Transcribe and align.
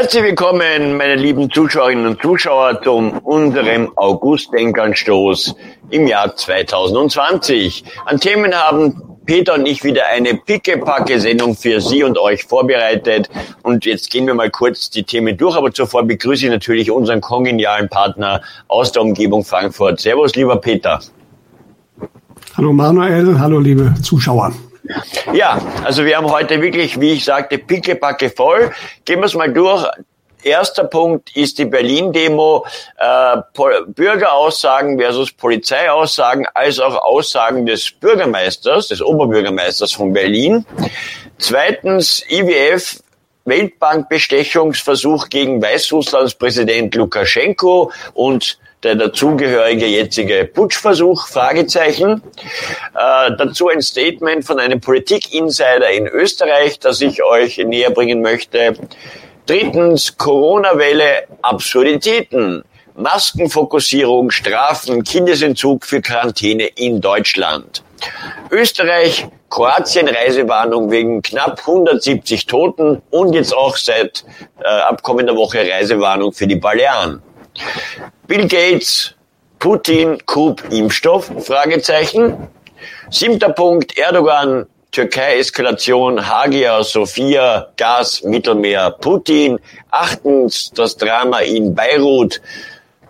Herzlich 0.00 0.22
willkommen, 0.22 0.96
meine 0.96 1.16
lieben 1.16 1.50
Zuschauerinnen 1.50 2.06
und 2.06 2.22
Zuschauer, 2.22 2.80
zu 2.82 2.92
unserem 3.24 3.90
August-Denkanstoß 3.96 5.56
im 5.90 6.06
Jahr 6.06 6.36
2020. 6.36 7.82
An 8.06 8.20
Themen 8.20 8.54
haben 8.54 9.02
Peter 9.26 9.54
und 9.54 9.66
ich 9.66 9.82
wieder 9.82 10.06
eine 10.06 10.34
pickepacke 10.34 11.18
Sendung 11.18 11.56
für 11.56 11.80
Sie 11.80 12.04
und 12.04 12.16
euch 12.16 12.44
vorbereitet. 12.44 13.28
Und 13.64 13.86
jetzt 13.86 14.08
gehen 14.10 14.28
wir 14.28 14.34
mal 14.34 14.50
kurz 14.50 14.88
die 14.88 15.02
Themen 15.02 15.36
durch. 15.36 15.56
Aber 15.56 15.72
zuvor 15.72 16.04
begrüße 16.04 16.44
ich 16.44 16.52
natürlich 16.52 16.92
unseren 16.92 17.20
kongenialen 17.20 17.88
Partner 17.88 18.40
aus 18.68 18.92
der 18.92 19.02
Umgebung 19.02 19.44
Frankfurt. 19.44 19.98
Servus, 19.98 20.36
lieber 20.36 20.60
Peter. 20.60 21.00
Hallo 22.56 22.72
Manuel, 22.72 23.36
hallo 23.40 23.58
liebe 23.58 23.92
Zuschauer. 24.00 24.52
Ja, 25.32 25.60
also 25.84 26.04
wir 26.04 26.16
haben 26.16 26.30
heute 26.30 26.60
wirklich, 26.60 27.00
wie 27.00 27.12
ich 27.12 27.24
sagte, 27.24 27.58
pickepacke 27.58 28.30
voll. 28.30 28.72
Gehen 29.04 29.20
wir 29.20 29.26
es 29.26 29.34
mal 29.34 29.52
durch. 29.52 29.86
Erster 30.42 30.84
Punkt 30.84 31.36
ist 31.36 31.58
die 31.58 31.64
Berlin-Demo, 31.64 32.64
äh, 32.96 33.36
Bürgeraussagen 33.88 34.98
versus 34.98 35.32
Polizeiaussagen, 35.32 36.46
als 36.54 36.78
auch 36.78 36.94
Aussagen 36.94 37.66
des 37.66 37.90
Bürgermeisters, 37.90 38.88
des 38.88 39.02
Oberbürgermeisters 39.02 39.92
von 39.92 40.12
Berlin. 40.12 40.64
Zweitens 41.38 42.24
IWF, 42.28 43.00
Weltbankbestechungsversuch 43.46 45.28
gegen 45.28 45.60
Weißrusslands 45.60 46.34
Präsident 46.34 46.94
Lukaschenko 46.94 47.90
und 48.14 48.58
der 48.82 48.94
dazugehörige 48.94 49.86
jetzige 49.86 50.44
Putschversuch, 50.44 51.26
Fragezeichen. 51.26 52.22
Äh, 52.94 53.32
dazu 53.36 53.68
ein 53.68 53.82
Statement 53.82 54.44
von 54.44 54.58
einem 54.60 54.80
Politik-Insider 54.80 55.90
in 55.90 56.06
Österreich, 56.06 56.78
das 56.78 57.00
ich 57.00 57.22
euch 57.22 57.58
näher 57.58 57.90
bringen 57.90 58.22
möchte. 58.22 58.74
Drittens, 59.46 60.16
Corona-Welle, 60.16 61.24
Absurditäten. 61.42 62.64
Maskenfokussierung, 62.94 64.32
Strafen, 64.32 65.04
Kindesentzug 65.04 65.84
für 65.84 66.00
Quarantäne 66.00 66.64
in 66.64 67.00
Deutschland. 67.00 67.84
Österreich, 68.50 69.28
Kroatien 69.50 70.08
Reisewarnung 70.08 70.90
wegen 70.90 71.22
knapp 71.22 71.60
170 71.60 72.46
Toten 72.46 73.00
und 73.10 73.34
jetzt 73.34 73.54
auch 73.56 73.76
seit 73.76 74.24
äh, 74.60 74.66
abkommender 74.66 75.36
Woche 75.36 75.60
Reisewarnung 75.60 76.32
für 76.32 76.48
die 76.48 76.56
Balearen. 76.56 77.22
Bill 78.28 78.46
Gates, 78.46 79.14
Putin, 79.58 80.18
Coup, 80.26 80.62
Impfstoff? 80.70 81.32
Fragezeichen. 81.46 82.36
Siebter 83.10 83.48
Punkt, 83.48 83.96
Erdogan, 83.96 84.66
Türkei-Eskalation, 84.92 86.28
Hagia, 86.28 86.84
Sophia, 86.84 87.68
Gas, 87.78 88.22
Mittelmeer, 88.24 88.90
Putin. 88.90 89.58
Achtens, 89.90 90.70
das 90.74 90.98
Drama 90.98 91.38
in 91.38 91.74
Beirut. 91.74 92.42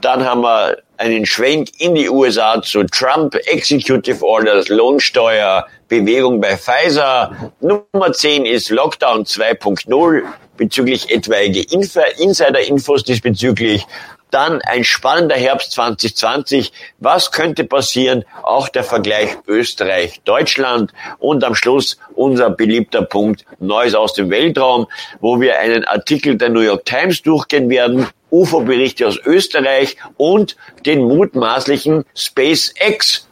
Dann 0.03 0.25
haben 0.25 0.43
wir 0.43 0.79
einen 0.99 1.27
Schwenk 1.27 1.71
in 1.81 1.97
die 1.97 2.09
USA 2.09 2.63
zu 2.63 2.85
Trump, 2.85 3.35
Executive 3.47 4.25
Orders, 4.25 4.69
Lohnsteuer, 4.69 5.67
Bewegung 5.89 6.41
bei 6.41 6.57
Pfizer. 6.57 7.53
Nummer 7.61 8.13
10 8.13 8.47
ist 8.47 8.71
Lockdown 8.71 9.25
2.0 9.25 10.23
bezüglich 10.57 11.11
etwaige 11.11 11.63
Insider-Infos 11.63 13.03
diesbezüglich. 13.03 13.85
Dann 14.31 14.61
ein 14.63 14.85
spannender 14.85 15.37
Herbst 15.37 15.73
2020. 15.73 16.73
Was 16.99 17.33
könnte 17.33 17.65
passieren? 17.65 18.25
Auch 18.43 18.69
der 18.69 18.85
Vergleich 18.85 19.37
Österreich-Deutschland. 19.47 20.93
Und 21.19 21.45
am 21.45 21.55
Schluss 21.55 21.99
unser 22.15 22.51
beliebter 22.51 23.03
Punkt 23.03 23.45
Neues 23.59 23.95
aus 23.95 24.13
dem 24.13 24.31
Weltraum, 24.31 24.87
wo 25.21 25.41
wir 25.41 25.59
einen 25.59 25.85
Artikel 25.85 26.37
der 26.37 26.51
New 26.51 26.61
York 26.61 26.85
Times 26.85 27.23
durchgehen 27.23 27.71
werden. 27.71 28.07
UFO-Berichte 28.31 29.07
aus 29.07 29.19
Österreich 29.25 29.97
und 30.19 30.57
den 30.85 31.03
mutmaßlichen 31.03 32.05
SpaceX 32.15 33.27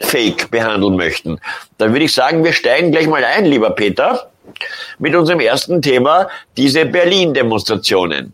Fake 0.00 0.50
behandeln 0.50 0.96
möchten. 0.96 1.40
Dann 1.78 1.92
würde 1.92 2.06
ich 2.06 2.12
sagen, 2.12 2.42
wir 2.42 2.52
steigen 2.52 2.90
gleich 2.90 3.06
mal 3.06 3.22
ein, 3.24 3.44
lieber 3.44 3.70
Peter, 3.70 4.30
mit 4.98 5.14
unserem 5.14 5.40
ersten 5.40 5.82
Thema, 5.82 6.28
diese 6.56 6.86
Berlin-Demonstrationen. 6.86 8.32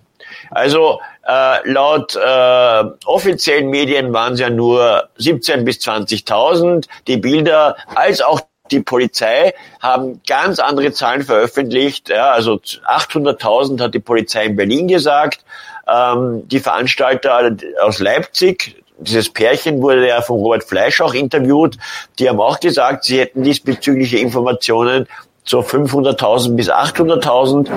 Also 0.51 1.01
äh, 1.27 1.69
laut 1.71 2.17
äh, 2.17 2.85
offiziellen 3.05 3.69
Medien 3.69 4.13
waren 4.13 4.35
es 4.35 4.41
ja 4.41 4.51
nur 4.51 5.09
17 5.17 5.65
bis 5.65 5.79
20.000. 5.79 6.87
Die 7.07 7.17
Bilder 7.17 7.77
als 7.95 8.23
auch 8.23 8.41
die 8.71 8.81
Polizei 8.81 9.55
haben 9.81 10.21
ganz 10.27 10.59
andere 10.59 10.93
Zahlen 10.93 11.23
veröffentlicht. 11.23 12.09
Ja, 12.09 12.31
also 12.31 12.55
800.000 12.55 13.81
hat 13.81 13.95
die 13.95 14.01
Polizei 14.01 14.47
in 14.47 14.57
Berlin 14.57 14.89
gesagt. 14.89 15.45
Ähm, 15.89 16.47
die 16.49 16.61
Veranstalter 16.61 17.57
aus 17.83 17.99
Leipzig, 17.99 18.83
dieses 18.99 19.31
Pärchen 19.31 19.83
wurde 19.83 20.09
ja 20.09 20.23
von 20.23 20.39
Robert 20.39 20.65
Fleisch 20.65 21.01
auch 21.01 21.15
interviewt. 21.15 21.77
Die 22.19 22.29
haben 22.29 22.41
auch 22.41 22.61
gesagt, 22.61 23.05
sie 23.05 23.21
hätten 23.21 23.43
diesbezügliche 23.43 24.19
Informationen 24.19 25.07
so 25.45 25.61
500.000 25.61 26.57
bis 26.57 26.71
800.000. 26.71 27.71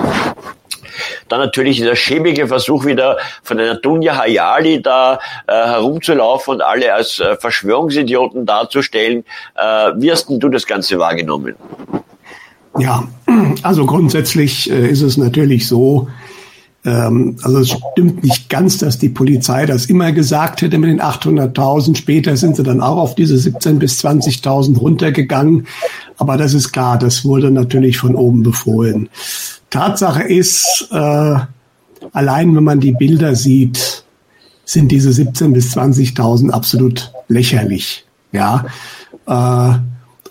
Dann 1.28 1.40
natürlich 1.40 1.76
dieser 1.76 1.96
schäbige 1.96 2.48
Versuch 2.48 2.84
wieder 2.84 3.18
von 3.42 3.58
einer 3.58 3.76
Dunja 3.76 4.16
Hayali 4.16 4.82
da 4.82 5.18
äh, 5.46 5.52
herumzulaufen 5.52 6.54
und 6.54 6.62
alle 6.62 6.92
als 6.94 7.20
äh, 7.20 7.36
Verschwörungsidioten 7.36 8.46
darzustellen. 8.46 9.24
Äh, 9.56 9.92
wie 9.96 10.10
hast 10.10 10.28
denn 10.28 10.40
du 10.40 10.48
das 10.48 10.66
Ganze 10.66 10.98
wahrgenommen? 10.98 11.56
Ja, 12.78 13.04
also 13.62 13.86
grundsätzlich 13.86 14.70
äh, 14.70 14.88
ist 14.88 15.02
es 15.02 15.16
natürlich 15.16 15.66
so, 15.68 16.08
ähm, 16.84 17.36
also 17.42 17.58
es 17.58 17.70
stimmt 17.70 18.24
nicht 18.24 18.48
ganz, 18.48 18.78
dass 18.78 18.98
die 18.98 19.10
Polizei 19.10 19.66
das 19.66 19.86
immer 19.86 20.12
gesagt 20.12 20.62
hätte 20.62 20.78
mit 20.78 20.90
den 20.90 21.00
800.000. 21.00 21.96
Später 21.96 22.36
sind 22.36 22.56
sie 22.56 22.62
dann 22.62 22.80
auch 22.80 22.96
auf 22.96 23.14
diese 23.14 23.34
17.000 23.34 23.78
bis 23.78 24.04
20.000 24.04 24.78
runtergegangen. 24.78 25.66
Aber 26.16 26.36
das 26.36 26.54
ist 26.54 26.72
klar, 26.72 26.98
das 26.98 27.24
wurde 27.24 27.50
natürlich 27.50 27.98
von 27.98 28.14
oben 28.14 28.42
befohlen. 28.42 29.08
Tatsache 29.68 30.22
ist, 30.22 30.88
äh, 30.90 31.36
allein 32.12 32.56
wenn 32.56 32.64
man 32.64 32.80
die 32.80 32.92
Bilder 32.92 33.34
sieht, 33.34 34.04
sind 34.64 34.90
diese 34.90 35.10
17.000 35.10 35.52
bis 35.52 35.76
20.000 35.76 36.50
absolut 36.50 37.12
lächerlich. 37.28 38.06
Ja, 38.32 38.66
äh, 39.26 39.78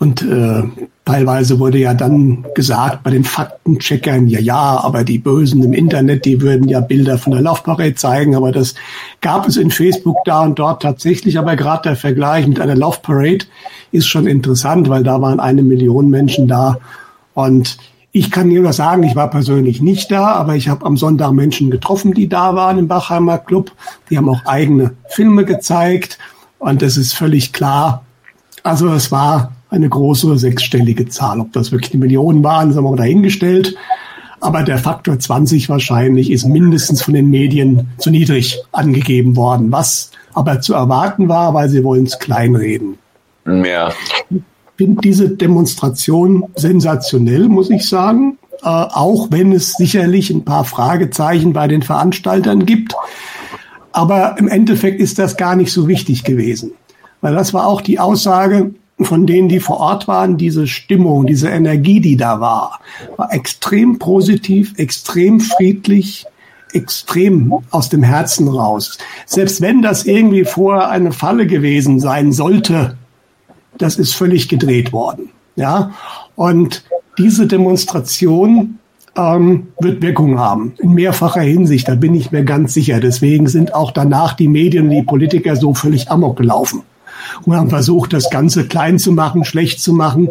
und 0.00 0.22
äh, 0.22 0.62
teilweise 1.04 1.58
wurde 1.58 1.76
ja 1.76 1.92
dann 1.92 2.46
gesagt 2.54 3.02
bei 3.02 3.10
den 3.10 3.22
Faktencheckern, 3.22 4.28
ja, 4.28 4.40
ja, 4.40 4.80
aber 4.82 5.04
die 5.04 5.18
Bösen 5.18 5.62
im 5.62 5.74
Internet, 5.74 6.24
die 6.24 6.40
würden 6.40 6.70
ja 6.70 6.80
Bilder 6.80 7.18
von 7.18 7.34
der 7.34 7.42
Laufparade 7.42 7.94
zeigen, 7.94 8.34
aber 8.34 8.50
das 8.50 8.74
gab 9.20 9.46
es 9.46 9.58
in 9.58 9.70
Facebook 9.70 10.16
da 10.24 10.40
und 10.44 10.58
dort 10.58 10.80
tatsächlich. 10.80 11.38
Aber 11.38 11.54
gerade 11.54 11.82
der 11.82 11.96
Vergleich 11.96 12.46
mit 12.46 12.58
einer 12.60 12.76
Laufparade 12.76 13.44
ist 13.92 14.06
schon 14.06 14.26
interessant, 14.26 14.88
weil 14.88 15.02
da 15.02 15.20
waren 15.20 15.38
eine 15.38 15.62
Million 15.62 16.08
Menschen 16.08 16.48
da 16.48 16.78
und 17.34 17.76
ich 18.10 18.30
kann 18.30 18.48
nur 18.48 18.72
sagen, 18.72 19.02
ich 19.02 19.14
war 19.14 19.28
persönlich 19.28 19.82
nicht 19.82 20.10
da, 20.10 20.28
aber 20.28 20.56
ich 20.56 20.70
habe 20.70 20.86
am 20.86 20.96
Sonntag 20.96 21.32
Menschen 21.32 21.70
getroffen, 21.70 22.14
die 22.14 22.26
da 22.26 22.54
waren 22.54 22.78
im 22.78 22.88
Bachheimer 22.88 23.36
Club. 23.36 23.70
Die 24.08 24.16
haben 24.16 24.30
auch 24.30 24.46
eigene 24.46 24.92
Filme 25.10 25.44
gezeigt 25.44 26.18
und 26.58 26.82
es 26.82 26.96
ist 26.96 27.12
völlig 27.12 27.52
klar. 27.52 28.02
Also 28.62 28.88
es 28.94 29.12
war 29.12 29.52
eine 29.70 29.88
große 29.88 30.38
sechsstellige 30.38 31.08
Zahl. 31.08 31.40
Ob 31.40 31.52
das 31.52 31.72
wirklich 31.72 31.92
eine 31.92 32.00
Million 32.00 32.42
waren, 32.44 32.72
sind 32.72 32.82
wir 32.82 32.90
mal 32.90 32.96
dahingestellt. 32.96 33.76
Aber 34.40 34.62
der 34.62 34.78
Faktor 34.78 35.18
20 35.18 35.68
wahrscheinlich 35.68 36.30
ist 36.30 36.46
mindestens 36.46 37.02
von 37.02 37.14
den 37.14 37.30
Medien 37.30 37.88
zu 37.98 38.10
niedrig 38.10 38.58
angegeben 38.72 39.36
worden, 39.36 39.70
was 39.70 40.10
aber 40.32 40.60
zu 40.60 40.74
erwarten 40.74 41.28
war, 41.28 41.52
weil 41.54 41.68
sie 41.68 41.84
wollen 41.84 42.04
es 42.04 42.18
kleinreden. 42.18 42.98
Ja 43.46 43.92
finde 44.80 45.02
diese 45.02 45.28
Demonstration 45.28 46.44
sensationell, 46.56 47.50
muss 47.50 47.68
ich 47.68 47.86
sagen. 47.86 48.38
Äh, 48.62 48.68
auch 48.68 49.26
wenn 49.30 49.52
es 49.52 49.74
sicherlich 49.74 50.30
ein 50.30 50.46
paar 50.46 50.64
Fragezeichen 50.64 51.52
bei 51.52 51.68
den 51.68 51.82
Veranstaltern 51.82 52.64
gibt. 52.64 52.94
Aber 53.92 54.36
im 54.38 54.48
Endeffekt 54.48 54.98
ist 54.98 55.18
das 55.18 55.36
gar 55.36 55.54
nicht 55.54 55.70
so 55.70 55.86
wichtig 55.86 56.24
gewesen. 56.24 56.72
Weil 57.20 57.34
das 57.34 57.52
war 57.52 57.66
auch 57.66 57.82
die 57.82 57.98
Aussage 57.98 58.70
von 59.04 59.26
denen, 59.26 59.48
die 59.48 59.60
vor 59.60 59.78
Ort 59.78 60.08
waren, 60.08 60.36
diese 60.36 60.66
Stimmung, 60.66 61.26
diese 61.26 61.48
Energie, 61.48 62.00
die 62.00 62.16
da 62.16 62.40
war, 62.40 62.80
war 63.16 63.32
extrem 63.32 63.98
positiv, 63.98 64.74
extrem 64.76 65.40
friedlich, 65.40 66.26
extrem 66.72 67.52
aus 67.70 67.88
dem 67.88 68.02
Herzen 68.02 68.48
raus. 68.48 68.98
Selbst 69.26 69.60
wenn 69.60 69.82
das 69.82 70.04
irgendwie 70.04 70.44
vorher 70.44 70.90
eine 70.90 71.12
Falle 71.12 71.46
gewesen 71.46 72.00
sein 72.00 72.32
sollte, 72.32 72.96
das 73.78 73.96
ist 73.96 74.14
völlig 74.14 74.48
gedreht 74.48 74.92
worden. 74.92 75.30
Ja, 75.56 75.92
und 76.36 76.84
diese 77.18 77.46
Demonstration 77.46 78.78
ähm, 79.16 79.68
wird 79.80 80.00
Wirkung 80.00 80.38
haben, 80.38 80.74
in 80.78 80.92
mehrfacher 80.92 81.40
Hinsicht, 81.40 81.88
da 81.88 81.96
bin 81.96 82.14
ich 82.14 82.30
mir 82.30 82.44
ganz 82.44 82.74
sicher. 82.74 83.00
Deswegen 83.00 83.48
sind 83.48 83.74
auch 83.74 83.90
danach 83.90 84.34
die 84.34 84.48
Medien 84.48 84.88
die 84.90 85.02
Politiker 85.02 85.56
so 85.56 85.74
völlig 85.74 86.10
amok 86.10 86.36
gelaufen 86.36 86.82
und 87.44 87.54
haben 87.54 87.70
versucht, 87.70 88.12
das 88.12 88.30
Ganze 88.30 88.66
klein 88.66 88.98
zu 88.98 89.12
machen, 89.12 89.44
schlecht 89.44 89.80
zu 89.80 89.92
machen, 89.92 90.30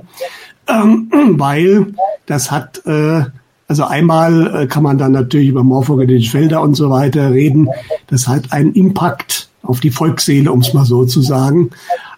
ähm, 0.67 1.09
weil 1.37 1.93
das 2.25 2.51
hat 2.51 2.85
äh, 2.85 3.23
Also 3.67 3.83
einmal 3.85 4.63
äh, 4.63 4.67
kann 4.67 4.81
man 4.81 4.97
dann 4.97 5.11
natürlich 5.11 5.49
über 5.49 5.63
morphogenetische 5.63 6.31
Felder 6.31 6.61
und 6.63 6.73
so 6.73 6.89
weiter 6.89 7.31
reden. 7.31 7.69
Das 8.07 8.27
hat 8.27 8.51
einen 8.51 8.73
Impact 8.73 9.47
auf 9.61 9.79
die 9.79 9.91
Volksseele, 9.91 10.51
um 10.51 10.61
es 10.61 10.73
mal 10.73 10.85
so 10.85 11.05
zu 11.05 11.21
sagen. 11.21 11.69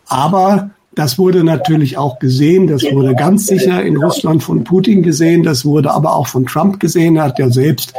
Aber 0.08 0.70
das 0.96 1.18
wurde 1.18 1.44
natürlich 1.44 1.98
auch 1.98 2.20
gesehen, 2.20 2.68
das 2.68 2.84
wurde 2.84 3.16
ganz 3.16 3.48
sicher 3.48 3.84
in 3.84 3.98
Russland 3.98 4.44
von 4.44 4.64
Putin 4.64 5.04
gesehen, 5.04 5.44
das 5.44 5.66
wurde 5.66 5.92
aber 5.92 6.16
auch 6.16 6.28
von 6.28 6.46
Trump 6.46 6.80
gesehen. 6.80 7.18
Er 7.18 7.24
hat 7.24 7.40
ja 7.40 7.50
selbst 7.50 7.94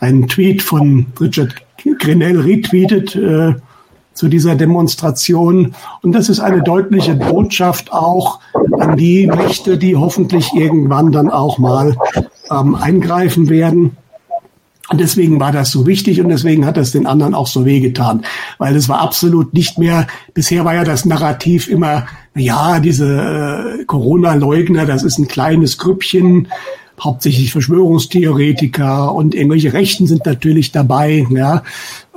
einen 0.00 0.26
Tweet 0.26 0.62
von 0.62 1.06
Richard 1.20 1.54
Grenell 1.98 2.40
retweetet 2.40 3.14
äh, 3.14 3.54
zu 4.16 4.28
dieser 4.28 4.56
Demonstration. 4.56 5.74
Und 6.02 6.12
das 6.12 6.28
ist 6.28 6.40
eine 6.40 6.62
deutliche 6.62 7.14
Botschaft 7.14 7.92
auch 7.92 8.40
an 8.78 8.96
die 8.96 9.26
Mächte, 9.26 9.78
die 9.78 9.94
hoffentlich 9.94 10.52
irgendwann 10.54 11.12
dann 11.12 11.30
auch 11.30 11.58
mal 11.58 11.96
ähm, 12.50 12.74
eingreifen 12.74 13.48
werden. 13.48 13.96
Und 14.88 15.00
deswegen 15.00 15.40
war 15.40 15.50
das 15.50 15.72
so 15.72 15.86
wichtig 15.86 16.20
und 16.20 16.28
deswegen 16.28 16.64
hat 16.64 16.76
das 16.76 16.92
den 16.92 17.06
anderen 17.06 17.34
auch 17.34 17.48
so 17.48 17.64
wehgetan, 17.64 18.24
weil 18.58 18.76
es 18.76 18.88
war 18.88 19.00
absolut 19.00 19.52
nicht 19.52 19.78
mehr, 19.78 20.06
bisher 20.32 20.64
war 20.64 20.74
ja 20.74 20.84
das 20.84 21.04
Narrativ 21.04 21.68
immer, 21.68 22.06
ja, 22.36 22.78
diese 22.78 23.78
äh, 23.80 23.84
Corona-Leugner, 23.84 24.86
das 24.86 25.02
ist 25.02 25.18
ein 25.18 25.26
kleines 25.26 25.78
Grüppchen, 25.78 26.48
hauptsächlich 27.00 27.50
Verschwörungstheoretiker 27.50 29.12
und 29.12 29.34
irgendwelche 29.34 29.72
Rechten 29.72 30.06
sind 30.06 30.24
natürlich 30.24 30.70
dabei, 30.70 31.26
ja. 31.30 31.64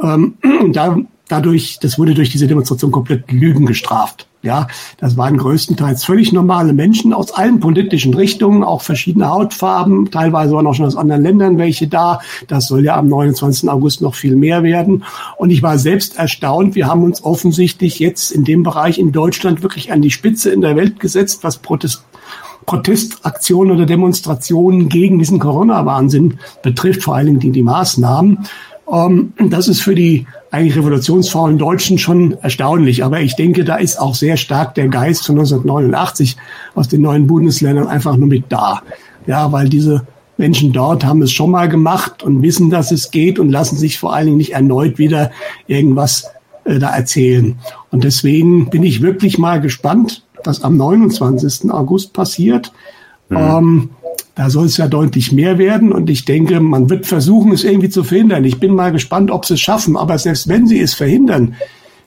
Ähm, 0.02 0.36
da, 0.72 0.96
dadurch, 1.30 1.80
das 1.80 1.98
wurde 1.98 2.14
durch 2.14 2.30
diese 2.30 2.48
Demonstration 2.48 2.92
komplett 2.92 3.32
Lügen 3.32 3.66
gestraft. 3.66 4.28
Ja, 4.42 4.68
das 4.98 5.18
waren 5.18 5.38
größtenteils 5.38 6.06
völlig 6.06 6.32
normale 6.32 6.72
Menschen 6.72 7.12
aus 7.12 7.34
allen 7.34 7.60
politischen 7.60 8.14
Richtungen, 8.14 8.64
auch 8.64 8.82
verschiedene 8.82 9.28
Hautfarben, 9.28 10.12
teilweise 10.12 10.54
waren 10.54 10.66
auch 10.66 10.74
schon 10.74 10.86
aus 10.86 10.96
anderen 10.96 11.24
Ländern 11.24 11.58
welche 11.58 11.90
da. 11.90 12.22
Das 12.48 12.68
soll 12.68 12.86
ja 12.86 12.96
am 12.96 13.10
29. 13.10 13.70
August 13.70 14.02
noch 14.02 14.16
viel 14.16 14.38
mehr 14.38 14.64
werden. 14.64 15.04
Und 15.38 15.50
ich 15.50 15.62
war 15.62 15.78
selbst 15.78 16.18
erstaunt. 16.18 16.76
Wir 16.76 16.88
haben 16.88 17.04
uns 17.04 17.22
offensichtlich 17.24 18.00
jetzt 18.00 18.32
in 18.32 18.46
dem 18.46 18.64
Bereich 18.64 18.98
in 18.98 19.12
Deutschland 19.12 19.62
wirklich 19.62 19.92
an 19.92 20.02
die 20.02 20.12
Spitze 20.12 20.52
in 20.52 20.62
der 20.62 20.78
Welt 20.78 21.02
gesetzt, 21.02 21.44
was 21.44 21.58
Protest 21.58 22.04
Protestaktionen 22.66 23.74
oder 23.74 23.88
Demonstrationen 23.88 24.90
gegen 24.90 25.18
diesen 25.18 25.40
Corona-Wahnsinn 25.40 26.38
betrifft, 26.62 27.02
vor 27.02 27.16
allen 27.16 27.26
Dingen 27.26 27.40
die, 27.40 27.52
die 27.52 27.64
Maßnahmen. 27.64 28.46
Ähm, 28.92 29.34
das 29.50 29.68
ist 29.68 29.82
für 29.82 29.96
die 29.96 30.26
eigentlich 30.52 30.78
revolutionsfaulen 30.78 31.58
Deutschen 31.58 31.98
schon 31.98 32.38
erstaunlich. 32.42 33.04
Aber 33.04 33.22
ich 33.22 33.36
denke, 33.36 33.64
da 33.64 33.76
ist 33.76 34.00
auch 34.00 34.16
sehr 34.16 34.38
stark 34.38 34.76
der 34.76 34.88
Geist 34.88 35.26
von 35.26 35.38
1989 35.38 36.38
aus 36.76 36.88
den 36.88 37.02
neuen 37.02 37.28
Bundesländern 37.28 37.88
einfach 37.88 38.16
nur 38.18 38.28
mit 38.28 38.46
da. 38.50 38.82
Ja, 39.28 39.52
weil 39.52 39.70
diese 39.70 40.08
Menschen 40.38 40.72
dort 40.72 41.04
haben 41.04 41.22
es 41.22 41.32
schon 41.32 41.52
mal 41.52 41.68
gemacht 41.68 42.24
und 42.24 42.42
wissen, 42.42 42.70
dass 42.70 42.92
es 42.92 43.12
geht 43.12 43.40
und 43.40 43.50
lassen 43.50 43.78
sich 43.78 44.00
vor 44.00 44.14
allen 44.16 44.28
Dingen 44.28 44.38
nicht 44.38 44.54
erneut 44.54 44.98
wieder 44.98 45.32
irgendwas 45.68 46.26
äh, 46.64 46.80
da 46.80 46.96
erzählen. 46.96 47.60
Und 47.92 48.04
deswegen 48.04 48.70
bin 48.70 48.84
ich 48.84 49.02
wirklich 49.02 49.38
mal 49.38 49.60
gespannt, 49.60 50.24
was 50.46 50.64
am 50.64 50.78
29. 50.78 51.70
August 51.72 52.14
passiert. 52.14 52.72
Mhm. 53.28 53.38
Ähm, 53.38 53.90
da 54.36 54.50
soll 54.50 54.66
es 54.66 54.78
ja 54.78 54.88
deutlich 54.88 55.32
mehr 55.32 55.58
werden. 55.58 55.92
Und 55.92 56.10
ich 56.10 56.26
denke, 56.26 56.60
man 56.60 56.90
wird 56.90 57.06
versuchen, 57.06 57.52
es 57.52 57.64
irgendwie 57.64 57.90
zu 57.90 58.04
verhindern. 58.04 58.46
Ich 58.46 58.60
bin 58.60 58.74
mal 58.74 58.92
gespannt, 58.92 59.32
ob 59.32 59.46
sie 59.46 59.56
es 59.56 59.62
schaffen, 59.62 59.98
aber 59.98 60.18
selbst 60.18 60.48
wenn 60.48 60.68
sie 60.68 60.80
es 60.80 60.94
verhindern, 60.94 61.56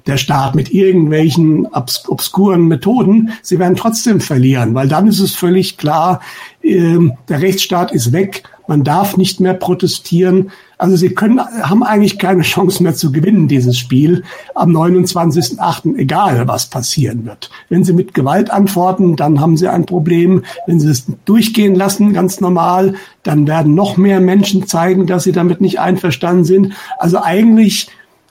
der 0.06 0.16
Staat 0.16 0.54
mit 0.54 0.72
irgendwelchen 0.72 1.66
obs 1.66 2.08
obskuren 2.08 2.66
Methoden, 2.66 3.32
sie 3.42 3.58
werden 3.58 3.76
trotzdem 3.76 4.20
verlieren, 4.20 4.74
weil 4.74 4.88
dann 4.88 5.06
ist 5.06 5.20
es 5.20 5.34
völlig 5.34 5.76
klar, 5.76 6.20
äh, 6.62 6.98
der 7.28 7.40
Rechtsstaat 7.40 7.92
ist 7.92 8.12
weg, 8.12 8.42
man 8.66 8.84
darf 8.84 9.16
nicht 9.16 9.40
mehr 9.40 9.54
protestieren. 9.54 10.50
Also 10.78 10.96
sie 10.96 11.14
können, 11.14 11.40
haben 11.40 11.82
eigentlich 11.82 12.18
keine 12.18 12.42
Chance 12.42 12.82
mehr 12.82 12.94
zu 12.94 13.12
gewinnen, 13.12 13.48
dieses 13.48 13.78
Spiel 13.78 14.24
am 14.54 14.76
29.8., 14.76 15.96
egal 15.96 16.46
was 16.48 16.66
passieren 16.66 17.24
wird. 17.26 17.50
Wenn 17.68 17.84
sie 17.84 17.92
mit 17.92 18.14
Gewalt 18.14 18.50
antworten, 18.50 19.16
dann 19.16 19.40
haben 19.40 19.56
sie 19.56 19.68
ein 19.68 19.86
Problem. 19.86 20.44
Wenn 20.66 20.80
sie 20.80 20.90
es 20.90 21.06
durchgehen 21.24 21.74
lassen, 21.74 22.12
ganz 22.12 22.40
normal, 22.40 22.94
dann 23.22 23.46
werden 23.46 23.74
noch 23.74 23.96
mehr 23.96 24.20
Menschen 24.20 24.66
zeigen, 24.66 25.06
dass 25.06 25.24
sie 25.24 25.32
damit 25.32 25.60
nicht 25.60 25.80
einverstanden 25.80 26.44
sind. 26.44 26.72
Also 26.98 27.22
eigentlich 27.22 27.88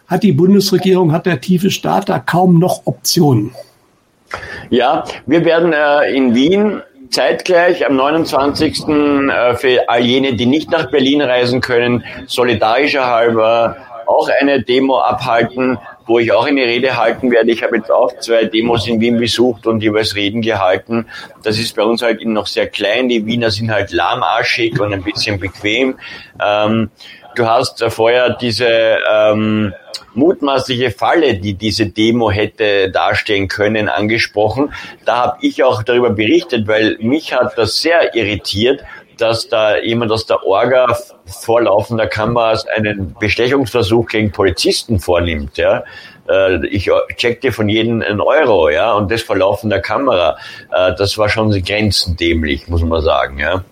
hat 0.08 0.24
die 0.24 0.34
Bundesregierung, 0.34 1.14
hat 1.14 1.26
der 1.26 1.40
tiefe 1.40 1.72
Staat 1.72 2.10
da 2.10 2.20
kaum 2.20 2.60
noch 2.60 2.82
Optionen. 2.86 3.52
Ja, 4.70 5.04
wir 5.26 5.44
werden 5.46 5.74
äh, 5.74 6.16
in 6.16 6.36
Wien 6.36 6.82
zeitgleich 7.12 7.86
am 7.86 7.96
29. 7.96 8.88
Äh, 8.88 9.56
für 9.56 9.90
all 9.90 10.02
jene, 10.02 10.34
die 10.34 10.46
nicht 10.46 10.72
nach 10.72 10.90
Berlin 10.90 11.22
reisen 11.22 11.62
können, 11.62 12.04
solidarischer 12.28 13.08
halber 13.08 13.78
auch 14.08 14.30
eine 14.30 14.62
Demo 14.62 15.00
abhalten, 15.00 15.78
wo 16.06 16.20
ich 16.20 16.32
auch 16.32 16.46
eine 16.46 16.64
Rede 16.64 16.98
halten 16.98 17.32
werde. 17.32 17.52
Ich 17.52 17.64
habe 17.64 17.78
jetzt 17.78 17.92
auch 17.92 18.18
zwei 18.20 18.46
Demos 18.46 18.88
in 18.88 19.00
Wien 19.00 19.18
besucht 19.18 19.68
und 19.68 19.82
jeweils 19.82 20.16
Reden 20.16 20.42
gehalten. 20.42 21.06
Das 21.44 21.58
ist 21.58 21.76
bei 21.76 21.84
uns 21.84 22.02
halt 22.02 22.26
noch 22.26 22.48
sehr 22.48 22.68
klein. 22.68 23.08
Die 23.08 23.26
Wiener 23.26 23.52
sind 23.52 23.72
halt 23.72 23.92
lahmarschig 23.92 24.80
und 24.80 24.94
ein 24.94 25.04
bisschen 25.04 25.40
bequem. 25.40 25.98
Ähm, 26.44 26.90
du 27.36 27.46
hast 27.48 27.84
vorher 27.90 28.32
diese 28.32 28.68
ähm, 28.68 29.74
mutmaßliche 30.14 30.92
Falle, 30.92 31.36
die 31.38 31.54
diese 31.54 31.88
Demo 31.88 32.32
hätte 32.32 32.92
darstellen 32.92 33.48
können, 33.48 33.90
angesprochen. 33.90 34.74
Da 35.06 35.18
habe 35.18 35.38
ich 35.42 35.64
auch 35.64 35.84
darüber 35.84 36.10
berichtet, 36.10 36.68
weil 36.68 36.98
mich 37.00 37.34
hat 37.34 37.58
das 37.58 37.82
sehr 37.82 38.16
irritiert, 38.16 38.84
dass 39.18 39.48
da 39.48 39.78
jemand 39.78 40.12
aus 40.12 40.26
der 40.26 40.44
Orga 40.46 40.98
vor 41.26 41.62
laufender 41.62 42.08
Kameras 42.08 42.68
einen 42.68 43.16
Bestechungsversuch 43.20 44.08
gegen 44.08 44.32
Polizisten 44.32 45.00
vornimmt. 45.00 45.58
Ja. 45.58 45.84
Äh, 46.28 46.66
ich 46.68 46.90
checkte 47.18 47.52
von 47.52 47.70
jedem 47.70 48.02
einen 48.02 48.20
Euro, 48.20 48.70
ja, 48.70 48.94
und 48.94 49.12
das 49.12 49.22
vor 49.22 49.38
laufender 49.38 49.80
Kamera. 49.80 50.38
Äh, 50.74 50.96
das 50.96 51.18
war 51.18 51.30
schon 51.30 51.52
grenzendämlich, 51.52 52.68
muss 52.68 52.82
man 52.82 53.02
sagen, 53.02 53.38
ja. 53.38 53.64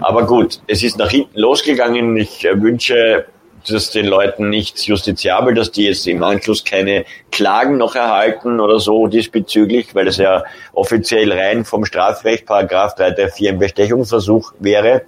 Aber 0.00 0.26
gut, 0.26 0.60
es 0.66 0.82
ist 0.82 0.98
nach 0.98 1.10
hinten 1.10 1.38
losgegangen. 1.38 2.16
Ich 2.16 2.44
wünsche 2.44 3.26
das 3.68 3.90
den 3.90 4.06
Leuten 4.06 4.50
nicht 4.50 4.86
justiziabel, 4.86 5.54
dass 5.54 5.70
die 5.70 5.84
jetzt 5.84 6.06
im 6.06 6.22
Anschluss 6.22 6.64
keine 6.64 7.04
Klagen 7.30 7.78
noch 7.78 7.94
erhalten 7.94 8.60
oder 8.60 8.78
so 8.78 9.06
diesbezüglich, 9.06 9.94
weil 9.94 10.08
es 10.08 10.18
ja 10.18 10.44
offiziell 10.72 11.32
rein 11.32 11.64
vom 11.64 11.84
Strafrecht, 11.84 12.46
Paragraph 12.46 12.94
3 12.96 13.12
der 13.12 13.30
4 13.30 13.52
ein 13.52 13.58
Bestechungsversuch 13.58 14.52
wäre. 14.58 15.02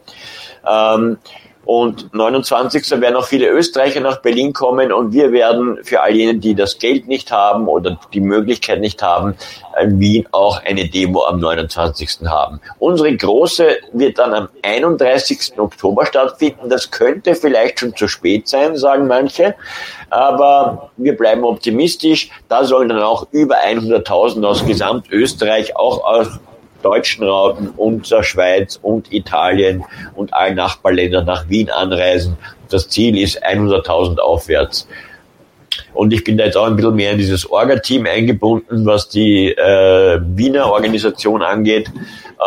Ähm, 0.67 1.19
und 1.67 2.15
29. 2.15 2.89
werden 3.01 3.17
auch 3.17 3.27
viele 3.27 3.49
Österreicher 3.49 4.01
nach 4.01 4.23
Berlin 4.23 4.53
kommen 4.53 4.93
und 4.93 5.13
wir 5.13 5.33
werden 5.33 5.79
für 5.83 6.01
all 6.01 6.15
jene, 6.15 6.37
die 6.37 6.55
das 6.55 6.79
Geld 6.79 7.09
nicht 7.09 7.33
haben 7.33 7.67
oder 7.67 7.99
die 8.15 8.21
Möglichkeit 8.21 8.81
nicht 8.81 9.03
haben, 9.03 9.35
in 9.83 9.99
Wien 9.99 10.29
auch 10.31 10.63
eine 10.65 10.89
Demo 10.89 11.25
am 11.25 11.41
29. 11.41 12.21
haben. 12.27 12.61
Unsere 12.79 13.15
große 13.17 13.79
wird 13.93 14.19
dann 14.19 14.33
am 14.33 14.49
31. 14.63 15.59
Oktober 15.59 16.07
stattfinden. 16.07 16.71
Das 16.71 16.93
könnte 16.93 17.35
vielleicht 17.35 17.81
schon 17.81 17.97
zu 17.97 18.07
spät 18.07 18.47
sein, 18.47 18.77
sagen 18.77 19.09
manche. 19.09 19.57
Aber 20.09 20.93
wir 20.97 21.17
bleiben 21.17 21.43
optimistisch. 21.43 22.31
Da 22.49 22.65
sollen 22.65 22.91
dann 22.91 23.03
auch 23.03 23.27
über 23.33 23.57
100.000 23.57 24.47
aus 24.47 24.65
Gesamtösterreich, 24.65 25.77
auch 25.77 26.05
aus 26.05 26.29
deutschen 26.87 27.25
Rauten 27.25 27.69
und 27.76 28.11
der 28.11 28.23
Schweiz 28.23 28.78
und 28.81 29.12
Italien 29.12 29.85
und 30.14 30.33
allen 30.33 30.55
Nachbarländern 30.55 31.26
nach 31.26 31.49
Wien 31.49 31.69
anreisen. 31.69 32.38
Das 32.69 32.88
Ziel 32.88 33.19
ist 33.19 33.45
100.000 33.45 34.19
aufwärts. 34.19 34.87
Und 35.93 36.12
ich 36.12 36.23
bin 36.23 36.38
da 36.38 36.45
jetzt 36.45 36.57
auch 36.57 36.66
ein 36.66 36.76
bisschen 36.76 36.95
mehr 36.95 37.12
in 37.12 37.19
dieses 37.19 37.50
Orga-Team 37.50 38.07
eingebunden, 38.07 38.87
was 38.87 39.09
die 39.09 39.50
äh, 39.50 40.21
Wiener 40.23 40.71
Organisation 40.71 41.43
angeht. 41.43 41.90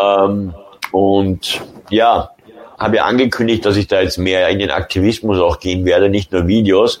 Ähm, 0.00 0.54
und 0.90 1.60
ja, 1.90 2.30
habe 2.78 2.96
ja 2.96 3.04
angekündigt, 3.04 3.64
dass 3.66 3.76
ich 3.76 3.88
da 3.88 4.00
jetzt 4.00 4.18
mehr 4.18 4.48
in 4.48 4.58
den 4.58 4.70
Aktivismus 4.70 5.38
auch 5.38 5.60
gehen 5.60 5.84
werde, 5.84 6.08
nicht 6.08 6.32
nur 6.32 6.46
Videos, 6.46 7.00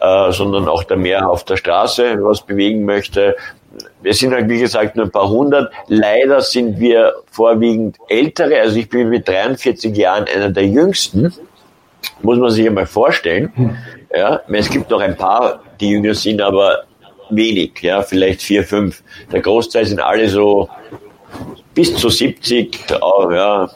äh, 0.00 0.30
sondern 0.30 0.68
auch 0.68 0.84
da 0.84 0.94
mehr 0.94 1.28
auf 1.28 1.44
der 1.44 1.56
Straße 1.56 2.18
was 2.20 2.42
bewegen 2.42 2.84
möchte 2.84 3.36
wir 4.02 4.14
sind 4.14 4.32
halt, 4.32 4.48
wie 4.48 4.58
gesagt, 4.58 4.96
nur 4.96 5.06
ein 5.06 5.10
paar 5.10 5.28
hundert. 5.28 5.72
Leider 5.88 6.40
sind 6.40 6.78
wir 6.78 7.14
vorwiegend 7.30 7.96
ältere. 8.08 8.60
Also 8.60 8.76
ich 8.76 8.88
bin 8.88 9.08
mit 9.08 9.28
43 9.28 9.96
Jahren 9.96 10.24
einer 10.34 10.50
der 10.50 10.66
jüngsten. 10.66 11.32
Muss 12.22 12.38
man 12.38 12.50
sich 12.50 12.66
einmal 12.66 12.86
vorstellen. 12.86 13.76
Ja, 14.14 14.40
es 14.48 14.70
gibt 14.70 14.90
noch 14.90 15.00
ein 15.00 15.16
paar, 15.16 15.60
die 15.80 15.90
jünger 15.90 16.14
sind, 16.14 16.40
aber 16.40 16.84
wenig. 17.30 17.80
Ja, 17.82 18.02
vielleicht 18.02 18.42
vier, 18.42 18.64
fünf. 18.64 19.02
Der 19.32 19.40
Großteil 19.40 19.84
sind 19.84 20.00
alle 20.00 20.28
so 20.28 20.68
bis 21.74 21.94
zu 21.96 22.08
70. 22.08 22.86
Ja, 22.90 23.68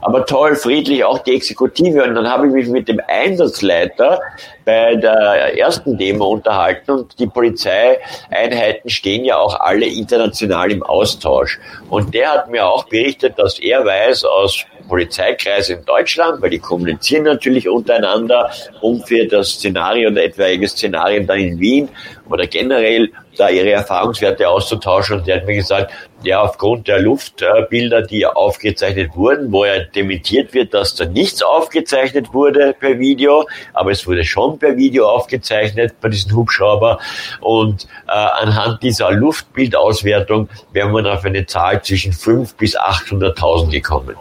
aber 0.00 0.26
toll, 0.26 0.56
friedlich, 0.56 1.04
auch 1.04 1.18
die 1.18 1.34
Exekutive. 1.34 2.04
Und 2.04 2.14
dann 2.14 2.28
habe 2.28 2.48
ich 2.48 2.52
mich 2.52 2.68
mit 2.68 2.88
dem 2.88 3.00
Einsatzleiter 3.06 4.20
bei 4.64 4.96
der 4.96 5.58
ersten 5.58 5.98
Demo 5.98 6.26
unterhalten 6.26 6.90
und 6.90 7.18
die 7.18 7.26
Polizeieinheiten 7.26 8.90
stehen 8.90 9.24
ja 9.24 9.38
auch 9.38 9.58
alle 9.58 9.86
international 9.86 10.70
im 10.70 10.82
Austausch. 10.82 11.58
Und 11.90 12.14
der 12.14 12.32
hat 12.32 12.50
mir 12.50 12.66
auch 12.66 12.84
berichtet, 12.84 13.38
dass 13.38 13.58
er 13.58 13.84
weiß 13.84 14.24
aus 14.24 14.64
Polizeikreisen 14.88 15.78
in 15.78 15.84
Deutschland, 15.84 16.42
weil 16.42 16.50
die 16.50 16.58
kommunizieren 16.58 17.24
natürlich 17.24 17.68
untereinander, 17.68 18.50
um 18.80 19.02
für 19.02 19.26
das 19.26 19.52
Szenario 19.52 20.10
oder 20.10 20.24
etwaige 20.24 20.68
Szenarien 20.68 21.26
dann 21.26 21.38
in 21.38 21.58
Wien 21.58 21.88
oder 22.28 22.46
generell 22.46 23.10
da 23.36 23.48
ihre 23.48 23.70
Erfahrungswerte 23.70 24.48
auszutauschen. 24.48 25.18
Und 25.18 25.26
der 25.26 25.36
hat 25.36 25.46
mir 25.46 25.54
gesagt, 25.54 25.92
ja, 26.22 26.40
aufgrund 26.40 26.86
der 26.88 27.00
Luftbilder, 27.00 28.02
die 28.02 28.26
aufgezeichnet 28.26 29.16
wurden, 29.16 29.50
wo 29.50 29.64
ja 29.64 29.80
dementiert 29.80 30.54
wird, 30.54 30.74
dass 30.74 30.94
da 30.94 31.04
nichts 31.04 31.42
aufgezeichnet 31.42 32.32
wurde 32.32 32.74
per 32.78 32.98
Video, 32.98 33.46
aber 33.72 33.90
es 33.90 34.06
wurde 34.06 34.24
schon 34.24 34.51
per 34.58 34.76
Video 34.76 35.08
aufgezeichnet 35.08 35.94
bei 36.00 36.08
diesem 36.08 36.34
Hubschrauber. 36.36 36.98
Und 37.40 37.86
äh, 38.08 38.12
anhand 38.12 38.82
dieser 38.82 39.10
Luftbildauswertung 39.10 40.48
wären 40.72 40.92
wir 40.92 41.12
auf 41.12 41.24
eine 41.24 41.46
Zahl 41.46 41.82
zwischen 41.82 42.12
5 42.12 42.54
bis 42.54 42.78
800.000 42.78 43.70
gekommen. 43.70 44.16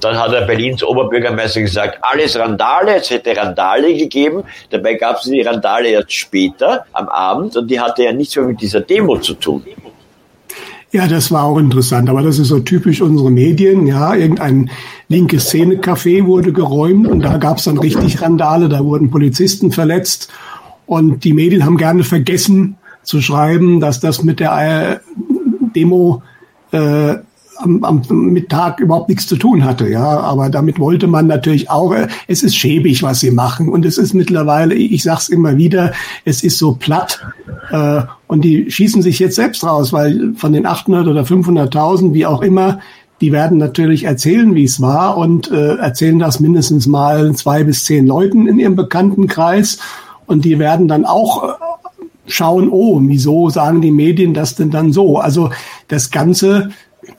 Dann 0.00 0.18
hat 0.18 0.32
der 0.32 0.42
Berlins 0.42 0.84
Oberbürgermeister 0.84 1.60
gesagt, 1.60 1.98
alles 2.02 2.38
Randale, 2.38 2.96
es 2.96 3.10
hätte 3.10 3.36
Randale 3.36 3.94
gegeben. 3.94 4.44
Dabei 4.70 4.94
gab 4.94 5.16
es 5.16 5.22
die 5.22 5.40
Randale 5.40 5.88
erst 5.88 6.12
später 6.12 6.84
am 6.92 7.08
Abend 7.08 7.56
und 7.56 7.70
die 7.70 7.80
hatte 7.80 8.04
ja 8.04 8.12
nichts 8.12 8.36
mehr 8.36 8.44
mit 8.44 8.60
dieser 8.60 8.80
Demo 8.80 9.18
zu 9.18 9.34
tun. 9.34 9.64
Ja, 10.92 11.08
das 11.08 11.30
war 11.32 11.44
auch 11.44 11.58
interessant, 11.58 12.08
aber 12.08 12.22
das 12.22 12.38
ist 12.38 12.48
so 12.48 12.60
typisch 12.60 13.02
unsere 13.02 13.30
Medien. 13.30 13.86
Ja, 13.86 14.14
irgendein 14.14 14.70
linke 15.08 15.40
Szene-Café 15.40 16.24
wurde 16.26 16.52
geräumt 16.52 17.06
und 17.06 17.20
da 17.20 17.38
gab 17.38 17.58
es 17.58 17.64
dann 17.64 17.78
richtig 17.78 18.22
Randale, 18.22 18.68
da 18.68 18.84
wurden 18.84 19.10
Polizisten 19.10 19.72
verletzt 19.72 20.30
und 20.86 21.24
die 21.24 21.32
Medien 21.32 21.64
haben 21.64 21.76
gerne 21.76 22.04
vergessen 22.04 22.76
zu 23.02 23.20
schreiben, 23.20 23.80
dass 23.80 24.00
das 24.00 24.22
mit 24.22 24.40
der 24.40 24.92
äh, 24.92 24.98
Demo 25.74 26.22
äh, 26.72 27.16
am, 27.58 27.82
am 27.84 28.02
Mittag 28.08 28.80
überhaupt 28.80 29.08
nichts 29.08 29.26
zu 29.26 29.36
tun 29.36 29.64
hatte. 29.64 29.88
Ja, 29.88 30.20
aber 30.20 30.50
damit 30.50 30.78
wollte 30.78 31.06
man 31.06 31.26
natürlich 31.26 31.70
auch, 31.70 31.92
äh, 31.92 32.08
es 32.26 32.42
ist 32.42 32.56
schäbig, 32.56 33.02
was 33.02 33.20
sie 33.20 33.30
machen. 33.30 33.68
Und 33.68 33.84
es 33.84 33.98
ist 33.98 34.14
mittlerweile, 34.14 34.74
ich 34.74 35.02
sag's 35.02 35.28
immer 35.28 35.56
wieder, 35.56 35.92
es 36.24 36.42
ist 36.42 36.58
so 36.58 36.74
platt. 36.74 37.20
Äh, 37.70 38.02
und 38.26 38.44
die 38.44 38.70
schießen 38.70 39.02
sich 39.02 39.18
jetzt 39.18 39.36
selbst 39.36 39.64
raus, 39.64 39.92
weil 39.92 40.34
von 40.36 40.52
den 40.52 40.66
800 40.66 41.06
oder 41.06 41.22
500.000, 41.22 42.12
wie 42.12 42.26
auch 42.26 42.42
immer, 42.42 42.80
die 43.20 43.32
werden 43.32 43.56
natürlich 43.58 44.04
erzählen, 44.04 44.54
wie 44.54 44.64
es 44.64 44.80
war 44.80 45.16
und 45.16 45.50
äh, 45.50 45.76
erzählen 45.76 46.18
das 46.18 46.38
mindestens 46.38 46.86
mal 46.86 47.34
zwei 47.34 47.64
bis 47.64 47.84
zehn 47.84 48.06
Leuten 48.06 48.46
in 48.46 48.58
ihrem 48.58 48.76
Bekanntenkreis. 48.76 49.78
Und 50.26 50.44
die 50.44 50.58
werden 50.58 50.86
dann 50.88 51.04
auch 51.04 51.44
äh, 51.44 51.52
schauen, 52.26 52.68
oh, 52.70 53.00
wieso 53.02 53.48
sagen 53.48 53.80
die 53.80 53.90
Medien 53.90 54.34
das 54.34 54.54
denn 54.54 54.70
dann 54.70 54.92
so? 54.92 55.18
Also 55.18 55.50
das 55.88 56.10
Ganze 56.10 56.70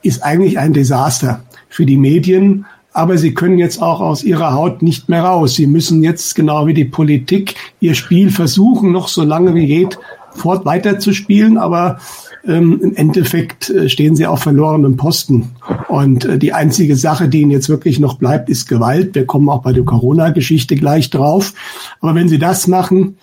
ist 0.01 0.24
eigentlich 0.24 0.60
ein 0.60 0.74
Desaster 0.74 1.41
für 1.70 1.86
die 1.86 1.98
Medien. 1.98 2.65
Aber 2.94 3.17
sie 3.17 3.34
können 3.34 3.60
jetzt 3.60 3.82
auch 3.82 4.01
aus 4.01 4.24
ihrer 4.24 4.53
Haut 4.53 4.82
nicht 4.82 5.08
mehr 5.08 5.24
raus. 5.24 5.53
Sie 5.53 5.67
müssen 5.67 6.03
jetzt, 6.03 6.34
genau 6.34 6.65
wie 6.65 6.74
die 6.74 6.86
Politik, 6.86 7.53
ihr 7.79 7.94
Spiel 7.94 8.32
versuchen, 8.32 8.91
noch 8.91 9.08
so 9.08 9.24
lange 9.24 9.53
wie 9.53 9.67
geht, 9.67 10.00
fort 10.32 10.65
weiterzuspielen. 10.65 11.60
Aber 11.60 12.00
ähm, 12.48 12.79
im 12.82 12.96
Endeffekt 12.96 13.70
äh, 13.70 13.88
stehen 13.88 14.15
sie 14.15 14.25
auf 14.25 14.41
verlorenem 14.41 14.98
Posten. 14.98 15.50
Und 15.89 16.25
äh, 16.25 16.39
die 16.39 16.53
einzige 16.53 16.96
Sache, 16.96 17.29
die 17.29 17.41
ihnen 17.41 17.51
jetzt 17.51 17.70
wirklich 17.70 18.00
noch 18.00 18.17
bleibt, 18.17 18.50
ist 18.50 18.67
Gewalt. 18.67 19.13
Wir 19.13 19.25
kommen 19.25 19.50
auch 19.50 19.62
bei 19.62 19.74
der 19.74 19.84
Corona-Geschichte 19.84 20.75
gleich 20.75 21.10
drauf. 21.10 21.53
Aber 22.00 22.15
wenn 22.15 22.29
sie 22.29 22.39
das 22.39 22.67
machen, 22.67 23.17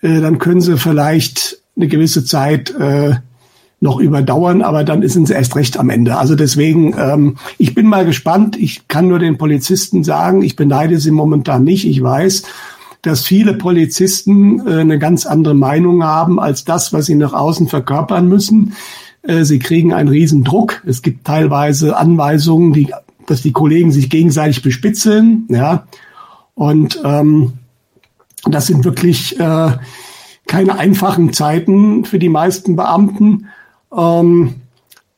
äh, 0.00 0.20
dann 0.20 0.38
können 0.38 0.60
sie 0.60 0.78
vielleicht 0.78 1.60
eine 1.76 1.88
gewisse 1.88 2.24
Zeit 2.24 2.70
äh, 2.70 3.16
noch 3.80 4.00
überdauern, 4.00 4.62
aber 4.62 4.82
dann 4.82 5.06
sind 5.08 5.28
sie 5.28 5.34
erst 5.34 5.54
recht 5.54 5.78
am 5.78 5.90
Ende. 5.90 6.16
Also 6.16 6.34
deswegen, 6.34 6.94
ähm, 6.98 7.36
ich 7.58 7.74
bin 7.74 7.86
mal 7.86 8.04
gespannt. 8.04 8.56
Ich 8.56 8.88
kann 8.88 9.08
nur 9.08 9.20
den 9.20 9.38
Polizisten 9.38 10.02
sagen, 10.02 10.42
ich 10.42 10.56
beneide 10.56 10.98
sie 10.98 11.12
momentan 11.12 11.62
nicht. 11.62 11.86
Ich 11.86 12.02
weiß, 12.02 12.42
dass 13.02 13.24
viele 13.24 13.54
Polizisten 13.54 14.66
äh, 14.66 14.80
eine 14.80 14.98
ganz 14.98 15.26
andere 15.26 15.54
Meinung 15.54 16.02
haben 16.02 16.40
als 16.40 16.64
das, 16.64 16.92
was 16.92 17.06
sie 17.06 17.14
nach 17.14 17.32
außen 17.32 17.68
verkörpern 17.68 18.28
müssen. 18.28 18.74
Äh, 19.22 19.44
sie 19.44 19.60
kriegen 19.60 19.92
einen 19.92 20.08
riesen 20.08 20.42
Druck. 20.42 20.82
Es 20.84 21.02
gibt 21.02 21.24
teilweise 21.24 21.96
Anweisungen, 21.96 22.72
die, 22.72 22.92
dass 23.26 23.42
die 23.42 23.52
Kollegen 23.52 23.92
sich 23.92 24.10
gegenseitig 24.10 24.62
bespitzeln. 24.62 25.46
Ja, 25.50 25.86
und 26.54 27.00
ähm, 27.04 27.52
das 28.44 28.66
sind 28.66 28.84
wirklich 28.84 29.38
äh, 29.38 29.70
keine 30.48 30.78
einfachen 30.78 31.32
Zeiten 31.32 32.04
für 32.04 32.18
die 32.18 32.28
meisten 32.28 32.74
Beamten. 32.74 33.46
Ähm, 33.96 34.54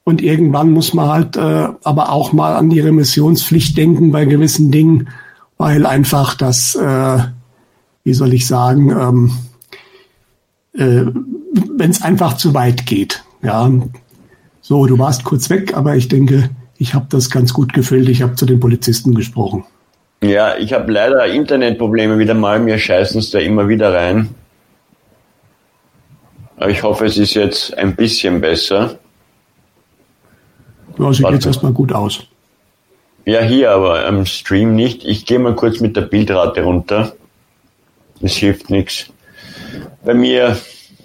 und 0.04 0.22
irgendwann 0.22 0.70
muss 0.70 0.94
man 0.94 1.08
halt 1.08 1.36
äh, 1.36 1.68
aber 1.84 2.10
auch 2.10 2.32
mal 2.32 2.56
an 2.56 2.70
die 2.70 2.80
Remissionspflicht 2.80 3.76
denken 3.76 4.12
bei 4.12 4.24
gewissen 4.24 4.70
Dingen, 4.70 5.08
weil 5.56 5.86
einfach 5.86 6.34
das, 6.34 6.74
äh, 6.74 7.18
wie 8.04 8.14
soll 8.14 8.32
ich 8.32 8.46
sagen, 8.46 8.90
ähm, 8.90 9.32
äh, 10.74 11.10
wenn 11.76 11.90
es 11.90 12.02
einfach 12.02 12.36
zu 12.36 12.54
weit 12.54 12.86
geht. 12.86 13.22
Ja, 13.42 13.70
so, 14.60 14.86
du 14.86 14.98
warst 14.98 15.24
kurz 15.24 15.50
weg, 15.50 15.76
aber 15.76 15.96
ich 15.96 16.08
denke, 16.08 16.50
ich 16.78 16.94
habe 16.94 17.06
das 17.10 17.28
ganz 17.28 17.52
gut 17.52 17.72
gefüllt. 17.72 18.08
Ich 18.08 18.22
habe 18.22 18.36
zu 18.36 18.46
den 18.46 18.58
Polizisten 18.58 19.14
gesprochen. 19.14 19.64
Ja, 20.22 20.56
ich 20.56 20.72
habe 20.72 20.90
leider 20.90 21.26
Internetprobleme 21.26 22.18
wieder 22.18 22.34
mal. 22.34 22.58
Mir 22.58 22.78
scheißen 22.78 23.20
es 23.20 23.30
da 23.30 23.38
immer 23.38 23.68
wieder 23.68 23.92
rein. 23.92 24.30
Ich 26.68 26.82
hoffe, 26.82 27.06
es 27.06 27.16
ist 27.16 27.34
jetzt 27.34 27.76
ein 27.78 27.96
bisschen 27.96 28.40
besser. 28.40 28.98
Ja, 30.98 31.12
sieht 31.12 31.30
jetzt 31.30 31.46
erstmal 31.46 31.72
gut 31.72 31.92
aus. 31.92 32.20
Ja, 33.24 33.40
hier, 33.40 33.70
aber 33.70 34.06
am 34.06 34.26
Stream 34.26 34.74
nicht. 34.74 35.04
Ich 35.04 35.24
gehe 35.24 35.38
mal 35.38 35.54
kurz 35.54 35.80
mit 35.80 35.96
der 35.96 36.02
Bildrate 36.02 36.62
runter. 36.62 37.14
Es 38.20 38.34
hilft 38.36 38.68
nichts. 38.68 39.06
Bei 40.04 40.14
mir, 40.14 40.58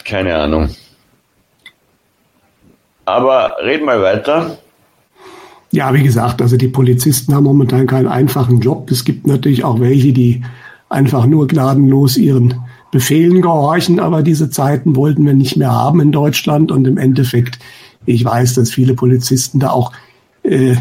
keine 0.04 0.36
Ahnung. 0.36 0.70
Aber 3.06 3.56
red 3.62 3.84
mal 3.86 4.02
weiter. 4.02 4.58
Ja, 5.72 5.94
wie 5.94 6.04
gesagt, 6.04 6.42
also 6.42 6.58
die 6.58 6.68
Polizisten 6.68 7.34
haben 7.34 7.44
momentan 7.44 7.88
keinen 7.88 8.08
einfachen 8.08 8.60
Job. 8.60 8.90
Es 8.92 9.06
gibt 9.06 9.28
natürlich 9.28 9.64
auch 9.64 9.80
welche, 9.80 10.12
die 10.12 10.44
einfach 10.90 11.26
nur 11.26 11.48
gnadenlos 11.48 12.18
ihren 12.18 12.56
Befehlen 12.92 13.42
gehorchen, 13.42 14.00
aber 14.00 14.24
diese 14.24 14.50
Zeiten 14.50 14.96
wollten 14.96 15.26
wir 15.26 15.34
nicht 15.34 15.58
mehr 15.58 15.72
haben 15.72 16.00
in 16.00 16.12
Deutschland 16.12 16.72
und 16.72 16.88
im 16.88 16.98
Endeffekt, 16.98 17.60
ich 18.06 18.24
weiß, 18.24 18.54
dass 18.54 18.72
viele 18.72 18.94
Polizisten 18.94 19.60
da 19.60 19.72
auch 19.72 19.92
äh, 20.44 20.76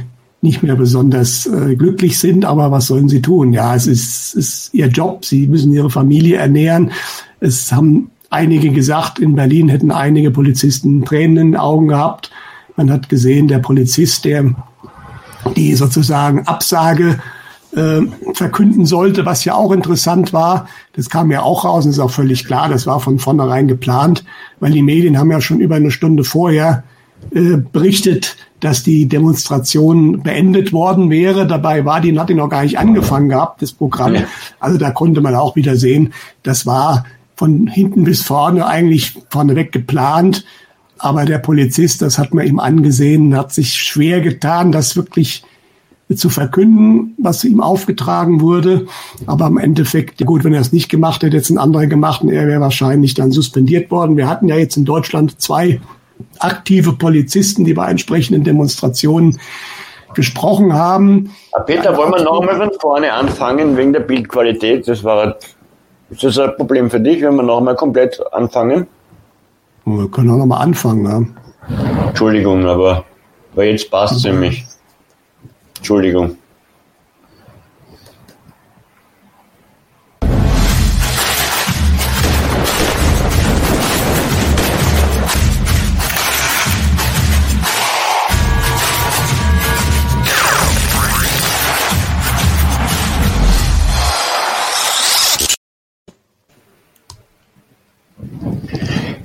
nicht 0.45 0.63
mehr 0.63 0.77
besonders 0.77 1.47
äh, 1.47 1.75
glücklich 1.75 2.19
sind, 2.19 2.45
aber 2.45 2.71
was 2.71 2.87
sollen 2.87 3.09
sie 3.09 3.23
tun? 3.23 3.53
Ja, 3.53 3.75
es 3.75 3.87
ist, 3.87 4.35
ist 4.35 4.75
ihr 4.75 4.89
Job, 4.89 5.25
sie 5.25 5.47
müssen 5.49 5.73
ihre 5.73 5.91
Familie 5.91 6.37
ernähren. 6.37 6.93
Es 7.41 7.73
haben 7.73 8.11
einige 8.29 8.71
gesagt, 8.71 9.19
in 9.19 9.35
Berlin 9.35 9.69
hätten 9.69 9.91
einige 9.91 10.31
Polizisten 10.31 11.05
Tränen 11.05 11.37
in 11.39 11.53
den 11.53 11.57
Augen 11.57 11.89
gehabt. 11.89 12.31
Man 12.77 12.91
hat 12.91 13.09
gesehen, 13.09 13.49
der 13.49 13.61
Polizist, 13.61 14.25
der 14.27 14.55
die 15.57 15.75
sozusagen 15.75 16.47
Absage 16.47 17.19
äh, 17.77 18.01
verkünden 18.35 18.87
sollte, 18.87 19.27
was 19.27 19.45
ja 19.45 19.55
auch 19.55 19.73
interessant 19.73 20.33
war. 20.33 20.69
Das 20.95 21.09
kam 21.09 21.31
ja 21.31 21.43
auch 21.43 21.65
raus 21.65 21.85
und 21.85 21.91
ist 21.91 21.99
auch 21.99 22.11
völlig 22.11 22.45
klar, 22.45 22.69
das 22.69 22.87
war 22.87 23.01
von 23.01 23.19
vornherein 23.19 23.69
geplant, 23.69 24.25
weil 24.61 24.73
die 24.73 24.83
Medien 24.83 25.19
haben 25.19 25.31
ja 25.31 25.41
schon 25.41 25.61
über 25.61 25.77
eine 25.77 25.91
Stunde 25.91 26.25
vorher 26.25 26.85
äh, 27.33 27.57
berichtet, 27.57 28.37
dass 28.61 28.83
die 28.83 29.07
Demonstration 29.07 30.23
beendet 30.23 30.73
worden 30.73 31.11
wäre. 31.11 31.47
Dabei 31.47 31.85
war 31.85 32.01
die, 32.01 32.19
hat 32.19 32.29
die 32.29 32.35
noch 32.35 32.49
gar 32.49 32.63
nicht 32.63 32.79
angefangen 32.79 33.29
gehabt, 33.29 33.61
das 33.63 33.73
Programm. 33.73 34.17
Also 34.61 34.79
da 34.79 34.91
konnte 34.91 35.21
man 35.21 35.35
auch 35.35 35.57
wieder 35.57 35.77
sehen, 35.77 36.13
das 36.43 36.67
war 36.67 37.05
von 37.37 37.67
hinten 37.67 38.05
bis 38.05 38.23
vorne 38.23 38.67
eigentlich 38.67 39.19
vorneweg 39.29 39.73
geplant. 39.73 40.45
Aber 40.99 41.25
der 41.25 41.39
Polizist, 41.39 42.03
das 42.03 42.19
hat 42.19 42.33
man 42.33 42.47
ihm 42.47 42.59
angesehen, 42.59 43.37
hat 43.37 43.53
sich 43.53 43.75
schwer 43.75 44.21
getan, 44.21 44.73
das 44.73 44.97
wirklich 44.97 45.45
zu 46.15 46.29
verkünden, 46.29 47.15
was 47.19 47.45
ihm 47.45 47.61
aufgetragen 47.61 48.41
wurde. 48.41 48.87
Aber 49.27 49.47
im 49.47 49.59
Endeffekt, 49.59 50.25
gut, 50.25 50.45
wenn 50.45 50.53
er 50.53 50.61
es 50.61 50.73
nicht 50.73 50.89
gemacht 50.89 51.23
hätte, 51.23 51.37
jetzt 51.37 51.51
ein 51.51 51.59
anderer 51.59 51.87
gemacht 51.87 52.23
und 52.23 52.31
er 52.31 52.47
wäre 52.47 52.61
wahrscheinlich 52.61 53.15
dann 53.15 53.33
suspendiert 53.33 53.91
worden. 53.91 54.17
Wir 54.17 54.29
hatten 54.29 54.49
ja 54.49 54.57
jetzt 54.57 54.77
in 54.77 54.85
Deutschland 54.85 55.41
zwei 55.41 55.81
aktive 56.39 56.93
Polizisten, 56.93 57.65
die 57.65 57.75
bei 57.75 57.89
entsprechenden 57.91 58.45
Demonstrationen 58.45 59.41
gesprochen 60.15 60.75
haben. 60.75 61.31
Peter, 61.67 61.97
wollen 61.97 62.13
wir 62.13 62.23
nochmal 62.23 62.57
von 62.57 62.71
vorne 62.81 63.13
anfangen 63.13 63.77
wegen 63.77 63.93
der 63.93 64.01
Bildqualität? 64.01 64.87
Das 64.87 65.03
war, 65.03 65.37
ist 66.11 66.23
das 66.23 66.39
ein 66.39 66.55
Problem 66.57 66.91
für 66.91 67.01
dich, 67.01 67.23
wenn 67.23 67.35
wir 67.35 67.43
nochmal 67.43 67.75
komplett 67.75 68.21
anfangen? 68.33 68.87
Wir 69.85 70.09
können 70.09 70.31
auch 70.31 70.39
nochmal 70.39 70.63
anfangen. 70.63 71.05
Ja. 71.69 72.09
Entschuldigung, 72.09 72.65
aber 72.67 73.05
weil 73.55 73.71
jetzt 73.71 73.91
passt 73.91 74.17
es 74.17 74.25
nämlich. 74.25 74.65
Entschuldigung. 75.85 76.39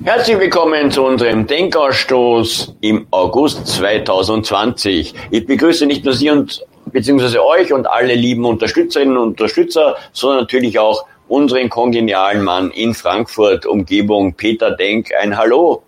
Herzlich 0.02 0.38
willkommen 0.38 0.90
zu 0.90 1.04
unserem 1.04 1.46
Denkausstoß 1.46 2.76
im 2.80 3.06
August 3.10 3.66
2020. 3.66 5.14
Ich 5.30 5.46
begrüße 5.46 5.84
nicht 5.84 6.06
nur 6.06 6.14
Sie 6.14 6.30
und 6.30 6.64
beziehungsweise 6.86 7.44
euch 7.44 7.70
und 7.70 7.86
alle 7.86 8.14
lieben 8.14 8.46
Unterstützerinnen 8.46 9.18
und 9.18 9.28
Unterstützer, 9.28 9.96
sondern 10.12 10.38
natürlich 10.40 10.78
auch 10.78 11.04
unseren 11.28 11.68
kongenialen 11.68 12.42
Mann 12.42 12.70
in 12.70 12.94
Frankfurt, 12.94 13.66
Umgebung, 13.66 14.32
Peter 14.32 14.70
Denk. 14.70 15.10
Ein 15.20 15.36
Hallo, 15.36 15.82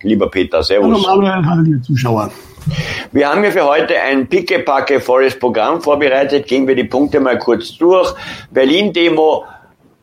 lieber 0.00 0.30
Peter, 0.30 0.62
Servus. 0.62 1.04
Hallo 1.04 1.20
Manuel, 1.20 1.44
hallo 1.44 1.62
liebe 1.62 1.82
Zuschauer. 1.82 2.30
Wir 3.10 3.28
haben 3.28 3.42
ja 3.42 3.50
für 3.50 3.64
heute 3.64 4.00
ein 4.00 4.28
pickepacke 4.28 5.00
volles 5.00 5.36
Programm 5.36 5.80
vorbereitet. 5.80 6.46
Gehen 6.46 6.68
wir 6.68 6.76
die 6.76 6.84
Punkte 6.84 7.18
mal 7.18 7.36
kurz 7.36 7.76
durch. 7.76 8.14
Berlin-Demo, 8.52 9.44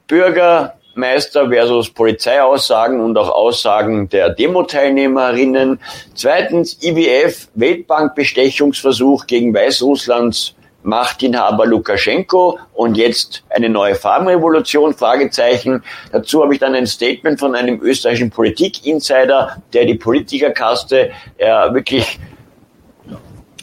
Bürger, 0.06 0.74
Meister 0.96 1.50
versus 1.50 1.90
Polizeiaussagen 1.90 3.00
und 3.00 3.18
auch 3.18 3.30
Aussagen 3.30 4.10
der 4.10 4.30
Demo-Teilnehmerinnen. 4.30 5.80
Zweitens 6.14 6.78
IWF 6.84 7.50
Weltbank-Bestechungsversuch 7.56 9.26
gegen 9.28 9.54
Weißrusslands 9.54 10.56
Machtinhaber 10.84 11.66
Lukaschenko 11.66 12.60
und 12.74 12.96
jetzt 12.98 13.44
eine 13.50 13.70
neue 13.70 13.96
Farbenrevolution, 13.96 14.94
Fragezeichen. 14.94 15.84
Dazu 16.12 16.44
habe 16.44 16.54
ich 16.54 16.60
dann 16.60 16.76
ein 16.76 16.88
Statement 16.88 17.40
von 17.40 17.56
einem 17.56 17.82
österreichischen 17.82 18.30
Politik-Insider, 18.30 19.58
der 19.72 19.86
die 19.86 19.96
Politikerkaste 19.96 21.12
äh, 21.38 21.74
wirklich 21.74 22.20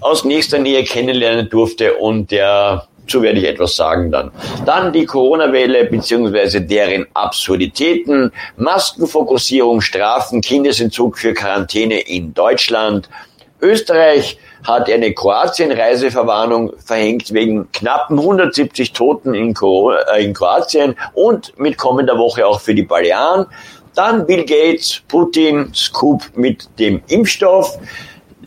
aus 0.00 0.24
nächster 0.24 0.58
Nähe 0.58 0.82
kennenlernen 0.84 1.50
durfte 1.50 1.94
und 1.94 2.30
der 2.30 2.88
Dazu 3.10 3.22
werde 3.22 3.40
ich 3.40 3.48
etwas 3.48 3.74
sagen 3.74 4.12
dann. 4.12 4.30
Dann 4.64 4.92
die 4.92 5.04
Corona-Welle 5.04 5.86
bzw. 5.86 6.60
deren 6.60 7.06
Absurditäten, 7.12 8.30
Maskenfokussierung, 8.56 9.80
Strafen, 9.80 10.40
Kindesentzug 10.40 11.18
für 11.18 11.34
Quarantäne 11.34 12.02
in 12.02 12.32
Deutschland. 12.34 13.10
Österreich 13.60 14.38
hat 14.62 14.88
eine 14.88 15.12
Kroatien-Reiseverwarnung 15.12 16.72
verhängt 16.78 17.34
wegen 17.34 17.72
knappen 17.72 18.16
170 18.16 18.92
Toten 18.92 19.34
in, 19.34 19.56
äh, 19.56 20.24
in 20.24 20.32
Kroatien 20.32 20.94
und 21.12 21.58
mit 21.58 21.78
kommender 21.78 22.16
Woche 22.16 22.46
auch 22.46 22.60
für 22.60 22.76
die 22.76 22.84
Balearen. 22.84 23.46
Dann 23.96 24.24
Bill 24.24 24.44
Gates, 24.44 25.02
Putin, 25.08 25.74
Scoop 25.74 26.22
mit 26.36 26.68
dem 26.78 27.02
Impfstoff. 27.08 27.76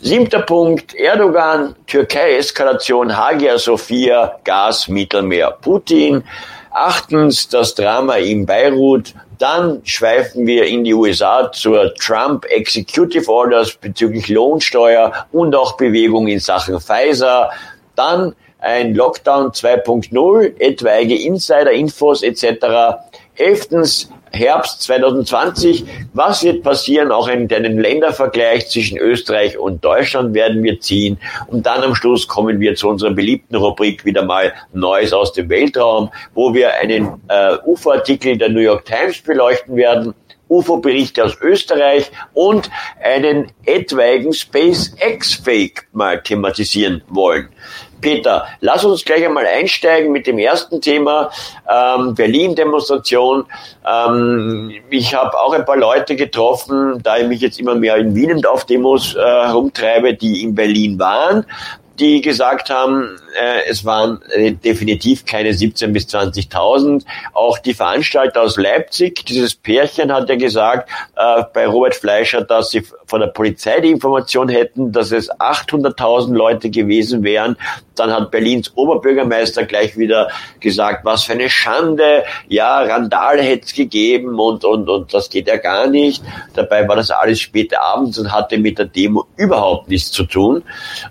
Siebter 0.06 0.42
Punkt, 0.42 0.94
Erdogan, 0.96 1.78
Türkei-Eskalation, 1.88 3.16
Hagia 3.16 3.58
Sophia, 3.58 4.38
Gas, 4.44 4.90
Mittelmeer, 4.90 5.52
Putin. 5.62 6.26
Achtens, 6.72 7.48
das 7.48 7.74
Drama 7.74 8.18
in 8.18 8.46
Beirut. 8.46 9.14
Dann 9.40 9.80
schweifen 9.86 10.46
wir 10.46 10.66
in 10.66 10.84
die 10.84 10.94
USA 10.94 11.50
zur 11.54 11.94
Trump 11.96 12.46
Executive 12.50 13.32
Orders 13.32 13.76
bezüglich 13.76 14.28
Lohnsteuer 14.28 15.26
und 15.32 15.56
auch 15.56 15.78
Bewegung 15.78 16.28
in 16.28 16.40
Sachen 16.40 16.82
Pfizer. 16.82 17.52
Dann 17.96 18.36
ein 18.60 18.96
Lockdown 18.96 19.52
2.0, 19.52 20.60
etwaige 20.60 21.16
Insider-Infos 21.16 22.24
etc. 22.24 22.66
Elftens, 23.36 24.10
Herbst 24.32 24.82
2020. 24.84 25.86
Was 26.14 26.44
wird 26.44 26.64
passieren? 26.64 27.12
Auch 27.12 27.28
in 27.28 27.52
einem 27.54 27.78
Ländervergleich 27.78 28.68
zwischen 28.68 28.98
Österreich 28.98 29.58
und 29.58 29.84
Deutschland 29.86 30.34
werden 30.34 30.64
wir 30.64 30.80
ziehen. 30.80 31.20
Und 31.48 31.66
dann 31.66 31.84
am 31.84 31.94
Schluss 31.94 32.28
kommen 32.28 32.60
wir 32.60 32.76
zu 32.76 32.90
unserer 32.90 33.12
beliebten 33.12 33.56
Rubrik 33.56 34.06
wieder 34.06 34.26
mal 34.26 34.54
Neues 34.74 35.14
aus 35.14 35.34
dem 35.34 35.50
Weltraum, 35.50 36.10
wo 36.34 36.54
wir 36.54 36.74
einen 36.76 37.22
äh, 37.28 37.58
UFO-Artikel 37.64 38.38
der 38.38 38.50
New 38.50 38.62
York 38.62 38.86
Times 38.86 39.22
beleuchten 39.22 39.76
werden. 39.76 40.16
UFO-Berichte 40.50 41.24
aus 41.24 41.38
Österreich 41.42 42.12
und 42.34 42.70
einen 43.02 43.52
etwaigen 43.66 44.34
SpaceX-Fake 44.34 45.88
mal 45.94 46.22
thematisieren 46.22 47.02
wollen. 47.08 47.50
Peter, 48.04 48.46
lass 48.60 48.86
uns 48.86 49.04
gleich 49.04 49.26
einmal 49.26 49.48
einsteigen 49.48 50.12
mit 50.12 50.28
dem 50.28 50.38
ersten 50.38 50.82
Thema, 50.82 51.32
ähm, 51.68 52.14
Berlin-Demonstration. 52.14 53.46
Ähm, 53.86 54.74
ich 54.90 55.16
habe 55.16 55.40
auch 55.40 55.54
ein 55.54 55.66
paar 55.66 55.78
Leute 55.78 56.16
getroffen, 56.16 57.00
da 57.02 57.18
ich 57.18 57.28
mich 57.28 57.42
jetzt 57.42 57.60
immer 57.60 57.76
mehr 57.76 57.96
in 57.96 58.14
Wien 58.14 58.46
auf 58.46 58.66
Demos 58.66 59.16
äh, 59.16 59.20
herumtreibe, 59.20 60.14
die 60.14 60.44
in 60.44 60.54
Berlin 60.54 61.00
waren 61.00 61.46
die 62.00 62.22
gesagt 62.22 62.70
haben, 62.70 63.20
äh, 63.40 63.70
es 63.70 63.86
waren 63.86 64.22
äh, 64.30 64.54
definitiv 64.54 65.26
keine 65.26 65.52
17.000 65.52 65.88
bis 65.88 66.08
20.000. 66.08 67.04
Auch 67.34 67.58
die 67.58 67.74
Veranstalter 67.74 68.42
aus 68.42 68.58
Leipzig, 68.58 69.26
dieses 69.26 69.56
Pärchen 69.56 70.12
hat 70.14 70.30
ja 70.30 70.36
gesagt 70.36 70.90
äh, 71.16 71.44
bei 71.54 71.68
Robert 71.68 71.96
Fleischer, 71.96 72.42
dass 72.42 72.72
sie 72.72 72.84
von 73.06 73.20
der 73.20 73.28
Polizei 73.28 73.80
die 73.80 73.92
Information 73.92 74.50
hätten, 74.50 74.92
dass 74.92 75.12
es 75.12 75.32
800.000 75.32 76.34
Leute 76.34 76.70
gewesen 76.70 77.24
wären. 77.24 77.58
Dann 77.96 78.12
hat 78.12 78.32
Berlins 78.32 78.72
Oberbürgermeister 78.76 79.66
gleich 79.66 79.98
wieder 79.98 80.30
gesagt, 80.60 81.06
was 81.06 81.26
für 81.26 81.34
eine 81.34 81.50
Schande, 81.50 82.24
ja, 82.48 82.82
Randale 82.82 83.44
hätte 83.44 83.66
es 83.66 83.74
gegeben 83.74 84.40
und, 84.40 84.66
und, 84.66 84.90
und 84.90 85.14
das 85.14 85.30
geht 85.30 85.48
ja 85.48 85.58
gar 85.58 85.88
nicht. 85.88 86.24
Dabei 86.56 86.88
war 86.88 86.96
das 86.96 87.12
alles 87.12 87.40
später 87.40 87.84
abends 87.84 88.18
und 88.18 88.32
hatte 88.32 88.58
mit 88.58 88.80
der 88.80 88.86
Demo 88.86 89.26
überhaupt 89.38 89.90
nichts 89.90 90.12
zu 90.12 90.24
tun. 90.24 90.64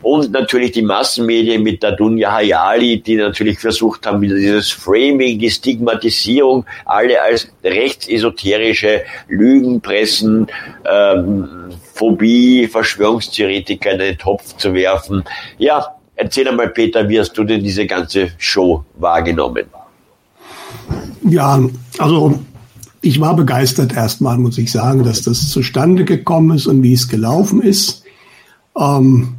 Und 0.02 0.32
natürlich 0.32 0.72
die 0.72 0.82
Massenmedien 0.82 1.62
mit 1.62 1.82
der 1.82 1.92
Dunja 2.12 2.32
Hayali, 2.32 3.02
die 3.02 3.16
natürlich 3.16 3.58
versucht 3.58 4.06
haben, 4.06 4.20
wieder 4.20 4.36
dieses 4.36 4.70
Framing, 4.70 5.38
die 5.38 5.50
Stigmatisierung, 5.50 6.66
alle 6.84 7.22
als 7.22 7.48
rechtsesoterische 7.64 9.02
Lügenpressen, 9.28 10.46
ähm, 10.84 11.70
Phobie, 11.94 12.66
Verschwörungstheoretiker 12.66 13.92
in 13.92 13.98
den 13.98 14.18
Topf 14.18 14.56
zu 14.58 14.74
werfen. 14.74 15.24
Ja, 15.56 15.86
erzähl 16.16 16.48
einmal, 16.48 16.68
Peter, 16.68 17.08
wie 17.08 17.18
hast 17.18 17.32
du 17.32 17.44
denn 17.44 17.64
diese 17.64 17.86
ganze 17.86 18.32
Show 18.36 18.84
wahrgenommen? 18.98 19.64
Ja, 21.24 21.60
also 21.98 22.40
ich 23.00 23.20
war 23.20 23.34
begeistert 23.34 23.94
erstmal, 23.94 24.36
muss 24.36 24.58
ich 24.58 24.70
sagen, 24.70 25.02
dass 25.02 25.22
das 25.22 25.48
zustande 25.50 26.04
gekommen 26.04 26.56
ist 26.56 26.66
und 26.66 26.82
wie 26.82 26.92
es 26.92 27.08
gelaufen 27.08 27.62
ist. 27.62 28.04
Ähm, 28.78 29.36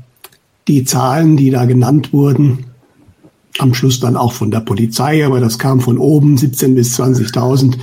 die 0.67 0.83
Zahlen, 0.83 1.37
die 1.37 1.49
da 1.49 1.65
genannt 1.65 2.13
wurden, 2.13 2.65
am 3.59 3.73
Schluss 3.73 3.99
dann 3.99 4.17
auch 4.17 4.33
von 4.33 4.51
der 4.51 4.61
Polizei, 4.61 5.25
aber 5.25 5.39
das 5.39 5.59
kam 5.59 5.79
von 5.79 5.97
oben, 5.97 6.37
17 6.37 6.75
bis 6.75 6.99
20.000, 6.99 7.75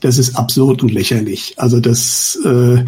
das 0.00 0.18
ist 0.18 0.36
absurd 0.36 0.82
und 0.82 0.92
lächerlich. 0.92 1.54
Also 1.56 1.80
das, 1.80 2.38
äh, 2.44 2.84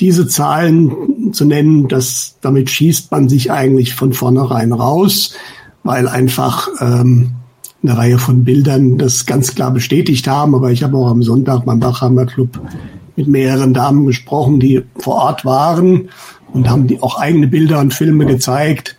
diese 0.00 0.28
Zahlen 0.28 1.32
zu 1.32 1.46
nennen, 1.46 1.88
das, 1.88 2.36
damit 2.42 2.68
schießt 2.68 3.10
man 3.10 3.28
sich 3.28 3.50
eigentlich 3.50 3.94
von 3.94 4.12
vornherein 4.12 4.72
raus, 4.72 5.32
weil 5.82 6.08
einfach 6.08 6.68
ähm, 6.80 7.32
eine 7.82 7.96
Reihe 7.96 8.18
von 8.18 8.44
Bildern 8.44 8.98
das 8.98 9.24
ganz 9.24 9.54
klar 9.54 9.70
bestätigt 9.70 10.28
haben. 10.28 10.54
Aber 10.54 10.70
ich 10.70 10.82
habe 10.82 10.98
auch 10.98 11.08
am 11.08 11.22
Sonntag 11.22 11.64
beim 11.64 11.80
Bachhammer 11.80 12.26
Club 12.26 12.60
mit 13.16 13.28
mehreren 13.28 13.72
Damen 13.72 14.04
gesprochen, 14.06 14.60
die 14.60 14.82
vor 14.98 15.14
Ort 15.14 15.44
waren 15.46 16.10
und 16.52 16.68
haben 16.68 16.86
die 16.86 17.02
auch 17.02 17.18
eigene 17.18 17.46
Bilder 17.46 17.80
und 17.80 17.94
Filme 17.94 18.26
gezeigt. 18.26 18.96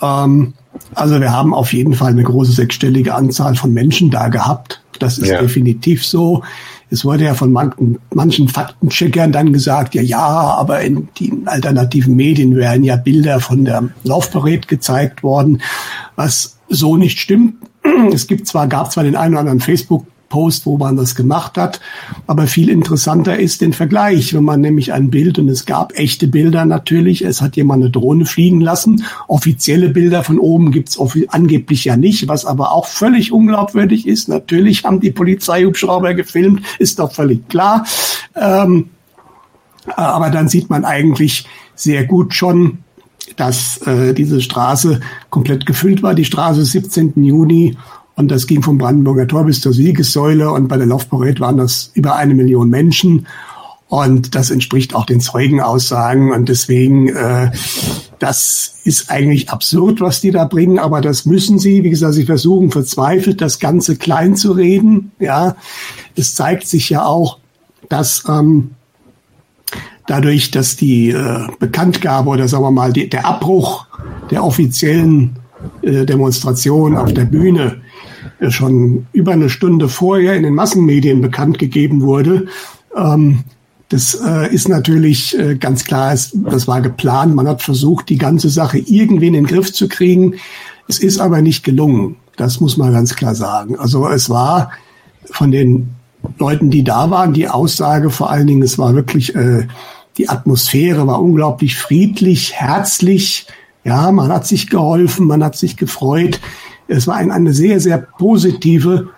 Ähm, 0.00 0.54
also 0.94 1.20
wir 1.20 1.32
haben 1.32 1.54
auf 1.54 1.72
jeden 1.72 1.94
Fall 1.94 2.12
eine 2.12 2.22
große 2.22 2.52
sechsstellige 2.52 3.14
Anzahl 3.14 3.54
von 3.54 3.72
Menschen 3.72 4.10
da 4.10 4.28
gehabt. 4.28 4.82
Das 4.98 5.18
ist 5.18 5.28
ja. 5.28 5.40
definitiv 5.40 6.06
so. 6.06 6.42
Es 6.90 7.04
wurde 7.04 7.24
ja 7.24 7.34
von 7.34 7.52
manchen, 7.52 7.98
manchen 8.14 8.48
Faktencheckern 8.48 9.32
dann 9.32 9.52
gesagt, 9.52 9.94
ja, 9.94 10.02
ja, 10.02 10.18
aber 10.18 10.82
in 10.82 11.08
den 11.18 11.48
alternativen 11.48 12.14
Medien 12.14 12.54
werden 12.56 12.84
ja 12.84 12.96
Bilder 12.96 13.40
von 13.40 13.64
der 13.64 13.88
Laufparade 14.04 14.60
gezeigt 14.60 15.22
worden, 15.22 15.60
was 16.14 16.58
so 16.68 16.96
nicht 16.96 17.18
stimmt. 17.18 17.56
Es 18.12 18.26
gibt 18.26 18.46
zwar, 18.46 18.68
gab 18.68 18.92
zwar 18.92 19.04
den 19.04 19.16
einen 19.16 19.34
oder 19.34 19.40
anderen 19.40 19.60
Facebook 19.60 20.06
Post, 20.28 20.66
wo 20.66 20.76
man 20.76 20.96
das 20.96 21.14
gemacht 21.14 21.56
hat. 21.56 21.80
Aber 22.26 22.46
viel 22.46 22.68
interessanter 22.68 23.38
ist 23.38 23.60
den 23.60 23.72
Vergleich, 23.72 24.34
wenn 24.34 24.44
man 24.44 24.60
nämlich 24.60 24.92
ein 24.92 25.10
Bild, 25.10 25.38
und 25.38 25.48
es 25.48 25.66
gab 25.66 25.96
echte 25.98 26.26
Bilder 26.26 26.64
natürlich, 26.64 27.22
es 27.22 27.40
hat 27.40 27.56
jemand 27.56 27.82
eine 27.82 27.90
Drohne 27.90 28.26
fliegen 28.26 28.60
lassen. 28.60 29.04
Offizielle 29.28 29.88
Bilder 29.88 30.24
von 30.24 30.38
oben 30.38 30.72
gibt's 30.72 30.98
angeblich 31.28 31.84
ja 31.84 31.96
nicht, 31.96 32.28
was 32.28 32.44
aber 32.44 32.72
auch 32.72 32.86
völlig 32.86 33.32
unglaubwürdig 33.32 34.06
ist. 34.06 34.28
Natürlich 34.28 34.84
haben 34.84 35.00
die 35.00 35.12
Polizeihubschrauber 35.12 36.14
gefilmt, 36.14 36.62
ist 36.78 36.98
doch 36.98 37.12
völlig 37.12 37.48
klar. 37.48 37.86
Ähm, 38.34 38.90
aber 39.94 40.30
dann 40.30 40.48
sieht 40.48 40.68
man 40.70 40.84
eigentlich 40.84 41.46
sehr 41.74 42.04
gut 42.04 42.34
schon, 42.34 42.78
dass 43.36 43.78
äh, 43.86 44.14
diese 44.14 44.40
Straße 44.40 45.00
komplett 45.30 45.66
gefüllt 45.66 46.02
war. 46.02 46.14
Die 46.14 46.24
Straße 46.24 46.64
17. 46.64 47.12
Juni 47.22 47.76
und 48.16 48.30
das 48.30 48.46
ging 48.46 48.62
vom 48.62 48.78
Brandenburger 48.78 49.28
Tor 49.28 49.44
bis 49.44 49.60
zur 49.60 49.74
Siegessäule. 49.74 50.50
Und 50.50 50.68
bei 50.68 50.78
der 50.78 50.86
Laufparade 50.86 51.38
waren 51.38 51.58
das 51.58 51.90
über 51.92 52.16
eine 52.16 52.34
Million 52.34 52.70
Menschen. 52.70 53.26
Und 53.88 54.34
das 54.34 54.50
entspricht 54.50 54.94
auch 54.94 55.04
den 55.04 55.20
Zeugenaussagen. 55.20 56.32
Und 56.32 56.48
deswegen, 56.48 57.08
äh, 57.08 57.50
das 58.18 58.76
ist 58.84 59.10
eigentlich 59.10 59.50
absurd, 59.50 60.00
was 60.00 60.22
die 60.22 60.30
da 60.30 60.46
bringen. 60.46 60.78
Aber 60.78 61.02
das 61.02 61.26
müssen 61.26 61.58
sie. 61.58 61.84
Wie 61.84 61.90
gesagt, 61.90 62.14
sie 62.14 62.24
versuchen 62.24 62.70
verzweifelt, 62.70 63.42
das 63.42 63.58
Ganze 63.58 63.96
klein 63.96 64.34
zu 64.34 64.52
reden. 64.52 65.12
Ja, 65.20 65.56
es 66.16 66.34
zeigt 66.34 66.66
sich 66.66 66.88
ja 66.88 67.04
auch, 67.04 67.38
dass 67.90 68.24
ähm, 68.28 68.70
dadurch, 70.06 70.50
dass 70.50 70.76
die 70.76 71.10
äh, 71.10 71.46
Bekanntgabe 71.58 72.30
oder 72.30 72.48
sagen 72.48 72.64
wir 72.64 72.70
mal 72.70 72.94
die, 72.94 73.10
der 73.10 73.26
Abbruch 73.26 73.86
der 74.30 74.42
offiziellen 74.42 75.36
äh, 75.82 76.06
Demonstration 76.06 76.96
auf 76.96 77.12
der 77.12 77.26
Bühne 77.26 77.82
schon 78.48 79.06
über 79.12 79.32
eine 79.32 79.48
Stunde 79.48 79.88
vorher 79.88 80.34
in 80.34 80.42
den 80.42 80.54
Massenmedien 80.54 81.20
bekannt 81.20 81.58
gegeben 81.58 82.02
wurde, 82.02 82.46
ähm, 82.96 83.44
das 83.88 84.14
äh, 84.14 84.52
ist 84.52 84.68
natürlich 84.68 85.38
äh, 85.38 85.54
ganz 85.54 85.84
klar, 85.84 86.12
es, 86.12 86.32
das 86.34 86.66
war 86.66 86.80
geplant. 86.80 87.36
Man 87.36 87.46
hat 87.46 87.62
versucht, 87.62 88.08
die 88.08 88.18
ganze 88.18 88.48
Sache 88.48 88.78
irgendwie 88.78 89.28
in 89.28 89.34
den 89.34 89.46
Griff 89.46 89.72
zu 89.72 89.86
kriegen. 89.86 90.34
Es 90.88 90.98
ist 90.98 91.20
aber 91.20 91.40
nicht 91.40 91.62
gelungen. 91.62 92.16
Das 92.36 92.60
muss 92.60 92.76
man 92.76 92.92
ganz 92.92 93.14
klar 93.14 93.34
sagen. 93.34 93.78
Also 93.78 94.08
es 94.08 94.28
war 94.28 94.72
von 95.30 95.52
den 95.52 95.94
Leuten, 96.38 96.70
die 96.70 96.82
da 96.82 97.10
waren, 97.10 97.32
die 97.32 97.48
Aussage 97.48 98.10
vor 98.10 98.30
allen 98.30 98.48
Dingen, 98.48 98.62
es 98.62 98.76
war 98.76 98.94
wirklich, 98.94 99.34
äh, 99.36 99.68
die 100.18 100.28
Atmosphäre 100.28 101.06
war 101.06 101.22
unglaublich 101.22 101.76
friedlich, 101.76 102.54
herzlich. 102.54 103.46
Ja, 103.84 104.10
man 104.10 104.32
hat 104.32 104.48
sich 104.48 104.68
geholfen, 104.68 105.28
man 105.28 105.44
hat 105.44 105.56
sich 105.56 105.76
gefreut. 105.76 106.40
Es 106.88 107.06
war 107.06 107.16
ein, 107.16 107.30
eine 107.30 107.52
sehr, 107.52 107.80
sehr 107.80 107.98
positive 107.98 109.08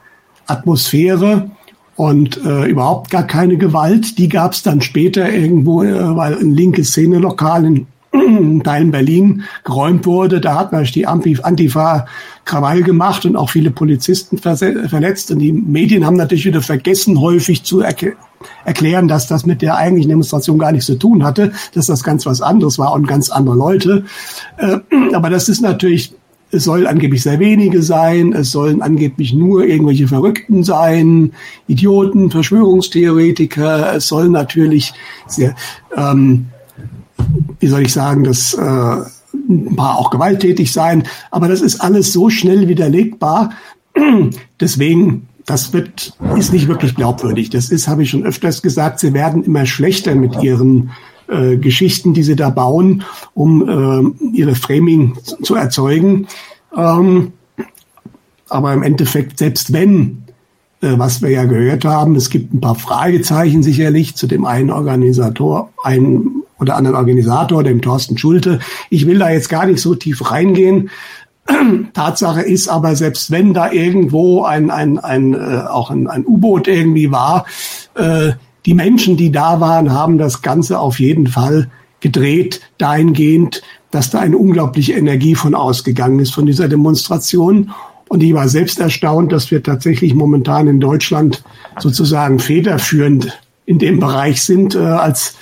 Atmosphäre 0.46 1.50
und 1.96 2.42
äh, 2.44 2.66
überhaupt 2.66 3.10
gar 3.10 3.26
keine 3.26 3.56
Gewalt. 3.56 4.18
Die 4.18 4.28
gab 4.28 4.52
es 4.52 4.62
dann 4.62 4.80
später 4.80 5.30
irgendwo, 5.30 5.82
äh, 5.82 6.16
weil 6.16 6.38
ein 6.38 6.54
linkes 6.54 6.90
Szenelokal 6.90 7.64
in 7.64 7.86
Teilen 8.64 8.90
Berlin 8.90 9.42
geräumt 9.64 10.06
wurde. 10.06 10.40
Da 10.40 10.54
hat 10.54 10.72
natürlich 10.72 10.92
die 10.92 11.06
Antifa 11.06 12.06
Krawall 12.44 12.82
gemacht 12.82 13.26
und 13.26 13.36
auch 13.36 13.50
viele 13.50 13.70
Polizisten 13.70 14.38
verletzt. 14.38 15.30
Und 15.30 15.40
die 15.40 15.52
Medien 15.52 16.06
haben 16.06 16.16
natürlich 16.16 16.46
wieder 16.46 16.62
vergessen, 16.62 17.20
häufig 17.20 17.64
zu 17.64 17.80
erk 17.80 18.16
erklären, 18.64 19.08
dass 19.08 19.26
das 19.26 19.46
mit 19.46 19.62
der 19.62 19.76
eigentlichen 19.76 20.10
Demonstration 20.10 20.60
gar 20.60 20.70
nichts 20.70 20.86
zu 20.86 20.94
tun 20.94 21.24
hatte, 21.24 21.50
dass 21.74 21.86
das 21.86 22.04
ganz 22.04 22.24
was 22.24 22.40
anderes 22.40 22.78
war 22.78 22.92
und 22.92 23.08
ganz 23.08 23.30
andere 23.30 23.56
Leute. 23.56 24.04
Äh, 24.58 24.78
aber 25.12 25.28
das 25.28 25.48
ist 25.48 25.60
natürlich 25.60 26.14
es 26.50 26.64
sollen 26.64 26.86
angeblich 26.86 27.22
sehr 27.22 27.38
wenige 27.38 27.82
sein, 27.82 28.32
es 28.32 28.52
sollen 28.52 28.80
angeblich 28.80 29.34
nur 29.34 29.66
irgendwelche 29.66 30.08
Verrückten 30.08 30.64
sein, 30.64 31.32
Idioten, 31.66 32.30
Verschwörungstheoretiker, 32.30 33.96
es 33.96 34.08
sollen 34.08 34.32
natürlich 34.32 34.94
sehr, 35.26 35.54
ähm, 35.96 36.46
wie 37.60 37.66
soll 37.66 37.82
ich 37.82 37.92
sagen, 37.92 38.24
das 38.24 38.54
äh, 38.54 38.96
ein 39.48 39.76
paar 39.76 39.98
auch 39.98 40.10
gewalttätig 40.10 40.72
sein, 40.72 41.04
aber 41.30 41.48
das 41.48 41.60
ist 41.60 41.80
alles 41.80 42.12
so 42.12 42.30
schnell 42.30 42.68
widerlegbar. 42.68 43.50
Deswegen, 44.60 45.28
das 45.44 45.72
wird, 45.72 46.14
ist 46.36 46.52
nicht 46.52 46.68
wirklich 46.68 46.94
glaubwürdig. 46.94 47.50
Das 47.50 47.70
ist, 47.70 47.88
habe 47.88 48.02
ich 48.02 48.10
schon 48.10 48.24
öfters 48.24 48.62
gesagt, 48.62 49.00
sie 49.00 49.14
werden 49.14 49.44
immer 49.44 49.64
schlechter 49.66 50.14
mit 50.14 50.42
ihren 50.42 50.90
äh, 51.28 51.56
Geschichten, 51.56 52.14
die 52.14 52.22
sie 52.22 52.36
da 52.36 52.50
bauen, 52.50 53.04
um 53.34 53.68
äh, 53.68 54.36
ihre 54.36 54.54
Framing 54.54 55.16
zu, 55.22 55.54
erzeugen. 55.54 56.26
Ähm, 56.76 57.32
aber 58.48 58.72
im 58.72 58.82
Endeffekt, 58.82 59.38
selbst 59.38 59.72
wenn, 59.72 60.24
äh, 60.80 60.94
was 60.96 61.20
wir 61.22 61.30
ja 61.30 61.44
gehört 61.44 61.84
haben, 61.84 62.16
es 62.16 62.30
gibt 62.30 62.54
ein 62.54 62.60
paar 62.60 62.76
Fragezeichen 62.76 63.62
sicherlich 63.62 64.16
zu 64.16 64.26
dem 64.26 64.44
einen 64.44 64.70
Organisator, 64.70 65.70
einen 65.82 66.42
oder 66.58 66.76
anderen 66.76 66.96
Organisator, 66.96 67.62
dem 67.62 67.82
Thorsten 67.82 68.18
Schulte. 68.18 68.58
Ich 68.90 69.06
will 69.06 69.18
da 69.18 69.30
jetzt 69.30 69.48
gar 69.48 69.66
nicht 69.66 69.80
so 69.80 69.94
tief 69.94 70.30
reingehen. 70.30 70.90
Tatsache 71.94 72.42
ist 72.42 72.68
aber, 72.68 72.96
selbst 72.96 73.30
wenn 73.30 73.54
da 73.54 73.70
irgendwo 73.70 74.44
ein, 74.44 74.70
ein, 74.70 74.98
ein, 74.98 75.34
äh, 75.34 75.64
auch 75.68 75.90
ein, 75.90 76.06
ein 76.06 76.26
U-Boot 76.26 76.68
irgendwie 76.68 77.10
war, 77.10 77.46
äh, 77.94 78.32
die 78.68 78.74
Menschen, 78.74 79.16
die 79.16 79.32
da 79.32 79.60
waren, 79.60 79.94
haben 79.94 80.18
das 80.18 80.42
Ganze 80.42 80.78
auf 80.78 81.00
jeden 81.00 81.26
Fall 81.26 81.70
gedreht, 82.00 82.60
dahingehend, 82.76 83.62
dass 83.90 84.10
da 84.10 84.18
eine 84.18 84.36
unglaubliche 84.36 84.92
Energie 84.92 85.34
von 85.34 85.54
ausgegangen 85.54 86.18
ist 86.18 86.34
von 86.34 86.44
dieser 86.44 86.68
Demonstration. 86.68 87.70
Und 88.10 88.22
ich 88.22 88.34
war 88.34 88.46
selbst 88.46 88.78
erstaunt, 88.78 89.32
dass 89.32 89.50
wir 89.50 89.62
tatsächlich 89.62 90.12
momentan 90.12 90.68
in 90.68 90.80
Deutschland 90.80 91.42
sozusagen 91.78 92.40
federführend 92.40 93.40
in 93.64 93.78
dem 93.78 94.00
Bereich 94.00 94.42
sind 94.42 94.74
äh, 94.74 94.80
als 94.80 95.36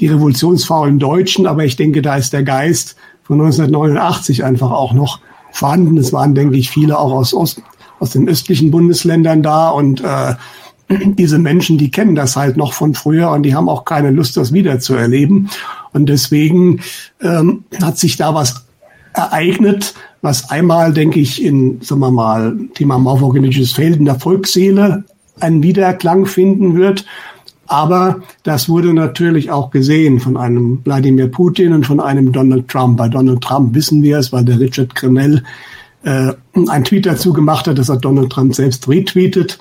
die 0.00 0.08
revolutionsfaulen 0.08 0.98
Deutschen. 0.98 1.46
Aber 1.46 1.64
ich 1.64 1.76
denke, 1.76 2.02
da 2.02 2.16
ist 2.16 2.32
der 2.32 2.42
Geist 2.42 2.96
von 3.22 3.40
1989 3.40 4.42
einfach 4.42 4.72
auch 4.72 4.92
noch 4.92 5.20
vorhanden. 5.52 5.98
Es 5.98 6.12
waren, 6.12 6.34
denke 6.34 6.56
ich, 6.56 6.68
viele 6.68 6.98
auch 6.98 7.12
aus, 7.12 7.32
Ost, 7.32 7.62
aus 8.00 8.10
den 8.10 8.28
östlichen 8.28 8.72
Bundesländern 8.72 9.44
da 9.44 9.68
und 9.68 10.00
äh, 10.00 10.34
diese 11.18 11.38
Menschen, 11.38 11.78
die 11.78 11.90
kennen 11.90 12.14
das 12.14 12.36
halt 12.36 12.56
noch 12.56 12.72
von 12.72 12.94
früher 12.94 13.30
und 13.30 13.42
die 13.42 13.54
haben 13.54 13.68
auch 13.68 13.84
keine 13.84 14.10
Lust, 14.10 14.36
das 14.36 14.52
wieder 14.52 14.78
zu 14.80 14.94
erleben. 14.94 15.48
Und 15.92 16.08
deswegen 16.08 16.80
ähm, 17.20 17.64
hat 17.82 17.98
sich 17.98 18.16
da 18.16 18.34
was 18.34 18.66
ereignet, 19.14 19.94
was 20.20 20.50
einmal, 20.50 20.92
denke 20.92 21.20
ich, 21.20 21.42
in, 21.42 21.80
sagen 21.80 22.00
wir 22.00 22.10
mal, 22.10 22.56
Thema 22.74 22.98
morphogenitisches 22.98 23.72
Feld 23.72 23.96
in 23.96 24.04
der 24.04 24.20
Volksseele 24.20 25.04
einen 25.40 25.62
Wiederklang 25.62 26.26
finden 26.26 26.76
wird. 26.76 27.04
Aber 27.66 28.22
das 28.42 28.68
wurde 28.68 28.92
natürlich 28.94 29.50
auch 29.50 29.70
gesehen 29.70 30.20
von 30.20 30.36
einem 30.36 30.80
Wladimir 30.84 31.28
Putin 31.28 31.72
und 31.72 31.86
von 31.86 32.00
einem 32.00 32.32
Donald 32.32 32.68
Trump. 32.68 32.98
Bei 32.98 33.08
Donald 33.08 33.40
Trump 33.40 33.74
wissen 33.74 34.02
wir 34.02 34.18
es, 34.18 34.32
weil 34.32 34.44
der 34.44 34.60
Richard 34.60 34.94
Grenell 34.94 35.42
äh, 36.04 36.32
einen 36.54 36.84
Tweet 36.84 37.06
dazu 37.06 37.32
gemacht 37.32 37.66
hat, 37.66 37.78
das 37.78 37.88
hat 37.88 38.04
Donald 38.04 38.30
Trump 38.30 38.54
selbst 38.54 38.88
retweetet. 38.88 39.58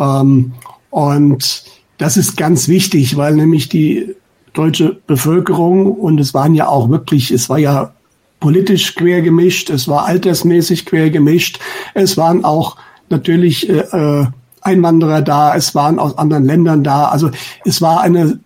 Ähm, 0.00 0.52
und 0.90 1.64
das 1.98 2.16
ist 2.16 2.36
ganz 2.36 2.66
wichtig, 2.66 3.16
weil 3.16 3.34
nämlich 3.34 3.68
die 3.68 4.16
deutsche 4.52 4.98
Bevölkerung 5.06 5.92
und 5.92 6.18
es 6.18 6.34
waren 6.34 6.54
ja 6.54 6.66
auch 6.66 6.88
wirklich, 6.88 7.30
es 7.30 7.48
war 7.48 7.58
ja 7.58 7.92
politisch 8.40 8.94
quer 8.94 9.20
gemischt, 9.20 9.70
es 9.70 9.86
war 9.86 10.06
altersmäßig 10.06 10.86
quer 10.86 11.10
gemischt, 11.10 11.60
es 11.94 12.16
waren 12.16 12.44
auch 12.44 12.76
natürlich 13.10 13.68
äh, 13.68 13.84
äh 13.92 14.26
Einwanderer 14.62 15.22
da, 15.22 15.56
es 15.56 15.74
waren 15.74 15.98
aus 15.98 16.18
anderen 16.18 16.44
Ländern 16.44 16.84
da, 16.84 17.06
also 17.06 17.30
es 17.64 17.80
war 17.80 18.02
eine 18.02 18.40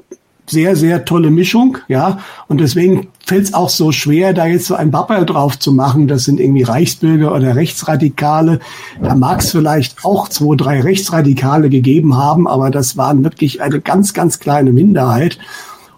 sehr, 0.46 0.76
sehr 0.76 1.04
tolle 1.04 1.30
Mischung, 1.30 1.78
ja. 1.88 2.18
Und 2.48 2.60
deswegen 2.60 3.08
fällt 3.24 3.44
es 3.44 3.54
auch 3.54 3.70
so 3.70 3.92
schwer, 3.92 4.34
da 4.34 4.46
jetzt 4.46 4.66
so 4.66 4.74
ein 4.74 4.90
Bappel 4.90 5.24
drauf 5.24 5.58
zu 5.58 5.72
machen. 5.72 6.06
Das 6.06 6.24
sind 6.24 6.40
irgendwie 6.40 6.62
Reichsbürger 6.62 7.34
oder 7.34 7.56
Rechtsradikale. 7.56 8.60
Da 9.02 9.14
mag 9.14 9.40
es 9.40 9.50
vielleicht 9.50 10.04
auch 10.04 10.28
zwei, 10.28 10.56
drei 10.56 10.80
Rechtsradikale 10.80 11.70
gegeben 11.70 12.16
haben, 12.16 12.46
aber 12.46 12.70
das 12.70 12.96
waren 12.96 13.24
wirklich 13.24 13.62
eine 13.62 13.80
ganz, 13.80 14.12
ganz 14.12 14.38
kleine 14.38 14.72
Minderheit. 14.72 15.38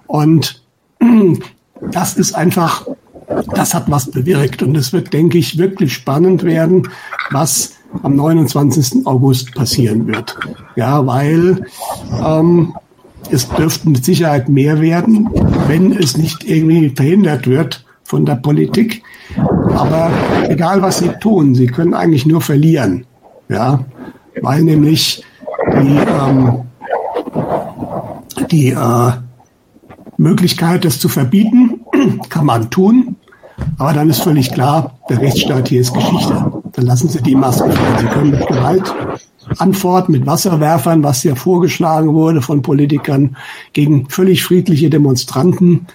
Und 0.07 0.63
das 1.81 2.17
ist 2.17 2.35
einfach, 2.35 2.87
das 3.53 3.75
hat 3.75 3.91
was 3.91 4.11
bewirkt. 4.11 4.63
Und 4.63 4.77
es 4.77 4.93
wird, 4.93 5.13
denke 5.13 5.39
ich, 5.39 5.59
wirklich 5.59 5.93
spannend 5.93 6.45
werden, 6.45 6.89
was 7.31 7.73
am 8.03 8.15
29. 8.15 9.07
August 9.07 9.55
passieren 9.55 10.07
wird. 10.07 10.37
Ja, 10.77 11.05
weil 11.07 11.67
ähm, 12.25 12.75
es 13.33 13.49
dürften 13.49 13.93
mit 13.93 14.05
Sicherheit 14.05 14.49
mehr 14.49 14.81
werden, 14.81 15.29
wenn 15.67 15.93
es 15.93 16.17
nicht 16.17 16.45
irgendwie 16.45 16.91
verhindert 16.91 17.47
wird 17.47 17.85
von 18.05 18.25
der 18.25 18.37
Politik. 18.37 19.03
Aber 19.75 20.11
egal 20.49 20.83
was 20.83 20.99
sie 20.99 21.11
tun, 21.21 21.55
sie 21.55 21.67
können 21.67 21.95
eigentlich 21.95 22.27
nur 22.27 22.41
verlieren. 22.41 23.05
Ja, 23.49 23.85
weil 24.41 24.63
nämlich 24.63 25.23
die, 25.73 25.99
ähm, 25.99 26.63
die 28.51 28.71
äh, 28.71 29.13
Möglichkeit, 30.17 30.85
das 30.85 30.99
zu 30.99 31.09
verbieten, 31.09 31.81
kann 32.29 32.47
man 32.47 32.71
tun. 32.71 33.17
Aber 33.79 33.93
dann 33.93 34.11
ist 34.11 34.23
völlig 34.23 34.53
klar, 34.53 34.99
der 35.09 35.21
Rechtsstaat 35.21 35.69
hier 35.69 35.81
ist 35.81 35.95
Geschichte. 35.95 36.53
Dann 36.73 36.85
lassen 36.85 37.09
Sie 37.09 37.23
die 37.23 37.35
Maske 37.35 37.71
fallen. 37.71 37.99
Sie 37.99 38.07
können 38.07 38.31
mit 38.31 38.47
Gewalt 38.47 38.95
Antwort 39.59 40.09
mit 40.09 40.27
Wasserwerfern, 40.27 41.03
was 41.03 41.23
ja 41.23 41.35
vorgeschlagen 41.35 42.13
wurde 42.13 42.43
von 42.43 42.63
Politikern 42.63 43.37
gegen 43.73 44.09
völlig 44.09 44.43
friedliche 44.45 44.91
Demonstranten, 44.91 45.87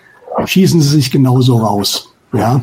schießen 0.46 0.82
sie 0.82 0.90
sich 0.90 1.12
genauso 1.12 1.58
raus. 1.58 2.14
Ja, 2.34 2.62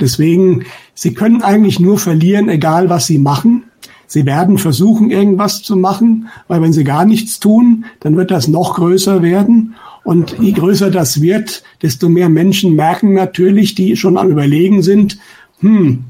deswegen, 0.00 0.64
sie 0.94 1.14
können 1.14 1.42
eigentlich 1.42 1.78
nur 1.78 1.98
verlieren, 1.98 2.48
egal 2.48 2.88
was 2.88 3.06
sie 3.06 3.18
machen. 3.18 3.64
Sie 4.06 4.26
werden 4.26 4.58
versuchen, 4.58 5.10
irgendwas 5.10 5.62
zu 5.62 5.76
machen, 5.76 6.28
weil 6.48 6.60
wenn 6.60 6.72
sie 6.72 6.84
gar 6.84 7.04
nichts 7.04 7.40
tun, 7.40 7.86
dann 8.00 8.16
wird 8.16 8.30
das 8.30 8.48
noch 8.48 8.74
größer 8.74 9.22
werden. 9.22 9.74
Und 10.04 10.36
je 10.38 10.52
größer 10.52 10.90
das 10.90 11.22
wird, 11.22 11.62
desto 11.80 12.08
mehr 12.08 12.28
Menschen 12.28 12.74
merken 12.74 13.14
natürlich, 13.14 13.74
die 13.74 13.96
schon 13.96 14.18
am 14.18 14.28
Überlegen 14.28 14.82
sind, 14.82 15.18
hm, 15.60 16.04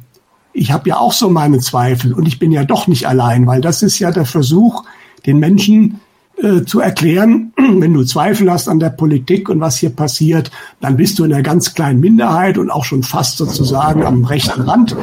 ich 0.53 0.73
habe 0.73 0.89
ja 0.89 0.99
auch 0.99 1.13
so 1.13 1.31
meine 1.31 1.59
Zweifel 1.59 2.13
und 2.13 2.27
ich 2.27 2.39
bin 2.39 2.53
ja 2.53 2.65
doch 2.65 2.87
nicht 2.87 3.07
allein, 3.07 3.47
weil 3.47 3.61
das 3.61 3.83
ist 3.83 3.99
ja 3.99 4.11
der 4.11 4.27
Versuch, 4.27 4.85
den 5.27 5.39
Menschen 5.39 6.01
äh, 6.37 6.65
zu 6.65 6.81
erklären, 6.81 7.53
wenn 7.57 7.93
du 7.93 8.05
Zweifel 8.05 8.51
hast 8.51 8.69
an 8.69 8.81
der 8.81 8.91
Politik 8.91 9.49
und 9.49 9.61
was 9.61 9.77
hier 9.77 9.91
passiert, 9.91 10.51
dann 10.81 10.97
bist 10.97 11.19
du 11.19 11.25
in 11.25 11.33
einer 11.33 11.43
ganz 11.43 11.75
kleinen 11.75 12.01
Minderheit 12.01 12.59
und 12.59 12.71
auch 12.71 12.85
schon 12.85 13.03
fast 13.03 13.37
sozusagen 13.37 14.05
am 14.05 14.25
rechten 14.25 14.63
Rand. 14.63 14.97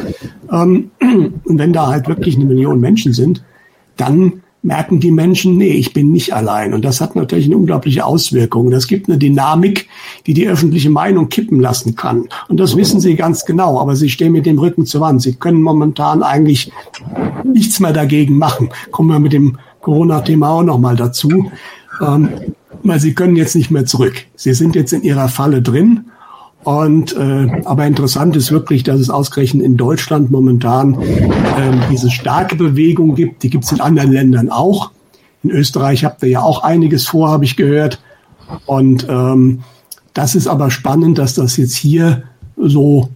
Ähm, 0.51 0.91
und 0.99 1.57
wenn 1.57 1.73
da 1.73 1.87
halt 1.87 2.07
wirklich 2.07 2.35
eine 2.35 2.45
Million 2.45 2.79
Menschen 2.79 3.13
sind, 3.13 3.43
dann 3.95 4.41
merken 4.61 4.99
die 4.99 5.11
Menschen, 5.11 5.57
nee, 5.57 5.71
ich 5.71 5.93
bin 5.93 6.11
nicht 6.11 6.33
allein. 6.33 6.73
Und 6.73 6.83
das 6.83 6.99
hat 6.99 7.15
natürlich 7.15 7.45
eine 7.45 7.57
unglaubliche 7.57 8.05
Auswirkung. 8.05 8.71
Das 8.71 8.87
gibt 8.87 9.07
eine 9.07 9.17
Dynamik, 9.17 9.87
die 10.25 10.33
die 10.33 10.47
öffentliche 10.47 10.89
Meinung 10.89 11.29
kippen 11.29 11.59
lassen 11.59 11.95
kann. 11.95 12.27
Und 12.49 12.59
das 12.59 12.75
wissen 12.75 12.99
sie 12.99 13.15
ganz 13.15 13.45
genau. 13.45 13.79
Aber 13.79 13.95
sie 13.95 14.09
stehen 14.09 14.33
mit 14.33 14.45
dem 14.45 14.59
Rücken 14.59 14.85
zur 14.85 15.01
Wand. 15.01 15.21
Sie 15.21 15.35
können 15.35 15.61
momentan 15.61 16.23
eigentlich 16.23 16.71
nichts 17.43 17.79
mehr 17.79 17.93
dagegen 17.93 18.37
machen. 18.37 18.69
Kommen 18.91 19.09
wir 19.09 19.19
mit 19.19 19.33
dem 19.33 19.57
Corona-Thema 19.81 20.49
auch 20.49 20.63
nochmal 20.63 20.95
dazu. 20.95 21.49
Ähm, 22.01 22.29
weil 22.83 22.99
sie 22.99 23.13
können 23.13 23.35
jetzt 23.35 23.55
nicht 23.55 23.71
mehr 23.71 23.85
zurück. 23.85 24.25
Sie 24.35 24.53
sind 24.53 24.75
jetzt 24.75 24.93
in 24.93 25.03
ihrer 25.03 25.27
Falle 25.27 25.61
drin. 25.61 26.05
Und 26.63 27.15
äh, 27.15 27.61
aber 27.65 27.85
interessant 27.87 28.35
ist 28.35 28.51
wirklich, 28.51 28.83
dass 28.83 28.99
es 28.99 29.09
ausgerechnet 29.09 29.65
in 29.65 29.77
Deutschland 29.77 30.29
momentan 30.29 31.01
äh, 31.01 31.71
diese 31.89 32.11
starke 32.11 32.55
Bewegung 32.55 33.15
gibt. 33.15 33.43
Die 33.43 33.49
gibt 33.49 33.63
es 33.63 33.71
in 33.71 33.79
anderen 33.79 34.11
Ländern 34.11 34.49
auch. 34.49 34.91
In 35.41 35.51
Österreich 35.51 36.03
habt 36.03 36.21
ihr 36.21 36.29
ja 36.29 36.41
auch 36.41 36.63
einiges 36.63 37.07
vor, 37.07 37.29
habe 37.29 37.45
ich 37.45 37.55
gehört. 37.55 38.01
Und 38.65 39.07
ähm, 39.09 39.61
das 40.13 40.35
ist 40.35 40.47
aber 40.47 40.69
spannend, 40.69 41.17
dass 41.17 41.33
das 41.33 41.55
jetzt 41.55 41.75
hier 41.75 42.23
so 42.57 43.09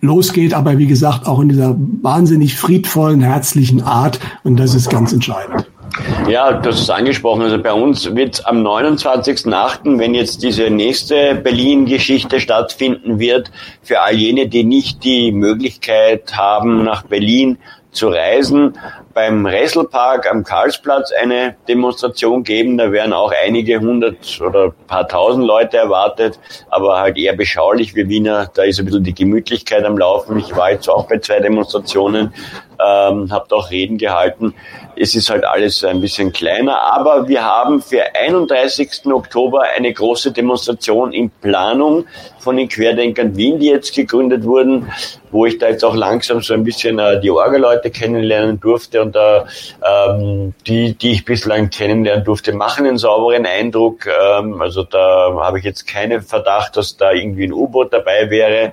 losgeht, 0.00 0.54
aber 0.54 0.78
wie 0.78 0.86
gesagt 0.86 1.26
auch 1.26 1.40
in 1.40 1.50
dieser 1.50 1.76
wahnsinnig 2.02 2.56
friedvollen, 2.56 3.20
herzlichen 3.20 3.82
Art. 3.82 4.20
Und 4.42 4.56
das 4.58 4.74
ist 4.74 4.88
ganz 4.88 5.12
entscheidend. 5.12 5.69
Ja, 6.28 6.52
das 6.52 6.80
ist 6.80 6.90
angesprochen. 6.90 7.42
Also 7.42 7.58
bei 7.58 7.72
uns 7.72 8.14
wird 8.14 8.46
am 8.46 8.64
29.8., 8.64 9.98
wenn 9.98 10.14
jetzt 10.14 10.42
diese 10.42 10.70
nächste 10.70 11.34
Berlin-Geschichte 11.34 12.40
stattfinden 12.40 13.18
wird, 13.18 13.50
für 13.82 14.00
all 14.00 14.14
jene, 14.14 14.46
die 14.46 14.64
nicht 14.64 15.02
die 15.02 15.32
Möglichkeit 15.32 16.36
haben, 16.36 16.84
nach 16.84 17.02
Berlin 17.02 17.58
zu 17.92 18.08
reisen, 18.08 18.78
beim 19.14 19.44
Resselpark 19.44 20.30
am 20.30 20.44
Karlsplatz 20.44 21.10
eine 21.20 21.56
Demonstration 21.68 22.44
geben. 22.44 22.78
Da 22.78 22.92
werden 22.92 23.12
auch 23.12 23.32
einige 23.44 23.80
hundert 23.80 24.40
oder 24.40 24.72
paar 24.86 25.08
tausend 25.08 25.44
Leute 25.44 25.78
erwartet, 25.78 26.38
aber 26.68 27.00
halt 27.00 27.18
eher 27.18 27.34
beschaulich 27.34 27.94
wie 27.96 28.08
Wiener. 28.08 28.48
Da 28.54 28.62
ist 28.62 28.78
ein 28.78 28.86
bisschen 28.86 29.04
die 29.04 29.14
Gemütlichkeit 29.14 29.84
am 29.84 29.98
Laufen. 29.98 30.38
Ich 30.38 30.54
war 30.54 30.70
jetzt 30.70 30.88
auch 30.88 31.08
bei 31.08 31.18
zwei 31.18 31.40
Demonstrationen, 31.40 32.32
ähm, 32.86 33.30
habe 33.30 33.54
auch 33.54 33.70
Reden 33.70 33.98
gehalten. 33.98 34.54
Es 34.96 35.14
ist 35.14 35.30
halt 35.30 35.44
alles 35.44 35.82
ein 35.84 36.00
bisschen 36.00 36.32
kleiner, 36.32 36.80
aber 36.80 37.28
wir 37.28 37.44
haben 37.44 37.80
für 37.80 38.02
31. 38.14 39.06
Oktober 39.06 39.62
eine 39.76 39.92
große 39.92 40.32
Demonstration 40.32 41.12
in 41.12 41.30
Planung 41.30 42.04
von 42.38 42.56
den 42.56 42.68
Querdenkern 42.68 43.36
Wien, 43.36 43.58
die 43.58 43.68
jetzt 43.68 43.94
gegründet 43.94 44.44
wurden, 44.44 44.90
wo 45.30 45.46
ich 45.46 45.58
da 45.58 45.68
jetzt 45.68 45.84
auch 45.84 45.94
langsam 45.94 46.40
so 46.40 46.54
ein 46.54 46.64
bisschen 46.64 46.98
äh, 46.98 47.20
die 47.20 47.30
Orga-Leute 47.30 47.90
kennenlernen 47.90 48.58
durfte 48.60 49.02
und 49.02 49.14
da 49.14 49.46
ähm, 49.82 50.54
die, 50.66 50.94
die 50.94 51.12
ich 51.12 51.24
bislang 51.24 51.70
kennenlernen 51.70 52.24
durfte, 52.24 52.52
machen 52.52 52.86
einen 52.86 52.98
sauberen 52.98 53.46
Eindruck. 53.46 54.06
Ähm, 54.06 54.60
also 54.60 54.82
da 54.82 55.32
habe 55.40 55.58
ich 55.58 55.64
jetzt 55.64 55.86
keinen 55.86 56.22
Verdacht, 56.22 56.76
dass 56.76 56.96
da 56.96 57.12
irgendwie 57.12 57.44
ein 57.44 57.52
U-Boot 57.52 57.92
dabei 57.92 58.28
wäre. 58.30 58.72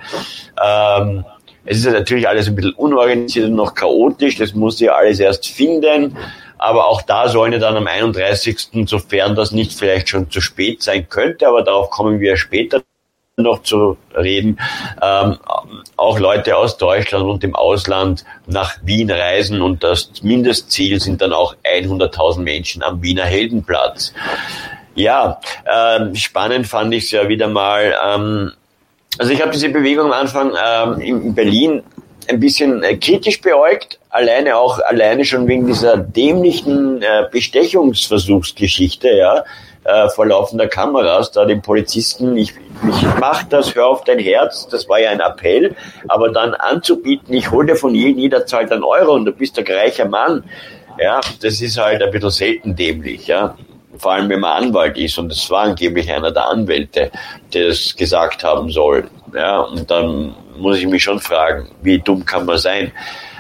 Ähm, 0.61 1.25
es 1.67 1.79
ist 1.79 1.91
natürlich 1.91 2.27
alles 2.27 2.47
ein 2.47 2.55
bisschen 2.55 2.73
unorganisiert 2.73 3.49
und 3.49 3.55
noch 3.55 3.75
chaotisch, 3.75 4.37
das 4.37 4.53
muss 4.53 4.79
ja 4.79 4.93
alles 4.93 5.19
erst 5.19 5.47
finden. 5.47 6.17
Aber 6.57 6.87
auch 6.87 7.01
da 7.03 7.27
sollen 7.27 7.53
ja 7.53 7.59
dann 7.59 7.75
am 7.75 7.85
31., 7.85 8.87
sofern 8.87 9.35
das 9.35 9.51
nicht 9.51 9.73
vielleicht 9.73 10.09
schon 10.09 10.31
zu 10.31 10.41
spät 10.41 10.81
sein 10.81 11.07
könnte, 11.07 11.47
aber 11.47 11.61
darauf 11.61 11.91
kommen 11.91 12.19
wir 12.19 12.35
später 12.37 12.81
noch 13.35 13.61
zu 13.61 13.97
reden, 14.15 14.59
ähm, 14.99 15.37
auch 15.95 16.17
Leute 16.17 16.57
aus 16.57 16.77
Deutschland 16.77 17.25
und 17.25 17.43
dem 17.43 17.53
Ausland 17.53 18.25
nach 18.47 18.77
Wien 18.81 19.11
reisen 19.11 19.61
und 19.61 19.83
das 19.83 20.09
Mindestziel 20.23 20.99
sind 20.99 21.21
dann 21.21 21.33
auch 21.33 21.55
100.000 21.63 22.39
Menschen 22.39 22.81
am 22.81 23.03
Wiener 23.03 23.25
Heldenplatz. 23.25 24.13
Ja, 24.95 25.39
ähm, 25.71 26.15
spannend 26.15 26.65
fand 26.65 26.91
ich 26.95 27.03
es 27.03 27.11
ja 27.11 27.29
wieder 27.29 27.47
mal. 27.47 27.93
Ähm, 28.03 28.53
also 29.17 29.31
ich 29.31 29.41
habe 29.41 29.51
diese 29.51 29.69
Bewegung 29.69 30.05
am 30.05 30.13
Anfang 30.13 30.53
ähm, 30.55 30.99
in 31.01 31.35
Berlin 31.35 31.83
ein 32.29 32.39
bisschen 32.39 32.83
äh, 32.83 32.97
kritisch 32.97 33.41
beäugt, 33.41 33.99
alleine 34.09 34.57
auch 34.57 34.79
alleine 34.79 35.25
schon 35.25 35.47
wegen 35.47 35.65
dieser 35.67 35.97
dämlichen 35.97 37.01
äh, 37.01 37.27
Bestechungsversuchsgeschichte, 37.31 39.09
ja, 39.09 39.43
äh, 39.85 40.09
vor 40.09 40.25
laufender 40.25 40.67
Kameras, 40.67 41.31
da 41.31 41.45
den 41.45 41.61
Polizisten, 41.61 42.35
ich, 42.35 42.53
ich 42.89 43.07
mach 43.19 43.43
das, 43.43 43.75
hör 43.75 43.87
auf 43.87 44.03
dein 44.03 44.19
Herz, 44.19 44.67
das 44.67 44.89
war 44.89 44.99
ja 44.99 45.11
ein 45.11 45.21
Appell, 45.21 45.75
aber 46.09 46.29
dann 46.29 46.53
anzubieten, 46.53 47.33
ich 47.33 47.51
hol 47.51 47.65
dir 47.65 47.77
von 47.77 47.95
jedem, 47.95 48.19
jeder 48.19 48.45
zahlt 48.45 48.71
einen 48.71 48.83
Euro 48.83 49.13
und 49.13 49.25
du 49.25 49.31
bist 49.31 49.57
ein 49.57 49.65
reicher 49.65 50.07
Mann, 50.07 50.43
ja, 50.99 51.21
das 51.41 51.61
ist 51.61 51.77
halt 51.77 52.01
ein 52.01 52.11
bisschen 52.11 52.31
selten 52.31 52.75
dämlich, 52.75 53.27
ja 53.27 53.55
vor 53.99 54.13
allem 54.13 54.29
wenn 54.29 54.39
man 54.39 54.63
Anwalt 54.63 54.97
ist 54.97 55.17
und 55.17 55.31
es 55.31 55.49
war 55.49 55.63
angeblich 55.63 56.11
einer 56.11 56.31
der 56.31 56.47
Anwälte, 56.47 57.11
der 57.53 57.67
es 57.67 57.95
gesagt 57.95 58.43
haben 58.43 58.69
soll. 58.69 59.09
Ja, 59.33 59.61
und 59.61 59.89
dann 59.89 60.35
muss 60.57 60.77
ich 60.77 60.87
mich 60.87 61.03
schon 61.03 61.19
fragen, 61.19 61.67
wie 61.81 61.99
dumm 61.99 62.25
kann 62.25 62.45
man 62.45 62.57
sein? 62.57 62.91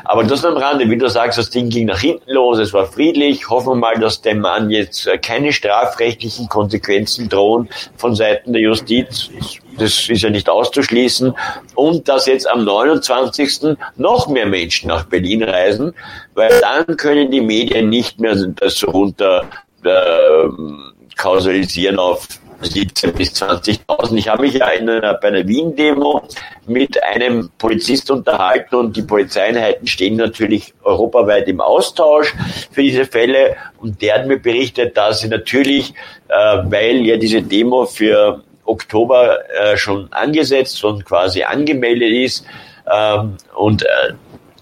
Aber 0.09 0.23
das 0.23 0.45
am 0.45 0.55
Rande, 0.55 0.89
wie 0.89 0.97
du 0.97 1.09
sagst, 1.09 1.37
das 1.37 1.49
Ding 1.49 1.67
ging 1.67 1.87
nach 1.87 1.99
hinten 1.99 2.31
los, 2.31 2.59
es 2.59 2.71
war 2.71 2.85
friedlich. 2.85 3.49
Hoffen 3.49 3.71
wir 3.71 3.75
mal, 3.75 3.95
dass 3.99 4.21
dem 4.21 4.39
Mann 4.39 4.69
jetzt 4.69 5.05
äh, 5.05 5.17
keine 5.17 5.51
strafrechtlichen 5.51 6.47
Konsequenzen 6.47 7.27
drohen 7.27 7.67
von 7.97 8.15
Seiten 8.15 8.53
der 8.53 8.61
Justiz. 8.61 9.29
Das 9.77 10.07
ist 10.07 10.21
ja 10.21 10.29
nicht 10.29 10.47
auszuschließen. 10.47 11.35
Und 11.75 12.07
dass 12.07 12.25
jetzt 12.25 12.49
am 12.49 12.63
29. 12.63 13.75
noch 13.97 14.29
mehr 14.29 14.45
Menschen 14.45 14.87
nach 14.87 15.03
Berlin 15.03 15.43
reisen, 15.43 15.93
weil 16.35 16.57
dann 16.61 16.95
können 16.95 17.29
die 17.29 17.41
Medien 17.41 17.89
nicht 17.89 18.17
mehr 18.21 18.35
das 18.35 18.87
runter 18.87 19.43
äh, 19.87 21.15
kausalisieren 21.15 21.99
auf 21.99 22.27
17 22.61 23.13
bis 23.13 23.33
20.000. 23.33 24.15
Ich 24.15 24.27
habe 24.27 24.43
mich 24.43 24.55
ja 24.55 24.67
in 24.69 24.89
einer, 24.89 25.13
bei 25.15 25.27
einer 25.27 25.47
Wien-Demo 25.47 26.23
mit 26.65 27.01
einem 27.03 27.49
Polizist 27.57 28.09
unterhalten 28.09 28.75
und 28.75 28.95
die 28.95 29.03
Polizeieinheiten 29.03 29.87
stehen 29.87 30.15
natürlich 30.15 30.73
europaweit 30.83 31.47
im 31.47 31.61
Austausch 31.61 32.33
für 32.71 32.81
diese 32.81 33.05
Fälle 33.05 33.55
und 33.79 34.01
der 34.01 34.15
hat 34.15 34.27
mir 34.27 34.39
berichtet, 34.39 34.97
dass 34.97 35.21
sie 35.21 35.27
natürlich, 35.27 35.93
äh, 36.29 36.57
weil 36.65 37.05
ja 37.05 37.17
diese 37.17 37.41
Demo 37.41 37.85
für 37.85 38.43
Oktober 38.65 39.37
äh, 39.49 39.77
schon 39.77 40.11
angesetzt 40.11 40.83
und 40.83 41.05
quasi 41.05 41.43
angemeldet 41.43 42.11
ist 42.11 42.45
ähm, 42.91 43.37
und 43.55 43.83
äh, 43.83 44.13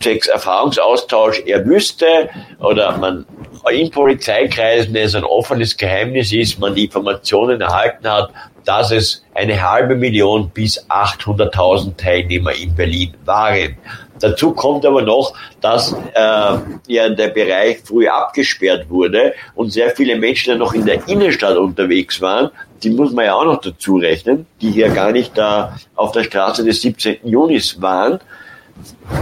Erfahrungsaustausch 0.05 1.41
er 1.47 1.65
wüsste 1.65 2.29
oder 2.59 2.95
man 2.97 3.25
in 3.71 3.89
Polizeikreisen 3.89 4.95
es 4.95 5.15
ein 5.15 5.23
offenes 5.23 5.75
Geheimnis 5.75 6.32
ist, 6.32 6.60
man 6.60 6.75
Informationen 6.75 7.62
erhalten 7.62 8.08
hat, 8.08 8.30
dass 8.65 8.91
es 8.91 9.23
eine 9.34 9.62
halbe 9.62 9.95
Million 9.95 10.49
bis 10.49 10.84
800.000 10.89 11.95
Teilnehmer 11.97 12.54
in 12.54 12.75
Berlin 12.75 13.13
waren. 13.25 13.78
Dazu 14.19 14.54
kommt 14.54 14.86
aber 14.86 15.01
noch, 15.01 15.34
dass 15.62 15.93
äh, 15.93 16.58
ja 16.88 17.10
der 17.10 17.28
Bereich 17.30 17.80
früh 17.84 18.08
abgesperrt 18.08 18.89
wurde 18.89 19.34
und 19.56 19.71
sehr 19.71 19.91
viele 19.91 20.17
Menschen 20.17 20.51
ja 20.51 20.58
noch 20.58 20.73
in 20.73 20.86
der 20.86 21.08
Innenstadt 21.08 21.58
unterwegs 21.58 22.21
waren. 22.21 22.49
Die 22.82 22.89
muss 22.89 23.12
man 23.12 23.25
ja 23.25 23.36
auch 23.36 23.45
noch 23.45 23.62
dazu 23.62 23.97
rechnen, 23.97 24.45
die 24.62 24.71
hier 24.71 24.89
gar 24.89 25.12
nicht 25.12 25.38
da 25.38 25.75
auf 25.95 26.12
der 26.12 26.23
Straße 26.23 26.63
des 26.63 26.82
17. 26.82 27.17
Junis 27.23 27.82
waren, 27.82 28.19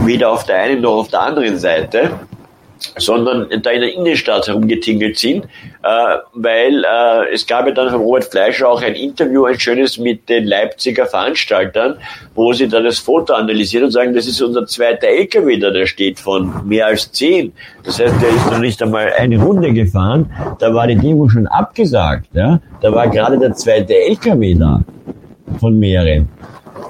weder 0.03 0.31
auf 0.31 0.45
der 0.45 0.61
einen 0.61 0.81
noch 0.81 0.97
auf 0.97 1.07
der 1.07 1.21
anderen 1.21 1.57
Seite 1.57 2.11
sondern 2.97 3.49
da 3.61 3.69
in 3.71 3.81
der 3.81 3.93
Innenstadt 3.93 4.47
herumgetingelt 4.47 5.17
sind, 5.17 5.45
äh, 5.83 5.87
weil 6.33 6.83
äh, 6.83 7.33
es 7.33 7.45
gab 7.45 7.65
ja 7.65 7.73
dann 7.73 7.89
von 7.89 8.01
Robert 8.01 8.25
Fleischer 8.25 8.69
auch 8.69 8.81
ein 8.81 8.95
Interview, 8.95 9.45
ein 9.45 9.59
schönes 9.59 9.97
mit 9.97 10.29
den 10.29 10.45
Leipziger 10.45 11.05
Veranstaltern, 11.05 11.95
wo 12.35 12.53
sie 12.53 12.67
dann 12.67 12.83
das 12.83 12.99
Foto 12.99 13.33
analysieren 13.33 13.85
und 13.85 13.91
sagen, 13.91 14.13
das 14.13 14.27
ist 14.27 14.41
unser 14.41 14.65
zweiter 14.65 15.07
LKW 15.07 15.57
da, 15.57 15.71
der 15.71 15.85
steht 15.85 16.19
von 16.19 16.67
mehr 16.67 16.87
als 16.87 17.11
zehn. 17.11 17.53
Das 17.83 17.99
heißt, 17.99 18.15
der 18.21 18.29
ist 18.29 18.51
noch 18.51 18.59
nicht 18.59 18.81
einmal 18.81 19.13
eine 19.17 19.41
Runde 19.41 19.73
gefahren, 19.73 20.31
da 20.59 20.73
war 20.73 20.87
die 20.87 20.95
Demo 20.95 21.29
schon 21.29 21.47
abgesagt, 21.47 22.27
ja, 22.33 22.59
da 22.81 22.91
war 22.91 23.07
gerade 23.07 23.37
der 23.37 23.53
zweite 23.53 23.95
LKW 23.95 24.55
da 24.55 24.81
von 25.59 25.79
mehreren. 25.79 26.29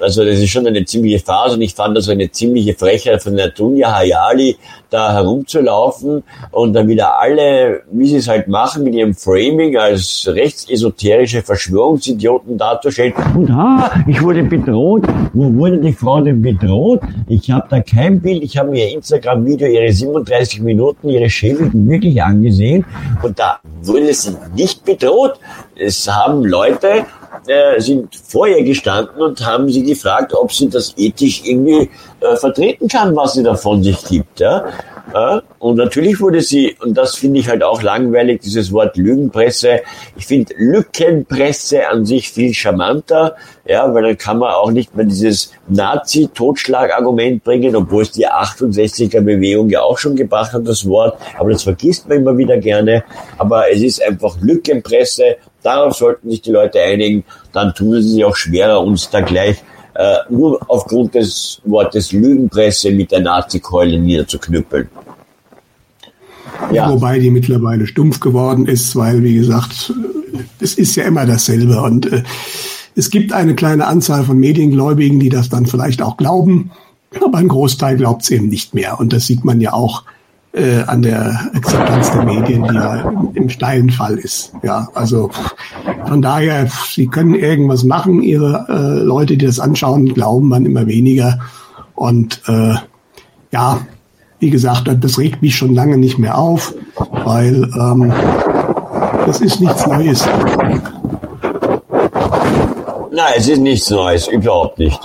Also 0.00 0.24
das 0.24 0.38
ist 0.38 0.50
schon 0.50 0.66
eine 0.66 0.84
ziemliche 0.84 1.18
Phase 1.18 1.54
und 1.54 1.62
ich 1.62 1.74
fand 1.74 1.96
das 1.96 2.08
eine 2.08 2.30
ziemliche 2.30 2.74
Frechheit 2.74 3.22
von 3.22 3.36
der 3.36 3.48
Dunja 3.48 3.92
Hayali, 3.92 4.56
da 4.90 5.12
herumzulaufen 5.12 6.22
und 6.50 6.72
dann 6.72 6.88
wieder 6.88 7.18
alle, 7.20 7.82
wie 7.90 8.06
sie 8.06 8.16
es 8.16 8.28
halt 8.28 8.48
machen, 8.48 8.84
mit 8.84 8.94
ihrem 8.94 9.14
Framing 9.14 9.76
als 9.76 10.26
rechtsesoterische 10.28 11.42
Verschwörungsidioten 11.42 12.58
darzustellen. 12.58 13.14
Und 13.34 13.54
ha, 13.54 13.90
ich 14.06 14.22
wurde 14.22 14.42
bedroht. 14.42 15.04
Wo 15.32 15.52
wurde 15.54 15.78
die 15.78 15.92
Frau 15.92 16.20
denn 16.20 16.42
bedroht? 16.42 17.00
Ich 17.28 17.50
habe 17.50 17.66
da 17.70 17.80
kein 17.80 18.20
Bild. 18.20 18.42
Ich 18.42 18.56
habe 18.56 18.70
mir 18.70 18.88
ihr 18.88 18.94
Instagram-Video, 18.94 19.66
ihre 19.68 19.92
37 19.92 20.60
Minuten, 20.60 21.08
ihre 21.08 21.28
Schäbigen 21.28 21.88
wirklich 21.88 22.22
angesehen 22.22 22.84
und 23.22 23.38
da 23.38 23.58
wurde 23.82 24.12
sie 24.12 24.36
nicht 24.54 24.84
bedroht. 24.84 25.34
Es 25.76 26.08
haben 26.08 26.44
Leute 26.44 27.04
äh, 27.46 27.80
sind 27.80 28.14
vor 28.16 28.46
ihr 28.46 28.62
gestanden 28.62 29.20
und 29.20 29.44
haben 29.44 29.68
sie 29.70 29.82
gefragt, 29.82 30.32
ob 30.34 30.52
sie 30.52 30.68
das 30.68 30.94
ethisch 30.96 31.42
irgendwie 31.44 31.90
äh, 32.20 32.36
vertreten 32.36 32.88
kann, 32.88 33.14
was 33.14 33.34
sie 33.34 33.42
da 33.42 33.54
von 33.54 33.82
sich 33.82 34.04
gibt. 34.04 34.40
Ja? 34.40 34.64
Ja? 35.12 35.42
Und 35.58 35.76
natürlich 35.76 36.20
wurde 36.20 36.40
sie, 36.40 36.76
und 36.80 36.94
das 36.94 37.16
finde 37.16 37.40
ich 37.40 37.48
halt 37.48 37.62
auch 37.62 37.82
langweilig, 37.82 38.40
dieses 38.42 38.72
Wort 38.72 38.96
Lügenpresse. 38.96 39.80
Ich 40.16 40.26
finde 40.26 40.54
Lückenpresse 40.56 41.88
an 41.88 42.06
sich 42.06 42.30
viel 42.30 42.54
charmanter, 42.54 43.36
ja, 43.66 43.92
weil 43.94 44.02
dann 44.02 44.18
kann 44.18 44.38
man 44.38 44.52
auch 44.52 44.70
nicht 44.70 44.94
mehr 44.94 45.06
dieses 45.06 45.52
Nazi-Totschlag-Argument 45.68 47.44
bringen, 47.44 47.76
obwohl 47.76 48.02
es 48.02 48.12
die 48.12 48.26
68er-Bewegung 48.26 49.70
ja 49.70 49.82
auch 49.82 49.98
schon 49.98 50.16
gebracht 50.16 50.52
hat, 50.52 50.66
das 50.66 50.86
Wort. 50.88 51.18
Aber 51.38 51.50
das 51.50 51.62
vergisst 51.62 52.08
man 52.08 52.18
immer 52.18 52.36
wieder 52.36 52.58
gerne. 52.58 53.04
Aber 53.38 53.70
es 53.70 53.82
ist 53.82 54.02
einfach 54.02 54.36
Lückenpresse. 54.40 55.36
Darauf 55.64 55.96
sollten 55.96 56.30
sich 56.30 56.42
die 56.42 56.52
Leute 56.52 56.80
einigen. 56.80 57.24
Dann 57.52 57.74
tun 57.74 58.00
sie 58.00 58.10
sich 58.10 58.24
auch 58.24 58.36
schwerer, 58.36 58.80
uns 58.82 59.08
da 59.10 59.22
gleich 59.22 59.56
äh, 59.94 60.16
nur 60.28 60.60
aufgrund 60.68 61.14
des 61.14 61.60
Wortes 61.64 62.12
Lügenpresse 62.12 62.90
mit 62.92 63.10
der 63.10 63.20
Nazi-Keule 63.20 63.98
niederzuknüppeln. 63.98 64.88
Ja. 66.72 66.90
Wobei 66.90 67.18
die 67.18 67.30
mittlerweile 67.30 67.86
stumpf 67.86 68.20
geworden 68.20 68.66
ist, 68.66 68.94
weil, 68.94 69.22
wie 69.22 69.36
gesagt, 69.36 69.92
es 70.60 70.74
ist 70.74 70.96
ja 70.96 71.04
immer 71.04 71.26
dasselbe. 71.26 71.80
Und 71.80 72.12
äh, 72.12 72.22
es 72.94 73.10
gibt 73.10 73.32
eine 73.32 73.54
kleine 73.54 73.86
Anzahl 73.86 74.24
von 74.24 74.38
Mediengläubigen, 74.38 75.18
die 75.18 75.30
das 75.30 75.48
dann 75.48 75.66
vielleicht 75.66 76.02
auch 76.02 76.16
glauben, 76.16 76.70
aber 77.24 77.38
ein 77.38 77.48
Großteil 77.48 77.96
glaubt 77.96 78.22
es 78.22 78.30
eben 78.30 78.48
nicht 78.48 78.74
mehr. 78.74 79.00
Und 79.00 79.12
das 79.12 79.26
sieht 79.26 79.44
man 79.44 79.60
ja 79.60 79.72
auch 79.72 80.02
äh, 80.54 80.82
an 80.86 81.02
der 81.02 81.50
Akzeptanz 81.54 82.12
der 82.12 82.24
Medien, 82.24 82.64
die 82.64 82.74
ja 82.74 83.12
im 83.34 83.48
steilen 83.48 83.90
Fall 83.90 84.16
ist. 84.18 84.52
Ja, 84.62 84.88
also 84.94 85.30
von 86.06 86.22
daher, 86.22 86.68
sie 86.88 87.08
können 87.08 87.34
irgendwas 87.34 87.84
machen. 87.84 88.22
Ihre 88.22 88.66
äh, 88.68 89.02
Leute, 89.02 89.36
die 89.36 89.46
das 89.46 89.60
anschauen, 89.60 90.14
glauben 90.14 90.48
man 90.48 90.64
immer 90.64 90.86
weniger. 90.86 91.40
Und 91.94 92.40
äh, 92.46 92.74
ja, 93.52 93.80
wie 94.38 94.50
gesagt, 94.50 94.90
das 95.00 95.18
regt 95.18 95.42
mich 95.42 95.56
schon 95.56 95.74
lange 95.74 95.96
nicht 95.96 96.18
mehr 96.18 96.38
auf, 96.38 96.74
weil 97.24 97.70
ähm, 97.74 98.12
das 99.26 99.40
ist 99.40 99.60
nichts 99.60 99.86
Neues. 99.86 100.26
Nein, 103.10 103.32
es 103.36 103.48
ist 103.48 103.60
nichts 103.60 103.90
Neues, 103.90 104.28
überhaupt 104.28 104.78
nicht. 104.78 105.00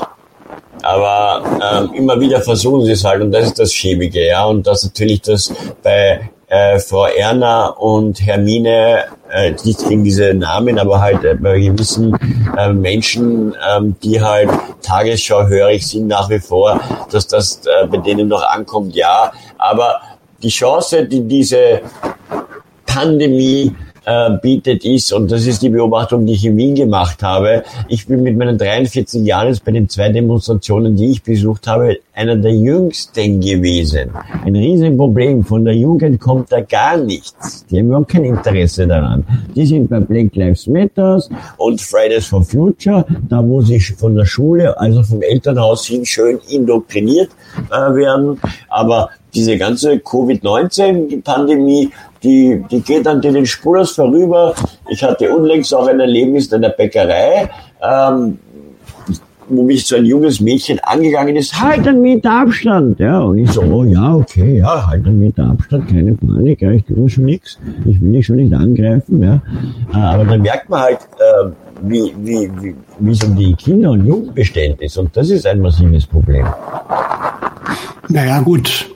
Aber 0.84 1.44
ähm, 1.62 1.94
immer 1.94 2.20
wieder 2.20 2.42
versuchen 2.42 2.86
sie 2.86 2.92
es 2.92 3.04
halt 3.04 3.22
und 3.22 3.32
das 3.32 3.46
ist 3.46 3.60
das 3.60 3.74
Schäbige, 3.74 4.26
ja. 4.26 4.46
Und 4.46 4.66
das 4.66 4.84
natürlich 4.84 5.22
das 5.22 5.54
bei 5.84 6.30
äh, 6.48 6.80
Frau 6.80 7.06
Erna 7.06 7.68
und 7.68 8.26
Hermine, 8.26 9.06
äh, 9.32 9.52
nicht 9.64 9.88
wegen 9.88 10.04
diese 10.04 10.34
Namen, 10.34 10.80
aber 10.80 11.00
halt 11.00 11.24
äh, 11.24 11.36
bei 11.36 11.60
gewissen 11.60 12.18
äh, 12.58 12.74
Menschen, 12.74 13.56
ähm, 13.70 13.96
die 14.02 14.20
halt 14.20 14.50
Tagesschau 14.82 15.48
hörig 15.48 15.86
sind 15.86 16.08
nach 16.08 16.30
wie 16.30 16.40
vor, 16.40 16.80
dass 17.12 17.28
das 17.28 17.62
äh, 17.66 17.86
bei 17.88 17.98
denen 17.98 18.28
noch 18.28 18.44
ankommt, 18.44 18.96
ja. 18.96 19.32
Aber 19.58 20.02
die 20.42 20.50
Chance, 20.50 21.06
die 21.06 21.22
diese 21.22 21.82
Pandemie 22.86 23.76
äh, 24.10 24.40
bietet, 24.42 24.86
ist, 24.86 25.14
und 25.14 25.32
das 25.32 25.46
ist 25.46 25.62
die 25.62 25.70
Beobachtung, 25.70 26.26
die 26.26 26.34
ich 26.34 26.44
in 26.44 26.58
Wien 26.58 26.74
gemacht 26.74 27.22
habe, 27.22 27.64
ich 27.88 28.08
bin 28.08 28.24
mit 28.24 28.36
meinen 28.36 28.58
43 28.58 29.24
Jahren 29.24 29.50
jetzt 29.50 29.64
bei 29.64 29.72
den 29.72 29.88
zwei 29.88 30.10
Demonstrationen, 30.10 30.96
die 30.96 31.12
ich 31.12 31.22
besucht 31.22 31.68
habe, 31.68 32.00
einer 32.14 32.36
der 32.36 32.56
jüngsten 32.56 33.40
gewesen. 33.40 34.10
Ein 34.44 34.56
Riesenproblem. 34.56 35.44
Von 35.44 35.64
der 35.64 35.76
Jugend 35.76 36.20
kommt 36.20 36.52
da 36.52 36.62
gar 36.62 36.98
nichts. 36.98 37.66
Die 37.68 37.78
haben 37.78 37.88
überhaupt 37.88 38.10
kein 38.10 38.26
Interesse 38.26 38.88
daran. 38.88 39.24
Die 39.56 39.66
sind 39.66 39.90
bei 39.90 40.00
Black 40.00 40.36
Lives 40.36 40.66
Matters 40.66 41.30
und 41.58 41.80
Fridays 41.80 42.26
for 42.26 42.44
Future, 42.44 43.06
da 43.30 43.48
wo 43.48 43.62
sie 43.62 43.80
von 43.80 44.16
der 44.16 44.26
Schule, 44.26 44.78
also 44.80 45.04
vom 45.04 45.22
Elternhaus 45.22 45.86
hin 45.86 46.04
schön 46.04 46.40
indoktriniert 46.50 47.30
äh, 47.70 47.94
werden. 47.94 48.40
Aber 48.70 49.10
diese 49.34 49.58
ganze 49.58 50.00
Covid-19-Pandemie, 50.00 51.92
die, 52.24 52.64
die 52.70 52.82
geht 52.82 53.08
an 53.08 53.22
den 53.22 53.46
spurlos 53.46 53.92
vorüber. 53.92 54.54
Ich 54.90 55.04
hatte 55.04 55.34
unlängst 55.34 55.74
auch 55.74 55.88
ein 55.88 56.00
Erlebnis 56.00 56.52
in 56.52 56.62
der 56.62 56.70
Bäckerei, 56.70 57.50
ähm, 57.82 58.40
wo 59.48 59.64
mich 59.64 59.86
so 59.86 59.96
ein 59.96 60.06
junges 60.06 60.40
Mädchen 60.40 60.80
angegangen 60.80 61.36
ist, 61.36 61.60
halt 61.60 61.88
einen 61.88 62.02
Meter 62.02 62.32
Abstand. 62.32 63.00
Ja, 63.00 63.20
und 63.20 63.40
ich 63.40 63.52
so, 63.52 63.62
oh 63.62 63.84
ja, 63.84 64.14
okay, 64.16 64.58
ja, 64.58 64.88
halt 64.88 65.06
einen 65.06 65.20
Meter 65.20 65.50
Abstand, 65.50 65.88
keine 65.88 66.14
Panik, 66.14 66.62
ja, 66.62 66.72
ich 66.72 66.84
tue 66.86 67.10
schon 67.10 67.26
nichts, 67.26 67.58
ich 67.86 68.00
will 68.00 68.12
dich 68.12 68.26
schon 68.26 68.36
nicht 68.36 68.54
angreifen, 68.54 69.24
ja. 69.24 69.42
Äh, 69.94 69.98
aber 69.98 70.26
dann 70.26 70.42
merkt 70.42 70.70
man 70.70 70.82
halt, 70.82 71.00
äh, 71.18 71.50
wie, 71.82 72.14
wie, 72.18 72.52
wie, 72.62 72.76
wie 73.00 73.12
es 73.12 73.20
die 73.20 73.56
Kinder- 73.56 73.92
und 73.92 74.06
Jugend 74.06 74.36
bestellt 74.36 74.82
ist. 74.82 74.98
Und 74.98 75.16
das 75.16 75.30
ist 75.30 75.48
ein 75.48 75.62
massives 75.62 76.06
Problem. 76.06 76.46
Naja, 78.10 78.42
gut, 78.42 78.90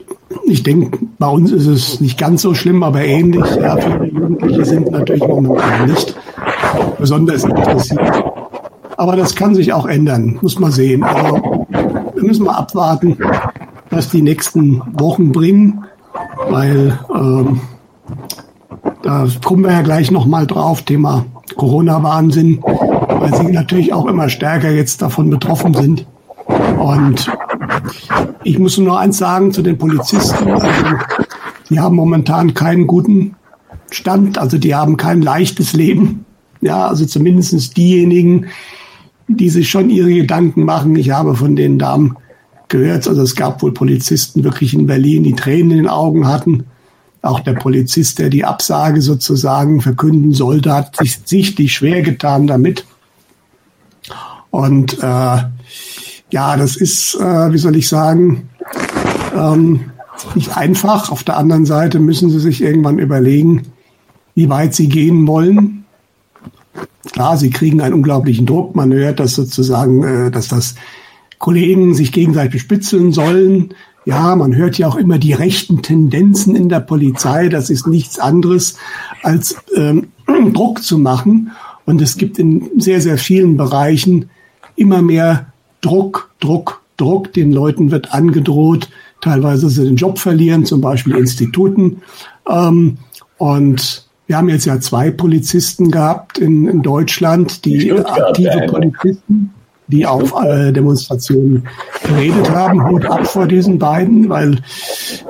ich 0.44 0.62
denke, 0.62 0.98
bei 1.18 1.28
uns 1.28 1.52
ist 1.52 1.66
es 1.66 2.00
nicht 2.00 2.18
ganz 2.18 2.42
so 2.42 2.54
schlimm, 2.54 2.82
aber 2.82 3.04
ähnlich. 3.04 3.44
Ja, 3.56 3.76
viele 3.76 4.06
Jugendliche 4.06 4.64
sind 4.64 4.90
natürlich 4.90 5.26
momentan 5.26 5.86
nicht 5.90 6.14
besonders 6.98 7.44
interessiert. 7.44 8.00
Aber 8.96 9.16
das 9.16 9.34
kann 9.34 9.54
sich 9.54 9.72
auch 9.72 9.86
ändern, 9.86 10.38
muss 10.40 10.58
man 10.58 10.70
sehen. 10.70 11.02
Also 11.02 11.66
wir 12.14 12.22
müssen 12.22 12.44
mal 12.44 12.54
abwarten, 12.54 13.18
was 13.90 14.10
die 14.10 14.22
nächsten 14.22 14.82
Wochen 14.98 15.32
bringen, 15.32 15.84
weil 16.48 16.98
ähm, 17.14 17.60
da 19.02 19.26
kommen 19.44 19.64
wir 19.64 19.72
ja 19.72 19.82
gleich 19.82 20.10
nochmal 20.10 20.46
drauf, 20.46 20.82
Thema 20.82 21.26
Corona-Wahnsinn, 21.56 22.62
weil 22.62 23.34
sie 23.34 23.52
natürlich 23.52 23.92
auch 23.92 24.06
immer 24.06 24.28
stärker 24.28 24.70
jetzt 24.70 25.02
davon 25.02 25.30
betroffen 25.30 25.74
sind. 25.74 26.06
Und 26.78 27.30
ich 28.42 28.58
muss 28.58 28.78
nur 28.78 28.98
eins 28.98 29.18
sagen 29.18 29.52
zu 29.52 29.62
den 29.62 29.78
Polizisten. 29.78 30.50
Also, 30.50 30.66
die 31.70 31.80
haben 31.80 31.96
momentan 31.96 32.54
keinen 32.54 32.86
guten 32.86 33.36
Stand, 33.90 34.38
also 34.38 34.58
die 34.58 34.74
haben 34.74 34.96
kein 34.96 35.22
leichtes 35.22 35.72
Leben. 35.72 36.24
Ja, 36.60 36.86
also 36.86 37.04
zumindest 37.04 37.76
diejenigen, 37.76 38.46
die 39.28 39.48
sich 39.48 39.68
schon 39.68 39.90
ihre 39.90 40.12
Gedanken 40.12 40.64
machen. 40.64 40.96
Ich 40.96 41.10
habe 41.10 41.34
von 41.34 41.56
den 41.56 41.78
Damen 41.78 42.16
gehört, 42.68 43.06
also 43.06 43.22
es 43.22 43.36
gab 43.36 43.62
wohl 43.62 43.72
Polizisten 43.72 44.44
wirklich 44.44 44.74
in 44.74 44.86
Berlin, 44.86 45.24
die 45.24 45.34
Tränen 45.34 45.70
in 45.72 45.76
den 45.78 45.88
Augen 45.88 46.26
hatten. 46.26 46.64
Auch 47.22 47.40
der 47.40 47.54
Polizist, 47.54 48.18
der 48.18 48.28
die 48.28 48.44
Absage 48.44 49.00
sozusagen 49.00 49.80
verkünden 49.80 50.32
sollte, 50.32 50.72
hat 50.74 50.96
sich 50.96 51.20
sichtlich 51.24 51.72
schwer 51.72 52.02
getan 52.02 52.46
damit. 52.46 52.84
Und 54.50 54.98
äh, 55.02 55.36
ja, 56.34 56.56
das 56.56 56.74
ist, 56.74 57.14
äh, 57.14 57.52
wie 57.52 57.58
soll 57.58 57.76
ich 57.76 57.88
sagen, 57.88 58.48
ähm, 59.36 59.92
nicht 60.34 60.56
einfach. 60.56 61.12
Auf 61.12 61.22
der 61.22 61.36
anderen 61.36 61.64
Seite 61.64 62.00
müssen 62.00 62.28
sie 62.28 62.40
sich 62.40 62.60
irgendwann 62.60 62.98
überlegen, 62.98 63.68
wie 64.34 64.48
weit 64.48 64.74
sie 64.74 64.88
gehen 64.88 65.28
wollen. 65.28 65.84
Klar, 67.12 67.36
sie 67.36 67.50
kriegen 67.50 67.80
einen 67.80 67.94
unglaublichen 67.94 68.46
Druck. 68.46 68.74
Man 68.74 68.92
hört, 68.92 69.20
dass 69.20 69.36
sozusagen, 69.36 70.02
äh, 70.02 70.30
dass 70.32 70.48
das 70.48 70.74
Kollegen 71.38 71.94
sich 71.94 72.10
gegenseitig 72.10 72.54
bespitzeln 72.54 73.12
sollen. 73.12 73.72
Ja, 74.04 74.34
man 74.34 74.56
hört 74.56 74.76
ja 74.76 74.88
auch 74.88 74.96
immer 74.96 75.18
die 75.18 75.34
rechten 75.34 75.82
Tendenzen 75.82 76.56
in 76.56 76.68
der 76.68 76.80
Polizei. 76.80 77.48
Das 77.48 77.70
ist 77.70 77.86
nichts 77.86 78.18
anderes 78.18 78.76
als 79.22 79.54
ähm, 79.76 80.08
Druck 80.52 80.82
zu 80.82 80.98
machen. 80.98 81.52
Und 81.84 82.02
es 82.02 82.16
gibt 82.16 82.40
in 82.40 82.72
sehr, 82.80 83.00
sehr 83.00 83.18
vielen 83.18 83.56
Bereichen 83.56 84.30
immer 84.74 85.00
mehr 85.00 85.53
Druck, 85.84 86.30
Druck, 86.40 86.82
Druck. 86.96 87.32
Den 87.32 87.52
Leuten 87.52 87.90
wird 87.90 88.14
angedroht, 88.14 88.88
teilweise 89.20 89.68
sie 89.68 89.84
den 89.84 89.96
Job 89.96 90.18
verlieren, 90.18 90.64
zum 90.64 90.80
Beispiel 90.80 91.16
Instituten. 91.16 92.02
Ähm, 92.48 92.98
und 93.38 94.06
wir 94.26 94.38
haben 94.38 94.48
jetzt 94.48 94.64
ja 94.64 94.80
zwei 94.80 95.10
Polizisten 95.10 95.90
gehabt 95.90 96.38
in, 96.38 96.66
in 96.66 96.82
Deutschland, 96.82 97.64
die 97.64 97.92
aktive 97.92 98.66
Polizisten, 98.68 99.52
die 99.88 100.06
auf 100.06 100.32
äh, 100.42 100.72
Demonstrationen 100.72 101.68
geredet 102.02 102.50
haben. 102.50 102.88
Hut 102.88 103.04
ab 103.04 103.26
vor 103.26 103.46
diesen 103.46 103.78
beiden, 103.78 104.28
weil 104.30 104.58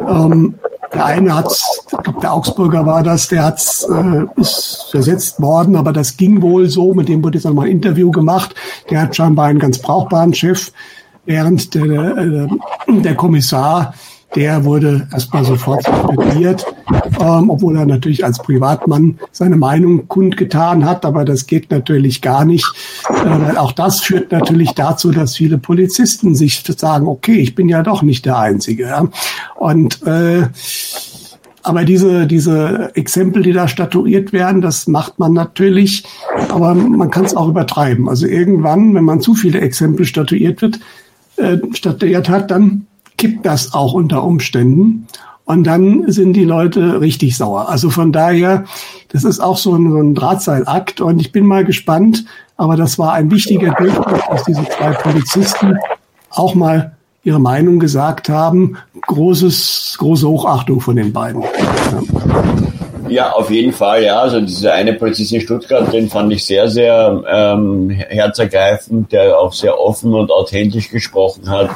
ähm, 0.09 0.55
der 0.95 1.05
eine 1.05 1.35
hat, 1.35 1.51
ich 1.51 2.05
glaube, 2.05 2.21
der 2.21 2.33
Augsburger 2.33 2.87
war 2.87 3.03
das, 3.03 3.29
der 3.29 3.45
hat, 3.45 3.61
äh, 3.91 4.41
ist 4.41 4.89
versetzt 4.91 5.41
worden, 5.41 5.77
aber 5.77 5.93
das 5.93 6.17
ging 6.17 6.43
wohl 6.43 6.69
so. 6.69 6.95
Mit 6.95 7.09
dem 7.09 7.23
wurde 7.23 7.39
jetzt 7.39 7.45
nochmal 7.45 7.67
ein 7.67 7.73
Interview 7.73 8.11
gemacht. 8.11 8.55
Der 8.91 9.03
hat 9.03 9.17
scheinbar 9.17 9.47
einen 9.47 9.59
ganz 9.59 9.79
brauchbaren 9.79 10.35
Chef, 10.35 10.73
während 11.25 11.75
der, 11.75 11.87
der, 11.87 12.49
der 12.89 13.15
Kommissar 13.15 13.95
der 14.35 14.65
wurde 14.65 15.07
erstmal 15.13 15.45
sofort 15.45 15.85
suspendiert, 15.85 16.67
ähm, 17.21 17.51
obwohl 17.51 17.77
er 17.77 17.87
natürlich 17.87 18.25
als 18.25 18.39
Privatmann 18.39 19.19
seine 19.33 19.57
Meinung 19.57 20.09
kundgetan 20.09 20.85
hat. 20.85 21.05
Aber 21.05 21.25
das 21.25 21.47
geht 21.47 21.71
natürlich 21.71 22.21
gar 22.21 22.45
nicht, 22.45 22.67
äh, 23.09 23.57
auch 23.57 23.73
das 23.73 24.01
führt 24.01 24.33
natürlich 24.33 24.73
dazu, 24.73 25.11
dass 25.11 25.37
viele 25.37 25.59
Polizisten 25.59 26.35
sich 26.35 26.63
sagen, 26.77 27.07
okay, 27.07 27.37
ich 27.37 27.55
bin 27.55 27.69
ja 27.69 27.83
doch 27.83 28.03
nicht 28.03 28.27
der 28.27 28.39
Einzige. 28.39 28.85
Ja? 28.85 29.09
Und 29.57 30.03
äh, 30.07 30.49
aber 31.63 31.87
diese, 31.87 32.27
diese 32.27 32.91
Exempel, 32.95 33.43
die 33.43 33.53
da 33.53 33.69
statuiert 33.69 34.35
werden, 34.35 34.61
das 34.61 34.87
macht 34.87 35.19
man 35.19 35.33
natürlich, 35.33 36.05
aber 36.51 36.75
man 36.75 37.11
kann 37.11 37.25
es 37.25 37.35
auch 37.35 37.49
übertreiben. 37.49 38.07
Also 38.07 38.27
irgendwann, 38.27 38.95
wenn 38.95 39.05
man 39.05 39.23
zu 39.23 39.35
viele 39.35 39.63
Exempel 39.63 40.05
statuiert 40.05 40.61
wird, 40.61 40.79
äh, 41.37 41.57
statuiert 41.73 42.29
hat, 42.29 42.51
dann 42.51 42.87
kippt 43.17 43.47
das 43.47 43.75
auch 43.75 43.93
unter 43.93 44.25
Umständen. 44.25 45.07
Und 45.47 45.65
dann 45.65 46.11
sind 46.11 46.33
die 46.33 46.45
Leute 46.45 47.01
richtig 47.01 47.37
sauer. 47.37 47.69
Also 47.69 47.91
von 47.91 48.13
daher, 48.13 48.65
das 49.11 49.25
ist 49.25 49.41
auch 49.41 49.59
so 49.59 49.75
ein, 49.75 49.91
so 49.91 49.99
ein 49.99 50.15
Drahtseilakt. 50.15 51.01
Und 51.01 51.21
ich 51.21 51.33
bin 51.33 51.45
mal 51.45 51.65
gespannt. 51.65 52.25
Aber 52.57 52.77
das 52.77 52.99
war 52.99 53.13
ein 53.13 53.31
wichtiger 53.31 53.73
Durchbruch, 53.73 54.27
dass 54.31 54.45
diese 54.45 54.65
zwei 54.65 54.93
Polizisten 54.93 55.77
auch 56.31 56.55
mal 56.55 56.93
ihre 57.25 57.41
Meinung 57.41 57.79
gesagt 57.79 58.29
haben. 58.29 58.77
Großes, 59.07 59.97
große 59.99 60.29
Hochachtung 60.29 60.81
von 60.81 60.97
den 60.97 61.13
beiden. 61.13 61.43
Ja. 63.09 63.33
auf 63.33 63.51
jeden 63.51 63.73
Fall, 63.73 64.05
ja. 64.05 64.21
Also 64.21 64.41
dieser 64.41 64.75
eine 64.75 64.95
Polizist 64.95 65.33
in 65.33 65.41
Stuttgart, 65.41 65.93
den 65.93 66.09
fand 66.09 66.33
ich 66.33 66.45
sehr, 66.45 66.69
sehr 66.69 67.23
ähm, 67.29 67.91
herzergreifend, 67.91 69.13
der 69.13 69.39
auch 69.39 69.53
sehr 69.53 69.79
offen 69.79 70.15
und 70.15 70.31
authentisch 70.31 70.91
gesprochen 70.91 71.49
hat. 71.51 71.71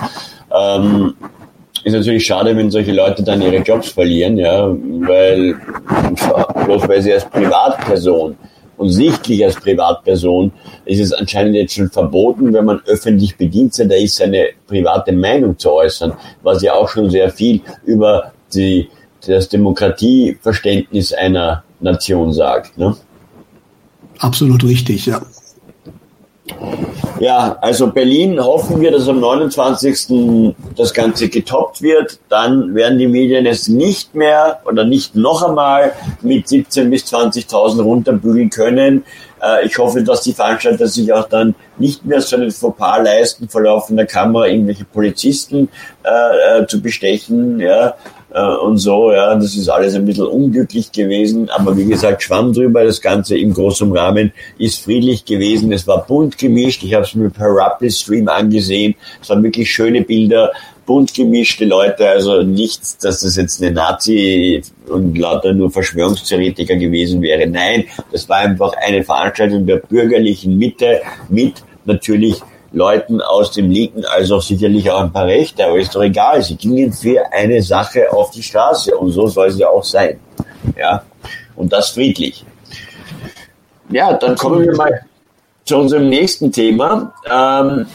Ähm, 0.53 1.15
ist 1.85 1.93
natürlich 1.93 2.27
schade, 2.27 2.57
wenn 2.57 2.71
solche 2.71 2.93
Leute 2.93 3.23
dann 3.23 3.41
ihre 3.41 3.59
Jobs 3.59 3.91
verlieren, 3.91 4.37
ja, 4.37 4.69
weil 4.69 5.55
bloß 6.65 6.89
weil 6.89 7.03
sie 7.03 7.13
als 7.13 7.25
Privatperson 7.25 8.37
und 8.77 8.91
sichtlich 8.91 9.45
als 9.45 9.57
Privatperson 9.57 10.53
ist 10.85 11.01
es 11.01 11.13
anscheinend 11.13 11.55
jetzt 11.55 11.75
schon 11.75 11.91
verboten, 11.91 12.53
wenn 12.53 12.65
man 12.65 12.81
öffentlich 12.87 13.37
bedient 13.37 13.75
sein, 13.75 13.89
da 13.89 13.97
ist 13.97 14.17
seine 14.17 14.49
private 14.67 15.13
Meinung 15.13 15.59
zu 15.59 15.73
äußern, 15.73 16.13
was 16.43 16.63
ja 16.63 16.75
auch 16.75 16.89
schon 16.89 17.11
sehr 17.11 17.31
viel 17.31 17.61
über 17.85 18.33
die, 18.55 18.89
das 19.27 19.49
Demokratieverständnis 19.49 21.13
einer 21.13 21.65
Nation 21.81 22.33
sagt. 22.33 22.79
Ne? 22.79 22.97
Absolut 24.19 24.65
richtig, 24.65 25.07
ja. 25.07 25.23
Ja, 27.21 27.59
also 27.61 27.89
Berlin 27.89 28.39
hoffen 28.43 28.81
wir, 28.81 28.93
dass 28.93 29.09
am 29.09 29.19
29. 29.19 30.55
das 30.77 30.95
Ganze 30.95 31.29
getoppt 31.29 31.83
wird. 31.83 32.21
Dann 32.29 32.75
werden 32.75 32.99
die 32.99 33.09
Medien 33.09 33.45
es 33.47 33.67
nicht 33.67 34.15
mehr 34.15 34.61
oder 34.65 34.85
nicht 34.85 35.17
noch 35.17 35.43
einmal 35.43 35.93
mit 36.23 36.47
17.000 36.47 36.91
bis 36.91 37.05
20.000 37.13 37.83
runterbügeln 37.83 38.51
können. 38.51 39.05
Äh, 39.43 39.67
ich 39.67 39.77
hoffe, 39.79 40.03
dass 40.03 40.23
die 40.23 40.33
Veranstalter 40.33 40.87
sich 40.87 41.13
auch 41.13 41.29
dann 41.29 41.57
nicht 41.79 42.05
mehr 42.05 42.21
so 42.21 42.37
einen 42.37 42.53
Fauxpas 42.53 43.03
leisten, 43.03 43.49
vor 43.49 43.63
laufender 43.63 44.07
Kamera 44.07 44.47
irgendwelche 44.47 44.85
Polizisten 44.85 45.69
äh, 46.05 46.61
äh 46.61 46.67
zu 46.67 46.81
bestechen. 46.81 47.59
Ja 47.59 47.95
äh, 48.33 48.41
und 48.41 48.79
so. 48.79 49.13
Ja, 49.13 49.35
das 49.35 49.57
ist 49.57 49.69
alles 49.69 49.95
ein 49.95 50.05
bisschen 50.05 50.27
unglücklich 50.27 50.93
gewesen, 50.93 51.49
aber 51.51 51.77
wie 51.77 51.87
gesagt, 51.87 52.23
schwamm 52.23 52.53
drüber. 52.53 52.85
Das 52.85 53.01
Ganze 53.01 53.39
im 53.39 53.55
großen 53.55 53.91
Rahmen 53.97 54.33
ist 54.59 54.81
friedlich 54.81 55.25
gewesen. 55.25 55.73
Es 55.73 55.87
war 55.87 56.07
bunt 56.07 56.39
gemischt. 56.39 56.83
Ich 56.83 56.95
habe 56.95 57.05
es 57.05 57.15
mir 57.15 57.31
per 57.31 57.49
Rappel 57.49 57.91
Stream 57.91 58.29
angesehen. 58.29 58.95
Es 59.23 59.31
waren 59.31 59.43
wirklich 59.43 59.71
schöne 59.71 60.03
Bilder 60.03 60.53
bunt 60.89 61.13
gemischte 61.13 61.67
Leute, 61.67 62.09
also 62.09 62.43
nichts, 62.43 62.97
dass 62.97 63.21
das 63.21 63.37
jetzt 63.37 63.63
eine 63.63 63.73
Nazi 63.73 64.63
und 64.89 65.19
lauter 65.19 65.53
nur 65.53 65.71
Verschwörungstheoretiker 65.71 66.77
gewesen 66.77 67.21
wäre. 67.21 67.47
Nein, 67.47 67.85
das 68.11 68.27
war 68.27 68.39
einfach 68.39 68.73
eine 68.75 69.05
Veranstaltung 69.05 69.67
der 69.67 69.77
bürgerlichen 69.77 70.57
Mitte 70.57 71.03
mit 71.29 71.63
natürlich 71.85 72.41
Leuten 72.79 73.21
aus 73.21 73.51
dem 73.51 73.71
Linken, 73.71 74.05
also 74.07 74.41
sicherlich 74.41 74.91
auch 74.91 75.01
ein 75.01 75.13
paar 75.13 75.27
Rechte, 75.27 75.67
aber 75.67 75.79
ist 75.79 75.95
doch 75.95 76.03
egal. 76.03 76.43
Sie 76.43 76.57
gingen 76.57 76.93
für 76.93 77.21
eine 77.33 77.61
Sache 77.61 78.11
auf 78.13 78.31
die 78.31 78.43
Straße 78.43 78.97
und 78.97 79.11
so 79.11 79.27
soll 79.27 79.51
sie 79.51 79.65
auch 79.65 79.85
sein. 79.85 80.19
Ja, 80.77 81.03
und 81.57 81.73
das 81.73 81.91
friedlich. 81.91 82.45
Ja, 83.91 84.13
dann 84.15 84.37
kommen 84.37 84.65
wir 84.65 84.77
mal 84.77 85.03
zu 85.65 85.77
unserem 85.77 86.09
nächsten 86.09 86.51
Thema. 86.53 87.13
Ähm, 87.31 87.87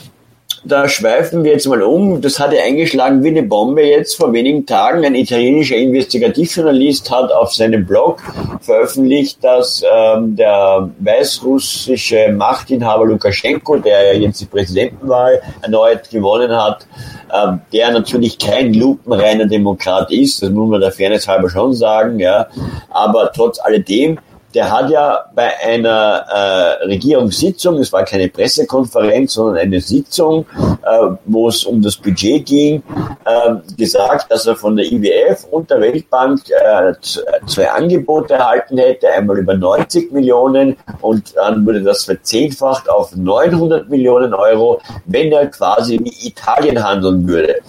da 0.65 0.87
schweifen 0.87 1.43
wir 1.43 1.51
jetzt 1.51 1.67
mal 1.67 1.81
um. 1.81 2.21
Das 2.21 2.39
hatte 2.39 2.61
eingeschlagen 2.61 3.23
wie 3.23 3.29
eine 3.29 3.43
Bombe 3.43 3.83
jetzt 3.83 4.15
vor 4.15 4.31
wenigen 4.31 4.65
Tagen. 4.65 5.05
Ein 5.05 5.15
italienischer 5.15 5.75
Investigativjournalist 5.75 7.11
hat 7.11 7.31
auf 7.31 7.53
seinem 7.53 7.85
Blog 7.85 8.21
veröffentlicht, 8.61 9.43
dass 9.43 9.83
ähm, 9.83 10.35
der 10.35 10.89
weißrussische 10.99 12.31
Machtinhaber 12.31 13.05
Lukaschenko, 13.05 13.77
der 13.77 14.17
jetzt 14.17 14.41
die 14.41 14.45
Präsidentenwahl 14.45 15.41
erneut 15.61 16.09
gewonnen 16.09 16.51
hat, 16.51 16.87
ähm, 17.33 17.61
der 17.73 17.91
natürlich 17.91 18.37
kein 18.37 18.73
lupenreiner 18.73 19.45
Demokrat 19.45 20.11
ist, 20.11 20.41
das 20.41 20.49
muss 20.49 20.69
man 20.69 20.81
der 20.81 20.91
Fairness 20.91 21.27
halber 21.27 21.49
schon 21.49 21.73
sagen, 21.73 22.19
ja, 22.19 22.47
aber 22.89 23.31
trotz 23.33 23.59
alledem 23.59 24.19
der 24.53 24.71
hat 24.71 24.89
ja 24.89 25.25
bei 25.33 25.51
einer 25.63 26.25
äh, 26.29 26.85
Regierungssitzung, 26.85 27.79
es 27.79 27.91
war 27.91 28.03
keine 28.03 28.29
Pressekonferenz, 28.29 29.33
sondern 29.33 29.57
eine 29.57 29.81
Sitzung, 29.81 30.45
äh, 30.57 31.15
wo 31.25 31.47
es 31.47 31.63
um 31.63 31.81
das 31.81 31.95
Budget 31.95 32.45
ging, 32.45 32.83
äh, 33.25 33.55
gesagt, 33.77 34.31
dass 34.31 34.45
er 34.45 34.55
von 34.55 34.75
der 34.75 34.85
IWF 34.85 35.45
und 35.49 35.69
der 35.69 35.81
Weltbank 35.81 36.41
äh, 36.49 36.93
zwei 37.47 37.69
Angebote 37.71 38.35
erhalten 38.35 38.77
hätte, 38.77 39.09
einmal 39.09 39.39
über 39.39 39.55
90 39.55 40.11
Millionen 40.11 40.77
und 41.01 41.35
dann 41.35 41.65
wurde 41.65 41.81
das 41.81 42.03
verzehnfacht 42.03 42.89
auf 42.89 43.15
900 43.15 43.89
Millionen 43.89 44.33
Euro, 44.33 44.79
wenn 45.05 45.31
er 45.31 45.47
quasi 45.47 45.99
wie 45.99 46.27
Italien 46.27 46.83
handeln 46.83 47.27
würde. 47.27 47.59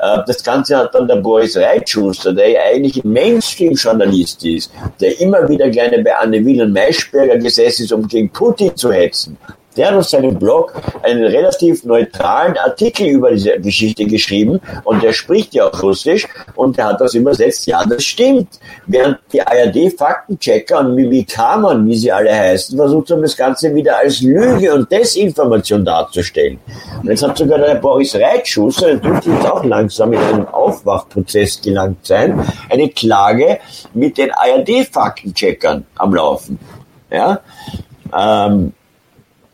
Äh, 0.00 0.18
das 0.26 0.42
Ganze 0.42 0.76
hat 0.76 0.94
dann 0.94 1.06
der 1.06 1.16
Boris 1.16 1.56
Reitschuster, 1.56 2.32
der 2.32 2.50
ja 2.50 2.60
eigentlich 2.72 3.04
Mainstream-Journalist 3.04 4.44
ist, 4.44 4.72
der 5.00 5.20
immer 5.20 5.48
wieder 5.48 5.68
gerne 5.68 6.02
bei 6.02 6.16
Anne 6.16 6.38
und 6.38 6.72
Maischberger 6.72 7.36
gesessen 7.36 7.84
ist, 7.84 7.92
um 7.92 8.06
gegen 8.08 8.30
Putin 8.30 8.74
zu 8.76 8.92
hetzen. 8.92 9.36
Der 9.76 9.88
hat 9.88 9.94
auf 9.94 10.08
seinem 10.08 10.36
Blog 10.36 10.74
einen 11.02 11.24
relativ 11.24 11.84
neutralen 11.84 12.56
Artikel 12.58 13.06
über 13.06 13.30
diese 13.30 13.60
Geschichte 13.60 14.04
geschrieben 14.04 14.60
und 14.84 15.02
der 15.02 15.12
spricht 15.12 15.54
ja 15.54 15.68
auch 15.68 15.82
Russisch 15.82 16.26
und 16.56 16.76
der 16.76 16.86
hat 16.86 17.00
das 17.00 17.14
übersetzt. 17.14 17.66
Ja, 17.66 17.84
das 17.84 18.02
stimmt. 18.02 18.58
Während 18.86 19.18
die 19.32 19.40
ARD-Faktenchecker 19.40 20.80
und 20.80 20.96
Mimikaman, 20.96 21.86
wie 21.86 21.96
sie 21.96 22.10
alle 22.10 22.34
heißen, 22.34 22.76
versucht 22.76 23.10
haben, 23.10 23.22
das 23.22 23.36
Ganze 23.36 23.72
wieder 23.74 23.96
als 23.96 24.20
Lüge 24.22 24.74
und 24.74 24.90
Desinformation 24.90 25.84
darzustellen. 25.84 26.58
Und 27.00 27.08
jetzt 27.08 27.22
hat 27.22 27.38
sogar 27.38 27.58
der 27.58 27.76
Boris 27.76 28.16
Reitschusser, 28.16 28.86
der 28.86 28.96
dürfte 28.96 29.30
jetzt 29.30 29.46
auch 29.48 29.64
langsam 29.64 30.12
in 30.12 30.18
einem 30.18 30.48
Aufwachprozess 30.48 31.60
gelangt 31.62 32.04
sein, 32.04 32.44
eine 32.68 32.88
Klage 32.88 33.58
mit 33.94 34.18
den 34.18 34.32
ARD-Faktencheckern 34.32 35.86
am 35.96 36.14
Laufen. 36.14 36.58
Ja, 37.10 37.40
ähm, 38.16 38.72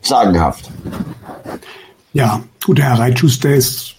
sagenhaft. 0.06 0.70
Ja, 2.12 2.40
gut, 2.64 2.78
der 2.78 2.86
Herr 2.86 2.98
Reitschuster 2.98 3.54
ist, 3.54 3.96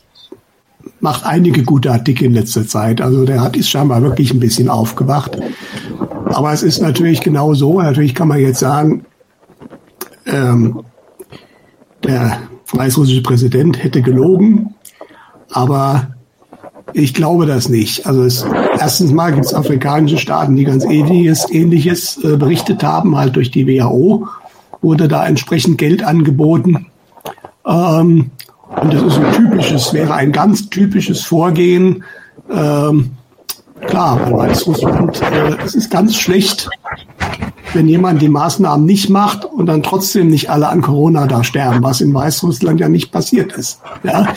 macht 0.99 1.25
einige 1.25 1.63
gute 1.63 1.91
Artikel 1.91 2.25
in 2.25 2.33
letzter 2.33 2.67
Zeit. 2.67 3.01
Also 3.01 3.25
der 3.25 3.41
hat 3.41 3.55
ist 3.55 3.69
scheinbar 3.69 4.01
wirklich 4.01 4.33
ein 4.33 4.39
bisschen 4.39 4.69
aufgewacht. 4.69 5.37
Aber 6.25 6.51
es 6.51 6.63
ist 6.63 6.81
natürlich 6.81 7.21
genau 7.21 7.53
so. 7.53 7.81
Natürlich 7.81 8.15
kann 8.15 8.27
man 8.27 8.39
jetzt 8.39 8.59
sagen, 8.59 9.05
ähm, 10.25 10.83
der 12.03 12.39
weißrussische 12.71 13.23
Präsident 13.23 13.81
hätte 13.83 14.01
gelogen, 14.01 14.75
aber 15.51 16.15
ich 16.93 17.13
glaube 17.13 17.45
das 17.45 17.69
nicht. 17.69 18.05
Also 18.05 18.23
es, 18.23 18.45
erstens 18.79 19.11
mal 19.11 19.33
gibt 19.33 19.45
es 19.45 19.53
afrikanische 19.53 20.17
Staaten, 20.17 20.55
die 20.55 20.63
ganz 20.63 20.85
ähnliches, 20.85 21.49
ähnliches 21.51 22.17
äh, 22.23 22.37
berichtet 22.37 22.83
haben, 22.83 23.15
halt 23.17 23.35
durch 23.35 23.51
die 23.51 23.67
WHO 23.67 24.27
wurde 24.81 25.07
da 25.07 25.25
entsprechend 25.25 25.77
Geld 25.77 26.03
angeboten. 26.03 26.87
Ähm, 27.65 28.31
und 28.81 28.93
das 28.93 29.01
ist 29.01 29.17
ein 29.17 29.33
typisches, 29.33 29.93
wäre 29.93 30.13
ein 30.13 30.31
ganz 30.31 30.69
typisches 30.69 31.21
Vorgehen. 31.21 32.03
Ähm, 32.51 33.11
klar, 33.85 34.19
weil 34.25 34.49
Weißrussland, 34.49 35.21
äh, 35.21 35.55
es 35.63 35.75
ist 35.75 35.89
ganz 35.89 36.15
schlecht, 36.15 36.69
wenn 37.73 37.87
jemand 37.87 38.21
die 38.21 38.29
Maßnahmen 38.29 38.85
nicht 38.85 39.09
macht 39.09 39.45
und 39.45 39.65
dann 39.65 39.83
trotzdem 39.83 40.27
nicht 40.27 40.49
alle 40.49 40.69
an 40.69 40.81
Corona 40.81 41.27
da 41.27 41.43
sterben, 41.43 41.83
was 41.83 42.01
in 42.01 42.13
Weißrussland 42.13 42.79
ja 42.79 42.89
nicht 42.89 43.11
passiert 43.11 43.53
ist. 43.53 43.81
Ja, 44.03 44.27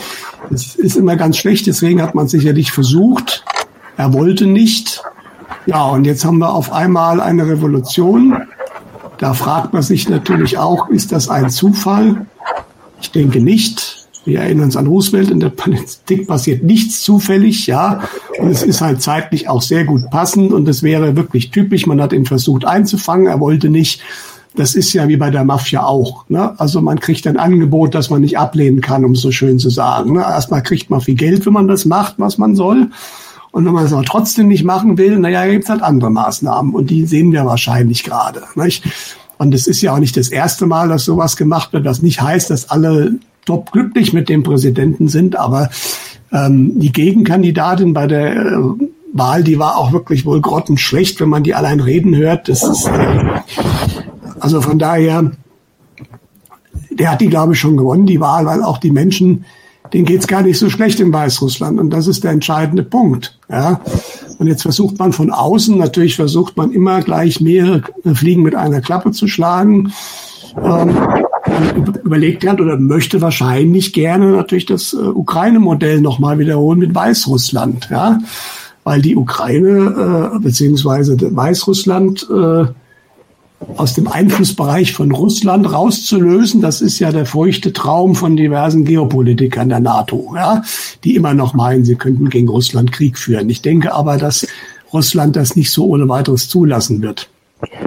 das 0.49 0.75
ist 0.75 0.95
immer 0.95 1.15
ganz 1.15 1.37
schlecht, 1.37 1.67
deswegen 1.67 2.01
hat 2.01 2.15
man 2.15 2.27
sicherlich 2.27 2.71
versucht. 2.71 3.43
Er 3.97 4.13
wollte 4.13 4.45
nicht. 4.45 5.03
Ja, 5.65 5.85
und 5.85 6.05
jetzt 6.05 6.25
haben 6.25 6.39
wir 6.39 6.53
auf 6.53 6.71
einmal 6.71 7.21
eine 7.21 7.47
Revolution 7.47 8.35
da 9.21 9.35
fragt 9.35 9.71
man 9.71 9.83
sich 9.83 10.09
natürlich 10.09 10.57
auch, 10.57 10.89
ist 10.89 11.11
das 11.11 11.29
ein 11.29 11.51
Zufall? 11.51 12.25
Ich 12.99 13.11
denke 13.11 13.39
nicht. 13.39 14.07
Wir 14.25 14.39
erinnern 14.39 14.65
uns 14.65 14.75
an 14.75 14.87
Roosevelt, 14.87 15.29
in 15.29 15.39
der 15.39 15.49
Politik 15.49 16.27
passiert 16.27 16.63
nichts 16.63 17.03
zufällig, 17.03 17.67
ja. 17.67 18.01
Und 18.39 18.49
es 18.49 18.63
ist 18.63 18.81
halt 18.81 19.03
zeitlich 19.03 19.47
auch 19.47 19.61
sehr 19.61 19.85
gut 19.85 20.09
passend 20.09 20.51
und 20.51 20.67
es 20.67 20.81
wäre 20.81 21.15
wirklich 21.15 21.51
typisch. 21.51 21.85
Man 21.85 22.01
hat 22.01 22.13
ihn 22.13 22.25
versucht 22.25 22.65
einzufangen, 22.65 23.27
er 23.27 23.39
wollte 23.39 23.69
nicht. 23.69 24.01
Das 24.55 24.73
ist 24.73 24.91
ja 24.93 25.07
wie 25.07 25.17
bei 25.17 25.29
der 25.29 25.43
Mafia 25.43 25.83
auch. 25.83 26.27
Ne? 26.27 26.59
Also 26.59 26.81
man 26.81 26.99
kriegt 26.99 27.27
ein 27.27 27.37
Angebot, 27.37 27.93
das 27.93 28.09
man 28.09 28.21
nicht 28.21 28.39
ablehnen 28.39 28.81
kann, 28.81 29.05
um 29.05 29.11
es 29.11 29.21
so 29.21 29.31
schön 29.31 29.59
zu 29.59 29.69
sagen. 29.69 30.13
Ne? 30.13 30.21
Erstmal 30.21 30.63
kriegt 30.63 30.89
man 30.89 30.99
viel 30.99 31.15
Geld, 31.15 31.45
wenn 31.45 31.53
man 31.53 31.67
das 31.67 31.85
macht, 31.85 32.15
was 32.17 32.39
man 32.39 32.55
soll. 32.55 32.87
Und 33.51 33.65
wenn 33.65 33.73
man 33.73 33.85
es 33.85 33.93
aber 33.93 34.03
trotzdem 34.03 34.47
nicht 34.47 34.63
machen 34.63 34.97
will, 34.97 35.19
naja, 35.19 35.45
gibt 35.45 35.65
es 35.65 35.69
halt 35.69 35.81
andere 35.81 36.09
Maßnahmen 36.09 36.73
und 36.73 36.89
die 36.89 37.05
sehen 37.05 37.31
wir 37.31 37.45
wahrscheinlich 37.45 38.03
gerade. 38.03 38.43
Nicht? 38.55 38.83
Und 39.37 39.53
es 39.53 39.67
ist 39.67 39.81
ja 39.81 39.93
auch 39.93 39.99
nicht 39.99 40.15
das 40.15 40.29
erste 40.29 40.67
Mal, 40.67 40.87
dass 40.87 41.03
sowas 41.03 41.35
gemacht 41.35 41.73
wird, 41.73 41.85
was 41.85 42.01
nicht 42.01 42.21
heißt, 42.21 42.49
dass 42.49 42.69
alle 42.69 43.15
top 43.45 43.71
glücklich 43.71 44.13
mit 44.13 44.29
dem 44.29 44.43
Präsidenten 44.43 45.07
sind, 45.07 45.35
aber 45.35 45.69
ähm, 46.31 46.79
die 46.79 46.91
Gegenkandidatin 46.91 47.93
bei 47.93 48.07
der 48.07 48.35
äh, 48.35 48.55
Wahl, 49.13 49.43
die 49.43 49.59
war 49.59 49.77
auch 49.77 49.91
wirklich 49.91 50.25
wohl 50.25 50.39
grottenschlecht, 50.39 51.19
wenn 51.19 51.29
man 51.29 51.43
die 51.43 51.53
allein 51.53 51.79
reden 51.79 52.15
hört. 52.15 52.47
Das 52.47 52.63
ist, 52.63 52.87
äh, 52.87 53.41
also 54.39 54.61
von 54.61 54.79
daher, 54.79 55.31
der 56.89 57.11
hat 57.11 57.21
die, 57.21 57.27
glaube 57.27 57.53
ich, 57.53 57.59
schon 57.59 57.77
gewonnen, 57.77 58.05
die 58.05 58.21
Wahl, 58.21 58.45
weil 58.45 58.63
auch 58.63 58.77
die 58.77 58.91
Menschen, 58.91 59.45
denen 59.93 60.05
geht's 60.05 60.27
gar 60.27 60.41
nicht 60.41 60.57
so 60.57 60.69
schlecht 60.69 60.99
in 60.99 61.13
Weißrussland. 61.13 61.79
Und 61.79 61.89
das 61.89 62.07
ist 62.07 62.23
der 62.23 62.31
entscheidende 62.31 62.83
Punkt. 62.83 63.37
Ja. 63.49 63.81
Und 64.37 64.47
jetzt 64.47 64.61
versucht 64.61 64.97
man 64.97 65.13
von 65.13 65.31
außen, 65.31 65.77
natürlich 65.77 66.15
versucht 66.15 66.57
man 66.57 66.71
immer 66.71 67.01
gleich 67.01 67.41
mehrere 67.41 67.83
Fliegen 68.13 68.41
mit 68.41 68.55
einer 68.55 68.81
Klappe 68.81 69.11
zu 69.11 69.27
schlagen. 69.27 69.93
Ähm, 70.61 70.95
überlegt 72.03 72.47
hat 72.47 72.59
oder 72.59 72.77
möchte 72.77 73.21
wahrscheinlich 73.21 73.93
gerne 73.93 74.31
natürlich 74.31 74.65
das 74.65 74.93
äh, 74.93 74.97
Ukraine-Modell 74.97 76.01
nochmal 76.01 76.39
wiederholen 76.39 76.79
mit 76.79 76.93
Weißrussland, 76.93 77.89
ja, 77.89 78.19
weil 78.83 79.01
die 79.01 79.15
Ukraine 79.15 80.33
äh, 80.35 80.39
beziehungsweise 80.39 81.17
Weißrussland 81.19 82.27
äh, 82.29 82.65
aus 83.77 83.93
dem 83.93 84.07
Einflussbereich 84.07 84.93
von 84.93 85.11
Russland 85.11 85.71
rauszulösen, 85.71 86.61
das 86.61 86.81
ist 86.81 86.99
ja 86.99 87.11
der 87.11 87.25
feuchte 87.25 87.73
Traum 87.73 88.15
von 88.15 88.35
diversen 88.35 88.85
Geopolitikern 88.85 89.69
der 89.69 89.79
NATO, 89.79 90.33
ja, 90.35 90.63
die 91.03 91.15
immer 91.15 91.33
noch 91.33 91.53
meinen, 91.53 91.85
sie 91.85 91.95
könnten 91.95 92.29
gegen 92.29 92.49
Russland 92.49 92.91
Krieg 92.91 93.17
führen. 93.17 93.49
Ich 93.49 93.61
denke 93.61 93.93
aber, 93.93 94.17
dass 94.17 94.47
Russland 94.93 95.35
das 95.35 95.55
nicht 95.55 95.71
so 95.71 95.85
ohne 95.85 96.09
weiteres 96.09 96.49
zulassen 96.49 97.01
wird. 97.01 97.29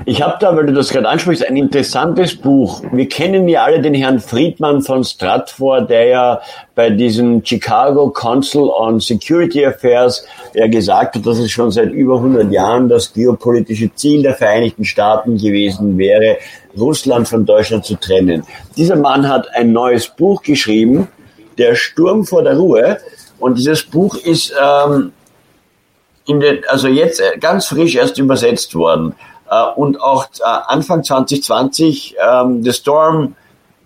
Ich 0.04 0.22
habe 0.22 0.36
da, 0.38 0.54
weil 0.56 0.66
du 0.66 0.72
das 0.72 0.90
gerade 0.90 1.08
ansprichst, 1.08 1.46
ein 1.46 1.56
interessantes 1.56 2.36
Buch. 2.36 2.82
Wir 2.92 3.08
kennen 3.08 3.48
ja 3.48 3.64
alle 3.64 3.80
den 3.80 3.94
Herrn 3.94 4.20
Friedman 4.20 4.82
von 4.82 5.02
Stratford, 5.02 5.90
der 5.90 6.06
ja 6.06 6.40
bei 6.74 6.90
diesem 6.90 7.44
Chicago 7.44 8.10
Council 8.10 8.68
on 8.68 9.00
Security 9.00 9.64
Affairs 9.64 10.26
ja 10.54 10.66
gesagt 10.66 11.16
hat, 11.16 11.26
dass 11.26 11.38
es 11.38 11.50
schon 11.50 11.70
seit 11.70 11.90
über 11.90 12.16
100 12.16 12.52
Jahren 12.52 12.88
das 12.88 13.12
geopolitische 13.12 13.92
Ziel 13.94 14.22
der 14.22 14.34
Vereinigten 14.34 14.84
Staaten 14.84 15.36
gewesen 15.38 15.98
wäre, 15.98 16.38
Russland 16.78 17.28
von 17.28 17.46
Deutschland 17.46 17.84
zu 17.84 17.96
trennen. 17.96 18.44
Dieser 18.76 18.96
Mann 18.96 19.28
hat 19.28 19.48
ein 19.54 19.72
neues 19.72 20.08
Buch 20.08 20.42
geschrieben, 20.42 21.08
Der 21.56 21.76
Sturm 21.76 22.24
vor 22.24 22.42
der 22.42 22.56
Ruhe. 22.56 22.98
Und 23.38 23.58
dieses 23.58 23.84
Buch 23.84 24.16
ist 24.16 24.52
ähm, 24.60 25.12
in 26.26 26.40
den, 26.40 26.64
also 26.68 26.88
jetzt 26.88 27.22
ganz 27.40 27.66
frisch 27.66 27.94
erst 27.94 28.18
übersetzt 28.18 28.74
worden. 28.74 29.14
Äh, 29.50 29.64
und 29.76 30.00
auch 30.00 30.26
äh, 30.40 30.44
Anfang 30.44 31.04
2020 31.04 32.16
ähm, 32.18 32.62
The 32.62 32.72
Storm 32.72 33.34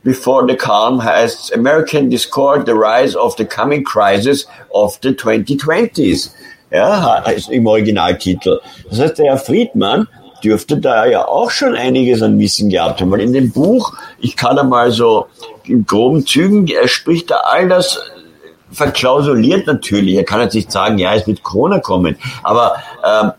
Before 0.04 0.46
the 0.48 0.54
Calm 0.54 1.02
heißt 1.02 1.52
American 1.54 2.08
Discord, 2.08 2.66
The 2.66 2.72
Rise 2.72 3.18
of 3.18 3.34
the 3.36 3.44
Coming 3.44 3.84
Crisis 3.84 4.46
of 4.70 4.98
the 5.02 5.10
2020s. 5.10 6.30
Ja, 6.70 7.16
ist 7.30 7.50
im 7.50 7.66
Originaltitel. 7.66 8.60
Das 8.88 9.00
heißt, 9.00 9.18
der 9.18 9.26
Herr 9.26 9.38
Friedmann 9.38 10.06
dürfte 10.44 10.78
da 10.78 11.06
ja 11.06 11.26
auch 11.26 11.50
schon 11.50 11.74
einiges 11.74 12.22
an 12.22 12.38
Wissen 12.38 12.70
gehabt 12.70 13.00
haben, 13.00 13.10
weil 13.10 13.20
in 13.20 13.32
dem 13.32 13.50
Buch, 13.50 13.92
ich 14.20 14.36
kann 14.36 14.56
da 14.56 14.62
mal 14.62 14.90
so 14.92 15.26
in 15.64 15.84
groben 15.84 16.24
Zügen, 16.24 16.68
er 16.68 16.88
spricht 16.88 17.30
da 17.30 17.36
all 17.44 17.68
das 17.68 18.00
verklausuliert 18.70 19.66
natürlich. 19.66 20.14
Er 20.14 20.24
kann 20.24 20.40
jetzt 20.40 20.54
nicht 20.54 20.70
sagen, 20.70 20.98
ja, 20.98 21.14
es 21.14 21.26
wird 21.26 21.42
Corona 21.42 21.80
kommen, 21.80 22.16
aber 22.42 22.76
ähm, 23.04 23.32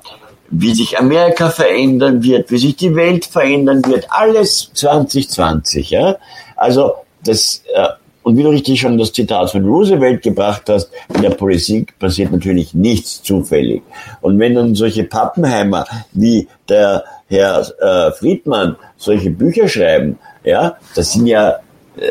wie 0.52 0.74
sich 0.74 0.98
Amerika 0.98 1.50
verändern 1.50 2.24
wird, 2.24 2.52
wie 2.52 2.58
sich 2.58 2.76
die 2.76 2.96
Welt 2.96 3.26
verändern 3.26 3.84
wird, 3.86 4.08
alles 4.10 4.72
2020, 4.74 5.92
ja. 5.92 6.18
Also 6.56 6.94
das 7.24 7.64
äh, 7.74 7.88
und 8.30 8.38
wie 8.38 8.44
du 8.44 8.50
richtig 8.50 8.80
schon 8.80 8.98
das 8.98 9.12
Zitat 9.12 9.50
von 9.50 9.66
Roosevelt 9.66 10.22
gebracht 10.22 10.64
hast, 10.68 10.92
in 11.16 11.24
der 11.24 11.32
Politik 11.32 11.98
passiert 11.98 12.32
natürlich 12.32 12.76
nichts 12.76 13.24
zufällig. 13.24 13.82
Und 14.22 14.38
wenn 14.38 14.54
dann 14.54 14.76
solche 14.76 15.04
Pappenheimer 15.04 15.88
wie 16.12 16.48
der 16.68 17.04
Herr 17.28 17.66
äh, 17.80 18.12
Friedmann 18.12 18.76
solche 18.98 19.32
Bücher 19.32 19.68
schreiben, 19.68 20.20
ja, 20.44 20.78
das 20.96 21.14
sind 21.14 21.26
ja, 21.26 21.60
äh, 21.98 22.08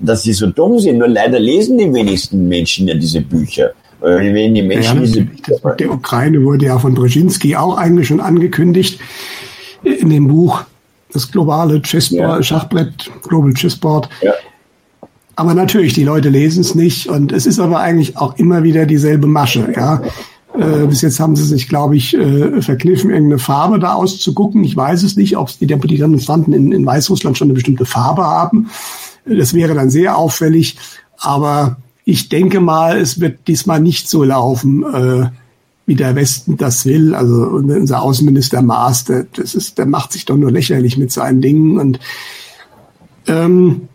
dass 0.00 0.22
sie 0.22 0.32
so 0.32 0.46
dumm 0.46 0.78
sind. 0.78 0.96
Nur 0.96 1.08
leider 1.08 1.38
lesen 1.38 1.76
die 1.76 1.92
wenigsten 1.92 2.48
Menschen 2.48 2.88
ja 2.88 2.94
diese 2.94 3.20
Bücher. 3.20 3.72
Wenn 4.02 4.54
die 4.54 4.62
Menschen 4.62 4.96
ja, 4.96 5.02
diese 5.02 5.28
das 5.46 5.62
mit 5.62 5.80
der 5.80 5.92
Ukraine 5.92 6.42
wurde 6.42 6.66
ja 6.66 6.78
von 6.78 6.94
Brzezinski 6.94 7.56
auch 7.56 7.76
eigentlich 7.76 8.08
schon 8.08 8.20
angekündigt 8.20 9.00
in 9.84 10.10
dem 10.10 10.28
Buch 10.28 10.64
das 11.12 11.30
globale 11.30 11.80
Chessboard, 11.82 12.38
ja. 12.38 12.42
Schachbrett, 12.42 13.10
Global 13.28 13.52
Chessboard. 13.52 14.08
Ja. 14.22 14.32
Aber 15.36 15.54
natürlich, 15.54 15.94
die 15.94 16.04
Leute 16.04 16.28
lesen 16.28 16.60
es 16.60 16.74
nicht 16.74 17.06
und 17.08 17.32
es 17.32 17.46
ist 17.46 17.58
aber 17.58 17.80
eigentlich 17.80 18.16
auch 18.16 18.36
immer 18.36 18.62
wieder 18.62 18.86
dieselbe 18.86 19.26
Masche. 19.26 19.72
Ja, 19.74 20.02
äh, 20.58 20.86
bis 20.86 21.00
jetzt 21.02 21.20
haben 21.20 21.36
sie 21.36 21.44
sich, 21.44 21.68
glaube 21.68 21.96
ich, 21.96 22.14
äh, 22.14 22.60
verkniffen, 22.60 23.10
irgendeine 23.10 23.38
Farbe 23.38 23.78
da 23.78 23.94
auszugucken. 23.94 24.62
Ich 24.64 24.76
weiß 24.76 25.02
es 25.02 25.16
nicht, 25.16 25.36
ob 25.36 25.48
die 25.58 25.66
Demonstranten 25.66 26.52
in, 26.52 26.72
in 26.72 26.84
Weißrussland 26.84 27.38
schon 27.38 27.46
eine 27.46 27.54
bestimmte 27.54 27.86
Farbe 27.86 28.24
haben. 28.24 28.70
Das 29.24 29.54
wäre 29.54 29.74
dann 29.74 29.90
sehr 29.90 30.18
auffällig. 30.18 30.76
Aber 31.18 31.76
ich 32.04 32.28
denke 32.28 32.60
mal, 32.60 32.98
es 32.98 33.20
wird 33.20 33.46
diesmal 33.46 33.80
nicht 33.80 34.08
so 34.08 34.24
laufen, 34.24 34.82
äh, 34.82 35.30
wie 35.86 35.94
der 35.94 36.14
Westen 36.14 36.56
das 36.56 36.84
will. 36.86 37.14
Also 37.14 37.34
unser 37.34 38.02
Außenminister 38.02 38.62
Maas, 38.62 39.04
der, 39.04 39.26
das 39.34 39.54
ist, 39.54 39.78
der 39.78 39.86
macht 39.86 40.12
sich 40.12 40.24
doch 40.24 40.36
nur 40.36 40.50
lächerlich 40.50 40.96
mit 40.96 41.12
seinen 41.12 41.40
Dingen. 41.40 41.78
Und 41.78 42.00
ähm, 43.26 43.88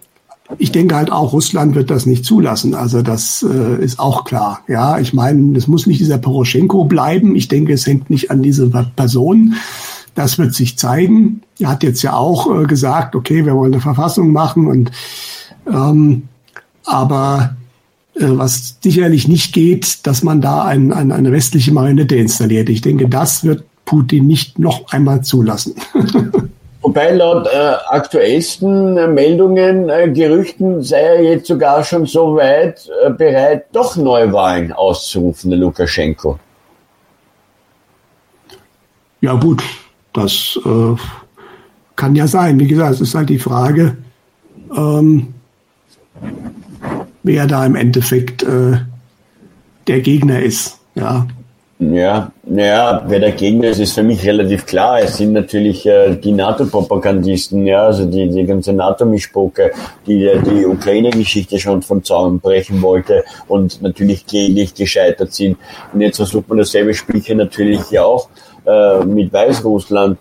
ich 0.57 0.71
denke 0.71 0.95
halt 0.95 1.11
auch, 1.11 1.33
Russland 1.33 1.75
wird 1.75 1.89
das 1.89 2.05
nicht 2.05 2.23
zulassen. 2.23 2.73
Also 2.73 3.01
das 3.01 3.45
äh, 3.49 3.83
ist 3.83 3.99
auch 3.99 4.23
klar. 4.23 4.61
Ja, 4.67 4.99
ich 4.99 5.13
meine, 5.13 5.53
das 5.53 5.67
muss 5.67 5.87
nicht 5.87 5.99
dieser 5.99 6.17
Poroschenko 6.17 6.85
bleiben. 6.85 7.35
Ich 7.35 7.47
denke, 7.47 7.73
es 7.73 7.85
hängt 7.85 8.09
nicht 8.09 8.31
an 8.31 8.41
diese 8.41 8.69
Person. 8.95 9.55
Das 10.15 10.37
wird 10.37 10.55
sich 10.55 10.77
zeigen. 10.77 11.41
Er 11.59 11.69
hat 11.69 11.83
jetzt 11.83 12.01
ja 12.01 12.13
auch 12.13 12.61
äh, 12.61 12.65
gesagt, 12.65 13.15
okay, 13.15 13.45
wir 13.45 13.55
wollen 13.55 13.73
eine 13.73 13.81
Verfassung 13.81 14.31
machen 14.31 14.67
und 14.67 14.91
ähm, 15.67 16.23
aber 16.85 17.57
was 18.19 18.77
sicherlich 18.81 19.27
nicht 19.27 19.53
geht, 19.53 20.05
dass 20.07 20.23
man 20.23 20.41
da 20.41 20.63
ein, 20.63 20.91
ein, 20.91 21.11
eine 21.11 21.31
westliche 21.31 21.71
Marionette 21.71 22.15
installiert. 22.15 22.69
Ich 22.69 22.81
denke, 22.81 23.07
das 23.07 23.43
wird 23.43 23.63
Putin 23.85 24.27
nicht 24.27 24.59
noch 24.59 24.91
einmal 24.91 25.21
zulassen. 25.21 25.75
Wobei 26.81 27.11
laut 27.11 27.47
äh, 27.47 27.73
aktuellsten 27.89 28.97
äh, 28.97 29.07
Meldungen, 29.07 29.89
äh, 29.89 30.09
Gerüchten 30.09 30.83
sei 30.83 31.01
er 31.01 31.21
jetzt 31.21 31.47
sogar 31.47 31.83
schon 31.83 32.05
so 32.05 32.35
weit 32.35 32.89
äh, 33.03 33.09
bereit, 33.09 33.65
doch 33.73 33.97
Neuwahlen 33.97 34.71
auszurufen, 34.71 35.49
der 35.49 35.59
Lukaschenko. 35.59 36.39
Ja 39.19 39.33
gut, 39.33 39.63
das 40.13 40.57
äh, 40.65 40.95
kann 41.95 42.15
ja 42.15 42.27
sein. 42.27 42.59
Wie 42.59 42.67
gesagt, 42.67 42.93
es 42.93 43.01
ist 43.01 43.15
halt 43.15 43.29
die 43.29 43.39
Frage, 43.39 43.97
ähm, 44.75 45.33
wer 47.27 47.45
da 47.45 47.65
im 47.65 47.75
Endeffekt 47.75 48.41
äh, 48.43 48.77
der 49.87 50.01
Gegner 50.01 50.41
ist. 50.41 50.79
Ja. 50.95 51.27
Ja, 51.79 52.31
ja, 52.49 53.03
wer 53.05 53.19
der 53.19 53.33
Gegner 53.33 53.67
ist, 53.67 53.79
ist 53.79 53.93
für 53.93 54.01
mich 54.01 54.25
relativ 54.25 54.65
klar. 54.65 54.99
Es 54.99 55.17
sind 55.17 55.33
natürlich 55.33 55.85
äh, 55.85 56.15
die 56.15 56.31
NATO-Propagandisten, 56.31 57.67
ja, 57.67 57.85
also 57.85 58.05
die, 58.05 58.27
die 58.29 58.45
ganze 58.45 58.73
NATO-Mischpoke, 58.73 59.71
die 60.07 60.27
die 60.43 60.65
Ukraine-Geschichte 60.65 61.59
schon 61.59 61.83
von 61.83 62.03
Zaun 62.03 62.39
brechen 62.39 62.81
wollte 62.81 63.23
und 63.47 63.79
natürlich 63.83 64.25
kläglich 64.25 64.73
gescheitert 64.73 65.33
sind. 65.33 65.57
Und 65.93 66.01
jetzt 66.01 66.15
versucht 66.15 66.49
man 66.49 66.57
dasselbe 66.57 66.95
Spielchen 66.95 67.37
natürlich 67.37 67.91
ja 67.91 68.03
auch 68.05 68.27
äh, 68.65 69.05
mit 69.05 69.31
Weißrussland 69.31 70.17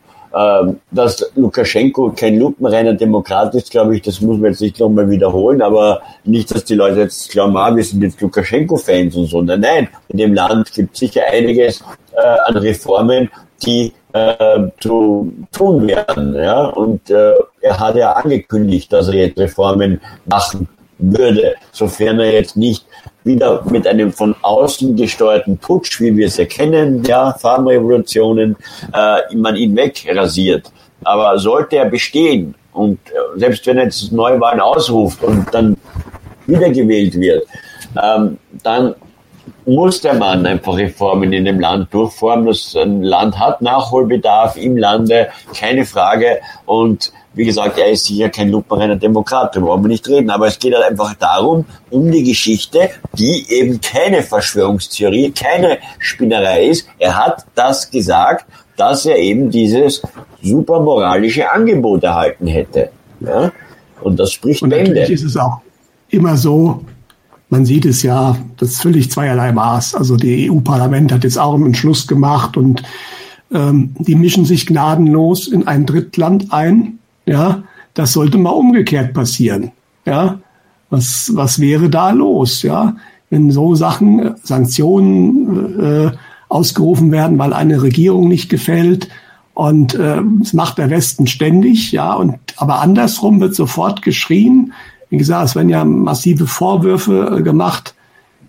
dass 0.90 1.32
Lukaschenko 1.34 2.12
kein 2.14 2.38
lupenreiner 2.38 2.92
Demokrat 2.92 3.54
ist, 3.54 3.70
glaube 3.70 3.96
ich, 3.96 4.02
das 4.02 4.20
muss 4.20 4.38
man 4.38 4.50
jetzt 4.50 4.60
nicht 4.60 4.78
nochmal 4.78 5.08
wiederholen, 5.08 5.62
aber 5.62 6.02
nicht, 6.24 6.54
dass 6.54 6.64
die 6.64 6.74
Leute 6.74 7.00
jetzt 7.00 7.30
glauben, 7.30 7.56
ah, 7.56 7.74
wir 7.74 7.82
sind 7.82 8.02
jetzt 8.02 8.20
Lukaschenko-Fans 8.20 9.16
und 9.16 9.26
so. 9.26 9.40
Nein, 9.40 9.60
nein, 9.60 9.88
in 10.08 10.18
dem 10.18 10.34
Land 10.34 10.72
gibt 10.74 10.92
es 10.92 11.00
sicher 11.00 11.22
einiges 11.32 11.82
äh, 12.12 12.20
an 12.20 12.56
Reformen, 12.58 13.30
die 13.64 13.92
äh, 14.12 14.68
zu 14.80 15.32
tun 15.52 15.86
werden. 15.86 16.34
Ja? 16.34 16.66
Und 16.66 17.08
äh, 17.10 17.32
er 17.60 17.78
hat 17.78 17.96
ja 17.96 18.12
angekündigt, 18.12 18.92
dass 18.92 19.08
er 19.08 19.14
jetzt 19.14 19.38
Reformen 19.38 20.00
machen 20.26 20.68
würde, 20.98 21.54
sofern 21.72 22.20
er 22.20 22.32
jetzt 22.32 22.56
nicht 22.56 22.84
wieder 23.26 23.62
mit 23.68 23.86
einem 23.86 24.12
von 24.12 24.34
außen 24.40 24.96
gesteuerten 24.96 25.58
Putsch, 25.58 26.00
wie 26.00 26.16
wir 26.16 26.28
es 26.28 26.38
erkennen, 26.38 27.02
ja, 27.04 27.32
Farbenrevolutionen, 27.32 28.56
äh, 28.94 29.34
man 29.34 29.56
ihn 29.56 29.76
wegrasiert. 29.76 30.70
Aber 31.04 31.38
sollte 31.38 31.76
er 31.76 31.86
bestehen 31.86 32.54
und 32.72 32.98
äh, 33.10 33.38
selbst 33.38 33.66
wenn 33.66 33.78
er 33.78 33.84
jetzt 33.84 34.12
Neuwahlen 34.12 34.60
ausruft 34.60 35.22
und 35.22 35.46
dann 35.52 35.76
wiedergewählt 36.46 37.18
wird, 37.18 37.46
ähm, 38.02 38.38
dann 38.62 38.94
muss 39.64 40.00
der 40.00 40.14
Mann 40.14 40.46
einfach 40.46 40.76
Reformen 40.76 41.32
in 41.32 41.44
dem 41.44 41.58
Land 41.58 41.92
durchformen. 41.92 42.46
Das 42.46 42.74
Land 42.74 43.38
hat 43.38 43.60
Nachholbedarf 43.62 44.56
im 44.56 44.76
Lande, 44.76 45.28
keine 45.54 45.84
Frage. 45.84 46.38
Und 46.66 47.12
wie 47.36 47.44
gesagt, 47.44 47.78
er 47.78 47.90
ist 47.90 48.06
sicher 48.06 48.30
kein 48.30 48.50
lupenreiner 48.50 48.96
Demokrat, 48.96 49.54
darüber 49.54 49.72
wollen 49.72 49.84
wir 49.84 49.88
nicht 49.88 50.08
reden, 50.08 50.30
aber 50.30 50.46
es 50.46 50.58
geht 50.58 50.74
halt 50.74 50.84
einfach 50.84 51.14
darum, 51.14 51.66
um 51.90 52.10
die 52.10 52.24
Geschichte, 52.24 52.90
die 53.12 53.46
eben 53.50 53.80
keine 53.80 54.22
Verschwörungstheorie, 54.22 55.30
keine 55.32 55.78
Spinnerei 55.98 56.66
ist. 56.66 56.88
Er 56.98 57.16
hat 57.16 57.44
das 57.54 57.90
gesagt, 57.90 58.46
dass 58.76 59.06
er 59.06 59.18
eben 59.18 59.50
dieses 59.50 60.02
super 60.42 60.80
moralische 60.80 61.50
Angebot 61.50 62.02
erhalten 62.02 62.46
hätte. 62.46 62.90
Ja? 63.20 63.52
Und 64.00 64.18
das 64.18 64.32
spricht 64.32 64.62
Und 64.62 64.70
Bände. 64.70 64.92
Natürlich 64.92 65.10
ist 65.10 65.24
es 65.24 65.36
auch 65.36 65.60
immer 66.08 66.36
so, 66.36 66.84
man 67.48 67.64
sieht 67.64 67.84
es 67.84 68.02
ja, 68.02 68.36
das 68.56 68.70
ist 68.70 68.82
völlig 68.82 69.10
zweierlei 69.10 69.52
Maß. 69.52 69.94
Also 69.94 70.16
die 70.16 70.50
EU-Parlament 70.50 71.12
hat 71.12 71.24
jetzt 71.24 71.38
auch 71.38 71.54
einen 71.54 71.66
Entschluss 71.66 72.06
gemacht 72.06 72.56
und 72.56 72.82
ähm, 73.52 73.94
die 73.98 74.14
mischen 74.14 74.44
sich 74.44 74.66
gnadenlos 74.66 75.48
in 75.48 75.66
ein 75.66 75.86
Drittland 75.86 76.52
ein. 76.52 76.98
Ja, 77.26 77.64
das 77.94 78.12
sollte 78.12 78.38
mal 78.38 78.50
umgekehrt 78.50 79.12
passieren. 79.14 79.72
Ja, 80.04 80.38
was, 80.90 81.32
was 81.34 81.60
wäre 81.60 81.90
da 81.90 82.10
los? 82.10 82.62
Ja, 82.62 82.96
wenn 83.30 83.50
so 83.50 83.74
Sachen, 83.74 84.20
äh, 84.20 84.34
Sanktionen 84.42 85.80
äh, 85.80 86.12
ausgerufen 86.48 87.10
werden, 87.10 87.38
weil 87.38 87.52
eine 87.52 87.82
Regierung 87.82 88.28
nicht 88.28 88.48
gefällt, 88.48 89.08
und 89.56 89.94
äh, 89.94 90.20
das 90.40 90.52
macht 90.52 90.76
der 90.76 90.90
Westen 90.90 91.26
ständig, 91.26 91.90
ja. 91.90 92.12
Und 92.12 92.36
aber 92.58 92.82
andersrum 92.82 93.40
wird 93.40 93.54
sofort 93.54 94.02
geschrien. 94.02 94.74
Wie 95.08 95.16
gesagt, 95.16 95.46
es 95.46 95.56
werden 95.56 95.70
ja 95.70 95.82
massive 95.82 96.46
Vorwürfe 96.46 97.38
äh, 97.38 97.42
gemacht. 97.42 97.94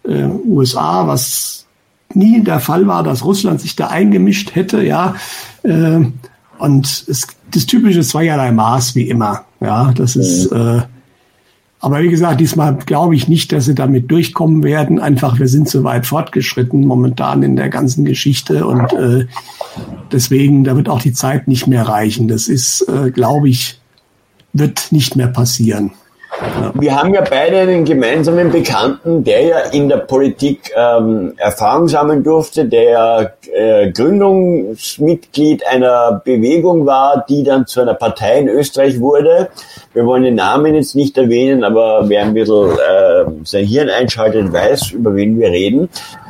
Äh, 0.03 0.25
USA, 0.25 1.07
was 1.07 1.65
nie 2.13 2.43
der 2.43 2.59
Fall 2.59 2.87
war, 2.87 3.03
dass 3.03 3.23
Russland 3.23 3.61
sich 3.61 3.77
da 3.77 3.87
eingemischt 3.87 4.53
hätte, 4.53 4.83
ja. 4.83 5.15
Äh, 5.63 6.01
und 6.59 7.05
es, 7.07 7.25
das 7.51 7.65
typische 7.65 8.01
zweierlei 8.01 8.51
Maß 8.51 8.95
wie 8.95 9.09
immer, 9.09 9.45
ja. 9.59 9.91
Das 9.93 10.15
ist 10.15 10.51
äh, 10.51 10.81
aber 11.79 12.01
wie 12.01 12.09
gesagt, 12.09 12.41
diesmal 12.41 12.75
glaube 12.75 13.15
ich 13.15 13.27
nicht, 13.27 13.51
dass 13.51 13.65
sie 13.65 13.75
damit 13.75 14.09
durchkommen 14.09 14.63
werden. 14.63 14.99
Einfach, 14.99 15.37
wir 15.37 15.47
sind 15.47 15.69
zu 15.69 15.83
weit 15.83 16.07
fortgeschritten 16.07 16.85
momentan 16.85 17.43
in 17.43 17.55
der 17.55 17.69
ganzen 17.69 18.03
Geschichte 18.03 18.65
und 18.65 18.91
äh, 18.93 19.27
deswegen, 20.11 20.63
da 20.63 20.75
wird 20.75 20.89
auch 20.89 21.01
die 21.01 21.13
Zeit 21.13 21.47
nicht 21.47 21.67
mehr 21.67 21.87
reichen. 21.87 22.27
Das 22.27 22.47
ist, 22.47 22.81
äh, 22.89 23.11
glaube 23.11 23.49
ich, 23.49 23.79
wird 24.53 24.91
nicht 24.91 25.15
mehr 25.15 25.27
passieren. 25.27 25.91
Wir 26.75 26.95
haben 26.95 27.13
ja 27.13 27.21
beide 27.27 27.57
einen 27.59 27.83
gemeinsamen 27.83 28.51
Bekannten, 28.51 29.23
der 29.23 29.41
ja 29.41 29.59
in 29.71 29.89
der 29.89 29.97
Politik 29.97 30.71
ähm, 30.75 31.33
Erfahrung 31.37 31.87
sammeln 31.87 32.23
durfte, 32.23 32.65
der 32.65 33.33
äh, 33.51 33.91
Gründungsmitglied 33.91 35.65
einer 35.65 36.21
Bewegung 36.23 36.85
war, 36.85 37.25
die 37.27 37.43
dann 37.43 37.65
zu 37.65 37.81
einer 37.81 37.95
Partei 37.95 38.39
in 38.39 38.49
Österreich 38.49 38.99
wurde. 38.99 39.49
Wir 39.93 40.05
wollen 40.05 40.23
den 40.23 40.35
Namen 40.35 40.75
jetzt 40.75 40.95
nicht 40.95 41.17
erwähnen, 41.17 41.63
aber 41.63 42.07
wer 42.07 42.21
ein 42.21 42.35
bisschen 42.35 42.71
äh, 42.71 43.25
sein 43.43 43.65
Hirn 43.65 43.89
einschaltet, 43.89 44.53
weiß, 44.53 44.91
über 44.91 45.15
wen 45.15 45.39
wir 45.39 45.49
reden. 45.49 45.89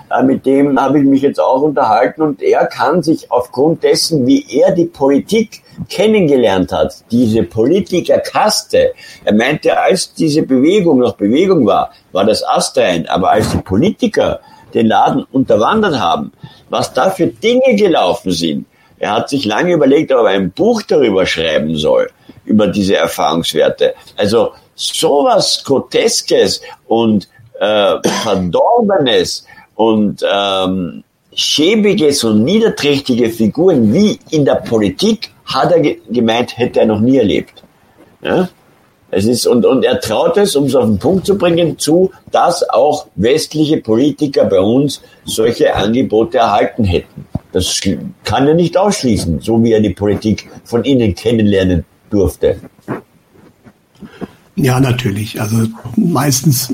Äh, 0.10 0.24
mit 0.24 0.46
dem 0.46 0.80
habe 0.80 1.00
ich 1.00 1.06
mich 1.06 1.22
jetzt 1.22 1.40
auch 1.40 1.62
unterhalten 1.62 2.22
und 2.22 2.42
er 2.42 2.66
kann 2.66 3.04
sich 3.04 3.32
aufgrund 3.32 3.84
dessen, 3.84 4.26
wie 4.26 4.46
er 4.50 4.72
die 4.72 4.86
Politik 4.86 5.64
kennengelernt 5.90 6.72
hat, 6.72 6.96
diese 7.12 7.44
Politikerkaste, 7.44 8.94
er 9.26 9.34
meinte, 9.34 9.78
als 9.78 10.14
diese 10.14 10.44
Bewegung 10.44 11.00
noch 11.00 11.16
Bewegung 11.16 11.66
war, 11.66 11.92
war 12.12 12.26
das 12.26 12.44
astrein, 12.44 13.08
aber 13.08 13.32
als 13.32 13.52
die 13.52 13.58
Politiker 13.58 14.40
den 14.74 14.88
Laden 14.88 15.26
unterwandert 15.32 16.00
haben, 16.00 16.32
was 16.70 16.94
da 16.94 17.10
für 17.10 17.28
Dinge 17.28 17.76
gelaufen 17.76 18.32
sind, 18.32 18.66
er 19.00 19.12
hat 19.12 19.30
sich 19.30 19.46
lange 19.46 19.74
überlegt, 19.74 20.12
ob 20.12 20.26
er 20.26 20.32
ein 20.32 20.52
Buch 20.52 20.82
darüber 20.82 21.26
schreiben 21.26 21.76
soll, 21.76 22.10
über 22.46 22.68
diese 22.68 22.96
Erfahrungswerte. 22.96 23.94
Also 24.16 24.54
sowas 24.74 25.62
Groteskes 25.64 26.62
und 26.88 27.28
äh, 27.60 27.96
Verdorbenes 28.24 29.46
und 29.78 30.26
ähm, 30.30 31.04
schäbiges 31.34 32.24
und 32.24 32.44
niederträchtige 32.44 33.30
Figuren 33.30 33.94
wie 33.94 34.20
in 34.32 34.44
der 34.44 34.56
Politik 34.56 35.30
hat 35.46 35.72
er 35.72 35.96
gemeint, 36.10 36.58
hätte 36.58 36.82
er 36.82 36.88
noch 36.88 37.00
nie 37.00 37.18
erlebt. 37.18 37.64
Ja? 38.22 38.50
Es 39.12 39.26
ist, 39.26 39.46
und, 39.48 39.66
und 39.66 39.86
er 39.86 40.02
traut 40.02 40.36
es, 40.36 40.56
um 40.56 40.66
es 40.66 40.76
auf 40.76 40.86
den 40.86 40.98
Punkt 40.98 41.26
zu 41.28 41.38
bringen, 41.38 41.78
zu, 41.78 42.12
dass 42.32 42.68
auch 42.70 43.08
westliche 43.16 43.78
Politiker 43.78 44.46
bei 44.46 44.60
uns 44.60 45.02
solche 45.24 45.74
Angebote 45.74 46.40
erhalten 46.40 46.84
hätten. 46.84 47.26
Das 47.54 47.80
kann 48.24 48.48
er 48.48 48.56
nicht 48.56 48.76
ausschließen, 48.76 49.40
so 49.40 49.64
wie 49.64 49.72
er 49.72 49.80
die 49.80 49.94
Politik 49.94 50.50
von 50.66 50.84
innen 50.84 51.16
kennenlernen 51.16 51.86
durfte. 52.10 52.58
Ja, 54.56 54.80
natürlich. 54.80 55.40
Also 55.40 55.68
meistens 55.96 56.74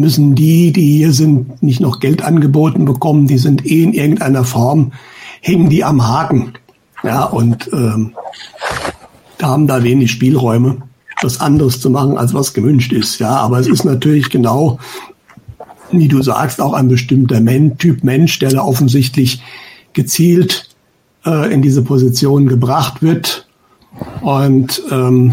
müssen 0.00 0.34
die, 0.34 0.72
die 0.72 0.98
hier 0.98 1.12
sind, 1.12 1.62
nicht 1.62 1.80
noch 1.80 2.00
Geld 2.00 2.22
angeboten 2.22 2.84
bekommen. 2.84 3.26
Die 3.26 3.38
sind 3.38 3.66
eh 3.66 3.82
in 3.82 3.92
irgendeiner 3.92 4.44
Form, 4.44 4.92
hängen 5.40 5.68
die 5.68 5.84
am 5.84 6.06
Haken. 6.06 6.54
Ja, 7.02 7.24
und 7.24 7.70
ähm, 7.72 8.12
da 9.38 9.48
haben 9.48 9.66
da 9.66 9.82
wenig 9.82 10.10
Spielräume, 10.10 10.78
was 11.22 11.40
anderes 11.40 11.80
zu 11.80 11.90
machen, 11.90 12.18
als 12.18 12.34
was 12.34 12.54
gewünscht 12.54 12.92
ist. 12.92 13.18
Ja, 13.18 13.36
aber 13.36 13.58
es 13.58 13.68
ist 13.68 13.84
natürlich 13.84 14.30
genau, 14.30 14.78
wie 15.92 16.08
du 16.08 16.22
sagst, 16.22 16.60
auch 16.60 16.72
ein 16.72 16.88
bestimmter 16.88 17.40
Men 17.40 17.78
Typ 17.78 18.02
Mensch, 18.04 18.38
der 18.40 18.50
da 18.50 18.62
offensichtlich 18.62 19.42
gezielt 19.92 20.68
äh, 21.24 21.52
in 21.52 21.62
diese 21.62 21.82
Position 21.82 22.46
gebracht 22.48 23.02
wird. 23.02 23.48
Und 24.20 24.82
ähm, 24.90 25.32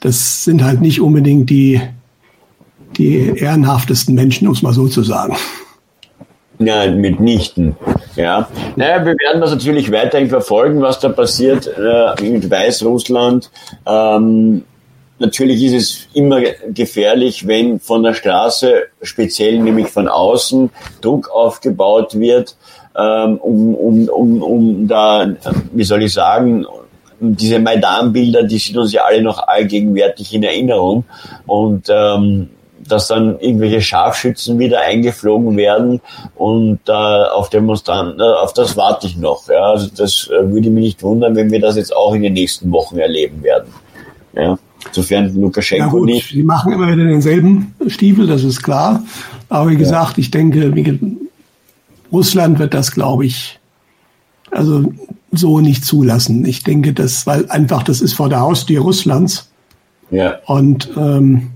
das 0.00 0.44
sind 0.44 0.62
halt 0.62 0.80
nicht 0.80 1.00
unbedingt 1.00 1.50
die, 1.50 1.80
die 2.98 3.38
ehrenhaftesten 3.38 4.14
Menschen, 4.14 4.46
um 4.48 4.54
es 4.54 4.62
mal 4.62 4.72
so 4.72 4.88
zu 4.88 5.02
sagen. 5.02 5.36
Ja, 6.58 6.90
mitnichten. 6.90 7.76
Ja. 8.14 8.48
Naja, 8.76 9.04
wir 9.04 9.14
werden 9.14 9.40
das 9.40 9.50
natürlich 9.50 9.92
weiterhin 9.92 10.28
verfolgen, 10.28 10.80
was 10.80 10.98
da 11.00 11.10
passiert 11.10 11.66
äh, 11.66 12.22
mit 12.22 12.50
Weißrussland. 12.50 13.50
Ähm, 13.86 14.64
natürlich 15.18 15.62
ist 15.62 15.74
es 15.74 16.08
immer 16.14 16.40
gefährlich, 16.68 17.46
wenn 17.46 17.78
von 17.78 18.02
der 18.02 18.14
Straße, 18.14 18.84
speziell 19.02 19.58
nämlich 19.58 19.88
von 19.88 20.08
außen, 20.08 20.70
Druck 21.02 21.28
aufgebaut 21.30 22.18
wird, 22.18 22.56
ähm, 22.96 23.36
um, 23.36 23.74
um, 23.74 24.08
um, 24.08 24.42
um 24.42 24.88
da, 24.88 25.28
wie 25.72 25.84
soll 25.84 26.04
ich 26.04 26.14
sagen, 26.14 26.64
diese 27.20 27.58
Maidan-Bilder, 27.58 28.42
die 28.44 28.58
sind 28.58 28.78
uns 28.78 28.92
ja 28.92 29.02
alle 29.04 29.22
noch 29.22 29.46
allgegenwärtig 29.46 30.34
in 30.34 30.42
Erinnerung. 30.42 31.04
Und 31.46 31.86
ähm, 31.88 32.50
dass 32.88 33.08
dann 33.08 33.38
irgendwelche 33.40 33.80
Scharfschützen 33.80 34.58
wieder 34.58 34.80
eingeflogen 34.80 35.56
werden 35.56 36.00
und 36.34 36.80
äh, 36.88 36.92
auf 36.92 37.50
Demonstranten, 37.50 38.20
äh, 38.20 38.22
auf 38.22 38.52
das 38.52 38.76
warte 38.76 39.06
ich 39.06 39.16
noch. 39.16 39.48
Ja. 39.48 39.72
Also 39.72 39.88
das 39.94 40.28
äh, 40.28 40.50
würde 40.50 40.70
mich 40.70 40.84
nicht 40.84 41.02
wundern, 41.02 41.36
wenn 41.36 41.50
wir 41.50 41.60
das 41.60 41.76
jetzt 41.76 41.94
auch 41.94 42.14
in 42.14 42.22
den 42.22 42.32
nächsten 42.32 42.70
Wochen 42.72 42.98
erleben 42.98 43.42
werden. 43.42 43.72
Ja. 44.34 44.58
Sofern 44.92 45.34
Lukaschenko 45.34 45.84
ja 45.84 45.90
gut, 45.90 46.06
nicht. 46.06 46.30
Sie 46.30 46.42
machen 46.42 46.72
immer 46.72 46.86
wieder 46.86 47.04
denselben 47.04 47.74
Stiefel, 47.88 48.26
das 48.26 48.44
ist 48.44 48.62
klar. 48.62 49.02
Aber 49.48 49.70
wie 49.70 49.76
gesagt, 49.76 50.16
ja. 50.16 50.20
ich 50.20 50.30
denke, 50.30 50.72
Russland 52.12 52.58
wird 52.58 52.74
das, 52.74 52.92
glaube 52.92 53.26
ich, 53.26 53.58
also 54.50 54.92
so 55.32 55.60
nicht 55.60 55.84
zulassen. 55.84 56.44
Ich 56.44 56.62
denke, 56.62 56.92
das, 56.92 57.26
weil 57.26 57.48
einfach 57.50 57.82
das 57.82 58.00
ist 58.00 58.14
vor 58.14 58.28
der 58.28 58.40
Haustür 58.40 58.80
Russlands. 58.80 59.50
Ja. 60.10 60.38
Und 60.46 60.90
ähm, 60.96 61.50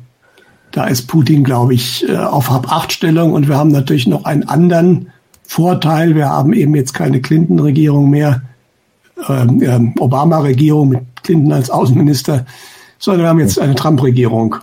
da 0.72 0.86
ist 0.86 1.06
Putin, 1.08 1.44
glaube 1.44 1.74
ich, 1.74 2.08
äh, 2.08 2.16
auf 2.16 2.50
Hab-Acht-Stellung 2.50 3.32
und 3.32 3.48
wir 3.48 3.56
haben 3.56 3.70
natürlich 3.70 4.06
noch 4.06 4.24
einen 4.24 4.44
anderen 4.48 5.10
Vorteil. 5.42 6.14
Wir 6.14 6.28
haben 6.28 6.52
eben 6.52 6.74
jetzt 6.76 6.94
keine 6.94 7.20
Clinton-Regierung 7.20 8.10
mehr, 8.10 8.42
ähm, 9.28 9.62
ähm, 9.62 9.94
Obama-Regierung 9.98 10.90
mit 10.90 11.00
Clinton 11.22 11.52
als 11.52 11.70
Außenminister, 11.70 12.46
sondern 12.98 13.24
wir 13.24 13.28
haben 13.28 13.40
jetzt 13.40 13.58
eine 13.58 13.74
Trump-Regierung. 13.74 14.56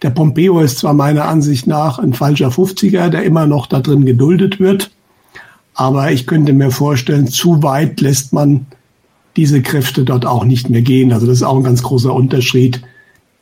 Der 0.00 0.10
Pompeo 0.10 0.60
ist 0.60 0.78
zwar 0.78 0.94
meiner 0.94 1.26
Ansicht 1.26 1.66
nach 1.66 1.98
ein 1.98 2.12
falscher 2.12 2.48
50er, 2.48 3.08
der 3.08 3.22
immer 3.22 3.46
noch 3.46 3.66
da 3.66 3.80
drin 3.80 4.04
geduldet 4.04 4.58
wird, 4.58 4.90
aber 5.74 6.10
ich 6.10 6.26
könnte 6.26 6.52
mir 6.52 6.70
vorstellen, 6.70 7.28
zu 7.28 7.62
weit 7.62 8.00
lässt 8.00 8.32
man 8.32 8.66
diese 9.36 9.62
Kräfte 9.62 10.04
dort 10.04 10.26
auch 10.26 10.44
nicht 10.44 10.68
mehr 10.68 10.82
gehen. 10.82 11.12
Also 11.12 11.26
das 11.26 11.36
ist 11.36 11.42
auch 11.42 11.56
ein 11.56 11.64
ganz 11.64 11.82
großer 11.82 12.12
Unterschied 12.12 12.82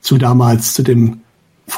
zu 0.00 0.18
damals, 0.18 0.74
zu 0.74 0.82
dem 0.82 1.20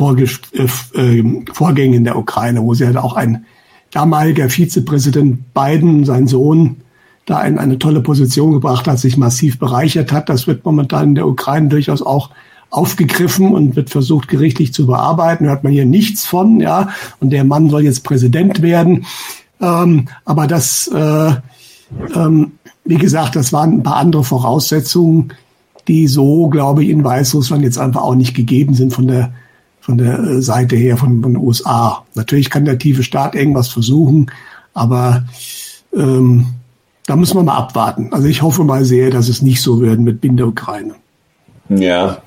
Äh, 0.00 0.66
äh, 0.94 1.44
Vorgängen 1.52 1.94
in 1.94 2.04
der 2.04 2.16
Ukraine, 2.16 2.62
wo 2.62 2.74
sie 2.74 2.86
halt 2.86 2.96
auch 2.96 3.14
ein 3.14 3.44
damaliger 3.90 4.48
Vizepräsident 4.48 5.52
Biden, 5.54 6.04
sein 6.04 6.26
Sohn, 6.26 6.76
da 7.26 7.42
in 7.42 7.58
eine 7.58 7.78
tolle 7.78 8.00
Position 8.00 8.52
gebracht 8.52 8.88
hat, 8.88 8.98
sich 8.98 9.16
massiv 9.16 9.58
bereichert 9.58 10.12
hat. 10.12 10.28
Das 10.28 10.46
wird 10.46 10.64
momentan 10.64 11.10
in 11.10 11.14
der 11.14 11.28
Ukraine 11.28 11.68
durchaus 11.68 12.02
auch 12.02 12.30
aufgegriffen 12.70 13.52
und 13.52 13.76
wird 13.76 13.90
versucht, 13.90 14.28
gerichtlich 14.28 14.72
zu 14.72 14.86
bearbeiten. 14.86 15.46
Hört 15.46 15.62
man 15.62 15.72
hier 15.72 15.84
nichts 15.84 16.24
von, 16.24 16.58
ja. 16.58 16.88
Und 17.20 17.30
der 17.30 17.44
Mann 17.44 17.68
soll 17.68 17.84
jetzt 17.84 18.02
Präsident 18.02 18.62
werden. 18.62 19.04
Ähm, 19.60 20.08
aber 20.24 20.46
das, 20.46 20.88
äh, 20.88 21.34
ähm, 22.14 22.52
wie 22.84 22.96
gesagt, 22.96 23.36
das 23.36 23.52
waren 23.52 23.74
ein 23.74 23.82
paar 23.82 23.96
andere 23.96 24.24
Voraussetzungen, 24.24 25.34
die 25.86 26.08
so, 26.08 26.48
glaube 26.48 26.82
ich, 26.82 26.90
in 26.90 27.04
Weißrussland 27.04 27.62
jetzt 27.62 27.78
einfach 27.78 28.02
auch 28.02 28.14
nicht 28.14 28.34
gegeben 28.34 28.74
sind 28.74 28.92
von 28.92 29.06
der 29.06 29.32
von 29.82 29.98
der 29.98 30.18
äh, 30.18 30.40
Seite 30.40 30.76
her 30.76 30.96
von, 30.96 31.20
von 31.20 31.34
den 31.34 31.42
USA. 31.42 32.04
Natürlich 32.14 32.48
kann 32.48 32.64
der 32.64 32.78
tiefe 32.78 33.02
Staat 33.02 33.34
irgendwas 33.34 33.68
versuchen, 33.68 34.30
aber 34.72 35.24
ähm, 35.94 36.46
da 37.06 37.16
müssen 37.16 37.36
wir 37.36 37.42
mal 37.42 37.56
abwarten. 37.56 38.10
Also 38.12 38.28
ich 38.28 38.42
hoffe 38.42 38.64
mal 38.64 38.84
sehr, 38.84 39.10
dass 39.10 39.28
es 39.28 39.42
nicht 39.42 39.60
so 39.60 39.80
wird 39.80 39.98
mit 39.98 40.20
Binder 40.20 40.46
Ukraine. 40.46 40.94
Ja. 41.68 42.18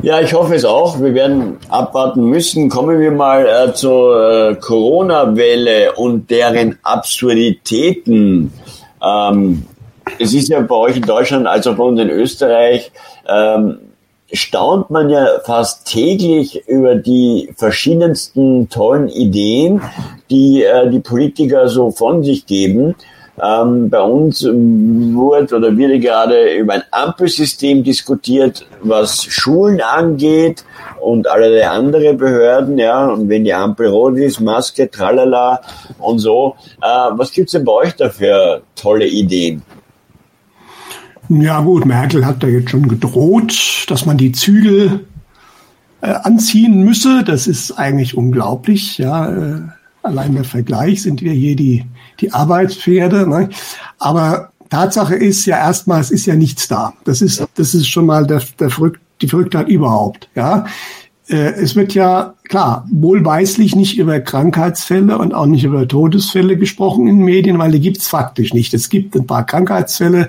Ja, 0.00 0.20
ich 0.20 0.32
hoffe 0.32 0.54
es 0.54 0.64
auch. 0.64 1.00
Wir 1.00 1.12
werden 1.12 1.56
abwarten 1.68 2.24
müssen. 2.24 2.68
Kommen 2.68 3.00
wir 3.00 3.10
mal 3.10 3.44
äh, 3.44 3.74
zur 3.74 4.50
äh, 4.50 4.54
Corona-Welle 4.54 5.94
und 5.94 6.30
deren 6.30 6.78
Absurditäten. 6.84 8.52
Ähm, 9.02 9.64
es 10.20 10.32
ist 10.32 10.48
ja 10.48 10.60
bei 10.60 10.74
euch 10.76 10.96
in 10.96 11.02
Deutschland 11.02 11.48
als 11.48 11.66
auch 11.66 11.74
bei 11.74 11.82
uns 11.82 12.00
in 12.00 12.10
Österreich 12.10 12.92
ähm, 13.28 13.78
staunt 14.32 14.90
man 14.90 15.08
ja 15.10 15.26
fast 15.44 15.86
täglich 15.86 16.68
über 16.68 16.94
die 16.94 17.50
verschiedensten 17.56 18.68
tollen 18.68 19.08
Ideen, 19.08 19.80
die 20.30 20.64
äh, 20.64 20.90
die 20.90 21.00
Politiker 21.00 21.68
so 21.68 21.90
von 21.90 22.22
sich 22.22 22.46
geben. 22.46 22.94
Ähm, 23.40 23.88
bei 23.88 24.00
uns 24.00 24.44
wurde 24.44 25.56
oder 25.56 25.76
wird 25.76 26.02
gerade 26.02 26.54
über 26.54 26.74
ein 26.74 26.82
Ampelsystem 26.90 27.84
diskutiert, 27.84 28.66
was 28.82 29.22
Schulen 29.22 29.80
angeht 29.80 30.64
und 31.00 31.28
alle 31.28 31.70
andere 31.70 32.14
Behörden, 32.14 32.78
ja, 32.78 33.06
und 33.06 33.28
wenn 33.28 33.44
die 33.44 33.54
Ampel 33.54 33.88
rot 33.88 34.16
ist, 34.16 34.40
Maske, 34.40 34.90
tralala 34.90 35.60
und 35.98 36.18
so. 36.18 36.56
Äh, 36.82 37.10
was 37.12 37.30
gibt's 37.30 37.52
denn 37.52 37.64
bei 37.64 37.72
euch 37.72 37.94
da 37.94 38.10
für 38.10 38.62
tolle 38.74 39.06
Ideen? 39.06 39.62
Ja 41.28 41.60
gut, 41.60 41.84
Merkel 41.84 42.24
hat 42.24 42.42
da 42.42 42.46
jetzt 42.46 42.70
schon 42.70 42.88
gedroht, 42.88 43.86
dass 43.88 44.06
man 44.06 44.16
die 44.16 44.32
Zügel 44.32 45.06
äh, 46.00 46.06
anziehen 46.06 46.82
müsse. 46.82 47.22
Das 47.24 47.46
ist 47.46 47.72
eigentlich 47.72 48.16
unglaublich. 48.16 48.98
Ja, 48.98 49.28
äh, 49.28 49.60
allein 50.02 50.34
der 50.34 50.44
Vergleich 50.44 51.02
sind 51.02 51.22
wir 51.22 51.32
hier 51.32 51.54
die, 51.54 51.84
die 52.20 52.32
Arbeitspferde. 52.32 53.28
Ne? 53.28 53.50
Aber 53.98 54.52
Tatsache 54.70 55.16
ist 55.16 55.44
ja 55.46 55.58
erstmal, 55.58 56.00
es 56.00 56.10
ist 56.10 56.26
ja 56.26 56.34
nichts 56.34 56.68
da. 56.68 56.94
Das 57.04 57.20
ist, 57.20 57.46
das 57.54 57.74
ist 57.74 57.88
schon 57.88 58.06
mal 58.06 58.26
der, 58.26 58.42
der 58.58 58.70
Verrückt, 58.70 59.00
die 59.20 59.28
Verrücktheit 59.28 59.68
überhaupt. 59.68 60.28
Ja, 60.34 60.66
äh, 61.28 61.52
es 61.52 61.76
wird 61.76 61.94
ja 61.94 62.34
klar 62.48 62.86
wohlweislich 62.90 63.76
nicht 63.76 63.98
über 63.98 64.20
Krankheitsfälle 64.20 65.18
und 65.18 65.34
auch 65.34 65.46
nicht 65.46 65.64
über 65.64 65.86
Todesfälle 65.86 66.56
gesprochen 66.56 67.06
in 67.06 67.18
Medien, 67.18 67.58
weil 67.58 67.72
die 67.72 67.80
gibt's 67.80 68.08
faktisch 68.08 68.54
nicht. 68.54 68.72
Es 68.74 68.88
gibt 68.88 69.14
ein 69.14 69.26
paar 69.26 69.44
Krankheitsfälle, 69.44 70.28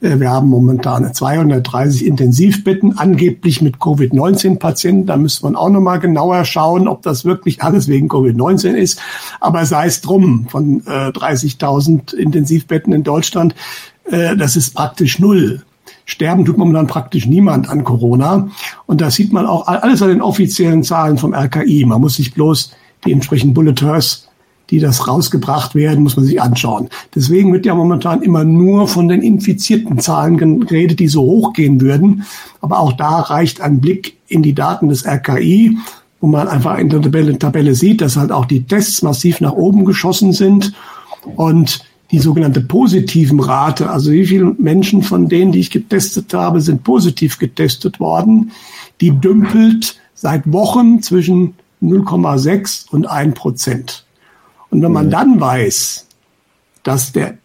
wir 0.00 0.30
haben 0.30 0.48
momentan 0.48 1.12
230 1.12 2.06
Intensivbetten, 2.06 2.98
angeblich 2.98 3.60
mit 3.62 3.80
Covid-19-Patienten. 3.80 5.06
Da 5.06 5.16
müsste 5.16 5.44
man 5.44 5.56
auch 5.56 5.70
nochmal 5.70 5.98
genauer 5.98 6.44
schauen, 6.44 6.86
ob 6.86 7.02
das 7.02 7.24
wirklich 7.24 7.62
alles 7.62 7.88
wegen 7.88 8.08
Covid-19 8.08 8.74
ist. 8.74 9.00
Aber 9.40 9.66
sei 9.66 9.86
es 9.86 10.00
drum, 10.00 10.46
von 10.48 10.82
äh, 10.86 11.08
30.000 11.08 12.14
Intensivbetten 12.14 12.92
in 12.92 13.02
Deutschland, 13.02 13.56
äh, 14.04 14.36
das 14.36 14.54
ist 14.54 14.74
praktisch 14.74 15.18
null. 15.18 15.62
Sterben 16.04 16.44
tut 16.44 16.58
momentan 16.58 16.86
praktisch 16.86 17.26
niemand 17.26 17.68
an 17.68 17.82
Corona. 17.82 18.48
Und 18.86 19.00
da 19.00 19.10
sieht 19.10 19.32
man 19.32 19.46
auch 19.46 19.66
alles 19.66 20.00
an 20.00 20.10
den 20.10 20.22
offiziellen 20.22 20.84
Zahlen 20.84 21.18
vom 21.18 21.34
RKI. 21.34 21.84
Man 21.84 22.00
muss 22.00 22.14
sich 22.14 22.34
bloß 22.34 22.72
die 23.04 23.12
entsprechenden 23.12 23.54
Bulletins 23.54 24.27
die 24.70 24.78
das 24.78 25.08
rausgebracht 25.08 25.74
werden, 25.74 26.02
muss 26.02 26.16
man 26.16 26.26
sich 26.26 26.40
anschauen. 26.40 26.88
Deswegen 27.14 27.52
wird 27.52 27.66
ja 27.66 27.74
momentan 27.74 28.22
immer 28.22 28.44
nur 28.44 28.88
von 28.88 29.08
den 29.08 29.22
infizierten 29.22 29.98
Zahlen 29.98 30.36
geredet, 30.36 31.00
die 31.00 31.08
so 31.08 31.22
hochgehen 31.22 31.80
würden. 31.80 32.24
Aber 32.60 32.78
auch 32.80 32.92
da 32.92 33.20
reicht 33.20 33.60
ein 33.60 33.80
Blick 33.80 34.16
in 34.28 34.42
die 34.42 34.54
Daten 34.54 34.88
des 34.88 35.06
RKI, 35.06 35.76
wo 36.20 36.26
man 36.26 36.48
einfach 36.48 36.78
in 36.78 36.88
der 36.88 37.00
Tabelle, 37.00 37.38
Tabelle 37.38 37.74
sieht, 37.74 38.00
dass 38.00 38.16
halt 38.16 38.32
auch 38.32 38.44
die 38.44 38.64
Tests 38.64 39.02
massiv 39.02 39.40
nach 39.40 39.52
oben 39.52 39.84
geschossen 39.84 40.32
sind 40.32 40.72
und 41.36 41.84
die 42.10 42.18
sogenannte 42.18 42.60
positiven 42.60 43.38
Rate, 43.38 43.90
also 43.90 44.10
wie 44.10 44.26
viele 44.26 44.54
Menschen 44.58 45.02
von 45.02 45.28
denen, 45.28 45.52
die 45.52 45.60
ich 45.60 45.70
getestet 45.70 46.32
habe, 46.32 46.60
sind 46.60 46.82
positiv 46.82 47.38
getestet 47.38 48.00
worden, 48.00 48.52
die 49.00 49.10
dümpelt 49.10 49.96
seit 50.14 50.50
Wochen 50.50 51.02
zwischen 51.02 51.54
0,6 51.82 52.90
und 52.90 53.06
1 53.06 53.34
Prozent. 53.34 54.04
Und 54.70 54.82
wenn 54.82 54.92
man 54.92 55.06
mhm. 55.06 55.10
dann 55.10 55.40
weiß, 55.40 56.06
dass 56.82 57.12
der 57.12 57.38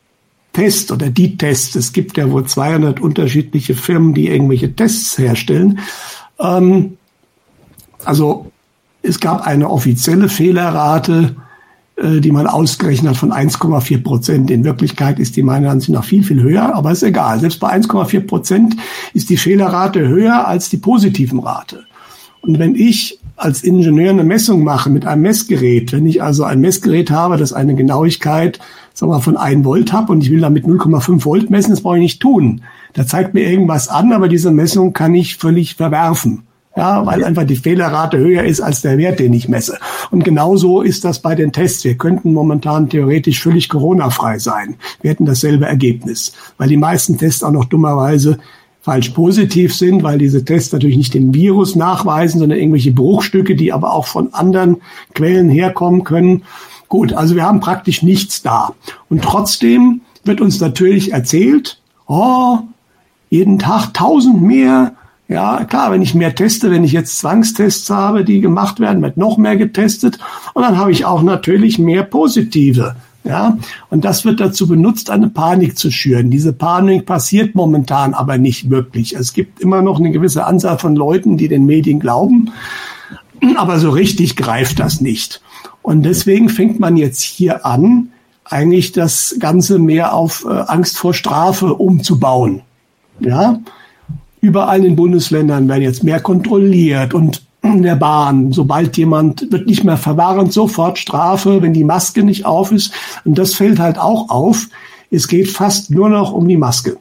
Test 0.53 0.91
oder 0.91 1.09
die 1.09 1.37
Tests, 1.37 1.75
es 1.75 1.93
gibt 1.93 2.17
ja 2.17 2.29
wohl 2.29 2.45
200 2.45 2.99
unterschiedliche 2.99 3.73
Firmen, 3.73 4.13
die 4.13 4.27
irgendwelche 4.27 4.75
Tests 4.75 5.17
herstellen. 5.17 5.79
Ähm, 6.39 6.97
also 8.05 8.51
es 9.01 9.19
gab 9.19 9.45
eine 9.45 9.69
offizielle 9.69 10.29
Fehlerrate, 10.29 11.35
äh, 11.95 12.19
die 12.19 12.31
man 12.31 12.47
ausgerechnet 12.47 13.11
hat 13.11 13.17
von 13.17 13.31
1,4 13.31 14.03
Prozent. 14.03 14.51
In 14.51 14.63
Wirklichkeit 14.63 15.19
ist 15.19 15.35
die 15.35 15.43
meiner 15.43 15.71
Ansicht 15.71 15.91
nach 15.91 16.05
viel, 16.05 16.23
viel 16.23 16.41
höher, 16.41 16.73
aber 16.75 16.91
ist 16.91 17.03
egal. 17.03 17.39
Selbst 17.39 17.59
bei 17.59 17.71
1,4 17.71 18.21
Prozent 18.21 18.75
ist 19.13 19.29
die 19.29 19.37
Fehlerrate 19.37 20.07
höher 20.07 20.47
als 20.47 20.69
die 20.69 20.77
positiven 20.77 21.39
Rate. 21.39 21.85
Und 22.41 22.59
wenn 22.59 22.75
ich 22.75 23.19
als 23.43 23.63
Ingenieur 23.63 24.11
eine 24.11 24.23
Messung 24.23 24.63
mache 24.63 24.89
mit 24.89 25.05
einem 25.05 25.21
Messgerät, 25.21 25.91
wenn 25.91 26.05
ich 26.05 26.23
also 26.23 26.43
ein 26.43 26.61
Messgerät 26.61 27.11
habe, 27.11 27.37
das 27.37 27.53
eine 27.53 27.75
Genauigkeit 27.75 28.59
sagen 28.93 29.11
wir, 29.11 29.21
von 29.21 29.37
1 29.37 29.65
Volt 29.65 29.91
habe 29.91 30.11
und 30.11 30.23
ich 30.23 30.31
will 30.31 30.41
damit 30.41 30.65
0,5 30.65 31.25
Volt 31.25 31.49
messen, 31.49 31.71
das 31.71 31.81
brauche 31.81 31.97
ich 31.97 32.03
nicht 32.03 32.21
tun. 32.21 32.61
Da 32.93 33.05
zeigt 33.05 33.33
mir 33.33 33.49
irgendwas 33.49 33.87
an, 33.87 34.13
aber 34.13 34.27
diese 34.27 34.51
Messung 34.51 34.93
kann 34.93 35.15
ich 35.15 35.37
völlig 35.37 35.75
verwerfen. 35.75 36.43
Ja, 36.75 37.05
weil 37.05 37.23
einfach 37.23 37.43
die 37.43 37.55
Fehlerrate 37.55 38.17
höher 38.17 38.45
ist 38.45 38.59
als 38.59 38.81
der 38.81 38.97
Wert, 38.97 39.19
den 39.19 39.31
ich 39.33 39.47
messe. 39.47 39.77
Und 40.09 40.23
genauso 40.23 40.81
ist 40.81 41.05
das 41.05 41.19
bei 41.19 41.35
den 41.35 41.51
Tests. 41.51 41.83
Wir 41.83 41.97
könnten 41.97 42.33
momentan 42.33 42.89
theoretisch 42.89 43.43
völlig 43.43 43.69
Corona-frei 43.69 44.39
sein. 44.39 44.75
Wir 45.01 45.11
hätten 45.11 45.27
dasselbe 45.27 45.67
Ergebnis. 45.67 46.33
Weil 46.57 46.69
die 46.69 46.77
meisten 46.77 47.19
Tests 47.19 47.43
auch 47.43 47.51
noch 47.51 47.65
dummerweise 47.65 48.39
falsch 48.83 49.09
positiv 49.09 49.73
sind, 49.73 50.03
weil 50.03 50.17
diese 50.17 50.43
Tests 50.43 50.73
natürlich 50.73 50.97
nicht 50.97 51.13
den 51.13 51.33
Virus 51.33 51.75
nachweisen, 51.77 52.39
sondern 52.39 52.59
irgendwelche 52.59 52.91
Bruchstücke, 52.91 53.55
die 53.55 53.71
aber 53.71 53.93
auch 53.93 54.05
von 54.07 54.33
anderen 54.33 54.81
Quellen 55.15 55.49
herkommen 55.49 56.03
können. 56.03 56.43
Gut, 56.89 57.13
also 57.13 57.33
wir 57.33 57.43
haben 57.43 57.61
praktisch 57.61 58.03
nichts 58.03 58.41
da. 58.41 58.73
Und 59.09 59.23
trotzdem 59.23 60.01
wird 60.25 60.41
uns 60.41 60.59
natürlich 60.59 61.13
erzählt, 61.13 61.79
oh, 62.07 62.59
jeden 63.29 63.57
Tag 63.57 63.93
tausend 63.93 64.41
mehr. 64.41 64.93
Ja, 65.29 65.63
klar, 65.63 65.91
wenn 65.91 66.01
ich 66.01 66.13
mehr 66.13 66.35
teste, 66.35 66.69
wenn 66.69 66.83
ich 66.83 66.91
jetzt 66.91 67.17
Zwangstests 67.19 67.89
habe, 67.89 68.25
die 68.25 68.41
gemacht 68.41 68.81
werden, 68.81 69.01
wird 69.01 69.15
noch 69.15 69.37
mehr 69.37 69.55
getestet. 69.55 70.19
Und 70.53 70.63
dann 70.63 70.77
habe 70.77 70.91
ich 70.91 71.05
auch 71.05 71.23
natürlich 71.23 71.79
mehr 71.79 72.03
positive. 72.03 72.97
Ja, 73.25 73.57
und 73.89 74.03
das 74.03 74.25
wird 74.25 74.41
dazu 74.41 74.67
benutzt, 74.67 75.09
eine 75.09 75.29
Panik 75.29 75.77
zu 75.77 75.91
schüren. 75.91 76.29
Diese 76.29 76.51
Panik 76.51 77.05
passiert 77.05 77.55
momentan 77.55 78.13
aber 78.13 78.37
nicht 78.37 78.69
wirklich. 78.69 79.15
Es 79.15 79.31
gibt 79.31 79.61
immer 79.61 79.81
noch 79.81 79.97
eine 79.97 80.11
gewisse 80.11 80.45
Anzahl 80.45 80.77
von 80.77 80.95
Leuten, 80.97 81.37
die 81.37 81.47
den 81.47 81.65
Medien 81.65 82.01
glauben, 82.01 82.51
aber 83.55 83.79
so 83.79 83.91
richtig 83.91 84.35
greift 84.35 84.79
das 84.79 84.99
nicht. 84.99 85.41
Und 85.81 86.03
deswegen 86.03 86.49
fängt 86.49 86.81
man 86.81 86.97
jetzt 86.97 87.21
hier 87.21 87.65
an, 87.65 88.09
eigentlich 88.43 88.91
das 88.91 89.35
Ganze 89.39 89.79
mehr 89.79 90.13
auf 90.13 90.45
äh, 90.45 90.49
Angst 90.49 90.97
vor 90.97 91.13
Strafe 91.13 91.73
umzubauen. 91.73 92.61
Ja, 93.19 93.59
überall 94.41 94.79
in 94.79 94.83
den 94.83 94.95
Bundesländern 94.97 95.69
werden 95.69 95.83
jetzt 95.83 96.03
mehr 96.03 96.19
kontrolliert 96.19 97.13
und 97.13 97.43
der 97.63 97.95
Bahn. 97.95 98.51
Sobald 98.51 98.97
jemand 98.97 99.51
wird 99.51 99.67
nicht 99.67 99.83
mehr 99.83 99.97
verwahren, 99.97 100.51
sofort 100.51 100.97
Strafe, 100.97 101.61
wenn 101.61 101.73
die 101.73 101.85
Maske 101.85 102.23
nicht 102.23 102.45
auf 102.45 102.71
ist. 102.71 102.93
Und 103.23 103.37
das 103.37 103.53
fällt 103.53 103.79
halt 103.79 103.97
auch 103.97 104.29
auf. 104.29 104.67
Es 105.09 105.27
geht 105.27 105.49
fast 105.49 105.89
nur 105.89 106.09
noch 106.09 106.33
um 106.33 106.47
die 106.47 106.57
Maske. 106.57 106.97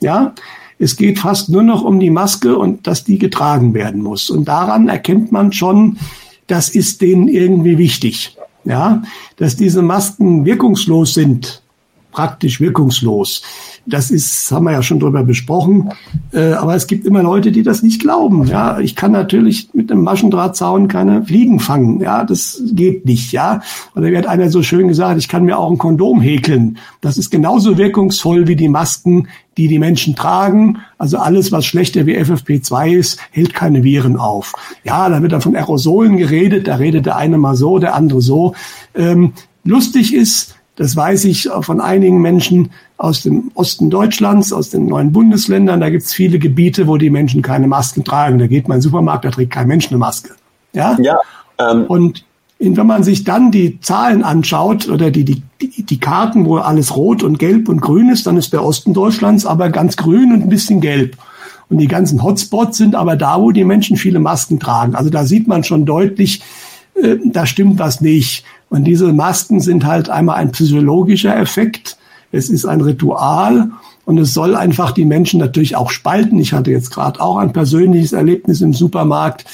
Ja, 0.00 0.34
es 0.78 0.96
geht 0.96 1.18
fast 1.18 1.48
nur 1.48 1.62
noch 1.62 1.82
um 1.82 1.98
die 1.98 2.10
Maske 2.10 2.58
und 2.58 2.86
dass 2.86 3.04
die 3.04 3.18
getragen 3.18 3.72
werden 3.72 4.02
muss. 4.02 4.28
Und 4.28 4.46
daran 4.46 4.88
erkennt 4.88 5.32
man 5.32 5.52
schon, 5.52 5.98
das 6.46 6.68
ist 6.68 7.00
denen 7.00 7.28
irgendwie 7.28 7.78
wichtig. 7.78 8.36
Ja, 8.64 9.02
dass 9.36 9.56
diese 9.56 9.80
Masken 9.80 10.44
wirkungslos 10.44 11.14
sind, 11.14 11.62
praktisch 12.10 12.60
wirkungslos. 12.60 13.42
Das 13.86 14.10
ist, 14.10 14.50
haben 14.50 14.64
wir 14.64 14.72
ja 14.72 14.82
schon 14.82 14.98
drüber 14.98 15.22
besprochen. 15.22 15.90
Äh, 16.32 16.52
aber 16.54 16.74
es 16.74 16.86
gibt 16.86 17.06
immer 17.06 17.22
Leute, 17.22 17.52
die 17.52 17.62
das 17.62 17.82
nicht 17.82 18.00
glauben. 18.00 18.46
Ja, 18.46 18.80
ich 18.80 18.96
kann 18.96 19.12
natürlich 19.12 19.70
mit 19.74 19.92
einem 19.92 20.02
Maschendrahtzaun 20.02 20.88
keine 20.88 21.24
Fliegen 21.24 21.60
fangen. 21.60 22.00
Ja, 22.00 22.24
das 22.24 22.62
geht 22.72 23.06
nicht. 23.06 23.32
Ja, 23.32 23.62
oder 23.94 24.06
wird 24.06 24.26
einer 24.26 24.50
so 24.50 24.62
schön 24.62 24.88
gesagt, 24.88 25.18
ich 25.18 25.28
kann 25.28 25.44
mir 25.44 25.58
auch 25.58 25.70
ein 25.70 25.78
Kondom 25.78 26.20
häkeln. 26.20 26.78
Das 27.00 27.16
ist 27.16 27.30
genauso 27.30 27.78
wirkungsvoll 27.78 28.48
wie 28.48 28.56
die 28.56 28.68
Masken, 28.68 29.28
die 29.56 29.68
die 29.68 29.78
Menschen 29.78 30.16
tragen. 30.16 30.78
Also 30.98 31.18
alles, 31.18 31.52
was 31.52 31.64
schlechter 31.64 32.06
wie 32.06 32.18
FFP2 32.18 32.90
ist, 32.90 33.20
hält 33.30 33.54
keine 33.54 33.84
Viren 33.84 34.16
auf. 34.16 34.52
Ja, 34.84 35.08
da 35.08 35.22
wird 35.22 35.32
dann 35.32 35.40
von 35.40 35.54
Aerosolen 35.54 36.16
geredet. 36.16 36.66
Da 36.66 36.76
redet 36.76 37.06
der 37.06 37.16
eine 37.16 37.38
mal 37.38 37.54
so, 37.54 37.78
der 37.78 37.94
andere 37.94 38.20
so. 38.20 38.54
Ähm, 38.94 39.32
lustig 39.64 40.12
ist, 40.12 40.55
Das 40.76 40.94
weiß 40.94 41.24
ich 41.24 41.48
von 41.62 41.80
einigen 41.80 42.20
Menschen 42.20 42.70
aus 42.98 43.22
dem 43.22 43.50
Osten 43.54 43.90
Deutschlands, 43.90 44.52
aus 44.52 44.70
den 44.70 44.86
neuen 44.86 45.10
Bundesländern. 45.10 45.80
Da 45.80 45.90
gibt 45.90 46.04
es 46.04 46.12
viele 46.12 46.38
Gebiete, 46.38 46.86
wo 46.86 46.98
die 46.98 47.10
Menschen 47.10 47.42
keine 47.42 47.66
Masken 47.66 48.04
tragen. 48.04 48.38
Da 48.38 48.46
geht 48.46 48.68
man 48.68 48.76
in 48.76 48.80
den 48.80 48.84
Supermarkt, 48.84 49.24
da 49.24 49.30
trägt 49.30 49.52
kein 49.52 49.68
Mensch 49.68 49.88
eine 49.88 49.98
Maske. 49.98 50.34
Ja. 50.74 50.96
ja 51.00 51.18
ähm. 51.58 51.84
Und 51.86 52.24
wenn 52.58 52.86
man 52.86 53.04
sich 53.04 53.24
dann 53.24 53.50
die 53.50 53.80
Zahlen 53.80 54.22
anschaut 54.22 54.88
oder 54.88 55.10
die, 55.10 55.24
die, 55.24 55.42
die 55.60 56.00
Karten, 56.00 56.46
wo 56.46 56.56
alles 56.56 56.96
rot 56.96 57.22
und 57.22 57.38
gelb 57.38 57.68
und 57.68 57.80
grün 57.80 58.08
ist, 58.08 58.26
dann 58.26 58.36
ist 58.36 58.52
der 58.52 58.64
Osten 58.64 58.94
Deutschlands 58.94 59.44
aber 59.44 59.68
ganz 59.68 59.96
grün 59.96 60.32
und 60.32 60.42
ein 60.42 60.48
bisschen 60.48 60.80
gelb. 60.80 61.16
Und 61.68 61.78
die 61.78 61.88
ganzen 61.88 62.22
Hotspots 62.22 62.78
sind 62.78 62.94
aber 62.94 63.16
da, 63.16 63.40
wo 63.40 63.50
die 63.50 63.64
Menschen 63.64 63.96
viele 63.96 64.20
Masken 64.20 64.58
tragen. 64.58 64.94
Also 64.94 65.10
da 65.10 65.24
sieht 65.24 65.48
man 65.48 65.64
schon 65.64 65.84
deutlich, 65.84 66.42
äh, 66.94 67.16
da 67.24 67.44
stimmt 67.44 67.78
was 67.78 68.00
nicht. 68.00 68.44
Und 68.68 68.84
diese 68.84 69.12
Masken 69.12 69.60
sind 69.60 69.84
halt 69.84 70.10
einmal 70.10 70.36
ein 70.36 70.52
psychologischer 70.52 71.36
Effekt. 71.36 71.96
Es 72.32 72.50
ist 72.50 72.66
ein 72.66 72.80
Ritual 72.80 73.70
und 74.04 74.18
es 74.18 74.34
soll 74.34 74.56
einfach 74.56 74.92
die 74.92 75.04
Menschen 75.04 75.40
natürlich 75.40 75.76
auch 75.76 75.90
spalten. 75.90 76.38
Ich 76.38 76.52
hatte 76.52 76.70
jetzt 76.70 76.90
gerade 76.90 77.20
auch 77.20 77.38
ein 77.38 77.52
persönliches 77.52 78.12
Erlebnis 78.12 78.60
im 78.60 78.72
Supermarkt, 78.72 79.44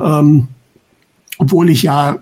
ähm, 0.00 0.48
obwohl 1.38 1.70
ich 1.70 1.82
ja 1.82 2.18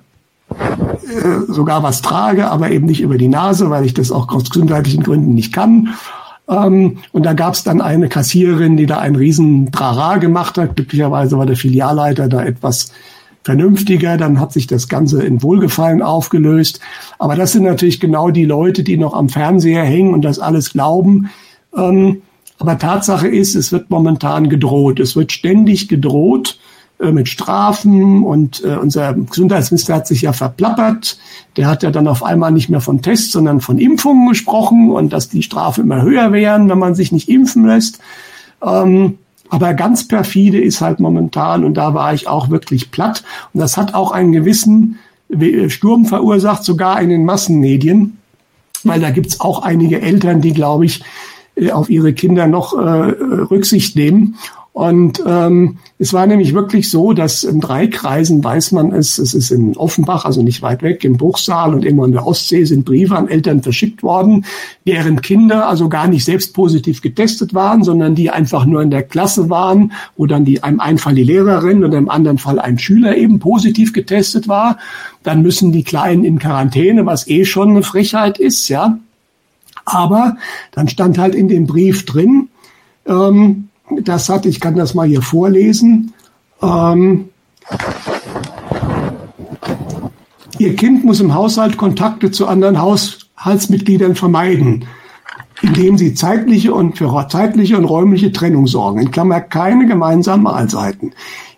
äh, 0.50 1.52
sogar 1.52 1.82
was 1.82 2.02
trage, 2.02 2.50
aber 2.50 2.70
eben 2.70 2.86
nicht 2.86 3.00
über 3.00 3.18
die 3.18 3.28
Nase, 3.28 3.70
weil 3.70 3.84
ich 3.84 3.94
das 3.94 4.12
auch 4.12 4.28
aus 4.32 4.50
gesundheitlichen 4.50 5.02
Gründen 5.02 5.34
nicht 5.34 5.52
kann. 5.52 5.94
Ähm, 6.48 6.98
und 7.12 7.24
da 7.24 7.32
gab 7.32 7.54
es 7.54 7.64
dann 7.64 7.80
eine 7.80 8.08
Kassiererin, 8.08 8.76
die 8.76 8.86
da 8.86 8.98
einen 8.98 9.16
riesen 9.16 9.72
Trara 9.72 10.18
gemacht 10.18 10.58
hat. 10.58 10.76
Glücklicherweise 10.76 11.38
war 11.38 11.46
der 11.46 11.56
Filialleiter 11.56 12.28
da 12.28 12.44
etwas 12.44 12.92
vernünftiger, 13.44 14.16
dann 14.16 14.40
hat 14.40 14.52
sich 14.52 14.66
das 14.66 14.88
Ganze 14.88 15.22
in 15.22 15.42
Wohlgefallen 15.42 16.02
aufgelöst. 16.02 16.80
Aber 17.18 17.36
das 17.36 17.52
sind 17.52 17.64
natürlich 17.64 18.00
genau 18.00 18.30
die 18.30 18.46
Leute, 18.46 18.82
die 18.82 18.96
noch 18.96 19.14
am 19.14 19.28
Fernseher 19.28 19.84
hängen 19.84 20.14
und 20.14 20.22
das 20.22 20.38
alles 20.38 20.72
glauben. 20.72 21.30
Ähm, 21.76 22.22
aber 22.58 22.78
Tatsache 22.78 23.28
ist, 23.28 23.54
es 23.54 23.70
wird 23.70 23.90
momentan 23.90 24.48
gedroht. 24.48 24.98
Es 24.98 25.14
wird 25.14 25.32
ständig 25.32 25.88
gedroht 25.88 26.58
äh, 26.98 27.12
mit 27.12 27.28
Strafen 27.28 28.22
und 28.22 28.64
äh, 28.64 28.76
unser 28.76 29.12
Gesundheitsminister 29.12 29.94
hat 29.94 30.06
sich 30.06 30.22
ja 30.22 30.32
verplappert. 30.32 31.18
Der 31.56 31.66
hat 31.66 31.82
ja 31.82 31.90
dann 31.90 32.08
auf 32.08 32.22
einmal 32.22 32.52
nicht 32.52 32.70
mehr 32.70 32.80
von 32.80 33.02
Tests, 33.02 33.32
sondern 33.32 33.60
von 33.60 33.78
Impfungen 33.78 34.28
gesprochen 34.28 34.90
und 34.90 35.12
dass 35.12 35.28
die 35.28 35.42
Strafe 35.42 35.82
immer 35.82 36.02
höher 36.02 36.32
wären, 36.32 36.70
wenn 36.70 36.78
man 36.78 36.94
sich 36.94 37.12
nicht 37.12 37.28
impfen 37.28 37.66
lässt. 37.66 37.98
Ähm, 38.62 39.18
aber 39.50 39.74
ganz 39.74 40.08
perfide 40.08 40.60
ist 40.60 40.80
halt 40.80 41.00
momentan, 41.00 41.64
und 41.64 41.74
da 41.74 41.94
war 41.94 42.14
ich 42.14 42.28
auch 42.28 42.50
wirklich 42.50 42.90
platt, 42.90 43.22
und 43.52 43.60
das 43.60 43.76
hat 43.76 43.94
auch 43.94 44.12
einen 44.12 44.32
gewissen 44.32 44.98
Sturm 45.68 46.06
verursacht, 46.06 46.64
sogar 46.64 47.00
in 47.00 47.08
den 47.08 47.24
Massenmedien, 47.24 48.18
weil 48.84 49.00
da 49.00 49.10
gibt's 49.10 49.40
auch 49.40 49.62
einige 49.62 50.00
Eltern, 50.00 50.40
die, 50.40 50.52
glaube 50.52 50.84
ich, 50.86 51.02
äh, 51.56 51.70
auf 51.70 51.90
ihre 51.90 52.12
Kinder 52.12 52.46
noch 52.46 52.74
äh, 52.74 52.78
Rücksicht 52.80 53.96
nehmen. 53.96 54.36
Und 54.74 55.22
ähm, 55.24 55.78
es 56.00 56.12
war 56.12 56.26
nämlich 56.26 56.52
wirklich 56.52 56.90
so, 56.90 57.12
dass 57.12 57.44
in 57.44 57.60
drei 57.60 57.86
Kreisen 57.86 58.42
weiß 58.42 58.72
man 58.72 58.90
es, 58.90 59.18
es 59.18 59.32
ist 59.32 59.52
in 59.52 59.76
Offenbach, 59.76 60.24
also 60.24 60.42
nicht 60.42 60.62
weit 60.62 60.82
weg, 60.82 61.04
im 61.04 61.16
Bruchsal 61.16 61.72
und 61.72 61.84
immer 61.84 62.06
in 62.06 62.10
der 62.10 62.26
Ostsee 62.26 62.64
sind 62.64 62.84
Briefe 62.84 63.16
an 63.16 63.28
Eltern 63.28 63.62
verschickt 63.62 64.02
worden, 64.02 64.44
deren 64.84 65.22
Kinder 65.22 65.68
also 65.68 65.88
gar 65.88 66.08
nicht 66.08 66.24
selbst 66.24 66.54
positiv 66.54 67.02
getestet 67.02 67.54
waren, 67.54 67.84
sondern 67.84 68.16
die 68.16 68.30
einfach 68.30 68.64
nur 68.64 68.82
in 68.82 68.90
der 68.90 69.04
Klasse 69.04 69.48
waren, 69.48 69.92
wo 70.16 70.26
dann 70.26 70.44
die, 70.44 70.64
einem 70.64 70.80
einen 70.80 70.98
Fall 70.98 71.14
die 71.14 71.22
Lehrerin 71.22 71.84
und 71.84 71.94
im 71.94 72.08
anderen 72.08 72.38
Fall 72.38 72.58
ein 72.58 72.76
Schüler 72.76 73.16
eben 73.16 73.38
positiv 73.38 73.92
getestet 73.92 74.48
war. 74.48 74.78
Dann 75.22 75.42
müssen 75.42 75.70
die 75.70 75.84
Kleinen 75.84 76.24
in 76.24 76.40
Quarantäne, 76.40 77.06
was 77.06 77.28
eh 77.28 77.44
schon 77.44 77.70
eine 77.70 77.84
Frechheit 77.84 78.38
ist, 78.38 78.68
ja. 78.68 78.98
Aber 79.84 80.36
dann 80.72 80.88
stand 80.88 81.16
halt 81.16 81.36
in 81.36 81.46
dem 81.46 81.68
Brief 81.68 82.04
drin, 82.06 82.48
ähm, 83.06 83.68
das 83.90 84.28
hat, 84.28 84.46
ich 84.46 84.60
kann 84.60 84.76
das 84.76 84.94
mal 84.94 85.06
hier 85.06 85.22
vorlesen. 85.22 86.12
Ähm, 86.62 87.28
Ihr 90.58 90.76
Kind 90.76 91.04
muss 91.04 91.20
im 91.20 91.34
Haushalt 91.34 91.76
Kontakte 91.76 92.30
zu 92.30 92.46
anderen 92.46 92.80
Haushaltsmitgliedern 92.80 94.14
vermeiden, 94.14 94.84
indem 95.62 95.98
sie 95.98 96.14
zeitliche 96.14 96.72
und 96.72 96.96
für 96.96 97.26
zeitliche 97.28 97.76
und 97.76 97.84
räumliche 97.84 98.30
Trennung 98.32 98.66
sorgen. 98.66 99.00
In 99.00 99.10
Klammer 99.10 99.40
keine 99.40 99.86
gemeinsamen 99.86 100.44
Mahlzeiten. 100.44 101.12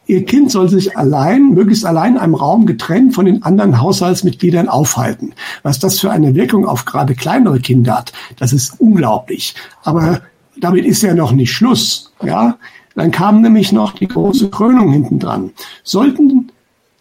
Ihr 0.06 0.24
Kind 0.24 0.50
soll 0.50 0.68
sich 0.68 0.96
allein, 0.96 1.50
möglichst 1.52 1.84
allein 1.84 2.14
in 2.14 2.18
einem 2.18 2.34
Raum 2.36 2.64
getrennt 2.64 3.14
von 3.14 3.26
den 3.26 3.42
anderen 3.42 3.80
Haushaltsmitgliedern 3.80 4.68
aufhalten. 4.68 5.34
Was 5.62 5.78
das 5.78 6.00
für 6.00 6.10
eine 6.10 6.34
Wirkung 6.34 6.64
auf 6.64 6.84
gerade 6.84 7.14
kleinere 7.14 7.60
Kinder 7.60 7.98
hat, 7.98 8.12
das 8.38 8.52
ist 8.52 8.80
unglaublich. 8.80 9.56
Aber 9.82 10.20
damit 10.58 10.84
ist 10.84 11.02
ja 11.02 11.14
noch 11.14 11.32
nicht 11.32 11.52
Schluss. 11.52 12.12
Ja, 12.22 12.56
dann 12.94 13.10
kam 13.10 13.42
nämlich 13.42 13.72
noch 13.72 13.92
die 13.92 14.08
große 14.08 14.48
Krönung 14.50 14.90
hinten 14.92 15.18
dran. 15.18 15.50
Sollten 15.82 16.50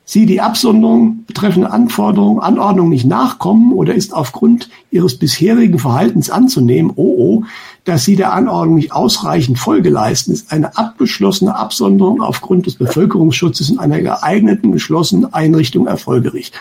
Sie 0.07 0.27
die 0.27 0.39
Absonderung 0.39 1.23
betreffende 1.25 1.71
Anforderungen, 1.71 2.39
Anordnung 2.39 2.89
nicht 2.89 3.05
nachkommen 3.05 3.73
oder 3.73 3.95
ist 3.95 4.13
aufgrund 4.13 4.69
Ihres 4.91 5.17
bisherigen 5.17 5.79
Verhaltens 5.79 6.29
anzunehmen, 6.29 6.91
oh, 6.95 7.15
oh, 7.17 7.43
dass 7.85 8.05
Sie 8.05 8.15
der 8.15 8.31
Anordnung 8.33 8.75
nicht 8.75 8.91
ausreichend 8.91 9.57
Folge 9.57 9.89
leisten, 9.89 10.31
ist 10.31 10.51
eine 10.51 10.77
abgeschlossene 10.77 11.55
Absonderung 11.55 12.21
aufgrund 12.21 12.67
des 12.67 12.75
Bevölkerungsschutzes 12.75 13.71
in 13.71 13.79
einer 13.79 13.99
geeigneten, 13.99 14.71
geschlossenen 14.71 15.33
Einrichtung 15.33 15.87
erforderlich. 15.87 16.51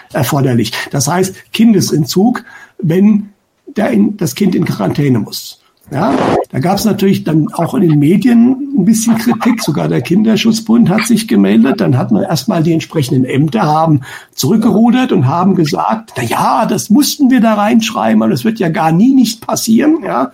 Das 0.90 1.06
heißt, 1.06 1.52
Kindesentzug, 1.52 2.44
wenn 2.78 3.28
der 3.76 3.92
das 4.16 4.34
Kind 4.34 4.54
in 4.54 4.64
Quarantäne 4.64 5.18
muss. 5.18 5.60
Ja, 5.90 6.16
da 6.50 6.60
gab 6.60 6.78
es 6.78 6.86
natürlich 6.86 7.24
dann 7.24 7.52
auch 7.52 7.74
in 7.74 7.82
den 7.82 7.98
Medien 7.98 8.74
ein 8.76 8.84
bisschen 8.86 9.16
Kritik. 9.18 9.62
Sogar 9.62 9.86
der 9.86 10.00
Kinderschutzbund 10.00 10.88
hat 10.88 11.04
sich 11.04 11.28
gemeldet. 11.28 11.80
Dann 11.80 11.98
hat 11.98 12.10
man 12.10 12.22
erstmal 12.22 12.62
die 12.62 12.72
entsprechenden 12.72 13.24
Ämter 13.24 13.62
haben 13.62 14.00
zurückgerudert 14.34 15.12
und 15.12 15.26
haben 15.26 15.54
gesagt, 15.54 16.12
na 16.16 16.22
ja, 16.22 16.66
das 16.66 16.88
mussten 16.88 17.30
wir 17.30 17.40
da 17.40 17.54
reinschreiben, 17.54 18.22
aber 18.22 18.30
das 18.30 18.44
wird 18.44 18.58
ja 18.58 18.70
gar 18.70 18.92
nie 18.92 19.14
nicht 19.14 19.46
passieren. 19.46 19.98
Ja, 20.02 20.32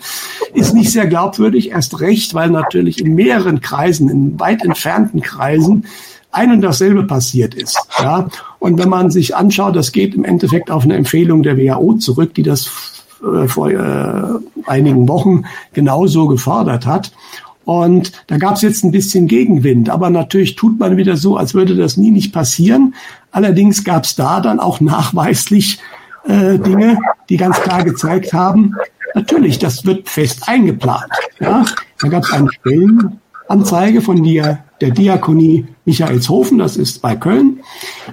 ist 0.54 0.72
nicht 0.72 0.92
sehr 0.92 1.06
glaubwürdig. 1.06 1.70
Erst 1.70 2.00
recht, 2.00 2.32
weil 2.34 2.50
natürlich 2.50 3.00
in 3.00 3.14
mehreren 3.14 3.60
Kreisen, 3.60 4.08
in 4.08 4.38
weit 4.38 4.64
entfernten 4.64 5.20
Kreisen 5.20 5.84
ein 6.32 6.52
und 6.52 6.60
dasselbe 6.60 7.02
passiert 7.04 7.54
ist. 7.54 7.76
Ja, 7.98 8.28
und 8.60 8.78
wenn 8.78 8.88
man 8.88 9.10
sich 9.10 9.34
anschaut, 9.34 9.74
das 9.74 9.90
geht 9.90 10.14
im 10.14 10.24
Endeffekt 10.24 10.70
auf 10.70 10.84
eine 10.84 10.94
Empfehlung 10.94 11.42
der 11.42 11.58
WHO 11.58 11.94
zurück, 11.94 12.34
die 12.34 12.44
das 12.44 12.99
äh, 13.22 13.48
vor 13.48 13.70
äh, 13.70 14.22
einigen 14.66 15.08
Wochen 15.08 15.44
genauso 15.72 16.26
gefordert 16.26 16.86
hat. 16.86 17.12
Und 17.64 18.12
da 18.26 18.38
gab 18.38 18.56
es 18.56 18.62
jetzt 18.62 18.82
ein 18.84 18.90
bisschen 18.90 19.28
Gegenwind. 19.28 19.90
Aber 19.90 20.10
natürlich 20.10 20.56
tut 20.56 20.78
man 20.78 20.96
wieder 20.96 21.16
so, 21.16 21.36
als 21.36 21.54
würde 21.54 21.76
das 21.76 21.96
nie 21.96 22.10
nicht 22.10 22.32
passieren. 22.32 22.94
Allerdings 23.30 23.84
gab 23.84 24.04
es 24.04 24.16
da 24.16 24.40
dann 24.40 24.58
auch 24.58 24.80
nachweislich 24.80 25.78
äh, 26.26 26.58
Dinge, 26.58 26.98
die 27.28 27.36
ganz 27.36 27.60
klar 27.60 27.84
gezeigt 27.84 28.32
haben, 28.32 28.74
natürlich, 29.14 29.58
das 29.58 29.84
wird 29.84 30.08
fest 30.08 30.48
eingeplant. 30.48 31.12
Ja? 31.38 31.64
Da 32.00 32.08
gab 32.08 32.24
es 32.24 32.32
eine 32.32 32.48
Stellenanzeige 32.50 34.00
von 34.00 34.22
der, 34.22 34.64
der 34.80 34.90
Diakonie 34.90 35.66
Michaelshofen, 35.84 36.58
das 36.58 36.76
ist 36.76 37.02
bei 37.02 37.16
Köln, 37.16 37.60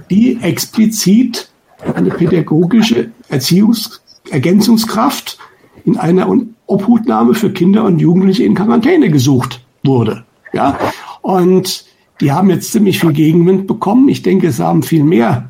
die 0.10 0.40
explizit 0.42 1.50
eine 1.96 2.10
pädagogische 2.10 3.12
Erziehungs 3.30 4.02
Ergänzungskraft 4.30 5.38
in 5.86 5.98
einer 5.98 6.28
Obhutnahme 6.66 7.34
für 7.34 7.52
Kinder 7.52 7.86
und 7.86 8.00
Jugendliche 8.00 8.44
in 8.44 8.56
Quarantäne 8.56 9.10
gesucht 9.10 9.64
wurde. 9.84 10.26
Ja, 10.54 10.78
und 11.22 11.86
die 12.20 12.32
haben 12.32 12.50
jetzt 12.50 12.72
ziemlich 12.72 13.00
viel 13.00 13.14
Gegenwind 13.14 13.68
bekommen. 13.68 14.10
Ich 14.10 14.22
denke, 14.22 14.48
es 14.48 14.60
haben 14.60 14.84
viel 14.84 15.04
mehr 15.04 15.50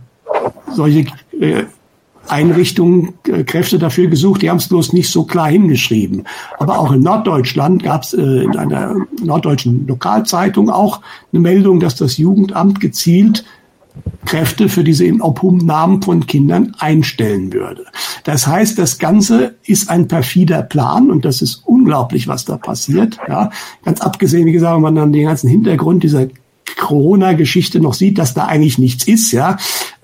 solche 0.71 1.05
äh, 1.39 1.63
Einrichtungen, 2.27 3.13
äh, 3.27 3.43
Kräfte 3.43 3.79
dafür 3.79 4.07
gesucht. 4.07 4.41
Die 4.41 4.49
haben 4.49 4.57
es 4.57 4.67
bloß 4.67 4.93
nicht 4.93 5.09
so 5.09 5.23
klar 5.23 5.47
hingeschrieben. 5.47 6.23
Aber 6.59 6.79
auch 6.79 6.91
in 6.91 7.01
Norddeutschland 7.01 7.83
gab 7.83 8.03
es 8.03 8.13
äh, 8.13 8.21
in 8.21 8.57
einer 8.57 8.95
norddeutschen 9.23 9.87
Lokalzeitung 9.87 10.69
auch 10.69 11.01
eine 11.31 11.41
Meldung, 11.41 11.79
dass 11.79 11.95
das 11.95 12.17
Jugendamt 12.17 12.79
gezielt 12.79 13.45
Kräfte 14.27 14.67
für 14.67 14.83
diese 14.83 15.05
Obhumnahmen 15.21 16.01
von 16.01 16.27
Kindern 16.27 16.75
einstellen 16.79 17.53
würde. 17.53 17.85
Das 18.25 18.45
heißt, 18.45 18.77
das 18.77 18.99
Ganze 18.99 19.55
ist 19.63 19.89
ein 19.89 20.09
perfider 20.09 20.63
Plan 20.63 21.09
und 21.09 21.23
das 21.23 21.41
ist 21.41 21.63
unglaublich, 21.65 22.27
was 22.27 22.43
da 22.43 22.57
passiert. 22.57 23.17
Ja, 23.29 23.49
ganz 23.85 24.01
abgesehen, 24.01 24.45
wie 24.45 24.51
gesagt, 24.51 24.75
wenn 24.75 24.81
man 24.81 24.95
dann 24.95 25.13
den 25.13 25.25
ganzen 25.25 25.49
Hintergrund 25.49 26.03
dieser 26.03 26.27
Corona-Geschichte 26.77 27.79
noch 27.79 27.93
sieht, 27.93 28.17
dass 28.17 28.33
da 28.33 28.45
eigentlich 28.45 28.77
nichts 28.77 29.07
ist, 29.07 29.31
ja, 29.31 29.55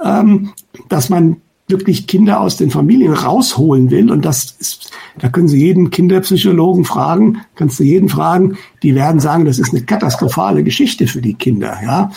ähm, 0.01 0.53
dass 0.87 1.09
man 1.09 1.41
wirklich 1.67 2.07
Kinder 2.07 2.39
aus 2.39 2.55
den 2.55 2.71
Familien 2.71 3.11
rausholen 3.11 3.91
will. 3.91 4.09
Und 4.09 4.23
das 4.23 4.55
ist, 4.57 4.91
da 5.19 5.27
können 5.27 5.49
Sie 5.49 5.59
jeden 5.59 5.89
Kinderpsychologen 5.89 6.85
fragen, 6.85 7.41
kannst 7.55 7.77
du 7.77 7.83
jeden 7.83 8.07
fragen, 8.07 8.57
die 8.83 8.95
werden 8.95 9.19
sagen, 9.19 9.43
das 9.43 9.59
ist 9.59 9.73
eine 9.73 9.83
katastrophale 9.83 10.63
Geschichte 10.63 11.07
für 11.07 11.21
die 11.21 11.33
Kinder, 11.33 11.77
ja. 11.83 12.09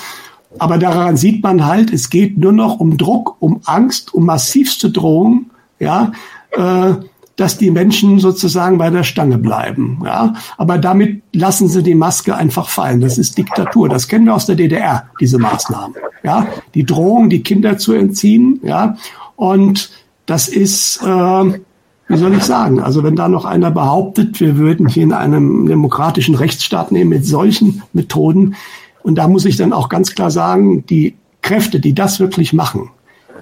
Aber 0.58 0.78
daran 0.78 1.16
sieht 1.16 1.42
man 1.42 1.66
halt, 1.66 1.92
es 1.92 2.10
geht 2.10 2.38
nur 2.38 2.52
noch 2.52 2.80
um 2.80 2.96
Druck, 2.96 3.36
um 3.40 3.60
Angst, 3.64 4.14
um 4.14 4.26
massivste 4.26 4.90
Drohung, 4.90 5.50
ja, 5.78 6.12
äh, 6.52 6.94
dass 7.36 7.58
die 7.58 7.70
Menschen 7.70 8.18
sozusagen 8.18 8.78
bei 8.78 8.90
der 8.90 9.04
Stange 9.04 9.38
bleiben. 9.38 10.00
Ja? 10.04 10.34
Aber 10.56 10.78
damit 10.78 11.22
lassen 11.32 11.68
sie 11.68 11.82
die 11.82 11.94
Maske 11.94 12.34
einfach 12.34 12.68
fallen. 12.68 13.02
Das 13.02 13.18
ist 13.18 13.36
Diktatur. 13.36 13.88
Das 13.88 14.08
kennen 14.08 14.24
wir 14.24 14.34
aus 14.34 14.46
der 14.46 14.56
DDR, 14.56 15.04
diese 15.20 15.38
Maßnahmen. 15.38 15.96
Ja? 16.24 16.46
Die 16.74 16.84
Drohung, 16.84 17.28
die 17.28 17.42
Kinder 17.42 17.76
zu 17.76 17.92
entziehen. 17.92 18.60
Ja? 18.62 18.96
Und 19.36 19.90
das 20.24 20.48
ist, 20.48 21.02
äh, 21.02 21.06
wie 22.08 22.16
soll 22.16 22.34
ich 22.34 22.42
sagen, 22.42 22.80
also 22.80 23.04
wenn 23.04 23.16
da 23.16 23.28
noch 23.28 23.44
einer 23.44 23.70
behauptet, 23.70 24.40
wir 24.40 24.56
würden 24.56 24.88
hier 24.88 25.02
in 25.02 25.12
einem 25.12 25.66
demokratischen 25.66 26.34
Rechtsstaat 26.34 26.90
nehmen 26.90 27.10
mit 27.10 27.26
solchen 27.26 27.82
Methoden, 27.92 28.56
und 29.06 29.14
da 29.14 29.28
muss 29.28 29.44
ich 29.44 29.56
dann 29.56 29.72
auch 29.72 29.88
ganz 29.88 30.16
klar 30.16 30.32
sagen, 30.32 30.84
die 30.86 31.14
Kräfte, 31.40 31.78
die 31.78 31.94
das 31.94 32.18
wirklich 32.18 32.52
machen, 32.52 32.90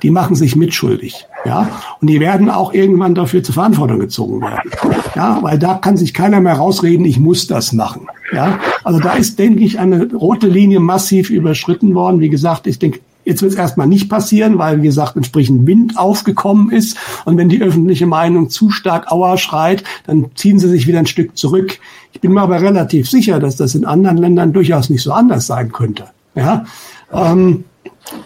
die 0.03 0.11
machen 0.11 0.37
sich 0.37 0.57
mitschuldig. 0.57 1.27
Ja, 1.47 1.71
und 2.03 2.09
die 2.09 2.21
werden 2.21 2.51
auch 2.51 2.75
irgendwann 2.75 3.15
dafür 3.15 3.43
zur 3.43 3.55
Verantwortung 3.55 3.99
gezogen 3.99 4.43
werden. 4.43 4.71
Ja, 5.15 5.39
weil 5.41 5.59
da 5.59 5.75
kann 5.75 5.97
sich 5.97 6.13
keiner 6.13 6.41
mehr 6.43 6.55
rausreden, 6.55 7.07
ich 7.07 7.19
muss 7.19 7.47
das 7.47 7.73
machen. 7.73 8.09
Ja, 8.31 8.59
also 8.83 9.01
da 9.01 9.15
ist, 9.15 9.39
denke 9.39 9.65
ich, 9.65 9.79
eine 9.79 10.13
rote 10.13 10.49
Linie 10.49 10.81
massiv 10.81 11.31
überschritten 11.31 11.95
worden. 11.95 12.21
Wie 12.21 12.29
gesagt, 12.29 12.67
ich 12.67 12.79
denke, 12.79 13.01
Jetzt 13.25 13.43
wird 13.43 13.53
es 13.53 13.59
erstmal 13.59 13.87
nicht 13.87 14.09
passieren, 14.09 14.59
weil, 14.59 14.83
wie 14.83 14.87
gesagt, 14.87 15.17
entsprechend 15.17 15.67
Wind 15.67 15.99
aufgekommen 15.99 16.71
ist. 16.71 16.97
Und 17.25 17.37
wenn 17.37 17.49
die 17.49 17.63
öffentliche 17.63 18.07
Meinung 18.07 18.51
zu 18.51 18.71
stark 18.71 19.11
Aua 19.11 19.39
schreit, 19.39 19.85
dann 20.07 20.27
ziehen 20.35 20.59
sie 20.59 20.69
sich 20.69 20.87
wieder 20.87 20.99
ein 20.99 21.07
Stück 21.07 21.37
zurück. 21.37 21.79
Ich 22.13 22.21
bin 22.21 22.33
mir 22.33 22.43
aber 22.43 22.61
relativ 22.61 23.09
sicher, 23.09 23.41
dass 23.41 23.57
das 23.57 23.75
in 23.75 23.85
anderen 23.85 24.19
Ländern 24.19 24.53
durchaus 24.53 24.91
nicht 24.91 25.03
so 25.03 25.13
anders 25.13 25.47
sein 25.47 25.73
könnte. 25.73 26.07
Ja, 26.35 26.65
ähm, 27.13 27.65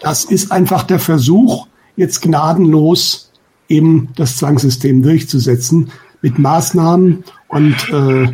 das 0.00 0.24
ist 0.24 0.50
einfach 0.50 0.82
der 0.82 0.98
Versuch, 0.98 1.66
jetzt 1.96 2.22
gnadenlos 2.22 3.30
eben 3.68 4.08
das 4.16 4.36
Zwangssystem 4.36 5.02
durchzusetzen 5.02 5.90
mit 6.22 6.38
Maßnahmen 6.38 7.24
und 7.48 7.76
äh, 7.92 8.30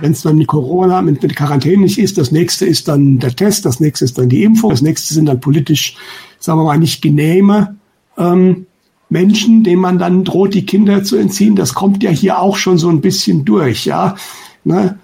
wenn 0.00 0.12
es 0.12 0.22
dann 0.22 0.36
mit 0.36 0.46
Corona, 0.46 1.02
mit, 1.02 1.22
mit 1.22 1.36
Quarantäne 1.36 1.82
nicht 1.82 1.98
ist, 1.98 2.18
das 2.18 2.32
nächste 2.32 2.66
ist 2.66 2.88
dann 2.88 3.18
der 3.18 3.34
Test, 3.34 3.64
das 3.64 3.80
nächste 3.80 4.04
ist 4.04 4.18
dann 4.18 4.28
die 4.28 4.44
Impfung, 4.44 4.70
das 4.70 4.82
nächste 4.82 5.14
sind 5.14 5.26
dann 5.26 5.40
politisch, 5.40 5.96
sagen 6.38 6.58
wir 6.58 6.64
mal, 6.64 6.78
nicht 6.78 7.02
genehme 7.02 7.76
ähm, 8.16 8.66
Menschen, 9.08 9.64
denen 9.64 9.80
man 9.80 9.98
dann 9.98 10.24
droht, 10.24 10.54
die 10.54 10.66
Kinder 10.66 11.02
zu 11.02 11.16
entziehen. 11.16 11.56
Das 11.56 11.74
kommt 11.74 12.02
ja 12.02 12.10
hier 12.10 12.40
auch 12.40 12.56
schon 12.56 12.78
so 12.78 12.88
ein 12.88 13.00
bisschen 13.00 13.44
durch, 13.44 13.86
ja. 13.86 14.16
Ne? 14.64 14.98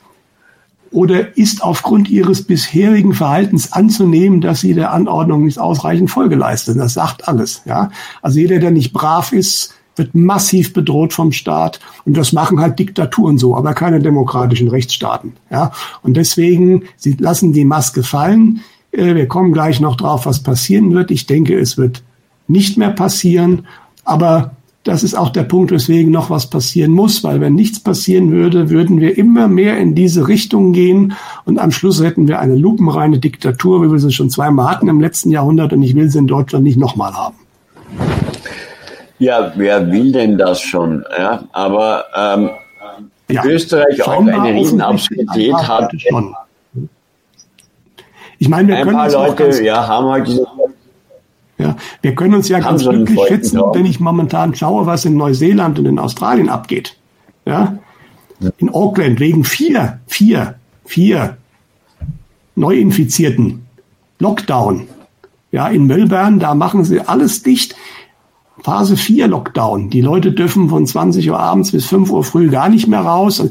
oder 0.94 1.36
ist 1.36 1.62
aufgrund 1.62 2.08
ihres 2.08 2.42
bisherigen 2.42 3.14
Verhaltens 3.14 3.72
anzunehmen, 3.72 4.40
dass 4.40 4.60
sie 4.60 4.74
der 4.74 4.92
Anordnung 4.92 5.44
nicht 5.44 5.58
ausreichend 5.58 6.08
Folge 6.10 6.36
leisten. 6.36 6.78
Das 6.78 6.94
sagt 6.94 7.26
alles. 7.26 7.62
Ja? 7.64 7.90
Also 8.22 8.38
jeder, 8.38 8.60
der 8.60 8.70
nicht 8.70 8.92
brav 8.92 9.32
ist, 9.32 9.74
wird 9.96 10.14
massiv 10.14 10.72
bedroht 10.72 11.12
vom 11.12 11.32
Staat. 11.32 11.80
Und 12.04 12.16
das 12.16 12.32
machen 12.32 12.60
halt 12.60 12.78
Diktaturen 12.78 13.38
so, 13.38 13.56
aber 13.56 13.74
keine 13.74 14.00
demokratischen 14.00 14.68
Rechtsstaaten. 14.68 15.34
Ja? 15.50 15.72
Und 16.02 16.16
deswegen, 16.16 16.84
sie 16.96 17.12
lassen 17.18 17.52
die 17.52 17.64
Maske 17.64 18.02
fallen. 18.02 18.60
Äh, 18.92 19.14
wir 19.14 19.28
kommen 19.28 19.52
gleich 19.52 19.80
noch 19.80 19.96
drauf, 19.96 20.26
was 20.26 20.42
passieren 20.42 20.92
wird. 20.92 21.10
Ich 21.10 21.26
denke, 21.26 21.58
es 21.58 21.76
wird 21.76 22.02
nicht 22.48 22.76
mehr 22.76 22.90
passieren. 22.90 23.66
Aber 24.04 24.52
das 24.84 25.02
ist 25.02 25.14
auch 25.14 25.30
der 25.30 25.44
Punkt, 25.44 25.70
weswegen 25.70 26.12
noch 26.12 26.28
was 26.28 26.50
passieren 26.50 26.92
muss, 26.92 27.24
weil 27.24 27.40
wenn 27.40 27.54
nichts 27.54 27.80
passieren 27.80 28.30
würde, 28.30 28.68
würden 28.68 29.00
wir 29.00 29.16
immer 29.16 29.48
mehr 29.48 29.78
in 29.78 29.94
diese 29.94 30.28
Richtung 30.28 30.74
gehen 30.74 31.14
und 31.46 31.58
am 31.58 31.72
Schluss 31.72 32.02
hätten 32.02 32.28
wir 32.28 32.38
eine 32.38 32.54
lupenreine 32.54 33.18
Diktatur, 33.18 33.82
wie 33.82 33.90
wir 33.90 33.98
sie 33.98 34.12
schon 34.12 34.28
zweimal 34.28 34.70
hatten 34.70 34.88
im 34.88 35.00
letzten 35.00 35.30
Jahrhundert 35.30 35.72
und 35.72 35.82
ich 35.82 35.94
will 35.94 36.10
sie 36.10 36.18
in 36.18 36.26
Deutschland 36.26 36.64
nicht 36.64 36.78
nochmal 36.78 37.14
haben. 37.14 37.36
Ja, 39.18 39.52
wer 39.56 39.90
will 39.90 40.12
denn 40.12 40.36
das 40.38 40.60
schon? 40.60 41.04
Ja, 41.16 41.44
aber 41.52 42.04
ähm, 42.16 42.50
ja, 43.28 43.44
Österreich 43.44 44.02
auch 44.06 44.20
eine 44.20 44.54
Riesenabsurdität 44.54 45.54
hat. 45.54 45.92
Schon. 45.98 46.34
Ich 48.38 48.48
meine, 48.48 48.68
wir 48.68 48.76
ein 48.76 48.84
können 48.84 48.96
paar 48.96 49.10
Leute 49.10 49.62
ja, 49.64 49.86
haben 49.86 50.06
halt 50.08 50.26
diese 50.26 50.46
ja, 51.56 51.76
wir 52.02 52.14
können 52.16 52.34
uns 52.34 52.48
ja 52.48 52.58
ganz 52.58 52.82
glücklich 52.82 53.20
schätzen, 53.28 53.60
wenn 53.72 53.86
ich 53.86 54.00
momentan 54.00 54.54
schaue, 54.54 54.86
was 54.86 55.04
in 55.04 55.16
Neuseeland 55.16 55.78
und 55.78 55.86
in 55.86 55.98
Australien 56.00 56.48
abgeht. 56.48 56.96
Ja, 57.46 57.78
in 58.58 58.70
Auckland 58.70 59.20
wegen 59.20 59.44
vier, 59.44 60.00
vier, 60.06 60.56
vier 60.84 61.36
Neuinfizierten. 62.56 63.66
Lockdown. 64.18 64.88
Ja, 65.52 65.68
in 65.68 65.86
Melbourne, 65.86 66.38
da 66.38 66.54
machen 66.54 66.84
sie 66.84 67.00
alles 67.00 67.42
dicht. 67.42 67.76
Phase 68.62 68.96
4 68.96 69.28
Lockdown. 69.28 69.90
Die 69.90 70.00
Leute 70.00 70.32
dürfen 70.32 70.68
von 70.68 70.86
20 70.86 71.28
Uhr 71.30 71.38
abends 71.38 71.72
bis 71.72 71.86
5 71.86 72.10
Uhr 72.10 72.24
früh 72.24 72.48
gar 72.48 72.68
nicht 72.68 72.86
mehr 72.86 73.00
raus. 73.00 73.42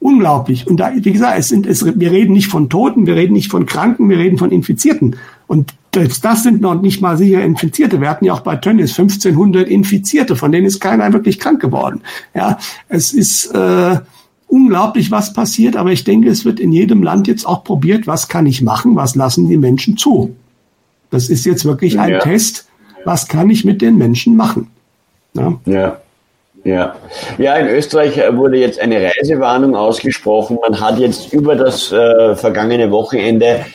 Unglaublich. 0.00 0.66
Und 0.66 0.78
da, 0.78 0.92
wie 0.94 1.12
gesagt, 1.12 1.38
es 1.38 1.48
sind, 1.48 1.66
es, 1.66 1.84
wir 1.84 2.10
reden 2.10 2.34
nicht 2.34 2.48
von 2.48 2.68
Toten, 2.68 3.06
wir 3.06 3.16
reden 3.16 3.32
nicht 3.32 3.50
von 3.50 3.66
Kranken, 3.66 4.08
wir 4.08 4.18
reden 4.18 4.38
von 4.38 4.50
Infizierten. 4.50 5.16
Und 5.46 5.74
selbst 5.94 6.24
das 6.24 6.42
sind 6.42 6.60
noch 6.60 6.80
nicht 6.80 7.00
mal 7.00 7.16
sicher 7.16 7.42
Infizierte. 7.42 8.00
Wir 8.00 8.10
hatten 8.10 8.24
ja 8.24 8.34
auch 8.34 8.40
bei 8.40 8.56
Tönnies 8.56 8.98
1500 8.98 9.68
Infizierte, 9.68 10.36
von 10.36 10.52
denen 10.52 10.66
ist 10.66 10.80
keiner 10.80 11.12
wirklich 11.12 11.38
krank 11.38 11.60
geworden. 11.60 12.02
Ja, 12.34 12.58
es 12.88 13.12
ist 13.12 13.46
äh, 13.54 13.98
unglaublich, 14.46 15.10
was 15.10 15.32
passiert, 15.32 15.76
aber 15.76 15.92
ich 15.92 16.04
denke, 16.04 16.28
es 16.28 16.44
wird 16.44 16.60
in 16.60 16.72
jedem 16.72 17.02
Land 17.02 17.26
jetzt 17.26 17.46
auch 17.46 17.64
probiert, 17.64 18.06
was 18.06 18.28
kann 18.28 18.46
ich 18.46 18.62
machen, 18.62 18.96
was 18.96 19.14
lassen 19.14 19.48
die 19.48 19.56
Menschen 19.56 19.96
zu. 19.96 20.34
Das 21.10 21.28
ist 21.28 21.44
jetzt 21.46 21.64
wirklich 21.64 21.98
ein 21.98 22.12
ja. 22.12 22.18
Test, 22.18 22.68
was 23.04 23.28
kann 23.28 23.50
ich 23.50 23.64
mit 23.64 23.82
den 23.82 23.96
Menschen 23.96 24.36
machen. 24.36 24.70
Ja. 25.34 25.58
ja. 25.66 25.96
Ja. 26.64 26.96
ja, 27.36 27.56
in 27.56 27.66
Österreich 27.66 28.16
wurde 28.36 28.56
jetzt 28.56 28.80
eine 28.80 28.96
Reisewarnung 28.98 29.76
ausgesprochen. 29.76 30.58
Man 30.62 30.80
hat 30.80 30.98
jetzt 30.98 31.30
über 31.30 31.56
das 31.56 31.92
äh, 31.92 32.34
vergangene 32.36 32.90
Wochenende 32.90 33.66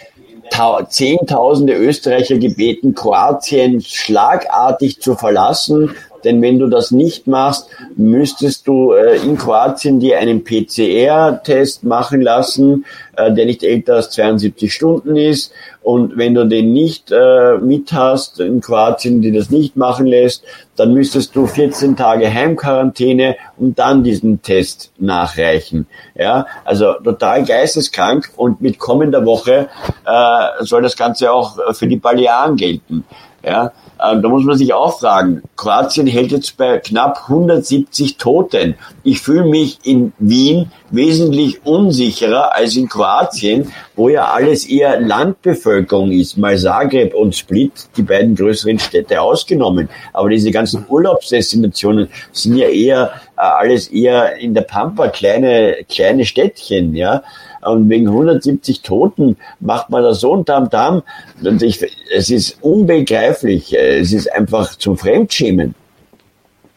Zehntausende 0.90 1.74
Österreicher 1.74 2.38
gebeten, 2.38 2.94
Kroatien 2.96 3.82
schlagartig 3.82 5.00
zu 5.00 5.16
verlassen. 5.16 5.92
Denn 6.24 6.42
wenn 6.42 6.60
du 6.60 6.68
das 6.68 6.92
nicht 6.92 7.28
machst, 7.28 7.68
müsstest 7.96 8.68
du 8.68 8.94
äh, 8.94 9.18
in 9.18 9.38
Kroatien 9.38 10.00
dir 10.00 10.20
einen 10.20 10.44
PCR-Test 10.44 11.84
machen 11.84 12.22
lassen, 12.22 12.86
äh, 13.16 13.32
der 13.34 13.46
nicht 13.46 13.64
älter 13.64 13.96
als 13.96 14.12
72 14.12 14.74
Stunden 14.74 15.16
ist. 15.16 15.52
Und 15.82 16.18
wenn 16.18 16.34
du 16.34 16.46
den 16.46 16.74
nicht 16.74 17.12
äh, 17.12 17.58
mit 17.58 17.94
hast 17.94 18.40
in 18.40 18.62
Kroatien, 18.62 19.22
die 19.22 19.32
das 19.32 19.50
nicht 19.50 19.76
machen 19.76 20.06
lässt, 20.06 20.44
dann 20.76 20.94
müsstest 20.94 21.36
du 21.36 21.48
14 21.48 21.96
Tage 21.96 22.32
Heimquarantäne 22.32 23.38
und 23.58 23.80
dann 23.80 24.04
diesen 24.04 24.42
Test 24.42 24.92
nachreichen. 24.98 25.88
Ja, 26.16 26.46
also 26.66 26.94
total 27.04 27.44
geisteskrank 27.44 28.30
und 28.36 28.62
mit 28.62 28.78
kommender 28.78 29.26
Woche 29.26 29.70
äh, 30.06 30.64
soll 30.64 30.82
das 30.82 30.96
Ganze 30.96 31.32
auch 31.32 31.58
für 31.74 31.88
die 31.88 31.98
Balearen 31.98 32.56
gelten. 32.56 33.06
Ja, 33.44 33.72
äh, 34.00 34.20
da 34.20 34.30
muss 34.30 34.44
man 34.44 34.58
sich 34.58 34.74
auch 34.74 35.00
fragen, 35.00 35.44
Kroatien 35.56 36.08
hält 36.08 36.32
jetzt 36.32 36.58
bei 36.58 36.80
knapp 36.80 37.24
170 37.28 38.18
Toten. 38.18 38.76
Ich 39.04 39.22
fühle 39.22 39.46
mich 39.46 39.80
in 39.84 40.14
Wien 40.20 40.72
wesentlich 40.90 41.66
unsicherer 41.66 42.56
als 42.56 42.76
in 42.76 42.90
Kroatien, 42.90 43.72
wo 43.96 44.10
ja 44.10 44.26
alles 44.26 44.66
eher 44.66 45.00
Landbevölkerung 45.00 46.12
ist, 46.12 46.38
mal 46.38 46.58
Zagreb 46.58 47.14
und 47.14 47.36
Split, 47.36 47.72
die 47.96 48.04
beiden 48.04 48.36
größeren 48.36 48.80
Städte 48.80 49.22
ausgenommen. 49.22 49.90
Aber 50.14 50.30
diese 50.30 50.52
ganzen 50.52 50.86
Urlaubsdestinationen 50.88 52.10
sind 52.32 52.58
ja 52.58 52.68
eher 52.68 53.12
alles 53.40 53.88
eher 53.88 54.38
in 54.38 54.54
der 54.54 54.62
Pampa 54.62 55.08
kleine 55.08 55.78
kleine 55.88 56.26
Städtchen, 56.26 56.96
ja. 56.96 57.24
Und 57.62 57.90
wegen 57.90 58.08
170 58.08 58.82
Toten 58.82 59.38
macht 59.60 59.90
man 59.90 60.04
da 60.04 60.14
so 60.14 60.36
ein 60.36 60.46
Tamtam. 60.46 61.04
Und 61.44 61.62
ich, 61.62 61.86
es 62.14 62.30
ist 62.30 62.58
unbegreiflich. 62.62 63.76
Es 63.78 64.14
ist 64.14 64.32
einfach 64.32 64.76
zum 64.78 64.98
Fremdschämen. 64.98 65.76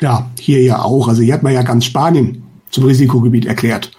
Ja, 0.01 0.29
hier 0.39 0.63
ja 0.63 0.83
auch. 0.83 1.09
Also 1.09 1.23
hier 1.23 1.35
hat 1.35 1.43
man 1.43 1.53
ja 1.53 1.63
ganz 1.63 1.85
Spanien 1.85 2.43
zum 2.71 2.85
Risikogebiet 2.85 3.47
erklärt. 3.47 3.93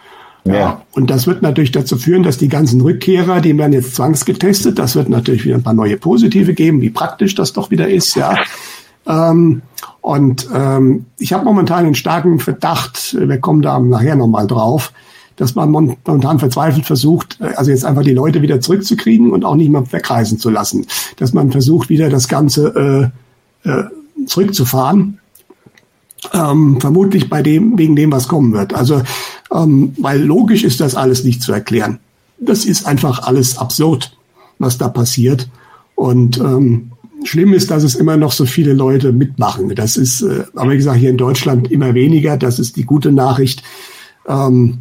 Ja. 0.45 0.53
ja. 0.53 0.81
Und 0.91 1.09
das 1.09 1.25
wird 1.27 1.41
natürlich 1.41 1.71
dazu 1.71 1.97
führen, 1.97 2.23
dass 2.23 2.37
die 2.37 2.49
ganzen 2.49 2.81
Rückkehrer, 2.81 3.39
die 3.39 3.57
werden 3.57 3.71
jetzt 3.73 3.95
zwangsgetestet. 3.95 4.77
Das 4.77 4.95
wird 4.95 5.07
natürlich 5.07 5.45
wieder 5.45 5.55
ein 5.55 5.63
paar 5.63 5.73
neue 5.73 5.97
Positive 5.97 6.53
geben, 6.53 6.81
wie 6.81 6.89
praktisch 6.89 7.35
das 7.35 7.53
doch 7.53 7.71
wieder 7.71 7.87
ist, 7.87 8.15
ja. 8.15 8.37
Ähm, 9.05 9.61
und 10.01 10.47
ähm, 10.53 11.05
ich 11.17 11.33
habe 11.33 11.45
momentan 11.45 11.85
einen 11.85 11.95
starken 11.95 12.39
Verdacht, 12.39 13.15
wir 13.19 13.39
kommen 13.39 13.61
da 13.61 13.79
nachher 13.79 14.15
nochmal 14.15 14.47
drauf, 14.47 14.91
dass 15.35 15.55
man 15.55 15.71
momentan 15.71 16.39
verzweifelt 16.39 16.85
versucht, 16.85 17.37
äh, 17.41 17.53
also 17.55 17.71
jetzt 17.71 17.85
einfach 17.85 18.03
die 18.03 18.13
Leute 18.13 18.41
wieder 18.41 18.61
zurückzukriegen 18.61 19.31
und 19.31 19.45
auch 19.45 19.55
nicht 19.55 19.69
mehr 19.69 19.91
wegreisen 19.91 20.37
zu 20.39 20.49
lassen. 20.49 20.85
Dass 21.17 21.33
man 21.33 21.51
versucht, 21.51 21.89
wieder 21.89 22.09
das 22.09 22.27
Ganze 22.27 23.11
äh, 23.65 23.69
äh, 23.69 23.83
zurückzufahren. 24.25 25.19
Ähm, 26.31 26.79
vermutlich 26.79 27.29
bei 27.29 27.41
dem, 27.41 27.77
wegen 27.77 27.97
dem, 27.97 28.11
was 28.11 28.29
kommen 28.29 28.53
wird. 28.53 28.73
Also, 28.73 29.01
ähm, 29.51 29.93
weil 29.97 30.21
logisch 30.21 30.63
ist 30.63 30.79
das 30.79 30.95
alles 30.95 31.25
nicht 31.25 31.41
zu 31.41 31.51
erklären. 31.51 31.99
Das 32.39 32.63
ist 32.63 32.85
einfach 32.85 33.23
alles 33.23 33.57
absurd, 33.57 34.15
was 34.57 34.77
da 34.77 34.87
passiert. 34.87 35.49
Und 35.95 36.37
ähm, 36.37 36.92
schlimm 37.25 37.53
ist, 37.53 37.71
dass 37.71 37.83
es 37.83 37.95
immer 37.95 38.17
noch 38.17 38.31
so 38.31 38.45
viele 38.45 38.73
Leute 38.73 39.11
mitmachen. 39.11 39.73
Das 39.75 39.97
ist, 39.97 40.21
äh, 40.21 40.43
aber 40.55 40.71
wie 40.71 40.77
gesagt, 40.77 40.97
hier 40.97 41.09
in 41.09 41.17
Deutschland 41.17 41.71
immer 41.71 41.93
weniger. 41.93 42.37
Das 42.37 42.59
ist 42.59 42.75
die 42.75 42.85
gute 42.85 43.11
Nachricht. 43.11 43.63
Ähm, 44.27 44.79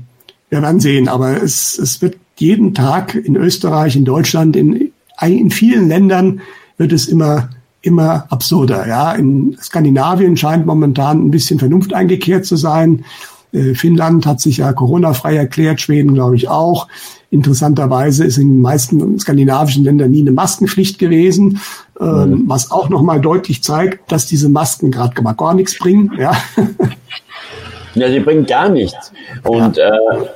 wir 0.51 0.63
werden 0.63 0.81
sehen, 0.81 1.09
aber 1.09 1.43
es, 1.43 1.79
es 1.79 2.03
wird 2.03 2.17
jeden 2.37 2.75
Tag 2.75 3.15
in 3.15 3.37
Österreich, 3.37 3.97
in 3.97 4.05
Deutschland, 4.05 4.57
in, 4.57 4.93
in 5.21 5.51
vielen 5.51 5.89
Ländern 5.89 6.41
wird 6.77 6.93
es 6.93 7.07
immer 7.07 7.51
immer 7.83 8.27
absurder. 8.31 8.87
Ja, 8.87 9.13
in 9.13 9.57
Skandinavien 9.61 10.37
scheint 10.37 10.67
momentan 10.67 11.27
ein 11.27 11.31
bisschen 11.31 11.59
Vernunft 11.59 11.93
eingekehrt 11.93 12.47
zu 12.47 12.57
sein. 12.57 13.05
Äh, 13.53 13.75
Finnland 13.75 14.25
hat 14.25 14.41
sich 14.41 14.59
ja 14.59 14.73
Corona-frei 14.73 15.37
erklärt, 15.37 15.81
Schweden 15.81 16.15
glaube 16.15 16.37
ich 16.37 16.49
auch. 16.49 16.89
Interessanterweise 17.33 18.27
ist 18.27 18.37
in 18.37 18.49
den 18.49 18.61
meisten 18.61 19.19
skandinavischen 19.19 19.85
Ländern 19.85 20.11
nie 20.11 20.21
eine 20.21 20.33
Maskenpflicht 20.33 20.99
gewesen, 20.99 21.63
ähm, 21.99 22.07
mhm. 22.07 22.43
was 22.47 22.71
auch 22.71 22.91
nochmal 22.91 23.23
deutlich 23.23 23.63
zeigt, 23.63 24.13
dass 24.13 24.27
diese 24.27 24.51
Masken 24.51 24.91
gerade 24.91 25.15
gar 25.35 25.55
nichts 25.55 25.79
bringen. 25.79 26.13
Ja. 26.19 26.33
ja, 27.95 28.11
sie 28.11 28.21
bringen 28.21 28.45
gar 28.45 28.69
nichts. 28.69 29.13
Und 29.45 29.79
ja. 29.79 29.89
äh, 29.89 30.27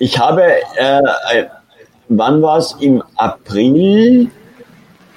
ich 0.00 0.18
habe, 0.18 0.42
äh, 0.76 0.98
äh 0.98 1.46
wann 2.08 2.42
war 2.42 2.58
es? 2.58 2.74
Im 2.80 3.00
April 3.14 4.28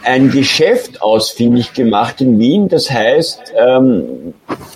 ein 0.03 0.30
Geschäft 0.30 1.01
ausfindig 1.01 1.74
gemacht 1.74 2.22
in 2.22 2.38
Wien. 2.38 2.70
Das 2.70 2.91
heißt, 2.91 3.53
ähm, 3.57 4.36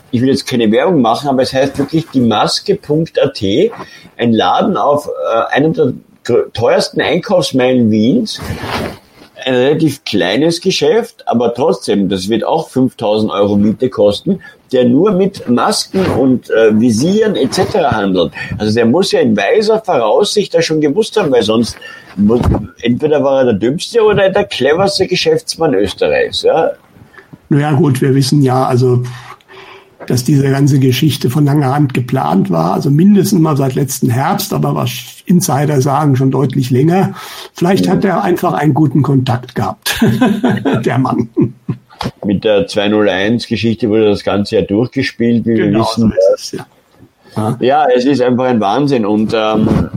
ich 0.10 0.22
will 0.22 0.30
jetzt 0.30 0.48
keine 0.48 0.72
Werbung 0.72 1.02
machen, 1.02 1.30
aber 1.30 1.44
es 1.44 1.54
heißt 1.54 1.78
wirklich 1.78 2.08
die 2.12 2.20
Maske.at, 2.20 3.44
ein 4.18 4.34
Laden 4.34 4.76
auf 4.76 5.08
äh, 5.08 5.56
einem 5.56 5.74
der 5.74 5.94
teuersten 6.24 7.02
Einkaufsmeilen 7.02 7.90
Wiens. 7.92 8.40
Ein 9.44 9.56
relativ 9.56 10.04
kleines 10.04 10.62
Geschäft, 10.62 11.24
aber 11.28 11.56
trotzdem, 11.56 12.10
das 12.10 12.30
wird 12.30 12.44
auch 12.44 12.70
5000 12.70 13.32
Euro 13.32 13.56
Miete 13.56 13.90
kosten, 13.90 14.40
der 14.72 14.86
nur 14.86 15.14
mit 15.14 15.50
Masken 15.50 16.06
und 16.06 16.50
äh, 16.52 16.80
Visieren 16.80 17.36
etc. 17.36 17.76
handelt. 17.92 18.34
Also 18.60 18.76
der 18.76 18.86
muss 18.86 19.12
ja 19.12 19.20
in 19.20 19.36
weiser 19.36 19.82
Voraussicht 19.82 20.54
da 20.54 20.62
schon 20.62 20.80
gewusst 20.80 21.18
haben, 21.18 21.32
weil 21.32 21.42
sonst 21.42 21.76
muss, 22.16 22.42
entweder 22.82 23.24
war 23.24 23.40
er 23.40 23.46
der 23.46 23.54
dümmste 23.56 24.04
oder 24.04 24.30
der 24.30 24.46
cleverste 24.46 25.08
Geschäftsmann 25.08 25.74
Österreichs. 25.74 26.44
Ja? 26.44 26.72
Naja 27.50 27.72
gut, 27.74 28.00
wir 28.00 28.14
wissen 28.14 28.44
ja, 28.44 28.66
also 28.66 29.04
dass 30.08 30.24
diese 30.24 30.50
ganze 30.50 30.80
Geschichte 30.80 31.30
von 31.30 31.46
langer 31.46 31.74
Hand 31.74 31.94
geplant 31.94 32.50
war, 32.50 32.74
also 32.74 32.90
mindestens 32.90 33.40
mal 33.40 33.58
seit 33.58 33.76
letzten 33.76 34.10
Herbst, 34.10 34.54
aber 34.54 34.76
was 34.76 34.92
Insider 35.26 35.82
sagen 35.82 36.16
schon 36.16 36.32
deutlich 36.32 36.70
länger. 36.70 37.14
Vielleicht 37.54 37.88
hat 37.88 38.04
er 38.04 38.24
einfach 38.24 38.54
einen 38.54 38.74
guten 38.74 39.02
Kontakt 39.02 39.56
gehabt, 39.56 40.04
der 40.86 40.98
Mann. 40.98 41.30
Mit 42.26 42.44
der 42.44 42.68
201-Geschichte 42.68 43.90
wurde 43.90 44.10
das 44.10 44.24
Ganze 44.24 44.56
ja 44.56 44.62
durchgespielt, 44.64 45.46
wie 45.46 45.56
genau, 45.56 45.80
wir 45.80 45.80
wissen. 45.80 46.14
So 46.14 46.34
es, 46.34 46.52
ja. 47.38 47.58
ja. 47.60 47.86
es 47.96 48.06
ist 48.06 48.22
einfach 48.22 48.46
ein 48.46 48.60
Wahnsinn 48.60 49.06
und 49.06 49.34
ähm, 49.36 49.90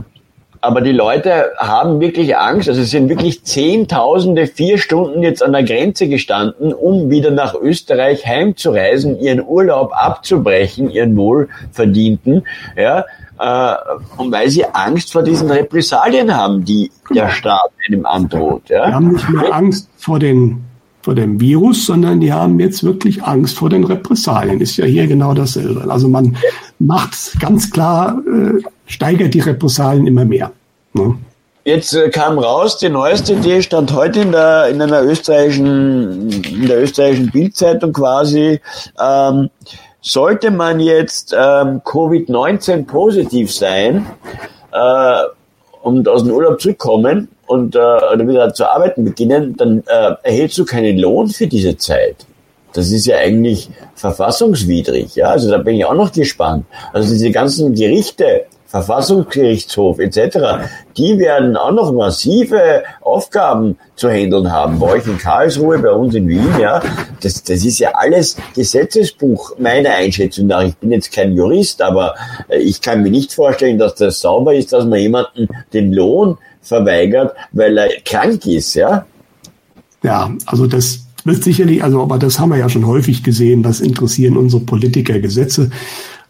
aber 0.65 0.81
die 0.81 0.91
Leute 0.91 1.51
haben 1.57 1.99
wirklich 1.99 2.35
Angst. 2.35 2.67
Also 2.67 2.81
es 2.81 2.89
sind 2.89 3.07
wirklich 3.07 3.43
Zehntausende 3.43 4.47
vier 4.47 4.77
Stunden 4.77 5.21
jetzt 5.21 5.43
an 5.43 5.51
der 5.51 5.63
Grenze 5.63 6.09
gestanden, 6.09 6.73
um 6.73 7.09
wieder 7.09 7.31
nach 7.31 7.53
Österreich 7.53 8.25
heimzureisen, 8.25 9.19
ihren 9.19 9.45
Urlaub 9.45 9.91
abzubrechen, 9.93 10.89
ihren 10.89 11.15
wohlverdienten, 11.15 12.45
ja, 12.75 13.05
äh, 13.39 13.75
und 14.17 14.31
weil 14.31 14.49
sie 14.49 14.65
Angst 14.65 15.11
vor 15.11 15.23
diesen 15.23 15.51
Repressalien 15.51 16.35
haben, 16.35 16.65
die 16.65 16.91
der 17.13 17.29
Staat 17.29 17.71
einem 17.87 18.05
androht. 18.05 18.69
Ja. 18.69 18.87
Die 18.87 18.93
haben 18.93 19.11
nicht 19.11 19.29
mehr 19.29 19.53
Angst 19.53 19.89
vor 19.97 20.19
den 20.19 20.64
vor 21.05 21.13
dem 21.13 21.39
Virus, 21.39 21.85
sondern 21.85 22.19
die 22.19 22.33
haben 22.33 22.59
jetzt 22.59 22.83
wirklich 22.83 23.23
Angst 23.23 23.59
vor 23.59 23.69
den 23.69 23.83
Repressalien. 23.83 24.59
Ist 24.59 24.75
ja 24.77 24.85
hier 24.85 25.05
genau 25.05 25.35
dasselbe. 25.35 25.85
Also 25.87 26.07
man 26.07 26.35
macht 26.79 27.39
ganz 27.39 27.69
klar, 27.69 28.19
äh, 28.25 28.63
steigert 28.87 29.35
die 29.35 29.39
Repressalien 29.39 30.07
immer 30.07 30.25
mehr. 30.25 30.51
Ne? 30.93 31.15
Jetzt 31.63 31.93
äh, 31.93 32.09
kam 32.09 32.39
raus, 32.39 32.79
die 32.79 32.89
neueste 32.89 33.33
Idee 33.33 33.61
stand 33.61 33.93
heute 33.93 34.21
in 34.21 34.31
der 34.31 34.69
in 34.69 34.81
einer 34.81 35.03
österreichischen 35.03 36.31
in 36.31 36.67
der 36.67 36.81
österreichischen 36.81 37.29
Bildzeitung 37.29 37.93
quasi. 37.93 38.59
Ähm, 38.99 39.51
sollte 40.01 40.49
man 40.49 40.79
jetzt 40.79 41.33
ähm, 41.37 41.81
Covid-19 41.81 42.87
positiv 42.87 43.53
sein 43.53 44.07
äh, 44.71 45.21
und 45.85 46.07
aus 46.09 46.23
dem 46.23 46.33
Urlaub 46.33 46.59
zurückkommen, 46.59 47.29
und 47.47 47.75
äh, 47.75 47.79
oder 47.79 48.27
wieder 48.27 48.53
zu 48.53 48.69
arbeiten 48.69 49.05
beginnen, 49.05 49.55
dann 49.55 49.83
äh, 49.87 50.15
erhältst 50.23 50.57
du 50.57 50.65
keinen 50.65 50.97
Lohn 50.97 51.27
für 51.27 51.47
diese 51.47 51.77
Zeit. 51.77 52.25
Das 52.73 52.91
ist 52.91 53.05
ja 53.05 53.17
eigentlich 53.17 53.69
verfassungswidrig. 53.93 55.15
Ja, 55.15 55.29
also 55.29 55.49
da 55.49 55.59
bin 55.59 55.75
ich 55.75 55.85
auch 55.85 55.93
noch 55.93 56.11
gespannt. 56.11 56.65
Also 56.91 57.13
diese 57.13 57.31
ganzen 57.31 57.73
Gerichte, 57.73 58.45
Verfassungsgerichtshof 58.75 59.99
etc., 59.99 60.67
die 60.97 61.17
werden 61.17 61.55
auch 61.55 61.71
noch 61.71 61.93
massive 61.93 62.83
Aufgaben 63.01 63.77
zu 63.95 64.09
handeln 64.09 64.51
haben. 64.51 64.79
Bei 64.79 64.95
euch 64.95 65.07
in 65.07 65.17
Karlsruhe, 65.17 65.79
bei 65.79 65.91
uns 65.91 66.13
in 66.13 66.27
Wien, 66.27 66.59
ja. 66.59 66.81
Das, 67.21 67.41
das 67.43 67.63
ist 67.63 67.79
ja 67.79 67.91
alles 67.93 68.35
Gesetzesbuch, 68.53 69.57
meiner 69.59 69.91
Einschätzung 69.91 70.47
nach. 70.47 70.63
Ich 70.63 70.75
bin 70.75 70.91
jetzt 70.91 71.13
kein 71.13 71.33
Jurist, 71.35 71.81
aber 71.81 72.15
äh, 72.49 72.57
ich 72.57 72.81
kann 72.81 73.01
mir 73.01 73.11
nicht 73.11 73.33
vorstellen, 73.33 73.77
dass 73.77 73.95
das 73.95 74.19
sauber 74.19 74.53
ist, 74.53 74.73
dass 74.73 74.85
man 74.85 74.99
jemanden 74.99 75.47
den 75.71 75.93
Lohn 75.93 76.37
verweigert, 76.61 77.33
weil 77.53 77.77
er 77.77 77.89
krank 78.03 78.45
ist, 78.45 78.73
ja? 78.73 79.05
Ja, 80.03 80.31
also 80.45 80.67
das 80.67 81.05
wird 81.23 81.43
sicherlich, 81.43 81.81
also 81.81 82.01
aber 82.01 82.19
das 82.19 82.39
haben 82.39 82.49
wir 82.49 82.57
ja 82.57 82.67
schon 82.67 82.85
häufig 82.85 83.23
gesehen, 83.23 83.63
was 83.63 83.79
interessieren 83.79 84.35
unsere 84.35 84.63
Politiker 84.63 85.19
Gesetze. 85.19 85.71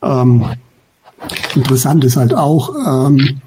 Ähm, 0.04 0.46
interessant 1.56 2.04
ist 2.04 2.18
halt 2.18 2.34
auch 2.34 2.74
ähm, 2.86 3.42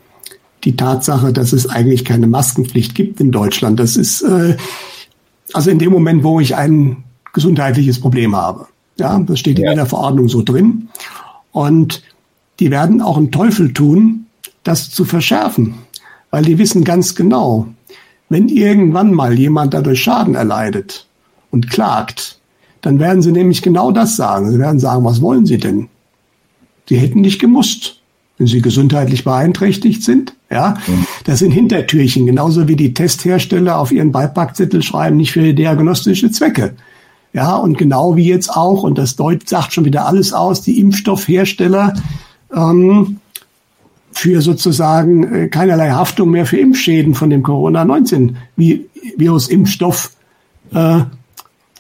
die 0.65 0.77
Tatsache, 0.77 1.33
dass 1.33 1.53
es 1.53 1.69
eigentlich 1.69 2.05
keine 2.05 2.27
Maskenpflicht 2.27 2.95
gibt 2.95 3.21
in 3.21 3.31
Deutschland. 3.31 3.79
Das 3.79 3.97
ist 3.97 4.23
äh, 4.23 4.57
also 5.53 5.71
in 5.71 5.79
dem 5.79 5.93
Moment, 5.93 6.25
wo 6.25 6.41
ich 6.41 6.57
ein 6.57 7.05
gesundheitliches 7.33 8.01
Problem 8.01 8.35
habe. 8.37 8.67
Ja, 8.99 9.19
das 9.19 9.39
steht 9.39 9.59
ja. 9.59 9.71
in 9.71 9.77
der 9.77 9.87
Verordnung 9.87 10.29
so 10.29 10.43
drin. 10.43 10.89
Und 11.53 12.03
die 12.59 12.71
werden 12.71 13.01
auch 13.01 13.17
einen 13.17 13.31
Teufel 13.31 13.73
tun, 13.73 14.27
das 14.65 14.91
zu 14.91 15.05
verschärfen 15.05 15.75
weil 16.31 16.45
die 16.45 16.59
wissen 16.59 16.85
ganz 16.85 17.15
genau, 17.15 17.67
wenn 18.29 18.49
irgendwann 18.49 19.15
mal 19.15 19.39
jemand 19.39 19.75
dadurch 19.75 20.03
Schaden 20.03 20.35
erleidet 20.35 21.07
und 21.51 21.71
klagt, 21.71 22.39
dann 22.83 22.99
werden 23.01 23.23
sie 23.23 23.33
nämlich 23.33 23.63
genau 23.63 23.91
das 23.91 24.17
sagen. 24.17 24.51
Sie 24.51 24.59
werden 24.59 24.79
sagen, 24.79 25.05
was 25.05 25.21
wollen 25.21 25.47
Sie 25.47 25.59
denn? 25.59 25.89
Sie 26.89 26.97
hätten 26.97 27.21
nicht 27.21 27.39
gemusst, 27.39 28.01
wenn 28.39 28.47
Sie 28.47 28.63
gesundheitlich 28.63 29.25
beeinträchtigt 29.25 30.03
sind. 30.03 30.33
Ja, 30.51 30.79
das 31.25 31.41
sind 31.41 31.51
Hintertürchen, 31.51 32.25
genauso 32.25 32.69
wie 32.69 32.77
die 32.77 32.95
Testhersteller 32.95 33.79
auf 33.79 33.93
ihren 33.93 34.13
Beipackzettel 34.13 34.83
schreiben, 34.83 35.19
nicht 35.19 35.33
für 35.33 35.53
diagnostische 35.53 36.31
Zwecke. 36.31 36.73
Ja, 37.35 37.57
und 37.57 37.77
genau 37.77 38.17
wie 38.17 38.27
jetzt 38.27 38.57
auch, 38.57 38.83
und 38.83 38.97
das 38.97 39.17
Deut 39.17 39.47
sagt 39.49 39.75
schon 39.75 39.85
wieder 39.85 40.07
alles 40.07 40.33
aus, 40.33 40.63
die 40.63 40.81
Impfstoffhersteller 40.81 41.93
ähm, 42.55 43.19
für 44.13 44.41
sozusagen 44.41 45.35
äh, 45.35 45.49
keinerlei 45.49 45.91
Haftung 45.91 46.31
mehr 46.31 46.47
für 46.47 46.57
Impfschäden 46.57 47.15
von 47.15 47.29
dem 47.29 47.43
Corona-19-Virus-Impfstoff 47.43 50.13
äh, 50.73 51.01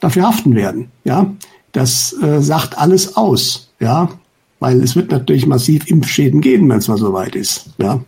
dafür 0.00 0.24
haften 0.24 0.54
werden. 0.54 0.90
Ja, 1.04 1.32
das 1.72 2.14
äh, 2.22 2.42
sagt 2.42 2.76
alles 2.76 3.16
aus. 3.16 3.70
Ja, 3.80 4.10
weil 4.60 4.82
es 4.82 4.96
wird 4.96 5.10
natürlich 5.10 5.46
massiv 5.46 5.90
Impfschäden 5.90 6.40
geben, 6.40 6.68
wenn 6.68 6.78
es 6.78 6.88
mal 6.88 6.98
soweit 6.98 7.34
ist. 7.34 7.70
Ja. 7.78 8.00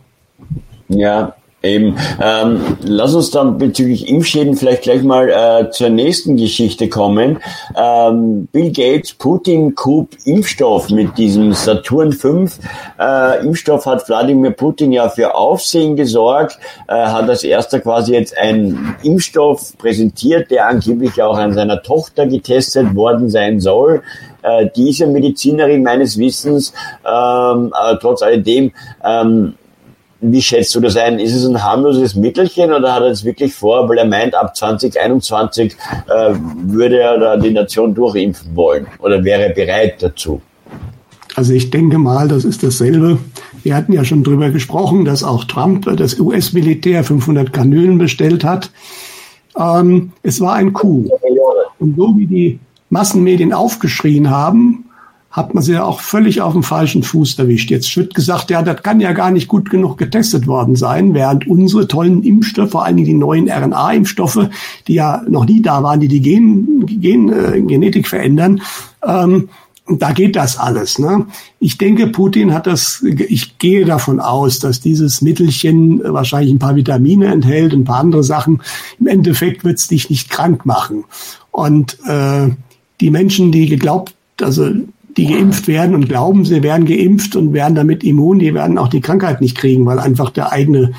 Ja, 0.89 1.35
Eben. 1.63 1.95
Ähm, 2.19 2.77
lass 2.83 3.13
uns 3.13 3.29
dann 3.29 3.59
bezüglich 3.59 4.07
Impfschäden 4.07 4.55
vielleicht 4.55 4.81
gleich 4.81 5.03
mal 5.03 5.29
äh, 5.29 5.69
zur 5.69 5.89
nächsten 5.89 6.35
Geschichte 6.35 6.89
kommen. 6.89 7.39
Ähm, 7.75 8.47
Bill 8.51 8.71
Gates, 8.71 9.13
Putin, 9.13 9.75
Coup, 9.75 10.09
Impfstoff 10.25 10.89
mit 10.89 11.17
diesem 11.19 11.53
Saturn 11.53 12.13
5 12.13 12.59
äh, 12.99 13.45
Impfstoff 13.45 13.85
hat 13.85 14.07
Wladimir 14.07 14.51
Putin 14.51 14.91
ja 14.91 15.09
für 15.09 15.35
Aufsehen 15.35 15.95
gesorgt, 15.95 16.57
äh, 16.87 16.93
hat 16.93 17.29
als 17.29 17.43
erster 17.43 17.79
quasi 17.79 18.13
jetzt 18.13 18.37
einen 18.37 18.95
Impfstoff 19.03 19.77
präsentiert, 19.77 20.49
der 20.51 20.67
angeblich 20.67 21.21
auch 21.21 21.37
an 21.37 21.53
seiner 21.53 21.81
Tochter 21.81 22.25
getestet 22.25 22.95
worden 22.95 23.29
sein 23.29 23.59
soll. 23.59 24.01
Äh, 24.43 24.69
diese 24.75 25.05
Medizinerin 25.05 25.83
meines 25.83 26.17
Wissens, 26.17 26.73
ähm, 27.05 27.71
aber 27.73 27.99
trotz 27.99 28.23
alledem, 28.23 28.71
ähm, 29.03 29.53
wie 30.21 30.41
schätzt 30.41 30.73
du 30.75 30.79
das 30.79 30.95
ein? 30.95 31.19
Ist 31.19 31.33
es 31.33 31.45
ein 31.45 31.61
harmloses 31.61 32.15
Mittelchen 32.15 32.71
oder 32.71 32.93
hat 32.93 33.01
er 33.01 33.09
es 33.09 33.25
wirklich 33.25 33.53
vor, 33.53 33.89
weil 33.89 33.97
er 33.97 34.05
meint, 34.05 34.35
ab 34.35 34.55
2021 34.55 35.73
äh, 36.07 36.33
würde 36.63 36.99
er 36.99 37.17
da 37.17 37.37
die 37.37 37.49
Nation 37.49 37.93
durchimpfen 37.93 38.55
wollen 38.55 38.85
oder 38.99 39.23
wäre 39.23 39.49
bereit 39.49 39.95
dazu? 39.99 40.41
Also 41.35 41.53
ich 41.53 41.71
denke 41.71 41.97
mal, 41.97 42.27
das 42.27 42.45
ist 42.45 42.61
dasselbe. 42.61 43.17
Wir 43.63 43.75
hatten 43.75 43.93
ja 43.93 44.03
schon 44.03 44.23
drüber 44.23 44.49
gesprochen, 44.49 45.05
dass 45.05 45.23
auch 45.23 45.45
Trump 45.45 45.87
das 45.97 46.19
US-Militär 46.19 47.03
500 47.03 47.51
Kanülen 47.51 47.97
bestellt 47.97 48.43
hat. 48.43 48.69
Ähm, 49.57 50.11
es 50.23 50.39
war 50.39 50.53
ein 50.53 50.73
Coup. 50.73 51.09
Und 51.79 51.95
so 51.95 52.15
wie 52.17 52.27
die 52.27 52.59
Massenmedien 52.89 53.53
aufgeschrien 53.53 54.29
haben, 54.29 54.85
hat 55.31 55.53
man 55.53 55.63
sie 55.63 55.73
ja 55.73 55.85
auch 55.85 56.01
völlig 56.01 56.41
auf 56.41 56.53
dem 56.53 56.63
falschen 56.63 57.03
Fuß 57.03 57.39
erwischt. 57.39 57.71
Jetzt 57.71 57.95
wird 57.95 58.13
gesagt, 58.13 58.51
ja, 58.51 58.61
das 58.61 58.83
kann 58.83 58.99
ja 58.99 59.13
gar 59.13 59.31
nicht 59.31 59.47
gut 59.47 59.69
genug 59.69 59.97
getestet 59.97 60.45
worden 60.45 60.75
sein, 60.75 61.13
während 61.13 61.47
unsere 61.47 61.87
tollen 61.87 62.23
Impfstoffe, 62.23 62.71
vor 62.71 62.85
allem 62.85 62.97
die 62.97 63.13
neuen 63.13 63.49
RNA-Impfstoffe, 63.49 64.49
die 64.87 64.95
ja 64.95 65.23
noch 65.29 65.45
nie 65.45 65.61
da 65.61 65.81
waren, 65.83 66.01
die 66.01 66.09
die 66.09 66.21
Gen, 66.21 66.85
Gen, 66.85 67.31
äh, 67.31 67.61
Genetik 67.61 68.07
verändern, 68.07 68.61
ähm, 69.05 69.49
da 69.87 70.11
geht 70.11 70.35
das 70.35 70.57
alles. 70.57 70.99
Ne? 70.99 71.25
Ich 71.59 71.77
denke, 71.77 72.07
Putin 72.07 72.53
hat 72.53 72.67
das, 72.67 73.03
ich 73.03 73.57
gehe 73.57 73.85
davon 73.85 74.19
aus, 74.19 74.59
dass 74.59 74.79
dieses 74.79 75.21
Mittelchen 75.21 76.01
wahrscheinlich 76.03 76.53
ein 76.53 76.59
paar 76.59 76.75
Vitamine 76.75 77.27
enthält, 77.27 77.73
ein 77.73 77.83
paar 77.83 77.99
andere 77.99 78.23
Sachen. 78.23 78.61
Im 78.99 79.07
Endeffekt 79.07 79.63
wird 79.63 79.79
es 79.79 79.87
dich 79.87 80.09
nicht 80.09 80.29
krank 80.29 80.65
machen. 80.65 81.03
Und 81.51 81.97
äh, 82.05 82.49
die 83.01 83.09
Menschen, 83.09 83.51
die 83.51 83.67
geglaubt, 83.67 84.13
also 84.39 84.69
die 85.17 85.27
geimpft 85.27 85.67
werden 85.67 85.95
und 85.95 86.07
glauben, 86.07 86.45
sie 86.45 86.63
werden 86.63 86.85
geimpft 86.85 87.35
und 87.35 87.53
werden 87.53 87.75
damit 87.75 88.03
immun, 88.03 88.39
die 88.39 88.53
werden 88.53 88.77
auch 88.77 88.87
die 88.87 89.01
Krankheit 89.01 89.41
nicht 89.41 89.57
kriegen, 89.57 89.85
weil 89.85 89.99
einfach 89.99 90.29
der 90.29 90.51
eigene 90.51 90.93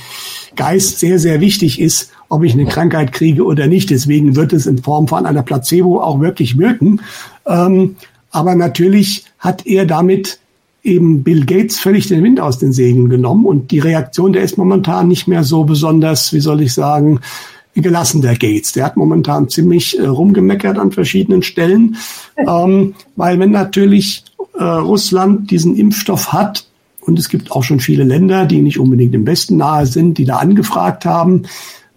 Geist 0.57 0.99
sehr, 0.99 1.19
sehr 1.19 1.41
wichtig 1.41 1.81
ist, 1.81 2.11
ob 2.29 2.45
ich 2.45 2.53
eine 2.53 2.67
Krankheit 2.67 3.13
kriege 3.13 3.45
oder 3.45 3.67
nicht. 3.67 3.91
Deswegen 3.91 4.37
wird 4.37 4.53
es 4.53 4.67
in 4.67 4.79
Form 4.79 5.09
von 5.09 5.27
einer 5.27 5.43
Placebo 5.43 6.01
auch 6.01 6.21
wirklich 6.21 6.59
wirken. 6.59 7.01
Ähm, 7.47 7.97
aber 8.31 8.55
natürlich 8.55 9.25
hat 9.39 9.67
er 9.67 9.87
damit 9.87 10.39
eben 10.83 11.23
Bill 11.23 11.47
Gates 11.47 11.79
völlig 11.79 12.09
den 12.09 12.25
Wind 12.25 12.41
aus 12.41 12.59
den 12.59 12.73
Segeln 12.73 13.09
genommen 13.09 13.47
und 13.47 13.71
die 13.71 13.79
Reaktion, 13.79 14.33
der 14.33 14.43
ist 14.43 14.59
momentan 14.59 15.09
nicht 15.09 15.29
mehr 15.29 15.45
so 15.45 15.65
besonders, 15.65 16.33
wie 16.33 16.41
soll 16.41 16.61
ich 16.63 16.73
sagen, 16.75 17.21
gelassen, 17.75 18.21
der 18.21 18.37
Gates. 18.37 18.73
Der 18.73 18.85
hat 18.85 18.97
momentan 18.97 19.49
ziemlich 19.49 19.99
äh, 19.99 20.05
rumgemeckert 20.05 20.79
an 20.79 20.93
verschiedenen 20.93 21.43
Stellen, 21.43 21.97
ähm, 22.37 22.95
weil 23.17 23.39
wenn 23.39 23.51
natürlich 23.51 24.25
äh, 24.59 24.65
Russland 24.65 25.51
diesen 25.51 25.77
Impfstoff 25.77 26.33
hat, 26.33 26.67
und 27.01 27.19
es 27.19 27.29
gibt 27.29 27.51
auch 27.51 27.65
schon 27.65 27.81
viele 27.81 28.05
Länder, 28.05 28.47
die 28.47 28.63
nicht 28.63 28.79
unbedingt 28.79 29.15
im 29.15 29.27
Westen 29.27 29.57
nahe 29.57 29.87
sind, 29.87 30.19
die 30.19 30.25
da 30.25 30.37
angefragt 30.37 31.05
haben, 31.05 31.43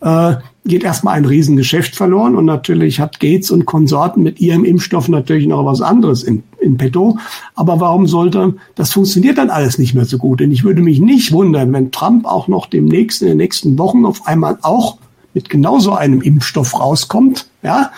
äh, 0.02 0.36
geht 0.66 0.84
erstmal 0.84 1.16
ein 1.16 1.26
Riesengeschäft 1.26 1.96
verloren 1.96 2.36
und 2.36 2.46
natürlich 2.46 3.00
hat 3.00 3.20
Gates 3.20 3.52
und 3.52 3.66
Konsorten 3.66 4.24
mit 4.24 4.42
ihrem 4.42 4.66
Impfstoff 4.66 5.08
natürlich 5.10 5.46
noch 5.46 5.64
was 5.64 5.82
anderes 5.82 6.24
in, 6.24 6.44
in 6.60 6.78
petto. 6.78 7.20
Aber 7.54 7.80
warum 7.80 8.08
sollte, 8.08 8.56
das 8.74 8.92
funktioniert 8.92 9.38
dann 9.38 9.52
alles 9.52 9.78
nicht 9.78 9.94
mehr 9.94 10.06
so 10.06 10.18
gut. 10.18 10.40
Denn 10.40 10.52
ich 10.52 10.64
würde 10.64 10.82
mich 10.82 11.00
nicht 11.00 11.32
wundern, 11.32 11.72
wenn 11.72 11.92
Trump 11.92 12.26
auch 12.26 12.48
noch 12.48 12.66
demnächst 12.66 13.22
in 13.22 13.28
den 13.28 13.38
nächsten 13.38 13.78
Wochen 13.78 14.06
auf 14.06 14.26
einmal 14.26 14.58
auch 14.64 14.98
mit 15.36 15.50
genauso 15.50 15.94
einem 15.94 16.22
Impfstoff 16.22 16.80
rauskommt, 16.80 17.48
ja, 17.62 17.92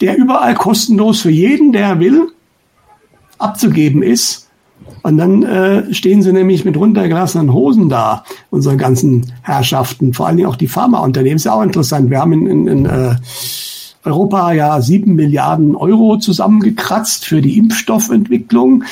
der 0.00 0.16
überall 0.16 0.54
kostenlos 0.54 1.20
für 1.20 1.30
jeden, 1.30 1.70
der 1.72 2.00
will, 2.00 2.32
abzugeben 3.38 4.02
ist. 4.02 4.48
Und 5.02 5.18
dann 5.18 5.42
äh, 5.44 5.94
stehen 5.94 6.22
sie 6.22 6.32
nämlich 6.32 6.64
mit 6.64 6.76
runtergelassenen 6.76 7.52
Hosen 7.52 7.88
da, 7.88 8.24
unsere 8.50 8.76
ganzen 8.76 9.32
Herrschaften, 9.42 10.12
vor 10.12 10.26
allen 10.26 10.38
Dingen 10.38 10.48
auch 10.48 10.56
die 10.56 10.66
Pharmaunternehmen. 10.66 11.36
Ist 11.36 11.44
ja 11.44 11.54
auch 11.54 11.62
interessant. 11.62 12.10
Wir 12.10 12.20
haben 12.20 12.32
in, 12.32 12.46
in, 12.46 12.66
in 12.66 12.86
äh, 12.86 13.14
Europa 14.04 14.52
ja 14.52 14.80
sieben 14.80 15.14
Milliarden 15.14 15.76
Euro 15.76 16.18
zusammengekratzt 16.18 17.24
für 17.24 17.40
die 17.40 17.58
Impfstoffentwicklung. 17.58 18.84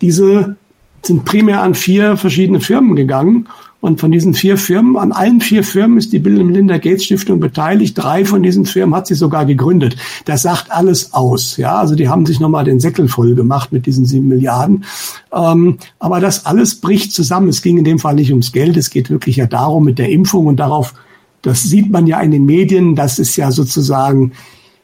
Diese 0.00 0.56
sind 1.02 1.24
primär 1.24 1.62
an 1.62 1.74
vier 1.74 2.16
verschiedene 2.16 2.60
Firmen 2.60 2.96
gegangen. 2.96 3.46
Und 3.80 4.00
von 4.00 4.10
diesen 4.10 4.34
vier 4.34 4.56
Firmen, 4.56 4.96
an 4.96 5.12
allen 5.12 5.40
vier 5.40 5.62
Firmen 5.62 5.98
ist 5.98 6.12
die 6.12 6.18
Bill 6.18 6.40
und 6.40 6.46
Melinda 6.46 6.78
Gates 6.78 7.04
Stiftung 7.04 7.40
beteiligt. 7.40 7.96
Drei 7.96 8.24
von 8.24 8.42
diesen 8.42 8.64
Firmen 8.64 8.94
hat 8.94 9.06
sie 9.06 9.14
sogar 9.14 9.44
gegründet. 9.44 9.96
Das 10.24 10.42
sagt 10.42 10.72
alles 10.72 11.12
aus. 11.12 11.56
Ja, 11.56 11.76
also 11.76 11.94
die 11.94 12.08
haben 12.08 12.24
sich 12.24 12.40
nochmal 12.40 12.64
den 12.64 12.80
Säckel 12.80 13.06
voll 13.06 13.34
gemacht 13.34 13.72
mit 13.72 13.86
diesen 13.86 14.06
sieben 14.06 14.28
Milliarden. 14.28 14.84
Ähm, 15.32 15.78
aber 15.98 16.20
das 16.20 16.46
alles 16.46 16.80
bricht 16.80 17.12
zusammen. 17.12 17.48
Es 17.48 17.62
ging 17.62 17.78
in 17.78 17.84
dem 17.84 17.98
Fall 17.98 18.14
nicht 18.14 18.30
ums 18.30 18.52
Geld. 18.52 18.76
Es 18.76 18.90
geht 18.90 19.10
wirklich 19.10 19.36
ja 19.36 19.46
darum 19.46 19.84
mit 19.84 19.98
der 19.98 20.08
Impfung 20.08 20.46
und 20.46 20.56
darauf, 20.56 20.94
das 21.42 21.62
sieht 21.62 21.90
man 21.90 22.06
ja 22.06 22.20
in 22.20 22.30
den 22.30 22.46
Medien. 22.46 22.96
Das 22.96 23.18
ist 23.18 23.36
ja 23.36 23.52
sozusagen 23.52 24.32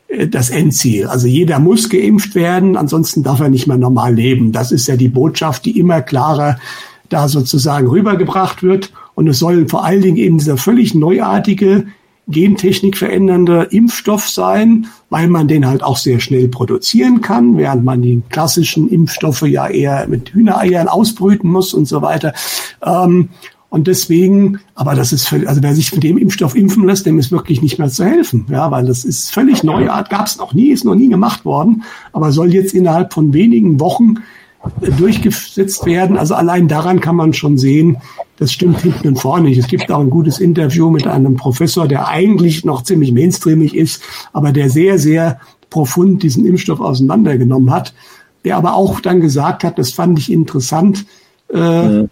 äh, 0.09 0.29
das 0.29 0.51
Endziel. 0.51 1.07
Also 1.07 1.27
jeder 1.27 1.59
muss 1.59 1.89
geimpft 1.89 2.35
werden, 2.35 2.77
ansonsten 2.77 3.23
darf 3.23 3.41
er 3.41 3.49
nicht 3.49 3.67
mehr 3.67 3.79
normal 3.79 4.15
leben. 4.15 4.53
Das 4.53 4.71
ist 4.71 4.87
ja 4.87 4.97
die 4.97 5.09
Botschaft, 5.09 5.65
die 5.65 5.79
immer 5.79 6.03
klarer 6.03 6.59
da 7.13 7.29
sozusagen 7.29 7.87
rübergebracht 7.89 8.63
wird. 8.63 8.93
Und 9.15 9.29
es 9.29 9.39
soll 9.39 9.69
vor 9.69 9.85
allen 9.85 10.03
Dingen 10.03 10.17
eben 10.17 10.39
dieser 10.39 10.57
völlig 10.57 10.95
neuartige, 10.95 11.87
Gentechnik 12.29 12.97
verändernde 12.97 13.69
Impfstoff 13.71 14.29
sein, 14.29 14.87
weil 15.11 15.29
man 15.29 15.49
den 15.49 15.67
halt 15.67 15.83
auch 15.83 15.97
sehr 15.97 16.21
schnell 16.21 16.49
produzieren 16.49 17.21
kann, 17.21 17.57
während 17.59 17.85
man 17.85 18.01
die 18.01 18.23
klassischen 18.31 18.89
Impfstoffe 18.89 19.43
ja 19.43 19.69
eher 19.69 20.07
mit 20.09 20.33
Hühnereiern 20.33 20.89
ausbrüten 20.89 21.51
muss 21.51 21.75
und 21.75 21.87
so 21.87 22.01
weiter. 22.01 22.33
Ähm, 22.85 23.31
und 23.71 23.87
deswegen, 23.87 24.61
aber 24.75 24.95
das 24.95 25.15
ist 25.15 25.27
völlig, 25.27 25.49
also 25.49 25.63
wer 25.63 25.75
sich 25.75 25.95
mit 25.95 26.05
dem 26.05 26.19
Impfstoff 26.19 26.55
impfen 26.55 26.87
lässt, 26.87 27.07
dem 27.07 27.19
ist 27.19 27.33
wirklich 27.33 27.63
nicht 27.63 27.79
mehr 27.79 27.89
zu 27.89 28.05
helfen, 28.05 28.45
ja, 28.51 28.71
weil 28.71 28.85
das 28.85 29.03
ist 29.03 29.33
völlig 29.33 29.65
neuart, 29.65 30.11
gab 30.11 30.27
es 30.27 30.37
noch 30.37 30.53
nie, 30.53 30.69
ist 30.69 30.85
noch 30.85 30.95
nie 30.95 31.09
gemacht 31.09 31.47
worden, 31.47 31.83
aber 32.13 32.33
soll 32.33 32.53
jetzt 32.53 32.75
innerhalb 32.75 33.15
von 33.15 33.33
wenigen 33.33 33.81
Wochen 33.81 34.17
durchgesetzt 34.99 35.87
werden. 35.87 36.17
Also 36.17 36.35
allein 36.35 36.69
daran 36.69 37.01
kann 37.01 37.17
man 37.17 37.33
schon 37.33 37.59
sehen, 37.59 37.99
das 38.37 38.53
stimmt 38.53 38.81
hinten 38.81 39.09
und 39.09 39.17
vorne 39.19 39.49
nicht. 39.49 39.59
Es 39.59 39.67
gibt 39.67 39.91
auch 39.91 40.01
ein 40.01 40.11
gutes 40.11 40.39
Interview 40.39 40.91
mit 40.91 41.07
einem 41.07 41.37
Professor, 41.37 41.87
der 41.87 42.09
eigentlich 42.09 42.65
noch 42.65 42.83
ziemlich 42.83 43.13
mainstreamig 43.13 43.75
ist, 43.75 44.03
aber 44.33 44.53
der 44.53 44.71
sehr, 44.71 44.99
sehr 44.99 45.41
profund 45.71 46.23
diesen 46.23 46.47
Impfstoff 46.47 46.81
auseinandergenommen 46.81 47.71
hat, 47.71 47.95
der 48.45 48.57
aber 48.57 48.75
auch 48.75 49.01
dann 49.01 49.21
gesagt 49.21 49.65
hat, 49.65 49.79
das 49.79 49.93
fand 49.93 50.19
ich 50.19 50.31
interessant, 50.31 51.07
äh, 51.53 51.89
mhm. 51.89 52.11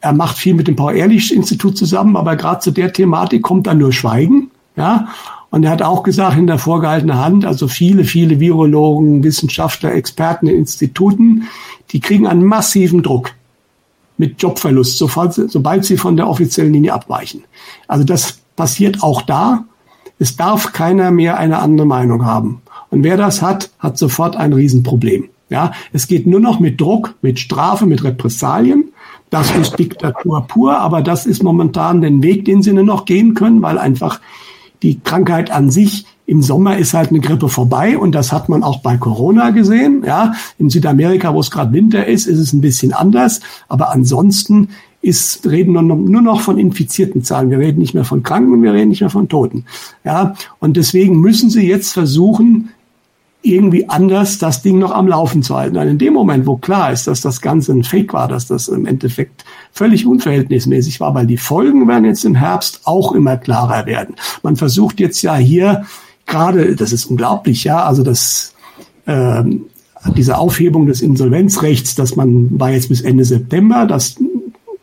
er 0.00 0.12
macht 0.12 0.38
viel 0.38 0.54
mit 0.54 0.68
dem 0.68 0.76
Paul-Ehrlich-Institut 0.76 1.76
zusammen, 1.76 2.16
aber 2.16 2.36
gerade 2.36 2.60
zu 2.60 2.70
der 2.70 2.92
Thematik 2.92 3.42
kommt 3.42 3.66
dann 3.66 3.78
nur 3.78 3.92
Schweigen. 3.92 4.50
Ja, 4.76 5.08
und 5.54 5.62
er 5.62 5.70
hat 5.70 5.82
auch 5.82 6.02
gesagt, 6.02 6.36
in 6.36 6.48
der 6.48 6.58
vorgehaltenen 6.58 7.16
Hand, 7.16 7.44
also 7.44 7.68
viele, 7.68 8.02
viele 8.02 8.40
Virologen, 8.40 9.22
Wissenschaftler, 9.22 9.94
Experten 9.94 10.48
in 10.48 10.56
Instituten, 10.56 11.44
die 11.92 12.00
kriegen 12.00 12.26
einen 12.26 12.44
massiven 12.44 13.04
Druck 13.04 13.30
mit 14.18 14.42
Jobverlust, 14.42 14.98
sofort, 14.98 15.32
sobald 15.32 15.84
sie 15.84 15.96
von 15.96 16.16
der 16.16 16.26
offiziellen 16.26 16.72
Linie 16.72 16.92
abweichen. 16.92 17.44
Also 17.86 18.02
das 18.02 18.40
passiert 18.56 19.04
auch 19.04 19.22
da. 19.22 19.62
Es 20.18 20.34
darf 20.34 20.72
keiner 20.72 21.12
mehr 21.12 21.38
eine 21.38 21.60
andere 21.60 21.86
Meinung 21.86 22.24
haben. 22.24 22.60
Und 22.90 23.04
wer 23.04 23.16
das 23.16 23.40
hat, 23.40 23.70
hat 23.78 23.96
sofort 23.96 24.34
ein 24.34 24.54
Riesenproblem. 24.54 25.28
Ja, 25.50 25.70
es 25.92 26.08
geht 26.08 26.26
nur 26.26 26.40
noch 26.40 26.58
mit 26.58 26.80
Druck, 26.80 27.14
mit 27.22 27.38
Strafe, 27.38 27.86
mit 27.86 28.02
Repressalien. 28.02 28.88
Das 29.30 29.54
ist 29.54 29.78
Diktatur 29.78 30.48
pur, 30.48 30.78
aber 30.78 31.00
das 31.00 31.26
ist 31.26 31.44
momentan 31.44 32.00
den 32.00 32.24
Weg, 32.24 32.44
den 32.44 32.60
sie 32.60 32.72
nur 32.72 32.82
noch 32.82 33.04
gehen 33.04 33.34
können, 33.34 33.62
weil 33.62 33.78
einfach 33.78 34.18
die 34.84 35.00
Krankheit 35.00 35.50
an 35.50 35.70
sich 35.70 36.04
im 36.26 36.42
Sommer 36.42 36.76
ist 36.76 36.94
halt 36.94 37.08
eine 37.10 37.20
Grippe 37.20 37.48
vorbei 37.48 37.98
und 37.98 38.14
das 38.14 38.32
hat 38.32 38.48
man 38.48 38.62
auch 38.62 38.80
bei 38.80 38.96
Corona 38.98 39.50
gesehen. 39.50 40.04
Ja, 40.06 40.34
in 40.58 40.70
Südamerika, 40.70 41.34
wo 41.34 41.40
es 41.40 41.50
gerade 41.50 41.72
Winter 41.72 42.06
ist, 42.06 42.26
ist 42.26 42.38
es 42.38 42.52
ein 42.52 42.60
bisschen 42.60 42.92
anders. 42.92 43.40
Aber 43.68 43.92
ansonsten 43.92 44.68
ist, 45.00 45.46
reden 45.46 45.72
wir 45.72 45.82
nur 45.82 46.22
noch 46.22 46.40
von 46.40 46.58
infizierten 46.58 47.22
Zahlen. 47.24 47.50
Wir 47.50 47.58
reden 47.58 47.78
nicht 47.78 47.94
mehr 47.94 48.04
von 48.04 48.22
Kranken 48.22 48.52
und 48.52 48.62
wir 48.62 48.72
reden 48.72 48.88
nicht 48.90 49.00
mehr 49.00 49.10
von 49.10 49.28
Toten. 49.28 49.64
Ja, 50.04 50.34
und 50.60 50.76
deswegen 50.76 51.20
müssen 51.20 51.50
Sie 51.50 51.66
jetzt 51.66 51.92
versuchen, 51.92 52.70
irgendwie 53.44 53.88
anders 53.88 54.38
das 54.38 54.62
Ding 54.62 54.78
noch 54.78 54.90
am 54.90 55.06
Laufen 55.06 55.42
zu 55.42 55.54
halten. 55.54 55.76
Und 55.76 55.86
in 55.86 55.98
dem 55.98 56.14
Moment, 56.14 56.46
wo 56.46 56.56
klar 56.56 56.92
ist, 56.92 57.06
dass 57.06 57.20
das 57.20 57.40
Ganze 57.40 57.72
ein 57.72 57.84
Fake 57.84 58.12
war, 58.12 58.26
dass 58.26 58.46
das 58.46 58.68
im 58.68 58.86
Endeffekt 58.86 59.44
völlig 59.72 60.06
unverhältnismäßig 60.06 60.98
war, 61.00 61.14
weil 61.14 61.26
die 61.26 61.36
Folgen 61.36 61.86
werden 61.86 62.06
jetzt 62.06 62.24
im 62.24 62.34
Herbst 62.34 62.80
auch 62.84 63.12
immer 63.12 63.36
klarer 63.36 63.86
werden. 63.86 64.16
Man 64.42 64.56
versucht 64.56 64.98
jetzt 64.98 65.20
ja 65.22 65.36
hier 65.36 65.84
gerade, 66.26 66.74
das 66.74 66.92
ist 66.92 67.04
unglaublich, 67.04 67.64
ja, 67.64 67.84
also 67.84 68.02
das 68.02 68.54
ähm, 69.06 69.66
diese 70.16 70.38
Aufhebung 70.38 70.86
des 70.86 71.00
Insolvenzrechts, 71.00 71.94
dass 71.94 72.16
man 72.16 72.58
war 72.58 72.70
jetzt 72.70 72.88
bis 72.88 73.00
Ende 73.00 73.24
September, 73.24 73.86
dass 73.86 74.16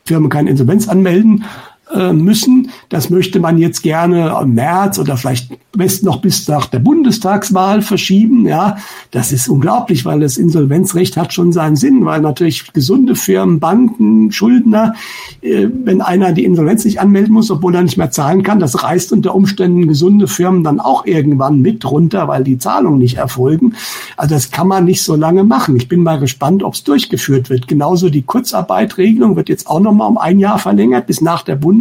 Firmen 0.05 0.29
keine 0.29 0.49
Insolvenz 0.49 0.87
anmelden 0.87 1.45
äh, 1.93 2.13
müssen. 2.13 2.71
Das 2.89 3.09
möchte 3.09 3.39
man 3.39 3.57
jetzt 3.57 3.81
gerne 3.81 4.37
im 4.41 4.53
März 4.53 4.99
oder 4.99 5.17
vielleicht 5.17 5.49
besten 5.71 6.05
noch 6.05 6.21
bis 6.21 6.47
nach 6.47 6.65
der 6.65 6.79
Bundestagswahl 6.79 7.81
verschieben. 7.81 8.45
Ja, 8.45 8.77
das 9.11 9.31
ist 9.31 9.47
unglaublich, 9.47 10.05
weil 10.05 10.19
das 10.19 10.37
Insolvenzrecht 10.37 11.17
hat 11.17 11.33
schon 11.33 11.53
seinen 11.53 11.75
Sinn, 11.75 12.05
weil 12.05 12.21
natürlich 12.21 12.73
gesunde 12.73 13.15
Firmen, 13.15 13.59
Banken, 13.59 14.31
Schuldner, 14.31 14.95
äh, 15.41 15.67
wenn 15.83 16.01
einer 16.01 16.33
die 16.33 16.45
Insolvenz 16.45 16.85
nicht 16.85 16.99
anmelden 16.99 17.33
muss, 17.33 17.51
obwohl 17.51 17.75
er 17.75 17.83
nicht 17.83 17.97
mehr 17.97 18.11
zahlen 18.11 18.43
kann, 18.43 18.59
das 18.59 18.83
reißt 18.83 19.13
unter 19.13 19.35
Umständen 19.35 19.87
gesunde 19.87 20.27
Firmen 20.27 20.63
dann 20.63 20.79
auch 20.79 21.05
irgendwann 21.05 21.61
mit 21.61 21.89
runter, 21.89 22.27
weil 22.27 22.43
die 22.43 22.57
Zahlungen 22.57 22.99
nicht 22.99 23.17
erfolgen. 23.17 23.73
Also 24.17 24.35
das 24.35 24.51
kann 24.51 24.67
man 24.67 24.85
nicht 24.85 25.03
so 25.03 25.15
lange 25.15 25.43
machen. 25.43 25.75
Ich 25.75 25.87
bin 25.87 26.03
mal 26.03 26.19
gespannt, 26.19 26.63
ob 26.63 26.73
es 26.73 26.83
durchgeführt 26.83 27.49
wird. 27.49 27.67
Genauso 27.67 28.09
die 28.09 28.23
Kurzarbeitregelung 28.23 29.35
wird 29.35 29.49
jetzt 29.49 29.67
auch 29.67 29.79
noch 29.79 29.93
mal 29.93 30.07
um 30.07 30.17
ein 30.17 30.39
Jahr 30.39 30.59
verlängert 30.59 31.07
bis 31.07 31.21
nach 31.21 31.43
der 31.43 31.55
Bundestagswahl 31.55 31.80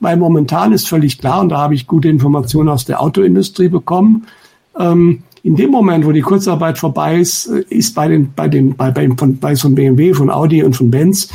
weil 0.00 0.16
momentan 0.16 0.72
ist 0.72 0.88
völlig 0.88 1.18
klar, 1.18 1.40
und 1.40 1.50
da 1.50 1.58
habe 1.58 1.74
ich 1.74 1.86
gute 1.86 2.08
Informationen 2.08 2.68
aus 2.68 2.84
der 2.84 3.00
Autoindustrie 3.00 3.68
bekommen, 3.68 4.26
ähm, 4.78 5.22
in 5.42 5.56
dem 5.56 5.70
Moment, 5.70 6.04
wo 6.04 6.12
die 6.12 6.20
Kurzarbeit 6.20 6.78
vorbei 6.78 7.18
ist, 7.18 7.46
ist 7.46 7.94
bei 7.94 8.08
den, 8.08 8.32
bei 8.34 8.48
den, 8.48 8.76
bei, 8.76 8.90
bei, 8.90 9.08
von, 9.16 9.38
bei 9.38 9.56
von 9.56 9.74
BMW, 9.74 10.12
von 10.12 10.30
Audi 10.30 10.62
und 10.62 10.76
von 10.76 10.90
Benz, 10.90 11.28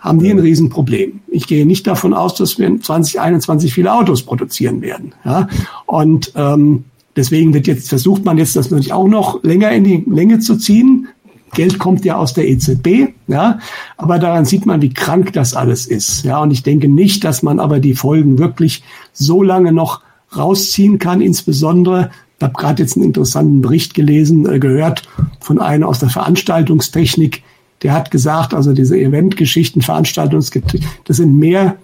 haben 0.00 0.18
die 0.18 0.30
ein 0.30 0.38
Riesenproblem. 0.38 1.20
Ich 1.28 1.46
gehe 1.46 1.66
nicht 1.66 1.86
davon 1.86 2.14
aus, 2.14 2.34
dass 2.34 2.58
wir 2.58 2.66
in 2.66 2.82
2021 2.82 3.72
viele 3.72 3.92
Autos 3.92 4.22
produzieren 4.22 4.80
werden. 4.80 5.12
Ja? 5.24 5.46
Und 5.86 6.32
ähm, 6.36 6.84
deswegen 7.16 7.52
wird 7.52 7.66
jetzt 7.66 7.90
versucht 7.90 8.24
man 8.24 8.38
jetzt 8.38 8.56
das 8.56 8.70
natürlich 8.70 8.94
auch 8.94 9.08
noch 9.08 9.42
länger 9.44 9.70
in 9.72 9.84
die 9.84 10.04
Länge 10.10 10.38
zu 10.38 10.56
ziehen. 10.56 11.08
Geld 11.52 11.78
kommt 11.78 12.04
ja 12.04 12.16
aus 12.16 12.34
der 12.34 12.48
EZB, 12.48 13.12
ja, 13.26 13.58
aber 13.96 14.18
daran 14.18 14.44
sieht 14.44 14.66
man, 14.66 14.82
wie 14.82 14.94
krank 14.94 15.32
das 15.32 15.54
alles 15.54 15.86
ist, 15.86 16.24
ja. 16.24 16.40
Und 16.40 16.50
ich 16.50 16.62
denke 16.62 16.88
nicht, 16.88 17.24
dass 17.24 17.42
man 17.42 17.60
aber 17.60 17.80
die 17.80 17.94
Folgen 17.94 18.38
wirklich 18.38 18.82
so 19.12 19.42
lange 19.42 19.72
noch 19.72 20.00
rausziehen 20.36 20.98
kann, 20.98 21.20
insbesondere 21.20 22.10
ich 22.40 22.44
habe 22.44 22.54
gerade 22.54 22.82
jetzt 22.82 22.96
einen 22.96 23.04
interessanten 23.04 23.60
Bericht 23.60 23.92
gelesen, 23.92 24.50
äh, 24.50 24.58
gehört 24.58 25.02
von 25.40 25.60
einem 25.60 25.84
aus 25.84 25.98
der 25.98 26.08
Veranstaltungstechnik, 26.08 27.42
der 27.82 27.92
hat 27.92 28.10
gesagt, 28.10 28.54
also 28.54 28.72
diese 28.72 28.98
Eventgeschichten, 28.98 29.82
Veranstaltungsgeschichten, 29.82 30.86
das 31.04 31.18
sind 31.18 31.36
mehr 31.36 31.76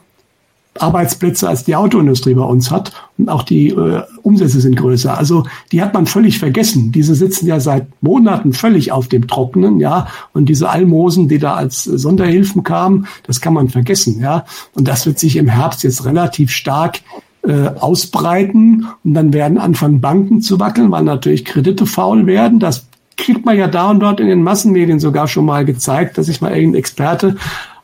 Arbeitsplätze 0.80 1.48
als 1.48 1.64
die 1.64 1.76
Autoindustrie 1.76 2.34
bei 2.34 2.44
uns 2.44 2.70
hat. 2.70 2.92
Und 3.18 3.28
auch 3.28 3.42
die 3.42 3.68
äh, 3.68 4.02
Umsätze 4.22 4.60
sind 4.60 4.76
größer. 4.76 5.16
Also 5.16 5.44
die 5.72 5.82
hat 5.82 5.94
man 5.94 6.06
völlig 6.06 6.38
vergessen. 6.38 6.92
Diese 6.92 7.14
sitzen 7.14 7.46
ja 7.46 7.60
seit 7.60 7.86
Monaten 8.02 8.52
völlig 8.52 8.92
auf 8.92 9.08
dem 9.08 9.26
Trockenen, 9.26 9.80
ja. 9.80 10.08
Und 10.32 10.48
diese 10.48 10.68
Almosen, 10.68 11.28
die 11.28 11.38
da 11.38 11.54
als 11.54 11.84
Sonderhilfen 11.84 12.62
kamen, 12.62 13.06
das 13.26 13.40
kann 13.40 13.54
man 13.54 13.68
vergessen, 13.68 14.20
ja. 14.20 14.44
Und 14.74 14.88
das 14.88 15.06
wird 15.06 15.18
sich 15.18 15.36
im 15.36 15.48
Herbst 15.48 15.82
jetzt 15.82 16.04
relativ 16.04 16.50
stark 16.50 17.00
äh, 17.42 17.68
ausbreiten. 17.78 18.86
Und 19.04 19.14
dann 19.14 19.32
werden 19.32 19.58
anfangen 19.58 20.00
Banken 20.00 20.40
zu 20.40 20.60
wackeln, 20.60 20.90
weil 20.90 21.04
natürlich 21.04 21.44
Kredite 21.44 21.86
faul 21.86 22.26
werden. 22.26 22.58
Das 22.58 22.86
kriegt 23.16 23.44
man 23.46 23.56
ja 23.56 23.66
da 23.66 23.90
und 23.90 24.00
dort 24.00 24.20
in 24.20 24.28
den 24.28 24.42
Massenmedien 24.42 25.00
sogar 25.00 25.28
schon 25.28 25.46
mal 25.46 25.64
gezeigt, 25.64 26.18
dass 26.18 26.26
sich 26.26 26.40
mal 26.40 26.54
irgendein 26.54 26.80
Experte 26.80 27.36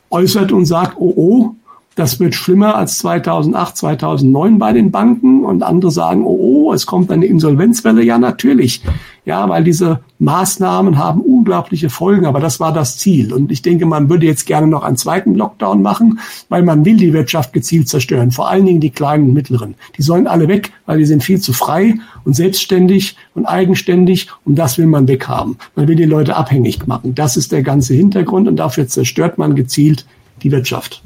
äußert 0.09 0.51
und 0.51 0.65
sagt, 0.65 0.95
oh, 0.97 1.13
oh, 1.15 1.55
das 1.95 2.19
wird 2.19 2.33
schlimmer 2.33 2.75
als 2.75 2.97
2008, 2.99 3.77
2009 3.77 4.57
bei 4.57 4.73
den 4.73 4.91
Banken. 4.91 5.45
Und 5.45 5.63
andere 5.63 5.91
sagen, 5.91 6.23
oh, 6.25 6.67
oh, 6.67 6.73
es 6.73 6.85
kommt 6.85 7.11
eine 7.11 7.25
Insolvenzwelle. 7.25 8.03
Ja, 8.03 8.17
natürlich. 8.17 8.81
Ja, 9.25 9.47
weil 9.47 9.63
diese 9.63 10.01
Maßnahmen 10.19 10.97
haben 10.97 11.21
unglaubliche 11.21 11.89
Folgen. 11.89 12.25
Aber 12.25 12.39
das 12.39 12.59
war 12.59 12.73
das 12.73 12.97
Ziel. 12.97 13.31
Und 13.31 13.51
ich 13.51 13.61
denke, 13.61 13.85
man 13.85 14.09
würde 14.09 14.25
jetzt 14.25 14.45
gerne 14.45 14.67
noch 14.67 14.83
einen 14.83 14.97
zweiten 14.97 15.35
Lockdown 15.35 15.81
machen, 15.81 16.19
weil 16.49 16.63
man 16.63 16.83
will 16.83 16.97
die 16.97 17.13
Wirtschaft 17.13 17.53
gezielt 17.53 17.87
zerstören. 17.87 18.31
Vor 18.31 18.49
allen 18.49 18.65
Dingen 18.65 18.81
die 18.81 18.89
kleinen 18.89 19.25
und 19.25 19.33
mittleren. 19.33 19.75
Die 19.97 20.01
sollen 20.01 20.27
alle 20.27 20.47
weg, 20.47 20.71
weil 20.85 20.97
die 20.97 21.05
sind 21.05 21.23
viel 21.23 21.39
zu 21.39 21.53
frei 21.53 21.95
und 22.25 22.35
selbstständig 22.35 23.15
und 23.35 23.45
eigenständig. 23.45 24.29
Und 24.45 24.55
das 24.55 24.77
will 24.77 24.87
man 24.87 25.07
weghaben. 25.07 25.57
Man 25.75 25.87
will 25.87 25.95
die 25.95 26.05
Leute 26.05 26.35
abhängig 26.35 26.87
machen. 26.87 27.13
Das 27.15 27.37
ist 27.37 27.51
der 27.51 27.61
ganze 27.61 27.93
Hintergrund. 27.93 28.47
Und 28.47 28.55
dafür 28.55 28.87
zerstört 28.87 29.37
man 29.37 29.55
gezielt 29.55 30.05
die 30.41 30.51
Wirtschaft. 30.51 31.01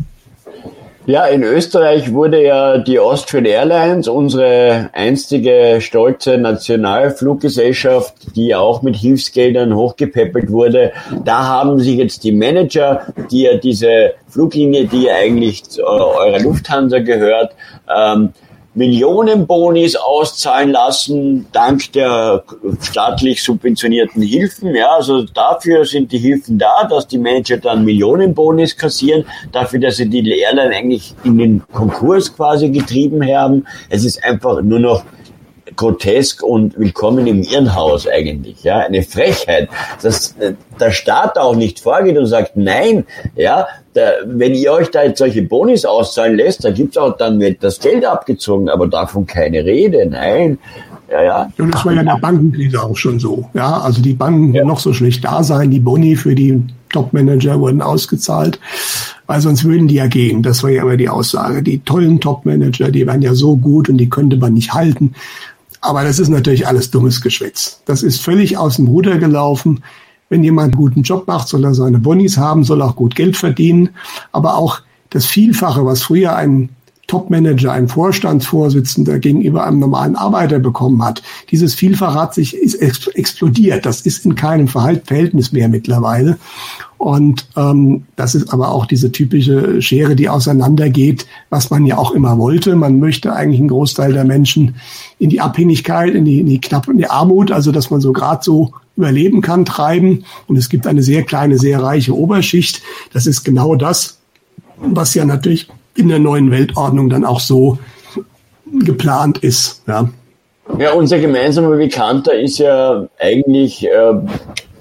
Ja, 1.08 1.26
in 1.26 1.42
Österreich 1.42 2.12
wurde 2.12 2.44
ja 2.44 2.80
die 2.80 3.00
Austrian 3.00 3.46
Airlines, 3.46 4.10
unsere 4.10 4.90
einstige 4.92 5.78
stolze 5.80 6.38
Nationalfluggesellschaft, 6.38 8.36
die 8.36 8.54
auch 8.54 8.82
mit 8.82 8.98
Hilfsgeldern 8.98 9.74
hochgepäppelt 9.74 10.52
wurde, 10.52 10.92
da 11.24 11.48
haben 11.48 11.80
sich 11.80 11.96
jetzt 11.96 12.26
die 12.26 12.34
Manager, 12.34 13.06
die 13.32 13.44
ja 13.44 13.56
diese 13.56 14.16
Fluglinie, 14.28 14.84
die 14.84 15.04
ja 15.04 15.16
eigentlich 15.16 15.64
zu 15.64 15.86
eurer 15.86 16.42
Lufthansa 16.42 17.00
gehört, 17.00 17.56
ähm, 17.90 18.34
Millionenbonis 18.78 19.96
auszahlen 19.96 20.72
lassen, 20.72 21.48
dank 21.52 21.92
der 21.94 22.44
staatlich 22.80 23.42
subventionierten 23.42 24.22
Hilfen. 24.22 24.76
Ja, 24.76 24.92
also 24.92 25.24
dafür 25.24 25.84
sind 25.84 26.12
die 26.12 26.20
Hilfen 26.20 26.60
da, 26.60 26.88
dass 26.88 27.08
die 27.08 27.18
Manager 27.18 27.58
dann 27.58 27.84
Millionenbonis 27.84 28.78
kassieren, 28.78 29.26
dafür, 29.52 29.80
dass 29.80 29.98
sie 29.98 30.08
die 30.08 30.30
Airline 30.30 30.76
eigentlich 30.76 31.16
in 31.24 31.40
den 31.40 31.64
Konkurs 31.74 32.36
quasi 32.36 32.70
getrieben 32.70 33.24
haben. 33.24 33.66
Es 33.90 34.06
ist 34.06 34.24
einfach 34.24 34.62
nur 34.62 34.80
noch 34.80 35.04
grotesk 35.78 36.42
und 36.42 36.78
willkommen 36.78 37.28
im 37.28 37.44
Irrenhaus 37.44 38.08
eigentlich, 38.08 38.64
ja, 38.64 38.80
eine 38.80 39.04
Frechheit, 39.04 39.70
dass 40.02 40.36
äh, 40.40 40.54
der 40.80 40.92
Staat 40.92 41.38
auch 41.38 41.56
nicht 41.56 41.80
vorgeht 41.80 42.18
und 42.18 42.26
sagt, 42.26 42.58
nein, 42.58 43.06
ja, 43.36 43.68
der, 43.94 44.16
wenn 44.26 44.56
ihr 44.56 44.74
euch 44.74 44.90
da 44.90 45.04
jetzt 45.04 45.20
solche 45.20 45.44
Bonis 45.44 45.86
auszahlen 45.86 46.36
lässt, 46.36 46.66
da 46.66 46.72
gibt's 46.72 46.98
auch 46.98 47.16
dann 47.16 47.40
wird 47.40 47.64
das 47.64 47.80
Geld 47.80 48.04
abgezogen, 48.06 48.70
aber 48.70 48.88
davon 48.88 49.28
keine 49.28 49.64
Rede, 49.64 50.08
nein. 50.10 50.58
Ja, 51.10 51.24
ja. 51.24 51.52
Und 51.58 51.74
das 51.74 51.86
war 51.86 51.94
ja 51.94 52.02
in 52.02 52.08
der 52.08 52.18
Bankenkrise 52.18 52.82
auch 52.82 52.98
schon 52.98 53.20
so. 53.20 53.50
Ja, 53.54 53.80
also 53.80 54.02
die 54.02 54.14
Banken 54.14 54.54
ja. 54.54 54.66
noch 54.66 54.80
so 54.80 54.94
schlecht 54.94 55.24
da 55.24 55.44
sein, 55.44 55.72
die 55.72 55.80
Boni 55.80 56.16
für 56.16 56.36
die 56.36 56.62
Top-Manager 56.90 57.60
wurden 57.60 57.82
ausgezahlt, 57.82 58.60
weil 59.28 59.42
sonst 59.42 59.64
würden 59.64 59.88
die 59.88 59.96
ja 59.96 60.08
gehen. 60.08 60.42
Das 60.42 60.64
war 60.64 60.70
ja 60.70 60.82
immer 60.82 60.98
die 60.98 61.10
Aussage. 61.10 61.62
Die 61.62 61.80
tollen 61.80 62.20
Top-Manager, 62.20 62.90
die 62.90 63.06
waren 63.06 63.22
ja 63.22 63.36
so 63.36 63.56
gut 63.56 63.90
und 63.90 63.98
die 63.98 64.10
könnte 64.10 64.38
man 64.38 64.54
nicht 64.54 64.74
halten. 64.74 65.14
Aber 65.82 66.04
das 66.04 66.20
ist 66.20 66.30
natürlich 66.30 66.68
alles 66.68 66.92
dummes 66.92 67.22
Geschwätz. 67.22 67.82
Das 67.86 68.04
ist 68.04 68.22
völlig 68.22 68.58
aus 68.58 68.78
dem 68.78 68.88
Ruder 68.88 69.18
gelaufen. 69.18 69.84
Wenn 70.30 70.44
jemand 70.44 70.74
einen 70.74 70.82
guten 70.82 71.04
Job 71.04 71.28
macht, 71.28 71.48
soll 71.48 71.64
er 71.64 71.74
seine 71.74 72.00
Bonis 72.00 72.38
haben, 72.38 72.64
soll 72.64 72.82
auch 72.82 72.96
gut 72.96 73.16
Geld 73.16 73.38
verdienen. 73.38 73.90
Aber 74.32 74.56
auch 74.56 74.82
das 75.10 75.26
Vielfache, 75.26 75.86
was 75.86 76.04
früher 76.04 76.36
ein 76.36 76.70
Topmanager, 77.08 77.72
ein 77.72 77.88
Vorstandsvorsitzender 77.88 79.20
gegenüber 79.20 79.66
einem 79.66 79.80
normalen 79.80 80.18
Arbeiter 80.18 80.60
bekommen 80.60 81.04
hat. 81.04 81.24
Dieses 81.52 81.74
Vielfach 81.74 82.16
hat 82.16 82.34
sich 82.34 82.54
ist 82.54 82.76
explodiert. 82.76 83.86
Das 83.86 84.02
ist 84.02 84.26
in 84.26 84.36
keinem 84.36 84.68
Verhältnis 84.68 85.54
mehr 85.54 85.70
mittlerweile. 85.70 86.38
Und 86.98 87.48
ähm, 87.56 88.04
das 88.18 88.36
ist 88.36 88.52
aber 88.52 88.72
auch 88.72 88.86
diese 88.86 89.12
typische 89.12 89.82
Schere, 89.82 90.18
die 90.18 90.28
auseinandergeht, 90.28 91.28
was 91.50 91.70
man 91.70 91.86
ja 91.86 91.98
auch 91.98 92.12
immer 92.12 92.38
wollte. 92.38 92.76
Man 92.76 93.00
möchte 93.00 93.34
eigentlich 93.34 93.60
einen 93.60 93.70
Großteil 93.70 94.12
der 94.12 94.26
Menschen 94.26 94.76
in 95.18 95.30
die 95.30 95.40
Abhängigkeit, 95.40 96.14
in 96.14 96.26
die, 96.26 96.42
in 96.42 96.48
die 96.48 96.60
knapp 96.60 96.90
in 96.90 96.98
die 96.98 97.10
Armut, 97.10 97.52
also 97.52 97.72
dass 97.72 97.90
man 97.90 98.02
so 98.02 98.12
gerade 98.12 98.44
so 98.44 98.74
überleben 98.98 99.42
kann, 99.42 99.64
treiben. 99.64 100.26
Und 100.48 100.58
es 100.58 100.68
gibt 100.68 100.88
eine 100.88 101.04
sehr 101.04 101.24
kleine, 101.24 101.58
sehr 101.58 101.82
reiche 101.82 102.14
Oberschicht. 102.14 102.82
Das 103.14 103.28
ist 103.28 103.44
genau 103.44 103.76
das, 103.76 104.18
was 104.78 105.14
ja 105.14 105.24
natürlich 105.24 105.70
in 105.98 106.10
der 106.10 106.20
neuen 106.20 106.52
Weltordnung 106.52 107.10
dann 107.10 107.26
auch 107.26 107.40
so 107.40 107.78
geplant 108.86 109.40
ist. 109.40 109.84
Ja. 109.88 110.10
Ja, 110.78 110.92
unser 110.92 111.20
gemeinsamer 111.20 111.78
Bekannter 111.78 112.34
ist 112.34 112.60
ja 112.60 113.08
eigentlich, 113.20 113.86
äh, 113.88 114.14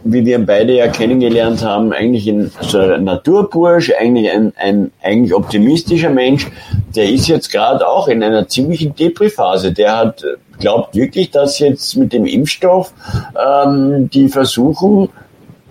wie 0.02 0.26
wir 0.26 0.44
beide 0.44 0.74
ja 0.74 0.88
kennengelernt 0.88 1.64
haben, 1.64 1.92
eigentlich 1.92 2.28
ein, 2.28 2.50
so 2.60 2.78
Naturbursch, 2.78 3.92
eigentlich 3.98 4.30
ein, 4.30 4.52
ein 4.56 4.90
eigentlich 5.02 5.32
optimistischer 5.32 6.10
Mensch. 6.10 6.48
Der 6.94 7.08
ist 7.08 7.28
jetzt 7.28 7.52
gerade 7.52 7.86
auch 7.86 8.08
in 8.08 8.22
einer 8.22 8.48
ziemlichen 8.48 8.94
Depri-Phase. 8.96 9.72
Der 9.72 9.96
hat 9.96 10.24
glaubt 10.58 10.94
wirklich, 10.94 11.30
dass 11.30 11.58
jetzt 11.58 11.96
mit 11.96 12.12
dem 12.12 12.26
Impfstoff 12.26 12.92
ähm, 13.38 14.10
die 14.10 14.28
versuchen 14.28 15.08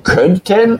könnten, 0.04 0.80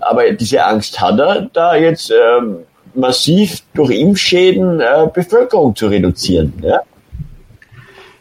aber 0.00 0.30
diese 0.32 0.64
Angst 0.64 1.00
hat 1.00 1.18
er, 1.18 1.48
da 1.52 1.74
jetzt 1.74 2.10
ähm, 2.10 2.58
massiv 2.96 3.62
durch 3.74 3.90
Impfschäden 3.90 4.80
äh, 4.80 5.08
Bevölkerung 5.12 5.74
zu 5.76 5.86
reduzieren. 5.86 6.52
Ja? 6.62 6.80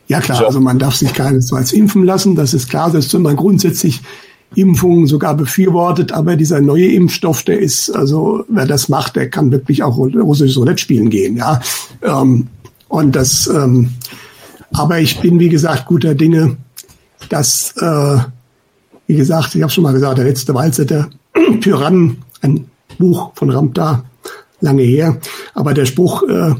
Ja 0.08 0.20
klar, 0.20 0.38
so. 0.40 0.46
also 0.46 0.60
man 0.60 0.78
darf 0.78 0.96
sich 0.96 1.14
keinesfalls 1.14 1.74
impfen 1.74 2.04
lassen, 2.04 2.36
das 2.36 2.54
ist 2.54 2.70
klar, 2.70 2.92
das 2.92 3.08
ist 3.08 3.14
man 3.14 3.36
grundsätzlich 3.36 4.02
Impfungen 4.54 5.08
sogar 5.08 5.36
befürwortet, 5.36 6.12
aber 6.12 6.36
dieser 6.36 6.62
neue 6.62 6.88
Impfstoff, 6.88 7.44
der 7.44 7.60
ist, 7.60 7.90
also 7.90 8.46
wer 8.48 8.66
das 8.66 8.88
macht, 8.88 9.16
der 9.16 9.30
kann 9.30 9.52
wirklich 9.52 9.84
auch 9.84 9.98
russisches 9.98 10.58
Roulette 10.58 10.78
spielen 10.78 11.10
gehen, 11.10 11.36
ja. 11.38 11.60
Ähm, 12.04 12.48
und 12.88 13.16
das, 13.16 13.48
ähm, 13.48 13.90
aber 14.72 15.00
ich 15.00 15.20
bin, 15.20 15.40
wie 15.40 15.50
gesagt, 15.50 15.88
guter 15.88 16.14
Dinge, 16.14 16.58
dass, 17.30 17.74
äh, 17.78 18.18
wie 19.08 19.16
gesagt, 19.16 19.56
ich 19.56 19.62
habe 19.62 19.72
schon 19.72 19.84
mal 19.84 19.94
gesagt, 19.94 20.20
der 20.20 20.26
letzte 20.26 20.54
Walzer 20.54 20.86
der 20.86 21.10
Tyrannen, 21.62 22.18
ein 22.42 22.70
Buch 23.00 23.32
von 23.36 23.50
Ramta, 23.50 24.06
lange 24.61 24.84
her. 24.84 25.18
Aber 25.53 25.73
der 25.73 25.86
Spruch, 25.86 26.23
äh, 26.23 26.56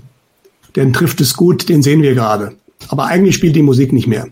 den 0.76 0.94
trifft 0.94 1.22
es 1.22 1.36
gut, 1.36 1.70
den 1.70 1.82
sehen 1.82 2.02
wir 2.02 2.16
gerade. 2.16 2.54
Aber 2.90 3.06
eigentlich 3.06 3.36
spielt 3.36 3.56
die 3.56 3.62
Musik 3.62 3.94
nicht 3.94 4.08
mehr. 4.08 4.28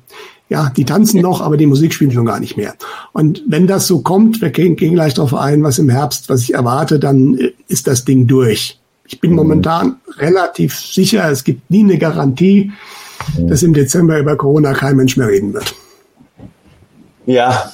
Ja, 0.49 0.71
die 0.75 0.85
tanzen 0.85 1.21
noch, 1.21 1.41
aber 1.41 1.57
die 1.57 1.65
Musik 1.65 1.93
spielt 1.93 2.13
schon 2.13 2.25
gar 2.25 2.39
nicht 2.39 2.57
mehr. 2.57 2.75
Und 3.13 3.41
wenn 3.47 3.65
das 3.65 3.87
so 3.87 4.01
kommt, 4.01 4.41
wir 4.41 4.49
gehen, 4.49 4.75
gehen 4.75 4.93
gleich 4.93 5.13
darauf 5.13 5.33
ein, 5.33 5.63
was 5.63 5.79
im 5.79 5.89
Herbst, 5.89 6.29
was 6.29 6.43
ich 6.43 6.53
erwarte, 6.53 6.99
dann 6.99 7.37
äh, 7.37 7.53
ist 7.67 7.87
das 7.87 8.05
Ding 8.05 8.27
durch. 8.27 8.79
Ich 9.05 9.19
bin 9.19 9.31
mhm. 9.31 9.37
momentan 9.37 9.95
relativ 10.17 10.75
sicher, 10.75 11.29
es 11.31 11.43
gibt 11.43 11.69
nie 11.71 11.83
eine 11.83 11.97
Garantie, 11.97 12.71
dass 13.37 13.63
im 13.63 13.73
Dezember 13.73 14.19
über 14.19 14.35
Corona 14.35 14.73
kein 14.73 14.95
Mensch 14.95 15.17
mehr 15.17 15.27
reden 15.27 15.53
wird. 15.53 15.75
Ja, 17.25 17.71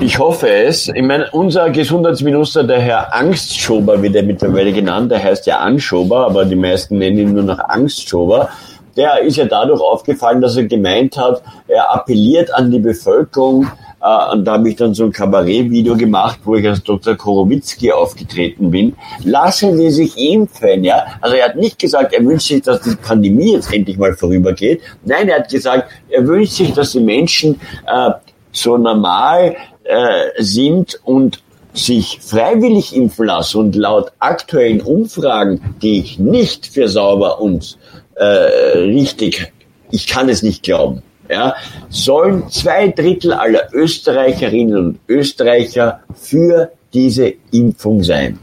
ich 0.00 0.20
hoffe 0.20 0.48
es. 0.48 0.86
Ich 0.86 1.02
meine, 1.02 1.28
unser 1.32 1.70
Gesundheitsminister, 1.70 2.62
der 2.62 2.78
Herr 2.78 3.12
Angstschober, 3.12 4.00
wird 4.00 4.14
er 4.14 4.22
mittlerweile 4.22 4.72
genannt, 4.72 5.10
der 5.10 5.20
heißt 5.20 5.44
ja 5.46 5.58
Anschober, 5.58 6.24
aber 6.26 6.44
die 6.44 6.54
meisten 6.54 6.98
nennen 6.98 7.18
ihn 7.18 7.32
nur 7.32 7.42
noch 7.42 7.58
Angstschober. 7.58 8.48
der 8.96 9.22
ist 9.22 9.38
ja 9.38 9.46
dadurch 9.46 9.80
aufgefallen, 9.80 10.40
dass 10.40 10.56
er 10.56 10.66
gemeint 10.66 11.16
hat, 11.16 11.42
er 11.66 11.92
appelliert 11.92 12.54
an 12.54 12.70
die 12.70 12.78
Bevölkerung, 12.78 13.66
äh, 14.02 14.32
und 14.32 14.44
da 14.44 14.54
habe 14.54 14.68
ich 14.68 14.76
dann 14.76 14.94
so 14.94 15.04
ein 15.04 15.12
Kabarett-Video 15.12 15.96
gemacht, 15.96 16.40
wo 16.44 16.56
ich 16.56 16.68
als 16.68 16.82
Dr. 16.82 17.14
Korowitzki 17.14 17.92
aufgetreten 17.92 18.70
bin. 18.70 18.96
Lassen 19.24 19.76
Sie 19.76 19.90
sich 19.90 20.16
impfen, 20.18 20.82
ja. 20.84 21.06
Also 21.20 21.36
er 21.36 21.46
hat 21.46 21.56
nicht 21.56 21.78
gesagt, 21.78 22.12
er 22.12 22.24
wünscht 22.24 22.48
sich, 22.48 22.62
dass 22.62 22.80
die 22.80 22.96
Pandemie 22.96 23.52
jetzt 23.52 23.72
endlich 23.72 23.98
mal 23.98 24.14
vorübergeht. 24.14 24.80
Nein, 25.04 25.28
er 25.28 25.40
hat 25.40 25.50
gesagt, 25.50 25.90
er 26.08 26.26
wünscht 26.26 26.54
sich, 26.54 26.72
dass 26.72 26.92
die 26.92 27.00
Menschen 27.00 27.60
äh, 27.86 28.10
so 28.52 28.76
normal 28.76 29.56
äh, 29.84 30.42
sind 30.42 31.00
und 31.04 31.42
sich 31.74 32.18
freiwillig 32.20 32.94
impfen 32.94 33.26
lassen 33.26 33.58
und 33.58 33.74
laut 33.74 34.12
aktuellen 34.18 34.80
Umfragen, 34.82 35.74
die 35.80 35.98
ich 36.00 36.18
nicht 36.18 36.66
für 36.66 36.88
sauber 36.88 37.40
und 37.40 37.78
äh, 38.14 38.24
richtig, 38.24 39.52
ich 39.90 40.06
kann 40.06 40.28
es 40.28 40.42
nicht 40.42 40.62
glauben, 40.62 41.02
ja, 41.30 41.54
sollen 41.88 42.50
zwei 42.50 42.88
Drittel 42.88 43.32
aller 43.32 43.72
Österreicherinnen 43.72 44.76
und 44.76 44.98
Österreicher 45.08 46.00
für 46.14 46.72
diese 46.92 47.32
Impfung 47.52 48.02
sein. 48.02 48.38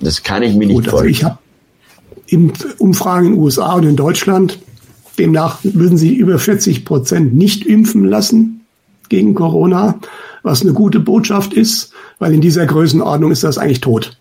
Das 0.00 0.22
kann 0.22 0.42
ich 0.42 0.54
mir 0.54 0.66
nicht 0.66 0.76
Gut, 0.76 0.88
vorstellen. 0.88 1.14
Also 1.14 1.46
ich 2.26 2.42
habe 2.52 2.74
Umfragen 2.78 3.26
in 3.26 3.32
den 3.32 3.40
USA 3.40 3.72
und 3.74 3.84
in 3.84 3.96
Deutschland, 3.96 4.58
demnach 5.18 5.60
würden 5.62 5.96
sie 5.96 6.14
über 6.14 6.38
40 6.38 6.84
Prozent 6.84 7.34
nicht 7.34 7.64
impfen 7.64 8.04
lassen 8.04 8.63
gegen 9.08 9.34
Corona, 9.34 9.98
was 10.42 10.62
eine 10.62 10.72
gute 10.72 11.00
Botschaft 11.00 11.52
ist, 11.52 11.92
weil 12.18 12.32
in 12.34 12.40
dieser 12.40 12.66
Größenordnung 12.66 13.30
ist 13.32 13.44
das 13.44 13.58
eigentlich 13.58 13.80
tot. 13.80 14.16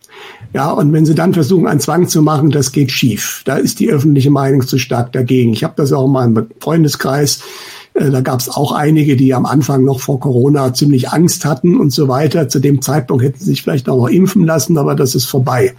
Ja, 0.54 0.72
und 0.72 0.94
wenn 0.94 1.06
sie 1.06 1.16
dann 1.16 1.34
versuchen, 1.34 1.68
einen 1.68 1.80
Zwang 1.80 2.08
zu 2.08 2.22
machen, 2.22 2.52
das 2.52 2.72
geht 2.72 2.92
schief. 2.92 3.42
Da 3.46 3.58
ist 3.58 3.80
die 3.80 3.90
öffentliche 3.90 4.30
Meinung 4.30 4.62
zu 4.62 4.78
stark 4.78 5.12
dagegen. 5.12 5.52
Ich 5.52 5.64
habe 5.64 5.74
das 5.76 5.92
auch 5.92 6.06
in 6.06 6.12
meinem 6.12 6.48
Freundeskreis. 6.60 7.42
Äh, 7.96 8.12
da 8.12 8.22
gab 8.22 8.40
es 8.40 8.50
auch 8.50 8.72
einige, 8.72 9.16
die 9.16 9.34
am 9.34 9.46
Anfang 9.46 9.84
noch 9.84 10.00
vor 10.00 10.20
Corona 10.20 10.74
ziemlich 10.74 11.10
Angst 11.10 11.46
hatten 11.46 11.80
und 11.80 11.92
so 11.92 12.08
weiter. 12.08 12.50
Zu 12.50 12.60
dem 12.60 12.82
Zeitpunkt 12.82 13.24
hätten 13.24 13.40
sie 13.40 13.46
sich 13.46 13.64
vielleicht 13.64 13.90
auch 13.90 13.98
noch 13.98 14.10
impfen 14.10 14.46
lassen, 14.46 14.78
aber 14.78 14.96
das 14.96 15.16
ist 15.16 15.26
vorbei. 15.26 15.74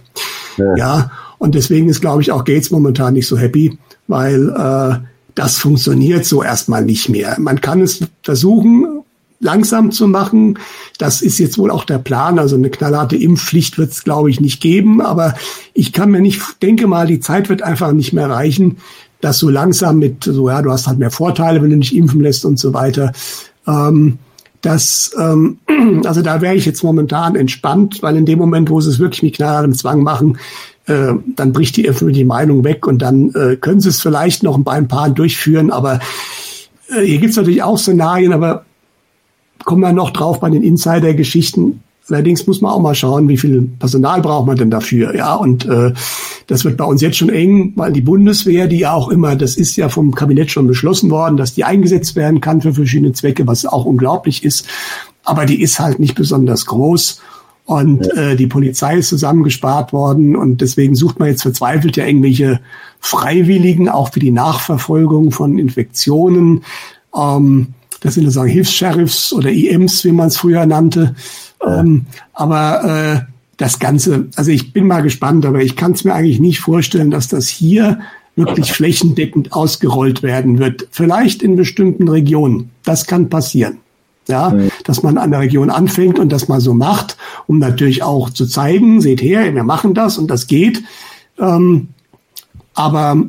Ja, 0.57 0.75
ja 0.75 1.11
und 1.37 1.55
deswegen 1.55 1.89
ist, 1.89 2.01
glaube 2.01 2.21
ich, 2.21 2.31
auch 2.31 2.43
Gates 2.43 2.71
momentan 2.71 3.13
nicht 3.13 3.27
so 3.27 3.37
happy, 3.37 3.77
weil 4.07 4.49
äh, 4.49 5.05
das 5.35 5.57
funktioniert 5.57 6.25
so 6.25 6.41
erstmal 6.41 6.83
nicht 6.83 7.09
mehr. 7.09 7.35
Man 7.39 7.61
kann 7.61 7.81
es 7.81 7.99
versuchen, 8.23 9.03
langsam 9.39 9.91
zu 9.91 10.07
machen. 10.07 10.59
Das 10.97 11.21
ist 11.21 11.37
jetzt 11.39 11.57
wohl 11.57 11.71
auch 11.71 11.83
der 11.83 11.99
Plan. 11.99 12.39
Also 12.39 12.55
eine 12.55 12.69
knallharte 12.69 13.17
Impfpflicht 13.17 13.77
wird 13.77 13.91
es, 13.91 14.03
glaube 14.03 14.29
ich, 14.29 14.39
nicht 14.39 14.61
geben. 14.61 15.01
Aber 15.01 15.35
ich 15.73 15.91
kann 15.93 16.09
mir 16.09 16.21
nicht, 16.21 16.41
denke 16.61 16.87
mal, 16.87 17.05
die 17.05 17.19
Zeit 17.19 17.49
wird 17.49 17.61
einfach 17.61 17.91
nicht 17.91 18.13
mehr 18.13 18.29
reichen, 18.29 18.77
dass 19.21 19.39
so 19.39 19.49
langsam 19.49 19.99
mit, 19.99 20.23
so 20.23 20.49
ja, 20.49 20.61
du 20.61 20.71
hast 20.71 20.87
halt 20.87 20.99
mehr 20.99 21.11
Vorteile, 21.11 21.61
wenn 21.61 21.69
du 21.69 21.77
nicht 21.77 21.95
impfen 21.95 22.21
lässt 22.21 22.45
und 22.45 22.57
so 22.57 22.73
weiter. 22.73 23.11
Ähm, 23.67 24.19
das, 24.61 25.11
ähm, 25.19 25.59
also 26.05 26.21
da 26.21 26.41
wäre 26.41 26.55
ich 26.55 26.65
jetzt 26.65 26.83
momentan 26.83 27.35
entspannt, 27.35 28.01
weil 28.01 28.15
in 28.15 28.25
dem 28.25 28.39
Moment, 28.39 28.69
wo 28.69 28.81
sie 28.81 28.89
es 28.89 28.99
wirklich 28.99 29.23
mit 29.23 29.35
knallhartem 29.35 29.73
Zwang 29.73 30.01
machen, 30.01 30.37
äh, 30.87 31.13
dann 31.35 31.53
bricht 31.53 31.77
die 31.77 31.87
öffentliche 31.87 32.25
Meinung 32.25 32.63
weg 32.63 32.87
und 32.87 33.01
dann 33.01 33.33
äh, 33.33 33.55
können 33.55 33.79
sie 33.79 33.89
es 33.89 34.01
vielleicht 34.01 34.43
noch 34.43 34.57
bei 34.59 34.73
ein 34.73 34.87
paar 34.87 35.09
durchführen, 35.09 35.71
aber 35.71 35.99
äh, 36.89 37.01
hier 37.01 37.19
gibt 37.19 37.31
es 37.31 37.37
natürlich 37.37 37.63
auch 37.63 37.77
Szenarien, 37.77 38.33
aber 38.33 38.65
kommen 39.63 39.81
wir 39.81 39.93
noch 39.93 40.11
drauf 40.11 40.39
bei 40.39 40.49
den 40.49 40.63
Insider-Geschichten. 40.63 41.81
Allerdings 42.09 42.45
muss 42.45 42.61
man 42.61 42.71
auch 42.71 42.79
mal 42.79 42.93
schauen, 42.93 43.27
wie 43.29 43.37
viel 43.37 43.67
Personal 43.79 44.21
braucht 44.21 44.45
man 44.45 44.57
denn 44.57 44.69
dafür. 44.69 45.15
Ja, 45.15 45.33
und 45.33 45.65
äh, 45.65 45.91
das 46.45 46.63
wird 46.63 46.77
bei 46.77 46.85
uns 46.85 47.01
jetzt 47.01 47.17
schon 47.17 47.29
eng, 47.29 47.73
weil 47.75 47.91
die 47.91 48.01
Bundeswehr, 48.01 48.67
die 48.67 48.77
ja 48.77 48.93
auch 48.93 49.09
immer, 49.09 49.35
das 49.35 49.57
ist 49.57 49.75
ja 49.75 49.89
vom 49.89 50.13
Kabinett 50.13 50.51
schon 50.51 50.67
beschlossen 50.67 51.09
worden, 51.09 51.35
dass 51.35 51.55
die 51.55 51.63
eingesetzt 51.63 52.15
werden 52.15 52.41
kann 52.41 52.61
für 52.61 52.75
verschiedene 52.75 53.13
Zwecke, 53.13 53.47
was 53.47 53.65
auch 53.65 53.85
unglaublich 53.85 54.43
ist. 54.43 54.67
Aber 55.23 55.47
die 55.47 55.59
ist 55.59 55.79
halt 55.79 55.97
nicht 55.97 56.13
besonders 56.13 56.67
groß. 56.67 57.21
Und 57.65 58.07
äh, 58.15 58.35
die 58.35 58.45
Polizei 58.45 58.97
ist 58.97 59.09
zusammengespart 59.09 59.91
worden 59.91 60.35
und 60.35 60.61
deswegen 60.61 60.93
sucht 60.93 61.19
man 61.19 61.29
jetzt 61.29 61.41
verzweifelt 61.41 61.97
ja 61.97 62.05
irgendwelche 62.05 62.59
Freiwilligen, 62.99 63.89
auch 63.89 64.13
für 64.13 64.19
die 64.19 64.31
Nachverfolgung 64.31 65.31
von 65.31 65.57
Infektionen. 65.57 66.63
Ähm, 67.15 67.67
das 68.01 68.13
sind 68.13 68.25
sozusagen 68.25 68.51
Hilfs-Sheriffs 68.51 69.33
oder 69.33 69.49
IMs, 69.49 70.03
wie 70.03 70.11
man 70.11 70.27
es 70.27 70.37
früher 70.37 70.67
nannte. 70.67 71.15
Ähm, 71.65 72.05
aber 72.33 73.25
äh, 73.25 73.31
das 73.57 73.79
Ganze, 73.79 74.27
also 74.35 74.51
ich 74.51 74.71
bin 74.71 74.85
mal 74.85 75.01
gespannt, 75.01 75.43
aber 75.45 75.61
ich 75.61 75.75
kann 75.75 75.93
es 75.93 76.03
mir 76.03 76.13
eigentlich 76.13 76.39
nicht 76.39 76.59
vorstellen, 76.59 77.09
dass 77.09 77.29
das 77.29 77.47
hier 77.47 77.99
wirklich 78.35 78.73
flächendeckend 78.73 79.53
ausgerollt 79.53 80.21
werden 80.21 80.59
wird. 80.59 80.87
Vielleicht 80.91 81.41
in 81.41 81.55
bestimmten 81.55 82.07
Regionen. 82.09 82.69
Das 82.83 83.07
kann 83.07 83.29
passieren. 83.29 83.77
Ja, 84.27 84.49
mhm. 84.49 84.71
dass 84.83 85.03
man 85.03 85.19
an 85.19 85.31
der 85.31 85.41
Region 85.41 85.69
anfängt 85.69 86.17
und 86.17 86.31
das 86.31 86.47
mal 86.47 86.59
so 86.59 86.73
macht, 86.73 87.15
um 87.45 87.59
natürlich 87.59 88.01
auch 88.01 88.31
zu 88.31 88.47
zeigen, 88.47 88.99
seht 88.99 89.21
her, 89.21 89.53
wir 89.53 89.63
machen 89.63 89.93
das 89.93 90.17
und 90.17 90.31
das 90.31 90.47
geht. 90.47 90.83
Ähm, 91.37 91.89
aber 92.73 93.21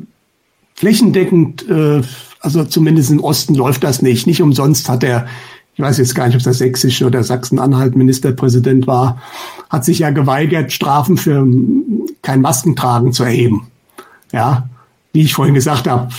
flächendeckend 0.73 1.69
äh, 1.69 2.01
also 2.39 2.63
zumindest 2.63 3.11
im 3.11 3.19
Osten 3.19 3.55
läuft 3.55 3.83
das 3.83 4.01
nicht. 4.01 4.27
Nicht 4.27 4.41
umsonst 4.41 4.89
hat 4.89 5.03
er, 5.03 5.27
ich 5.75 5.81
weiß 5.81 5.97
jetzt 5.97 6.15
gar 6.15 6.27
nicht, 6.27 6.37
ob 6.37 6.43
das 6.43 6.59
sächsische 6.59 7.05
oder 7.05 7.23
Sachsen-Anhalt 7.23 7.95
Ministerpräsident 7.95 8.87
war, 8.87 9.21
hat 9.69 9.85
sich 9.85 9.99
ja 9.99 10.11
geweigert, 10.11 10.71
Strafen 10.71 11.17
für 11.17 11.45
kein 12.21 12.41
Maskentragen 12.41 13.11
zu 13.13 13.23
erheben. 13.23 13.67
Ja, 14.31 14.69
wie 15.13 15.21
ich 15.21 15.33
vorhin 15.33 15.55
gesagt 15.55 15.87
habe, 15.87 16.09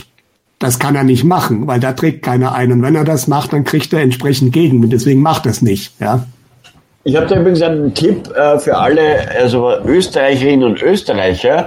das 0.58 0.78
kann 0.78 0.96
er 0.96 1.04
nicht 1.04 1.24
machen, 1.24 1.66
weil 1.66 1.80
da 1.80 1.92
trägt 1.92 2.22
keiner 2.22 2.54
ein. 2.54 2.72
Und 2.72 2.82
wenn 2.82 2.96
er 2.96 3.04
das 3.04 3.28
macht, 3.28 3.52
dann 3.52 3.64
kriegt 3.64 3.92
er 3.92 4.00
entsprechend 4.00 4.52
gegen. 4.52 4.88
Deswegen 4.90 5.22
macht 5.22 5.46
er 5.46 5.52
es 5.52 5.62
nicht. 5.62 5.92
Ja. 6.00 6.24
Ich 7.04 7.16
habe 7.16 7.26
da 7.26 7.36
übrigens 7.40 7.62
einen 7.62 7.94
Tipp 7.94 8.28
äh, 8.36 8.58
für 8.58 8.76
alle 8.76 9.30
also 9.30 9.70
Österreicherinnen 9.84 10.64
und 10.64 10.82
Österreicher. 10.82 11.66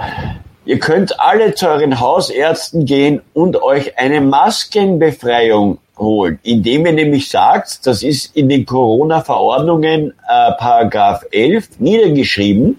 Ihr 0.65 0.79
könnt 0.79 1.19
alle 1.19 1.55
zu 1.55 1.67
euren 1.67 1.99
Hausärzten 1.99 2.85
gehen 2.85 3.21
und 3.33 3.61
euch 3.63 3.97
eine 3.97 4.21
Maskenbefreiung 4.21 5.79
holen, 5.97 6.39
indem 6.43 6.85
ihr 6.85 6.93
nämlich 6.93 7.29
sagt, 7.29 7.87
das 7.87 8.03
ist 8.03 8.35
in 8.35 8.49
den 8.49 8.65
Corona-Verordnungen 8.65 10.13
äh, 10.29 10.51
Paragraph 10.57 11.25
11 11.31 11.79
niedergeschrieben, 11.79 12.77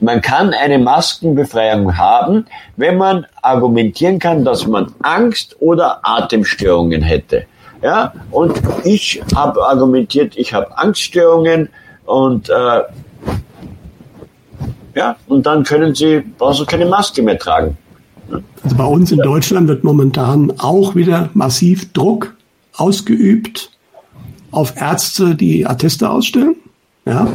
man 0.00 0.20
kann 0.20 0.52
eine 0.52 0.78
Maskenbefreiung 0.78 1.96
haben, 1.96 2.46
wenn 2.76 2.98
man 2.98 3.26
argumentieren 3.42 4.18
kann, 4.18 4.44
dass 4.44 4.66
man 4.66 4.92
Angst 5.02 5.56
oder 5.60 6.00
Atemstörungen 6.02 7.02
hätte. 7.02 7.46
Ja, 7.82 8.12
und 8.30 8.60
ich 8.84 9.22
habe 9.34 9.64
argumentiert, 9.64 10.36
ich 10.36 10.52
habe 10.52 10.76
Angststörungen 10.76 11.68
und 12.04 12.48
äh, 12.48 12.82
ja, 14.94 15.16
und 15.26 15.44
dann 15.44 15.62
können 15.62 15.94
sie, 15.94 16.22
brauchst 16.38 16.60
du 16.60 16.64
keine 16.64 16.86
Maske 16.86 17.22
mehr 17.22 17.38
tragen. 17.38 17.76
Also 18.62 18.76
bei 18.76 18.84
uns 18.84 19.12
in 19.12 19.18
Deutschland 19.18 19.68
wird 19.68 19.84
momentan 19.84 20.52
auch 20.58 20.94
wieder 20.94 21.28
massiv 21.34 21.92
Druck 21.92 22.34
ausgeübt 22.76 23.70
auf 24.50 24.74
Ärzte, 24.76 25.34
die 25.34 25.66
Atteste 25.66 26.08
ausstellen. 26.08 26.56
Ja. 27.04 27.28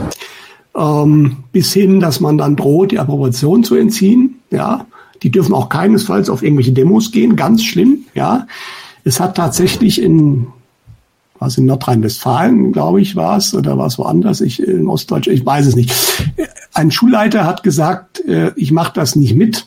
Ähm, 0.76 1.38
bis 1.52 1.74
hin, 1.74 2.00
dass 2.00 2.20
man 2.20 2.38
dann 2.38 2.56
droht, 2.56 2.92
die 2.92 3.00
Approbation 3.00 3.64
zu 3.64 3.76
entziehen. 3.76 4.40
Ja. 4.52 4.86
Die 5.24 5.30
dürfen 5.30 5.54
auch 5.54 5.70
keinesfalls 5.70 6.30
auf 6.30 6.44
irgendwelche 6.44 6.72
Demos 6.72 7.12
gehen. 7.12 7.36
Ganz 7.36 7.64
schlimm. 7.64 8.06
Ja. 8.14 8.48
Es 9.04 9.20
hat 9.20 9.36
tatsächlich 9.36 10.02
in 10.02 10.48
was 11.42 11.58
in 11.58 11.66
Nordrhein-Westfalen, 11.66 12.72
glaube 12.72 13.02
ich, 13.02 13.16
war 13.16 13.36
es, 13.36 13.56
oder 13.56 13.76
war 13.76 13.88
es 13.88 13.98
woanders, 13.98 14.42
ich 14.42 14.62
in 14.62 14.88
Ostdeutschland, 14.88 15.40
ich 15.40 15.44
weiß 15.44 15.66
es 15.66 15.76
nicht. 15.76 15.92
Ein 16.72 16.92
Schulleiter 16.92 17.46
hat 17.46 17.64
gesagt, 17.64 18.24
äh, 18.26 18.52
ich 18.56 18.72
mache 18.72 18.94
das 18.94 19.16
nicht 19.16 19.36
mit. 19.36 19.66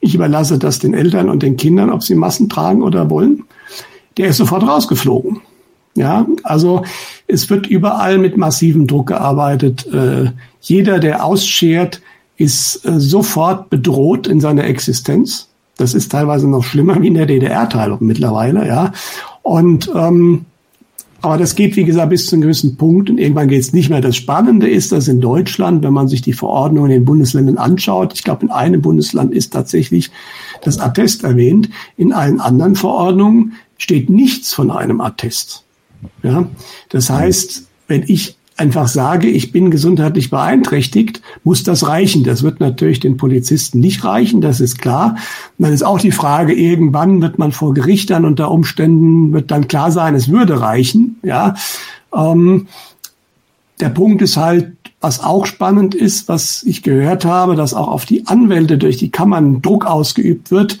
Ich 0.00 0.14
überlasse 0.14 0.58
das 0.58 0.78
den 0.78 0.94
Eltern 0.94 1.28
und 1.28 1.42
den 1.42 1.58
Kindern, 1.58 1.90
ob 1.90 2.02
sie 2.02 2.14
Massen 2.14 2.48
tragen 2.48 2.82
oder 2.82 3.10
wollen. 3.10 3.44
Der 4.16 4.28
ist 4.28 4.38
sofort 4.38 4.66
rausgeflogen. 4.66 5.42
Ja, 5.94 6.26
also 6.42 6.84
es 7.26 7.50
wird 7.50 7.66
überall 7.66 8.18
mit 8.18 8.36
massivem 8.36 8.86
Druck 8.86 9.08
gearbeitet. 9.08 9.86
Äh, 9.92 10.30
jeder, 10.60 10.98
der 10.98 11.24
ausschert, 11.24 12.00
ist 12.36 12.86
äh, 12.86 12.98
sofort 12.98 13.68
bedroht 13.68 14.26
in 14.26 14.40
seiner 14.40 14.64
Existenz. 14.64 15.48
Das 15.76 15.94
ist 15.94 16.10
teilweise 16.10 16.48
noch 16.48 16.64
schlimmer 16.64 17.00
wie 17.02 17.08
in 17.08 17.14
der 17.14 17.26
DDR-Teilung 17.26 17.98
mittlerweile, 18.00 18.66
ja. 18.66 18.92
Und 19.42 19.90
ähm, 19.94 20.46
aber 21.22 21.38
das 21.38 21.54
geht, 21.54 21.76
wie 21.76 21.84
gesagt, 21.84 22.10
bis 22.10 22.26
zu 22.26 22.34
einem 22.34 22.42
gewissen 22.42 22.76
Punkt 22.76 23.08
und 23.08 23.18
irgendwann 23.18 23.46
geht 23.46 23.60
es 23.60 23.72
nicht 23.72 23.88
mehr. 23.88 24.00
Das 24.00 24.16
Spannende 24.16 24.68
ist, 24.68 24.90
dass 24.90 25.06
in 25.06 25.20
Deutschland, 25.20 25.84
wenn 25.84 25.92
man 25.92 26.08
sich 26.08 26.20
die 26.20 26.32
Verordnungen 26.32 26.90
in 26.90 27.00
den 27.00 27.04
Bundesländern 27.04 27.58
anschaut, 27.58 28.12
ich 28.12 28.24
glaube, 28.24 28.44
in 28.44 28.50
einem 28.50 28.82
Bundesland 28.82 29.32
ist 29.32 29.52
tatsächlich 29.52 30.10
das 30.62 30.80
Attest 30.80 31.22
erwähnt, 31.22 31.70
in 31.96 32.12
allen 32.12 32.40
anderen 32.40 32.74
Verordnungen 32.74 33.52
steht 33.78 34.10
nichts 34.10 34.52
von 34.52 34.72
einem 34.72 35.00
Attest. 35.00 35.62
Ja, 36.22 36.48
das 36.88 37.10
heißt, 37.10 37.66
wenn 37.88 38.04
ich 38.06 38.36
einfach 38.56 38.86
sage, 38.86 39.28
ich 39.28 39.50
bin 39.50 39.70
gesundheitlich 39.70 40.30
beeinträchtigt, 40.30 41.22
muss 41.42 41.62
das 41.62 41.86
reichen. 41.86 42.22
Das 42.22 42.42
wird 42.42 42.60
natürlich 42.60 43.00
den 43.00 43.16
Polizisten 43.16 43.80
nicht 43.80 44.04
reichen, 44.04 44.40
das 44.40 44.60
ist 44.60 44.78
klar. 44.78 45.16
Und 45.58 45.64
dann 45.64 45.72
ist 45.72 45.82
auch 45.82 45.98
die 45.98 46.12
Frage, 46.12 46.52
irgendwann 46.52 47.22
wird 47.22 47.38
man 47.38 47.52
vor 47.52 47.74
Gericht 47.74 48.10
dann 48.10 48.24
unter 48.24 48.50
Umständen, 48.50 49.32
wird 49.32 49.50
dann 49.50 49.68
klar 49.68 49.90
sein, 49.90 50.14
es 50.14 50.28
würde 50.28 50.60
reichen. 50.60 51.18
Ja, 51.22 51.54
ähm, 52.14 52.68
der 53.80 53.88
Punkt 53.88 54.22
ist 54.22 54.36
halt, 54.36 54.72
was 55.00 55.24
auch 55.24 55.46
spannend 55.46 55.94
ist, 55.94 56.28
was 56.28 56.62
ich 56.62 56.82
gehört 56.82 57.24
habe, 57.24 57.56
dass 57.56 57.74
auch 57.74 57.88
auf 57.88 58.04
die 58.04 58.26
Anwälte 58.28 58.78
durch 58.78 58.96
die 58.96 59.10
Kammern 59.10 59.60
Druck 59.60 59.84
ausgeübt 59.84 60.52
wird, 60.52 60.78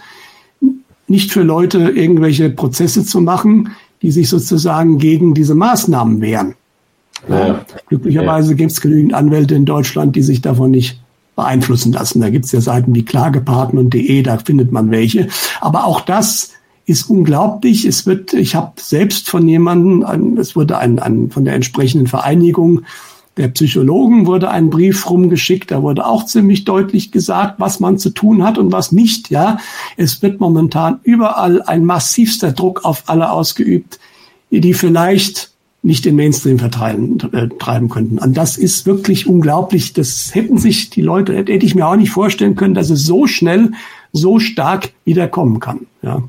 nicht 1.08 1.32
für 1.32 1.42
Leute 1.42 1.78
irgendwelche 1.78 2.48
Prozesse 2.48 3.04
zu 3.04 3.20
machen, 3.20 3.70
die 4.02 4.10
sich 4.10 4.28
sozusagen 4.28 4.98
gegen 4.98 5.32
diese 5.32 5.54
Maßnahmen 5.54 6.20
wehren. 6.20 6.54
Ja. 7.28 7.64
Glücklicherweise 7.88 8.56
gibt 8.56 8.72
es 8.72 8.80
genügend 8.80 9.14
Anwälte 9.14 9.54
in 9.54 9.64
Deutschland, 9.64 10.16
die 10.16 10.22
sich 10.22 10.40
davon 10.40 10.72
nicht 10.72 11.00
beeinflussen 11.36 11.92
lassen. 11.92 12.20
Da 12.20 12.30
gibt 12.30 12.44
es 12.44 12.52
ja 12.52 12.60
Seiten 12.60 12.94
wie 12.94 13.04
Klagepartner 13.04 13.80
und 13.80 13.94
de, 13.94 14.22
da 14.22 14.38
findet 14.38 14.72
man 14.72 14.90
welche. 14.90 15.28
Aber 15.60 15.86
auch 15.86 16.00
das 16.00 16.50
ist 16.84 17.08
unglaublich. 17.08 17.84
Es 17.84 18.06
wird, 18.06 18.32
ich 18.34 18.54
habe 18.54 18.72
selbst 18.76 19.30
von 19.30 19.46
jemandem, 19.46 20.36
es 20.36 20.56
wurde 20.56 20.78
ein, 20.78 20.98
ein, 20.98 21.30
von 21.30 21.44
der 21.44 21.54
entsprechenden 21.54 22.08
Vereinigung 22.08 22.82
der 23.36 23.48
Psychologen 23.48 24.26
wurde 24.26 24.50
ein 24.50 24.68
Brief 24.68 25.08
rumgeschickt, 25.08 25.70
da 25.70 25.82
wurde 25.82 26.06
auch 26.06 26.26
ziemlich 26.26 26.64
deutlich 26.64 27.12
gesagt, 27.12 27.54
was 27.58 27.80
man 27.80 27.98
zu 27.98 28.10
tun 28.10 28.44
hat 28.44 28.58
und 28.58 28.72
was 28.72 28.92
nicht, 28.92 29.30
ja. 29.30 29.58
Es 29.96 30.20
wird 30.20 30.40
momentan 30.40 31.00
überall 31.02 31.62
ein 31.62 31.84
massivster 31.84 32.52
Druck 32.52 32.84
auf 32.84 33.04
alle 33.06 33.32
ausgeübt, 33.32 33.98
die 34.50 34.74
vielleicht 34.74 35.50
nicht 35.82 36.04
den 36.04 36.14
Mainstream 36.14 36.58
vertreiben 36.58 37.18
äh, 37.32 37.48
treiben 37.58 37.88
könnten. 37.88 38.18
Und 38.18 38.36
das 38.36 38.56
ist 38.56 38.86
wirklich 38.86 39.26
unglaublich. 39.26 39.92
Das 39.92 40.32
hätten 40.32 40.58
sich 40.58 40.90
die 40.90 41.02
Leute, 41.02 41.34
hätte 41.34 41.52
ich 41.52 41.74
mir 41.74 41.86
auch 41.86 41.96
nicht 41.96 42.10
vorstellen 42.10 42.54
können, 42.54 42.74
dass 42.74 42.90
es 42.90 43.04
so 43.04 43.26
schnell, 43.26 43.72
so 44.12 44.38
stark 44.38 44.90
wiederkommen 45.04 45.58
kann. 45.58 45.86
Ja. 46.02 46.22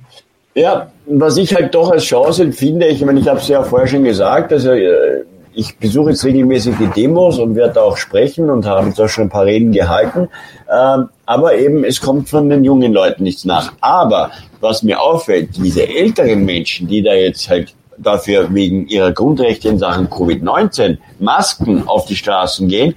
Ja, 0.55 0.91
was 1.07 1.38
ich 1.38 1.53
halt 1.53 1.73
doch 1.73 1.91
als 1.91 2.03
Chance 2.03 2.43
empfinde, 2.43 2.88
ich 2.88 3.03
meine, 3.03 3.19
ich 3.19 3.27
habe 3.27 3.39
es 3.39 3.47
ja 3.47 3.63
vorher 3.63 3.88
schon 3.88 4.03
gesagt, 4.03 4.53
also 4.53 4.71
äh, 4.71 5.23
ich 5.55 5.77
besuche 5.77 6.11
jetzt 6.11 6.23
regelmäßig 6.25 6.75
die 6.80 6.88
Demos 6.88 7.39
und 7.39 7.55
werde 7.55 7.81
auch 7.81 7.97
sprechen 7.97 8.49
und 8.49 8.65
habe 8.65 8.88
jetzt 8.88 8.99
auch 8.99 9.07
schon 9.07 9.25
ein 9.25 9.30
paar 9.30 9.45
Reden 9.45 9.71
gehalten. 9.71 10.30
Ähm, 10.71 11.09
aber 11.25 11.55
eben, 11.55 11.84
es 11.84 12.01
kommt 12.01 12.30
von 12.30 12.49
den 12.49 12.63
jungen 12.63 12.93
Leuten 12.93 13.23
nichts 13.23 13.45
nach. 13.45 13.73
Aber 13.81 14.31
was 14.61 14.84
mir 14.84 15.01
auffällt, 15.01 15.57
diese 15.57 15.88
älteren 15.88 16.45
Menschen, 16.45 16.88
die 16.88 17.01
da 17.01 17.13
jetzt 17.13 17.49
halt 17.49 17.73
dafür 17.97 18.53
wegen 18.53 18.88
ihrer 18.88 19.11
Grundrechte 19.11 19.69
in 19.69 19.77
Sachen 19.77 20.09
Covid-19 20.09 20.97
Masken 21.19 21.88
auf 21.88 22.05
die 22.05 22.15
Straßen 22.15 22.67
gehen, 22.67 22.95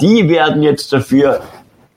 die 0.00 0.28
werden 0.28 0.62
jetzt 0.62 0.92
dafür, 0.92 1.40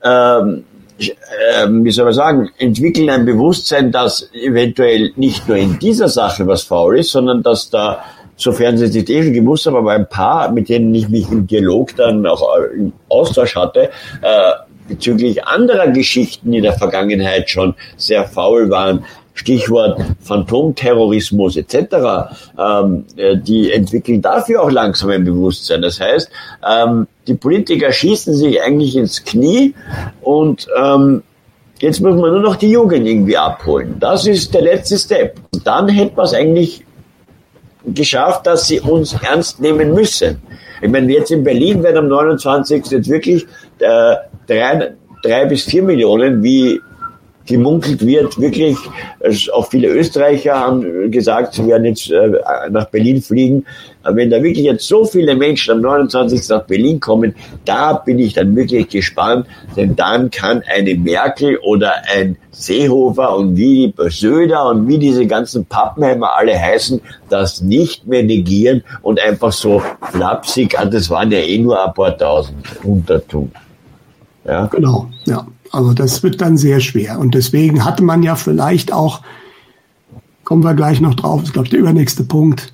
ähm, 0.02 0.64
äh, 0.98 1.66
wie 1.68 1.90
soll 1.90 2.04
man 2.04 2.14
sagen, 2.14 2.50
entwickeln 2.58 3.08
ein 3.08 3.24
Bewusstsein, 3.24 3.90
dass 3.90 4.30
eventuell 4.34 5.12
nicht 5.16 5.48
nur 5.48 5.56
in 5.56 5.78
dieser 5.78 6.08
Sache 6.08 6.46
was 6.46 6.64
faul 6.64 6.98
ist, 6.98 7.10
sondern 7.10 7.42
dass 7.42 7.70
da, 7.70 8.04
sofern 8.36 8.78
sie 8.78 8.86
es 8.86 8.94
nicht 8.94 9.10
eh 9.10 9.22
schon 9.22 9.32
gewusst 9.32 9.66
haben, 9.66 9.76
aber 9.76 9.92
ein 9.92 10.08
paar, 10.08 10.50
mit 10.50 10.68
denen 10.68 10.94
ich 10.94 11.08
mich 11.08 11.30
im 11.30 11.46
Dialog 11.46 11.96
dann 11.96 12.26
auch 12.26 12.42
im 12.74 12.92
Austausch 13.08 13.56
hatte, 13.56 13.90
äh, 14.22 14.52
bezüglich 14.88 15.44
anderer 15.46 15.88
Geschichten 15.88 16.52
in 16.52 16.62
der 16.62 16.74
Vergangenheit 16.74 17.48
schon 17.48 17.74
sehr 17.96 18.24
faul 18.24 18.70
waren, 18.70 19.04
Stichwort 19.34 20.00
Phantomterrorismus 20.20 21.56
etc., 21.56 21.76
ähm, 22.58 23.04
äh, 23.16 23.36
die 23.36 23.72
entwickeln 23.72 24.22
dafür 24.22 24.62
auch 24.62 24.70
langsam 24.70 25.10
ein 25.10 25.24
Bewusstsein. 25.24 25.82
Das 25.82 26.00
heißt, 26.00 26.30
ähm, 26.68 27.08
die 27.26 27.34
Politiker 27.34 27.92
schießen 27.92 28.34
sich 28.34 28.62
eigentlich 28.62 28.96
ins 28.96 29.24
Knie 29.24 29.74
und 30.22 30.68
ähm, 30.80 31.22
jetzt 31.80 32.00
muss 32.00 32.14
man 32.14 32.30
nur 32.30 32.40
noch 32.40 32.56
die 32.56 32.70
Jugend 32.70 33.06
irgendwie 33.06 33.36
abholen. 33.36 33.96
Das 33.98 34.26
ist 34.26 34.54
der 34.54 34.62
letzte 34.62 34.98
Step. 34.98 35.40
Und 35.52 35.66
dann 35.66 35.88
hätte 35.88 36.14
man 36.14 36.26
es 36.26 36.34
eigentlich 36.34 36.84
geschafft, 37.86 38.46
dass 38.46 38.66
sie 38.66 38.80
uns 38.80 39.14
ernst 39.22 39.60
nehmen 39.60 39.92
müssen. 39.94 40.40
Ich 40.80 40.90
meine, 40.90 41.12
jetzt 41.12 41.30
in 41.30 41.44
Berlin 41.44 41.82
werden 41.82 41.98
am 41.98 42.08
29. 42.08 42.86
jetzt 42.90 43.08
wirklich 43.08 43.46
äh, 43.78 44.16
drei, 44.46 44.92
drei 45.22 45.44
bis 45.46 45.64
vier 45.64 45.82
Millionen, 45.82 46.42
wie 46.42 46.80
gemunkelt 47.46 48.06
wird, 48.06 48.40
wirklich, 48.40 48.76
auch 49.52 49.68
viele 49.68 49.88
Österreicher 49.88 50.58
haben 50.58 51.10
gesagt, 51.10 51.54
sie 51.54 51.66
werden 51.66 51.84
jetzt 51.84 52.10
äh, 52.10 52.40
nach 52.70 52.86
Berlin 52.86 53.20
fliegen. 53.20 53.66
Aber 54.02 54.16
wenn 54.16 54.30
da 54.30 54.42
wirklich 54.42 54.64
jetzt 54.64 54.86
so 54.86 55.04
viele 55.04 55.34
Menschen 55.34 55.72
am 55.72 55.80
29. 55.82 56.48
nach 56.48 56.64
Berlin 56.64 57.00
kommen, 57.00 57.34
da 57.64 57.94
bin 57.94 58.18
ich 58.18 58.34
dann 58.34 58.54
wirklich 58.56 58.88
gespannt, 58.88 59.46
denn 59.76 59.94
dann 59.96 60.30
kann 60.30 60.62
eine 60.74 60.94
Merkel 60.94 61.58
oder 61.58 61.92
ein 62.14 62.36
Seehofer 62.50 63.36
und 63.36 63.56
wie 63.56 63.92
die 63.96 64.10
Söder 64.10 64.68
und 64.68 64.88
wie 64.88 64.98
diese 64.98 65.26
ganzen 65.26 65.66
Pappenheimer 65.66 66.36
alle 66.36 66.58
heißen, 66.58 67.00
das 67.28 67.60
nicht 67.60 68.06
mehr 68.06 68.22
negieren 68.22 68.82
und 69.02 69.20
einfach 69.20 69.52
so 69.52 69.82
flapsig, 70.12 70.78
ah, 70.78 70.84
das 70.84 71.10
waren 71.10 71.30
ja 71.30 71.38
eh 71.38 71.58
nur 71.58 71.84
ein 71.84 71.92
paar 71.92 72.16
tausend 72.16 72.56
untertun. 72.82 73.50
Ja. 74.46 74.66
Genau, 74.66 75.08
ja. 75.24 75.46
Also 75.74 75.92
das 75.92 76.22
wird 76.22 76.40
dann 76.40 76.56
sehr 76.56 76.80
schwer. 76.80 77.18
Und 77.18 77.34
deswegen 77.34 77.84
hatte 77.84 78.02
man 78.02 78.22
ja 78.22 78.36
vielleicht 78.36 78.92
auch, 78.92 79.20
kommen 80.44 80.62
wir 80.62 80.74
gleich 80.74 81.00
noch 81.00 81.14
drauf, 81.14 81.42
ist 81.42 81.52
glaube 81.52 81.66
ich 81.66 81.70
der 81.70 81.80
übernächste 81.80 82.22
Punkt, 82.22 82.72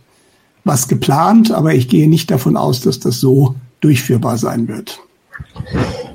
was 0.64 0.86
geplant, 0.89 1.51
aber 1.51 1.72
ich 1.72 1.89
gehe 1.89 2.09
nicht 2.09 2.31
davon 2.31 2.56
aus, 2.56 2.82
dass 2.82 3.01
das 3.01 3.18
so 3.18 3.55
durchführbar 3.81 4.36
sein 4.36 4.68
wird. 4.68 5.01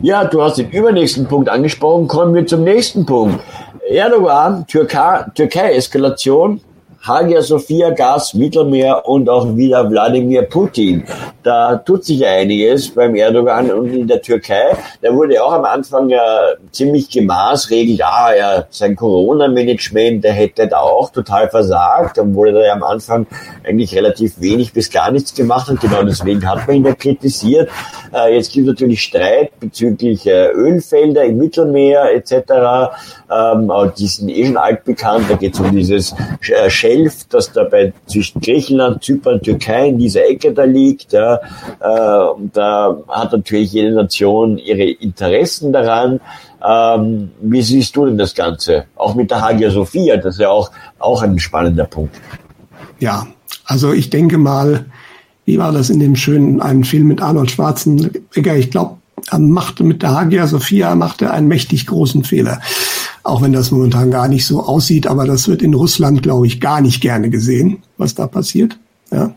Ja, 0.01 0.25
du 0.25 0.41
hast 0.43 0.59
den 0.59 0.69
übernächsten 0.69 1.25
Punkt 1.27 1.49
angesprochen. 1.49 2.07
Kommen 2.07 2.35
wir 2.35 2.45
zum 2.45 2.63
nächsten 2.63 3.05
Punkt. 3.05 3.39
Erdogan, 3.89 4.67
Türkei-Eskalation. 4.67 6.61
Hagia 7.07 7.43
Sophia, 7.43 7.91
Gas, 7.91 8.33
Mittelmeer 8.33 9.07
und 9.07 9.29
auch 9.29 9.55
wieder 9.55 9.87
Wladimir 9.91 10.41
Putin. 10.41 11.03
Da 11.43 11.75
tut 11.75 12.03
sich 12.03 12.25
einiges 12.25 12.89
beim 12.89 13.13
Erdogan 13.13 13.69
und 13.71 13.93
in 13.93 14.07
der 14.07 14.23
Türkei. 14.23 14.75
Da 15.03 15.13
wurde 15.13 15.43
auch 15.43 15.53
am 15.53 15.65
Anfang 15.65 16.09
ja 16.09 16.55
ziemlich 16.71 17.07
gemaßregelt, 17.07 18.01
ah, 18.03 18.35
ja, 18.35 18.65
sein 18.71 18.95
Corona-Management, 18.95 20.23
der 20.23 20.33
hätte 20.33 20.67
da 20.67 20.79
auch 20.79 21.11
total 21.11 21.47
versagt, 21.47 22.17
obwohl 22.17 22.55
er 22.55 22.65
ja 22.65 22.73
am 22.73 22.81
Anfang 22.81 23.27
eigentlich 23.63 23.95
relativ 23.95 24.41
wenig 24.41 24.73
bis 24.73 24.89
gar 24.89 25.11
nichts 25.11 25.35
gemacht 25.35 25.69
hat. 25.69 25.81
Genau 25.81 26.01
deswegen 26.01 26.43
hat 26.49 26.65
man 26.65 26.77
ihn 26.77 26.85
ja 26.85 26.95
kritisiert. 26.95 27.69
Äh, 28.11 28.35
jetzt 28.35 28.51
gibt 28.51 28.67
es 28.67 28.73
natürlich 28.73 29.03
Streit 29.03 29.51
bezüglich 29.59 30.25
äh, 30.25 30.47
Ölfelder 30.47 31.23
im 31.25 31.37
Mittelmeer 31.37 32.11
etc. 32.15 32.95
Ähm, 33.31 33.71
die 33.95 34.07
sind 34.07 34.29
eh 34.29 34.47
schon 34.47 34.57
altbekannt. 34.57 35.25
Da 35.29 35.35
geht 35.35 35.53
es 35.53 35.59
um 35.59 35.71
dieses 35.71 36.15
äh, 36.49 36.67
Shell 36.67 36.94
11, 36.95 37.27
das 37.29 37.51
dabei 37.51 37.93
zwischen 38.07 38.41
Griechenland, 38.41 39.03
Zypern, 39.03 39.41
Türkei 39.41 39.89
in 39.89 39.97
dieser 39.97 40.25
Ecke 40.25 40.53
da 40.53 40.63
liegt. 40.63 41.13
Ja, 41.13 41.35
äh, 41.35 42.47
da 42.53 42.97
hat 43.07 43.31
natürlich 43.31 43.73
jede 43.73 43.93
Nation 43.93 44.57
ihre 44.57 44.83
Interessen 44.83 45.73
daran. 45.73 46.19
Ähm, 46.67 47.31
wie 47.41 47.61
siehst 47.61 47.95
du 47.95 48.05
denn 48.05 48.17
das 48.17 48.33
Ganze? 48.33 48.85
Auch 48.95 49.15
mit 49.15 49.29
der 49.29 49.41
Hagia 49.41 49.69
Sophia, 49.69 50.17
das 50.17 50.35
ist 50.35 50.41
ja 50.41 50.49
auch, 50.49 50.71
auch 50.99 51.21
ein 51.21 51.37
spannender 51.39 51.85
Punkt. 51.85 52.15
Ja, 52.99 53.27
also 53.65 53.93
ich 53.93 54.09
denke 54.09 54.37
mal, 54.37 54.85
wie 55.45 55.59
war 55.59 55.71
das 55.71 55.89
in 55.89 55.99
dem 55.99 56.15
schönen 56.15 56.61
einen 56.61 56.83
Film 56.83 57.07
mit 57.07 57.21
Arnold 57.21 57.51
Schwarzenegger? 57.51 58.55
Ich 58.55 58.71
glaube, 58.71 58.97
er 59.31 59.39
machte 59.39 59.83
mit 59.83 60.01
der 60.01 60.11
Hagia 60.11 60.47
Sophia 60.47 60.95
machte 60.95 61.31
einen 61.31 61.47
mächtig 61.47 61.87
großen 61.87 62.23
Fehler. 62.23 62.61
Auch 63.25 63.41
wenn 63.41 63.53
das 63.53 63.71
momentan 63.71 64.11
gar 64.11 64.27
nicht 64.27 64.45
so 64.45 64.61
aussieht, 64.61 65.07
aber 65.07 65.25
das 65.25 65.47
wird 65.47 65.63
in 65.63 65.73
Russland, 65.73 66.21
glaube 66.21 66.45
ich, 66.45 66.61
gar 66.61 66.79
nicht 66.79 67.01
gerne 67.01 67.31
gesehen, 67.31 67.79
was 67.97 68.13
da 68.13 68.27
passiert. 68.27 68.77
Ja. 69.11 69.33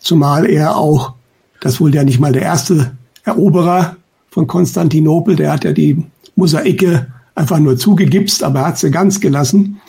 Zumal 0.00 0.50
er 0.50 0.76
auch, 0.76 1.12
das 1.60 1.80
wohl 1.80 1.94
ja 1.94 2.02
nicht 2.02 2.18
mal 2.18 2.32
der 2.32 2.42
erste 2.42 2.90
Eroberer 3.22 3.96
von 4.30 4.48
Konstantinopel, 4.48 5.36
der 5.36 5.52
hat 5.52 5.62
ja 5.62 5.70
die 5.70 6.02
Mosaike 6.34 7.06
einfach 7.36 7.60
nur 7.60 7.76
zugegipst, 7.76 8.42
aber 8.42 8.58
er 8.60 8.66
hat 8.66 8.78
sie 8.78 8.90
ganz 8.90 9.20
gelassen. 9.20 9.80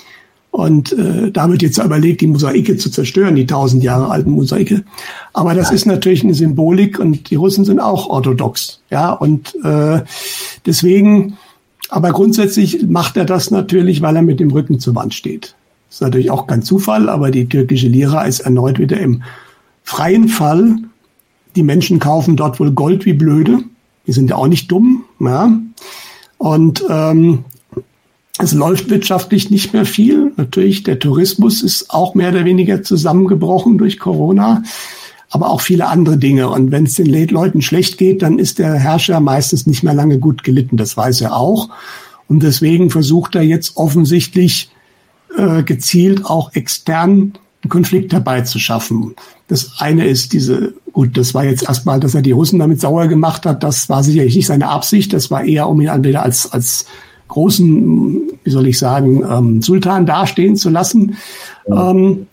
Und 0.51 0.93
äh, 0.93 1.31
da 1.31 1.49
wird 1.49 1.63
jetzt 1.63 1.79
überlegt, 1.79 2.21
die 2.21 2.27
Mosaike 2.27 2.77
zu 2.77 2.91
zerstören, 2.91 3.35
die 3.35 3.47
tausend 3.47 3.83
Jahre 3.83 4.11
alten 4.11 4.31
Mosaike. 4.31 4.83
Aber 5.33 5.55
das 5.55 5.71
ist 5.71 5.87
natürlich 5.87 6.23
eine 6.23 6.35
Symbolik 6.35 6.99
und 6.99 7.31
die 7.31 7.35
Russen 7.35 7.65
sind 7.65 7.79
auch 7.79 8.07
orthodox. 8.07 8.81
Ja, 8.91 9.13
und 9.13 9.55
äh, 9.63 10.01
deswegen 10.67 11.37
aber 11.91 12.13
grundsätzlich 12.13 12.87
macht 12.87 13.17
er 13.17 13.25
das 13.25 13.51
natürlich, 13.51 14.01
weil 14.01 14.15
er 14.15 14.21
mit 14.21 14.39
dem 14.39 14.49
Rücken 14.49 14.79
zur 14.79 14.95
Wand 14.95 15.13
steht. 15.13 15.55
Das 15.89 15.97
ist 15.97 16.01
natürlich 16.01 16.31
auch 16.31 16.47
kein 16.47 16.63
Zufall, 16.63 17.09
aber 17.09 17.31
die 17.31 17.49
türkische 17.49 17.89
Lira 17.89 18.23
ist 18.23 18.39
erneut 18.39 18.79
wieder 18.79 18.97
im 18.97 19.23
freien 19.83 20.29
Fall. 20.29 20.77
Die 21.57 21.63
Menschen 21.63 21.99
kaufen 21.99 22.37
dort 22.37 22.61
wohl 22.61 22.71
Gold 22.71 23.05
wie 23.05 23.11
blöde. 23.11 23.59
Die 24.07 24.13
sind 24.13 24.29
ja 24.29 24.37
auch 24.37 24.47
nicht 24.47 24.71
dumm. 24.71 25.03
Ja. 25.19 25.51
Und 26.37 26.81
ähm, 26.89 27.43
es 28.39 28.53
läuft 28.53 28.89
wirtschaftlich 28.89 29.51
nicht 29.51 29.73
mehr 29.73 29.85
viel. 29.85 30.31
Natürlich, 30.37 30.83
der 30.83 30.97
Tourismus 30.97 31.61
ist 31.61 31.89
auch 31.89 32.15
mehr 32.15 32.29
oder 32.29 32.45
weniger 32.45 32.83
zusammengebrochen 32.83 33.77
durch 33.77 33.99
Corona. 33.99 34.63
Aber 35.31 35.49
auch 35.49 35.61
viele 35.61 35.87
andere 35.87 36.17
Dinge. 36.17 36.49
Und 36.49 36.71
wenn 36.71 36.85
es 36.85 36.95
den 36.95 37.07
Leuten 37.29 37.61
schlecht 37.61 37.97
geht, 37.97 38.21
dann 38.21 38.37
ist 38.37 38.59
der 38.59 38.73
Herrscher 38.73 39.19
meistens 39.19 39.65
nicht 39.65 39.81
mehr 39.81 39.93
lange 39.93 40.19
gut 40.19 40.43
gelitten. 40.43 40.77
Das 40.77 40.95
weiß 40.95 41.21
er 41.21 41.35
auch. 41.35 41.69
Und 42.27 42.43
deswegen 42.43 42.89
versucht 42.89 43.35
er 43.35 43.41
jetzt 43.41 43.77
offensichtlich 43.77 44.69
äh, 45.37 45.63
gezielt 45.63 46.25
auch 46.25 46.53
extern 46.53 47.33
einen 47.63 47.69
Konflikt 47.69 48.11
herbeizuschaffen. 48.11 49.15
Das 49.47 49.73
eine 49.79 50.05
ist 50.05 50.33
diese, 50.33 50.73
gut, 50.91 51.17
das 51.17 51.33
war 51.33 51.45
jetzt 51.45 51.63
erstmal, 51.63 51.99
dass 51.99 52.15
er 52.15 52.21
die 52.21 52.31
Russen 52.31 52.59
damit 52.59 52.81
sauer 52.81 53.07
gemacht 53.07 53.45
hat, 53.45 53.63
das 53.63 53.89
war 53.89 54.03
sicherlich 54.03 54.35
nicht 54.35 54.47
seine 54.47 54.69
Absicht, 54.69 55.13
das 55.13 55.29
war 55.29 55.43
eher, 55.43 55.69
um 55.69 55.79
ihn 55.79 55.87
entweder 55.87 56.23
als, 56.23 56.51
als 56.51 56.85
großen, 57.27 58.21
wie 58.43 58.49
soll 58.49 58.67
ich 58.67 58.77
sagen, 58.77 59.23
ähm, 59.29 59.61
Sultan 59.61 60.05
dastehen 60.05 60.55
zu 60.55 60.69
lassen. 60.69 61.17
Ja. 61.67 61.91
Ähm, 61.91 62.27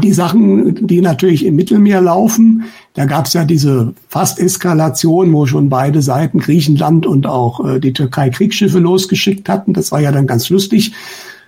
die 0.00 0.12
Sachen, 0.12 0.86
die 0.86 1.00
natürlich 1.00 1.44
im 1.44 1.56
Mittelmeer 1.56 2.00
laufen, 2.00 2.64
da 2.94 3.04
gab 3.04 3.26
es 3.26 3.34
ja 3.34 3.44
diese 3.44 3.94
Fast-Eskalation, 4.08 5.32
wo 5.32 5.46
schon 5.46 5.68
beide 5.68 6.02
Seiten, 6.02 6.38
Griechenland 6.38 7.06
und 7.06 7.26
auch 7.26 7.64
äh, 7.64 7.80
die 7.80 7.92
Türkei, 7.92 8.30
Kriegsschiffe 8.30 8.78
losgeschickt 8.78 9.48
hatten. 9.48 9.72
Das 9.72 9.92
war 9.92 10.00
ja 10.00 10.12
dann 10.12 10.26
ganz 10.26 10.48
lustig, 10.48 10.92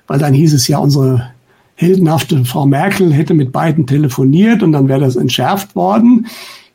weil 0.06 0.18
dann 0.18 0.34
hieß 0.34 0.52
es 0.54 0.68
ja, 0.68 0.78
unsere 0.78 1.30
heldenhafte 1.76 2.44
Frau 2.44 2.66
Merkel 2.66 3.12
hätte 3.12 3.34
mit 3.34 3.50
beiden 3.52 3.86
telefoniert 3.86 4.62
und 4.62 4.72
dann 4.72 4.88
wäre 4.88 5.00
das 5.00 5.16
entschärft 5.16 5.74
worden. 5.74 6.26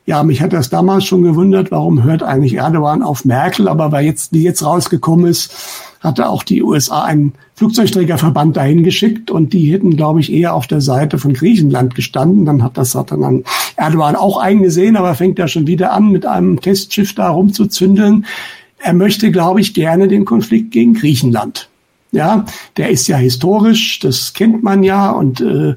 Ja, 0.06 0.24
mich 0.24 0.42
hat 0.42 0.54
das 0.54 0.70
damals 0.70 1.06
schon 1.06 1.22
gewundert, 1.22 1.72
warum 1.72 2.04
hört 2.04 2.24
eigentlich 2.24 2.56
Erdogan 2.56 3.04
auf 3.04 3.26
Merkel, 3.26 3.68
aber 3.68 3.92
weil 3.92 4.06
jetzt, 4.06 4.34
wie 4.34 4.44
jetzt 4.44 4.66
rausgekommen 4.66 5.28
ist, 5.28 5.54
hatte 6.00 6.30
auch 6.30 6.44
die 6.44 6.64
USA 6.64 7.04
einen 7.04 7.34
Flugzeugträgerverband 7.56 8.56
dahin 8.56 8.84
geschickt 8.84 9.32
und 9.32 9.52
die 9.52 9.72
hätten, 9.72 9.98
glaube 9.98 10.22
ich, 10.22 10.32
eher 10.32 10.54
auf 10.54 10.66
der 10.66 10.82
Seite 10.82 11.18
von 11.18 11.34
Griechenland 11.34 11.94
gestanden. 11.94 12.46
Dann 12.46 12.64
hat 12.64 12.78
das 12.78 12.96
hat 12.96 13.12
dann 13.12 13.44
Erdogan 13.76 14.16
auch 14.16 14.38
eingesehen, 14.38 14.96
aber 14.96 15.16
fängt 15.16 15.40
ja 15.40 15.48
schon 15.48 15.68
wieder 15.68 15.92
an, 15.92 16.12
mit 16.12 16.26
einem 16.26 16.62
Testschiff 16.62 17.14
da 17.16 17.30
rumzuzündeln. 17.30 18.26
Er 18.78 18.94
möchte, 18.94 19.30
glaube 19.32 19.60
ich, 19.60 19.74
gerne 19.74 20.08
den 20.08 20.24
Konflikt 20.24 20.72
gegen 20.72 20.94
Griechenland. 20.94 21.70
Ja, 22.12 22.46
der 22.78 22.90
ist 22.90 23.08
ja 23.08 23.18
historisch, 23.18 24.00
das 24.00 24.34
kennt 24.34 24.64
man 24.64 24.84
ja. 24.84 25.12
Und 25.12 25.42
äh, 25.42 25.76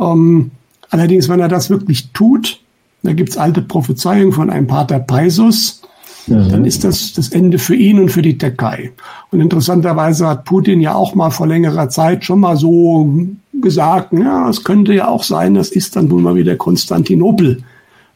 ähm, 0.00 0.52
allerdings, 0.90 1.28
wenn 1.28 1.40
er 1.40 1.48
das 1.48 1.70
wirklich 1.70 2.12
tut, 2.12 2.60
da 3.02 3.12
gibt's 3.12 3.36
alte 3.36 3.62
Prophezeiungen 3.62 4.32
von 4.32 4.48
einem 4.48 4.66
Pater 4.66 5.00
Paisus, 5.00 5.79
mhm. 6.26 6.48
dann 6.48 6.64
ist 6.64 6.84
das 6.84 7.12
das 7.12 7.28
Ende 7.30 7.58
für 7.58 7.74
ihn 7.74 7.98
und 7.98 8.10
für 8.10 8.22
die 8.22 8.38
Türkei. 8.38 8.92
Und 9.30 9.40
interessanterweise 9.40 10.26
hat 10.28 10.44
Putin 10.44 10.80
ja 10.80 10.94
auch 10.94 11.14
mal 11.14 11.30
vor 11.30 11.46
längerer 11.46 11.88
Zeit 11.88 12.24
schon 12.24 12.40
mal 12.40 12.56
so 12.56 13.12
gesagt, 13.60 14.12
ja, 14.12 14.48
es 14.48 14.64
könnte 14.64 14.94
ja 14.94 15.08
auch 15.08 15.22
sein, 15.22 15.54
dass 15.54 15.70
Istanbul 15.70 16.22
mal 16.22 16.34
wieder 16.34 16.56
Konstantinopel 16.56 17.62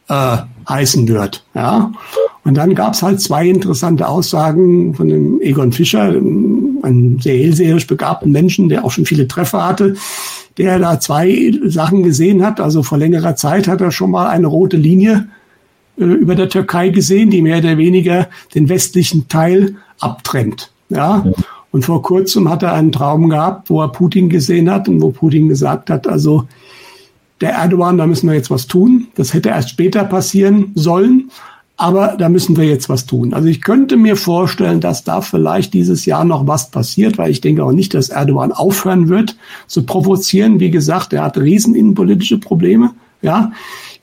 äh, 0.07 0.37
heißen 0.67 1.07
wird. 1.07 1.43
Ja. 1.53 1.91
Und 2.43 2.55
dann 2.55 2.75
gab's 2.75 3.01
halt 3.01 3.21
zwei 3.21 3.47
interessante 3.47 4.07
Aussagen 4.07 4.93
von 4.93 5.07
dem 5.07 5.41
Egon 5.41 5.71
Fischer, 5.71 6.03
einem 6.03 7.19
sehr 7.19 7.37
hellseherisch 7.37 7.87
begabten 7.87 8.31
Menschen, 8.31 8.69
der 8.69 8.85
auch 8.85 8.91
schon 8.91 9.05
viele 9.05 9.27
Treffer 9.27 9.65
hatte, 9.65 9.95
der 10.57 10.77
da 10.77 10.99
zwei 10.99 11.53
Sachen 11.65 12.03
gesehen 12.03 12.45
hat. 12.45 12.59
Also 12.59 12.83
vor 12.83 12.99
längerer 12.99 13.35
Zeit 13.35 13.67
hat 13.67 13.81
er 13.81 13.91
schon 13.91 14.11
mal 14.11 14.27
eine 14.27 14.47
rote 14.47 14.77
Linie 14.77 15.27
über 15.97 16.35
der 16.35 16.49
Türkei 16.49 16.89
gesehen, 16.89 17.29
die 17.29 17.41
mehr 17.41 17.59
oder 17.59 17.77
weniger 17.77 18.27
den 18.53 18.69
westlichen 18.69 19.27
Teil 19.27 19.75
abtrennt. 19.99 20.71
Ja. 20.89 21.25
Und 21.71 21.83
vor 21.83 22.01
kurzem 22.01 22.49
hat 22.49 22.63
er 22.63 22.73
einen 22.73 22.91
Traum 22.91 23.29
gehabt, 23.29 23.69
wo 23.69 23.81
er 23.81 23.89
Putin 23.89 24.29
gesehen 24.29 24.69
hat 24.69 24.87
und 24.87 25.01
wo 25.01 25.11
Putin 25.11 25.49
gesagt 25.49 25.89
hat, 25.89 26.07
also 26.07 26.47
der 27.41 27.51
Erdogan, 27.51 27.97
da 27.97 28.07
müssen 28.07 28.27
wir 28.27 28.35
jetzt 28.35 28.49
was 28.49 28.67
tun. 28.67 29.07
Das 29.15 29.33
hätte 29.33 29.49
erst 29.49 29.71
später 29.71 30.03
passieren 30.05 30.71
sollen. 30.75 31.29
Aber 31.77 32.15
da 32.17 32.29
müssen 32.29 32.55
wir 32.55 32.63
jetzt 32.63 32.87
was 32.87 33.05
tun. 33.05 33.33
Also 33.33 33.49
ich 33.49 33.61
könnte 33.61 33.97
mir 33.97 34.15
vorstellen, 34.15 34.79
dass 34.79 35.03
da 35.03 35.19
vielleicht 35.19 35.73
dieses 35.73 36.05
Jahr 36.05 36.23
noch 36.23 36.47
was 36.47 36.71
passiert, 36.71 37.17
weil 37.17 37.31
ich 37.31 37.41
denke 37.41 37.65
auch 37.65 37.73
nicht, 37.73 37.93
dass 37.93 38.07
Erdogan 38.07 38.53
aufhören 38.53 39.09
wird 39.09 39.35
zu 39.67 39.83
provozieren. 39.83 40.61
Wie 40.61 40.71
gesagt, 40.71 41.11
er 41.11 41.23
hat 41.23 41.37
riesen 41.37 41.75
innenpolitische 41.75 42.37
Probleme. 42.37 42.91
Ja, 43.21 43.51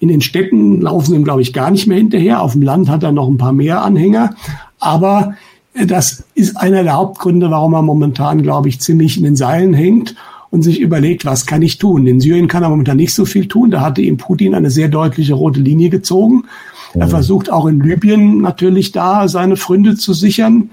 in 0.03 0.09
den 0.09 0.21
Städten 0.21 0.81
laufen 0.81 1.11
sie 1.11 1.15
ihm, 1.15 1.23
glaube 1.23 1.43
ich, 1.43 1.53
gar 1.53 1.71
nicht 1.71 1.87
mehr 1.87 1.97
hinterher. 1.97 2.43
Auf 2.43 2.55
dem 2.55 2.63
Land 2.63 2.89
hat 2.89 3.05
er 3.05 3.13
noch 3.13 3.29
ein 3.29 3.39
paar 3.39 3.53
mehr 3.53 3.85
Anhänger. 3.85 4.35
Aber 4.81 5.35
das 5.75 6.25
ist 6.35 6.57
einer 6.57 6.83
der 6.83 6.95
Hauptgründe, 6.95 7.53
warum 7.53 7.75
er 7.75 7.83
momentan, 7.83 8.43
glaube 8.43 8.69
ich, 8.69 8.81
ziemlich 8.81 9.17
in 9.17 9.23
den 9.23 9.37
Seilen 9.37 9.75
hängt 9.75 10.17
und 10.51 10.63
sich 10.63 10.81
überlegt, 10.81 11.25
was 11.25 11.47
kann 11.47 11.63
ich 11.63 11.79
tun? 11.79 12.09
In 12.09 12.21
Syrien 12.21 12.49
kann 12.49 12.65
er 12.65 12.71
momentan 12.71 12.97
nicht 12.97 13.15
so 13.15 13.25
viel 13.25 13.47
tun. 13.47 13.71
Da 13.71 13.81
hatte 13.81 14.03
ihm 14.03 14.17
Putin 14.17 14.57
eine 14.57 14.71
sehr 14.71 14.89
deutliche 14.89 15.35
rote 15.35 15.61
Linie 15.61 15.89
gezogen. 15.89 16.47
Er 16.95 17.07
versucht 17.07 17.53
auch 17.53 17.67
in 17.67 17.79
Libyen 17.79 18.39
natürlich 18.39 18.91
da 18.91 19.29
seine 19.29 19.57
Fründe 19.57 19.95
zu 19.95 20.15
sichern. 20.15 20.71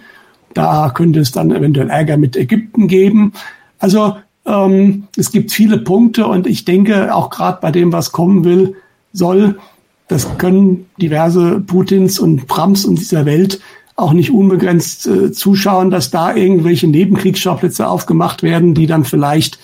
Da 0.56 0.90
könnte 0.90 1.20
es 1.20 1.32
dann 1.32 1.52
eventuell 1.52 1.92
Ärger 1.92 2.18
mit 2.18 2.36
Ägypten 2.36 2.88
geben. 2.88 3.34
Also 3.78 4.16
ähm, 4.48 5.04
es 5.16 5.32
gibt 5.32 5.52
viele 5.52 5.78
Punkte 5.78 6.26
und 6.26 6.48
ich 6.48 6.66
denke 6.66 7.14
auch 7.14 7.30
gerade 7.30 7.60
bei 7.62 7.72
dem, 7.72 7.94
was 7.94 8.12
kommen 8.12 8.44
will, 8.44 8.76
soll, 9.14 9.60
das 10.08 10.38
können 10.38 10.88
diverse 11.00 11.60
Putins 11.60 12.20
und 12.20 12.48
Prams 12.48 12.86
und 12.86 13.00
dieser 13.00 13.26
Welt 13.26 13.60
auch 13.96 14.14
nicht 14.14 14.32
unbegrenzt 14.32 15.08
äh, 15.08 15.32
zuschauen, 15.32 15.92
dass 15.92 16.10
da 16.10 16.34
irgendwelche 16.34 16.88
Nebenkriegsschauplätze 16.88 17.88
aufgemacht 17.88 18.44
werden, 18.44 18.74
die 18.74 18.88
dann 18.88 19.04
vielleicht 19.04 19.60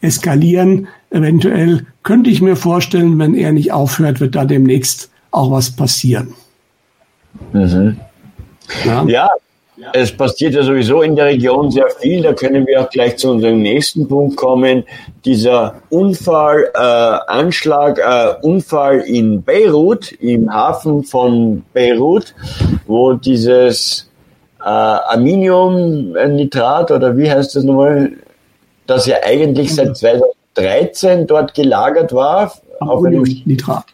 eskalieren. 0.00 0.88
Eventuell 1.10 1.86
könnte 2.02 2.30
ich 2.30 2.40
mir 2.40 2.56
vorstellen, 2.56 3.18
wenn 3.18 3.34
er 3.34 3.52
nicht 3.52 3.72
aufhört, 3.72 4.20
wird 4.20 4.36
da 4.36 4.44
demnächst 4.44 5.10
auch 5.32 5.50
was 5.50 5.70
passieren. 5.72 6.34
Mhm. 7.52 7.96
Ja. 8.84 9.04
ja. 9.04 9.28
Es 9.92 10.16
passiert 10.16 10.54
ja 10.54 10.62
sowieso 10.62 11.02
in 11.02 11.16
der 11.16 11.26
Region 11.26 11.70
sehr 11.70 11.90
viel. 11.90 12.22
Da 12.22 12.32
können 12.32 12.66
wir 12.66 12.80
auch 12.82 12.88
gleich 12.90 13.16
zu 13.16 13.30
unserem 13.30 13.60
nächsten 13.62 14.08
Punkt 14.08 14.36
kommen. 14.36 14.84
Dieser 15.24 15.76
Unfall, 15.90 16.70
äh, 16.74 16.78
Anschlag, 16.78 17.98
äh, 17.98 18.34
Unfall 18.46 19.00
in 19.00 19.42
Beirut, 19.42 20.12
im 20.12 20.52
Hafen 20.52 21.02
von 21.04 21.64
Beirut, 21.72 22.34
wo 22.86 23.14
dieses 23.14 24.10
äh, 24.60 24.64
Aminiumnitrat 24.64 26.90
oder 26.90 27.16
wie 27.16 27.30
heißt 27.30 27.56
das 27.56 27.64
nochmal, 27.64 28.12
das 28.86 29.06
ja 29.06 29.16
eigentlich 29.24 29.74
seit 29.74 29.96
2013 29.96 31.26
dort 31.26 31.54
gelagert 31.54 32.12
war. 32.12 32.52
Ammoniumnitrat. 32.80 33.86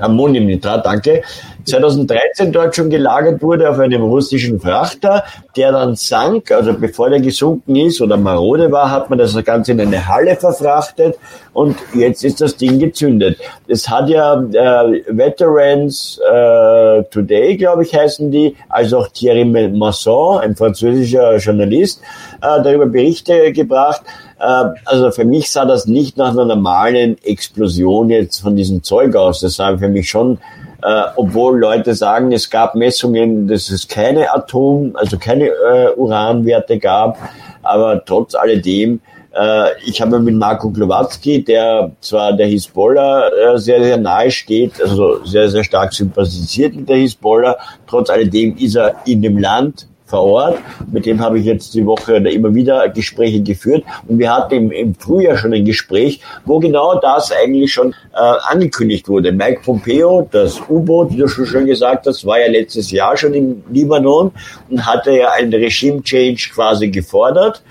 Ammoniumnitrat, 0.00 0.84
danke, 0.84 1.22
2013 1.64 2.52
dort 2.52 2.76
schon 2.76 2.90
gelagert 2.90 3.42
wurde 3.42 3.68
auf 3.68 3.78
einem 3.78 4.02
russischen 4.02 4.60
Frachter, 4.60 5.24
der 5.56 5.72
dann 5.72 5.96
sank, 5.96 6.52
also 6.52 6.72
bevor 6.74 7.10
der 7.10 7.20
gesunken 7.20 7.74
ist 7.76 8.00
oder 8.00 8.16
marode 8.16 8.70
war, 8.70 8.90
hat 8.90 9.10
man 9.10 9.18
das 9.18 9.36
Ganze 9.44 9.72
in 9.72 9.80
eine 9.80 10.06
Halle 10.06 10.36
verfrachtet 10.36 11.18
und 11.52 11.76
jetzt 11.94 12.24
ist 12.24 12.40
das 12.40 12.56
Ding 12.56 12.78
gezündet. 12.78 13.38
Es 13.66 13.88
hat 13.88 14.08
ja 14.08 14.34
äh, 14.34 15.02
Veterans 15.08 16.20
äh, 16.24 17.02
Today, 17.10 17.56
glaube 17.56 17.82
ich, 17.82 17.94
heißen 17.94 18.30
die, 18.30 18.54
also 18.68 18.98
auch 18.98 19.08
Thierry 19.08 19.44
Masson, 19.44 20.38
ein 20.38 20.54
französischer 20.54 21.36
Journalist, 21.38 22.00
äh, 22.42 22.62
darüber 22.62 22.86
Berichte 22.86 23.52
gebracht, 23.52 24.02
also 24.38 25.10
für 25.10 25.24
mich 25.24 25.50
sah 25.50 25.64
das 25.64 25.86
nicht 25.86 26.16
nach 26.16 26.30
einer 26.30 26.44
normalen 26.44 27.16
Explosion 27.22 28.10
jetzt 28.10 28.40
von 28.40 28.56
diesem 28.56 28.82
Zeug 28.82 29.14
aus. 29.16 29.40
Das 29.40 29.54
sah 29.56 29.76
für 29.78 29.88
mich 29.88 30.08
schon, 30.08 30.38
äh, 30.82 31.02
obwohl 31.16 31.58
Leute 31.58 31.94
sagen, 31.94 32.32
es 32.32 32.50
gab 32.50 32.74
Messungen, 32.74 33.48
dass 33.48 33.70
es 33.70 33.88
keine 33.88 34.32
Atom, 34.32 34.92
also 34.94 35.18
keine 35.18 35.46
äh, 35.46 35.94
Uranwerte 35.96 36.78
gab, 36.78 37.18
aber 37.62 38.04
trotz 38.04 38.34
alledem, 38.34 39.00
äh, 39.34 39.68
ich 39.84 40.00
habe 40.00 40.18
mit 40.18 40.34
Marco 40.34 40.70
Glowatzki, 40.70 41.42
der 41.42 41.90
zwar 42.00 42.34
der 42.34 42.46
Hisbollah 42.46 43.28
äh, 43.28 43.58
sehr, 43.58 43.82
sehr 43.82 43.96
nahe 43.96 44.30
steht, 44.30 44.80
also 44.82 45.24
sehr, 45.24 45.48
sehr 45.48 45.64
stark 45.64 45.92
sympathisiert 45.92 46.74
mit 46.74 46.88
der 46.88 46.96
Hisbollah, 46.96 47.56
trotz 47.86 48.10
alledem 48.10 48.56
ist 48.56 48.76
er 48.76 48.96
in 49.06 49.22
dem 49.22 49.38
Land 49.38 49.88
vor 50.06 50.22
Ort. 50.22 50.58
Mit 50.90 51.04
dem 51.04 51.20
habe 51.20 51.38
ich 51.38 51.44
jetzt 51.44 51.74
die 51.74 51.84
Woche 51.84 52.16
immer 52.16 52.54
wieder 52.54 52.88
Gespräche 52.88 53.42
geführt. 53.42 53.84
Und 54.06 54.18
wir 54.18 54.32
hatten 54.32 54.54
im, 54.54 54.70
im 54.70 54.94
Frühjahr 54.94 55.36
schon 55.36 55.52
ein 55.52 55.64
Gespräch, 55.64 56.20
wo 56.44 56.58
genau 56.58 56.98
das 57.00 57.32
eigentlich 57.32 57.72
schon 57.72 57.92
äh, 58.14 58.18
angekündigt 58.48 59.08
wurde. 59.08 59.32
Mike 59.32 59.60
Pompeo, 59.64 60.28
das 60.30 60.60
U-Boot, 60.68 61.12
wie 61.12 61.18
du 61.18 61.28
schon 61.28 61.46
schön 61.46 61.66
gesagt 61.66 62.06
hast, 62.06 62.24
war 62.24 62.40
ja 62.40 62.48
letztes 62.48 62.90
Jahr 62.90 63.16
schon 63.16 63.34
im 63.34 63.62
Libanon 63.70 64.30
und 64.70 64.86
hatte 64.86 65.10
ja 65.10 65.32
einen 65.32 65.52
Regime-Change 65.52 66.50
quasi 66.54 66.88
gefordert. 66.88 67.62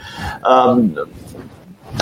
Ähm, 0.47 0.97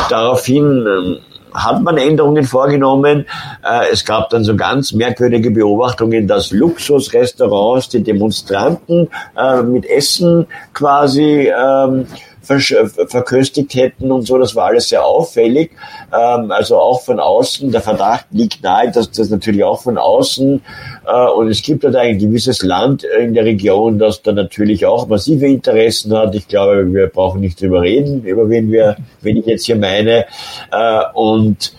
daraufhin 0.09 0.85
ähm, 0.87 1.17
hat 1.53 1.81
man 1.81 1.97
Änderungen 1.97 2.43
vorgenommen. 2.43 3.25
Äh, 3.63 3.91
es 3.91 4.05
gab 4.05 4.29
dann 4.29 4.43
so 4.43 4.55
ganz 4.55 4.93
merkwürdige 4.93 5.51
Beobachtungen, 5.51 6.27
dass 6.27 6.51
Luxusrestaurants 6.51 7.89
die 7.89 8.03
Demonstranten 8.03 9.09
äh, 9.37 9.61
mit 9.61 9.85
Essen 9.85 10.47
quasi 10.73 11.51
ähm, 11.55 12.07
verköstigt 12.43 13.73
hätten 13.73 14.11
und 14.11 14.27
so. 14.27 14.37
Das 14.37 14.55
war 14.55 14.65
alles 14.65 14.89
sehr 14.89 15.05
auffällig. 15.05 15.71
Ähm, 16.13 16.51
also 16.51 16.77
auch 16.77 17.01
von 17.01 17.19
außen, 17.19 17.71
der 17.71 17.81
Verdacht 17.81 18.25
liegt 18.31 18.61
nahe, 18.63 18.91
dass 18.91 19.09
das 19.11 19.29
natürlich 19.29 19.63
auch 19.63 19.81
von 19.81 19.97
außen 19.97 20.61
äh, 21.05 21.29
und 21.29 21.49
es 21.49 21.61
gibt 21.61 21.83
halt 21.83 21.95
ein 21.95 22.19
gewisses 22.19 22.63
Land 22.63 23.03
in 23.03 23.33
der 23.33 23.45
Region, 23.45 23.97
das 23.97 24.21
da 24.21 24.31
natürlich 24.31 24.85
auch 24.85 25.07
massive 25.07 25.47
Interessen 25.47 26.15
hat. 26.15 26.35
Ich 26.35 26.47
glaube, 26.47 26.93
wir 26.93 27.07
brauchen 27.07 27.41
nicht 27.41 27.61
drüber 27.61 27.81
reden, 27.81 28.23
über 28.23 28.49
wen 28.49 28.71
wir, 28.71 28.97
wen 29.21 29.37
ich 29.37 29.45
jetzt 29.45 29.65
hier 29.65 29.77
meine. 29.77 30.25
Äh, 30.71 31.01
und 31.13 31.73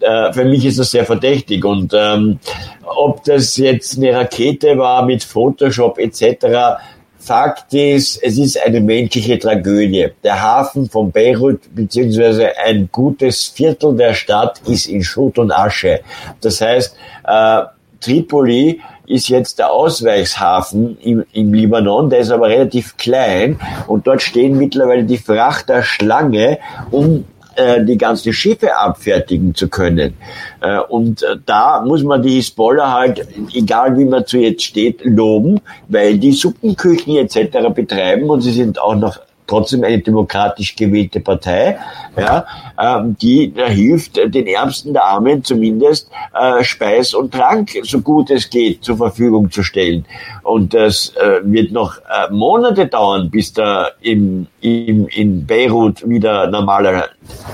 äh, 0.00 0.32
für 0.32 0.44
mich 0.44 0.64
ist 0.64 0.78
das 0.78 0.90
sehr 0.90 1.04
verdächtig. 1.04 1.64
Und 1.64 1.92
ähm, 1.94 2.38
ob 2.84 3.24
das 3.24 3.56
jetzt 3.56 3.96
eine 3.96 4.12
Rakete 4.12 4.78
war 4.78 5.04
mit 5.04 5.24
Photoshop 5.24 5.98
etc., 5.98 6.78
Fakt 7.26 7.74
ist, 7.74 8.22
es 8.22 8.38
ist 8.38 8.64
eine 8.64 8.80
menschliche 8.80 9.36
Tragödie. 9.36 10.10
Der 10.22 10.40
Hafen 10.40 10.88
von 10.88 11.10
Beirut 11.10 11.60
beziehungsweise 11.74 12.56
ein 12.56 12.88
gutes 12.92 13.46
Viertel 13.46 13.96
der 13.96 14.14
Stadt 14.14 14.60
ist 14.68 14.86
in 14.86 15.02
Schutt 15.02 15.36
und 15.36 15.50
Asche. 15.50 16.02
Das 16.40 16.60
heißt, 16.60 16.96
äh, 17.26 17.62
Tripoli 18.00 18.80
ist 19.06 19.28
jetzt 19.28 19.58
der 19.58 19.72
Ausweichshafen 19.72 20.98
im, 21.00 21.24
im 21.32 21.52
Libanon, 21.52 22.10
der 22.10 22.20
ist 22.20 22.30
aber 22.30 22.48
relativ 22.48 22.96
klein 22.96 23.58
und 23.88 24.06
dort 24.06 24.22
stehen 24.22 24.56
mittlerweile 24.56 25.02
die 25.02 25.18
Frachter 25.18 25.82
Schlange, 25.82 26.58
um 26.92 27.24
äh, 27.56 27.84
die 27.84 27.98
ganzen 27.98 28.32
Schiffe 28.32 28.76
abfertigen 28.76 29.54
zu 29.54 29.68
können. 29.68 30.14
Äh, 30.60 30.78
und 30.78 31.22
äh, 31.22 31.36
da 31.44 31.82
muss 31.84 32.02
man 32.02 32.22
die 32.22 32.36
Hisbollah 32.36 32.92
halt, 32.92 33.26
egal 33.52 33.98
wie 33.98 34.04
man 34.04 34.26
zu 34.26 34.38
jetzt 34.38 34.64
steht, 34.64 35.04
loben, 35.04 35.60
weil 35.88 36.18
die 36.18 36.32
Suppenküchen 36.32 37.16
etc. 37.16 37.68
betreiben 37.74 38.30
und 38.30 38.42
sie 38.42 38.52
sind 38.52 38.80
auch 38.80 38.94
noch 38.94 39.18
trotzdem 39.46 39.84
eine 39.84 39.98
demokratisch 39.98 40.74
gewählte 40.76 41.20
Partei, 41.20 41.78
ja, 42.16 42.46
ähm, 42.80 43.16
die 43.20 43.52
da 43.52 43.66
hilft, 43.66 44.16
den 44.16 44.46
Ärmsten 44.46 44.92
der 44.92 45.04
Armen 45.04 45.44
zumindest 45.44 46.10
äh, 46.34 46.62
Speis 46.64 47.14
und 47.14 47.32
Trank, 47.32 47.70
so 47.82 48.00
gut 48.00 48.30
es 48.30 48.48
geht, 48.50 48.84
zur 48.84 48.96
Verfügung 48.96 49.50
zu 49.50 49.62
stellen. 49.62 50.04
Und 50.42 50.74
das 50.74 51.12
äh, 51.16 51.40
wird 51.42 51.72
noch 51.72 51.96
äh, 51.98 52.32
Monate 52.32 52.86
dauern, 52.86 53.30
bis 53.30 53.52
da 53.52 53.88
im, 54.00 54.46
im, 54.60 55.06
in 55.08 55.46
Beirut 55.46 56.06
wieder 56.08 56.48
normaler 56.48 57.08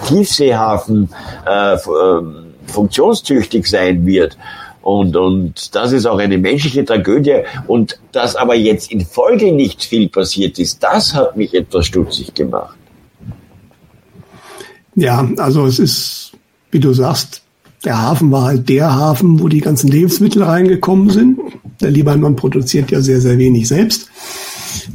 Tiefseehafen 0.07 1.09
äh, 1.47 1.75
ähm, 1.75 2.53
funktionstüchtig 2.67 3.67
sein 3.67 4.05
wird. 4.07 4.37
Und, 4.83 5.17
und 5.17 5.75
das 5.75 5.93
ist 5.93 6.07
auch 6.07 6.19
eine 6.19 6.39
menschliche 6.39 6.85
Tragödie. 6.85 7.43
Und 7.67 7.99
dass 8.11 8.37
aber 8.37 8.55
jetzt 8.55 8.91
in 8.91 9.05
Folge 9.05 9.53
nicht 9.53 9.85
viel 9.85 10.09
passiert 10.09 10.59
ist, 10.59 10.83
das 10.83 11.15
hat 11.15 11.37
mich 11.37 11.55
etwas 11.55 11.87
stutzig 11.87 12.35
gemacht. 12.35 12.77
Ja, 14.95 15.27
also 15.39 15.67
es 15.67 15.79
ist, 15.79 16.33
wie 16.71 16.81
du 16.81 16.93
sagst, 16.93 17.43
der 17.85 18.01
Hafen 18.01 18.31
war 18.31 18.45
halt 18.45 18.69
der 18.69 18.95
Hafen, 18.95 19.41
wo 19.41 19.49
die 19.49 19.61
ganzen 19.61 19.89
Lebensmittel 19.89 20.43
reingekommen 20.43 21.11
sind. 21.11 21.39
Der 21.81 21.91
Libanon 21.91 22.37
produziert 22.37 22.91
ja 22.91 23.01
sehr, 23.01 23.21
sehr 23.21 23.39
wenig 23.39 23.67
selbst. 23.67 24.09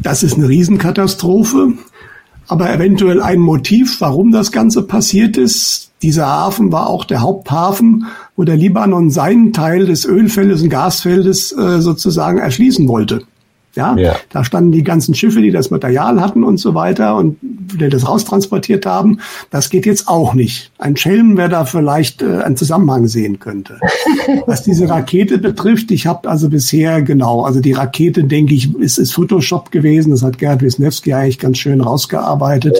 Das 0.01 0.23
ist 0.23 0.35
eine 0.35 0.47
Riesenkatastrophe. 0.47 1.73
Aber 2.47 2.71
eventuell 2.73 3.21
ein 3.21 3.39
Motiv, 3.39 3.99
warum 3.99 4.31
das 4.31 4.53
Ganze 4.53 4.83
passiert 4.83 5.35
ist. 5.35 5.91
Dieser 6.01 6.27
Hafen 6.27 6.71
war 6.71 6.87
auch 6.87 7.03
der 7.03 7.21
Haupthafen 7.21 8.05
wo 8.37 8.43
der 8.43 8.55
Libanon 8.55 9.09
seinen 9.09 9.51
Teil 9.51 9.87
des 9.87 10.05
Ölfeldes 10.05 10.61
und 10.61 10.69
Gasfeldes 10.69 11.51
äh, 11.51 11.81
sozusagen 11.81 12.37
erschließen 12.37 12.87
wollte. 12.87 13.23
Ja, 13.75 13.95
ja, 13.95 14.15
da 14.31 14.43
standen 14.43 14.71
die 14.71 14.83
ganzen 14.83 15.13
Schiffe, 15.13 15.39
die 15.39 15.51
das 15.51 15.69
Material 15.69 16.19
hatten 16.19 16.43
und 16.43 16.57
so 16.57 16.73
weiter 16.73 17.15
und 17.15 17.37
die 17.41 17.89
das 17.89 18.07
raustransportiert 18.07 18.87
haben. 18.87 19.19
Das 19.51 19.69
geht 19.69 19.85
jetzt 19.85 20.07
auch 20.07 20.33
nicht. 20.33 20.71
Ein 20.79 20.97
Schelm, 20.97 21.37
wer 21.37 21.47
da 21.47 21.63
vielleicht 21.63 22.23
äh, 22.23 22.39
einen 22.41 22.57
Zusammenhang 22.57 23.07
sehen 23.07 23.37
könnte. 23.37 23.79
Was 24.47 24.63
diese 24.63 24.89
Rakete 24.89 25.37
betrifft, 25.37 25.91
ich 25.91 26.07
habe 26.07 26.27
also 26.27 26.49
bisher 26.49 27.03
genau, 27.03 27.43
also 27.43 27.59
die 27.59 27.73
Rakete, 27.73 28.23
denke 28.23 28.55
ich, 28.55 28.73
ist, 28.77 28.97
ist 28.97 29.13
Photoshop 29.13 29.69
gewesen. 29.69 30.09
Das 30.09 30.23
hat 30.23 30.39
Gerhard 30.39 30.63
Wisniewski 30.63 31.13
eigentlich 31.13 31.37
ganz 31.37 31.59
schön 31.59 31.81
rausgearbeitet. 31.81 32.79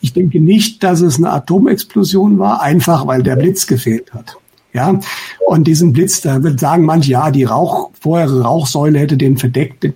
Ich 0.00 0.12
denke 0.12 0.40
nicht, 0.40 0.82
dass 0.82 1.02
es 1.02 1.18
eine 1.18 1.30
Atomexplosion 1.30 2.40
war, 2.40 2.62
einfach 2.62 3.06
weil 3.06 3.22
der 3.22 3.36
Blitz 3.36 3.68
gefehlt 3.68 4.12
hat. 4.12 4.38
Ja, 4.74 4.98
und 5.46 5.64
diesen 5.66 5.92
Blitz, 5.92 6.22
da 6.22 6.42
wird 6.42 6.58
sagen 6.58 6.84
manche, 6.84 7.12
ja, 7.12 7.30
die 7.30 7.44
Rauch, 7.44 7.90
vorherige 8.00 8.42
Rauchsäule 8.42 8.98
hätte 8.98 9.16
den 9.16 9.36
verdeckt. 9.36 9.86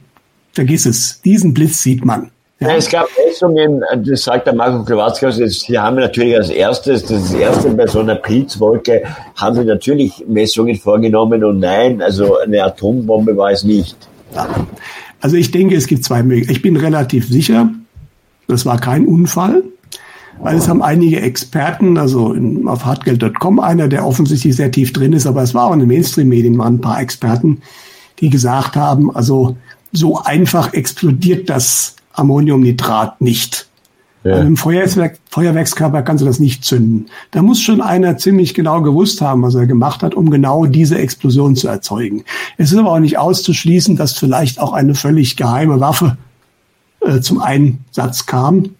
Vergiss 0.53 0.87
es. 0.87 1.21
Diesen 1.23 1.55
Blitz 1.55 1.83
sieht 1.83 2.05
man. 2.05 2.31
Ja. 2.59 2.75
es 2.75 2.89
gab 2.89 3.07
Messungen, 3.23 3.83
das 3.97 4.25
sagt 4.25 4.47
der 4.47 4.55
Marco 4.55 4.83
Klowatzka, 4.83 5.31
sie 5.31 5.79
haben 5.79 5.97
natürlich 5.97 6.35
als 6.35 6.49
erstes, 6.49 7.03
das 7.03 7.11
ist 7.11 7.35
das 7.35 7.35
erste 7.35 7.71
bei 7.71 7.87
so 7.87 8.01
einer 8.01 8.15
Pilzwolke, 8.15 9.03
haben 9.37 9.57
sie 9.57 9.65
natürlich 9.65 10.25
Messungen 10.27 10.75
vorgenommen 10.77 11.45
und 11.45 11.61
nein, 11.61 12.01
also 12.01 12.39
eine 12.39 12.65
Atombombe 12.65 13.37
war 13.37 13.51
es 13.51 13.63
nicht. 13.63 13.95
Ja. 14.35 14.49
Also 15.21 15.37
ich 15.37 15.51
denke, 15.51 15.75
es 15.75 15.87
gibt 15.87 16.05
zwei 16.05 16.23
Möglichkeiten. 16.23 16.57
Ich 16.57 16.63
bin 16.63 16.77
relativ 16.77 17.29
sicher, 17.29 17.69
das 18.49 18.65
war 18.65 18.81
kein 18.81 19.07
Unfall. 19.07 19.63
Weil 20.41 20.57
es 20.57 20.69
haben 20.69 20.83
einige 20.83 21.21
Experten, 21.21 21.99
also 21.99 22.33
in, 22.33 22.69
auf 22.69 22.85
hartgeld.com, 22.85 23.59
einer, 23.59 23.89
der 23.89 24.07
offensichtlich 24.07 24.57
sehr 24.57 24.71
tief 24.71 24.93
drin 24.93 25.13
ist, 25.13 25.27
aber 25.27 25.43
es 25.43 25.55
war 25.55 25.67
auch 25.67 25.73
in 25.73 25.81
den 25.81 25.89
Mainstream-Medien, 25.89 26.59
waren 26.59 26.75
ein 26.75 26.81
paar 26.81 27.01
Experten, 27.01 27.63
die 28.21 28.31
gesagt 28.31 28.77
haben, 28.77 29.15
also 29.15 29.57
so 29.93 30.21
einfach 30.23 30.73
explodiert 30.75 31.49
das 31.49 31.97
Ammoniumnitrat 32.13 33.21
nicht. 33.21 33.67
Ja. 34.25 34.35
Also 34.35 34.47
Im 34.47 34.57
Feuerwerk, 34.57 35.19
Feuerwerkskörper 35.31 36.03
kannst 36.03 36.23
du 36.23 36.27
das 36.27 36.41
nicht 36.41 36.65
zünden. 36.65 37.07
Da 37.31 37.43
muss 37.43 37.61
schon 37.61 37.81
einer 37.81 38.17
ziemlich 38.17 38.55
genau 38.55 38.83
gewusst 38.83 39.21
haben, 39.21 39.43
was 39.43 39.55
er 39.55 39.67
gemacht 39.67 40.03
hat, 40.03 40.15
um 40.15 40.31
genau 40.31 40.67
diese 40.67 40.99
Explosion 40.99 41.55
zu 41.55 41.69
erzeugen. 41.69 42.25
Es 42.57 42.73
ist 42.73 42.79
aber 42.79 42.93
auch 42.93 42.99
nicht 42.99 43.19
auszuschließen, 43.19 43.97
dass 43.97 44.15
vielleicht 44.15 44.59
auch 44.59 44.73
eine 44.73 44.95
völlig 44.95 45.37
geheime 45.37 45.79
Waffe 45.79 46.17
äh, 47.01 47.21
zum 47.21 47.41
Einsatz 47.41 48.27
kam, 48.27 48.71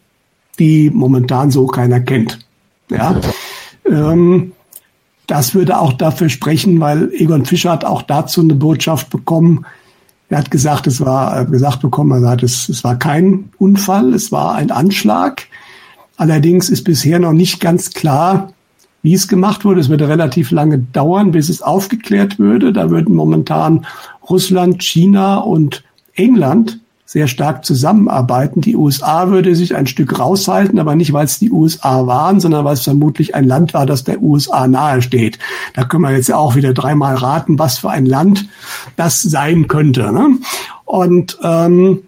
die 0.59 0.91
momentan 0.91 1.51
so 1.51 1.67
keiner 1.67 2.01
kennt. 2.01 2.39
Ja. 2.91 3.21
Ähm, 3.89 4.53
das 5.27 5.55
würde 5.55 5.79
auch 5.79 5.93
dafür 5.93 6.29
sprechen, 6.29 6.81
weil 6.81 7.11
Egon 7.13 7.45
Fischer 7.45 7.73
hat 7.73 7.85
auch 7.85 8.03
dazu 8.03 8.41
eine 8.41 8.55
Botschaft 8.55 9.11
bekommen. 9.11 9.67
Er 10.29 10.39
hat 10.39 10.51
gesagt, 10.51 10.87
es 10.87 11.01
war 11.01 11.45
gesagt 11.47 11.83
bekommen, 11.83 12.23
er 12.23 12.31
hat 12.31 12.43
es, 12.43 12.69
es 12.69 12.85
war 12.85 12.97
kein 12.97 13.51
Unfall, 13.59 14.15
es 14.15 14.31
war 14.33 14.55
ein 14.55 14.71
Anschlag. 14.71 15.47
Allerdings 16.17 16.69
ist 16.69 16.85
bisher 16.85 17.19
noch 17.19 17.33
nicht 17.33 17.61
ganz 17.61 17.91
klar, 17.91 18.53
wie 19.03 19.15
es 19.15 19.29
gemacht 19.29 19.65
wurde. 19.65 19.81
Es 19.81 19.89
würde 19.89 20.09
relativ 20.09 20.51
lange 20.51 20.79
dauern, 20.79 21.33
bis 21.33 21.49
es 21.49 21.63
aufgeklärt 21.63 22.39
würde. 22.39 22.73
Da 22.73 22.91
würden 22.91 23.15
momentan 23.15 23.87
Russland, 24.29 24.83
China 24.83 25.39
und 25.39 25.85
England 26.15 26.81
sehr 27.07 27.29
stark 27.29 27.65
zusammenarbeiten. 27.65 28.61
Die 28.61 28.75
USA 28.75 29.29
würde 29.31 29.55
sich 29.55 29.77
ein 29.77 29.87
Stück 29.87 30.19
raushalten, 30.19 30.81
aber 30.81 30.97
nicht, 30.97 31.13
weil 31.13 31.25
es 31.25 31.39
die 31.39 31.53
USA 31.53 32.07
waren, 32.09 32.41
sondern 32.41 32.65
weil 32.65 32.75
es 32.75 32.83
vermutlich 32.83 33.37
ein 33.37 33.45
Land 33.45 33.75
war, 33.75 33.87
das 33.87 34.03
der 34.03 34.21
USA 34.21 34.67
nahe 34.67 35.01
steht. 35.01 35.39
Da 35.75 35.85
können 35.85 36.03
wir 36.03 36.11
jetzt 36.11 36.33
auch 36.33 36.57
wieder 36.57 36.75
dreimal 36.75 37.15
raten, 37.15 37.61
was 37.61 37.79
für 37.79 37.91
ein 37.91 38.07
Land 38.07 38.49
das 38.97 39.23
sein 39.23 39.69
könnte. 39.69 40.13
Ne? 40.13 40.39
Und 40.85 41.39
ähm, 41.45 42.03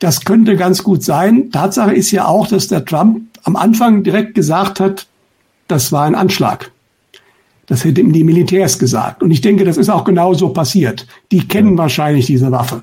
das 0.00 0.24
könnte 0.24 0.56
ganz 0.56 0.82
gut 0.82 1.04
sein. 1.04 1.52
Tatsache 1.52 1.94
ist 1.94 2.10
ja 2.10 2.26
auch, 2.26 2.48
dass 2.48 2.66
der 2.66 2.84
Trump 2.84 3.22
am 3.44 3.54
Anfang 3.54 4.02
direkt 4.02 4.34
gesagt 4.34 4.80
hat, 4.80 5.06
das 5.68 5.92
war 5.92 6.04
ein 6.04 6.16
Anschlag. 6.16 6.72
Das 7.66 7.84
hätte 7.84 8.00
ihm 8.00 8.12
die 8.12 8.24
Militärs 8.24 8.80
gesagt. 8.80 9.22
Und 9.22 9.30
ich 9.30 9.40
denke, 9.40 9.64
das 9.64 9.76
ist 9.76 9.88
auch 9.88 10.04
genau 10.04 10.34
so 10.34 10.48
passiert. 10.48 11.06
Die 11.30 11.46
kennen 11.46 11.78
wahrscheinlich 11.78 12.26
diese 12.26 12.50
Waffe 12.50 12.82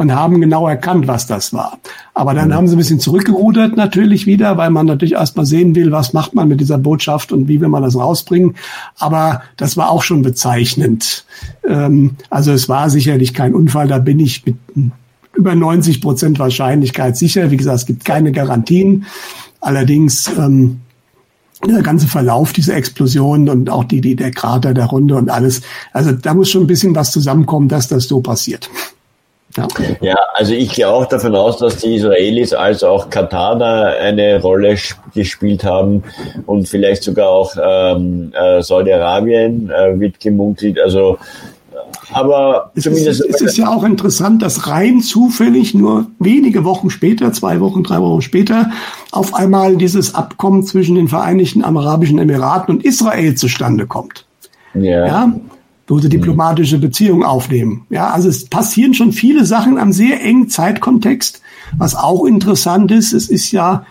und 0.00 0.14
haben 0.14 0.40
genau 0.40 0.66
erkannt, 0.66 1.08
was 1.08 1.26
das 1.26 1.52
war. 1.52 1.78
Aber 2.14 2.32
dann 2.32 2.48
mhm. 2.48 2.54
haben 2.54 2.66
sie 2.66 2.74
ein 2.74 2.78
bisschen 2.78 3.00
zurückgerudert 3.00 3.76
natürlich 3.76 4.24
wieder, 4.24 4.56
weil 4.56 4.70
man 4.70 4.86
natürlich 4.86 5.12
erstmal 5.12 5.44
sehen 5.44 5.74
will, 5.74 5.92
was 5.92 6.14
macht 6.14 6.34
man 6.34 6.48
mit 6.48 6.58
dieser 6.58 6.78
Botschaft 6.78 7.32
und 7.32 7.48
wie 7.48 7.60
will 7.60 7.68
man 7.68 7.82
das 7.82 7.96
rausbringen. 7.96 8.56
Aber 8.98 9.42
das 9.58 9.76
war 9.76 9.90
auch 9.90 10.02
schon 10.02 10.22
bezeichnend. 10.22 11.26
Ähm, 11.68 12.12
also 12.30 12.50
es 12.50 12.66
war 12.66 12.88
sicherlich 12.88 13.34
kein 13.34 13.54
Unfall, 13.54 13.88
da 13.88 13.98
bin 13.98 14.18
ich 14.20 14.46
mit 14.46 14.56
über 15.34 15.54
90 15.54 16.00
Prozent 16.00 16.38
Wahrscheinlichkeit 16.38 17.18
sicher. 17.18 17.50
Wie 17.50 17.58
gesagt, 17.58 17.80
es 17.80 17.86
gibt 17.86 18.06
keine 18.06 18.32
Garantien. 18.32 19.04
Allerdings 19.60 20.30
ähm, 20.38 20.80
der 21.68 21.82
ganze 21.82 22.06
Verlauf 22.06 22.54
dieser 22.54 22.74
Explosion 22.74 23.50
und 23.50 23.68
auch 23.68 23.84
die, 23.84 24.00
die, 24.00 24.16
der 24.16 24.30
Krater 24.30 24.72
der 24.72 24.86
Runde 24.86 25.16
und 25.16 25.28
alles. 25.28 25.60
Also 25.92 26.12
da 26.12 26.32
muss 26.32 26.48
schon 26.48 26.62
ein 26.62 26.68
bisschen 26.68 26.94
was 26.94 27.12
zusammenkommen, 27.12 27.68
dass 27.68 27.86
das 27.86 28.04
so 28.04 28.22
passiert. 28.22 28.70
Ja. 29.56 29.66
ja, 30.00 30.16
also 30.34 30.52
ich 30.52 30.74
gehe 30.74 30.88
auch 30.88 31.06
davon 31.06 31.34
aus, 31.34 31.58
dass 31.58 31.78
die 31.78 31.96
Israelis 31.96 32.52
als 32.52 32.84
auch 32.84 33.10
Katar 33.10 33.58
da 33.58 33.86
eine 33.86 34.40
Rolle 34.40 34.76
gespielt 35.12 35.64
haben 35.64 36.04
und 36.46 36.68
vielleicht 36.68 37.02
sogar 37.02 37.30
auch 37.30 37.52
ähm, 37.60 38.32
äh, 38.32 38.62
Saudi-Arabien 38.62 39.70
äh, 39.70 39.98
wird 39.98 40.20
gemunkelt. 40.20 40.78
Also 40.78 41.18
Aber 42.12 42.70
es 42.76 42.84
zumindest. 42.84 43.24
Ist, 43.24 43.34
es 43.34 43.40
ist 43.40 43.56
ja 43.56 43.68
auch 43.68 43.82
interessant, 43.82 44.40
dass 44.42 44.68
rein 44.68 45.00
zufällig 45.00 45.74
nur 45.74 46.06
wenige 46.20 46.64
Wochen 46.64 46.88
später, 46.88 47.32
zwei 47.32 47.58
Wochen, 47.58 47.82
drei 47.82 48.00
Wochen 48.00 48.22
später, 48.22 48.70
auf 49.10 49.34
einmal 49.34 49.76
dieses 49.76 50.14
Abkommen 50.14 50.62
zwischen 50.62 50.94
den 50.94 51.08
Vereinigten 51.08 51.64
Arabischen 51.64 52.20
Emiraten 52.20 52.76
und 52.76 52.84
Israel 52.84 53.34
zustande 53.34 53.86
kommt. 53.88 54.26
Ja. 54.74 55.06
ja 55.06 55.32
wo 55.90 55.98
sie 55.98 56.08
diplomatische 56.08 56.78
Beziehungen 56.78 57.24
aufnehmen. 57.24 57.84
Ja, 57.90 58.10
also 58.10 58.28
es 58.28 58.46
passieren 58.46 58.94
schon 58.94 59.12
viele 59.12 59.44
Sachen 59.44 59.76
am 59.76 59.92
sehr 59.92 60.22
engen 60.22 60.48
Zeitkontext. 60.48 61.42
Was 61.76 61.96
auch 61.96 62.24
interessant 62.24 62.92
ist, 62.92 63.12
es 63.12 63.28
ist 63.28 63.50
ja 63.50 63.84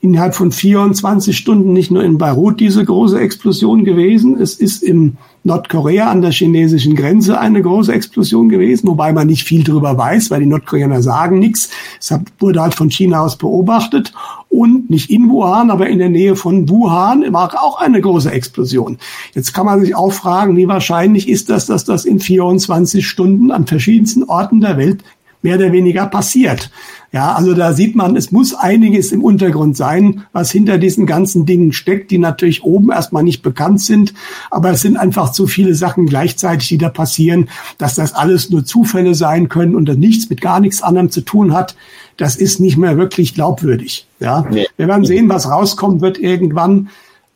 innerhalb 0.00 0.36
von 0.36 0.52
24 0.52 1.36
Stunden 1.36 1.72
nicht 1.72 1.90
nur 1.90 2.04
in 2.04 2.18
Beirut 2.18 2.60
diese 2.60 2.84
große 2.84 3.18
Explosion 3.18 3.84
gewesen, 3.84 4.38
es 4.40 4.54
ist 4.54 4.84
in 4.84 5.16
Nordkorea 5.42 6.10
an 6.10 6.22
der 6.22 6.30
chinesischen 6.30 6.94
Grenze 6.94 7.40
eine 7.40 7.60
große 7.60 7.92
Explosion 7.92 8.48
gewesen, 8.48 8.86
wobei 8.86 9.12
man 9.12 9.26
nicht 9.26 9.44
viel 9.44 9.64
darüber 9.64 9.96
weiß, 9.98 10.30
weil 10.30 10.40
die 10.40 10.46
Nordkoreaner 10.46 11.02
sagen 11.02 11.38
nichts. 11.40 11.70
Es 12.00 12.14
wurde 12.38 12.60
halt 12.60 12.74
von 12.74 12.90
China 12.90 13.20
aus 13.20 13.36
beobachtet 13.36 14.12
und 14.56 14.88
nicht 14.88 15.10
in 15.10 15.28
Wuhan, 15.28 15.70
aber 15.70 15.88
in 15.88 15.98
der 15.98 16.08
Nähe 16.08 16.34
von 16.34 16.68
Wuhan 16.68 17.32
war 17.32 17.52
auch 17.62 17.78
eine 17.78 18.00
große 18.00 18.30
Explosion. 18.30 18.96
Jetzt 19.34 19.52
kann 19.52 19.66
man 19.66 19.80
sich 19.80 19.94
auch 19.94 20.12
fragen, 20.12 20.56
wie 20.56 20.66
wahrscheinlich 20.66 21.28
ist 21.28 21.50
das, 21.50 21.66
dass 21.66 21.84
das 21.84 22.06
in 22.06 22.20
24 22.20 23.06
Stunden 23.06 23.50
an 23.50 23.66
verschiedensten 23.66 24.24
Orten 24.24 24.62
der 24.62 24.78
Welt 24.78 25.04
mehr 25.42 25.56
oder 25.56 25.72
weniger 25.72 26.06
passiert. 26.06 26.70
Ja, 27.12 27.34
also 27.34 27.54
da 27.54 27.72
sieht 27.72 27.94
man, 27.94 28.16
es 28.16 28.32
muss 28.32 28.52
einiges 28.52 29.12
im 29.12 29.22
Untergrund 29.22 29.76
sein, 29.76 30.24
was 30.32 30.50
hinter 30.50 30.76
diesen 30.76 31.06
ganzen 31.06 31.46
Dingen 31.46 31.72
steckt, 31.72 32.10
die 32.10 32.18
natürlich 32.18 32.64
oben 32.64 32.90
erstmal 32.90 33.22
nicht 33.22 33.42
bekannt 33.42 33.80
sind. 33.80 34.12
Aber 34.50 34.70
es 34.70 34.80
sind 34.80 34.96
einfach 34.96 35.32
zu 35.32 35.46
viele 35.46 35.74
Sachen 35.74 36.06
gleichzeitig, 36.06 36.68
die 36.68 36.78
da 36.78 36.88
passieren, 36.88 37.48
dass 37.78 37.94
das 37.94 38.12
alles 38.14 38.50
nur 38.50 38.64
Zufälle 38.64 39.14
sein 39.14 39.48
können 39.48 39.76
und 39.76 39.86
das 39.86 39.96
nichts 39.96 40.28
mit 40.28 40.40
gar 40.40 40.60
nichts 40.60 40.82
anderem 40.82 41.10
zu 41.10 41.20
tun 41.20 41.54
hat. 41.54 41.76
Das 42.16 42.36
ist 42.36 42.60
nicht 42.60 42.76
mehr 42.76 42.96
wirklich 42.96 43.34
glaubwürdig. 43.34 44.06
Ja, 44.20 44.46
nee. 44.50 44.66
wir 44.76 44.88
werden 44.88 45.04
sehen, 45.04 45.28
was 45.28 45.50
rauskommen 45.50 46.00
wird 46.00 46.18
irgendwann. 46.18 46.88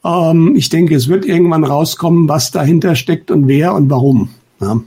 Ähm, 0.04 0.54
ich 0.56 0.68
denke, 0.68 0.94
es 0.94 1.08
wird 1.08 1.24
irgendwann 1.24 1.64
rauskommen, 1.64 2.28
was 2.28 2.50
dahinter 2.50 2.94
steckt 2.94 3.30
und 3.30 3.48
wer 3.48 3.74
und 3.74 3.90
warum. 3.90 4.30
Ja. 4.60 4.80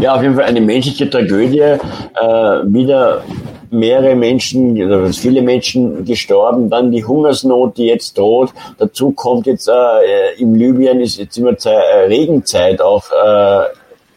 Ja, 0.00 0.14
auf 0.16 0.22
jeden 0.22 0.34
Fall 0.34 0.44
eine 0.44 0.60
menschliche 0.60 1.08
Tragödie. 1.08 1.60
Äh, 1.60 1.78
wieder 2.20 3.24
mehrere 3.70 4.14
Menschen, 4.14 4.80
oder 4.82 5.12
viele 5.12 5.42
Menschen 5.42 6.04
gestorben. 6.04 6.70
Dann 6.70 6.90
die 6.90 7.04
Hungersnot, 7.04 7.76
die 7.76 7.86
jetzt 7.86 8.16
droht. 8.16 8.50
Dazu 8.78 9.10
kommt 9.10 9.46
jetzt 9.46 9.68
äh, 9.68 10.40
in 10.40 10.54
Libyen 10.54 11.00
ist 11.00 11.18
jetzt 11.18 11.36
immer 11.36 11.56
Zeit, 11.56 11.82
äh, 11.92 12.06
Regenzeit 12.06 12.80
auch 12.80 13.04
äh, 13.10 13.64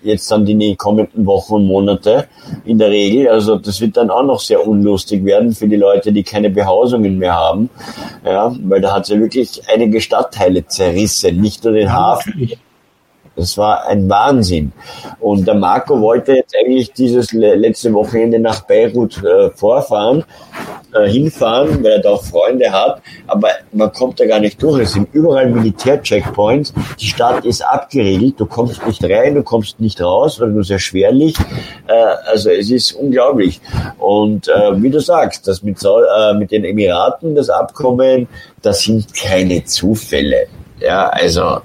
jetzt 0.08 0.30
dann 0.32 0.46
die 0.46 0.76
kommenden 0.76 1.26
Wochen 1.26 1.56
und 1.56 1.68
Monate 1.68 2.28
in 2.66 2.78
der 2.78 2.90
Regel. 2.90 3.28
Also 3.30 3.58
das 3.58 3.82
wird 3.82 3.98
dann 3.98 4.10
auch 4.10 4.24
noch 4.24 4.40
sehr 4.40 4.66
unlustig 4.66 5.24
werden 5.26 5.54
für 5.54 5.68
die 5.68 5.76
Leute, 5.76 6.12
die 6.12 6.24
keine 6.24 6.50
Behausungen 6.50 7.18
mehr 7.18 7.36
haben. 7.36 7.70
Ja, 8.26 8.54
weil 8.64 8.82
da 8.82 8.94
hat 8.94 9.04
es 9.04 9.10
ja 9.10 9.20
wirklich 9.20 9.62
einige 9.72 10.02
Stadtteile 10.02 10.66
zerrissen, 10.66 11.40
nicht 11.40 11.64
nur 11.64 11.74
den 11.74 11.92
Hafen. 11.92 12.52
Das 13.38 13.56
war 13.56 13.86
ein 13.86 14.10
Wahnsinn. 14.10 14.72
Und 15.20 15.48
der 15.48 15.54
Marco 15.54 16.02
wollte 16.02 16.34
jetzt 16.34 16.56
eigentlich 16.60 16.92
dieses 16.92 17.32
letzte 17.32 17.94
Wochenende 17.94 18.40
nach 18.40 18.62
Beirut 18.62 19.24
äh, 19.24 19.52
vorfahren, 19.52 20.24
äh, 20.92 21.08
hinfahren, 21.08 21.84
weil 21.84 21.92
er 21.92 22.00
da 22.00 22.10
auch 22.10 22.24
Freunde 22.24 22.72
hat. 22.72 23.00
Aber 23.28 23.50
man 23.72 23.94
kommt 23.94 24.20
da 24.20 24.26
gar 24.26 24.40
nicht 24.40 24.62
durch. 24.62 24.82
Es 24.82 24.94
sind 24.94 25.08
überall 25.14 25.52
Militärcheckpoints. 25.52 26.74
Die 27.00 27.06
Stadt 27.06 27.46
ist 27.46 27.62
abgeriegelt. 27.62 28.40
Du 28.40 28.48
kommst 28.48 28.86
nicht 28.88 29.04
rein, 29.04 29.36
du 29.36 29.44
kommst 29.44 29.80
nicht 29.80 30.02
raus, 30.02 30.40
weil 30.40 30.50
nur 30.50 30.64
sehr 30.64 30.80
schwerlich. 30.80 31.36
Äh, 31.88 31.94
also 32.32 32.50
es 32.50 32.72
ist 32.72 32.94
unglaublich. 32.94 33.62
Und 34.00 34.48
äh, 34.48 34.82
wie 34.82 34.90
du 34.90 35.00
sagst, 35.00 35.48
das 35.48 35.62
mit, 35.62 35.78
äh, 35.84 36.34
mit 36.34 36.50
den 36.50 36.66
Emiraten, 36.66 37.36
das 37.36 37.52
Abkommen, 37.52 38.28
das 38.64 38.82
sind 38.82 39.14
keine 39.14 39.64
Zufälle. 39.64 40.48
Ja, 40.80 41.10
also 41.10 41.62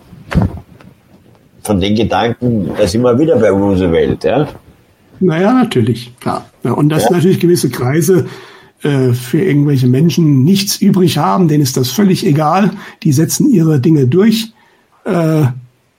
von 1.62 1.80
den 1.80 1.94
Gedanken, 1.94 2.70
da 2.76 2.86
sind 2.86 3.02
wir 3.02 3.18
wieder 3.18 3.36
bei 3.36 3.51
Roosevelt, 3.51 4.24
ja? 4.24 4.48
Naja, 5.20 5.52
natürlich, 5.52 6.12
klar. 6.20 6.47
Ja, 6.64 6.72
und 6.72 6.89
dass 6.89 7.05
ja. 7.05 7.12
natürlich 7.12 7.39
gewisse 7.39 7.70
Kreise 7.70 8.26
äh, 8.82 9.12
für 9.12 9.40
irgendwelche 9.40 9.86
Menschen 9.86 10.43
nichts 10.43 10.76
übrig 10.80 11.18
haben, 11.18 11.47
denen 11.48 11.62
ist 11.62 11.76
das 11.76 11.90
völlig 11.90 12.26
egal. 12.26 12.70
Die 13.05 13.12
setzen 13.12 13.48
ihre 13.51 13.78
Dinge 13.78 14.06
durch. 14.06 14.52
Äh, 15.05 15.44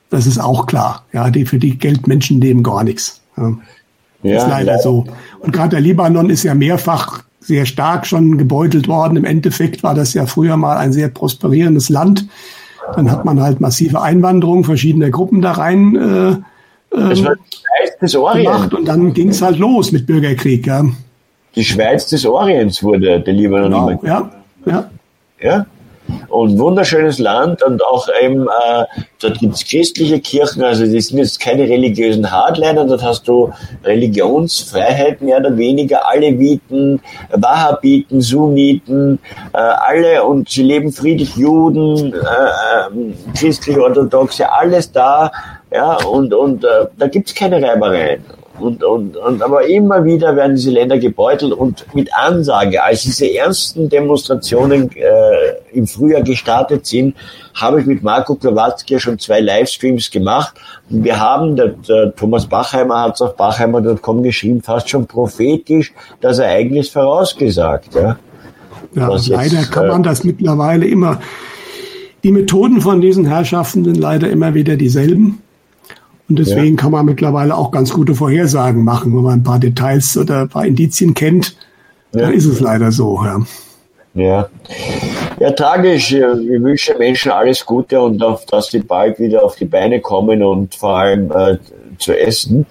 das 0.09 0.27
ist 0.27 0.39
auch 0.39 0.67
klar. 0.67 1.05
Ja, 1.13 1.29
die, 1.29 1.45
für 1.45 1.59
die 1.59 1.77
Geld 1.77 2.07
Menschen 2.07 2.41
leben 2.41 2.61
gar 2.61 2.83
nichts. 2.83 3.21
Ja. 3.37 3.53
Ja, 4.23 4.37
ist 4.37 4.47
leider, 4.47 4.65
leider 4.65 4.79
so. 4.79 5.05
Und 5.39 5.51
gerade 5.51 5.71
der 5.71 5.81
Libanon 5.81 6.29
ist 6.29 6.43
ja 6.43 6.55
mehrfach 6.55 7.23
sehr 7.39 7.65
stark 7.65 8.05
schon 8.05 8.37
gebeutelt 8.37 8.87
worden. 8.87 9.17
Im 9.17 9.25
Endeffekt 9.25 9.83
war 9.83 9.95
das 9.95 10.13
ja 10.13 10.25
früher 10.25 10.55
mal 10.55 10.77
ein 10.77 10.93
sehr 10.93 11.09
prosperierendes 11.09 11.89
Land. 11.89 12.25
Dann 12.95 13.11
hat 13.11 13.25
man 13.25 13.41
halt 13.41 13.61
massive 13.61 14.01
Einwanderung 14.01 14.63
verschiedener 14.63 15.09
Gruppen 15.09 15.41
da 15.41 15.53
rein 15.53 15.95
äh, 15.95 16.95
Orients. 18.15 18.51
gemacht 18.51 18.73
und 18.73 18.87
dann 18.87 19.13
ging 19.13 19.29
es 19.29 19.41
halt 19.41 19.57
los 19.57 19.91
mit 19.91 20.05
Bürgerkrieg. 20.05 20.67
Ja. 20.67 20.85
Die 21.55 21.63
Schweiz 21.63 22.07
des 22.07 22.25
Orients 22.25 22.83
wurde 22.83 23.19
der 23.21 23.33
Libanon 23.33 23.71
genau, 23.71 23.89
immer. 23.89 24.05
Ja, 24.05 24.31
ja. 24.65 24.89
ja 25.41 25.65
und 26.29 26.57
wunderschönes 26.57 27.19
Land 27.19 27.63
und 27.63 27.83
auch 27.83 28.07
eben, 28.21 28.47
äh, 28.47 28.85
dort 29.21 29.39
gibt's 29.39 29.65
christliche 29.65 30.19
Kirchen, 30.19 30.63
also 30.63 30.85
die 30.85 31.01
sind 31.01 31.17
jetzt 31.17 31.39
keine 31.39 31.63
religiösen 31.63 32.29
Hardliner, 32.29 32.85
dort 32.85 33.03
hast 33.03 33.27
du 33.27 33.51
Religionsfreiheit 33.83 35.21
mehr 35.21 35.39
oder 35.39 35.57
weniger, 35.57 36.07
alle 36.07 36.37
Wieten, 36.39 37.01
Wahhabiten, 37.31 38.21
Sunniten, 38.21 39.19
äh, 39.53 39.57
alle 39.57 40.23
und 40.23 40.49
sie 40.49 40.63
leben 40.63 40.91
friedlich, 40.91 41.35
Juden, 41.35 42.13
äh, 42.13 42.17
äh, 42.17 43.37
christliche 43.37 43.81
Orthodoxe, 43.81 44.51
alles 44.51 44.91
da, 44.91 45.31
ja, 45.71 45.95
und, 46.05 46.33
und 46.33 46.63
äh, 46.63 46.85
da 46.97 47.07
gibt's 47.07 47.33
keine 47.33 47.61
Reibereien. 47.61 48.23
Und, 48.59 48.83
und, 48.83 49.17
und, 49.17 49.41
aber 49.41 49.67
immer 49.67 50.05
wieder 50.05 50.35
werden 50.35 50.55
diese 50.55 50.69
Länder 50.69 50.99
gebeutelt 50.99 51.53
und 51.53 51.85
mit 51.95 52.13
Ansage, 52.13 52.83
als 52.83 53.01
diese 53.01 53.33
ersten 53.33 53.89
Demonstrationen 53.89 54.91
äh, 54.95 55.75
im 55.75 55.87
Frühjahr 55.87 56.21
gestartet 56.21 56.85
sind, 56.85 57.15
habe 57.55 57.81
ich 57.81 57.87
mit 57.87 58.03
Marco 58.03 58.35
Klowatzki 58.35 58.99
schon 58.99 59.17
zwei 59.17 59.41
Livestreams 59.41 60.11
gemacht 60.11 60.53
und 60.89 61.03
wir 61.03 61.19
haben, 61.19 61.55
der, 61.55 61.69
der 61.69 62.15
Thomas 62.15 62.45
Bachheimer 62.45 63.01
hat 63.01 63.15
es 63.15 63.21
auf 63.21 63.35
bachheimer.com 63.35 64.21
geschrieben, 64.21 64.61
fast 64.61 64.87
schon 64.87 65.07
prophetisch 65.07 65.91
das 66.21 66.37
Ereignis 66.37 66.89
vorausgesagt. 66.89 67.95
Ja, 67.95 68.17
ja 68.93 69.07
leider 69.07 69.59
jetzt, 69.59 69.71
kann 69.71 69.87
man 69.87 70.01
äh, 70.01 70.05
das 70.05 70.23
mittlerweile 70.23 70.85
immer. 70.85 71.19
Die 72.23 72.31
Methoden 72.31 72.81
von 72.81 73.01
diesen 73.01 73.25
Herrschaften 73.25 73.83
sind 73.83 73.97
leider 73.97 74.29
immer 74.29 74.53
wieder 74.53 74.77
dieselben. 74.77 75.42
Und 76.29 76.39
deswegen 76.39 76.75
ja. 76.75 76.81
kann 76.81 76.91
man 76.91 77.05
mittlerweile 77.05 77.55
auch 77.55 77.71
ganz 77.71 77.91
gute 77.91 78.15
Vorhersagen 78.15 78.83
machen, 78.83 79.15
wenn 79.15 79.23
man 79.23 79.39
ein 79.39 79.43
paar 79.43 79.59
Details 79.59 80.17
oder 80.17 80.41
ein 80.41 80.49
paar 80.49 80.65
Indizien 80.65 81.13
kennt. 81.13 81.55
Ja. 82.13 82.21
Dann 82.21 82.33
ist 82.33 82.45
es 82.45 82.59
leider 82.59 82.91
so. 82.91 83.21
Ja. 83.23 83.41
Ja. 84.15 84.47
ja, 85.39 85.51
tragisch. 85.51 86.11
Ich 86.13 86.21
wünsche 86.21 86.95
Menschen 86.97 87.31
alles 87.31 87.65
Gute 87.65 87.99
und 87.99 88.21
auf, 88.21 88.45
dass 88.45 88.67
sie 88.67 88.79
bald 88.79 89.19
wieder 89.19 89.43
auf 89.43 89.55
die 89.55 89.65
Beine 89.65 90.01
kommen 90.01 90.43
und 90.43 90.75
vor 90.75 90.97
allem 90.97 91.31
äh, 91.31 91.57
zu 91.97 92.17
essen. 92.17 92.67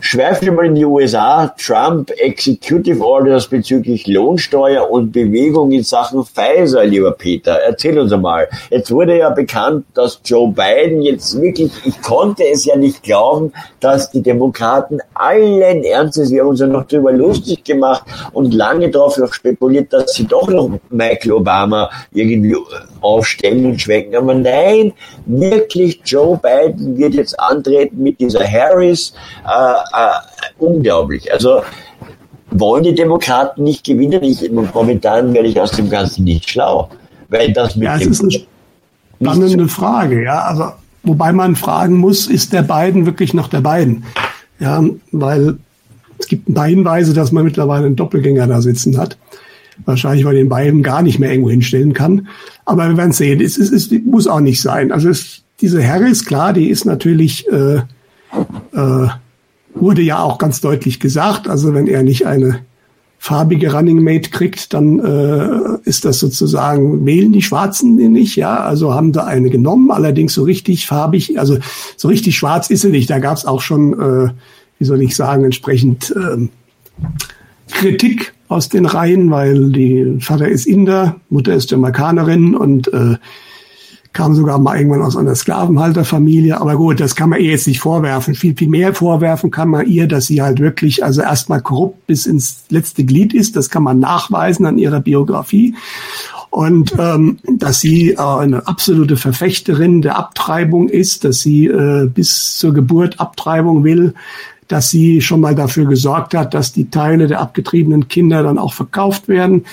Schweifen 0.00 0.46
wir 0.46 0.52
mal 0.52 0.66
in 0.66 0.76
die 0.76 0.84
USA. 0.84 1.48
Trump 1.58 2.10
Executive 2.18 3.04
Orders 3.04 3.48
bezüglich 3.48 4.06
Lohnsteuer 4.06 4.88
und 4.88 5.10
Bewegung 5.10 5.72
in 5.72 5.82
Sachen 5.82 6.24
Pfizer, 6.24 6.84
lieber 6.84 7.12
Peter. 7.12 7.58
Erzähl 7.66 7.98
uns 7.98 8.12
einmal. 8.12 8.48
Jetzt 8.70 8.92
wurde 8.92 9.18
ja 9.18 9.30
bekannt, 9.30 9.86
dass 9.94 10.20
Joe 10.24 10.52
Biden 10.52 11.02
jetzt 11.02 11.40
wirklich, 11.40 11.72
ich 11.84 12.00
konnte 12.00 12.44
es 12.46 12.64
ja 12.64 12.76
nicht 12.76 13.02
glauben, 13.02 13.52
dass 13.80 14.10
die 14.10 14.22
Demokraten 14.22 15.00
allen 15.14 15.82
Ernstes, 15.82 16.30
wir 16.30 16.42
haben 16.42 16.50
uns 16.50 16.60
ja 16.60 16.68
noch 16.68 16.86
darüber 16.86 17.12
lustig 17.12 17.64
gemacht 17.64 18.04
und 18.32 18.54
lange 18.54 18.90
darauf 18.90 19.18
noch 19.18 19.32
spekuliert, 19.34 19.92
dass 19.92 20.14
sie 20.14 20.26
doch 20.26 20.48
noch 20.48 20.70
Michael 20.90 21.32
Obama 21.32 21.90
irgendwie 22.12 22.56
aufstellen 23.00 23.66
und 23.66 23.80
schwenken. 23.80 24.14
Aber 24.16 24.34
nein, 24.34 24.92
wirklich 25.26 26.00
Joe 26.04 26.38
Biden 26.38 26.96
wird 26.96 27.14
jetzt 27.14 27.38
antreten 27.38 28.02
mit 28.02 28.20
dieser 28.20 28.46
Harris. 28.46 29.12
Äh, 29.44 29.74
äh, 29.92 30.44
unglaublich. 30.58 31.32
Also 31.32 31.62
wollen 32.50 32.84
die 32.84 32.94
Demokraten 32.94 33.62
nicht 33.62 33.84
gewinnen? 33.84 34.22
Ich, 34.22 34.50
momentan 34.50 35.32
werde 35.34 35.48
ich 35.48 35.60
aus 35.60 35.72
dem 35.72 35.90
Ganzen 35.90 36.24
nicht 36.24 36.50
schlau. 36.50 36.88
Weil 37.28 37.52
das 37.52 37.76
mit 37.76 37.84
ja, 37.84 37.96
es 37.96 38.06
ist 38.06 38.22
eine 38.22 38.32
spannende 39.20 39.68
Frage, 39.68 40.24
ja. 40.24 40.40
Also, 40.42 40.72
wobei 41.02 41.32
man 41.32 41.56
fragen 41.56 41.96
muss, 41.96 42.26
ist 42.26 42.52
der 42.52 42.62
Biden 42.62 43.04
wirklich 43.04 43.34
noch 43.34 43.48
der 43.48 43.60
Biden? 43.60 44.04
Ja, 44.60 44.82
weil 45.12 45.58
es 46.18 46.26
gibt 46.26 46.48
ein 46.48 46.54
paar 46.54 46.68
Hinweise, 46.68 47.12
dass 47.12 47.32
man 47.32 47.44
mittlerweile 47.44 47.86
einen 47.86 47.96
Doppelgänger 47.96 48.46
da 48.46 48.60
sitzen 48.60 48.98
hat. 48.98 49.18
Wahrscheinlich, 49.84 50.24
weil 50.24 50.34
den 50.34 50.48
Biden 50.48 50.82
gar 50.82 51.02
nicht 51.02 51.18
mehr 51.18 51.30
irgendwo 51.30 51.50
hinstellen 51.50 51.92
kann. 51.92 52.28
Aber 52.64 52.88
wir 52.88 52.96
werden 52.96 53.12
sehen. 53.12 53.40
Es, 53.40 53.56
es, 53.56 53.70
es 53.70 53.90
muss 54.04 54.26
auch 54.26 54.40
nicht 54.40 54.60
sein. 54.60 54.90
Also 54.90 55.08
es, 55.08 55.42
diese 55.60 55.86
Harris, 55.86 56.24
klar, 56.24 56.52
die 56.52 56.68
ist 56.68 56.84
natürlich 56.84 57.46
äh, 57.48 57.76
äh, 58.72 59.08
wurde 59.74 60.02
ja 60.02 60.22
auch 60.22 60.38
ganz 60.38 60.60
deutlich 60.60 61.00
gesagt, 61.00 61.48
also 61.48 61.74
wenn 61.74 61.86
er 61.86 62.02
nicht 62.02 62.26
eine 62.26 62.60
farbige 63.18 63.72
Running 63.72 64.02
Mate 64.02 64.30
kriegt, 64.30 64.72
dann 64.72 65.00
äh, 65.00 65.78
ist 65.84 66.04
das 66.04 66.20
sozusagen, 66.20 67.04
wählen 67.04 67.32
die 67.32 67.42
Schwarzen 67.42 67.98
den 67.98 68.12
nicht, 68.12 68.36
ja, 68.36 68.60
also 68.60 68.94
haben 68.94 69.12
da 69.12 69.24
eine 69.24 69.50
genommen, 69.50 69.90
allerdings 69.90 70.34
so 70.34 70.44
richtig 70.44 70.86
farbig, 70.86 71.38
also 71.38 71.58
so 71.96 72.08
richtig 72.08 72.36
schwarz 72.36 72.70
ist 72.70 72.82
sie 72.82 72.90
nicht. 72.90 73.10
Da 73.10 73.18
gab 73.18 73.36
es 73.36 73.44
auch 73.44 73.60
schon, 73.60 73.92
äh, 73.94 74.30
wie 74.78 74.84
soll 74.84 75.02
ich 75.02 75.16
sagen, 75.16 75.44
entsprechend 75.44 76.14
äh, 76.16 76.48
Kritik 77.72 78.34
aus 78.46 78.68
den 78.68 78.86
Reihen, 78.86 79.30
weil 79.30 79.72
die 79.72 80.18
Vater 80.20 80.48
ist 80.48 80.66
Inder, 80.66 81.16
Mutter 81.28 81.54
ist 81.54 81.70
Jamaikanerin 81.70 82.54
und 82.54 82.92
äh, 82.92 83.16
kam 84.18 84.34
sogar 84.34 84.58
mal 84.58 84.76
irgendwann 84.76 85.02
aus 85.02 85.16
einer 85.16 85.36
Sklavenhalterfamilie. 85.36 86.60
Aber 86.60 86.74
gut, 86.74 86.98
das 86.98 87.14
kann 87.14 87.30
man 87.30 87.38
ihr 87.40 87.52
jetzt 87.52 87.68
nicht 87.68 87.78
vorwerfen. 87.78 88.34
Viel, 88.34 88.56
viel 88.56 88.68
mehr 88.68 88.92
vorwerfen 88.92 89.52
kann 89.52 89.68
man 89.68 89.86
ihr, 89.86 90.08
dass 90.08 90.26
sie 90.26 90.42
halt 90.42 90.58
wirklich, 90.58 91.04
also 91.04 91.22
erstmal 91.22 91.60
korrupt 91.60 92.04
bis 92.08 92.26
ins 92.26 92.64
letzte 92.68 93.04
Glied 93.04 93.32
ist. 93.32 93.54
Das 93.54 93.70
kann 93.70 93.84
man 93.84 94.00
nachweisen 94.00 94.66
an 94.66 94.76
ihrer 94.76 94.98
Biografie. 94.98 95.76
Und 96.50 96.96
ähm, 96.98 97.38
dass 97.46 97.78
sie 97.78 98.14
äh, 98.14 98.18
eine 98.18 98.66
absolute 98.66 99.16
Verfechterin 99.16 100.02
der 100.02 100.18
Abtreibung 100.18 100.88
ist, 100.88 101.22
dass 101.22 101.38
sie 101.42 101.66
äh, 101.66 102.10
bis 102.12 102.58
zur 102.58 102.74
Geburt 102.74 103.20
Abtreibung 103.20 103.84
will, 103.84 104.14
dass 104.66 104.90
sie 104.90 105.20
schon 105.20 105.40
mal 105.40 105.54
dafür 105.54 105.86
gesorgt 105.86 106.34
hat, 106.34 106.54
dass 106.54 106.72
die 106.72 106.90
Teile 106.90 107.28
der 107.28 107.40
abgetriebenen 107.40 108.08
Kinder 108.08 108.42
dann 108.42 108.58
auch 108.58 108.72
verkauft 108.72 109.28
werden. 109.28 109.64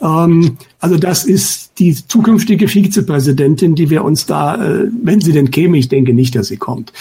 Ähm, 0.00 0.56
also 0.78 0.96
das 0.96 1.24
ist 1.24 1.78
die 1.78 1.94
zukünftige 1.94 2.68
Vizepräsidentin, 2.68 3.74
die 3.74 3.90
wir 3.90 4.04
uns 4.04 4.26
da, 4.26 4.54
äh, 4.54 4.88
wenn 5.02 5.20
sie 5.20 5.32
denn 5.32 5.50
käme, 5.50 5.78
ich 5.78 5.88
denke 5.88 6.14
nicht, 6.14 6.34
dass 6.34 6.48
sie 6.48 6.56
kommt. 6.56 6.92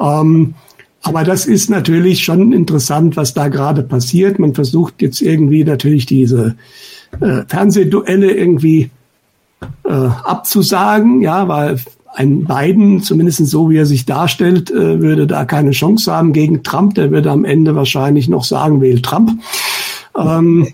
Ähm, 0.00 0.54
aber 1.02 1.24
das 1.24 1.46
ist 1.46 1.70
natürlich 1.70 2.24
schon 2.24 2.52
interessant, 2.52 3.16
was 3.16 3.32
da 3.32 3.48
gerade 3.48 3.82
passiert. 3.82 4.38
Man 4.38 4.54
versucht 4.54 5.00
jetzt 5.00 5.22
irgendwie 5.22 5.64
natürlich 5.64 6.06
diese 6.06 6.56
äh, 7.20 7.42
Fernsehduelle 7.46 8.32
irgendwie 8.32 8.90
äh, 9.84 9.90
abzusagen, 9.90 11.20
ja, 11.20 11.46
weil 11.48 11.78
ein 12.14 12.44
Biden, 12.44 13.00
zumindest 13.00 13.46
so 13.46 13.70
wie 13.70 13.76
er 13.76 13.86
sich 13.86 14.04
darstellt, 14.04 14.70
würde 14.70 15.28
da 15.28 15.44
keine 15.44 15.70
Chance 15.70 16.12
haben 16.12 16.32
gegen 16.32 16.64
Trump. 16.64 16.94
Der 16.94 17.12
würde 17.12 17.30
am 17.30 17.44
Ende 17.44 17.76
wahrscheinlich 17.76 18.28
noch 18.28 18.42
sagen, 18.42 18.80
wählt 18.80 19.04
Trump. 19.04 19.40
Ähm, 20.18 20.66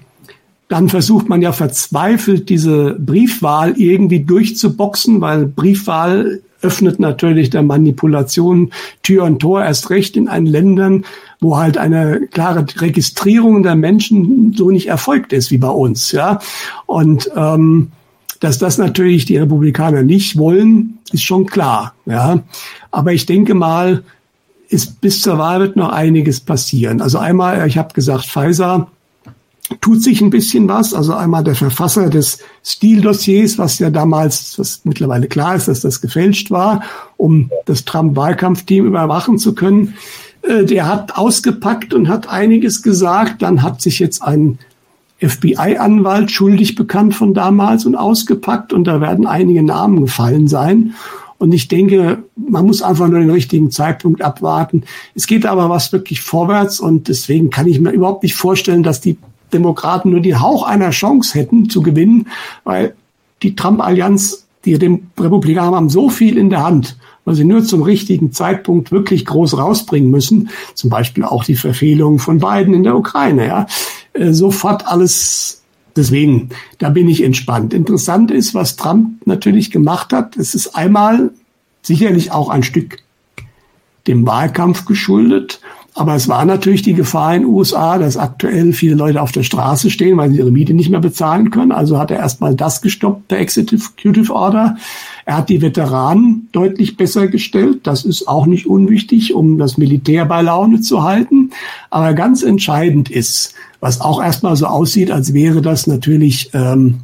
dann 0.69 0.89
versucht 0.89 1.29
man 1.29 1.43
ja 1.43 1.53
verzweifelt, 1.53 2.49
diese 2.49 2.97
Briefwahl 2.99 3.75
irgendwie 3.77 4.21
durchzuboxen, 4.21 5.21
weil 5.21 5.47
Briefwahl 5.47 6.41
öffnet 6.63 6.99
natürlich 6.99 7.51
der 7.51 7.63
Manipulation 7.63 8.73
Tür 9.03 9.25
und 9.25 9.41
Tor 9.41 9.63
erst 9.63 9.91
recht 9.91 10.17
in 10.17 10.29
einen 10.29 10.47
Ländern, 10.47 11.05
wo 11.41 11.59
halt 11.59 11.77
eine 11.77 12.27
klare 12.31 12.65
Registrierung 12.77 13.63
der 13.63 13.77
Menschen 13.77 14.55
so 14.57 14.71
nicht 14.71 14.89
erfolgt 14.89 15.33
ist 15.35 15.51
wie 15.51 15.59
bei 15.59 15.69
uns, 15.69 16.13
ja. 16.13 16.41
Und 16.87 17.31
ähm, 17.37 17.93
dass 18.41 18.59
das 18.59 18.79
natürlich 18.79 19.27
die 19.27 19.37
Republikaner 19.37 20.03
nicht 20.03 20.39
wollen, 20.39 20.99
ist 21.13 21.23
schon 21.23 21.47
klar, 21.47 21.95
ja. 22.07 22.41
Aber 22.91 23.13
ich 23.13 23.27
denke 23.27 23.55
mal, 23.55 24.03
ist 24.69 25.01
bis 25.03 25.21
zur 25.21 25.39
Wahl 25.39 25.61
wird 25.61 25.77
noch 25.77 25.91
einiges 25.91 26.41
passieren. 26.41 27.03
Also 27.03 27.19
einmal, 27.19 27.69
ich 27.69 27.77
habe 27.77 27.93
gesagt, 27.93 28.25
Pfizer 28.25 28.89
tut 29.81 30.03
sich 30.03 30.21
ein 30.21 30.31
bisschen 30.31 30.69
was. 30.69 30.95
Also 30.95 31.15
einmal 31.15 31.45
der 31.45 31.55
Verfasser 31.55 32.11
des 32.11 32.39
Stildossiers, 32.63 33.59
was 33.59 33.79
ja 33.79 33.91
damals, 33.91 34.59
was 34.59 34.83
mittlerweile 34.85 35.27
klar 35.27 35.57
ist, 35.57 35.69
dass 35.69 35.81
das 35.81 36.01
gefälscht 36.01 36.51
war, 36.51 36.83
um 37.17 37.51
das 37.67 37.85
Trump-Wahlkampfteam 37.85 38.87
überwachen 38.87 39.39
zu 39.39 39.55
können. 39.55 39.95
Äh, 40.43 40.65
der 40.65 40.87
hat 40.87 41.17
ausgepackt 41.17 41.95
und 41.95 42.09
hat 42.09 42.29
einiges 42.29 42.83
gesagt. 42.83 43.43
Dann 43.43 43.63
hat 43.63 43.81
sich 43.81 43.99
jetzt 43.99 44.23
ein 44.23 44.59
FBI-Anwalt 45.19 46.31
schuldig 46.31 46.75
bekannt 46.75 47.15
von 47.15 47.35
damals 47.35 47.87
und 47.87 47.95
ausgepackt 47.95 48.73
und 48.73 48.85
da 48.85 49.01
werden 49.01 49.27
einige 49.27 49.63
Namen 49.63 50.03
gefallen 50.03 50.49
sein. 50.49 50.95
Und 51.39 51.53
ich 51.53 51.69
denke, 51.69 52.23
man 52.37 52.67
muss 52.67 52.83
einfach 52.83 53.09
nur 53.09 53.21
den 53.21 53.31
richtigen 53.31 53.71
Zeitpunkt 53.71 54.23
abwarten. 54.23 54.85
Es 55.15 55.27
geht 55.27 55.47
aber 55.47 55.69
was 55.69 55.93
wirklich 55.93 56.21
vorwärts 56.21 56.81
und 56.81 57.09
deswegen 57.09 57.51
kann 57.51 57.67
ich 57.67 57.81
mir 57.81 57.91
überhaupt 57.91 58.23
nicht 58.23 58.35
vorstellen, 58.35 58.83
dass 58.83 59.01
die 59.01 59.19
Demokraten 59.55 60.11
nur 60.11 60.21
die 60.21 60.37
Hauch 60.37 60.65
einer 60.65 60.91
Chance 60.91 61.39
hätten 61.39 61.71
zu 61.71 61.83
gewinnen, 61.83 62.29
weil 62.65 62.95
die 63.43 63.57
Trump-Allianz, 63.57 64.47
die 64.65 64.75
Republikaner 64.75 65.77
haben 65.77 65.89
so 65.89 66.11
viel 66.11 66.37
in 66.37 66.51
der 66.51 66.63
Hand, 66.63 66.99
weil 67.25 67.35
sie 67.35 67.45
nur 67.45 67.65
zum 67.65 67.83
richtigen 67.83 68.33
Zeitpunkt 68.33 68.93
wirklich 68.93 69.25
groß 69.25 69.57
rausbringen 69.57 70.11
müssen. 70.11 70.51
Zum 70.75 70.91
Beispiel 70.91 71.25
auch 71.25 71.45
die 71.45 71.57
Verfehlungen 71.57 72.19
von 72.19 72.39
Biden 72.39 72.75
in 72.75 72.83
der 72.83 72.97
Ukraine. 72.97 73.47
Ja. 73.47 73.67
Äh, 74.13 74.33
sofort 74.33 74.87
alles. 74.87 75.63
Deswegen, 75.97 76.51
da 76.79 76.91
bin 76.91 77.09
ich 77.09 77.23
entspannt. 77.23 77.73
Interessant 77.73 78.31
ist, 78.31 78.53
was 78.53 78.77
Trump 78.77 79.27
natürlich 79.27 79.71
gemacht 79.71 80.13
hat. 80.13 80.37
Es 80.37 80.55
ist 80.55 80.75
einmal 80.75 81.31
sicherlich 81.83 82.33
auch 82.33 82.49
ein 82.49 82.63
Stück 82.63 82.99
dem 84.07 84.27
Wahlkampf 84.27 84.85
geschuldet. 84.85 85.61
Aber 85.97 86.17
es 86.17 86.27
war 86.27 86.45
natürlich 86.45 86.83
die 86.83 86.95
Gefahr 86.95 87.37
in 87.37 87.43
den 87.43 87.51
USA, 87.51 87.99
dass 87.99 88.17
aktuell 88.17 88.73
viele 88.73 88.97
Leute 88.97 89.23
auf 89.23 89.31
der 89.31 89.45
Straße 89.45 89.91
stehen, 89.91 90.17
weil 90.17 90.31
sie 90.31 90.39
ihre 90.39 90.51
Miete 90.51 90.75
nicht 90.75 90.91
mehr 90.91 90.99
bezahlen 90.99 91.53
können. 91.53 91.71
Also 91.71 91.99
hat 91.99 92.11
er 92.11 92.19
erstmal 92.19 92.57
das 92.57 92.83
gestoppt, 92.83 93.31
der 93.31 93.39
Executive 93.39 94.35
Order. 94.35 94.77
Er 95.25 95.37
hat 95.37 95.49
die 95.49 95.63
Veteranen 95.63 96.49
deutlich 96.51 96.97
besser 96.97 97.29
gestellt. 97.29 97.87
Das 97.87 98.05
ist 98.05 98.27
auch 98.27 98.47
nicht 98.47 98.67
unwichtig, 98.67 99.35
um 99.35 99.57
das 99.57 99.79
Militär 99.79 100.25
bei 100.25 100.43
Laune 100.43 100.81
zu 100.81 101.05
halten. 101.05 101.51
Aber 101.91 102.13
ganz 102.15 102.43
entscheidend 102.43 103.09
ist, 103.09 103.55
was 103.79 104.01
auch 104.01 104.21
erstmal 104.21 104.57
so 104.57 104.67
aussieht, 104.67 105.13
als 105.13 105.33
wäre 105.33 105.63
das 105.63 105.87
natürlich, 105.87 106.51
ähm, 106.55 107.03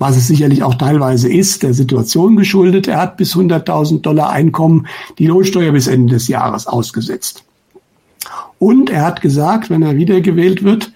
was 0.00 0.16
es 0.16 0.26
sicherlich 0.26 0.64
auch 0.64 0.74
teilweise 0.74 1.32
ist, 1.32 1.62
der 1.62 1.74
Situation 1.74 2.34
geschuldet. 2.34 2.88
Er 2.88 3.00
hat 3.00 3.18
bis 3.18 3.36
100.000 3.36 4.00
Dollar 4.00 4.30
Einkommen 4.30 4.88
die 5.20 5.28
Lohnsteuer 5.28 5.70
bis 5.70 5.86
Ende 5.86 6.14
des 6.14 6.26
Jahres 6.26 6.66
ausgesetzt. 6.66 7.43
Und 8.58 8.90
er 8.90 9.04
hat 9.04 9.20
gesagt, 9.20 9.70
wenn 9.70 9.82
er 9.82 9.96
wiedergewählt 9.96 10.62
wird, 10.62 10.92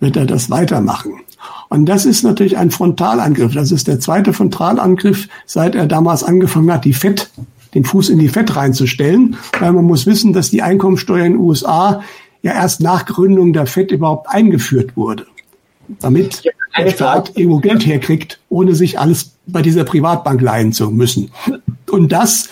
wird 0.00 0.16
er 0.16 0.26
das 0.26 0.50
weitermachen. 0.50 1.20
Und 1.68 1.86
das 1.86 2.06
ist 2.06 2.22
natürlich 2.22 2.56
ein 2.56 2.70
Frontalangriff. 2.70 3.54
Das 3.54 3.72
ist 3.72 3.88
der 3.88 4.00
zweite 4.00 4.32
Frontalangriff, 4.32 5.28
seit 5.46 5.74
er 5.74 5.86
damals 5.86 6.22
angefangen 6.22 6.72
hat, 6.72 6.84
die 6.84 6.92
Fett, 6.92 7.30
den 7.74 7.84
Fuß 7.84 8.10
in 8.10 8.18
die 8.18 8.28
Fett 8.28 8.54
reinzustellen. 8.54 9.36
Weil 9.58 9.72
man 9.72 9.84
muss 9.84 10.06
wissen, 10.06 10.32
dass 10.32 10.50
die 10.50 10.62
Einkommensteuer 10.62 11.24
in 11.24 11.32
den 11.32 11.40
USA 11.40 12.02
ja 12.42 12.52
erst 12.52 12.80
nach 12.80 13.06
Gründung 13.06 13.52
der 13.52 13.66
Fed 13.66 13.90
überhaupt 13.90 14.28
eingeführt 14.28 14.96
wurde. 14.96 15.26
Damit 16.00 16.44
der 16.76 16.90
Staat 16.90 17.32
irgendwo 17.36 17.58
Geld 17.58 17.84
herkriegt, 17.86 18.40
ohne 18.48 18.74
sich 18.74 18.98
alles 18.98 19.32
bei 19.46 19.62
dieser 19.62 19.84
Privatbank 19.84 20.40
leihen 20.40 20.72
zu 20.72 20.90
müssen. 20.90 21.30
Und 21.90 22.12
das 22.12 22.48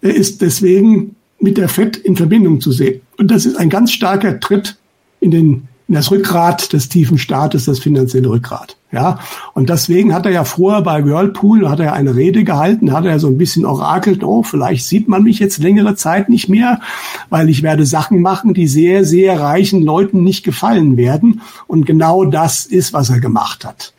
ist 0.00 0.40
deswegen 0.40 1.16
mit 1.38 1.56
der 1.56 1.68
FED 1.68 1.96
in 1.96 2.16
Verbindung 2.16 2.60
zu 2.60 2.72
sehen. 2.72 3.00
Und 3.20 3.30
das 3.30 3.44
ist 3.44 3.56
ein 3.56 3.68
ganz 3.68 3.92
starker 3.92 4.40
Tritt 4.40 4.78
in 5.20 5.30
den 5.30 5.68
in 5.88 5.94
das 5.94 6.12
Rückgrat 6.12 6.72
des 6.72 6.88
tiefen 6.88 7.18
Staates, 7.18 7.64
das 7.64 7.80
finanzielle 7.80 8.30
Rückgrat. 8.30 8.76
Ja, 8.92 9.18
und 9.54 9.68
deswegen 9.70 10.14
hat 10.14 10.24
er 10.24 10.30
ja 10.30 10.44
vorher 10.44 10.82
bei 10.82 11.04
Whirlpool 11.04 11.68
hat 11.68 11.80
er 11.80 11.94
eine 11.94 12.14
Rede 12.14 12.44
gehalten, 12.44 12.92
hat 12.92 13.06
er 13.06 13.18
so 13.18 13.26
ein 13.26 13.38
bisschen 13.38 13.66
orakelt, 13.66 14.22
oh, 14.22 14.44
vielleicht 14.44 14.86
sieht 14.86 15.08
man 15.08 15.24
mich 15.24 15.40
jetzt 15.40 15.58
längere 15.58 15.96
Zeit 15.96 16.28
nicht 16.28 16.48
mehr, 16.48 16.80
weil 17.28 17.48
ich 17.48 17.64
werde 17.64 17.86
Sachen 17.86 18.22
machen, 18.22 18.54
die 18.54 18.68
sehr, 18.68 19.04
sehr 19.04 19.40
reichen 19.40 19.82
Leuten 19.82 20.22
nicht 20.22 20.44
gefallen 20.44 20.96
werden. 20.96 21.40
Und 21.66 21.86
genau 21.86 22.24
das 22.24 22.66
ist, 22.66 22.92
was 22.92 23.10
er 23.10 23.18
gemacht 23.18 23.64
hat. 23.64 23.92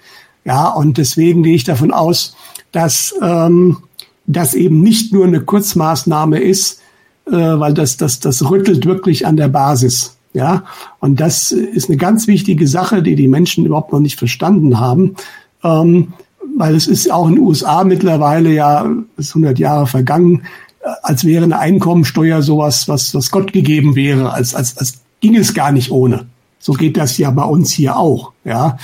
Ja, 0.45 0.69
und 0.69 0.97
deswegen 0.97 1.43
gehe 1.43 1.55
ich 1.55 1.65
davon 1.65 1.91
aus, 1.91 2.37
dass 2.71 3.13
ähm, 3.21 3.79
das 4.27 4.53
eben 4.53 4.79
nicht 4.79 5.11
nur 5.11 5.25
eine 5.25 5.41
Kurzmaßnahme 5.41 6.39
ist, 6.39 6.80
äh, 7.27 7.31
weil 7.31 7.73
das, 7.73 7.97
das, 7.97 8.19
das 8.19 8.49
rüttelt 8.49 8.85
wirklich 8.85 9.25
an 9.25 9.37
der 9.37 9.47
Basis. 9.47 10.17
Ja, 10.33 10.63
und 10.99 11.19
das 11.19 11.51
ist 11.51 11.89
eine 11.89 11.97
ganz 11.97 12.25
wichtige 12.25 12.65
Sache, 12.65 13.03
die 13.03 13.15
die 13.15 13.27
Menschen 13.27 13.65
überhaupt 13.65 13.91
noch 13.91 13.99
nicht 13.99 14.17
verstanden 14.17 14.79
haben, 14.79 15.17
ähm, 15.61 16.13
weil 16.55 16.73
es 16.75 16.87
ist 16.87 17.11
auch 17.11 17.27
in 17.27 17.35
den 17.35 17.43
USA 17.43 17.83
mittlerweile 17.83 18.53
ja, 18.53 18.89
ist 19.17 19.31
100 19.31 19.59
Jahre 19.59 19.87
vergangen, 19.87 20.43
äh, 20.81 20.89
als 21.03 21.25
wäre 21.25 21.43
eine 21.43 21.59
Einkommensteuer 21.59 22.41
sowas, 22.41 22.87
was, 22.87 23.13
was 23.13 23.29
Gott 23.29 23.51
gegeben 23.51 23.95
wäre, 23.95 24.31
als, 24.31 24.55
als, 24.55 24.77
als 24.77 25.01
ging 25.19 25.35
es 25.35 25.53
gar 25.53 25.73
nicht 25.73 25.91
ohne. 25.91 26.27
So 26.59 26.73
geht 26.73 26.95
das 26.95 27.17
ja 27.17 27.29
bei 27.31 27.43
uns 27.43 27.71
hier 27.71 27.97
auch, 27.97 28.31
ja. 28.45 28.77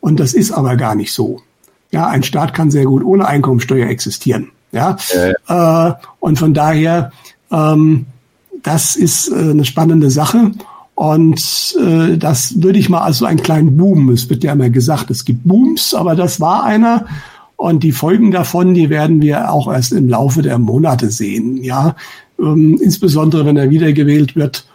Und 0.00 0.20
das 0.20 0.34
ist 0.34 0.52
aber 0.52 0.76
gar 0.76 0.94
nicht 0.94 1.12
so. 1.12 1.40
Ja, 1.90 2.06
ein 2.06 2.22
Staat 2.22 2.54
kann 2.54 2.70
sehr 2.70 2.84
gut 2.84 3.04
ohne 3.04 3.26
Einkommensteuer 3.26 3.88
existieren, 3.88 4.50
ja. 4.70 4.96
Äh. 5.12 5.32
Äh, 5.48 5.94
und 6.20 6.38
von 6.38 6.54
daher 6.54 7.10
ähm, 7.52 8.06
das 8.62 8.96
ist 8.96 9.28
äh, 9.28 9.34
eine 9.34 9.64
spannende 9.64 10.10
Sache. 10.10 10.52
Und 10.94 11.76
äh, 11.80 12.16
das 12.16 12.62
würde 12.62 12.78
ich 12.78 12.88
mal 12.88 13.00
als 13.00 13.18
so 13.18 13.24
einen 13.24 13.42
kleinen 13.42 13.76
Boom, 13.76 14.10
es 14.10 14.28
wird 14.28 14.44
ja 14.44 14.52
immer 14.52 14.70
gesagt, 14.70 15.10
es 15.10 15.24
gibt 15.24 15.44
Booms, 15.44 15.94
aber 15.94 16.14
das 16.14 16.40
war 16.40 16.64
einer. 16.64 17.06
Und 17.56 17.82
die 17.82 17.92
Folgen 17.92 18.30
davon, 18.30 18.74
die 18.74 18.90
werden 18.90 19.22
wir 19.22 19.52
auch 19.52 19.72
erst 19.72 19.92
im 19.92 20.08
Laufe 20.08 20.42
der 20.42 20.58
Monate 20.58 21.10
sehen. 21.10 21.62
Ja, 21.62 21.96
ähm, 22.38 22.78
insbesondere 22.82 23.46
wenn 23.46 23.56
er 23.56 23.70
wiedergewählt 23.70 24.36
wird 24.36 24.66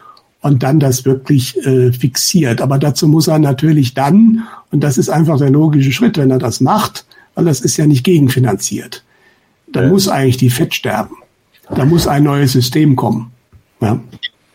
und 0.42 0.64
dann 0.64 0.80
das 0.80 1.06
wirklich 1.06 1.58
äh, 1.66 1.92
fixiert. 1.92 2.62
Aber 2.62 2.78
dazu 2.78 3.08
muss 3.08 3.28
er 3.28 3.40
natürlich 3.40 3.94
dann, 3.94 4.44
und 4.72 4.84
das 4.84 4.98
ist 4.98 5.10
einfach 5.10 5.38
der 5.38 5.50
logische 5.50 5.92
Schritt, 5.92 6.18
wenn 6.18 6.32
er 6.32 6.40
das 6.40 6.62
macht, 6.62 7.06
weil 7.36 7.46
das 7.46 7.60
ist 7.60 7.78
ja 7.78 7.86
nicht 7.86 8.04
gegenfinanziert, 8.04 9.04
dann 9.72 9.86
ja. 9.86 9.90
muss 9.90 10.08
eigentlich 10.08 10.38
die 10.38 10.50
FED 10.50 10.74
sterben. 10.74 11.16
Da 11.76 11.86
muss 11.86 12.08
ein 12.08 12.24
neues 12.24 12.54
System 12.54 12.96
kommen. 12.96 13.32
Ja. 13.82 14.00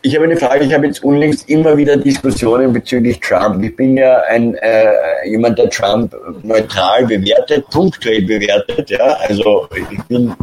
Ich 0.04 0.16
habe 0.16 0.24
eine 0.24 0.36
Frage. 0.36 0.64
Ich 0.64 0.74
habe 0.74 0.86
jetzt 0.86 1.04
unlängst 1.04 1.48
immer 1.48 1.76
wieder 1.76 1.96
Diskussionen 1.96 2.72
bezüglich 2.72 3.20
Trump. 3.20 3.62
Ich 3.62 3.76
bin 3.76 3.96
ja 3.96 4.20
ein 4.28 4.54
äh, 4.56 5.28
jemand, 5.28 5.58
der 5.58 5.70
Trump 5.70 6.12
neutral 6.42 7.06
bewertet, 7.06 7.64
punktuell 7.70 8.22
bewertet. 8.22 8.90
Ja, 8.90 9.16
also 9.28 9.68
ich 9.92 10.02
bin 10.04 10.34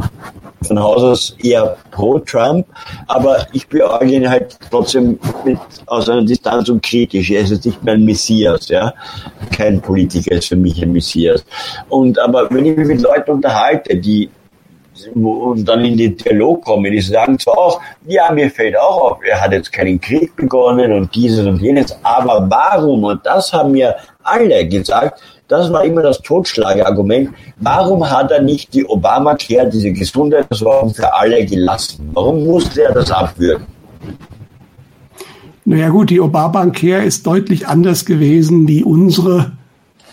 von 0.66 0.78
Haus 0.78 1.02
aus 1.02 1.36
eher 1.42 1.76
pro 1.90 2.18
Trump, 2.20 2.66
aber 3.06 3.46
ich 3.52 3.66
beäugle 3.68 4.10
ihn 4.10 4.30
halt 4.30 4.58
trotzdem 4.70 5.18
mit, 5.44 5.58
aus 5.84 6.08
einer 6.08 6.24
Distanz 6.24 6.70
und 6.70 6.82
kritisch. 6.82 7.30
Er 7.30 7.42
ist 7.42 7.50
jetzt 7.50 7.66
nicht 7.66 7.84
mehr 7.84 7.94
ein 7.94 8.04
Messias, 8.06 8.68
ja. 8.68 8.94
Kein 9.54 9.82
Politiker 9.82 10.36
ist 10.36 10.48
für 10.48 10.56
mich 10.56 10.82
ein 10.82 10.92
Messias. 10.92 11.44
Und 11.90 12.18
aber 12.18 12.50
wenn 12.50 12.64
ich 12.64 12.78
mich 12.78 12.88
mit 12.88 13.02
Leuten 13.02 13.32
unterhalte, 13.32 13.94
die 13.96 14.30
und 15.14 15.64
dann 15.64 15.84
in 15.84 15.96
den 15.96 16.16
Dialog 16.16 16.64
kommen. 16.64 16.90
Die 16.90 17.00
sagen 17.00 17.38
zwar 17.38 17.58
auch, 17.58 17.80
ja, 18.06 18.30
mir 18.32 18.50
fällt 18.50 18.78
auch 18.78 19.12
auf, 19.12 19.18
er 19.28 19.40
hat 19.40 19.52
jetzt 19.52 19.72
keinen 19.72 20.00
Krieg 20.00 20.34
begonnen 20.36 20.92
und 20.92 21.14
dieses 21.14 21.46
und 21.46 21.60
jenes, 21.60 21.96
aber 22.02 22.46
warum, 22.48 23.04
und 23.04 23.24
das 23.24 23.52
haben 23.52 23.72
mir 23.72 23.96
alle 24.22 24.66
gesagt, 24.66 25.20
das 25.48 25.72
war 25.72 25.84
immer 25.84 26.02
das 26.02 26.22
Totschlagargument, 26.22 27.30
warum 27.56 28.08
hat 28.08 28.30
er 28.30 28.40
nicht 28.40 28.72
die 28.72 28.84
Obamacare, 28.86 29.68
diese 29.68 29.92
Gesundheitssorgen 29.92 30.94
für 30.94 31.12
alle 31.12 31.44
gelassen? 31.44 32.10
Warum 32.12 32.44
musste 32.44 32.84
er 32.84 32.94
das 32.94 33.10
abwürgen? 33.10 33.66
Naja 35.64 35.88
gut, 35.88 36.10
die 36.10 36.20
Obamacare 36.20 37.04
ist 37.04 37.26
deutlich 37.26 37.66
anders 37.66 38.04
gewesen 38.04 38.68
wie 38.68 38.84
unsere 38.84 39.52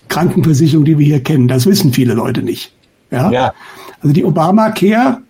Krankenversicherung, 0.08 0.86
die 0.86 0.98
wir 0.98 1.06
hier 1.06 1.24
kennen. 1.24 1.48
Das 1.48 1.66
wissen 1.66 1.94
viele 1.94 2.14
Leute 2.14 2.42
nicht. 2.42 2.74
Ja. 3.12 3.32
ja. 3.32 3.54
Also 4.02 4.14
die 4.14 4.26
Obamacare 4.26 5.22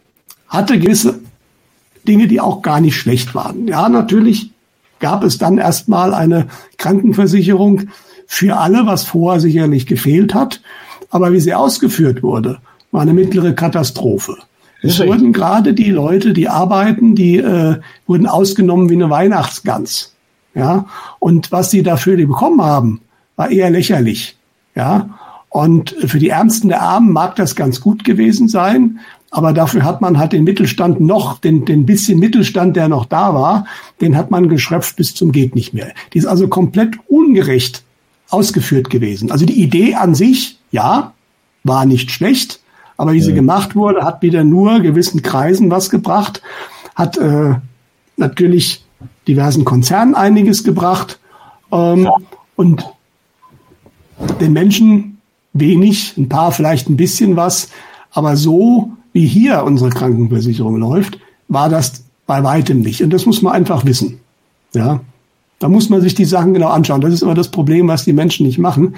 hatte 0.47 0.79
gewisse 0.79 1.19
Dinge, 2.07 2.27
die 2.27 2.39
auch 2.39 2.61
gar 2.61 2.79
nicht 2.79 2.95
schlecht 2.95 3.35
waren. 3.35 3.67
Ja, 3.67 3.89
natürlich 3.89 4.51
gab 4.99 5.23
es 5.23 5.37
dann 5.37 5.57
erstmal 5.57 6.13
eine 6.13 6.47
Krankenversicherung 6.77 7.89
für 8.25 8.57
alle, 8.57 8.85
was 8.85 9.03
vorher 9.03 9.39
sicherlich 9.39 9.85
gefehlt 9.85 10.33
hat. 10.33 10.61
Aber 11.09 11.31
wie 11.31 11.39
sie 11.39 11.53
ausgeführt 11.53 12.23
wurde, 12.23 12.59
war 12.91 13.01
eine 13.01 13.13
mittlere 13.13 13.53
Katastrophe. 13.53 14.37
Es 14.81 14.99
wurden 14.99 15.33
gerade 15.33 15.73
die 15.73 15.89
Leute, 15.89 16.33
die 16.33 16.49
arbeiten, 16.49 17.15
die 17.15 17.37
äh, 17.37 17.79
wurden 18.05 18.27
ausgenommen 18.27 18.89
wie 18.89 18.93
eine 18.93 19.09
Weihnachtsgans. 19.09 20.13
Ja, 20.53 20.85
und 21.19 21.51
was 21.51 21.71
sie 21.71 21.83
dafür 21.83 22.15
bekommen 22.17 22.61
haben, 22.61 23.01
war 23.35 23.49
eher 23.51 23.69
lächerlich. 23.69 24.37
Ja, 24.75 25.09
und 25.57 25.95
für 26.05 26.19
die 26.19 26.29
Ärmsten 26.29 26.69
der 26.69 26.83
Armen 26.83 27.11
mag 27.11 27.35
das 27.35 27.55
ganz 27.55 27.81
gut 27.81 28.03
gewesen 28.03 28.47
sein, 28.47 28.99
aber 29.31 29.53
dafür 29.53 29.83
hat 29.83 30.01
man 30.01 30.19
halt 30.19 30.33
den 30.33 30.43
Mittelstand 30.43 31.01
noch, 31.01 31.39
den, 31.39 31.65
den 31.65 31.83
bisschen 31.83 32.19
Mittelstand, 32.19 32.75
der 32.75 32.87
noch 32.87 33.05
da 33.05 33.33
war, 33.33 33.65
den 33.99 34.15
hat 34.15 34.29
man 34.29 34.49
geschröpft 34.49 34.97
bis 34.97 35.15
zum 35.15 35.31
geht 35.31 35.55
nicht 35.55 35.73
mehr. 35.73 35.93
Die 36.13 36.19
ist 36.19 36.27
also 36.27 36.47
komplett 36.47 36.97
ungerecht 37.07 37.81
ausgeführt 38.29 38.91
gewesen. 38.91 39.31
Also 39.31 39.47
die 39.47 39.59
Idee 39.59 39.95
an 39.95 40.13
sich, 40.13 40.59
ja, 40.69 41.13
war 41.63 41.85
nicht 41.87 42.11
schlecht, 42.11 42.59
aber 42.95 43.13
wie 43.13 43.21
sie 43.21 43.33
gemacht 43.33 43.75
wurde, 43.75 44.05
hat 44.05 44.21
wieder 44.21 44.43
nur 44.43 44.81
gewissen 44.81 45.23
Kreisen 45.23 45.71
was 45.71 45.89
gebracht, 45.89 46.43
hat 46.93 47.17
äh, 47.17 47.55
natürlich 48.15 48.85
diversen 49.27 49.65
Konzernen 49.65 50.13
einiges 50.13 50.63
gebracht 50.63 51.17
ähm, 51.71 52.03
ja. 52.03 52.13
und 52.55 52.85
den 54.39 54.53
Menschen 54.53 55.16
wenig, 55.59 56.15
ein 56.17 56.29
paar 56.29 56.51
vielleicht 56.51 56.89
ein 56.89 56.97
bisschen 56.97 57.35
was. 57.35 57.69
Aber 58.11 58.35
so 58.35 58.91
wie 59.13 59.25
hier 59.25 59.63
unsere 59.63 59.89
Krankenversicherung 59.89 60.77
läuft, 60.77 61.19
war 61.47 61.69
das 61.69 62.03
bei 62.25 62.43
weitem 62.43 62.81
nicht. 62.81 63.01
Und 63.01 63.11
das 63.11 63.25
muss 63.25 63.41
man 63.41 63.53
einfach 63.53 63.85
wissen. 63.85 64.19
Ja. 64.73 64.99
Da 65.59 65.69
muss 65.69 65.89
man 65.89 66.01
sich 66.01 66.13
die 66.13 66.25
Sachen 66.25 66.53
genau 66.53 66.69
anschauen. 66.69 67.01
Das 67.01 67.13
ist 67.13 67.23
immer 67.23 67.33
das 67.33 67.49
Problem, 67.49 67.87
was 67.87 68.05
die 68.05 68.13
Menschen 68.13 68.45
nicht 68.45 68.59
machen. 68.59 68.95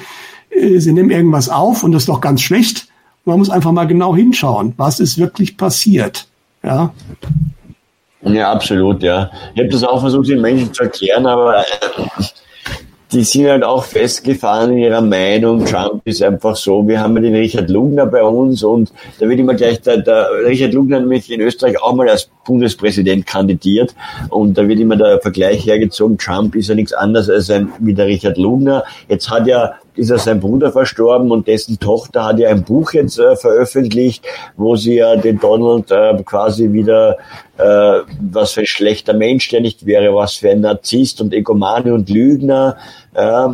Äh, 0.49 0.79
sie 0.79 0.91
nehmen 0.91 1.11
irgendwas 1.11 1.47
auf 1.49 1.83
und 1.83 1.91
das 1.93 2.03
ist 2.03 2.09
doch 2.09 2.21
ganz 2.21 2.41
schlecht. 2.41 2.87
Man 3.25 3.37
muss 3.37 3.49
einfach 3.49 3.71
mal 3.71 3.87
genau 3.87 4.15
hinschauen, 4.15 4.73
was 4.77 4.99
ist 4.99 5.17
wirklich 5.17 5.55
passiert. 5.55 6.27
Ja. 6.63 6.93
Ja, 8.21 8.51
absolut, 8.51 9.01
ja. 9.01 9.31
Ich 9.55 9.61
habe 9.61 9.69
das 9.69 9.83
auch 9.83 10.01
versucht, 10.01 10.27
den 10.27 10.41
Menschen 10.41 10.73
zu 10.73 10.83
erklären, 10.83 11.25
aber 11.25 11.63
die 13.11 13.23
sind 13.23 13.47
halt 13.47 13.63
auch 13.63 13.83
festgefahren 13.83 14.71
in 14.71 14.77
ihrer 14.79 15.01
Meinung. 15.01 15.65
Trump 15.65 16.01
ist 16.05 16.21
einfach 16.21 16.55
so. 16.55 16.87
Wir 16.87 16.99
haben 16.99 17.15
ja 17.15 17.23
den 17.23 17.35
Richard 17.35 17.69
Lugner 17.69 18.05
bei 18.05 18.23
uns 18.23 18.63
und 18.63 18.93
da 19.19 19.27
wird 19.27 19.39
immer 19.39 19.55
gleich, 19.55 19.81
der, 19.81 19.97
der 19.97 20.29
Richard 20.45 20.73
Lugner 20.73 20.99
nämlich 20.99 21.31
in 21.31 21.41
Österreich 21.41 21.81
auch 21.81 21.95
mal 21.95 22.07
als 22.07 22.29
Bundespräsident 22.45 23.25
kandidiert 23.25 23.95
und 24.29 24.57
da 24.57 24.67
wird 24.67 24.79
immer 24.79 24.95
der 24.95 25.19
Vergleich 25.21 25.65
hergezogen. 25.65 26.17
Trump 26.19 26.55
ist 26.55 26.69
ja 26.69 26.75
nichts 26.75 26.93
anderes 26.93 27.29
als 27.29 27.49
ein, 27.49 27.69
wie 27.79 27.95
der 27.95 28.05
Richard 28.05 28.37
Lugner. 28.37 28.83
Jetzt 29.07 29.29
hat 29.29 29.47
ja 29.47 29.73
ist 29.99 30.09
ja 30.09 30.17
sein 30.17 30.39
Bruder 30.39 30.71
verstorben 30.71 31.31
und 31.31 31.47
dessen 31.47 31.79
Tochter 31.79 32.25
hat 32.25 32.39
ja 32.39 32.49
ein 32.49 32.63
Buch 32.63 32.93
jetzt 32.93 33.19
äh, 33.19 33.35
veröffentlicht, 33.35 34.23
wo 34.57 34.75
sie 34.75 34.95
ja 34.95 35.15
den 35.15 35.39
Donald 35.39 35.91
äh, 35.91 36.15
quasi 36.23 36.71
wieder, 36.71 37.17
äh, 37.57 37.99
was 38.31 38.53
für 38.53 38.61
ein 38.61 38.65
schlechter 38.65 39.13
Mensch 39.13 39.49
der 39.49 39.61
nicht 39.61 39.85
wäre, 39.85 40.15
was 40.15 40.35
für 40.35 40.49
ein 40.49 40.61
Narzisst 40.61 41.21
und 41.21 41.33
Egomane 41.33 41.93
und 41.93 42.09
Lügner. 42.09 42.77
Äh, 43.13 43.47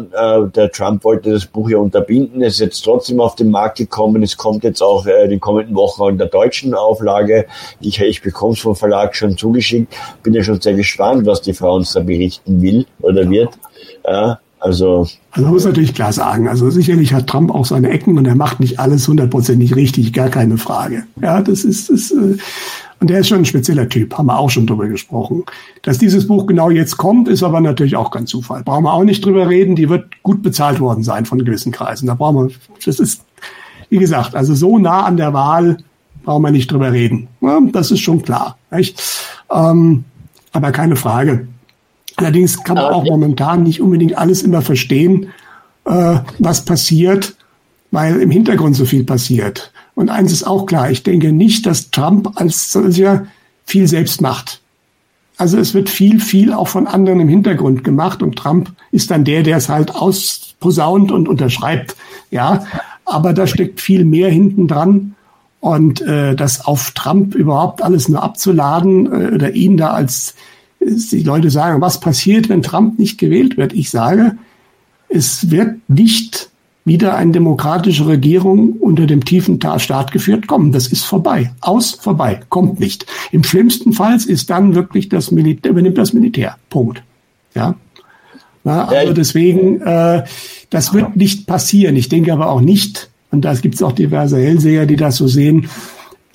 der 0.55 0.71
Trump 0.71 1.03
wollte 1.03 1.31
das 1.31 1.45
Buch 1.45 1.69
ja 1.69 1.77
unterbinden, 1.77 2.41
es 2.41 2.55
ist 2.55 2.59
jetzt 2.59 2.81
trotzdem 2.83 3.19
auf 3.19 3.35
den 3.35 3.49
Markt 3.49 3.77
gekommen, 3.77 4.21
es 4.21 4.37
kommt 4.37 4.63
jetzt 4.63 4.81
auch 4.81 5.05
äh, 5.05 5.27
den 5.27 5.39
kommenden 5.39 5.75
Wochen 5.75 6.09
in 6.09 6.17
der 6.17 6.27
deutschen 6.27 6.73
Auflage. 6.73 7.47
Ich, 7.79 7.99
ich 7.99 8.21
bekomme 8.21 8.53
es 8.53 8.59
vom 8.59 8.75
Verlag 8.75 9.15
schon 9.15 9.37
zugeschickt, 9.37 9.95
bin 10.21 10.33
ja 10.33 10.43
schon 10.43 10.61
sehr 10.61 10.73
gespannt, 10.73 11.25
was 11.25 11.41
die 11.41 11.53
Frau 11.53 11.75
uns 11.75 11.93
da 11.93 12.01
berichten 12.01 12.61
will 12.61 12.85
oder 13.01 13.29
wird. 13.29 13.49
Ja, 14.05 14.39
also, 14.65 15.07
also 15.29 15.45
man 15.45 15.53
muss 15.53 15.65
natürlich 15.65 15.93
klar 15.93 16.11
sagen, 16.11 16.47
also 16.47 16.71
sicherlich 16.71 17.13
hat 17.13 17.27
Trump 17.27 17.53
auch 17.53 17.65
seine 17.65 17.89
Ecken 17.89 18.17
und 18.17 18.25
er 18.25 18.35
macht 18.35 18.59
nicht 18.59 18.79
alles 18.79 19.07
hundertprozentig 19.07 19.75
richtig, 19.75 20.11
gar 20.11 20.29
keine 20.29 20.57
Frage. 20.57 21.03
Ja, 21.21 21.41
das 21.41 21.63
ist, 21.63 21.89
ist 21.89 22.11
äh, 22.11 22.37
und 22.99 23.09
der 23.11 23.19
ist 23.19 23.27
schon 23.27 23.39
ein 23.39 23.45
spezieller 23.45 23.87
Typ, 23.87 24.17
haben 24.17 24.25
wir 24.25 24.39
auch 24.39 24.49
schon 24.49 24.65
drüber 24.65 24.87
gesprochen. 24.87 25.43
Dass 25.83 25.99
dieses 25.99 26.27
Buch 26.27 26.47
genau 26.47 26.71
jetzt 26.71 26.97
kommt, 26.97 27.27
ist 27.27 27.43
aber 27.43 27.61
natürlich 27.61 27.95
auch 27.95 28.09
kein 28.09 28.25
Zufall. 28.25 28.63
Brauchen 28.63 28.85
wir 28.85 28.93
auch 28.93 29.03
nicht 29.03 29.23
drüber 29.23 29.47
reden, 29.47 29.75
die 29.75 29.87
wird 29.87 30.23
gut 30.23 30.41
bezahlt 30.41 30.79
worden 30.79 31.03
sein 31.03 31.25
von 31.25 31.37
gewissen 31.37 31.71
Kreisen. 31.71 32.07
Da 32.07 32.15
brauchen 32.15 32.47
wir, 32.47 32.55
das 32.83 32.99
ist, 32.99 33.23
wie 33.89 33.99
gesagt, 33.99 34.33
also 34.33 34.55
so 34.55 34.79
nah 34.79 35.03
an 35.03 35.17
der 35.17 35.33
Wahl 35.33 35.77
brauchen 36.23 36.41
wir 36.41 36.51
nicht 36.51 36.71
drüber 36.71 36.91
reden. 36.91 37.27
Ja, 37.41 37.59
das 37.71 37.91
ist 37.91 37.99
schon 37.99 38.23
klar. 38.23 38.57
Nicht? 38.71 38.99
Ähm, 39.51 40.05
aber 40.53 40.71
keine 40.71 40.95
Frage. 40.95 41.47
Allerdings 42.17 42.63
kann 42.63 42.75
man 42.75 42.93
auch 42.93 43.03
momentan 43.03 43.63
nicht 43.63 43.81
unbedingt 43.81 44.17
alles 44.17 44.41
immer 44.41 44.61
verstehen, 44.61 45.27
äh, 45.85 46.19
was 46.39 46.65
passiert, 46.65 47.35
weil 47.91 48.21
im 48.21 48.31
Hintergrund 48.31 48.75
so 48.75 48.85
viel 48.85 49.03
passiert. 49.03 49.71
Und 49.95 50.09
eins 50.09 50.31
ist 50.31 50.45
auch 50.45 50.65
klar, 50.65 50.91
ich 50.91 51.03
denke 51.03 51.31
nicht, 51.31 51.65
dass 51.65 51.91
Trump 51.91 52.31
als 52.35 52.71
solcher 52.71 53.27
viel 53.65 53.87
selbst 53.87 54.21
macht. 54.21 54.61
Also 55.37 55.57
es 55.57 55.73
wird 55.73 55.89
viel, 55.89 56.19
viel 56.19 56.53
auch 56.53 56.67
von 56.67 56.87
anderen 56.87 57.19
im 57.19 57.27
Hintergrund 57.27 57.83
gemacht 57.83 58.23
und 58.23 58.37
Trump 58.37 58.71
ist 58.91 59.11
dann 59.11 59.25
der, 59.25 59.43
der 59.43 59.57
es 59.57 59.67
halt 59.67 59.93
ausposaunt 59.93 61.11
und 61.11 61.27
unterschreibt. 61.27 61.95
Ja, 62.31 62.65
aber 63.03 63.33
da 63.33 63.45
steckt 63.45 63.81
viel 63.81 64.05
mehr 64.05 64.29
hinten 64.29 64.67
dran. 64.67 65.15
Und 65.59 66.01
äh, 66.01 66.35
das 66.35 66.65
auf 66.65 66.91
Trump 66.91 67.33
überhaupt 67.33 67.81
alles 67.81 68.07
nur 68.07 68.21
abzuladen 68.21 69.07
äh, 69.07 69.33
oder 69.33 69.51
ihn 69.53 69.77
da 69.77 69.91
als 69.91 70.35
die 70.85 71.23
Leute 71.23 71.49
sagen, 71.49 71.81
was 71.81 71.99
passiert, 71.99 72.49
wenn 72.49 72.61
Trump 72.61 72.99
nicht 72.99 73.17
gewählt 73.17 73.57
wird? 73.57 73.73
Ich 73.73 73.89
sage, 73.89 74.37
es 75.09 75.49
wird 75.49 75.77
nicht 75.87 76.49
wieder 76.85 77.15
eine 77.15 77.31
demokratische 77.31 78.05
Regierung 78.05 78.73
unter 78.73 79.07
dem 79.07 79.25
tiefen 79.25 79.59
Staat 79.77 80.11
geführt 80.11 80.47
kommen. 80.47 80.71
Das 80.71 80.87
ist 80.87 81.03
vorbei. 81.03 81.51
Aus, 81.61 81.91
vorbei. 81.91 82.41
Kommt 82.49 82.79
nicht. 82.79 83.07
Im 83.31 83.43
schlimmsten 83.43 83.91
Fall 83.91 84.15
ist 84.15 84.49
dann 84.51 84.75
wirklich 84.75 85.09
das 85.09 85.31
Militär, 85.31 85.71
übernimmt 85.71 85.97
das 85.97 86.13
Militär. 86.13 86.57
Punkt. 86.69 87.03
Ja. 87.55 87.75
Na, 88.63 88.85
also 88.85 89.13
deswegen, 89.13 89.81
äh, 89.81 90.23
das 90.69 90.93
wird 90.93 91.15
nicht 91.15 91.47
passieren. 91.47 91.95
Ich 91.95 92.09
denke 92.09 92.33
aber 92.33 92.49
auch 92.49 92.61
nicht, 92.61 93.09
und 93.31 93.41
da 93.41 93.53
gibt 93.55 93.75
es 93.75 93.83
auch 93.83 93.91
diverse 93.91 94.37
Hellseher, 94.37 94.85
die 94.85 94.95
das 94.95 95.17
so 95.17 95.27
sehen, 95.27 95.67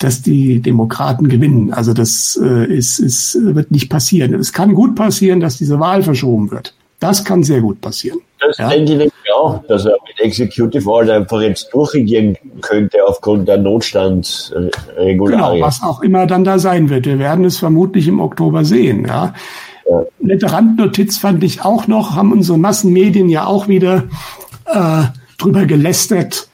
dass 0.03 0.21
die 0.21 0.61
Demokraten 0.61 1.29
gewinnen. 1.29 1.73
Also 1.73 1.93
das 1.93 2.39
äh, 2.41 2.65
ist, 2.65 2.99
ist, 2.99 3.37
wird 3.41 3.71
nicht 3.71 3.89
passieren. 3.89 4.33
Es 4.33 4.51
kann 4.51 4.73
gut 4.73 4.95
passieren, 4.95 5.39
dass 5.39 5.57
diese 5.57 5.79
Wahl 5.79 6.03
verschoben 6.03 6.51
wird. 6.51 6.73
Das 6.99 7.25
kann 7.25 7.43
sehr 7.43 7.61
gut 7.61 7.81
passieren. 7.81 8.19
Das 8.39 8.57
ja. 8.57 8.69
denke 8.69 8.83
ich 8.91 8.97
nämlich 8.97 9.13
auch, 9.35 9.63
dass 9.67 9.85
er 9.85 9.97
mit 10.07 10.19
Executive 10.19 10.89
Order 10.89 11.15
einfach 11.15 11.41
jetzt 11.41 11.69
durchregieren 11.73 12.37
könnte 12.61 12.97
aufgrund 13.05 13.47
der 13.47 13.57
Notstandsregularien. 13.57 15.17
Genau, 15.17 15.59
was 15.61 15.81
auch 15.81 16.01
immer 16.01 16.27
dann 16.27 16.43
da 16.43 16.59
sein 16.59 16.89
wird. 16.89 17.05
Wir 17.05 17.19
werden 17.19 17.45
es 17.45 17.57
vermutlich 17.57 18.07
im 18.07 18.19
Oktober 18.19 18.65
sehen. 18.65 19.05
Ja. 19.07 19.33
ja. 19.89 20.03
Nette 20.19 20.51
Randnotiz 20.51 21.17
fand 21.17 21.43
ich 21.43 21.63
auch 21.63 21.87
noch, 21.87 22.15
haben 22.15 22.31
unsere 22.31 22.57
Massenmedien 22.57 23.29
ja 23.29 23.45
auch 23.45 23.67
wieder 23.67 24.03
äh, 24.65 25.03
drüber 25.37 25.65
gelästert. 25.65 26.47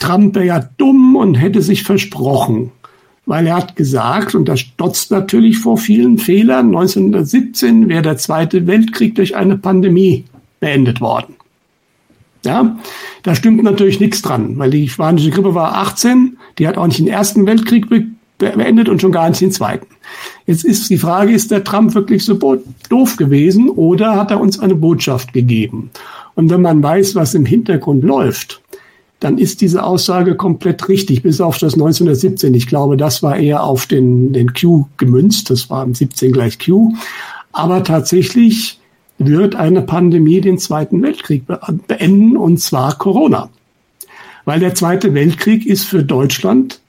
Trump 0.00 0.34
wäre 0.34 0.46
ja 0.46 0.68
dumm 0.76 1.16
und 1.16 1.34
hätte 1.34 1.62
sich 1.62 1.84
versprochen 1.84 2.72
weil 3.26 3.46
er 3.46 3.56
hat 3.56 3.76
gesagt, 3.76 4.34
und 4.34 4.48
das 4.48 4.60
stotzt 4.60 5.10
natürlich 5.10 5.58
vor 5.58 5.78
vielen 5.78 6.18
Fehlern, 6.18 6.66
1917 6.66 7.88
wäre 7.88 8.02
der 8.02 8.16
Zweite 8.18 8.66
Weltkrieg 8.66 9.14
durch 9.14 9.36
eine 9.36 9.56
Pandemie 9.56 10.24
beendet 10.60 11.00
worden. 11.00 11.34
Ja, 12.44 12.76
da 13.22 13.34
stimmt 13.34 13.62
natürlich 13.62 14.00
nichts 14.00 14.20
dran, 14.20 14.58
weil 14.58 14.70
die 14.70 14.88
spanische 14.88 15.30
Grippe 15.30 15.54
war 15.54 15.76
18, 15.76 16.36
die 16.58 16.68
hat 16.68 16.76
auch 16.76 16.86
nicht 16.86 16.98
den 16.98 17.08
Ersten 17.08 17.46
Weltkrieg 17.46 17.86
beendet 18.38 18.90
und 18.90 19.00
schon 19.00 19.12
gar 19.12 19.28
nicht 19.30 19.40
den 19.40 19.52
Zweiten. 19.52 19.86
Jetzt 20.44 20.64
ist 20.64 20.90
die 20.90 20.98
Frage, 20.98 21.32
ist 21.32 21.50
der 21.50 21.64
Trump 21.64 21.94
wirklich 21.94 22.22
so 22.22 22.38
doof 22.90 23.16
gewesen 23.16 23.70
oder 23.70 24.16
hat 24.16 24.30
er 24.30 24.40
uns 24.40 24.58
eine 24.58 24.74
Botschaft 24.74 25.32
gegeben? 25.32 25.90
Und 26.34 26.50
wenn 26.50 26.60
man 26.60 26.82
weiß, 26.82 27.14
was 27.14 27.34
im 27.34 27.46
Hintergrund 27.46 28.04
läuft, 28.04 28.60
dann 29.20 29.38
ist 29.38 29.60
diese 29.60 29.84
Aussage 29.84 30.34
komplett 30.34 30.88
richtig, 30.88 31.22
bis 31.22 31.40
auf 31.40 31.58
das 31.58 31.74
1917. 31.74 32.52
Ich 32.54 32.66
glaube, 32.66 32.96
das 32.96 33.22
war 33.22 33.36
eher 33.36 33.62
auf 33.62 33.86
den, 33.86 34.32
den 34.32 34.52
Q 34.52 34.86
gemünzt. 34.96 35.50
Das 35.50 35.70
war 35.70 35.82
im 35.84 35.94
17 35.94 36.32
gleich 36.32 36.58
Q. 36.58 36.92
Aber 37.52 37.84
tatsächlich 37.84 38.80
wird 39.18 39.54
eine 39.54 39.82
Pandemie 39.82 40.40
den 40.40 40.58
Zweiten 40.58 41.02
Weltkrieg 41.02 41.44
beenden, 41.86 42.36
und 42.36 42.60
zwar 42.60 42.98
Corona. 42.98 43.48
Weil 44.44 44.60
der 44.60 44.74
Zweite 44.74 45.14
Weltkrieg 45.14 45.64
ist 45.64 45.84
für 45.84 46.02
Deutschland 46.02 46.80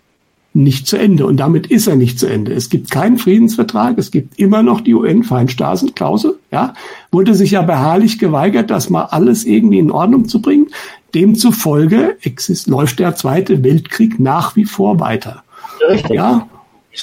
nicht 0.55 0.87
zu 0.87 0.97
Ende. 0.97 1.25
Und 1.25 1.37
damit 1.37 1.67
ist 1.67 1.85
er 1.85 1.95
nicht 1.95 2.17
zu 2.17 2.27
Ende. 2.27 2.53
Es 2.53 2.69
gibt 2.69 2.89
keinen 2.89 3.17
Friedensvertrag. 3.17 3.97
Es 3.97 4.09
gibt 4.09 4.39
immer 4.39 4.63
noch 4.63 4.81
die 4.81 4.93
UN-Feinstasenklausel. 4.93 6.39
Ja, 6.51 6.73
wurde 7.11 7.35
sich 7.35 7.51
ja 7.51 7.61
beharrlich 7.61 8.19
geweigert, 8.19 8.71
das 8.71 8.89
mal 8.89 9.03
alles 9.03 9.43
irgendwie 9.43 9.79
in 9.79 9.91
Ordnung 9.91 10.27
zu 10.27 10.41
bringen. 10.41 10.67
Demzufolge 11.15 12.17
exist, 12.21 12.67
läuft 12.67 12.99
der 12.99 13.15
Zweite 13.15 13.63
Weltkrieg 13.63 14.19
nach 14.19 14.55
wie 14.55 14.65
vor 14.65 14.99
weiter. 14.99 15.43
Richtig. 15.89 16.11
Ja, 16.11 16.47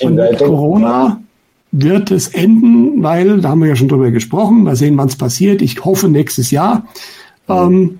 und 0.03 0.15
mit 0.15 0.39
Corona 0.39 1.21
wird 1.73 2.11
es 2.11 2.29
enden, 2.29 3.03
weil, 3.03 3.41
da 3.41 3.51
haben 3.51 3.61
wir 3.61 3.69
ja 3.69 3.77
schon 3.77 3.89
drüber 3.89 4.11
gesprochen, 4.11 4.65
mal 4.65 4.77
sehen, 4.77 4.97
wann 4.99 5.09
es 5.09 5.17
passiert. 5.17 5.63
Ich 5.63 5.85
hoffe 5.85 6.09
nächstes 6.09 6.51
Jahr 6.51 6.87
ähm, 7.49 7.99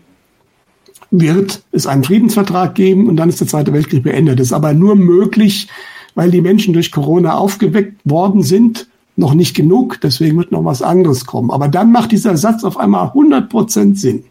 wird 1.11 1.63
es 1.73 1.87
einen 1.87 2.05
Friedensvertrag 2.05 2.75
geben 2.75 3.09
und 3.09 3.17
dann 3.17 3.29
ist 3.29 3.41
der 3.41 3.47
Zweite 3.47 3.73
Weltkrieg 3.73 4.03
beendet. 4.03 4.39
Das 4.39 4.49
ist 4.49 4.53
aber 4.53 4.75
nur 4.75 4.95
möglich, 4.95 5.69
weil 6.15 6.31
die 6.31 6.41
Menschen 6.41 6.75
durch 6.75 6.93
Corona 6.93 7.35
aufgeweckt 7.35 8.01
worden 8.05 8.43
sind, 8.43 8.89
noch 9.17 9.35
nicht 9.35 9.55
genug. 9.55 10.01
Deswegen 10.03 10.39
wird 10.39 10.53
noch 10.53 10.65
was 10.65 10.83
anderes 10.83 11.27
kommen. 11.27 11.51
Aber 11.51 11.69
dann 11.69 11.93
macht 11.93 12.13
dieser 12.13 12.37
Satz 12.37 12.65
auf 12.65 12.79
einmal 12.79 13.09
100 13.09 13.49
Prozent 13.49 13.99
Sinn. 13.99 14.25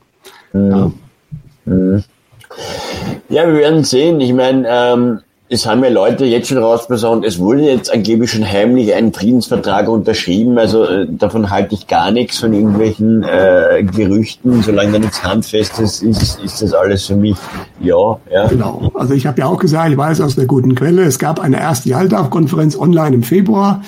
Ja. 0.53 0.91
Mhm. 1.65 2.03
Ja, 3.29 3.47
wir 3.47 3.55
werden 3.55 3.83
sehen. 3.83 4.19
Ich 4.19 4.33
meine, 4.33 4.67
ähm, 4.67 5.19
es 5.53 5.65
haben 5.65 5.83
ja 5.83 5.89
Leute 5.89 6.23
jetzt 6.23 6.47
schon 6.47 6.59
rausbesorgt, 6.59 7.25
es 7.25 7.37
wurde 7.37 7.63
jetzt 7.63 7.93
angeblich 7.93 8.31
schon 8.31 8.49
heimlich 8.49 8.93
ein 8.93 9.11
Friedensvertrag 9.11 9.89
unterschrieben. 9.89 10.57
Also 10.57 10.85
äh, 10.85 11.07
davon 11.09 11.49
halte 11.49 11.75
ich 11.75 11.87
gar 11.87 12.09
nichts 12.11 12.39
von 12.39 12.53
irgendwelchen 12.53 13.23
äh, 13.23 13.83
Gerüchten. 13.83 14.63
Solange 14.63 14.93
da 14.93 14.99
nichts 14.99 15.21
Handfestes 15.21 16.01
ist, 16.01 16.39
ist 16.41 16.61
das 16.61 16.73
alles 16.73 17.05
für 17.05 17.17
mich 17.17 17.35
ja. 17.81 18.17
ja. 18.31 18.47
Genau. 18.47 18.91
Also 18.93 19.13
ich 19.13 19.27
habe 19.27 19.41
ja 19.41 19.47
auch 19.47 19.59
gesagt, 19.59 19.91
ich 19.91 19.97
weiß 19.97 20.21
aus 20.21 20.37
einer 20.37 20.47
guten 20.47 20.73
Quelle, 20.73 21.03
es 21.03 21.19
gab 21.19 21.41
eine 21.41 21.59
erste 21.59 21.89
Jalta-Konferenz 21.89 22.77
online 22.77 23.15
im 23.15 23.23
Februar. 23.23 23.81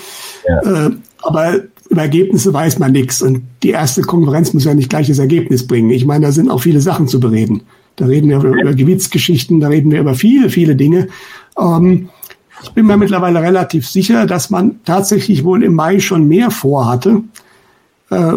Ja. 0.46 0.88
Äh, 0.88 0.92
aber 1.22 1.54
über 1.94 2.02
Ergebnisse 2.02 2.54
weiß 2.54 2.80
man 2.80 2.92
nichts. 2.92 3.22
Und 3.22 3.44
die 3.62 3.70
erste 3.70 4.02
Konferenz 4.02 4.54
muss 4.54 4.66
ja 4.66 4.74
nicht 4.74 4.90
gleich 4.90 5.08
das 5.08 5.20
Ergebnis 5.20 5.66
bringen. 5.66 5.92
Ich 5.92 6.06
meine, 6.06 6.26
da 6.26 6.32
sind 6.32 6.50
auch 6.50 6.62
viele 6.62 6.82
Sachen 6.82 7.08
zu 7.08 7.20
bereden. 7.20 7.62
Da 7.96 8.06
reden 8.06 8.30
wir 8.30 8.38
über, 8.38 8.50
über 8.50 8.74
Gebietsgeschichten, 8.74 9.60
da 9.60 9.68
reden 9.68 9.92
wir 9.92 10.00
über 10.00 10.16
viele, 10.16 10.50
viele 10.50 10.76
Dinge. 10.76 11.08
Ähm, 11.60 12.10
ich 12.64 12.72
bin 12.72 12.88
mir 12.88 12.98
mittlerweile 12.98 13.42
relativ 13.42 13.88
sicher, 13.88 14.26
dass 14.26 14.50
man 14.50 14.80
tatsächlich 14.86 15.44
wohl 15.44 15.64
im 15.64 15.76
Mai 15.76 16.00
schon 16.00 16.28
mehr 16.28 16.50
vorhatte. 16.50 17.24
Äh, 18.10 18.34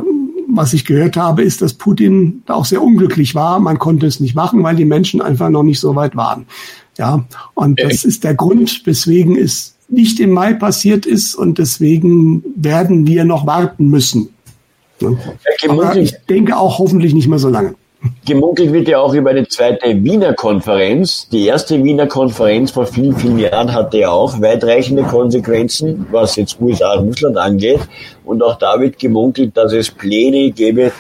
was 0.49 0.75
ich 0.75 0.85
gehört 0.85 1.17
habe, 1.17 1.43
ist, 1.43 1.63
dass 1.63 1.75
Putin 1.75 2.43
auch 2.47 2.67
sehr 2.67 2.83
unglücklich 2.83 3.35
war. 3.35 3.59
Man 3.59 3.79
konnte 3.79 4.07
es 4.07 4.21
nicht 4.21 4.35
machen, 4.35 4.63
weil 4.63 4.77
die 4.77 4.85
Menschen 4.85 5.23
einfach 5.23 5.49
noch 5.49 5.63
nicht 5.63 5.81
so 5.81 5.97
weit 5.97 6.15
waren. 6.15 6.47
Ja, 6.99 7.25
und 7.55 7.81
das 7.81 8.05
ist 8.05 8.25
der 8.25 8.35
Grund, 8.35 8.83
weswegen 8.85 9.37
es 9.37 9.76
nicht 9.89 10.21
im 10.21 10.31
Mai 10.31 10.55
passiert 10.55 11.07
ist 11.07 11.35
und 11.35 11.59
deswegen 11.59 12.43
werden 12.57 13.07
wir 13.07 13.25
noch 13.25 13.47
warten 13.47 13.89
müssen. 13.89 14.31
Aber 15.69 15.97
ich 15.97 16.15
denke 16.29 16.57
auch 16.57 16.79
hoffentlich 16.79 17.15
nicht 17.15 17.29
mehr 17.29 17.39
so 17.39 17.49
lange. 17.49 17.75
Gemunkelt 18.25 18.73
wird 18.73 18.89
ja 18.89 19.01
auch 19.01 19.15
über 19.15 19.31
eine 19.31 19.49
zweite 19.49 20.03
Wiener 20.03 20.35
Konferenz. 20.35 21.29
Die 21.31 21.47
erste 21.47 21.83
Wiener 21.83 22.07
Konferenz 22.07 22.71
vor 22.71 22.87
vielen, 22.87 23.17
vielen 23.17 23.39
Jahren 23.39 23.73
hatte 23.73 23.99
ja 23.99 24.11
auch 24.11 24.41
weitreichende 24.41 25.03
Konsequenzen, 25.03 26.07
was 26.11 26.37
jetzt 26.37 26.61
USA 26.61 26.95
und 26.95 27.09
Russland 27.09 27.37
angeht. 27.37 27.81
Und 28.25 28.43
auch 28.43 28.57
da 28.57 28.79
wird 28.81 28.99
gemunkelt, 28.99 29.57
dass 29.57 29.73
es 29.73 29.91
Pläne 29.91 30.51
gäbe, 30.51 30.93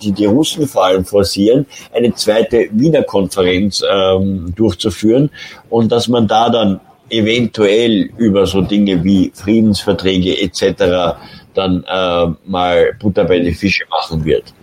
die 0.00 0.12
die 0.12 0.26
Russen 0.26 0.66
vor 0.66 0.86
allem 0.86 1.04
forcieren, 1.04 1.66
eine 1.92 2.14
zweite 2.14 2.68
Wiener 2.72 3.02
Konferenz 3.02 3.82
ähm, 3.88 4.52
durchzuführen 4.56 5.30
und 5.68 5.92
dass 5.92 6.08
man 6.08 6.26
da 6.26 6.48
dann 6.48 6.80
eventuell 7.10 8.10
über 8.16 8.46
so 8.46 8.62
Dinge 8.62 9.02
wie 9.04 9.30
Friedensverträge 9.34 10.40
etc. 10.40 11.18
dann 11.54 11.84
äh, 11.86 12.26
mal 12.46 12.92
Butter 12.98 13.24
bei 13.24 13.40
die 13.40 13.54
Fische 13.54 13.84
machen 13.90 14.24
wird. 14.24 14.54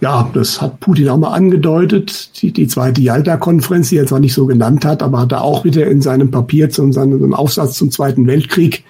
Ja, 0.00 0.28
das 0.34 0.60
hat 0.60 0.80
Putin 0.80 1.08
auch 1.08 1.16
mal 1.16 1.32
angedeutet. 1.32 2.42
Die, 2.42 2.52
die 2.52 2.66
zweite 2.66 3.00
Jalta-Konferenz, 3.00 3.90
die 3.90 3.98
er 3.98 4.06
zwar 4.06 4.20
nicht 4.20 4.34
so 4.34 4.46
genannt 4.46 4.84
hat, 4.84 5.02
aber 5.02 5.20
hat 5.20 5.32
er 5.32 5.42
auch 5.42 5.64
wieder 5.64 5.86
in 5.86 6.02
seinem 6.02 6.30
Papier, 6.30 6.70
zu 6.70 6.90
seinem 6.92 7.34
Aufsatz 7.34 7.74
zum 7.74 7.90
Zweiten 7.90 8.26
Weltkrieg, 8.26 8.84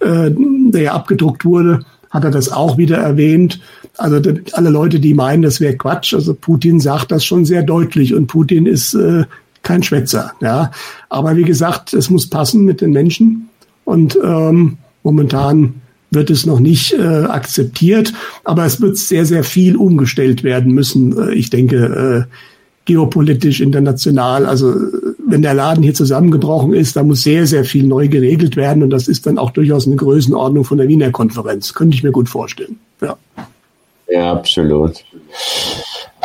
äh, 0.00 0.30
der 0.30 0.82
ja 0.82 0.92
abgedruckt 0.92 1.44
wurde, 1.44 1.80
hat 2.10 2.24
er 2.24 2.30
das 2.30 2.52
auch 2.52 2.76
wieder 2.76 2.98
erwähnt. 2.98 3.60
Also 3.96 4.20
alle 4.52 4.70
Leute, 4.70 5.00
die 5.00 5.14
meinen, 5.14 5.42
das 5.42 5.60
wäre 5.60 5.76
Quatsch, 5.76 6.12
also 6.12 6.34
Putin 6.34 6.80
sagt 6.80 7.10
das 7.12 7.24
schon 7.24 7.46
sehr 7.46 7.62
deutlich 7.62 8.14
und 8.14 8.26
Putin 8.26 8.66
ist 8.66 8.94
äh, 8.94 9.24
kein 9.66 9.82
Schwätzer. 9.82 10.32
Ja, 10.40 10.70
aber 11.10 11.36
wie 11.36 11.42
gesagt, 11.42 11.92
es 11.92 12.08
muss 12.08 12.30
passen 12.30 12.64
mit 12.64 12.80
den 12.80 12.92
Menschen 12.92 13.48
und 13.84 14.18
ähm, 14.22 14.78
momentan 15.02 15.82
wird 16.10 16.30
es 16.30 16.46
noch 16.46 16.60
nicht 16.60 16.94
äh, 16.94 17.02
akzeptiert, 17.02 18.12
aber 18.44 18.64
es 18.64 18.80
wird 18.80 18.96
sehr, 18.96 19.26
sehr 19.26 19.44
viel 19.44 19.76
umgestellt 19.76 20.44
werden 20.44 20.72
müssen. 20.72 21.18
Äh, 21.18 21.34
ich 21.34 21.50
denke, 21.50 22.26
äh, 22.26 22.32
geopolitisch, 22.86 23.60
international. 23.60 24.46
Also 24.46 24.72
wenn 25.26 25.42
der 25.42 25.54
Laden 25.54 25.82
hier 25.82 25.94
zusammengebrochen 25.94 26.72
ist, 26.72 26.94
da 26.94 27.02
muss 27.02 27.24
sehr, 27.24 27.46
sehr 27.46 27.64
viel 27.64 27.84
neu 27.84 28.06
geregelt 28.08 28.54
werden 28.54 28.84
und 28.84 28.90
das 28.90 29.08
ist 29.08 29.26
dann 29.26 29.38
auch 29.38 29.50
durchaus 29.50 29.86
eine 29.86 29.96
Größenordnung 29.96 30.64
von 30.64 30.78
der 30.78 30.86
Wiener 30.86 31.10
Konferenz. 31.10 31.74
Könnte 31.74 31.96
ich 31.96 32.04
mir 32.04 32.12
gut 32.12 32.28
vorstellen. 32.28 32.78
Ja, 33.00 33.16
ja 34.08 34.32
absolut. 34.32 35.04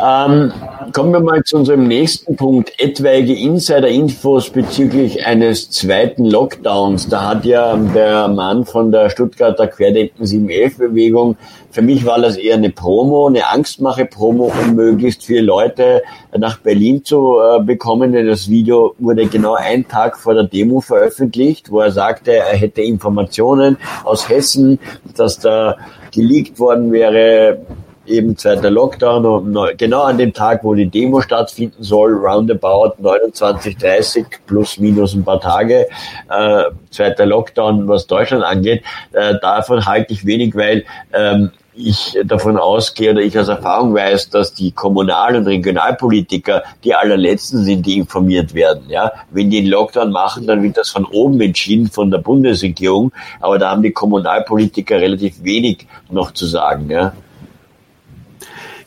Ähm, 0.04 0.52
kommen 0.94 1.14
wir 1.14 1.20
mal 1.20 1.44
zu 1.44 1.58
unserem 1.58 1.88
nächsten 1.88 2.36
Punkt, 2.36 2.74
etwaige 2.80 3.36
Insider-Infos 3.36 4.50
bezüglich 4.50 5.28
eines 5.28 5.70
zweiten 5.70 6.26
Lockdowns. 6.26 7.08
Da 7.08 7.30
hat 7.30 7.46
ja 7.46 7.76
der 7.76 8.28
Mann 8.28 8.66
von 8.66 8.92
der 8.92 9.12
Stuttgarter 9.12 9.68
Querdenken 9.68 10.26
711-Bewegung, 10.26 11.38
für 11.72 11.82
mich 11.82 12.06
war 12.06 12.20
das 12.20 12.36
eher 12.36 12.56
eine 12.56 12.70
Promo, 12.70 13.28
eine 13.28 13.48
Angstmache-Promo, 13.50 14.52
um 14.62 14.76
möglichst 14.76 15.24
viele 15.24 15.42
Leute 15.42 16.04
nach 16.38 16.58
Berlin 16.60 17.06
zu 17.06 17.38
äh, 17.40 17.64
bekommen. 17.64 18.12
Denn 18.12 18.28
das 18.28 18.50
Video 18.50 18.94
wurde 19.00 19.26
genau 19.28 19.54
einen 19.54 19.88
Tag 19.88 20.18
vor 20.18 20.34
der 20.34 20.44
Demo 20.44 20.82
veröffentlicht, 20.82 21.72
wo 21.72 21.80
er 21.80 21.92
sagte, 21.92 22.34
er 22.34 22.58
hätte 22.58 22.82
Informationen 22.82 23.78
aus 24.04 24.28
Hessen, 24.28 24.80
dass 25.16 25.40
da 25.40 25.78
geleakt 26.12 26.60
worden 26.60 26.92
wäre, 26.92 27.62
eben 28.06 28.38
zweiter 28.38 28.70
Lockdown 28.70 29.26
und 29.26 29.78
genau 29.78 30.04
an 30.04 30.18
dem 30.18 30.34
Tag, 30.34 30.64
wo 30.64 30.74
die 30.74 30.88
Demo 30.88 31.22
stattfinden 31.22 31.84
soll, 31.84 32.14
roundabout 32.14 32.94
29, 33.00 33.78
30 33.78 34.26
plus 34.48 34.78
minus 34.80 35.14
ein 35.14 35.24
paar 35.24 35.40
Tage, 35.40 35.88
äh, 36.30 36.64
zweiter 36.90 37.26
Lockdown, 37.26 37.88
was 37.88 38.08
Deutschland 38.08 38.44
angeht, 38.44 38.84
äh, 39.14 39.36
davon 39.42 39.86
halte 39.86 40.14
ich 40.14 40.26
wenig, 40.26 40.56
weil 40.56 40.86
ähm, 41.14 41.52
ich 41.74 42.18
davon 42.26 42.58
ausgehe 42.58 43.12
oder 43.12 43.22
ich 43.22 43.38
aus 43.40 43.48
Erfahrung 43.48 43.94
weiß, 43.94 44.30
dass 44.30 44.54
die 44.54 44.72
Kommunal- 44.72 45.38
und 45.38 45.48
Regionalpolitiker 45.48 46.64
die 46.84 46.94
allerletzten 46.94 47.64
sind, 47.64 47.86
die 47.86 47.98
informiert 47.98 48.54
werden. 48.54 48.84
Ja, 48.90 49.14
wenn 49.32 49.50
die 49.50 49.60
einen 49.60 49.68
Lockdown 49.68 50.12
machen, 50.12 50.48
dann 50.48 50.64
wird 50.64 50.78
das 50.78 50.90
von 50.90 51.06
oben 51.06 51.40
entschieden 51.40 51.90
von 51.90 52.12
der 52.12 52.18
Bundesregierung, 52.18 53.14
aber 53.40 53.58
da 53.58 53.72
haben 53.72 53.84
die 53.84 53.92
Kommunalpolitiker 53.92 55.00
relativ 55.00 55.44
wenig 55.44 55.88
noch 56.10 56.32
zu 56.32 56.46
sagen. 56.46 56.90
Ja. 56.90 57.14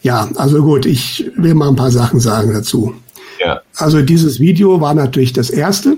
Ja, 0.05 0.29
also 0.37 0.63
gut, 0.63 0.85
ich 0.85 1.31
will 1.35 1.55
mal 1.55 1.71
ein 1.71 1.77
paar 1.77 1.91
Sachen 1.91 2.21
sagen 2.21 2.53
dazu. 2.53 2.95
Ja. 3.43 3.63
Also 3.77 4.03
dieses 4.03 4.39
Video 4.39 4.79
war 4.83 4.93
natürlich 4.93 5.33
das 5.33 5.49
erste. 5.49 5.97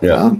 Ja. 0.00 0.34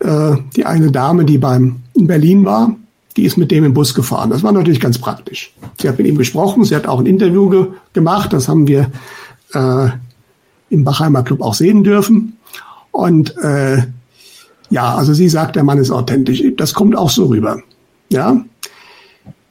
ja. 0.00 0.32
Äh, 0.32 0.36
die 0.56 0.66
eine 0.66 0.90
Dame, 0.90 1.24
die 1.24 1.38
beim 1.38 1.76
in 1.94 2.08
Berlin 2.08 2.44
war, 2.44 2.74
die 3.16 3.22
ist 3.22 3.36
mit 3.36 3.52
dem 3.52 3.64
im 3.64 3.72
Bus 3.72 3.94
gefahren. 3.94 4.30
Das 4.30 4.42
war 4.42 4.50
natürlich 4.50 4.80
ganz 4.80 4.98
praktisch. 4.98 5.54
Sie 5.80 5.88
hat 5.88 5.96
mit 5.96 6.08
ihm 6.08 6.18
gesprochen, 6.18 6.64
sie 6.64 6.74
hat 6.74 6.88
auch 6.88 6.98
ein 6.98 7.06
Interview 7.06 7.48
ge 7.48 7.66
gemacht, 7.92 8.32
das 8.32 8.48
haben 8.48 8.66
wir 8.66 8.90
äh, 9.54 9.88
im 10.70 10.82
Bachheimer 10.82 11.22
Club 11.22 11.40
auch 11.40 11.54
sehen 11.54 11.84
dürfen. 11.84 12.36
Und 12.90 13.36
äh, 13.38 13.84
ja, 14.70 14.96
also 14.96 15.14
sie 15.14 15.28
sagt, 15.28 15.54
der 15.54 15.62
Mann 15.62 15.78
ist 15.78 15.92
authentisch. 15.92 16.42
Das 16.56 16.74
kommt 16.74 16.96
auch 16.96 17.10
so 17.10 17.26
rüber. 17.26 17.62
Ja. 18.08 18.42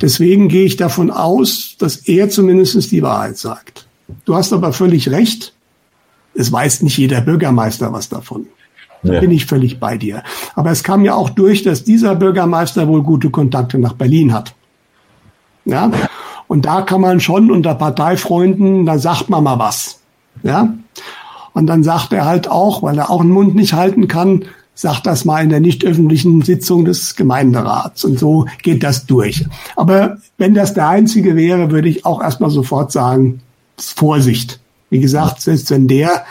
Deswegen 0.02 0.48
gehe 0.48 0.66
ich 0.66 0.78
davon 0.78 1.12
aus, 1.12 1.76
dass 1.78 1.98
er 1.98 2.30
zumindest 2.30 2.92
die 2.92 3.04
Wahrheit 3.04 3.38
sagt. 3.38 3.88
Du 4.26 4.36
hast 4.36 4.52
aber 4.52 4.74
völlig 4.74 5.10
recht. 5.10 5.54
Es 6.34 6.52
weiß 6.52 6.82
nicht 6.82 6.98
jeder 6.98 7.22
Bürgermeister 7.22 7.94
was 7.94 8.10
davon. 8.10 8.48
Da 9.04 9.14
ja. 9.14 9.20
bin 9.20 9.32
ich 9.32 9.46
völlig 9.46 9.80
bei 9.80 9.98
dir. 9.98 10.24
Aber 10.56 10.72
es 10.72 10.84
kam 10.84 11.04
ja 11.04 11.16
auch 11.16 11.30
durch, 11.30 11.64
dass 11.64 11.84
dieser 11.84 12.16
Bürgermeister 12.16 12.88
wohl 12.88 13.04
gute 13.04 13.30
Kontakte 13.30 13.78
nach 13.78 13.94
Berlin 13.94 14.34
hat. 14.34 14.54
Ja. 15.66 15.92
Und 16.48 16.66
da 16.66 16.82
kann 16.82 17.02
man 17.02 17.20
schon 17.20 17.52
unter 17.52 17.76
Parteifreunden, 17.76 18.86
da 18.86 19.00
sagt 19.00 19.30
man 19.30 19.44
mal 19.44 19.60
was. 19.60 20.02
Ja. 20.44 20.74
Und 21.54 21.68
dann 21.68 21.84
sagt 21.84 22.14
er 22.14 22.26
halt 22.26 22.50
auch, 22.50 22.84
weil 22.84 22.98
er 22.98 23.10
auch 23.10 23.22
den 23.22 23.32
Mund 23.32 23.56
nicht 23.56 23.74
halten 23.74 24.08
kann, 24.08 24.46
sagt 24.74 25.06
das 25.06 25.26
mal 25.26 25.44
in 25.44 25.50
der 25.50 25.60
nicht 25.60 25.86
öffentlichen 25.86 26.42
Sitzung 26.42 26.86
des 26.86 27.16
Gemeinderats. 27.16 28.04
Und 28.06 28.20
so 28.20 28.46
geht 28.64 28.84
das 28.84 29.06
durch. 29.06 29.46
Aber 29.76 30.18
wenn 30.38 30.54
das 30.54 30.74
der 30.74 30.88
einzige 30.88 31.36
wäre, 31.36 31.72
würde 31.72 31.90
ich 31.90 32.06
auch 32.06 32.22
erstmal 32.22 32.50
sofort 32.50 32.92
sagen, 32.92 33.42
Vorsicht. 33.78 34.60
Wie 34.90 35.00
gesagt, 35.00 35.42
selbst 35.42 35.70
wenn 35.72 35.88
der 35.88 36.26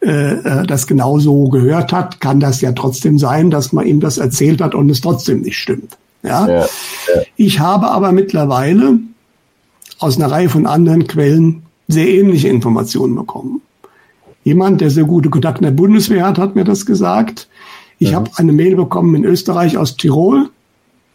äh, 0.00 0.34
äh, 0.34 0.66
das 0.66 0.86
genauso 0.86 1.48
gehört 1.48 1.92
hat, 1.92 2.20
kann 2.20 2.38
das 2.38 2.60
ja 2.60 2.72
trotzdem 2.72 3.18
sein, 3.18 3.50
dass 3.50 3.72
man 3.72 3.86
ihm 3.86 4.00
das 4.00 4.18
erzählt 4.18 4.60
hat 4.60 4.74
und 4.74 4.90
es 4.90 5.00
trotzdem 5.00 5.40
nicht 5.40 5.58
stimmt. 5.58 5.96
Ja? 6.22 6.46
ja, 6.46 6.60
ja. 6.60 7.22
Ich 7.36 7.60
habe 7.60 7.90
aber 7.90 8.12
mittlerweile 8.12 8.98
aus 9.98 10.16
einer 10.16 10.30
Reihe 10.30 10.48
von 10.48 10.66
anderen 10.66 11.06
Quellen 11.06 11.62
sehr 11.88 12.08
ähnliche 12.08 12.48
Informationen 12.48 13.14
bekommen. 13.14 13.62
Jemand, 14.44 14.80
der 14.80 14.90
sehr 14.90 15.04
gute 15.04 15.30
Kontakte 15.30 15.60
in 15.60 15.64
der 15.64 15.70
Bundeswehr 15.82 16.26
hat, 16.26 16.38
hat 16.38 16.54
mir 16.54 16.64
das 16.64 16.86
gesagt. 16.86 17.48
Ich 17.98 18.10
ja. 18.10 18.16
habe 18.16 18.30
eine 18.36 18.52
Mail 18.52 18.76
bekommen 18.76 19.14
in 19.14 19.24
Österreich 19.24 19.76
aus 19.78 19.96
Tirol. 19.96 20.50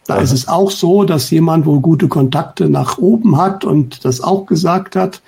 Da 0.06 0.16
ist 0.16 0.32
es 0.32 0.48
auch 0.48 0.70
so, 0.70 1.04
dass 1.04 1.30
jemand 1.30 1.64
wohl 1.64 1.80
gute 1.80 2.08
Kontakte 2.08 2.68
nach 2.68 2.98
oben 2.98 3.36
hat 3.36 3.64
und 3.64 4.04
das 4.04 4.20
auch 4.20 4.46
gesagt 4.46 4.96
hat. 4.96 5.22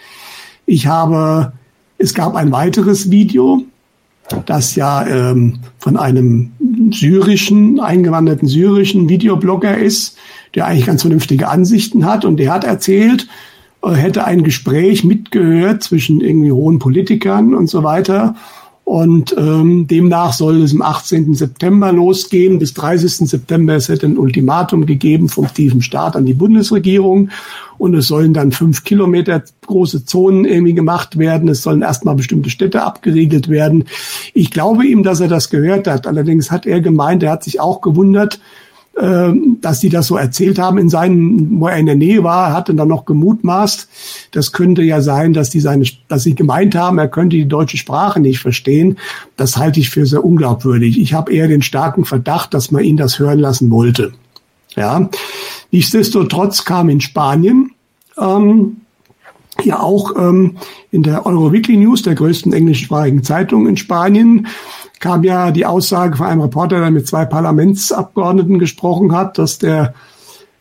Ich 0.66 0.86
habe, 0.86 1.52
es 1.96 2.12
gab 2.12 2.34
ein 2.34 2.50
weiteres 2.50 3.10
Video, 3.10 3.62
das 4.46 4.74
ja 4.74 5.06
ähm, 5.06 5.60
von 5.78 5.96
einem 5.96 6.52
syrischen, 6.90 7.78
eingewanderten 7.78 8.48
syrischen 8.48 9.08
Videoblogger 9.08 9.76
ist, 9.78 10.16
der 10.54 10.66
eigentlich 10.66 10.86
ganz 10.86 11.02
vernünftige 11.02 11.48
Ansichten 11.48 12.04
hat 12.04 12.24
und 12.24 12.38
der 12.38 12.52
hat 12.52 12.64
erzählt, 12.64 13.28
er 13.82 13.96
hätte 13.96 14.24
ein 14.24 14.44
Gespräch 14.44 15.04
mitgehört 15.04 15.82
zwischen 15.82 16.20
irgendwie 16.20 16.52
hohen 16.52 16.78
Politikern 16.78 17.54
und 17.54 17.68
so 17.68 17.82
weiter 17.82 18.34
und 18.84 19.34
ähm, 19.38 19.86
demnach 19.86 20.34
soll 20.34 20.62
es 20.62 20.74
am 20.74 20.82
18. 20.82 21.34
September 21.34 21.90
losgehen. 21.90 22.58
Bis 22.58 22.74
30. 22.74 23.30
September 23.30 23.74
es 23.74 23.88
hätte 23.88 24.06
ein 24.06 24.18
Ultimatum 24.18 24.84
gegeben 24.84 25.30
vom 25.30 25.52
tiefen 25.52 25.80
Staat 25.80 26.16
an 26.16 26.26
die 26.26 26.34
Bundesregierung. 26.34 27.30
Und 27.78 27.94
es 27.94 28.08
sollen 28.08 28.34
dann 28.34 28.52
fünf 28.52 28.84
Kilometer 28.84 29.42
große 29.66 30.04
Zonen 30.04 30.44
irgendwie 30.44 30.74
gemacht 30.74 31.18
werden. 31.18 31.48
Es 31.48 31.62
sollen 31.62 31.80
erstmal 31.80 32.14
bestimmte 32.14 32.50
Städte 32.50 32.82
abgeriegelt 32.82 33.48
werden. 33.48 33.84
Ich 34.34 34.50
glaube 34.50 34.84
ihm, 34.84 35.02
dass 35.02 35.20
er 35.20 35.28
das 35.28 35.48
gehört 35.48 35.86
hat. 35.86 36.06
Allerdings 36.06 36.50
hat 36.50 36.66
er 36.66 36.82
gemeint, 36.82 37.22
er 37.22 37.32
hat 37.32 37.42
sich 37.42 37.60
auch 37.60 37.80
gewundert, 37.80 38.38
dass 38.96 39.80
die 39.80 39.88
das 39.88 40.06
so 40.06 40.16
erzählt 40.16 40.58
haben 40.58 40.78
in 40.78 40.88
seinen, 40.88 41.60
wo 41.60 41.66
er 41.66 41.78
in 41.78 41.86
der 41.86 41.96
Nähe 41.96 42.22
war, 42.22 42.52
hatte 42.52 42.74
dann 42.74 42.88
noch 42.88 43.04
gemutmaßt. 43.04 43.88
Das 44.30 44.52
könnte 44.52 44.82
ja 44.82 45.00
sein, 45.00 45.32
dass 45.32 45.50
die 45.50 45.60
seine, 45.60 45.84
dass 46.06 46.22
sie 46.22 46.34
gemeint 46.34 46.76
haben, 46.76 46.98
er 46.98 47.08
könnte 47.08 47.36
die 47.36 47.48
deutsche 47.48 47.76
Sprache 47.76 48.20
nicht 48.20 48.38
verstehen. 48.38 48.98
Das 49.36 49.56
halte 49.56 49.80
ich 49.80 49.90
für 49.90 50.06
sehr 50.06 50.24
unglaubwürdig. 50.24 51.00
Ich 51.00 51.12
habe 51.12 51.32
eher 51.32 51.48
den 51.48 51.62
starken 51.62 52.04
Verdacht, 52.04 52.54
dass 52.54 52.70
man 52.70 52.84
ihn 52.84 52.96
das 52.96 53.18
hören 53.18 53.40
lassen 53.40 53.70
wollte. 53.70 54.12
Ja, 54.76 55.08
nichtsdestotrotz 55.72 56.64
kam 56.64 56.88
in 56.88 57.00
Spanien 57.00 57.72
ähm, 58.18 58.76
ja 59.62 59.80
auch 59.80 60.16
ähm, 60.16 60.56
in 60.90 61.02
der 61.02 61.26
Euroweekly 61.26 61.76
News, 61.76 62.02
der 62.02 62.14
größten 62.14 62.52
englischsprachigen 62.52 63.22
Zeitung 63.22 63.68
in 63.68 63.76
Spanien, 63.76 64.46
kam 65.04 65.22
ja 65.22 65.50
die 65.50 65.66
Aussage 65.66 66.16
von 66.16 66.26
einem 66.26 66.40
Reporter, 66.40 66.80
der 66.80 66.90
mit 66.90 67.06
zwei 67.06 67.26
Parlamentsabgeordneten 67.26 68.58
gesprochen 68.58 69.12
hat, 69.12 69.36
dass 69.36 69.58
der 69.58 69.92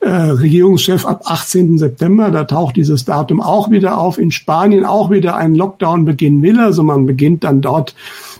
äh, 0.01 0.09
Regierungschef 0.09 1.05
ab 1.05 1.21
18. 1.23 1.77
September, 1.77 2.29
da 2.29 2.43
taucht 2.43 2.75
dieses 2.75 3.05
Datum 3.05 3.39
auch 3.39 3.71
wieder 3.71 3.97
auf, 3.97 4.17
in 4.17 4.31
Spanien 4.31 4.83
auch 4.83 5.09
wieder 5.09 5.37
einen 5.37 5.55
Lockdown 5.55 6.03
beginnen 6.03 6.41
will. 6.41 6.59
Also 6.59 6.83
man 6.83 7.05
beginnt 7.05 7.45
dann 7.45 7.61
dort 7.61 7.95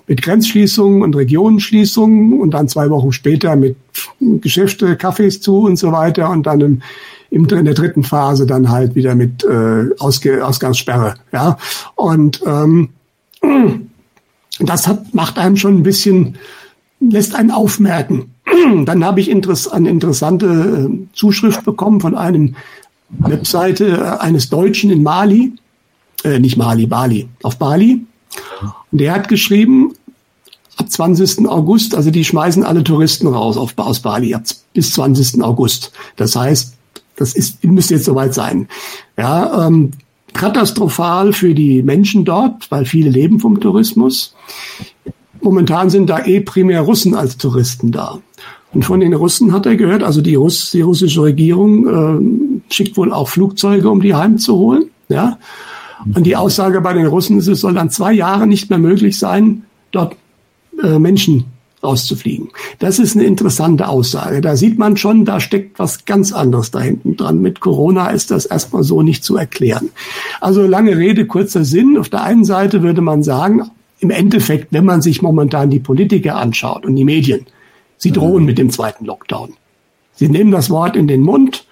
mit 0.06 0.22
Grenzschließungen 0.22 1.04
und 1.04 1.16
Regionenschließungen 1.16 2.42
und 2.42 2.52
dann 2.52 2.68
zwei 2.68 2.90
Wochen 2.90 3.14
später 3.14 3.56
mit 3.56 3.78
Geschäfte, 4.20 4.96
Cafés 4.96 5.40
zu 5.40 5.60
und 5.62 5.78
so 5.78 5.94
weiter 5.94 6.30
und 6.32 6.46
dann 6.46 6.60
im, 6.60 6.82
im, 7.30 7.48
in 7.48 7.64
der 7.64 7.76
dritten 7.76 8.04
Phase 8.04 8.46
dann 8.46 8.70
halt 8.70 8.94
wieder 8.96 9.16
mit 9.16 9.46
äh, 9.46 9.86
Ausge, 10.00 10.46
Ausgangssperre. 10.46 11.14
Ja, 11.32 11.58
und 11.96 12.44
ähm, 12.46 12.90
das 14.60 14.88
hat, 14.88 15.14
macht 15.14 15.38
einem 15.38 15.58
schon 15.58 15.78
ein 15.78 15.84
bisschen, 15.84 16.38
lässt 17.00 17.36
einen 17.36 17.52
aufmerken. 17.52 18.32
Dann 18.86 19.04
habe 19.04 19.20
ich 19.20 19.30
interess 19.30 19.68
eine 19.68 19.90
interessante 19.90 20.46
äh, 20.92 21.16
Zuschrift 21.16 21.64
bekommen 21.66 22.02
von 22.02 22.16
einem 22.16 22.56
Webseite 23.10 23.98
äh, 23.98 24.22
eines 24.24 24.50
Deutschen 24.50 24.90
in 24.90 25.04
Mali, 25.04 25.54
äh, 26.24 26.40
nicht 26.40 26.58
Mali, 26.58 26.86
Bali, 26.86 27.28
auf 27.42 27.58
Bali. 27.58 28.06
Und 28.92 29.02
der 29.02 29.14
hat 29.14 29.28
geschrieben, 29.28 29.94
ab 30.78 30.90
20. 30.90 31.48
August, 31.48 31.96
also 31.96 32.12
die 32.12 32.26
schmeißen 32.26 32.64
alle 32.64 32.84
Touristen 32.84 33.28
raus 33.28 33.58
auf, 33.58 33.74
aus 33.78 34.00
Bali 34.00 34.34
ab, 34.34 34.44
bis 34.74 34.94
20. 34.94 35.42
August. 35.44 35.92
Das 36.16 36.36
heißt, 36.36 36.74
das 37.16 37.34
ist, 37.34 37.64
müsste 37.64 37.96
jetzt 37.96 38.06
soweit 38.06 38.34
sein. 38.34 38.68
Ja, 39.18 39.68
ähm, 39.68 39.92
katastrophal 40.34 41.34
für 41.34 41.54
die 41.54 41.84
Menschen 41.84 42.26
dort, 42.26 42.70
weil 42.72 42.86
viele 42.86 43.10
leben 43.10 43.40
vom 43.40 43.60
Tourismus. 43.60 44.36
Momentan 45.42 45.90
sind 45.90 46.10
da 46.10 46.26
eh 46.26 46.40
primär 46.40 46.82
Russen 46.82 47.16
als 47.16 47.38
Touristen 47.38 47.92
da. 47.92 48.20
Und 48.74 48.86
von 48.86 49.00
den 49.00 49.14
Russen 49.14 49.54
hat 49.54 49.66
er 49.66 49.76
gehört, 49.76 50.04
also 50.04 50.22
die, 50.22 50.36
Russ, 50.36 50.72
die 50.72 50.82
russische 50.82 51.22
Regierung 51.22 51.88
äh, 51.88 52.74
schickt 52.74 52.98
wohl 52.98 53.14
auch 53.14 53.30
Flugzeuge, 53.30 53.90
um 53.90 54.02
die 54.02 54.16
heimzuholen. 54.16 54.90
Ja? 55.10 55.38
Und 56.16 56.26
die 56.26 56.36
Aussage 56.36 56.82
bei 56.82 56.94
den 56.94 57.06
Russen 57.06 57.38
ist, 57.38 57.48
es 57.48 57.62
soll 57.62 57.76
dann 57.76 57.92
zwei 57.92 58.14
Jahre 58.14 58.48
nicht 58.48 58.70
mehr 58.70 58.80
möglich 58.80 59.20
sein, 59.20 59.64
dort 59.92 60.16
äh, 60.82 60.98
Menschen 60.98 61.46
rauszufliegen. 61.84 62.50
Das 62.80 63.00
ist 63.00 63.16
eine 63.16 63.26
interessante 63.26 63.88
Aussage. 63.88 64.42
Da 64.42 64.56
sieht 64.56 64.80
man 64.80 64.98
schon, 64.98 65.26
da 65.26 65.40
steckt 65.40 65.80
was 65.80 66.06
ganz 66.06 66.32
anderes 66.32 66.72
da 66.72 66.80
hinten 66.80 67.18
dran. 67.18 67.42
Mit 67.42 67.60
Corona 67.60 68.10
ist 68.10 68.32
das 68.32 68.46
erstmal 68.46 68.84
so 68.84 69.02
nicht 69.02 69.24
zu 69.24 69.36
erklären. 69.36 69.90
Also 70.42 70.66
lange 70.66 70.98
Rede, 70.98 71.26
kurzer 71.26 71.66
Sinn. 71.66 71.98
Auf 71.98 72.10
der 72.10 72.24
einen 72.24 72.46
Seite 72.46 72.84
würde 72.84 73.02
man 73.02 73.24
sagen, 73.24 73.70
im 74.00 74.10
Endeffekt, 74.10 74.68
wenn 74.72 74.86
man 74.86 75.02
sich 75.02 75.22
momentan 75.22 75.70
die 75.70 75.80
Politiker 75.80 76.36
anschaut 76.36 76.86
und 76.86 76.96
die 76.96 77.06
Medien, 77.06 77.46
sie 77.98 78.12
drohen 78.12 78.46
mit 78.46 78.58
dem 78.58 78.70
zweiten 78.70 79.06
Lockdown. 79.06 79.54
Sie 80.14 80.30
nehmen 80.30 80.52
das 80.52 80.70
Wort 80.70 80.96
in 80.96 81.08
den 81.08 81.22
Mund 81.22 81.62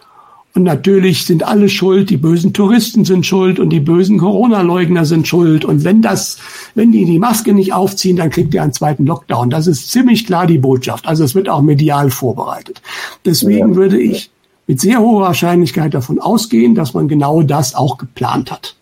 und 0.54 0.64
natürlich 0.64 1.26
sind 1.26 1.44
alle 1.44 1.70
schuld, 1.70 2.10
die 2.10 2.18
bösen 2.18 2.52
Touristen 2.52 3.06
sind 3.06 3.26
schuld 3.26 3.58
und 3.58 3.70
die 3.70 3.80
bösen 3.80 4.18
Corona-Leugner 4.18 5.06
sind 5.06 5.26
schuld. 5.26 5.64
Und 5.64 5.86
wenn 5.86 6.02
das, 6.02 6.38
wenn 6.76 6.92
die 6.92 7.06
die 7.06 7.20
Maske 7.20 7.54
nicht 7.54 7.74
aufziehen, 7.74 8.18
dann 8.18 8.30
kriegt 8.30 8.54
ihr 8.54 8.62
einen 8.62 8.74
zweiten 8.74 9.06
Lockdown. 9.06 9.50
Das 9.50 9.68
ist 9.68 9.92
ziemlich 9.92 10.26
klar 10.26 10.48
die 10.48 10.58
Botschaft. 10.58 11.08
Also 11.08 11.24
es 11.24 11.36
wird 11.36 11.48
auch 11.48 11.62
medial 11.62 12.12
vorbereitet. 12.12 12.82
Deswegen 13.24 13.76
würde 13.76 14.00
ich 14.02 14.30
mit 14.68 14.82
sehr 14.82 15.00
hoher 15.00 15.22
Wahrscheinlichkeit 15.22 15.94
davon 15.94 16.20
ausgehen, 16.20 16.76
dass 16.76 16.94
man 16.94 17.08
genau 17.08 17.44
das 17.44 17.74
auch 17.74 17.98
geplant 17.98 18.52
hat. 18.52 18.76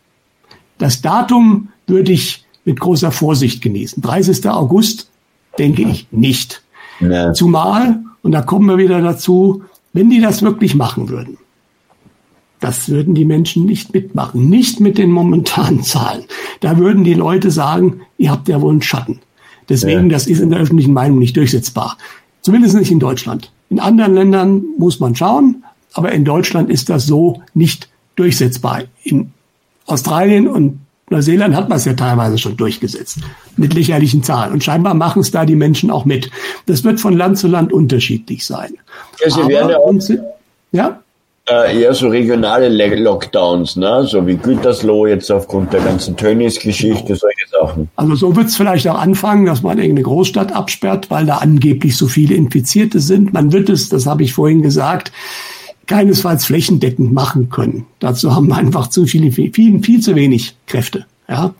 Das 0.79 1.01
Datum 1.01 1.69
würde 1.85 2.11
ich 2.11 2.45
mit 2.65 2.79
großer 2.79 3.11
Vorsicht 3.11 3.61
genießen. 3.61 4.01
30. 4.01 4.49
August 4.49 5.09
denke 5.59 5.83
ich 5.83 6.07
nicht. 6.11 6.63
Ja. 6.99 7.33
Zumal, 7.33 7.99
und 8.23 8.31
da 8.31 8.41
kommen 8.41 8.65
wir 8.65 8.77
wieder 8.77 9.01
dazu, 9.01 9.63
wenn 9.93 10.09
die 10.09 10.21
das 10.21 10.41
wirklich 10.41 10.75
machen 10.75 11.09
würden, 11.09 11.37
das 12.59 12.89
würden 12.89 13.15
die 13.15 13.25
Menschen 13.25 13.65
nicht 13.65 13.93
mitmachen, 13.93 14.49
nicht 14.49 14.79
mit 14.79 14.97
den 14.97 15.11
momentanen 15.11 15.83
Zahlen. 15.83 16.25
Da 16.59 16.77
würden 16.77 17.03
die 17.03 17.13
Leute 17.13 17.51
sagen, 17.51 18.01
ihr 18.17 18.31
habt 18.31 18.47
ja 18.49 18.61
wohl 18.61 18.71
einen 18.71 18.81
Schatten. 18.81 19.19
Deswegen, 19.69 20.03
ja. 20.03 20.09
das 20.09 20.27
ist 20.27 20.39
in 20.39 20.49
der 20.49 20.59
öffentlichen 20.59 20.93
Meinung 20.93 21.19
nicht 21.19 21.37
durchsetzbar. 21.37 21.97
Zumindest 22.41 22.75
nicht 22.75 22.91
in 22.91 22.99
Deutschland. 22.99 23.51
In 23.69 23.79
anderen 23.79 24.13
Ländern 24.13 24.63
muss 24.77 24.99
man 24.99 25.15
schauen, 25.15 25.63
aber 25.93 26.11
in 26.11 26.25
Deutschland 26.25 26.69
ist 26.69 26.89
das 26.89 27.05
so 27.05 27.41
nicht 27.53 27.89
durchsetzbar. 28.15 28.83
In 29.03 29.31
Australien 29.85 30.47
und 30.47 30.79
Neuseeland 31.09 31.55
hat 31.55 31.69
man 31.69 31.77
es 31.77 31.85
ja 31.85 31.93
teilweise 31.93 32.37
schon 32.37 32.55
durchgesetzt 32.55 33.19
mit 33.57 33.73
lächerlichen 33.73 34.23
Zahlen. 34.23 34.53
Und 34.53 34.63
scheinbar 34.63 34.93
machen 34.93 35.21
es 35.21 35.31
da 35.31 35.45
die 35.45 35.55
Menschen 35.55 35.89
auch 35.89 36.05
mit. 36.05 36.29
Das 36.65 36.83
wird 36.83 36.99
von 36.99 37.13
Land 37.13 37.37
zu 37.37 37.47
Land 37.47 37.73
unterschiedlich 37.73 38.45
sein. 38.45 38.75
Ja, 39.23 39.29
sie 39.31 39.47
werden 39.47 39.69
ja 39.69 39.77
auch, 39.77 39.93
ja? 40.71 40.99
Äh, 41.49 41.81
eher 41.81 41.95
so 41.95 42.09
regionale 42.09 42.69
Lockdowns, 42.95 43.75
ne? 43.75 44.03
so 44.05 44.27
wie 44.27 44.35
Gütersloh 44.35 45.07
jetzt 45.07 45.31
aufgrund 45.31 45.73
der 45.73 45.81
ganzen 45.81 46.15
Tönnies-Geschichte, 46.15 47.15
solche 47.15 47.47
Sachen. 47.49 47.89
Also 47.95 48.15
so 48.15 48.35
wird 48.35 48.47
es 48.47 48.57
vielleicht 48.57 48.87
auch 48.87 48.99
anfangen, 48.99 49.47
dass 49.47 49.63
man 49.63 49.79
irgendeine 49.79 50.03
Großstadt 50.03 50.51
absperrt, 50.51 51.09
weil 51.09 51.25
da 51.25 51.37
angeblich 51.37 51.97
so 51.97 52.07
viele 52.07 52.35
Infizierte 52.35 52.99
sind. 52.99 53.33
Man 53.33 53.51
wird 53.51 53.69
es, 53.69 53.89
das 53.89 54.05
habe 54.05 54.21
ich 54.21 54.33
vorhin 54.33 54.61
gesagt, 54.61 55.11
keinesfalls 55.87 56.45
flächendeckend 56.45 57.13
machen 57.13 57.49
können. 57.49 57.87
Dazu 57.97 58.35
haben 58.35 58.49
wir 58.49 58.57
einfach 58.57 58.87
zu 58.87 59.07
viele, 59.07 59.31
viel, 59.31 59.51
viel 59.51 59.99
zu 60.01 60.15
wenig 60.15 60.55
Kräfte. 60.67 61.07
Ja? 61.27 61.55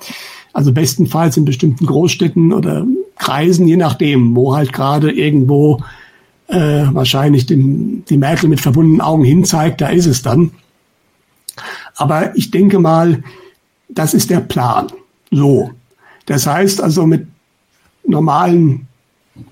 Also 0.54 0.72
bestenfalls 0.72 1.36
in 1.36 1.46
bestimmten 1.46 1.88
Großstädten 1.88 2.54
oder 2.54 2.86
Kreisen, 3.18 3.68
je 3.68 3.78
nachdem, 3.78 4.36
wo 4.36 4.56
halt 4.56 4.72
gerade 4.72 5.12
irgendwo 5.12 5.82
äh, 6.50 6.86
wahrscheinlich 6.94 7.46
den, 7.46 8.04
die 8.06 8.18
Merkel 8.18 8.50
mit 8.50 8.60
verbundenen 8.60 9.02
Augen 9.02 9.24
hinzeigt, 9.24 9.82
da 9.82 9.90
ist 9.90 10.08
es 10.08 10.22
dann. 10.22 10.52
Aber 11.96 12.36
ich 12.36 12.52
denke 12.52 12.80
mal, 12.80 13.24
das 13.88 14.14
ist 14.14 14.30
der 14.30 14.40
Plan. 14.40 14.88
So. 15.32 15.72
Das 16.26 16.48
heißt 16.48 16.82
also 16.82 17.06
mit 17.06 17.28
normalen 18.08 18.88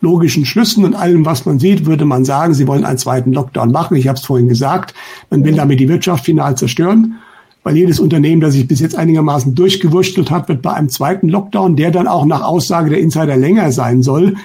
logischen 0.01 0.45
Schlüssen 0.45 0.83
und 0.83 0.95
allem, 0.95 1.25
was 1.25 1.45
man 1.45 1.59
sieht, 1.59 1.85
würde 1.85 2.05
man 2.05 2.25
sagen, 2.25 2.53
sie 2.53 2.67
wollen 2.67 2.83
einen 2.83 2.97
zweiten 2.97 3.31
Lockdown 3.31 3.71
machen. 3.71 3.95
Ich 3.95 4.07
habe 4.07 4.17
es 4.17 4.25
vorhin 4.25 4.47
gesagt, 4.47 4.93
man 5.29 5.43
will 5.43 5.55
damit 5.55 5.79
die 5.79 5.87
Wirtschaft 5.87 6.25
final 6.25 6.57
zerstören, 6.57 7.15
weil 7.63 7.77
jedes 7.77 7.99
Unternehmen, 7.99 8.41
das 8.41 8.53
sich 8.53 8.67
bis 8.67 8.79
jetzt 8.79 8.95
einigermaßen 8.95 9.55
durchgewurschtelt 9.55 10.29
hat, 10.29 10.49
wird 10.49 10.61
bei 10.61 10.73
einem 10.73 10.89
zweiten 10.89 11.29
Lockdown, 11.29 11.75
der 11.75 11.91
dann 11.91 12.07
auch 12.07 12.25
nach 12.25 12.41
Aussage 12.41 12.89
der 12.89 12.99
Insider 12.99 13.37
länger 13.37 13.71
sein 13.71 14.03
soll, 14.03 14.35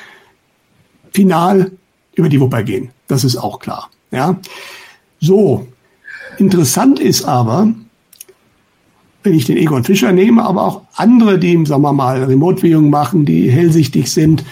final 1.12 1.72
über 2.14 2.28
die 2.28 2.40
Wupper 2.40 2.62
gehen. 2.62 2.90
Das 3.08 3.24
ist 3.24 3.36
auch 3.36 3.58
klar. 3.58 3.90
Ja. 4.10 4.38
So. 5.20 5.66
Interessant 6.38 6.98
ist 6.98 7.24
aber, 7.24 7.72
wenn 9.22 9.34
ich 9.34 9.44
den 9.44 9.56
Egon 9.56 9.84
Fischer 9.84 10.12
nehme, 10.12 10.44
aber 10.44 10.62
auch 10.62 10.82
andere, 10.96 11.38
die, 11.38 11.64
sagen 11.66 11.82
wir 11.82 11.92
mal, 11.92 12.24
Remote-Viewing 12.24 12.90
machen, 12.90 13.24
die 13.24 13.50
hellsichtig 13.50 14.10
sind, 14.10 14.44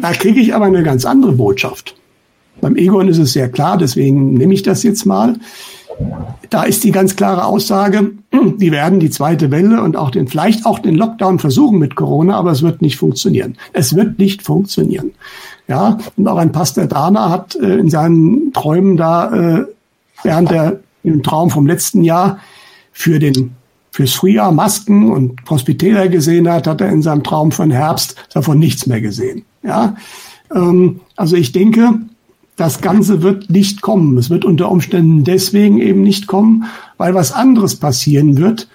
da 0.00 0.12
kriege 0.12 0.40
ich 0.40 0.54
aber 0.54 0.66
eine 0.66 0.82
ganz 0.82 1.04
andere 1.04 1.32
Botschaft. 1.32 1.94
Beim 2.60 2.76
Egon 2.76 3.08
ist 3.08 3.18
es 3.18 3.32
sehr 3.32 3.48
klar, 3.48 3.78
deswegen 3.78 4.34
nehme 4.34 4.54
ich 4.54 4.62
das 4.62 4.82
jetzt 4.82 5.04
mal. 5.04 5.36
Da 6.50 6.64
ist 6.64 6.84
die 6.84 6.90
ganz 6.90 7.16
klare 7.16 7.44
Aussage, 7.44 8.12
die 8.56 8.72
werden 8.72 9.00
die 9.00 9.10
zweite 9.10 9.50
Welle 9.50 9.82
und 9.82 9.96
auch 9.96 10.10
den, 10.10 10.28
vielleicht 10.28 10.66
auch 10.66 10.78
den 10.78 10.94
Lockdown 10.94 11.38
versuchen 11.38 11.78
mit 11.78 11.96
Corona, 11.96 12.36
aber 12.36 12.50
es 12.50 12.62
wird 12.62 12.82
nicht 12.82 12.96
funktionieren. 12.96 13.56
Es 13.72 13.96
wird 13.96 14.18
nicht 14.18 14.42
funktionieren. 14.42 15.12
Ja, 15.68 15.98
und 16.16 16.28
auch 16.28 16.36
ein 16.36 16.52
Pastor 16.52 16.86
Dana 16.86 17.30
hat 17.30 17.54
äh, 17.56 17.76
in 17.76 17.88
seinen 17.88 18.52
Träumen 18.52 18.96
da 18.96 19.32
äh, 19.32 19.66
während 20.22 20.50
der 20.50 20.80
im 21.02 21.22
Traum 21.22 21.50
vom 21.50 21.66
letzten 21.66 22.04
Jahr 22.04 22.38
für 22.92 23.18
den 23.18 23.54
fürs 23.90 24.14
Frühjahr 24.14 24.52
Masken 24.52 25.12
und 25.12 25.38
Hospitäler 25.50 26.08
gesehen 26.08 26.48
hat, 26.50 26.66
hat 26.66 26.80
er 26.80 26.88
in 26.88 27.02
seinem 27.02 27.22
Traum 27.22 27.52
von 27.52 27.70
Herbst 27.70 28.16
davon 28.32 28.58
nichts 28.58 28.86
mehr 28.86 29.02
gesehen. 29.02 29.44
Ja, 29.62 29.96
ähm, 30.54 31.00
also 31.16 31.36
ich 31.36 31.52
denke, 31.52 32.00
das 32.56 32.80
Ganze 32.80 33.22
wird 33.22 33.50
nicht 33.50 33.82
kommen. 33.82 34.16
Es 34.16 34.30
wird 34.30 34.44
unter 34.44 34.70
Umständen 34.70 35.24
deswegen 35.24 35.78
eben 35.78 36.02
nicht 36.02 36.26
kommen, 36.26 36.64
weil 36.96 37.14
was 37.14 37.32
anderes 37.32 37.76
passieren 37.76 38.38
wird, 38.38 38.68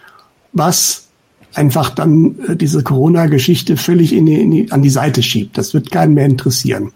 was 0.54 1.07
einfach 1.58 1.90
dann 1.90 2.36
äh, 2.48 2.56
diese 2.56 2.84
Corona-Geschichte 2.84 3.78
völlig 3.78 4.14
in 4.14 4.26
die, 4.26 4.42
in 4.42 4.52
die, 4.52 4.72
an 4.72 4.82
die 4.82 4.90
Seite 4.90 5.24
schiebt. 5.24 5.58
Das 5.58 5.74
wird 5.74 5.92
keinen 5.92 6.14
mehr 6.14 6.26
interessieren. 6.26 6.92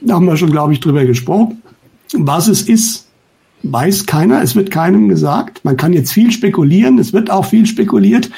Da 0.00 0.14
haben 0.14 0.26
wir 0.26 0.36
schon, 0.36 0.50
glaube 0.50 0.72
ich, 0.72 0.80
drüber 0.80 1.04
gesprochen. 1.04 1.62
Was 2.12 2.48
es 2.48 2.62
ist, 2.62 3.06
weiß 3.62 4.06
keiner, 4.06 4.42
es 4.42 4.54
wird 4.54 4.70
keinem 4.70 5.08
gesagt. 5.08 5.64
Man 5.64 5.76
kann 5.76 5.92
jetzt 5.92 6.12
viel 6.12 6.30
spekulieren, 6.30 6.98
es 6.98 7.12
wird 7.12 7.30
auch 7.30 7.44
viel 7.44 7.66
spekuliert, 7.66 8.30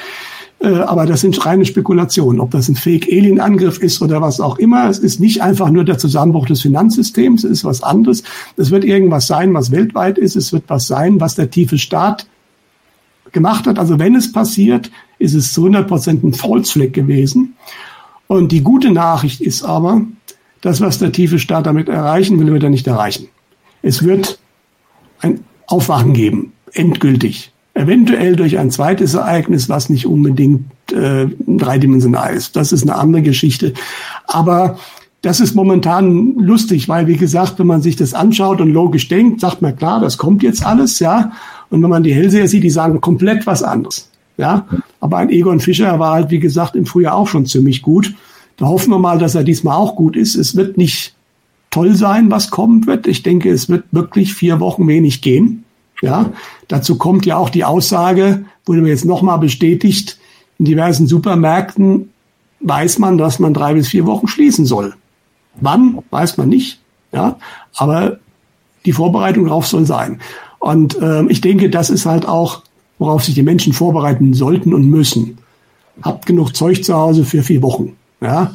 äh, 0.59 0.67
aber 0.67 1.05
das 1.05 1.21
sind 1.21 1.45
reine 1.45 1.65
Spekulationen. 1.65 2.39
Ob 2.39 2.51
das 2.51 2.69
ein 2.69 2.75
Fake-Alien-Angriff 2.75 3.79
ist 3.79 4.01
oder 4.01 4.21
was 4.21 4.39
auch 4.39 4.57
immer, 4.57 4.89
es 4.89 4.99
ist 4.99 5.19
nicht 5.19 5.41
einfach 5.41 5.69
nur 5.69 5.83
der 5.83 5.97
Zusammenbruch 5.97 6.47
des 6.47 6.61
Finanzsystems, 6.61 7.43
es 7.43 7.51
ist 7.51 7.65
was 7.65 7.83
anderes. 7.83 8.23
Es 8.55 8.71
wird 8.71 8.85
irgendwas 8.85 9.27
sein, 9.27 9.53
was 9.53 9.71
weltweit 9.71 10.17
ist, 10.17 10.35
es 10.35 10.53
wird 10.53 10.63
was 10.67 10.87
sein, 10.87 11.19
was 11.19 11.35
der 11.35 11.49
tiefe 11.49 11.77
Staat 11.77 12.27
gemacht 13.31 13.67
hat. 13.67 13.79
Also 13.79 13.99
wenn 13.99 14.15
es 14.15 14.31
passiert, 14.31 14.91
ist 15.17 15.33
es 15.33 15.53
zu 15.53 15.61
100 15.61 15.87
Prozent 15.87 16.23
ein 16.23 16.33
False-Fleck 16.33 16.93
gewesen. 16.93 17.55
Und 18.27 18.51
die 18.51 18.61
gute 18.61 18.91
Nachricht 18.91 19.41
ist 19.41 19.63
aber, 19.63 20.01
das, 20.61 20.81
was 20.81 20.99
der 20.99 21.11
tiefe 21.11 21.39
Staat 21.39 21.65
damit 21.65 21.89
erreichen 21.89 22.39
will, 22.39 22.53
wird 22.53 22.63
er 22.63 22.69
nicht 22.69 22.87
erreichen. 22.87 23.27
Es 23.81 24.03
wird 24.03 24.39
ein 25.19 25.43
Aufwachen 25.67 26.13
geben, 26.13 26.53
endgültig. 26.73 27.51
Eventuell 27.73 28.35
durch 28.35 28.57
ein 28.57 28.71
zweites 28.71 29.13
Ereignis, 29.13 29.69
was 29.69 29.89
nicht 29.89 30.05
unbedingt 30.05 30.65
äh, 30.91 31.27
dreidimensional 31.47 32.33
ist. 32.33 32.55
Das 32.55 32.71
ist 32.71 32.83
eine 32.83 32.95
andere 32.95 33.21
Geschichte. 33.21 33.73
Aber 34.27 34.77
das 35.21 35.39
ist 35.39 35.55
momentan 35.55 36.35
lustig, 36.35 36.87
weil 36.87 37.07
wie 37.07 37.17
gesagt, 37.17 37.59
wenn 37.59 37.67
man 37.67 37.81
sich 37.81 37.95
das 37.95 38.13
anschaut 38.13 38.61
und 38.61 38.71
logisch 38.71 39.07
denkt, 39.07 39.41
sagt 39.41 39.61
man 39.61 39.75
klar, 39.75 39.99
das 39.99 40.17
kommt 40.17 40.43
jetzt 40.43 40.65
alles, 40.65 40.99
ja. 40.99 41.31
Und 41.69 41.83
wenn 41.83 41.89
man 41.89 42.03
die 42.03 42.13
Hellseher 42.13 42.47
sieht, 42.47 42.63
die 42.63 42.69
sagen 42.69 43.01
komplett 43.01 43.45
was 43.45 43.63
anderes, 43.63 44.09
ja. 44.37 44.67
Aber 44.99 45.17
ein 45.17 45.29
Egon 45.29 45.59
Fischer 45.59 45.99
war 45.99 46.13
halt, 46.13 46.31
wie 46.31 46.39
gesagt, 46.39 46.75
im 46.75 46.85
Frühjahr 46.85 47.15
auch 47.15 47.27
schon 47.27 47.45
ziemlich 47.45 47.81
gut. 47.81 48.13
Da 48.57 48.67
hoffen 48.67 48.89
wir 48.91 48.99
mal, 48.99 49.19
dass 49.19 49.35
er 49.35 49.43
diesmal 49.43 49.75
auch 49.75 49.95
gut 49.95 50.15
ist. 50.15 50.35
Es 50.35 50.55
wird 50.55 50.77
nicht 50.77 51.13
toll 51.69 51.95
sein, 51.95 52.31
was 52.31 52.49
kommen 52.49 52.85
wird. 52.87 53.07
Ich 53.07 53.23
denke, 53.23 53.49
es 53.51 53.69
wird 53.69 53.85
wirklich 53.91 54.33
vier 54.33 54.59
Wochen 54.59 54.87
wenig 54.87 55.21
gehen. 55.21 55.63
Ja, 56.01 56.31
dazu 56.67 56.97
kommt 56.97 57.25
ja 57.25 57.37
auch 57.37 57.49
die 57.49 57.65
Aussage, 57.65 58.45
wurde 58.65 58.81
mir 58.81 58.89
jetzt 58.89 59.05
nochmal 59.05 59.37
bestätigt, 59.37 60.17
in 60.57 60.65
diversen 60.65 61.07
Supermärkten 61.07 62.09
weiß 62.61 62.99
man, 62.99 63.17
dass 63.17 63.39
man 63.39 63.53
drei 63.53 63.73
bis 63.73 63.87
vier 63.87 64.05
Wochen 64.05 64.27
schließen 64.27 64.65
soll. 64.65 64.93
Wann, 65.61 65.99
weiß 66.09 66.37
man 66.37 66.49
nicht. 66.49 66.79
Ja, 67.11 67.37
aber 67.75 68.19
die 68.85 68.93
Vorbereitung 68.93 69.45
darauf 69.45 69.67
soll 69.67 69.85
sein. 69.85 70.21
Und 70.59 71.01
äh, 71.01 71.25
ich 71.27 71.41
denke, 71.41 71.69
das 71.69 71.89
ist 71.89 72.05
halt 72.05 72.27
auch, 72.27 72.63
worauf 72.97 73.23
sich 73.23 73.33
die 73.33 73.43
Menschen 73.43 73.73
vorbereiten 73.73 74.33
sollten 74.33 74.73
und 74.73 74.89
müssen. 74.89 75.37
Habt 76.01 76.25
genug 76.25 76.55
Zeug 76.55 76.83
zu 76.83 76.93
Hause 76.95 77.23
für 77.23 77.43
vier 77.43 77.61
Wochen. 77.61 77.95
Ja. 78.21 78.51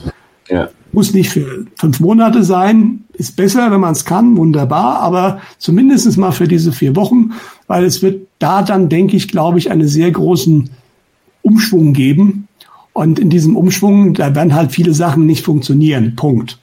ja. 0.48 0.68
Muss 0.92 1.12
nicht 1.12 1.30
für 1.30 1.66
fünf 1.76 1.98
Monate 2.00 2.44
sein, 2.44 3.04
ist 3.14 3.36
besser, 3.36 3.70
wenn 3.70 3.80
man 3.80 3.92
es 3.92 4.04
kann, 4.04 4.36
wunderbar, 4.36 5.00
aber 5.00 5.40
zumindest 5.58 6.16
mal 6.18 6.32
für 6.32 6.46
diese 6.46 6.72
vier 6.72 6.94
Wochen, 6.94 7.32
weil 7.66 7.84
es 7.84 8.02
wird 8.02 8.28
da 8.38 8.62
dann, 8.62 8.88
denke 8.88 9.16
ich, 9.16 9.28
glaube 9.28 9.58
ich, 9.58 9.70
einen 9.70 9.88
sehr 9.88 10.10
großen 10.10 10.70
Umschwung 11.42 11.92
geben. 11.94 12.48
Und 12.92 13.18
in 13.18 13.28
diesem 13.28 13.56
Umschwung, 13.56 14.14
da 14.14 14.34
werden 14.34 14.54
halt 14.54 14.70
viele 14.70 14.94
Sachen 14.94 15.26
nicht 15.26 15.44
funktionieren. 15.44 16.14
Punkt. 16.14 16.58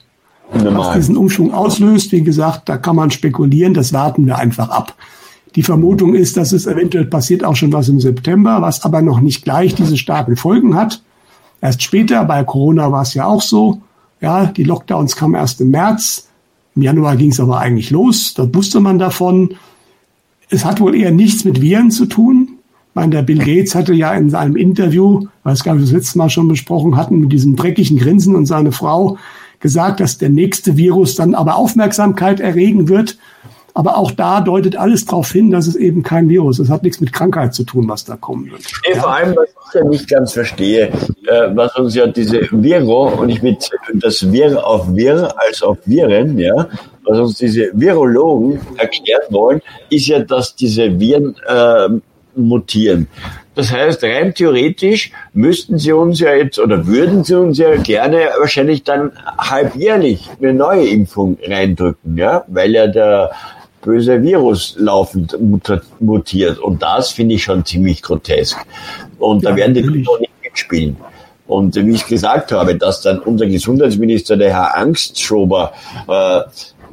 Was 0.52 0.94
diesen 0.94 1.16
Umschwung 1.16 1.52
auslöst, 1.52 2.12
wie 2.12 2.22
gesagt, 2.22 2.68
da 2.68 2.76
kann 2.76 2.96
man 2.96 3.10
spekulieren, 3.10 3.74
das 3.74 3.92
warten 3.92 4.26
wir 4.26 4.38
einfach 4.38 4.68
ab. 4.68 4.94
Die 5.54 5.62
Vermutung 5.62 6.14
ist, 6.14 6.36
dass 6.36 6.52
es 6.52 6.66
eventuell 6.66 7.04
passiert 7.04 7.44
auch 7.44 7.56
schon 7.56 7.72
was 7.72 7.88
im 7.88 8.00
September, 8.00 8.62
was 8.62 8.84
aber 8.84 9.02
noch 9.02 9.20
nicht 9.20 9.44
gleich 9.44 9.74
diese 9.74 9.98
starken 9.98 10.36
Folgen 10.36 10.74
hat. 10.74 11.02
Erst 11.60 11.82
später, 11.82 12.24
bei 12.24 12.42
Corona 12.44 12.90
war 12.90 13.02
es 13.02 13.14
ja 13.14 13.26
auch 13.26 13.42
so. 13.42 13.80
Ja, 14.20 14.46
die 14.46 14.64
Lockdowns 14.64 15.16
kamen 15.16 15.34
erst 15.34 15.60
im 15.60 15.70
März. 15.70 16.28
Im 16.74 16.82
Januar 16.82 17.16
ging 17.16 17.30
es 17.30 17.40
aber 17.40 17.58
eigentlich 17.58 17.90
los. 17.90 18.34
Da 18.34 18.52
wusste 18.54 18.80
man 18.80 18.98
davon. 18.98 19.54
Es 20.48 20.64
hat 20.64 20.80
wohl 20.80 20.94
eher 20.94 21.10
nichts 21.10 21.44
mit 21.44 21.60
Viren 21.60 21.90
zu 21.90 22.06
tun. 22.06 22.48
Ich 22.88 22.94
meine, 22.94 23.10
der 23.10 23.22
Bill 23.22 23.38
Gates 23.38 23.74
hatte 23.74 23.94
ja 23.94 24.12
in 24.12 24.30
seinem 24.30 24.56
Interview, 24.56 25.26
weiß 25.44 25.64
gar 25.64 25.74
nicht, 25.74 25.84
das 25.84 25.92
letzte 25.92 26.18
Mal 26.18 26.30
schon 26.30 26.48
besprochen 26.48 26.96
hatten, 26.96 27.20
mit 27.20 27.32
diesem 27.32 27.56
dreckigen 27.56 27.96
Grinsen 27.98 28.34
und 28.36 28.46
seine 28.46 28.72
Frau 28.72 29.16
gesagt, 29.60 30.00
dass 30.00 30.18
der 30.18 30.28
nächste 30.28 30.76
Virus 30.76 31.14
dann 31.14 31.34
aber 31.34 31.56
Aufmerksamkeit 31.56 32.40
erregen 32.40 32.88
wird. 32.88 33.16
Aber 33.74 33.96
auch 33.96 34.10
da 34.10 34.40
deutet 34.40 34.76
alles 34.76 35.06
darauf 35.06 35.32
hin, 35.32 35.50
dass 35.50 35.66
es 35.66 35.76
eben 35.76 36.02
kein 36.02 36.28
Virus 36.28 36.58
ist. 36.58 36.66
Es 36.66 36.70
hat 36.70 36.82
nichts 36.82 37.00
mit 37.00 37.12
Krankheit 37.12 37.54
zu 37.54 37.64
tun, 37.64 37.88
was 37.88 38.04
da 38.04 38.16
kommen 38.16 38.50
wird. 38.50 38.62
Ja. 38.88 39.00
Vor 39.00 39.14
allem, 39.14 39.34
was 39.34 39.48
ich 39.48 39.74
ja 39.74 39.84
nicht 39.84 40.08
ganz 40.08 40.32
verstehe, 40.32 40.88
äh, 41.26 41.48
was 41.54 41.74
uns 41.76 41.94
ja 41.94 42.06
diese 42.06 42.42
Viro, 42.50 43.08
und 43.08 43.30
ich 43.30 43.42
mit 43.42 43.70
das 43.94 44.30
Wir 44.30 44.66
auf 44.66 44.94
Wir 44.94 45.34
als 45.40 45.62
auf 45.62 45.78
Viren, 45.86 46.38
ja, 46.38 46.68
was 47.04 47.18
uns 47.18 47.38
diese 47.38 47.70
Virologen 47.72 48.60
erklären 48.76 49.22
wollen, 49.30 49.62
ist 49.88 50.06
ja, 50.06 50.20
dass 50.20 50.54
diese 50.54 51.00
Viren 51.00 51.34
äh, 51.46 51.88
mutieren. 52.34 53.08
Das 53.54 53.70
heißt, 53.70 54.02
rein 54.04 54.34
theoretisch 54.34 55.12
müssten 55.34 55.78
sie 55.78 55.92
uns 55.92 56.20
ja 56.20 56.32
jetzt 56.34 56.58
oder 56.58 56.86
würden 56.86 57.22
sie 57.22 57.38
uns 57.38 57.58
ja 57.58 57.76
gerne 57.76 58.30
wahrscheinlich 58.38 58.82
dann 58.82 59.12
halbjährlich 59.38 60.30
eine 60.40 60.54
neue 60.54 60.86
Impfung 60.86 61.36
reindrücken, 61.46 62.16
ja, 62.16 62.44
weil 62.48 62.72
ja 62.72 62.86
der 62.86 63.32
böse 63.82 64.22
Virus 64.22 64.76
laufend 64.78 65.36
mutiert. 66.00 66.58
Und 66.58 66.82
das 66.82 67.10
finde 67.10 67.34
ich 67.34 67.42
schon 67.42 67.64
ziemlich 67.64 68.02
grotesk. 68.02 68.56
Und 69.18 69.42
ja, 69.42 69.50
da 69.50 69.56
werden 69.56 69.74
die 69.74 69.82
Leute 69.82 70.10
auch 70.10 70.20
nicht 70.20 70.32
mitspielen. 70.42 70.96
Und 71.46 71.74
wie 71.74 71.94
ich 71.94 72.06
gesagt 72.06 72.52
habe, 72.52 72.76
dass 72.76 73.02
dann 73.02 73.18
unser 73.18 73.46
Gesundheitsminister, 73.46 74.36
der 74.36 74.52
Herr 74.52 74.76
Angstschober, 74.76 75.72
äh, 76.08 76.40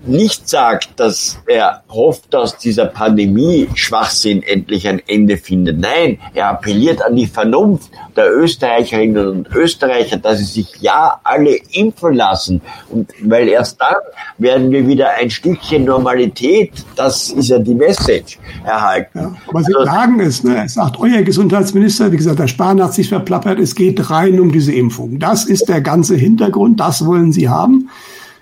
nicht 0.06 0.50
sagt, 0.50 1.00
dass 1.00 1.40
er 1.48 1.84
hofft, 1.90 2.34
dass 2.34 2.58
dieser 2.58 2.86
Pandemie 2.86 3.70
Schwachsinn 3.76 4.44
endlich 4.44 4.88
ein 4.88 5.02
Ende 5.08 5.38
findet. 5.38 5.80
Nein, 5.80 6.20
er 6.34 6.50
appelliert 6.50 7.02
an 7.02 7.16
die 7.16 7.28
Vernunft 7.28 7.92
der 8.16 8.34
Österreicherinnen 8.34 9.28
und 9.28 9.56
Österreicher, 9.56 10.18
dass 10.18 10.40
sie 10.40 10.46
sich 10.46 10.76
ja 10.82 11.20
alle 11.24 11.56
impfen 11.72 12.14
lassen. 12.14 12.62
Und 12.90 13.12
weil 13.24 13.48
erst 13.48 13.80
dann 13.82 13.96
werden 14.38 14.72
wir 14.72 14.88
wieder 14.88 15.12
ein 15.20 15.30
Stückchen 15.30 15.86
Normalität, 15.86 16.72
das 16.96 17.30
ist 17.30 17.50
ja 17.50 17.60
die 17.60 17.76
Message, 17.76 18.40
erhalten. 18.66 19.20
Ja, 19.20 19.36
aber 19.48 19.64
Sie 19.64 19.76
also, 19.76 19.86
sagen 19.86 20.20
es, 20.20 20.44
ne? 20.44 20.68
sagt 20.68 21.00
euer 21.00 21.22
Gesundheitsminister, 21.22 22.12
wie 22.12 22.18
gesagt, 22.18 22.40
der 22.40 22.48
Spahn 22.48 22.82
hat 22.82 22.94
sich 22.94 23.10
verplappert, 23.10 23.60
es 23.60 23.76
geht 23.76 24.10
rein 24.10 24.40
um 24.40 24.52
diese 24.52 24.74
Impfung. 24.74 25.20
Das 25.20 25.46
ist 25.46 25.70
der 25.70 25.82
ganze 25.82 26.16
Hintergrund, 26.16 26.80
das 26.80 27.06
wollen 27.06 27.32
Sie 27.32 27.50
haben. 27.50 27.90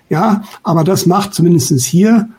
Ja, 0.10 0.44
aber 0.64 0.84
das 0.84 1.06
macht 1.06 1.34
zumindest 1.34 1.86
hier 1.86 2.30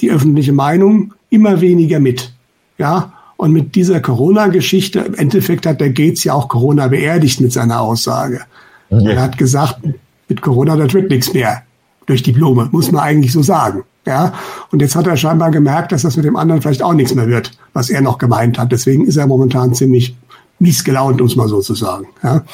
die 0.00 0.10
öffentliche 0.10 0.52
Meinung 0.52 1.14
immer 1.28 1.60
weniger 1.60 2.00
mit. 2.00 2.32
Ja, 2.78 3.12
und 3.36 3.52
mit 3.52 3.74
dieser 3.74 4.00
Corona-Geschichte, 4.00 5.00
im 5.00 5.14
Endeffekt 5.14 5.66
hat 5.66 5.80
der 5.80 5.90
Gates 5.90 6.24
ja 6.24 6.34
auch 6.34 6.48
Corona 6.48 6.88
beerdigt 6.88 7.40
mit 7.40 7.52
seiner 7.52 7.80
Aussage. 7.80 8.42
Ja. 8.90 9.10
Er 9.10 9.22
hat 9.22 9.38
gesagt, 9.38 9.80
mit 10.28 10.42
Corona, 10.42 10.76
das 10.76 10.92
wird 10.92 11.10
nichts 11.10 11.32
mehr. 11.32 11.62
Durch 12.06 12.22
die 12.22 12.32
Blume, 12.32 12.68
muss 12.72 12.90
man 12.92 13.02
eigentlich 13.02 13.32
so 13.32 13.42
sagen. 13.42 13.84
Ja, 14.06 14.32
und 14.70 14.80
jetzt 14.80 14.96
hat 14.96 15.06
er 15.06 15.16
scheinbar 15.16 15.50
gemerkt, 15.50 15.92
dass 15.92 16.02
das 16.02 16.16
mit 16.16 16.24
dem 16.24 16.36
anderen 16.36 16.62
vielleicht 16.62 16.82
auch 16.82 16.94
nichts 16.94 17.14
mehr 17.14 17.28
wird, 17.28 17.52
was 17.72 17.90
er 17.90 18.00
noch 18.00 18.18
gemeint 18.18 18.58
hat. 18.58 18.72
Deswegen 18.72 19.06
ist 19.06 19.16
er 19.16 19.26
momentan 19.26 19.74
ziemlich 19.74 20.16
mies 20.58 20.84
gelaunt, 20.84 21.20
um 21.20 21.26
es 21.26 21.36
mal 21.36 21.48
so 21.48 21.60
zu 21.60 21.74
sagen. 21.74 22.06
Ja, 22.22 22.44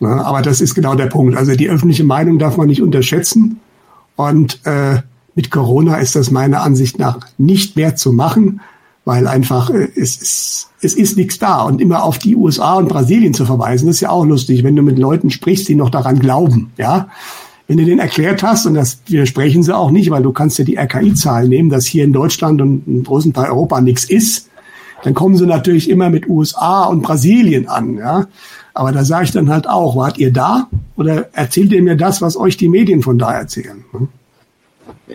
aber 0.00 0.42
das 0.42 0.60
ist 0.60 0.74
genau 0.74 0.94
der 0.94 1.06
Punkt. 1.06 1.36
Also 1.36 1.54
die 1.54 1.68
öffentliche 1.68 2.04
Meinung 2.04 2.38
darf 2.38 2.56
man 2.56 2.68
nicht 2.68 2.82
unterschätzen. 2.82 3.60
Und 4.16 4.60
äh, 4.64 5.00
mit 5.34 5.50
Corona 5.50 5.96
ist 5.96 6.16
das 6.16 6.30
meiner 6.30 6.62
Ansicht 6.62 6.98
nach 6.98 7.18
nicht 7.38 7.76
mehr 7.76 7.96
zu 7.96 8.12
machen, 8.12 8.60
weil 9.04 9.26
einfach 9.26 9.70
äh, 9.70 9.88
es 9.96 10.16
ist, 10.16 10.68
es 10.80 10.94
ist 10.94 11.16
nichts 11.16 11.38
da. 11.38 11.62
Und 11.62 11.80
immer 11.80 12.04
auf 12.04 12.18
die 12.18 12.36
USA 12.36 12.74
und 12.74 12.88
Brasilien 12.88 13.34
zu 13.34 13.44
verweisen, 13.44 13.88
ist 13.88 14.00
ja 14.00 14.10
auch 14.10 14.24
lustig, 14.24 14.62
wenn 14.62 14.76
du 14.76 14.82
mit 14.82 14.98
Leuten 14.98 15.30
sprichst, 15.30 15.68
die 15.68 15.74
noch 15.74 15.90
daran 15.90 16.18
glauben. 16.18 16.72
Ja, 16.76 17.08
wenn 17.66 17.78
du 17.78 17.84
denen 17.84 18.00
erklärt 18.00 18.42
hast, 18.42 18.66
und 18.66 18.74
das 18.74 18.98
widersprechen 19.06 19.62
sie 19.62 19.74
auch 19.74 19.90
nicht, 19.90 20.10
weil 20.10 20.22
du 20.22 20.32
kannst 20.32 20.58
ja 20.58 20.64
die 20.64 20.76
RKI-Zahlen 20.76 21.48
nehmen, 21.48 21.70
dass 21.70 21.86
hier 21.86 22.04
in 22.04 22.12
Deutschland 22.12 22.60
und 22.60 22.86
in 22.86 23.04
großen 23.04 23.32
Teil 23.32 23.50
Europa 23.50 23.80
nichts 23.80 24.04
ist, 24.04 24.50
dann 25.02 25.14
kommen 25.14 25.36
sie 25.36 25.46
natürlich 25.46 25.88
immer 25.90 26.10
mit 26.10 26.28
USA 26.28 26.84
und 26.84 27.02
Brasilien 27.02 27.68
an. 27.68 27.96
Ja? 27.96 28.26
Aber 28.74 28.90
da 28.90 29.04
sage 29.04 29.24
ich 29.24 29.30
dann 29.30 29.50
halt 29.50 29.68
auch, 29.68 29.96
wart 29.96 30.18
ihr 30.18 30.32
da 30.32 30.66
oder 30.96 31.28
erzählt 31.32 31.72
ihr 31.72 31.82
mir 31.82 31.96
das, 31.96 32.20
was 32.20 32.36
euch 32.36 32.56
die 32.56 32.68
Medien 32.68 33.02
von 33.02 33.18
da 33.18 33.32
erzählen? 33.32 33.84
Hm? 33.92 34.08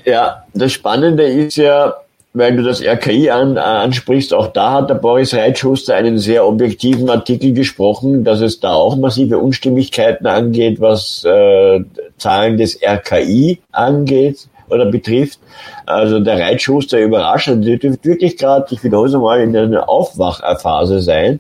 Ja, 0.06 0.45
das 0.53 0.72
Spannende 0.72 1.23
ist 1.23 1.57
ja, 1.57 1.94
weil 2.34 2.56
du 2.56 2.64
das 2.64 2.81
RKI 2.81 3.30
an, 3.30 3.57
ansprichst, 3.57 4.34
auch 4.34 4.48
da 4.48 4.73
hat 4.73 4.90
der 4.90 4.95
Boris 4.95 5.34
Reitschuster 5.34 5.95
einen 5.95 6.19
sehr 6.19 6.48
objektiven 6.48 7.10
Artikel 7.10 7.53
gesprochen, 7.53 8.23
dass 8.23 8.40
es 8.40 8.60
da 8.60 8.73
auch 8.73 8.95
massive 8.95 9.40
Unstimmigkeiten 9.40 10.26
angeht, 10.26 10.80
was 10.80 11.26
äh, 11.26 11.84
Zahlen 12.18 12.57
des 12.57 12.80
RKI 12.81 13.60
angeht 13.72 14.48
oder 14.69 14.86
betrifft. 14.86 15.40
Also 15.86 16.19
der 16.19 16.40
Reitschuster 16.40 16.99
überrascht, 16.99 17.48
der 17.48 17.77
dürfte 17.77 18.03
wirklich 18.03 18.38
gerade, 18.38 18.68
ich 18.73 18.84
wiederhole 18.84 19.10
es 19.10 19.15
mal, 19.15 19.41
in 19.41 19.56
einer 19.57 19.90
Aufwachphase 19.90 21.02
sein, 21.02 21.40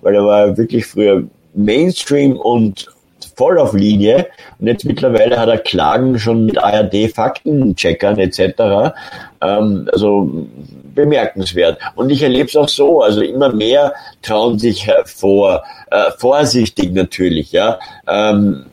weil 0.00 0.14
er 0.14 0.24
war 0.24 0.56
wirklich 0.56 0.86
früher 0.86 1.24
Mainstream 1.58 2.36
und 2.36 2.88
voll 3.36 3.58
auf 3.58 3.72
Linie. 3.72 4.26
Und 4.58 4.66
jetzt 4.66 4.84
mittlerweile 4.84 5.38
hat 5.38 5.48
er 5.48 5.58
Klagen 5.58 6.18
schon 6.18 6.46
mit 6.46 6.58
ARD-Faktencheckern 6.58 8.18
etc. 8.18 8.94
Ähm, 9.40 9.88
also 9.92 10.46
bemerkenswert. 10.94 11.78
Und 11.94 12.10
ich 12.10 12.22
erlebe 12.22 12.48
es 12.48 12.56
auch 12.56 12.68
so, 12.68 13.02
also 13.02 13.20
immer 13.20 13.52
mehr 13.52 13.94
trauen 14.22 14.58
sich 14.58 14.86
hervor, 14.86 15.62
äh, 15.90 16.10
vorsichtig 16.18 16.92
natürlich, 16.92 17.52
ja. 17.52 17.78
Ähm, 18.08 18.66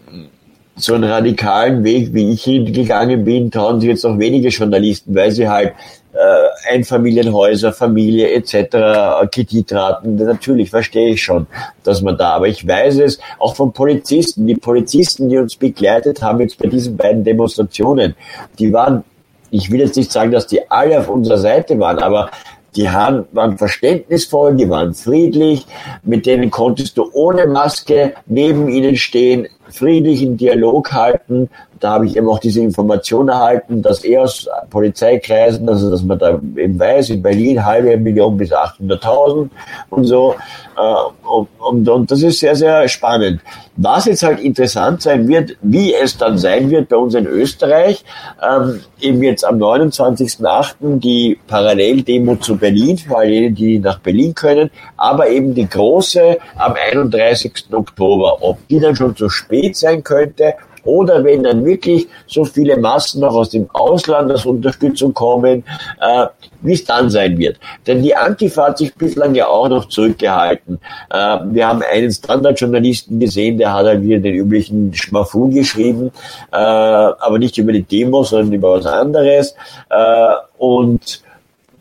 so 0.75 0.93
einen 0.93 1.05
radikalen 1.05 1.83
Weg, 1.83 2.13
wie 2.13 2.31
ich 2.31 2.43
gegangen 2.43 3.23
bin, 3.23 3.49
trauen 3.49 3.79
sich 3.79 3.89
jetzt 3.89 4.05
auch 4.05 4.19
wenige 4.19 4.49
Journalisten, 4.49 5.15
weil 5.15 5.31
sie 5.31 5.47
halt 5.47 5.73
äh, 6.13 6.73
Einfamilienhäuser, 6.73 7.73
Familie 7.73 8.31
etc., 8.31 9.27
Kreditraten, 9.31 10.15
natürlich 10.15 10.69
verstehe 10.69 11.09
ich 11.09 11.23
schon, 11.23 11.47
dass 11.83 12.01
man 12.01 12.17
da, 12.17 12.31
aber 12.31 12.47
ich 12.47 12.67
weiß 12.67 12.99
es 12.99 13.19
auch 13.39 13.55
von 13.55 13.71
Polizisten, 13.71 14.47
die 14.47 14.55
Polizisten, 14.55 15.29
die 15.29 15.37
uns 15.37 15.55
begleitet 15.55 16.21
haben 16.21 16.41
jetzt 16.41 16.57
bei 16.57 16.67
diesen 16.67 16.97
beiden 16.97 17.23
Demonstrationen, 17.23 18.15
die 18.59 18.71
waren, 18.71 19.03
ich 19.51 19.71
will 19.71 19.79
jetzt 19.79 19.95
nicht 19.95 20.11
sagen, 20.11 20.31
dass 20.31 20.47
die 20.47 20.69
alle 20.69 20.99
auf 20.99 21.09
unserer 21.09 21.37
Seite 21.37 21.79
waren, 21.79 21.99
aber 21.99 22.29
die 22.75 22.89
haben, 22.89 23.25
waren 23.31 23.57
verständnisvoll, 23.57 24.55
die 24.55 24.69
waren 24.69 24.93
friedlich, 24.93 25.65
mit 26.03 26.25
denen 26.25 26.51
konntest 26.51 26.97
du 26.97 27.09
ohne 27.13 27.47
Maske 27.47 28.13
neben 28.25 28.67
ihnen 28.67 28.97
stehen, 28.97 29.47
friedlichen 29.69 30.37
Dialog 30.37 30.91
halten. 30.91 31.49
Da 31.79 31.91
habe 31.91 32.05
ich 32.05 32.15
eben 32.15 32.27
auch 32.29 32.39
diese 32.39 32.61
Information 32.61 33.27
erhalten, 33.27 33.81
dass 33.81 34.03
er 34.03 34.23
aus 34.23 34.47
Polizeikreisen, 34.69 35.67
also 35.67 35.91
dass 35.91 36.03
man 36.03 36.17
da 36.17 36.39
eben 36.55 36.79
weiß, 36.79 37.09
in 37.09 37.21
Berlin 37.21 37.65
halbe 37.65 37.97
Million 37.97 38.37
bis 38.37 38.51
800.000 38.51 39.49
und 39.89 40.03
so. 40.05 40.35
Äh, 40.77 41.27
und, 41.27 41.47
und, 41.59 41.89
und 41.89 42.11
das 42.11 42.21
ist 42.21 42.39
sehr, 42.39 42.55
sehr 42.55 42.87
spannend. 42.87 43.41
Was 43.77 44.05
jetzt 44.05 44.23
halt 44.23 44.39
interessant 44.39 45.01
sein 45.01 45.27
wird, 45.27 45.57
wie 45.61 45.93
es 45.93 46.17
dann 46.17 46.37
sein 46.37 46.69
wird 46.69 46.87
bei 46.87 46.95
uns 46.95 47.13
in 47.13 47.27
Österreich, 47.27 48.05
ähm, 48.41 48.81
eben 49.01 49.21
jetzt 49.21 49.43
am 49.43 49.57
29.08. 49.57 50.99
die 50.99 51.37
Paralleldemo 51.47 52.37
zu 52.37 52.57
Berlin, 52.57 52.97
für 52.97 53.17
alle, 53.17 53.29
jene, 53.29 53.51
die 53.51 53.79
nach 53.79 53.99
Berlin 53.99 54.33
können, 54.33 54.69
aber 54.97 55.29
eben 55.29 55.53
die 55.53 55.67
große 55.67 56.37
am 56.55 56.73
31. 56.73 57.65
Oktober. 57.71 58.37
Ob 58.41 58.65
die 58.69 58.79
dann 58.79 58.95
schon 58.95 59.15
zu 59.15 59.29
spät 59.29 59.54
sein 59.73 60.03
könnte 60.03 60.55
oder 60.85 61.23
wenn 61.23 61.43
dann 61.43 61.65
wirklich 61.65 62.07
so 62.27 62.45
viele 62.45 62.77
Massen 62.77 63.21
noch 63.21 63.33
aus 63.33 63.49
dem 63.49 63.67
Ausland 63.73 64.31
als 64.31 64.45
Unterstützung 64.45 65.13
kommen, 65.13 65.63
äh, 65.99 66.27
wie 66.61 66.73
es 66.73 66.85
dann 66.85 67.09
sein 67.09 67.37
wird. 67.37 67.57
Denn 67.85 68.01
die 68.01 68.15
Antifa 68.15 68.67
hat 68.67 68.77
sich 68.77 68.93
bislang 68.93 69.35
ja 69.35 69.47
auch 69.47 69.67
noch 69.67 69.89
zurückgehalten. 69.89 70.79
Äh, 71.09 71.37
wir 71.45 71.67
haben 71.67 71.81
einen 71.81 72.11
Standardjournalisten 72.11 73.19
gesehen, 73.19 73.57
der 73.57 73.73
hat 73.73 73.85
halt 73.85 74.03
wieder 74.03 74.19
den 74.19 74.35
üblichen 74.35 74.93
Schmafu 74.93 75.49
geschrieben, 75.49 76.11
äh, 76.51 76.55
aber 76.55 77.39
nicht 77.39 77.57
über 77.57 77.71
die 77.71 77.83
Demo, 77.83 78.23
sondern 78.23 78.53
über 78.53 78.73
was 78.73 78.85
anderes. 78.85 79.55
Äh, 79.89 80.33
und 80.57 81.24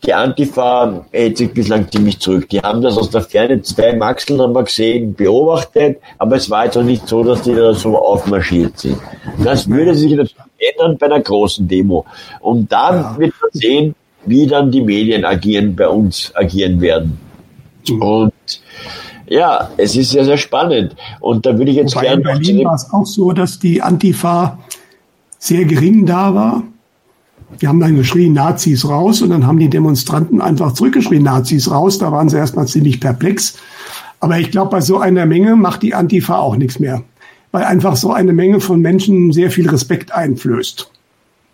die 0.05 0.13
Antifa 0.13 1.05
hält 1.11 1.37
sich 1.37 1.51
bislang 1.51 1.89
ziemlich 1.91 2.19
zurück. 2.19 2.49
Die 2.49 2.59
haben 2.59 2.81
das 2.81 2.97
aus 2.97 3.09
der 3.09 3.21
Ferne, 3.21 3.61
zwei 3.61 3.95
Maxeln 3.95 4.41
haben 4.41 4.53
wir 4.53 4.63
gesehen, 4.63 5.13
beobachtet, 5.13 5.99
aber 6.17 6.35
es 6.35 6.49
war 6.49 6.65
jetzt 6.65 6.77
auch 6.77 6.83
nicht 6.83 7.07
so, 7.07 7.23
dass 7.23 7.41
die 7.41 7.53
da 7.53 7.73
so 7.73 7.97
aufmarschiert 7.97 8.77
sind. 8.77 8.97
Das 9.43 9.69
würde 9.69 9.95
sich 9.95 10.11
natürlich 10.11 10.35
ändern 10.57 10.97
bei 10.97 11.07
einer 11.07 11.19
großen 11.19 11.67
Demo. 11.67 12.05
Und 12.41 12.71
dann 12.71 12.95
ja. 12.95 13.15
wird 13.17 13.33
man 13.41 13.49
sehen, 13.53 13.95
wie 14.25 14.47
dann 14.47 14.71
die 14.71 14.81
Medien 14.81 15.25
agieren, 15.25 15.75
bei 15.75 15.87
uns 15.87 16.31
agieren 16.35 16.81
werden. 16.81 17.17
Und 17.99 18.33
ja, 19.27 19.69
es 19.77 19.95
ist 19.95 20.11
sehr, 20.11 20.25
sehr 20.25 20.37
spannend. 20.37 20.95
Und 21.19 21.45
da 21.45 21.57
würde 21.57 21.71
ich 21.71 21.77
jetzt 21.77 21.99
gerne. 21.99 22.17
In 22.17 22.23
Berlin 22.23 22.65
war 22.65 22.75
es 22.75 22.91
auch 22.91 23.05
so, 23.05 23.31
dass 23.31 23.59
die 23.59 23.81
Antifa 23.81 24.59
sehr 25.37 25.65
gering 25.65 26.05
da 26.05 26.33
war. 26.33 26.63
Die 27.61 27.67
haben 27.67 27.79
dann 27.79 27.95
geschrien, 27.95 28.33
Nazis 28.33 28.87
raus, 28.87 29.21
und 29.21 29.29
dann 29.29 29.47
haben 29.47 29.59
die 29.59 29.69
Demonstranten 29.69 30.41
einfach 30.41 30.73
zurückgeschrien, 30.73 31.23
Nazis 31.23 31.69
raus. 31.69 31.97
Da 31.97 32.11
waren 32.11 32.29
sie 32.29 32.37
erstmal 32.37 32.67
ziemlich 32.67 32.99
perplex. 32.99 33.57
Aber 34.19 34.37
ich 34.37 34.51
glaube, 34.51 34.71
bei 34.71 34.81
so 34.81 34.99
einer 34.99 35.25
Menge 35.25 35.55
macht 35.55 35.83
die 35.83 35.93
Antifa 35.93 36.37
auch 36.37 36.55
nichts 36.55 36.79
mehr, 36.79 37.03
weil 37.51 37.63
einfach 37.63 37.95
so 37.95 38.11
eine 38.11 38.33
Menge 38.33 38.59
von 38.59 38.81
Menschen 38.81 39.31
sehr 39.31 39.51
viel 39.51 39.69
Respekt 39.69 40.11
einflößt. 40.11 40.89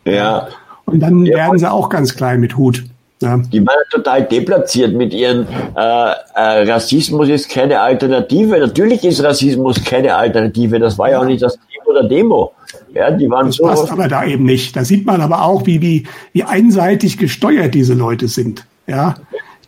Ja. 0.05 0.47
Und 0.85 0.99
dann 0.99 1.26
ja. 1.26 1.38
werden 1.38 1.59
sie 1.59 1.69
auch 1.69 1.89
ganz 1.89 2.15
klein 2.15 2.39
mit 2.39 2.57
Hut. 2.57 2.84
Ja. 3.22 3.38
Die 3.38 3.65
waren 3.65 3.84
total 3.91 4.23
deplatziert 4.23 4.93
mit 4.95 5.13
ihren 5.13 5.47
äh, 5.76 6.11
äh, 6.34 6.72
Rassismus 6.72 7.30
ist 7.30 7.49
keine 7.49 7.80
Alternative. 7.80 8.59
Natürlich 8.59 9.03
ist 9.03 9.23
Rassismus 9.23 9.84
keine 9.84 10.15
Alternative. 10.15 10.80
Das 10.80 10.97
war 10.97 11.11
ja 11.11 11.19
auch 11.19 11.26
nicht 11.26 11.43
das 11.43 11.53
Thema 11.53 11.99
der 11.99 12.09
Demo. 12.09 12.51
Ja, 12.93 13.11
die 13.11 13.30
waren 13.30 13.47
das 13.47 13.55
so 13.55 13.63
passt 13.63 13.91
aber 13.91 14.07
da 14.07 14.26
eben 14.26 14.43
nicht. 14.43 14.76
Da 14.76 14.84
sieht 14.84 15.05
man 15.05 15.22
aber 15.22 15.43
auch, 15.43 15.65
wie, 15.65 15.81
wie, 15.81 16.03
wie 16.34 16.43
einseitig 16.43 17.18
gesteuert 17.18 17.73
diese 17.73 17.93
Leute 17.93 18.27
sind. 18.27 18.65
Ja, 18.88 19.15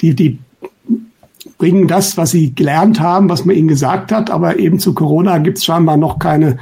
die, 0.02 0.14
die 0.14 0.40
bringen 1.58 1.88
das, 1.88 2.18
was 2.18 2.32
sie 2.32 2.54
gelernt 2.54 3.00
haben, 3.00 3.30
was 3.30 3.46
man 3.46 3.56
ihnen 3.56 3.68
gesagt 3.68 4.12
hat, 4.12 4.30
aber 4.30 4.60
eben 4.60 4.80
zu 4.80 4.94
Corona 4.94 5.38
gibt 5.38 5.60
es 5.60 5.66
scheinbar 5.66 5.98
noch 5.98 6.20
keine 6.20 6.58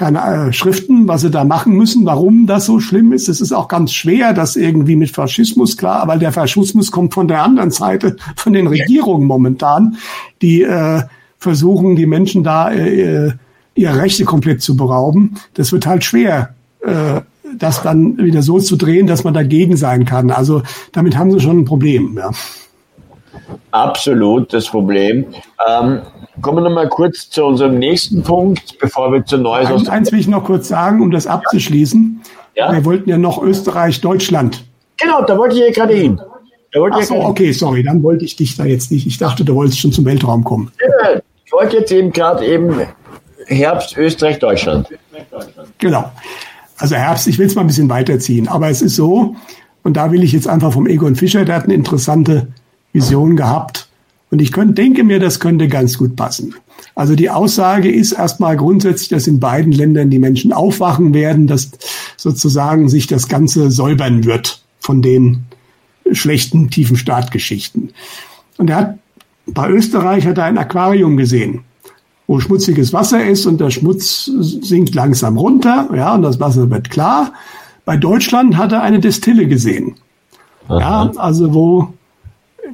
keine 0.00 0.48
äh, 0.48 0.52
Schriften, 0.52 1.08
was 1.08 1.20
sie 1.20 1.30
da 1.30 1.44
machen 1.44 1.74
müssen, 1.74 2.06
warum 2.06 2.46
das 2.46 2.64
so 2.64 2.80
schlimm 2.80 3.12
ist. 3.12 3.28
Es 3.28 3.40
ist 3.40 3.52
auch 3.52 3.68
ganz 3.68 3.92
schwer, 3.92 4.32
das 4.32 4.56
irgendwie 4.56 4.96
mit 4.96 5.10
Faschismus 5.10 5.76
klar, 5.76 6.08
weil 6.08 6.18
der 6.18 6.32
Faschismus 6.32 6.90
kommt 6.90 7.12
von 7.12 7.28
der 7.28 7.42
anderen 7.42 7.70
Seite, 7.70 8.16
von 8.34 8.54
den 8.54 8.66
Regierungen 8.66 9.26
momentan, 9.26 9.96
die 10.40 10.62
äh, 10.62 11.02
versuchen, 11.38 11.96
die 11.96 12.06
Menschen 12.06 12.42
da 12.42 12.72
äh, 12.72 13.32
ihre 13.80 13.98
Rechte 13.98 14.24
komplett 14.24 14.62
zu 14.62 14.76
berauben. 14.76 15.36
Das 15.54 15.72
wird 15.72 15.86
halt 15.86 16.04
schwer, 16.04 16.54
äh, 16.80 17.20
das 17.58 17.82
dann 17.82 18.18
wieder 18.18 18.42
so 18.42 18.60
zu 18.60 18.76
drehen, 18.76 19.06
dass 19.06 19.24
man 19.24 19.34
dagegen 19.34 19.76
sein 19.76 20.04
kann. 20.04 20.30
Also 20.30 20.62
damit 20.92 21.16
haben 21.16 21.30
sie 21.32 21.40
schon 21.40 21.60
ein 21.60 21.64
Problem. 21.64 22.16
Ja. 22.18 22.30
Absolut 23.72 24.52
das 24.52 24.68
Problem. 24.68 25.26
Ähm, 25.68 26.02
kommen 26.42 26.58
wir 26.58 26.68
noch 26.68 26.74
mal 26.74 26.88
kurz 26.88 27.30
zu 27.30 27.44
unserem 27.44 27.78
nächsten 27.78 28.22
Punkt, 28.22 28.78
bevor 28.78 29.12
wir 29.12 29.24
zu 29.24 29.38
Neues. 29.38 29.68
Eins, 29.68 29.88
eins 29.88 30.12
will 30.12 30.20
ich 30.20 30.28
noch 30.28 30.44
kurz 30.44 30.68
sagen, 30.68 31.00
um 31.00 31.10
das 31.10 31.26
abzuschließen. 31.26 32.20
Ja? 32.56 32.72
Wir 32.72 32.84
wollten 32.84 33.08
ja 33.08 33.18
noch 33.18 33.42
Österreich, 33.42 34.00
Deutschland. 34.00 34.64
Genau, 34.96 35.22
da 35.24 35.36
wollte 35.38 35.56
ich 35.56 35.62
ja 35.62 35.70
gerade 35.70 35.94
hin. 35.94 36.20
Ach 36.92 37.02
so, 37.02 37.16
okay, 37.16 37.50
sorry, 37.52 37.82
dann 37.82 38.02
wollte 38.02 38.24
ich 38.24 38.36
dich 38.36 38.56
da 38.56 38.64
jetzt 38.64 38.92
nicht. 38.92 39.06
Ich 39.06 39.18
dachte, 39.18 39.44
du 39.44 39.54
wolltest 39.56 39.80
schon 39.80 39.92
zum 39.92 40.04
Weltraum 40.04 40.44
kommen. 40.44 40.70
Ja, 40.80 41.20
ich 41.44 41.52
wollte 41.52 41.78
jetzt 41.78 41.90
eben 41.90 42.12
gerade 42.12 42.46
eben 42.46 42.76
Herbst, 43.50 43.96
Österreich, 43.96 44.38
Deutschland. 44.38 44.88
Genau. 45.78 46.10
Also 46.76 46.94
Herbst, 46.94 47.26
ich 47.26 47.38
will 47.38 47.46
es 47.46 47.54
mal 47.54 47.62
ein 47.62 47.66
bisschen 47.66 47.88
weiterziehen. 47.88 48.48
Aber 48.48 48.70
es 48.70 48.80
ist 48.80 48.96
so, 48.96 49.36
und 49.82 49.96
da 49.96 50.12
will 50.12 50.22
ich 50.22 50.32
jetzt 50.32 50.48
einfach 50.48 50.72
vom 50.72 50.86
Egon 50.86 51.16
Fischer, 51.16 51.44
der 51.44 51.56
hat 51.56 51.64
eine 51.64 51.74
interessante 51.74 52.48
Vision 52.92 53.36
gehabt. 53.36 53.88
Und 54.30 54.40
ich 54.40 54.52
könnte, 54.52 54.74
denke 54.74 55.02
mir, 55.02 55.18
das 55.18 55.40
könnte 55.40 55.66
ganz 55.66 55.98
gut 55.98 56.14
passen. 56.14 56.54
Also 56.94 57.16
die 57.16 57.30
Aussage 57.30 57.90
ist 57.90 58.12
erstmal 58.12 58.56
grundsätzlich, 58.56 59.08
dass 59.08 59.26
in 59.26 59.40
beiden 59.40 59.72
Ländern 59.72 60.08
die 60.08 60.20
Menschen 60.20 60.52
aufwachen 60.52 61.12
werden, 61.12 61.46
dass 61.46 61.72
sozusagen 62.16 62.88
sich 62.88 63.08
das 63.08 63.28
Ganze 63.28 63.70
säubern 63.70 64.24
wird 64.24 64.62
von 64.78 65.02
den 65.02 65.46
schlechten, 66.12 66.70
tiefen 66.70 66.96
Startgeschichten. 66.96 67.92
Und 68.56 68.70
er 68.70 68.76
hat, 68.76 68.98
bei 69.46 69.68
Österreich 69.68 70.26
hat 70.26 70.38
er 70.38 70.44
ein 70.44 70.58
Aquarium 70.58 71.16
gesehen, 71.16 71.64
wo 72.30 72.38
schmutziges 72.38 72.92
Wasser 72.92 73.26
ist 73.26 73.44
und 73.44 73.60
der 73.60 73.70
Schmutz 73.70 74.30
sinkt 74.62 74.94
langsam 74.94 75.36
runter, 75.36 75.88
ja, 75.92 76.14
und 76.14 76.22
das 76.22 76.38
Wasser 76.38 76.70
wird 76.70 76.88
klar. 76.88 77.32
Bei 77.84 77.96
Deutschland 77.96 78.56
hat 78.56 78.70
er 78.70 78.82
eine 78.82 79.00
Destille 79.00 79.48
gesehen. 79.48 79.96
Aha. 80.68 80.78
Ja, 80.78 81.10
also 81.16 81.52
wo 81.52 81.92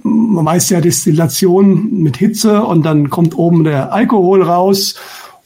man 0.03 0.45
weiß 0.45 0.69
ja 0.69 0.83
Destillation 0.83 2.03
mit 2.03 2.19
Hitze 2.19 2.65
und 2.65 2.85
dann 2.85 3.09
kommt 3.09 3.39
oben 3.39 3.65
der 3.65 3.95
Alkohol 3.95 4.43
raus 4.43 4.97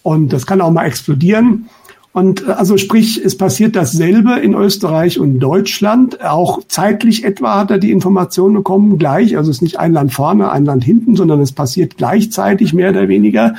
und 0.02 0.32
das 0.32 0.44
kann 0.44 0.60
auch 0.60 0.72
mal 0.72 0.86
explodieren. 0.86 1.68
Und 2.12 2.46
äh, 2.46 2.52
also 2.52 2.76
sprich, 2.76 3.22
es 3.24 3.36
passiert 3.36 3.76
dasselbe 3.76 4.34
in 4.40 4.54
Österreich 4.54 5.18
und 5.18 5.38
Deutschland. 5.38 6.22
Auch 6.22 6.60
zeitlich 6.66 7.24
etwa 7.24 7.60
hat 7.60 7.70
er 7.70 7.78
die 7.78 7.92
Information 7.92 8.54
bekommen, 8.54 8.98
gleich. 8.98 9.36
Also 9.36 9.50
es 9.50 9.58
ist 9.58 9.62
nicht 9.62 9.78
ein 9.78 9.92
Land 9.92 10.12
vorne, 10.12 10.50
ein 10.50 10.64
Land 10.64 10.84
hinten, 10.84 11.16
sondern 11.16 11.40
es 11.40 11.52
passiert 11.52 11.96
gleichzeitig 11.96 12.72
mehr 12.72 12.90
oder 12.90 13.08
weniger. 13.08 13.54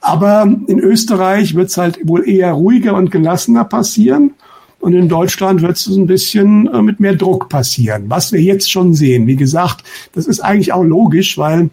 Aber 0.00 0.52
in 0.66 0.80
Österreich 0.80 1.54
wird 1.54 1.68
es 1.68 1.76
halt 1.76 2.00
wohl 2.04 2.28
eher 2.28 2.52
ruhiger 2.52 2.94
und 2.94 3.10
gelassener 3.10 3.64
passieren. 3.64 4.32
Und 4.80 4.92
in 4.92 5.08
Deutschland 5.08 5.62
wird 5.62 5.78
es 5.78 5.86
ein 5.86 6.06
bisschen 6.06 6.66
äh, 6.66 6.82
mit 6.82 7.00
mehr 7.00 7.14
Druck 7.14 7.48
passieren, 7.48 8.04
was 8.08 8.32
wir 8.32 8.42
jetzt 8.42 8.70
schon 8.70 8.92
sehen. 8.92 9.26
Wie 9.26 9.36
gesagt, 9.36 9.82
das 10.12 10.26
ist 10.26 10.40
eigentlich 10.40 10.74
auch 10.74 10.82
logisch, 10.82 11.38
weil 11.38 11.70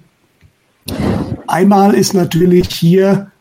einmal 1.46 1.94
ist 1.94 2.14
natürlich 2.14 2.70
hier 2.70 3.32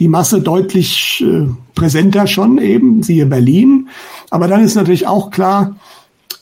die 0.00 0.08
Masse 0.08 0.40
deutlich 0.40 1.24
äh, 1.24 1.46
präsenter 1.74 2.26
schon 2.26 2.58
eben, 2.58 3.02
siehe 3.02 3.26
Berlin. 3.26 3.88
Aber 4.30 4.48
dann 4.48 4.64
ist 4.64 4.74
natürlich 4.74 5.06
auch 5.06 5.30
klar, 5.30 5.76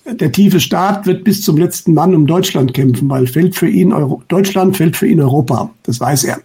der 0.06 0.32
tiefe 0.32 0.60
Staat 0.60 1.06
wird 1.06 1.24
bis 1.24 1.42
zum 1.42 1.58
letzten 1.58 1.92
Mann 1.92 2.14
um 2.14 2.26
Deutschland 2.26 2.72
kämpfen, 2.72 3.10
weil 3.10 3.26
fällt 3.26 3.56
für 3.56 3.68
ihn 3.68 3.92
Euro 3.92 4.22
Deutschland 4.28 4.76
fällt 4.76 4.96
für 4.96 5.06
ihn 5.06 5.20
Europa. 5.20 5.70
Das 5.82 6.00
weiß 6.00 6.24
er. 6.24 6.38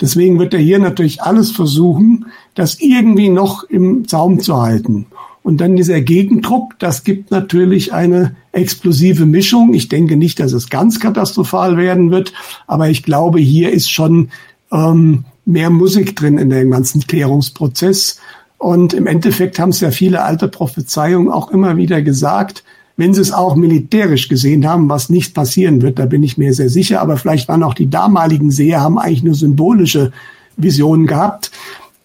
Deswegen 0.00 0.38
wird 0.38 0.54
er 0.54 0.60
hier 0.60 0.78
natürlich 0.78 1.22
alles 1.22 1.50
versuchen, 1.50 2.26
das 2.54 2.80
irgendwie 2.80 3.28
noch 3.28 3.64
im 3.64 4.06
Zaum 4.06 4.38
zu 4.40 4.60
halten. 4.60 5.06
Und 5.42 5.60
dann 5.60 5.76
dieser 5.76 6.00
Gegendruck, 6.02 6.78
das 6.78 7.02
gibt 7.02 7.30
natürlich 7.30 7.92
eine 7.92 8.36
explosive 8.52 9.26
Mischung. 9.26 9.74
Ich 9.74 9.88
denke 9.88 10.16
nicht, 10.16 10.38
dass 10.38 10.52
es 10.52 10.68
ganz 10.68 11.00
katastrophal 11.00 11.76
werden 11.76 12.10
wird, 12.10 12.32
aber 12.66 12.90
ich 12.90 13.02
glaube, 13.02 13.40
hier 13.40 13.72
ist 13.72 13.90
schon 13.90 14.28
ähm, 14.70 15.24
mehr 15.44 15.70
Musik 15.70 16.16
drin 16.16 16.38
in 16.38 16.50
dem 16.50 16.70
ganzen 16.70 17.06
Klärungsprozess. 17.06 18.18
Und 18.58 18.92
im 18.92 19.06
Endeffekt 19.06 19.58
haben 19.58 19.70
es 19.70 19.80
ja 19.80 19.90
viele 19.90 20.22
alte 20.22 20.48
Prophezeiungen 20.48 21.30
auch 21.30 21.50
immer 21.50 21.76
wieder 21.76 22.02
gesagt, 22.02 22.62
wenn 22.96 23.14
sie 23.14 23.22
es 23.22 23.32
auch 23.32 23.56
militärisch 23.56 24.28
gesehen 24.28 24.68
haben, 24.68 24.90
was 24.90 25.08
nicht 25.08 25.32
passieren 25.32 25.80
wird, 25.80 25.98
da 25.98 26.04
bin 26.04 26.22
ich 26.22 26.36
mir 26.36 26.52
sehr 26.52 26.68
sicher. 26.68 27.00
Aber 27.00 27.16
vielleicht 27.16 27.48
waren 27.48 27.62
auch 27.62 27.72
die 27.72 27.88
damaligen 27.88 28.50
Seher, 28.50 28.82
haben 28.82 28.98
eigentlich 28.98 29.22
nur 29.22 29.34
symbolische 29.34 30.12
Visionen 30.58 31.06
gehabt. 31.06 31.50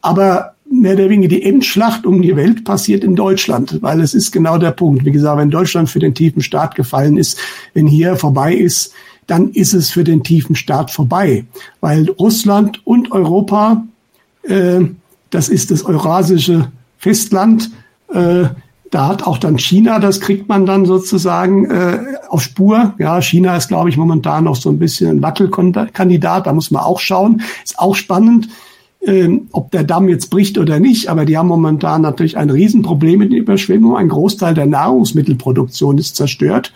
Aber 0.02 0.54
mehr 0.72 0.94
oder 0.94 1.10
weniger 1.10 1.28
die 1.28 1.44
Endschlacht 1.44 2.06
um 2.06 2.22
die 2.22 2.36
Welt 2.36 2.64
passiert 2.64 3.04
in 3.04 3.16
Deutschland, 3.16 3.82
weil 3.82 4.00
es 4.00 4.14
ist 4.14 4.32
genau 4.32 4.58
der 4.58 4.72
Punkt. 4.72 5.04
Wie 5.04 5.12
gesagt, 5.12 5.38
wenn 5.38 5.50
Deutschland 5.50 5.90
für 5.90 6.00
den 6.00 6.16
tiefen 6.16 6.42
Staat 6.42 6.76
gefallen 6.76 7.18
ist, 7.18 7.40
wenn 7.74 7.88
hier 7.88 8.16
vorbei 8.16 8.54
ist, 8.54 8.94
dann 9.28 9.50
ist 9.52 9.74
es 9.74 9.90
für 9.90 10.04
den 10.04 10.24
tiefen 10.24 10.56
Staat 10.56 10.92
vorbei, 10.92 11.46
weil 11.82 12.10
Russland 12.12 12.86
und 12.86 13.12
Europa, 13.12 13.84
äh, 14.44 14.82
das 15.30 15.50
ist 15.50 15.72
das 15.72 15.84
eurasische 15.84 16.72
Festland, 16.98 17.72
äh, 18.14 18.46
da 18.92 19.08
hat 19.08 19.24
auch 19.24 19.38
dann 19.38 19.58
China, 19.58 20.00
das 20.00 20.22
kriegt 20.22 20.48
man 20.48 20.66
dann 20.66 20.86
sozusagen 20.86 21.70
äh, 21.70 22.00
auf 22.30 22.42
Spur. 22.42 22.94
Ja, 22.98 23.22
China 23.22 23.58
ist, 23.58 23.68
glaube 23.68 23.90
ich, 23.90 23.98
momentan 23.98 24.46
noch 24.46 24.56
so 24.56 24.70
ein 24.70 24.80
bisschen 24.80 25.10
ein 25.10 25.22
Wackelkandidat, 25.22 26.48
da 26.48 26.54
muss 26.54 26.72
man 26.72 26.84
auch 26.84 27.00
schauen. 27.00 27.42
Ist 27.64 27.80
auch 27.80 27.96
spannend 27.96 28.48
ähm, 29.06 29.48
ob 29.52 29.72
der 29.72 29.84
Damm 29.84 30.10
jetzt 30.10 30.30
bricht 30.30 30.58
oder 30.58 30.80
nicht, 30.80 31.10
aber 31.10 31.26
die 31.26 31.38
haben 31.38 31.48
momentan 31.48 32.02
natürlich 32.02 32.38
ein 32.38 32.50
Riesenproblem 32.50 33.20
mit 33.20 33.32
den 33.32 33.38
Überschwemmungen. 33.38 33.98
Ein 33.98 34.10
Großteil 34.10 34.54
der 34.54 34.66
Nahrungsmittelproduktion 34.66 35.98
ist 35.98 36.16
zerstört. 36.16 36.74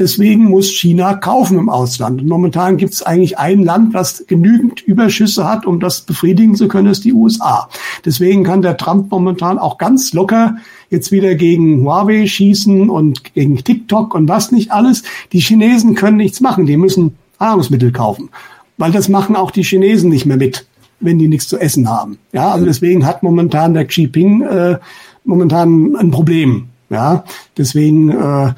Deswegen 0.00 0.44
muss 0.44 0.70
China 0.70 1.12
kaufen 1.12 1.58
im 1.58 1.68
Ausland. 1.68 2.22
Und 2.22 2.28
momentan 2.28 2.78
gibt 2.78 2.94
es 2.94 3.02
eigentlich 3.02 3.38
ein 3.38 3.62
Land, 3.62 3.94
das 3.94 4.24
genügend 4.26 4.80
Überschüsse 4.80 5.46
hat, 5.46 5.66
um 5.66 5.78
das 5.78 6.00
befriedigen 6.00 6.54
zu 6.54 6.68
können, 6.68 6.88
ist 6.88 7.04
die 7.04 7.12
USA. 7.12 7.68
Deswegen 8.06 8.42
kann 8.42 8.62
der 8.62 8.78
Trump 8.78 9.10
momentan 9.10 9.58
auch 9.58 9.76
ganz 9.76 10.14
locker 10.14 10.56
jetzt 10.88 11.12
wieder 11.12 11.34
gegen 11.34 11.82
Huawei 11.82 12.26
schießen 12.26 12.88
und 12.88 13.34
gegen 13.34 13.56
TikTok 13.58 14.14
und 14.14 14.26
was 14.26 14.52
nicht 14.52 14.72
alles. 14.72 15.02
Die 15.34 15.40
Chinesen 15.40 15.94
können 15.94 16.16
nichts 16.16 16.40
machen. 16.40 16.64
Die 16.64 16.78
müssen 16.78 17.16
Nahrungsmittel 17.38 17.92
kaufen. 17.92 18.30
Weil 18.78 18.92
das 18.92 19.10
machen 19.10 19.36
auch 19.36 19.50
die 19.50 19.64
Chinesen 19.64 20.08
nicht 20.08 20.24
mehr 20.24 20.38
mit 20.38 20.66
wenn 21.02 21.18
die 21.18 21.28
nichts 21.28 21.48
zu 21.48 21.58
essen 21.58 21.88
haben. 21.88 22.18
Ja, 22.32 22.50
also 22.50 22.66
deswegen 22.66 23.06
hat 23.06 23.22
momentan 23.22 23.72
der 23.72 23.86
Xi 23.86 24.02
Jinping 24.02 24.42
äh, 24.42 24.78
momentan 25.24 25.96
ein 25.96 26.10
Problem. 26.10 26.68
Ja, 26.90 27.24
deswegen, 27.56 28.10
äh, 28.10 28.52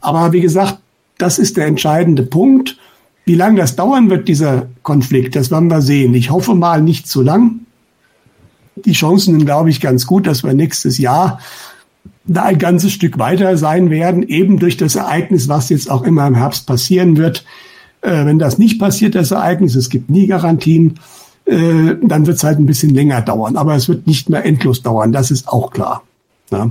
aber 0.00 0.32
wie 0.32 0.40
gesagt, 0.40 0.78
das 1.18 1.38
ist 1.38 1.56
der 1.56 1.66
entscheidende 1.66 2.22
Punkt. 2.22 2.78
Wie 3.24 3.34
lange 3.34 3.60
das 3.60 3.76
dauern 3.76 4.08
wird, 4.08 4.28
dieser 4.28 4.68
Konflikt, 4.82 5.36
das 5.36 5.50
werden 5.50 5.68
wir 5.68 5.82
sehen. 5.82 6.14
Ich 6.14 6.30
hoffe 6.30 6.54
mal 6.54 6.80
nicht 6.80 7.06
zu 7.06 7.20
lang. 7.20 7.60
Die 8.76 8.92
Chancen 8.92 9.34
sind, 9.34 9.44
glaube 9.44 9.70
ich, 9.70 9.80
ganz 9.80 10.06
gut, 10.06 10.26
dass 10.26 10.44
wir 10.44 10.54
nächstes 10.54 10.98
Jahr 10.98 11.40
da 12.24 12.44
ein 12.44 12.58
ganzes 12.58 12.92
Stück 12.92 13.18
weiter 13.18 13.56
sein 13.56 13.90
werden, 13.90 14.22
eben 14.22 14.58
durch 14.58 14.76
das 14.76 14.94
Ereignis, 14.94 15.48
was 15.48 15.68
jetzt 15.68 15.90
auch 15.90 16.04
immer 16.04 16.26
im 16.26 16.34
Herbst 16.34 16.66
passieren 16.66 17.16
wird. 17.16 17.44
Äh, 18.00 18.24
wenn 18.24 18.38
das 18.38 18.58
nicht 18.58 18.78
passiert, 18.78 19.14
das 19.14 19.30
Ereignis, 19.30 19.74
es 19.74 19.90
gibt 19.90 20.10
nie 20.10 20.26
Garantien, 20.26 21.00
äh, 21.46 21.96
dann 22.02 22.26
wird 22.26 22.36
es 22.36 22.44
halt 22.44 22.58
ein 22.58 22.66
bisschen 22.66 22.94
länger 22.94 23.22
dauern. 23.22 23.56
Aber 23.56 23.74
es 23.74 23.88
wird 23.88 24.06
nicht 24.06 24.28
mehr 24.28 24.44
endlos 24.44 24.82
dauern, 24.82 25.12
das 25.12 25.30
ist 25.30 25.48
auch 25.48 25.70
klar. 25.70 26.02
Ja. 26.50 26.70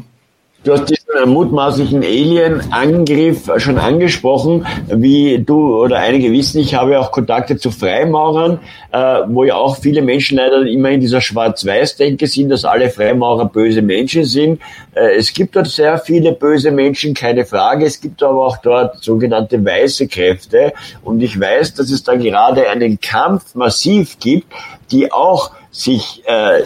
Du 0.63 0.73
hast 0.73 0.89
diesen 0.89 1.29
mutmaßlichen 1.29 2.03
Alien-Angriff 2.03 3.49
schon 3.57 3.77
angesprochen, 3.77 4.65
wie 4.87 5.39
du 5.39 5.83
oder 5.83 5.99
einige 5.99 6.31
wissen, 6.31 6.59
ich 6.59 6.75
habe 6.75 6.99
auch 6.99 7.11
Kontakte 7.11 7.57
zu 7.57 7.71
Freimaurern, 7.71 8.59
äh, 8.91 9.21
wo 9.27 9.43
ja 9.43 9.55
auch 9.55 9.77
viele 9.77 10.01
Menschen 10.01 10.37
leider 10.37 10.65
immer 10.65 10.89
in 10.89 10.99
dieser 10.99 11.21
Schwarz-Weiß-Denke 11.21 12.27
sind, 12.27 12.49
dass 12.49 12.65
alle 12.65 12.89
Freimaurer 12.89 13.45
böse 13.45 13.81
Menschen 13.81 14.25
sind. 14.25 14.59
Äh, 14.93 15.15
es 15.15 15.33
gibt 15.33 15.55
dort 15.55 15.67
sehr 15.67 15.99
viele 15.99 16.33
böse 16.33 16.71
Menschen, 16.71 17.13
keine 17.13 17.45
Frage. 17.45 17.85
Es 17.85 18.01
gibt 18.01 18.21
aber 18.23 18.45
auch 18.45 18.57
dort 18.57 19.03
sogenannte 19.03 19.63
weiße 19.63 20.07
Kräfte. 20.07 20.73
Und 21.03 21.21
ich 21.21 21.39
weiß, 21.39 21.75
dass 21.75 21.89
es 21.91 22.03
da 22.03 22.15
gerade 22.15 22.67
einen 22.69 22.99
Kampf 22.99 23.55
massiv 23.55 24.19
gibt, 24.19 24.51
die 24.91 25.11
auch 25.11 25.51
sich 25.71 26.23
äh, 26.25 26.63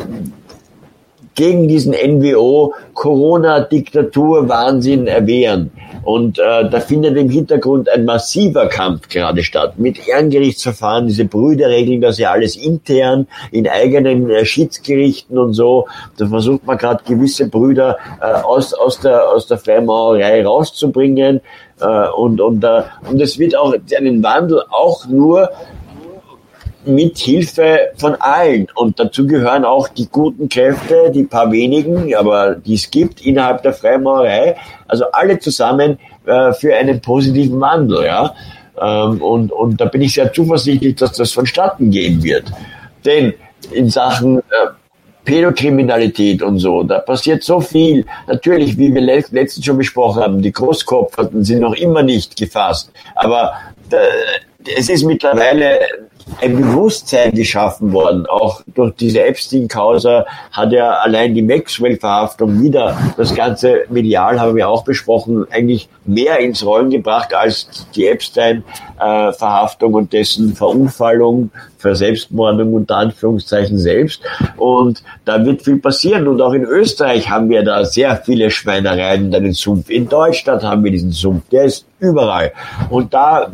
gegen 1.35 1.67
diesen 1.67 1.93
NWO 1.93 2.73
Corona-Diktatur-Wahnsinn 2.93 5.07
erwehren. 5.07 5.71
Und 6.03 6.39
äh, 6.39 6.69
da 6.69 6.79
findet 6.79 7.17
im 7.17 7.29
Hintergrund 7.29 7.89
ein 7.89 8.05
massiver 8.05 8.67
Kampf 8.67 9.09
gerade 9.09 9.43
statt. 9.43 9.77
Mit 9.77 10.07
Ehrengerichtsverfahren, 10.07 11.07
diese 11.07 11.25
Brüder 11.25 11.69
regeln 11.69 12.01
das 12.01 12.17
ja 12.17 12.31
alles 12.31 12.55
intern 12.55 13.27
in 13.51 13.67
eigenen 13.67 14.29
äh, 14.29 14.45
Schiedsgerichten 14.45 15.37
und 15.37 15.53
so. 15.53 15.87
Da 16.17 16.27
versucht 16.27 16.65
man 16.65 16.77
gerade 16.77 17.03
gewisse 17.05 17.49
Brüder 17.49 17.97
äh, 18.19 18.25
aus, 18.25 18.73
aus, 18.73 18.99
der, 18.99 19.29
aus 19.29 19.47
der 19.47 19.57
Freimaurerei 19.57 20.43
rauszubringen. 20.43 21.41
Äh, 21.79 22.07
und, 22.09 22.41
und, 22.41 22.63
äh, 22.63 22.83
und 23.09 23.21
es 23.21 23.39
wird 23.39 23.55
auch 23.55 23.73
einen 23.97 24.23
Wandel 24.23 24.63
auch 24.69 25.07
nur 25.07 25.49
mit 26.85 27.17
Hilfe 27.17 27.91
von 27.95 28.15
allen. 28.15 28.67
Und 28.75 28.99
dazu 28.99 29.27
gehören 29.27 29.65
auch 29.65 29.87
die 29.87 30.07
guten 30.07 30.49
Kräfte, 30.49 31.11
die 31.13 31.23
paar 31.23 31.51
wenigen, 31.51 32.13
aber 32.15 32.55
die 32.55 32.75
es 32.75 32.89
gibt 32.89 33.25
innerhalb 33.25 33.63
der 33.63 33.73
Freimaurerei. 33.73 34.55
Also 34.87 35.05
alle 35.11 35.39
zusammen 35.39 35.99
äh, 36.25 36.53
für 36.53 36.75
einen 36.75 37.01
positiven 37.01 37.59
Wandel, 37.59 38.05
ja. 38.05 38.33
Ähm, 38.81 39.21
und, 39.21 39.51
und 39.51 39.79
da 39.79 39.85
bin 39.85 40.01
ich 40.01 40.13
sehr 40.13 40.31
zuversichtlich, 40.31 40.95
dass 40.95 41.13
das 41.13 41.31
vonstatten 41.31 41.91
gehen 41.91 42.23
wird. 42.23 42.45
Denn 43.05 43.33
in 43.71 43.89
Sachen 43.89 44.39
äh, 44.39 44.41
Pädokriminalität 45.23 46.41
und 46.41 46.57
so, 46.59 46.83
da 46.83 46.99
passiert 46.99 47.43
so 47.43 47.61
viel. 47.61 48.05
Natürlich, 48.27 48.77
wie 48.77 48.93
wir 48.93 49.01
letztens 49.01 49.63
schon 49.63 49.77
besprochen 49.77 50.23
haben, 50.23 50.41
die 50.41 50.51
Großkopferten 50.51 51.43
sind 51.43 51.59
noch 51.59 51.75
immer 51.75 52.01
nicht 52.01 52.35
gefasst. 52.35 52.91
Aber 53.15 53.53
äh, 53.91 53.97
es 54.77 54.89
ist 54.89 55.03
mittlerweile 55.03 55.79
ein 56.39 56.55
Bewusstsein 56.55 57.31
geschaffen 57.33 57.93
worden. 57.93 58.25
Auch 58.25 58.61
durch 58.73 58.95
diese 58.95 59.23
Epstein-Causa 59.23 60.25
hat 60.51 60.71
ja 60.71 60.91
allein 60.91 61.33
die 61.33 61.41
Maxwell-Verhaftung 61.41 62.61
wieder 62.61 62.97
das 63.17 63.35
ganze 63.35 63.85
medial, 63.89 64.39
haben 64.39 64.55
wir 64.55 64.69
auch 64.69 64.83
besprochen, 64.83 65.45
eigentlich 65.51 65.89
mehr 66.05 66.39
ins 66.39 66.65
Rollen 66.65 66.89
gebracht 66.89 67.33
als 67.33 67.87
die 67.95 68.07
Epstein-Verhaftung 68.07 69.93
und 69.93 70.13
dessen 70.13 70.55
Verunfallung, 70.55 71.51
Verselbstmordung 71.77 72.73
unter 72.73 72.97
Anführungszeichen 72.97 73.77
selbst. 73.77 74.21
Und 74.57 75.03
da 75.25 75.43
wird 75.45 75.63
viel 75.63 75.77
passieren. 75.77 76.27
Und 76.27 76.41
auch 76.41 76.53
in 76.53 76.63
Österreich 76.63 77.29
haben 77.29 77.49
wir 77.49 77.63
da 77.63 77.85
sehr 77.85 78.15
viele 78.17 78.51
Schweinereien 78.51 79.33
in 79.33 79.43
den 79.43 79.53
Sumpf. 79.53 79.89
In 79.89 80.07
Deutschland 80.07 80.63
haben 80.63 80.83
wir 80.83 80.91
diesen 80.91 81.11
Sumpf. 81.11 81.49
Der 81.49 81.65
ist 81.65 81.85
überall. 81.99 82.51
Und 82.89 83.13
da 83.13 83.51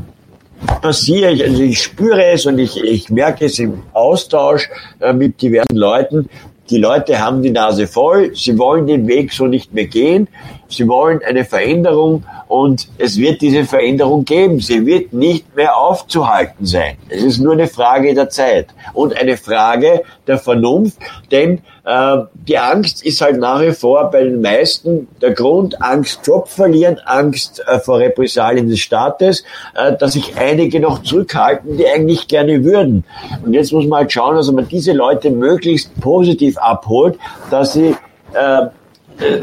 passiere 0.81 1.31
ich, 1.31 1.43
also 1.43 1.61
ich 1.61 1.81
spüre 1.81 2.23
es 2.25 2.45
und 2.45 2.59
ich, 2.59 2.81
ich 2.83 3.09
merke 3.09 3.45
es 3.45 3.59
im 3.59 3.83
Austausch 3.93 4.69
äh, 4.99 5.13
mit 5.13 5.41
diversen 5.41 5.75
Leuten. 5.75 6.29
Die 6.69 6.77
Leute 6.77 7.19
haben 7.19 7.41
die 7.41 7.51
Nase 7.51 7.87
voll, 7.87 8.35
sie 8.35 8.57
wollen 8.57 8.87
den 8.87 9.07
Weg 9.07 9.31
so 9.31 9.47
nicht 9.47 9.73
mehr 9.73 9.85
gehen, 9.85 10.27
sie 10.69 10.87
wollen 10.87 11.21
eine 11.25 11.45
Veränderung 11.45 12.23
und 12.47 12.87
es 12.97 13.17
wird 13.17 13.41
diese 13.41 13.65
Veränderung 13.65 14.25
geben. 14.25 14.59
Sie 14.59 14.85
wird 14.85 15.13
nicht 15.13 15.55
mehr 15.55 15.77
aufzuhalten 15.77 16.65
sein. 16.65 16.97
Es 17.09 17.23
ist 17.23 17.39
nur 17.39 17.53
eine 17.53 17.67
Frage 17.67 18.13
der 18.13 18.29
Zeit 18.29 18.67
und 18.93 19.15
eine 19.17 19.37
Frage 19.37 20.03
der 20.27 20.37
Vernunft, 20.37 20.97
denn 21.31 21.61
äh, 21.85 22.17
die 22.33 22.57
Angst 22.57 23.05
ist 23.05 23.21
halt 23.21 23.39
nach 23.39 23.61
wie 23.61 23.71
vor 23.71 24.11
bei 24.11 24.23
den 24.23 24.41
meisten 24.41 25.07
der 25.21 25.31
Grund, 25.31 25.81
Angst 25.81 26.19
Job 26.25 26.49
verlieren, 26.49 26.99
Angst 27.05 27.63
äh, 27.65 27.79
vor 27.79 27.99
Repressalien 27.99 28.69
des 28.69 28.79
Staates, 28.79 29.43
äh, 29.73 29.95
dass 29.95 30.13
sich 30.13 30.37
einige 30.37 30.79
noch 30.79 31.03
zurückhalten, 31.03 31.77
die 31.77 31.87
eigentlich 31.87 32.27
gerne 32.27 32.63
würden. 32.63 33.05
Und 33.45 33.53
jetzt 33.53 33.71
muss 33.71 33.85
man 33.87 33.99
halt 33.99 34.11
schauen, 34.11 34.35
dass 34.35 34.51
man 34.51 34.67
diese 34.67 34.93
Leute 34.93 35.31
möglichst 35.31 35.97
positiv 36.01 36.57
abholt, 36.57 37.17
dass 37.49 37.73
sie 37.73 37.95
äh, 38.33 38.67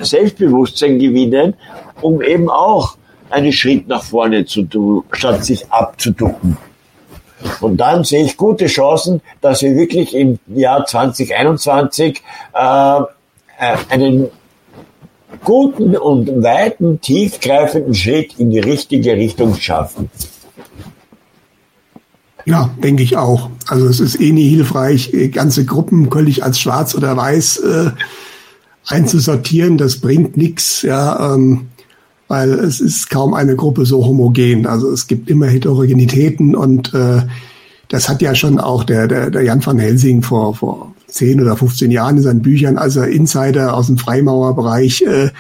Selbstbewusstsein 0.03 0.99
gewinnen, 0.99 1.55
um 2.01 2.23
eben 2.23 2.49
auch 2.49 2.97
einen 3.31 3.53
Schritt 3.53 3.89
nach 3.89 4.03
vorne 4.03 4.45
zu 4.45 4.63
tun, 4.63 5.05
statt 5.13 5.45
sich 5.45 5.71
abzuducken. 5.71 6.57
Und 7.61 7.77
dann 7.79 8.05
sehe 8.05 8.25
ich 8.25 8.37
gute 8.37 8.67
Chancen, 8.67 9.21
dass 9.41 9.63
wir 9.63 9.75
wirklich 9.75 10.15
im 10.15 10.39
Jahr 10.47 10.87
2021 10.87 12.23
äh, 12.55 12.59
äh, 12.59 13.77
einen 13.91 14.29
guten 15.43 15.97
und 15.97 16.43
weiten, 16.43 17.01
tiefgreifenden 17.01 17.95
Schritt 17.95 18.39
in 18.39 18.51
die 18.51 18.61
richtige 18.61 19.13
Richtung 19.15 19.55
schaffen. 19.57 20.11
Ja, 22.47 22.71
denke 22.83 23.03
ich 23.03 23.17
auch. 23.17 23.51
Also 23.69 23.87
es 23.87 24.01
ist 24.01 24.21
eh 24.21 24.33
nie 24.33 24.49
hilfreich, 24.49 25.11
ganze 25.33 25.65
Gruppen 25.65 26.11
völlig 26.11 26.45
als 26.45 26.61
schwarz 26.61 26.95
oder 26.95 27.17
weiß 27.17 27.57
äh, 27.59 27.91
einzusortieren, 28.87 29.79
das 29.79 30.01
bringt 30.01 30.37
nichts, 30.37 30.83
ja, 30.83 31.35
ähm, 31.35 31.69
weil 32.29 32.53
es 32.53 32.81
ist 32.81 33.11
kaum 33.11 33.35
eine 33.35 33.57
Gruppe 33.57 33.87
so 33.87 34.05
homogen. 34.05 34.67
Also 34.67 34.91
es 34.91 35.07
gibt 35.07 35.29
immer 35.31 35.47
Heterogenitäten 35.47 36.55
und 36.55 36.95
äh, 36.95 37.23
das 37.89 38.09
hat 38.09 38.23
ja 38.23 38.35
schon 38.35 38.59
auch 38.59 38.85
der, 38.85 39.09
der, 39.09 39.31
der 39.31 39.43
Jan 39.43 39.65
van 39.65 39.79
Helsing 39.79 40.23
vor, 40.23 40.55
vor 40.55 40.95
10 41.09 41.41
oder 41.41 41.57
15 41.57 41.91
Jahren 41.91 42.17
in 42.17 42.23
seinen 42.23 42.43
Büchern, 42.43 42.79
als 42.79 42.97
er 42.97 43.09
Insider 43.09 43.75
aus 43.75 43.87
dem 43.87 43.99
Freimauerbereich 43.99 45.03
äh, 45.03 45.31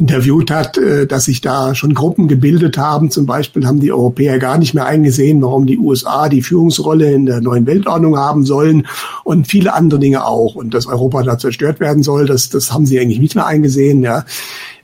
interviewt 0.00 0.50
hat, 0.50 0.78
äh, 0.78 1.06
dass 1.06 1.26
sich 1.26 1.40
da 1.40 1.74
schon 1.74 1.94
Gruppen 1.94 2.26
gebildet 2.26 2.78
haben. 2.78 3.10
Zum 3.10 3.26
Beispiel 3.26 3.66
haben 3.66 3.80
die 3.80 3.92
Europäer 3.92 4.38
gar 4.38 4.58
nicht 4.58 4.74
mehr 4.74 4.86
eingesehen, 4.86 5.42
warum 5.42 5.66
die 5.66 5.78
USA 5.78 6.28
die 6.28 6.42
Führungsrolle 6.42 7.12
in 7.12 7.26
der 7.26 7.40
neuen 7.40 7.66
Weltordnung 7.66 8.16
haben 8.16 8.44
sollen 8.44 8.86
und 9.22 9.46
viele 9.46 9.74
andere 9.74 10.00
Dinge 10.00 10.24
auch. 10.24 10.54
Und 10.54 10.74
dass 10.74 10.86
Europa 10.86 11.22
da 11.22 11.38
zerstört 11.38 11.80
werden 11.80 12.02
soll, 12.02 12.26
das, 12.26 12.48
das 12.48 12.72
haben 12.72 12.86
sie 12.86 12.98
eigentlich 12.98 13.20
nicht 13.20 13.34
mehr 13.34 13.46
eingesehen. 13.46 14.02
Ja. 14.02 14.24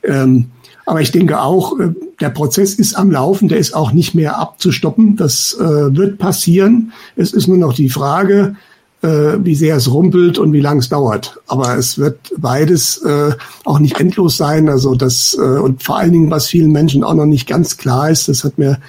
Ähm, 0.03 0.45
aber 0.85 1.01
ich 1.01 1.11
denke 1.11 1.41
auch, 1.41 1.77
äh, 1.79 1.89
der 2.21 2.29
Prozess 2.29 2.75
ist 2.75 2.93
am 2.93 3.11
Laufen, 3.11 3.49
der 3.49 3.57
ist 3.57 3.75
auch 3.75 3.91
nicht 3.91 4.15
mehr 4.15 4.37
abzustoppen. 4.37 5.17
Das 5.17 5.57
äh, 5.59 5.95
wird 5.95 6.19
passieren. 6.19 6.93
Es 7.15 7.33
ist 7.33 7.47
nur 7.47 7.57
noch 7.57 7.73
die 7.73 7.89
Frage, 7.89 8.55
äh, 9.01 9.37
wie 9.43 9.55
sehr 9.55 9.75
es 9.77 9.91
rumpelt 9.91 10.37
und 10.37 10.53
wie 10.53 10.61
lang 10.61 10.79
es 10.79 10.89
dauert. 10.89 11.39
Aber 11.47 11.77
es 11.77 11.97
wird 11.97 12.17
beides 12.37 12.97
äh, 13.03 13.31
auch 13.65 13.79
nicht 13.79 13.99
endlos 13.99 14.37
sein. 14.37 14.69
Also 14.69 14.95
das 14.95 15.37
äh, 15.39 15.41
und 15.41 15.83
vor 15.83 15.97
allen 15.97 16.11
Dingen, 16.11 16.31
was 16.31 16.47
vielen 16.47 16.71
Menschen 16.71 17.03
auch 17.03 17.13
noch 17.13 17.25
nicht 17.25 17.47
ganz 17.47 17.77
klar 17.77 18.09
ist, 18.09 18.27
das 18.27 18.43
hat 18.43 18.57
mir 18.57 18.79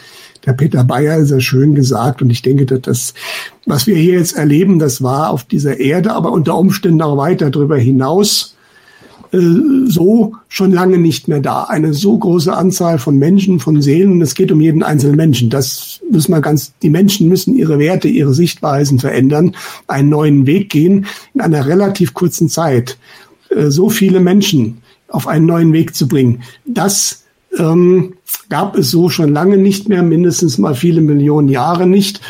der 0.46 0.52
Peter 0.52 0.84
Bayer 0.84 1.24
sehr 1.24 1.40
schön 1.40 1.74
gesagt. 1.74 2.22
Und 2.22 2.30
ich 2.30 2.42
denke, 2.42 2.64
dass 2.64 2.80
das, 2.82 3.14
was 3.66 3.86
wir 3.86 3.96
hier 3.96 4.14
jetzt 4.14 4.36
erleben, 4.36 4.78
das 4.78 5.02
war 5.02 5.30
auf 5.30 5.44
dieser 5.44 5.78
Erde, 5.78 6.12
aber 6.12 6.32
unter 6.32 6.56
Umständen 6.56 7.02
auch 7.02 7.16
weiter 7.16 7.50
darüber 7.50 7.76
hinaus 7.76 8.54
äh, 9.32 9.38
so 9.86 10.34
schon 10.48 10.72
lange 10.72 10.98
nicht 10.98 11.28
mehr 11.28 11.40
da. 11.40 11.64
Eine 11.64 11.94
so 11.94 12.16
große 12.16 12.54
Anzahl 12.54 12.98
von 12.98 13.18
Menschen, 13.18 13.60
von 13.60 13.82
Seelen, 13.82 14.20
es 14.22 14.34
geht 14.34 14.52
um 14.52 14.60
jeden 14.60 14.82
einzelnen 14.82 15.16
Menschen. 15.16 15.50
Das 15.50 16.00
müssen 16.10 16.32
wir 16.32 16.40
ganz, 16.40 16.72
die 16.82 16.90
Menschen 16.90 17.28
müssen 17.28 17.56
ihre 17.56 17.78
Werte, 17.78 18.08
ihre 18.08 18.34
Sichtweisen 18.34 18.98
verändern, 18.98 19.54
einen 19.86 20.08
neuen 20.08 20.46
Weg 20.46 20.70
gehen 20.70 21.06
in 21.34 21.40
einer 21.40 21.66
relativ 21.66 22.14
kurzen 22.14 22.48
Zeit. 22.48 22.98
Äh, 23.50 23.70
so 23.70 23.90
viele 23.90 24.20
Menschen 24.20 24.78
auf 25.08 25.26
einen 25.26 25.46
neuen 25.46 25.72
Weg 25.72 25.94
zu 25.94 26.06
bringen, 26.06 26.42
das 26.66 27.24
ähm, 27.58 28.14
gab 28.48 28.76
es 28.76 28.90
so 28.90 29.08
schon 29.08 29.32
lange 29.32 29.56
nicht 29.56 29.88
mehr, 29.88 30.02
mindestens 30.02 30.58
mal 30.58 30.74
viele 30.74 31.00
Millionen 31.00 31.48
Jahre 31.48 31.86
nicht. 31.86 32.20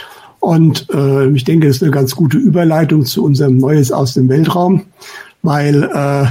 Und 0.41 0.86
äh, 0.93 1.28
ich 1.31 1.44
denke, 1.44 1.67
das 1.67 1.77
ist 1.77 1.83
eine 1.83 1.91
ganz 1.91 2.15
gute 2.15 2.39
Überleitung 2.39 3.05
zu 3.05 3.25
unserem 3.25 3.59
Neues 3.59 3.91
aus 3.91 4.15
dem 4.15 4.28
Weltraum, 4.28 4.85
weil 5.43 5.83
äh, 5.93 6.27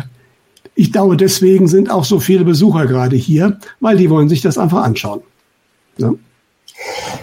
ich 0.78 0.92
glaube, 0.92 1.18
deswegen 1.18 1.68
sind 1.68 1.90
auch 1.90 2.06
so 2.06 2.20
viele 2.20 2.44
Besucher 2.44 2.86
gerade 2.86 3.16
hier, 3.16 3.58
weil 3.80 3.98
die 3.98 4.12
wollen 4.12 4.30
sich 4.30 4.42
das 4.42 4.60
einfach 4.60 4.84
anschauen. 4.84 5.22
Ja. 5.98 6.14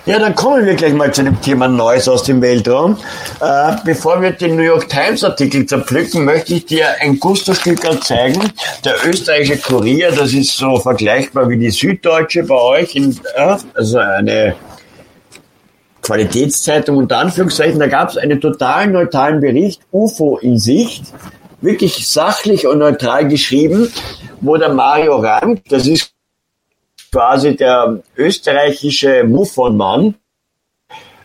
Ja, 0.06 0.18
dann 0.18 0.34
kommen 0.34 0.66
wir 0.66 0.74
gleich 0.74 0.92
mal 0.92 1.14
zu 1.14 1.22
dem 1.22 1.40
Thema 1.40 1.68
Neues 1.68 2.08
aus 2.08 2.24
dem 2.24 2.42
Weltraum. 2.42 2.98
Äh, 3.40 3.76
bevor 3.84 4.20
wir 4.20 4.32
den 4.32 4.56
New 4.56 4.62
York 4.62 4.88
Times 4.88 5.22
Artikel 5.22 5.64
zerpflücken, 5.64 6.24
möchte 6.24 6.54
ich 6.54 6.66
dir 6.66 6.88
ein 7.00 7.20
Gusto-Stück 7.20 7.80
zeigen. 8.02 8.52
Der 8.84 8.96
österreichische 9.06 9.58
Kurier, 9.58 10.10
das 10.10 10.32
ist 10.32 10.56
so 10.56 10.76
vergleichbar 10.80 11.48
wie 11.48 11.56
die 11.56 11.70
Süddeutsche 11.70 12.42
bei 12.42 12.60
euch, 12.60 12.96
in, 12.96 13.16
äh, 13.36 13.56
also 13.74 13.98
eine 13.98 14.56
Qualitätszeitung 16.02 16.96
unter 16.96 17.18
Anführungszeichen. 17.18 17.78
Da 17.78 17.86
gab 17.86 18.10
es 18.10 18.16
einen 18.16 18.40
total 18.40 18.88
neutralen 18.88 19.40
Bericht, 19.40 19.80
UFO 19.92 20.38
in 20.38 20.58
Sicht 20.58 21.04
wirklich 21.64 22.06
sachlich 22.06 22.66
und 22.66 22.78
neutral 22.78 23.26
geschrieben, 23.26 23.92
wo 24.40 24.56
der 24.56 24.72
Mario 24.72 25.16
Rank, 25.16 25.62
das 25.68 25.86
ist 25.86 26.12
quasi 27.10 27.56
der 27.56 28.00
österreichische 28.16 29.24
Muffonmann, 29.24 30.14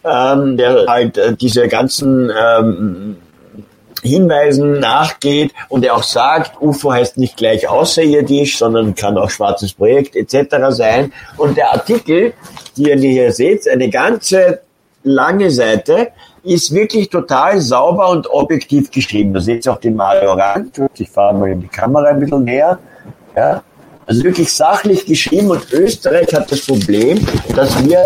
ähm, 0.03 0.58
der 0.58 0.85
halt 0.88 1.18
äh, 1.18 1.35
diese 1.35 1.68
ganzen 1.68 2.32
ähm, 2.35 3.18
Hinweisen 4.01 4.80
nachgeht 4.80 5.51
und 5.68 5.84
er 5.84 5.95
auch 5.95 6.03
sagt, 6.03 6.61
UFO 6.61 6.93
heißt 6.93 7.18
nicht 7.18 7.35
gleich 7.35 7.68
außerirdisch, 7.68 8.58
sondern 8.58 8.95
kann 8.95 9.18
auch 9.18 9.30
schwarzes 9.30 9.74
Projekt 9.74 10.16
etc. 10.16 10.56
sein. 10.69 11.11
Und 11.38 11.58
der 11.58 11.74
Artikel, 11.74 12.34
die 12.77 12.84
ihr 12.84 12.95
hier 12.95 13.34
seht, 13.34 13.68
eine 13.68 13.90
ganze 13.90 14.61
lange 15.03 15.51
Seite, 15.51 16.09
ist 16.43 16.74
wirklich 16.74 17.09
total 17.09 17.59
sauber 17.61 18.09
und 18.09 18.30
objektiv 18.30 18.92
geschrieben. 18.92 19.34
Da 19.34 19.42
seht 19.42 19.66
ihr 19.66 19.74
auch 19.74 19.80
den 19.80 19.95
Mario 19.95 20.34
Rand. 20.34 20.80
Ich 20.98 21.09
fahre 21.09 21.34
mal 21.38 21.51
in 21.51 21.61
die 21.61 21.68
Kamera 21.68 22.09
ein 22.09 22.19
bisschen 22.19 22.43
näher. 22.43 22.80
Ja, 23.35 23.61
Also 24.06 24.24
wirklich 24.24 24.51
sachlich 24.51 25.06
geschrieben 25.06 25.51
und 25.51 25.72
Österreich 25.72 26.34
hat 26.34 26.51
das 26.51 26.66
Problem, 26.66 27.26
dass 27.56 27.84
wir 27.85 28.06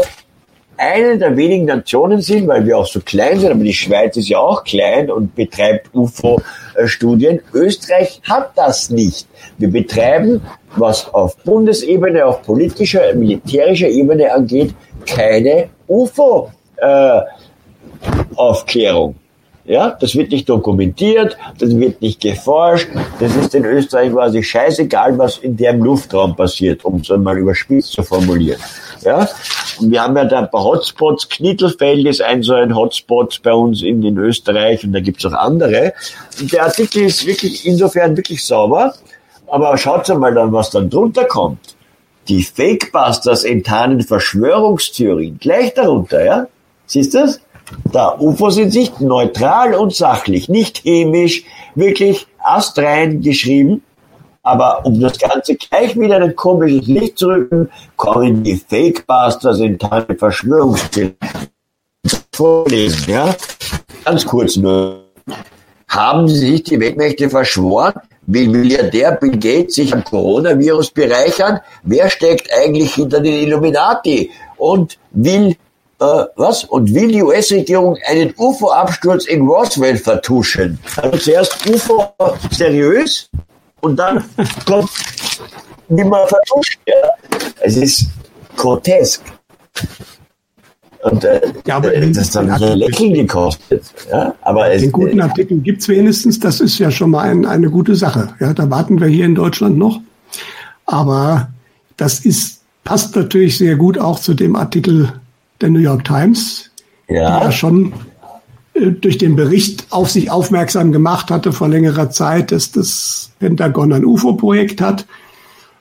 eine 0.77 1.17
der 1.17 1.37
wenigen 1.37 1.65
Nationen 1.65 2.21
sind, 2.21 2.47
weil 2.47 2.65
wir 2.65 2.77
auch 2.77 2.87
so 2.87 2.99
klein 2.99 3.39
sind, 3.39 3.51
aber 3.51 3.63
die 3.63 3.73
Schweiz 3.73 4.17
ist 4.17 4.27
ja 4.29 4.39
auch 4.39 4.63
klein 4.63 5.09
und 5.09 5.35
betreibt 5.35 5.93
UFO-Studien. 5.93 7.39
Österreich 7.53 8.21
hat 8.27 8.51
das 8.55 8.89
nicht. 8.89 9.27
Wir 9.57 9.69
betreiben, 9.71 10.41
was 10.75 11.13
auf 11.13 11.37
Bundesebene, 11.37 12.25
auf 12.25 12.41
politischer, 12.41 13.13
militärischer 13.13 13.87
Ebene 13.87 14.33
angeht, 14.33 14.73
keine 15.05 15.69
UFO-Aufklärung. 18.03 19.15
Ja, 19.65 19.91
das 19.91 20.13
wird 20.15 20.31
nicht 20.31 20.49
dokumentiert, 20.49 21.37
das 21.57 21.73
wird 21.77 22.01
nicht 22.01 22.19
geforscht. 22.19 22.89
Das 23.21 23.33
ist 23.33 23.55
in 23.55 23.63
Österreich 23.63 24.11
quasi 24.11 24.43
scheißegal, 24.43 25.17
was 25.17 25.37
in 25.37 25.55
dem 25.55 25.81
Luftraum 25.81 26.35
passiert, 26.35 26.83
um 26.83 26.97
es 26.99 27.09
einmal 27.09 27.37
überspitzt 27.37 27.93
zu 27.93 28.03
formulieren. 28.03 28.59
Ja, 29.03 29.25
und 29.79 29.89
wir 29.89 30.03
haben 30.03 30.17
ja 30.17 30.25
da 30.25 30.39
ein 30.39 30.51
paar 30.51 30.65
Hotspots. 30.65 31.29
Knittelfeld 31.29 32.05
ist 32.05 32.21
ein 32.21 32.43
so 32.43 32.53
ein 32.53 32.75
Hotspot 32.75 33.39
bei 33.41 33.53
uns 33.53 33.81
in, 33.83 34.03
in 34.03 34.17
Österreich 34.17 34.83
und 34.83 34.91
da 34.91 34.99
gibt's 34.99 35.25
auch 35.25 35.33
andere. 35.33 35.93
Und 36.41 36.51
der 36.51 36.63
Artikel 36.63 37.03
ist 37.03 37.25
wirklich 37.25 37.65
insofern 37.65 38.17
wirklich 38.17 38.45
sauber. 38.45 38.93
Aber 39.47 39.77
schaut 39.77 40.09
mal 40.17 40.33
dann, 40.33 40.51
was 40.51 40.71
dann 40.71 40.89
drunter 40.89 41.23
kommt. 41.23 41.75
Die 42.27 42.43
Fakebusters 42.43 43.45
enttarnen 43.45 44.01
Verschwörungstheorien. 44.01 45.37
Gleich 45.39 45.73
darunter, 45.73 46.23
ja? 46.23 46.47
Siehst 46.85 47.13
du 47.13 47.19
das? 47.19 47.39
In 47.93 48.71
Sicht 48.71 49.01
neutral 49.01 49.75
und 49.75 49.93
sachlich, 49.93 50.49
nicht 50.49 50.79
chemisch, 50.79 51.43
wirklich 51.75 52.27
astrein 52.43 53.21
geschrieben. 53.21 53.83
Aber 54.41 54.85
um 54.85 54.99
das 54.99 55.17
Ganze 55.17 55.55
gleich 55.55 55.97
wieder 55.97 56.17
in 56.17 56.23
ein 56.23 56.35
komisches 56.35 56.87
Licht 56.87 57.17
zu 57.17 57.27
rücken, 57.27 57.69
kommen 57.95 58.43
die 58.43 58.57
Fakebusters 58.57 59.59
in 59.59 59.79
Teil 59.79 60.05
Verschwörungstheorien 60.17 61.15
vorlesen, 62.33 63.11
ja? 63.11 63.35
Ganz 64.03 64.25
kurz 64.25 64.57
nur. 64.57 65.03
Haben 65.87 66.27
Sie 66.27 66.37
sich 66.37 66.63
die 66.63 66.79
Weltmächte 66.79 67.29
verschworen? 67.29 67.93
Will 68.25 68.49
Milliardär 68.49 69.13
Bill 69.13 69.37
Gates 69.37 69.75
sich 69.75 69.93
am 69.93 70.03
Coronavirus 70.03 70.91
bereichern? 70.91 71.59
Wer 71.83 72.09
steckt 72.09 72.49
eigentlich 72.53 72.95
hinter 72.95 73.19
den 73.19 73.33
Illuminati? 73.33 74.31
Und 74.57 74.97
will 75.11 75.55
äh, 76.03 76.25
was? 76.35 76.65
Und 76.65 76.93
will 76.93 77.07
die 77.07 77.23
US-Regierung 77.23 77.97
einen 78.07 78.33
UFO-Absturz 78.37 79.25
in 79.25 79.47
Roswell 79.47 79.97
vertuschen? 79.97 80.77
Also 80.97 81.17
zuerst 81.17 81.69
UFO 81.69 82.13
seriös 82.51 83.29
und 83.81 83.97
dann 83.97 84.23
kommt 84.65 84.89
nicht 85.89 86.09
mehr 86.09 86.27
vertuscht. 86.27 86.79
Ja. 86.87 86.93
Es 87.61 87.77
ist 87.77 88.07
grotesk. 88.57 89.21
Und 91.03 91.23
äh, 91.25 91.41
ja, 91.65 91.77
aber 91.77 91.91
das 91.91 92.29
dann 92.31 92.57
so 92.57 92.73
Lächeln 92.73 93.13
gekostet. 93.13 93.83
Ja, 94.09 94.33
aber 94.41 94.69
den 94.69 94.85
es, 94.85 94.91
guten 94.91 95.19
Artikel 95.19 95.57
gibt 95.57 95.81
es 95.81 95.89
wenigstens, 95.89 96.39
das 96.39 96.61
ist 96.61 96.79
ja 96.79 96.91
schon 96.91 97.09
mal 97.09 97.29
ein, 97.29 97.45
eine 97.45 97.69
gute 97.69 97.95
Sache. 97.95 98.33
Ja, 98.39 98.53
da 98.53 98.69
warten 98.69 99.01
wir 99.01 99.07
hier 99.07 99.25
in 99.25 99.35
Deutschland 99.35 99.77
noch. 99.77 99.99
Aber 100.85 101.49
das 101.97 102.21
ist, 102.21 102.61
passt 102.85 103.15
natürlich 103.15 103.57
sehr 103.57 103.75
gut 103.75 103.97
auch 103.97 104.19
zu 104.19 104.33
dem 104.33 104.55
Artikel 104.55 105.11
der 105.63 105.69
New 105.69 105.79
York 105.79 106.03
Times, 106.03 106.69
ja. 107.07 107.39
die 107.39 107.45
ja 107.45 107.51
schon 107.51 107.93
äh, 108.73 108.91
durch 108.91 109.17
den 109.17 109.35
Bericht 109.35 109.87
auf 109.89 110.11
sich 110.11 110.29
aufmerksam 110.29 110.91
gemacht 110.91 111.31
hatte 111.31 111.53
vor 111.53 111.69
längerer 111.69 112.11
Zeit, 112.11 112.51
dass 112.51 112.71
das 112.71 113.31
Pentagon 113.39 113.93
ein 113.93 114.05
UFO-Projekt 114.05 114.81
hat. 114.81 115.07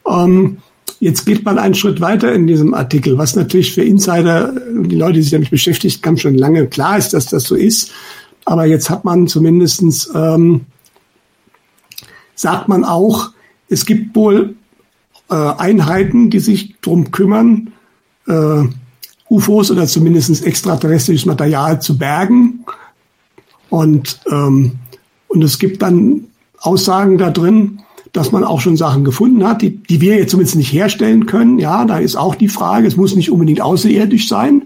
Ähm, 0.09 0.59
jetzt 1.01 1.27
geht 1.27 1.45
man 1.45 1.59
einen 1.59 1.75
Schritt 1.75 2.01
weiter 2.01 2.33
in 2.33 2.47
diesem 2.47 2.75
Artikel, 2.75 3.19
was 3.19 3.37
natürlich 3.37 3.75
für 3.75 3.83
Insider, 3.83 4.53
die 4.71 4.97
Leute, 4.97 5.15
die 5.15 5.23
sich 5.23 5.33
damit 5.33 5.51
beschäftigt 5.51 6.07
haben, 6.07 6.17
schon 6.17 6.37
lange 6.37 6.67
klar 6.69 6.97
ist, 6.97 7.13
dass 7.13 7.27
das 7.27 7.45
so 7.45 7.57
ist. 7.57 7.91
Aber 8.45 8.65
jetzt 8.65 8.89
hat 8.89 9.05
man 9.05 9.27
zumindestens 9.27 10.11
ähm, 10.15 10.63
sagt 12.35 12.69
man 12.69 12.85
auch, 12.85 13.31
es 13.69 13.85
gibt 13.87 14.15
wohl 14.15 14.55
äh, 15.31 15.35
Einheiten, 15.35 16.31
die 16.31 16.41
sich 16.41 16.77
drum 16.81 17.11
kümmern, 17.11 17.73
äh, 18.29 18.65
UFOs 19.33 19.71
oder 19.71 19.87
zumindest 19.87 20.45
extraterrestrisches 20.45 21.27
Material 21.27 21.81
zu 21.81 21.97
bergen. 21.97 22.65
Und, 23.71 24.21
ähm, 24.31 24.73
und 25.29 25.43
es 25.43 25.59
gibt 25.59 25.81
dann 25.81 26.25
Aussagen 26.61 27.17
da 27.17 27.31
drin, 27.31 27.81
dass 28.13 28.31
man 28.31 28.45
auch 28.45 28.61
schon 28.61 28.77
Sachen 28.77 29.05
gefunden 29.05 29.43
hat, 29.47 29.63
die, 29.63 29.71
die 29.71 30.03
wir 30.03 30.17
jetzt 30.17 30.33
zumindest 30.33 30.57
nicht 30.57 30.73
herstellen 30.73 31.25
können. 31.25 31.59
Ja, 31.59 31.87
da 31.87 31.99
ist 31.99 32.15
auch 32.15 32.35
die 32.35 32.49
Frage, 32.49 32.87
es 32.87 32.97
muss 32.97 33.17
nicht 33.17 33.31
unbedingt 33.31 33.63
außerirdisch 33.63 34.29
sein. 34.29 34.65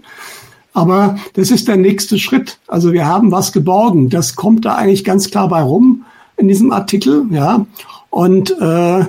Aber 0.73 1.17
das 1.33 1.49
ist 1.49 1.69
der 1.69 1.77
nächste 1.77 2.19
Schritt. 2.19 2.59
Also 2.67 2.91
wir 2.91 3.05
haben 3.05 3.31
was 3.31 3.53
geborgen. 3.53 4.09
Das 4.09 4.35
kommt 4.35 4.65
da 4.65 4.75
eigentlich 4.75 5.05
ganz 5.05 5.31
klar 5.31 5.47
bei 5.47 5.61
rum 5.61 6.03
in 6.35 6.49
diesem 6.49 6.71
Artikel. 6.71 7.25
Ja, 7.31 7.65
und 8.09 8.51
äh, 8.59 9.05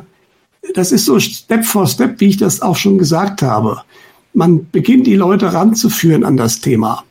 das 0.75 0.93
ist 0.93 1.05
so 1.05 1.19
Step 1.19 1.65
for 1.65 1.89
Step, 1.89 2.21
wie 2.21 2.29
ich 2.29 2.37
das 2.37 2.63
auch 2.63 2.77
schon 2.77 2.97
gesagt 2.97 3.43
habe 3.43 3.83
man 4.35 4.71
beginnt 4.71 5.07
die 5.07 5.17
Leute 5.17 5.53
ranzuführen 5.53 6.25
an 6.25 6.37
das 6.37 6.61
Thema. 6.61 7.05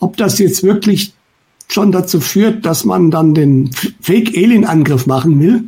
Ob 0.00 0.16
das 0.16 0.38
jetzt 0.38 0.62
wirklich 0.62 1.14
schon 1.68 1.92
dazu 1.92 2.20
führt, 2.20 2.66
dass 2.66 2.84
man 2.84 3.10
dann 3.10 3.34
den 3.34 3.70
Fake-Alien-Angriff 4.00 5.06
machen 5.06 5.40
will, 5.40 5.64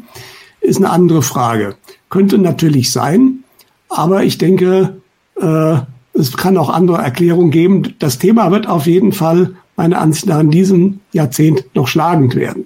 ist 0.60 0.76
eine 0.76 0.90
andere 0.90 1.22
Frage. 1.22 1.76
Könnte 2.10 2.38
natürlich 2.38 2.92
sein, 2.92 3.44
aber 3.88 4.24
ich 4.24 4.38
denke, 4.38 5.00
äh, 5.40 5.78
es 6.12 6.36
kann 6.36 6.56
auch 6.56 6.70
andere 6.70 6.98
Erklärungen 6.98 7.50
geben. 7.50 7.94
Das 7.98 8.18
Thema 8.18 8.50
wird 8.50 8.66
auf 8.66 8.86
jeden 8.86 9.12
Fall 9.12 9.54
meiner 9.76 10.00
Ansicht 10.00 10.26
nach 10.26 10.40
in 10.40 10.50
diesem 10.50 11.00
Jahrzehnt 11.12 11.64
noch 11.74 11.88
schlagend 11.88 12.34
werden. 12.34 12.64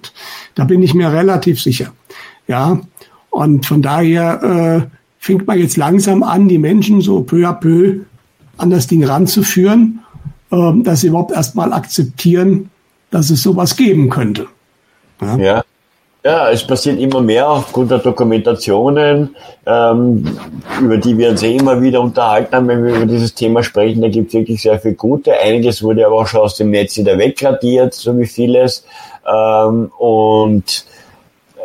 Da 0.55 0.63
bin 0.63 0.81
ich 0.81 0.93
mir 0.93 1.11
relativ 1.11 1.61
sicher. 1.61 1.93
Ja, 2.47 2.81
und 3.29 3.65
von 3.65 3.81
daher 3.81 4.43
äh, 4.43 4.95
fängt 5.19 5.47
man 5.47 5.59
jetzt 5.59 5.77
langsam 5.77 6.23
an, 6.23 6.47
die 6.47 6.57
Menschen 6.57 7.01
so 7.01 7.21
peu 7.21 7.47
à 7.47 7.53
peu 7.53 8.01
an 8.61 8.69
das 8.69 8.87
Ding 8.87 9.03
ranzuführen, 9.03 9.99
äh, 10.51 10.71
dass 10.83 11.01
sie 11.01 11.07
überhaupt 11.07 11.31
erstmal 11.31 11.73
akzeptieren, 11.73 12.69
dass 13.09 13.29
es 13.29 13.43
sowas 13.43 13.75
geben 13.75 14.09
könnte. 14.09 14.47
Ja. 15.21 15.37
ja. 15.37 15.63
Ja, 16.23 16.51
es 16.51 16.63
passiert 16.63 16.99
immer 16.99 17.19
mehr 17.19 17.49
aufgrund 17.49 17.89
der 17.89 17.97
Dokumentationen, 17.97 19.35
ähm, 19.65 20.37
über 20.79 20.97
die 20.97 21.17
wir 21.17 21.31
uns 21.31 21.41
eh 21.41 21.55
immer 21.55 21.81
wieder 21.81 21.99
unterhalten 21.99 22.55
haben, 22.55 22.67
wenn 22.67 22.85
wir 22.85 22.95
über 22.95 23.05
dieses 23.07 23.33
Thema 23.33 23.63
sprechen. 23.63 24.03
Da 24.03 24.07
gibt 24.07 24.27
es 24.27 24.35
wirklich 24.35 24.61
sehr 24.61 24.79
viel 24.79 24.93
Gute. 24.93 25.33
Einiges 25.33 25.81
wurde 25.81 26.05
aber 26.05 26.17
auch 26.17 26.27
schon 26.27 26.41
aus 26.41 26.57
dem 26.57 26.69
Netz 26.69 26.95
wieder 26.95 27.17
wegradiert, 27.17 27.95
so 27.95 28.15
wie 28.19 28.27
vieles. 28.27 28.85
Ähm, 29.27 29.91
und 29.97 30.85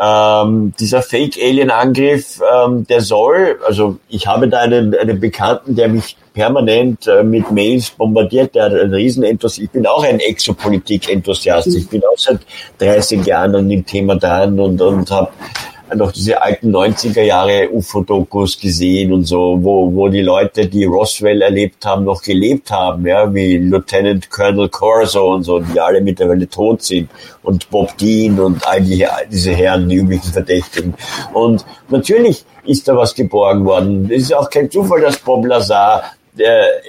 ähm, 0.00 0.73
dieser 0.78 1.02
Fake-Alien-Angriff, 1.02 2.41
ähm, 2.41 2.86
der 2.86 3.00
soll, 3.00 3.58
also 3.66 3.99
ich 4.08 4.26
habe 4.26 4.49
da 4.49 4.60
einen, 4.60 4.94
einen 4.94 5.20
Bekannten, 5.20 5.75
der 5.75 5.89
mich 5.89 6.16
permanent 6.34 7.07
äh, 7.07 7.23
mit 7.23 7.50
Mails 7.50 7.91
bombardiert, 7.91 8.55
der 8.55 8.65
hat 8.65 8.75
einen 8.75 8.92
Riesenenthusiast. 8.92 9.65
Ich 9.65 9.70
bin 9.70 9.86
auch 9.86 10.05
ein 10.05 10.20
Exopolitik-Enthusiast. 10.20 11.68
Ich 11.68 11.89
bin 11.89 12.02
auch 12.02 12.18
seit 12.18 12.41
30 12.78 13.25
Jahren 13.25 13.55
an 13.57 13.68
dem 13.68 13.86
Thema 13.86 14.16
dran 14.16 14.60
und, 14.60 14.81
und 14.83 15.10
habe 15.10 15.31
noch 15.94 16.12
diese 16.12 16.42
alten 16.42 16.74
90er 16.74 17.23
Jahre 17.23 17.70
UFO-Dokus 17.70 18.58
gesehen 18.58 19.12
und 19.12 19.24
so, 19.24 19.58
wo, 19.60 19.94
wo 19.94 20.08
die 20.08 20.23
Leute, 20.23 20.66
die 20.66 20.84
Roswell 20.84 21.42
erlebt 21.42 21.84
haben, 21.84 22.05
noch 22.05 22.23
gelebt 22.23 22.70
haben, 22.70 23.06
ja, 23.06 23.32
wie 23.32 23.58
Lieutenant 23.58 24.28
Colonel 24.31 24.68
Corso 24.68 25.34
und 25.34 25.44
so, 25.44 25.60
die 25.60 25.78
alle 25.78 26.00
mittlerweile 26.00 26.48
tot 26.48 26.82
sind 26.82 27.08
und 27.42 27.70
Bob 27.70 27.97
Dean 27.98 28.40
und 28.40 28.66
all 28.66 28.82
die, 28.82 29.06
diese 29.31 29.52
Herren, 29.52 29.89
die 29.89 29.97
üblichen 29.97 30.32
Verdächtigen. 30.32 30.94
Und 31.32 31.65
natürlich 31.89 32.44
ist 32.65 32.89
da 32.89 32.97
was 32.97 33.15
geborgen 33.15 33.65
worden. 33.65 34.10
Es 34.10 34.23
ist 34.23 34.34
auch 34.34 34.50
kein 34.50 34.70
Zufall, 34.70 35.00
dass 35.00 35.18
Bob 35.18 35.47
Lazar 35.47 36.02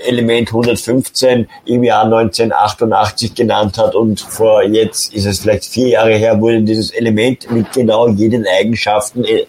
Element 0.06 0.50
115 0.50 1.48
im 1.66 1.84
Jahr 1.84 2.04
1988 2.04 3.34
genannt 3.34 3.78
hat 3.78 3.96
und 3.96 4.20
vor 4.20 4.64
jetzt 4.64 5.14
ist 5.14 5.26
es 5.26 5.40
vielleicht 5.40 5.66
vier 5.66 5.90
Jahre 5.90 6.16
her, 6.16 6.40
wurde 6.40 6.62
dieses 6.62 6.92
Element 6.92 7.50
mit 7.52 7.72
genau 7.72 8.08
jeden 8.10 8.46
Eigenschaften 8.48 9.24
äh, 9.24 9.42
äh, 9.42 9.48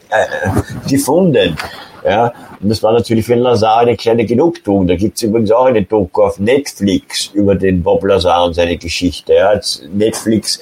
gefunden. 0.89 1.57
Ja, 2.05 2.33
und 2.60 2.68
das 2.68 2.83
war 2.83 2.93
natürlich 2.93 3.27
für 3.27 3.35
Lazar 3.35 3.78
eine 3.78 3.97
kleine 3.97 4.25
Genugtuung. 4.25 4.86
Da 4.86 4.97
gibt's 4.97 5.23
übrigens 5.23 5.51
auch 5.51 5.67
eine 5.67 5.83
Doku 5.83 6.23
auf 6.23 6.39
Netflix 6.39 7.31
über 7.35 7.55
den 7.55 7.83
Bob 7.83 8.05
Lazar 8.05 8.44
und 8.44 8.55
seine 8.55 8.77
Geschichte. 8.77 9.35
Ja, 9.35 9.59
Netflix, 9.93 10.60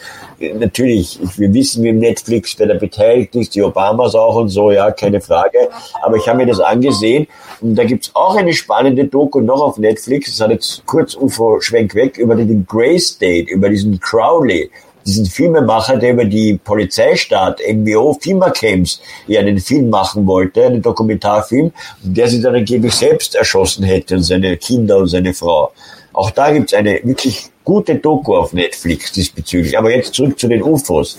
natürlich, 0.55 1.19
wir 1.37 1.53
wissen, 1.53 1.85
wie 1.85 1.93
Netflix, 1.93 2.59
wer 2.59 2.67
da 2.69 2.75
beteiligt 2.75 3.35
ist, 3.37 3.55
die 3.55 3.63
Obamas 3.63 4.15
auch 4.15 4.37
und 4.37 4.49
so, 4.49 4.71
ja, 4.71 4.91
keine 4.91 5.21
Frage. 5.21 5.69
Aber 6.03 6.17
ich 6.17 6.27
habe 6.27 6.39
mir 6.39 6.47
das 6.47 6.61
angesehen 6.61 7.27
und 7.61 7.75
da 7.77 7.85
gibt's 7.85 8.11
auch 8.15 8.37
eine 8.37 8.53
spannende 8.53 9.05
Doku 9.05 9.41
noch 9.41 9.61
auf 9.61 9.79
Netflix. 9.79 10.31
Das 10.31 10.41
hat 10.41 10.51
jetzt 10.51 10.85
kurz 10.87 11.15
UFO-Schwenk 11.15 11.95
weg 11.95 12.19
über 12.19 12.35
den 12.35 12.67
Grey 12.67 12.99
State, 12.99 13.51
über 13.51 13.69
diesen 13.69 14.01
Crowley 14.01 14.71
diesen 15.07 15.27
Filmemacher, 15.27 15.97
der 15.97 16.13
über 16.13 16.25
die 16.25 16.59
Polizeistaat, 16.63 17.61
MBO, 17.73 18.19
FIMA-Camps, 18.21 19.01
ja 19.27 19.41
einen 19.41 19.59
Film 19.59 19.89
machen 19.91 20.27
wollte, 20.27 20.65
einen 20.65 20.83
Dokumentarfilm, 20.83 21.73
der 22.03 22.29
sich 22.29 22.43
dann 22.43 22.55
angeblich 22.55 22.95
selbst 22.95 23.35
erschossen 23.35 23.85
hätte 23.85 24.17
und 24.17 24.23
seine 24.23 24.57
Kinder 24.57 24.99
und 24.99 25.09
seine 25.09 25.33
Frau. 25.33 25.73
Auch 26.13 26.31
da 26.31 26.51
gibt's 26.51 26.75
eine 26.75 27.01
wirklich 27.05 27.51
gute 27.63 27.97
Doku 27.97 28.37
auf 28.37 28.53
Netflix 28.53 29.13
diesbezüglich. 29.13 29.79
Aber 29.79 29.95
jetzt 29.95 30.15
zurück 30.15 30.39
zu 30.39 30.49
den 30.49 30.63
UFOs. 30.63 31.19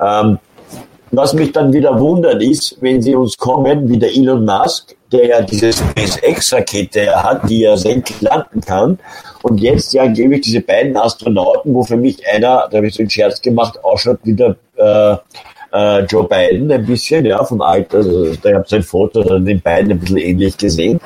Ähm, 0.00 0.38
was 1.10 1.32
mich 1.32 1.52
dann 1.52 1.72
wieder 1.72 1.98
wundert 1.98 2.42
ist, 2.42 2.76
wenn 2.80 3.00
sie 3.00 3.14
uns 3.14 3.36
kommen, 3.36 3.88
wie 3.88 3.98
der 3.98 4.14
Elon 4.14 4.44
Musk, 4.44 4.94
der 5.10 5.26
ja 5.26 5.40
diese 5.40 5.72
SpaceX-Rakete 5.72 7.22
hat, 7.22 7.48
die 7.48 7.60
ja 7.60 7.76
senkrecht 7.76 8.20
landen 8.20 8.60
kann. 8.60 8.98
Und 9.42 9.60
jetzt 9.60 9.92
ja 9.92 10.02
angeblich 10.02 10.42
diese 10.42 10.60
beiden 10.60 10.96
Astronauten, 10.96 11.74
wo 11.74 11.82
für 11.82 11.96
mich 11.96 12.26
einer, 12.26 12.68
da 12.70 12.76
habe 12.78 12.88
ich 12.88 12.94
so 12.94 13.02
einen 13.02 13.10
Scherz 13.10 13.40
gemacht, 13.40 13.82
ausschaut 13.84 14.18
wie 14.24 14.34
der 14.34 14.56
äh, 14.76 15.16
äh, 15.72 16.04
Joe 16.04 16.26
Biden 16.26 16.70
ein 16.72 16.84
bisschen, 16.86 17.24
ja, 17.24 17.42
vom 17.44 17.60
Alter. 17.60 17.98
Also, 17.98 18.34
da 18.42 18.54
habe 18.54 18.64
sein 18.66 18.82
Foto 18.82 19.22
dann 19.22 19.44
den 19.44 19.60
beiden 19.60 19.92
ein 19.92 20.00
bisschen 20.00 20.18
ähnlich 20.18 20.56
gesehen. 20.56 21.00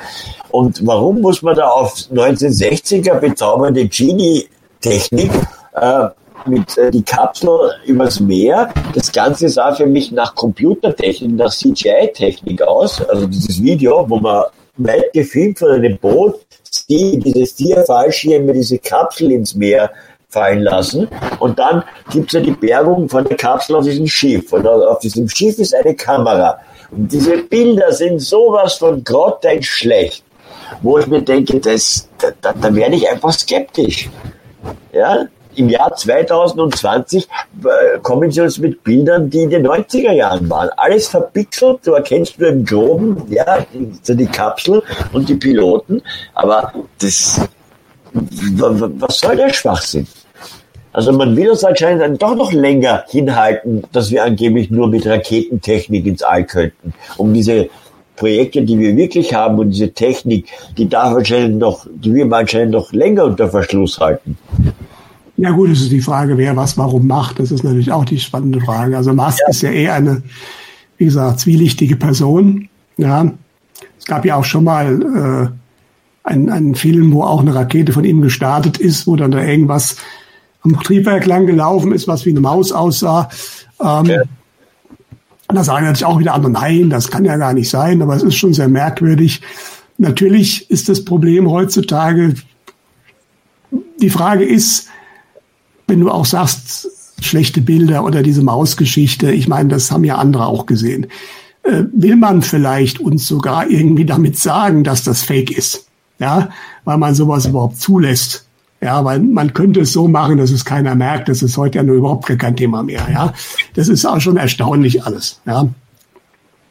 Und 0.51 0.87
warum 0.87 1.21
muss 1.21 1.43
man 1.43 1.57
da 1.57 1.69
auf 1.69 1.95
1960er 1.95 3.19
bezaubernde 3.19 3.87
Genie-Technik 3.87 5.31
äh, 5.75 6.09
mit 6.47 6.77
äh, 6.77 6.91
die 6.91 7.03
Kapsel 7.03 7.49
übers 7.87 8.21
Meer. 8.21 8.73
Das 8.95 9.13
Ganze 9.13 9.49
sah 9.49 9.75
für 9.75 9.87
mich 9.87 10.13
nach 10.13 10.35
Computertechnik, 10.35 11.37
nach 11.37 11.53
CGI-Technik 11.53 12.63
aus. 12.63 13.01
Also 13.09 13.27
dieses 13.27 13.63
Video, 13.63 14.09
wo 14.09 14.19
man 14.19 14.45
weit 14.77 15.13
gefilmt 15.13 15.59
von 15.59 15.71
einem 15.71 15.99
Boot 15.99 16.41
die, 16.89 17.19
diese 17.19 17.47
vier 17.47 17.85
Fallschirme, 17.85 18.53
diese 18.53 18.79
Kapsel 18.79 19.33
ins 19.33 19.55
Meer 19.55 19.91
fallen 20.29 20.63
lassen. 20.63 21.09
Und 21.39 21.59
dann 21.59 21.85
gibt's 22.11 22.33
ja 22.33 22.41
die 22.41 22.53
Bergung 22.53 23.09
von 23.09 23.25
der 23.25 23.37
Kapsel 23.37 23.77
auf 23.77 23.85
diesem 23.85 24.07
Schiff. 24.07 24.53
Und 24.53 24.67
auf 24.67 24.99
diesem 25.01 25.29
Schiff 25.29 25.59
ist 25.59 25.75
eine 25.75 25.95
Kamera. 25.95 26.59
Und 26.91 27.13
diese 27.13 27.39
Bilder 27.39 27.93
sind 27.93 28.21
sowas 28.21 28.75
von 28.75 29.05
grottenschlecht, 29.05 30.25
wo 30.83 30.99
ich 30.99 31.07
mir 31.07 31.23
denke, 31.23 31.61
das, 31.61 32.09
da, 32.19 32.29
da, 32.41 32.53
da 32.53 32.75
werde 32.75 32.97
ich 32.97 33.09
einfach 33.09 33.33
skeptisch. 33.33 34.09
Ja, 34.93 35.27
im 35.57 35.69
Jahr 35.69 35.95
2020 35.95 37.25
äh, 37.25 37.99
kommen 38.03 38.31
sie 38.31 38.41
uns 38.41 38.59
mit 38.59 38.83
Bildern, 38.85 39.31
die 39.31 39.43
in 39.43 39.51
den 39.51 39.67
90er 39.67 40.13
Jahren 40.13 40.49
waren. 40.49 40.71
Alles 40.77 41.09
verpixelt, 41.09 41.81
du 41.85 41.93
erkennst 41.93 42.39
nur 42.39 42.49
im 42.49 42.65
Groben, 42.65 43.23
ja, 43.29 43.65
die, 43.73 44.27
Kapsel 44.27 44.83
und 45.13 45.29
die 45.29 45.35
Piloten, 45.35 46.03
aber 46.35 46.73
das, 47.01 47.41
was 48.13 49.19
soll 49.19 49.37
der 49.37 49.53
Schwachsinn? 49.53 50.07
Also 50.93 51.13
man 51.13 51.35
will 51.37 51.51
uns 51.51 51.65
anscheinend 51.65 52.03
dann 52.03 52.19
doch 52.19 52.35
noch 52.35 52.53
länger 52.53 53.05
hinhalten, 53.09 53.83
dass 53.93 54.11
wir 54.11 54.25
angeblich 54.25 54.71
nur 54.71 54.89
mit 54.89 55.07
Raketentechnik 55.07 56.07
ins 56.07 56.23
All 56.23 56.45
könnten, 56.45 56.93
um 57.17 57.33
diese 57.33 57.71
Projekte, 58.17 58.63
die 58.63 58.79
wir 58.79 58.95
wirklich 58.97 59.33
haben 59.33 59.59
und 59.59 59.71
diese 59.71 59.93
Technik, 59.93 60.47
die 60.77 60.89
darf 60.89 61.17
anscheinend 61.17 61.59
noch, 61.59 61.87
die 61.91 62.15
wir 62.15 62.31
anscheinend 62.31 62.73
noch 62.73 62.93
länger 62.93 63.25
unter 63.25 63.49
Verschluss 63.49 63.99
halten. 63.99 64.37
Ja 65.43 65.51
gut, 65.51 65.71
es 65.71 65.81
ist 65.81 65.91
die 65.91 66.01
Frage, 66.01 66.39
wer 66.39 66.55
was 66.55 66.79
warum 66.79 67.09
macht. 67.09 67.41
Das 67.41 67.51
ist 67.51 67.65
natürlich 67.65 67.91
auch 67.91 68.05
die 68.05 68.21
spannende 68.21 68.61
Frage. 68.61 68.97
Also 68.97 69.13
Musk 69.13 69.41
ja. 69.41 69.51
ist 69.51 69.63
ja 69.63 69.71
eh 69.73 69.89
eine, 69.89 70.23
wie 70.99 71.07
gesagt, 71.07 71.41
zwielichtige 71.41 71.97
Person. 71.97 72.69
Ja, 72.97 73.29
es 73.99 74.05
gab 74.05 74.25
ja 74.25 74.37
auch 74.37 74.45
schon 74.45 74.63
mal 74.63 75.03
äh, 75.03 76.29
einen, 76.29 76.49
einen 76.49 76.75
Film, 76.77 77.13
wo 77.13 77.25
auch 77.25 77.41
eine 77.41 77.57
Rakete 77.57 77.93
von 77.93 78.05
ihm 78.05 78.23
gestartet 78.23 78.79
ist, 78.79 79.09
wo 79.09 79.17
dann 79.17 79.33
da 79.33 79.43
irgendwas 79.43 79.97
am 80.61 80.81
Triebwerk 80.81 81.27
lang 81.27 81.49
gelaufen 81.49 81.91
ist, 81.91 82.07
was 82.07 82.25
wie 82.25 82.31
eine 82.31 82.39
Maus 82.39 82.71
aussah. 82.71 83.29
Ähm, 83.81 84.05
ja. 84.05 84.23
Da 85.49 85.65
sagen 85.65 85.87
natürlich 85.87 86.05
auch 86.05 86.21
wieder 86.21 86.35
andere, 86.35 86.53
nein, 86.53 86.89
das 86.89 87.11
kann 87.11 87.25
ja 87.25 87.37
gar 87.37 87.53
nicht 87.53 87.69
sein, 87.69 88.01
aber 88.01 88.15
es 88.15 88.23
ist 88.23 88.37
schon 88.37 88.55
sehr 88.55 88.69
merkwürdig. 88.69 89.41
Natürlich 89.99 90.71
ist 90.71 90.89
das 90.89 91.05
Problem 91.05 91.51
heutzutage, 91.51 92.35
die 94.01 94.11
Frage 94.11 94.45
ist, 94.45 94.89
wenn 95.93 96.01
du 96.01 96.11
auch 96.11 96.25
sagst, 96.25 96.89
schlechte 97.21 97.61
Bilder 97.61 98.05
oder 98.05 98.23
diese 98.23 98.43
Mausgeschichte, 98.43 99.31
ich 99.31 99.47
meine, 99.47 99.69
das 99.69 99.93
haben 99.93 100.05
ja 100.05 100.17
andere 100.17 100.47
auch 100.47 100.65
gesehen. 100.65 101.09
Äh, 101.65 101.85
will 101.93 102.17
man 102.17 102.41
vielleicht 102.41 102.99
uns 102.99 103.29
sogar 103.29 103.69
irgendwie 103.69 104.07
damit 104.07 104.39
sagen, 104.39 104.85
dass 104.85 105.05
das 105.05 105.21
Fake 105.21 105.51
ist? 105.51 105.87
Ja, 106.19 106.49
weil 106.85 106.97
man 106.97 107.15
sowas 107.15 107.45
überhaupt 107.45 107.79
zulässt. 107.79 108.47
Ja, 108.81 109.05
weil 109.05 109.21
man 109.21 109.53
könnte 109.53 109.81
es 109.83 109.93
so 109.93 110.09
machen, 110.09 110.39
dass 110.39 110.51
es 110.51 110.65
keiner 110.65 110.95
merkt. 110.95 111.29
Das 111.29 111.43
ist 111.43 111.59
heute 111.59 111.77
ja 111.77 111.83
nur 111.83 111.97
überhaupt 111.97 112.27
kein 112.39 112.57
Thema 112.57 112.83
mehr. 112.83 113.07
Ja, 113.13 113.35
das 113.75 113.89
ist 113.89 114.07
auch 114.07 114.21
schon 114.21 114.39
erstaunlich 114.39 115.05
alles. 115.05 115.43
Ja, 115.45 115.69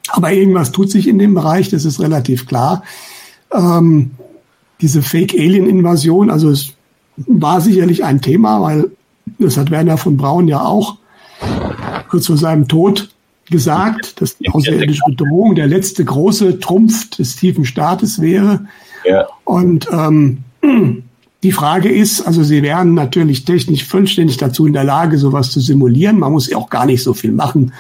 aber 0.09 0.33
irgendwas 0.33 0.71
tut 0.71 0.89
sich 0.89 1.07
in 1.07 1.19
dem 1.19 1.35
Bereich. 1.35 1.69
Das 1.69 1.85
ist 1.85 1.99
relativ 1.99 2.47
klar. 2.47 2.81
Ähm, 3.53 4.11
diese 4.81 5.03
Fake-Alien-Invasion, 5.03 6.31
also 6.31 6.49
es 6.49 6.73
war 7.17 7.61
sicherlich 7.61 8.03
ein 8.03 8.19
Thema, 8.19 8.63
weil 8.63 8.89
das 9.39 9.57
hat 9.57 9.71
Werner 9.71 9.97
von 9.97 10.17
Braun 10.17 10.47
ja 10.47 10.63
auch 10.63 10.97
kurz 12.09 12.27
vor 12.27 12.37
seinem 12.37 12.67
Tod 12.67 13.09
gesagt, 13.49 14.21
dass 14.21 14.37
die 14.37 14.49
außerirdische 14.49 15.03
Bedrohung 15.07 15.55
der 15.55 15.67
letzte 15.67 16.05
große 16.05 16.59
Trumpf 16.59 17.09
des 17.11 17.35
tiefen 17.35 17.65
Staates 17.65 18.21
wäre. 18.21 18.65
Ja. 19.05 19.27
Und 19.43 19.87
ähm, 19.91 20.43
die 21.43 21.51
Frage 21.51 21.89
ist, 21.89 22.21
also 22.21 22.43
sie 22.43 22.61
wären 22.61 22.93
natürlich 22.93 23.45
technisch 23.45 23.85
vollständig 23.85 24.37
dazu 24.37 24.67
in 24.67 24.73
der 24.73 24.83
Lage, 24.83 25.17
sowas 25.17 25.51
zu 25.51 25.59
simulieren. 25.59 26.19
Man 26.19 26.31
muss 26.31 26.49
ja 26.49 26.57
auch 26.57 26.69
gar 26.69 26.85
nicht 26.85 27.03
so 27.03 27.13
viel 27.13 27.31
machen. 27.31 27.73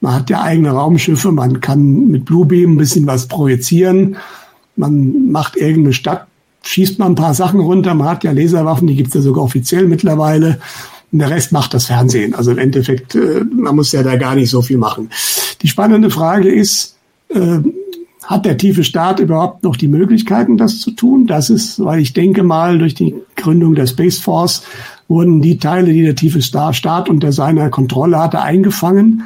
Man 0.00 0.14
hat 0.14 0.30
ja 0.30 0.42
eigene 0.42 0.70
Raumschiffe, 0.70 1.30
man 1.30 1.60
kann 1.60 2.08
mit 2.08 2.24
Bluebeam 2.24 2.72
ein 2.72 2.78
bisschen 2.78 3.06
was 3.06 3.28
projizieren. 3.28 4.16
Man 4.74 5.30
macht 5.30 5.56
irgendeine 5.56 5.92
Stadt 5.92 6.26
schießt 6.62 6.98
man 6.98 7.12
ein 7.12 7.16
paar 7.16 7.34
Sachen 7.34 7.60
runter. 7.60 7.94
Man 7.94 8.08
hat 8.08 8.24
ja 8.24 8.32
Laserwaffen, 8.32 8.86
die 8.86 8.96
gibt 8.96 9.08
es 9.08 9.14
ja 9.14 9.20
sogar 9.20 9.44
offiziell 9.44 9.86
mittlerweile. 9.86 10.58
Und 11.10 11.18
der 11.18 11.30
Rest 11.30 11.52
macht 11.52 11.74
das 11.74 11.86
Fernsehen. 11.86 12.34
Also 12.34 12.52
im 12.52 12.58
Endeffekt, 12.58 13.14
äh, 13.14 13.44
man 13.44 13.76
muss 13.76 13.92
ja 13.92 14.02
da 14.02 14.16
gar 14.16 14.34
nicht 14.34 14.50
so 14.50 14.62
viel 14.62 14.78
machen. 14.78 15.10
Die 15.60 15.68
spannende 15.68 16.10
Frage 16.10 16.48
ist, 16.48 16.96
äh, 17.28 17.58
hat 18.24 18.46
der 18.46 18.56
tiefe 18.56 18.84
Staat 18.84 19.20
überhaupt 19.20 19.62
noch 19.62 19.76
die 19.76 19.88
Möglichkeiten, 19.88 20.56
das 20.56 20.78
zu 20.78 20.92
tun? 20.92 21.26
Das 21.26 21.50
ist, 21.50 21.84
weil 21.84 22.00
ich 22.00 22.12
denke 22.12 22.42
mal, 22.42 22.78
durch 22.78 22.94
die 22.94 23.14
Gründung 23.36 23.74
der 23.74 23.86
Space 23.86 24.18
Force 24.18 24.62
wurden 25.08 25.42
die 25.42 25.58
Teile, 25.58 25.92
die 25.92 26.02
der 26.02 26.14
tiefe 26.14 26.40
Staat 26.40 27.08
unter 27.08 27.32
seiner 27.32 27.68
Kontrolle 27.68 28.18
hatte, 28.18 28.40
eingefangen. 28.40 29.24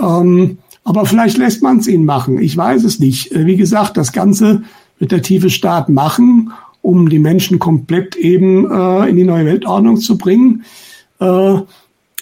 Ähm, 0.00 0.58
aber 0.84 1.04
vielleicht 1.06 1.36
lässt 1.36 1.62
man 1.62 1.78
es 1.78 1.86
ihn 1.86 2.04
machen. 2.04 2.40
Ich 2.40 2.56
weiß 2.56 2.84
es 2.84 2.98
nicht. 2.98 3.32
Äh, 3.32 3.46
wie 3.46 3.56
gesagt, 3.56 3.96
das 3.96 4.12
Ganze 4.12 4.62
wird 5.02 5.10
der 5.10 5.22
tiefe 5.22 5.50
Staat 5.50 5.88
machen, 5.88 6.52
um 6.80 7.08
die 7.08 7.18
Menschen 7.18 7.58
komplett 7.58 8.14
eben 8.14 8.70
äh, 8.70 9.08
in 9.08 9.16
die 9.16 9.24
neue 9.24 9.44
Weltordnung 9.46 9.96
zu 9.96 10.16
bringen. 10.16 10.64
Äh, 11.18 11.56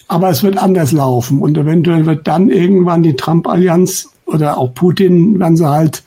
aber 0.08 0.30
es 0.30 0.42
wird 0.42 0.56
anders 0.56 0.90
laufen 0.90 1.42
und 1.42 1.58
eventuell 1.58 2.06
wird 2.06 2.26
dann 2.26 2.48
irgendwann 2.48 3.02
die 3.02 3.16
Trump-Allianz 3.16 4.08
oder 4.24 4.56
auch 4.56 4.72
Putin, 4.74 5.38
wenn 5.38 5.58
sie 5.58 5.68
halt 5.68 6.04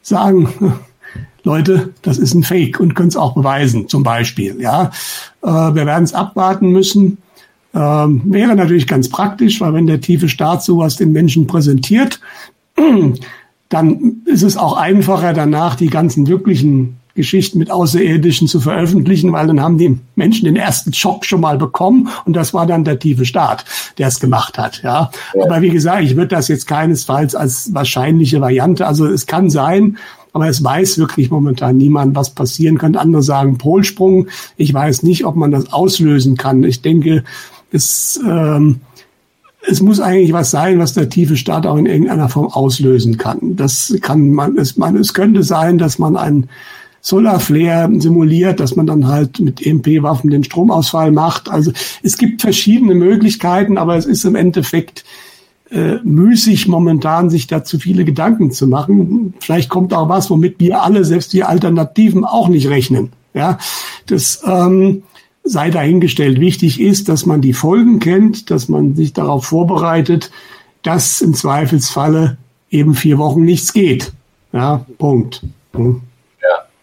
sagen, 0.00 0.48
Leute, 1.42 1.92
das 2.02 2.18
ist 2.18 2.34
ein 2.34 2.44
Fake 2.44 2.78
und 2.78 2.94
können 2.94 3.08
es 3.08 3.16
auch 3.16 3.34
beweisen, 3.34 3.88
zum 3.88 4.04
Beispiel. 4.04 4.60
Ja, 4.60 4.92
äh, 5.42 5.48
wir 5.48 5.86
werden 5.86 6.04
es 6.04 6.14
abwarten 6.14 6.70
müssen. 6.70 7.18
Ähm, 7.74 8.22
wäre 8.26 8.54
natürlich 8.54 8.86
ganz 8.86 9.08
praktisch, 9.08 9.60
weil 9.60 9.74
wenn 9.74 9.88
der 9.88 10.00
tiefe 10.00 10.28
Staat 10.28 10.62
sowas 10.62 10.94
den 10.94 11.10
Menschen 11.10 11.48
präsentiert, 11.48 12.20
dann 13.72 14.22
ist 14.26 14.42
es 14.42 14.56
auch 14.56 14.76
einfacher, 14.76 15.32
danach 15.32 15.76
die 15.76 15.88
ganzen 15.88 16.26
wirklichen 16.26 16.98
Geschichten 17.14 17.58
mit 17.58 17.70
Außerirdischen 17.70 18.48
zu 18.48 18.60
veröffentlichen, 18.60 19.32
weil 19.32 19.46
dann 19.46 19.60
haben 19.60 19.78
die 19.78 19.98
Menschen 20.14 20.46
den 20.46 20.56
ersten 20.56 20.92
Schock 20.92 21.24
schon 21.24 21.40
mal 21.40 21.58
bekommen 21.58 22.08
und 22.24 22.34
das 22.34 22.54
war 22.54 22.66
dann 22.66 22.84
der 22.84 22.98
tiefe 22.98 23.24
Staat, 23.24 23.64
der 23.98 24.08
es 24.08 24.20
gemacht 24.20 24.58
hat. 24.58 24.82
Ja. 24.82 25.10
ja. 25.34 25.44
Aber 25.44 25.60
wie 25.60 25.70
gesagt, 25.70 26.02
ich 26.02 26.16
würde 26.16 26.28
das 26.28 26.48
jetzt 26.48 26.66
keinesfalls 26.66 27.34
als 27.34 27.74
wahrscheinliche 27.74 28.40
Variante, 28.40 28.86
also 28.86 29.06
es 29.06 29.26
kann 29.26 29.50
sein, 29.50 29.98
aber 30.32 30.48
es 30.48 30.64
weiß 30.64 30.98
wirklich 30.98 31.30
momentan 31.30 31.76
niemand, 31.76 32.14
was 32.14 32.30
passieren 32.30 32.78
könnte. 32.78 33.00
Andere 33.00 33.22
sagen 33.22 33.58
Polsprung. 33.58 34.28
Ich 34.56 34.72
weiß 34.72 35.02
nicht, 35.02 35.26
ob 35.26 35.36
man 35.36 35.50
das 35.50 35.72
auslösen 35.74 36.38
kann. 36.38 36.64
Ich 36.64 36.80
denke, 36.80 37.24
es 37.70 38.18
ähm, 38.26 38.80
es 39.68 39.80
muss 39.80 40.00
eigentlich 40.00 40.32
was 40.32 40.50
sein, 40.50 40.78
was 40.78 40.94
der 40.94 41.08
tiefe 41.08 41.36
Staat 41.36 41.66
auch 41.66 41.76
in 41.76 41.86
irgendeiner 41.86 42.28
Form 42.28 42.46
auslösen 42.48 43.16
kann. 43.16 43.56
Das 43.56 43.96
kann 44.00 44.32
man, 44.32 44.56
es, 44.58 44.76
man, 44.76 44.96
es 44.96 45.14
könnte 45.14 45.42
sein, 45.42 45.78
dass 45.78 45.98
man 45.98 46.16
ein 46.16 46.48
Solarflare 47.00 47.90
simuliert, 48.00 48.60
dass 48.60 48.76
man 48.76 48.86
dann 48.86 49.08
halt 49.08 49.40
mit 49.40 49.64
EMP-Waffen 49.64 50.30
den 50.30 50.44
Stromausfall 50.44 51.10
macht. 51.10 51.50
Also 51.50 51.72
es 52.02 52.16
gibt 52.16 52.42
verschiedene 52.42 52.94
Möglichkeiten, 52.94 53.76
aber 53.76 53.96
es 53.96 54.06
ist 54.06 54.24
im 54.24 54.36
Endeffekt 54.36 55.04
äh, 55.70 55.96
müßig 56.04 56.68
momentan, 56.68 57.30
sich 57.30 57.46
dazu 57.46 57.78
viele 57.78 58.04
Gedanken 58.04 58.52
zu 58.52 58.66
machen. 58.66 59.34
Vielleicht 59.40 59.68
kommt 59.68 59.94
auch 59.94 60.08
was, 60.08 60.30
womit 60.30 60.60
wir 60.60 60.82
alle, 60.82 61.04
selbst 61.04 61.32
die 61.32 61.44
Alternativen, 61.44 62.24
auch 62.24 62.48
nicht 62.48 62.68
rechnen. 62.68 63.10
Ja, 63.34 63.58
das 64.06 64.42
ähm, 64.46 65.02
sei 65.44 65.70
dahingestellt. 65.70 66.40
Wichtig 66.40 66.80
ist, 66.80 67.08
dass 67.08 67.26
man 67.26 67.40
die 67.40 67.52
Folgen 67.52 67.98
kennt, 67.98 68.50
dass 68.50 68.68
man 68.68 68.94
sich 68.94 69.12
darauf 69.12 69.46
vorbereitet, 69.46 70.30
dass 70.82 71.20
im 71.20 71.34
Zweifelsfalle 71.34 72.36
eben 72.70 72.94
vier 72.94 73.18
Wochen 73.18 73.44
nichts 73.44 73.72
geht. 73.72 74.12
Ja, 74.52 74.84
Punkt. 74.98 75.42
Hm. 75.74 76.02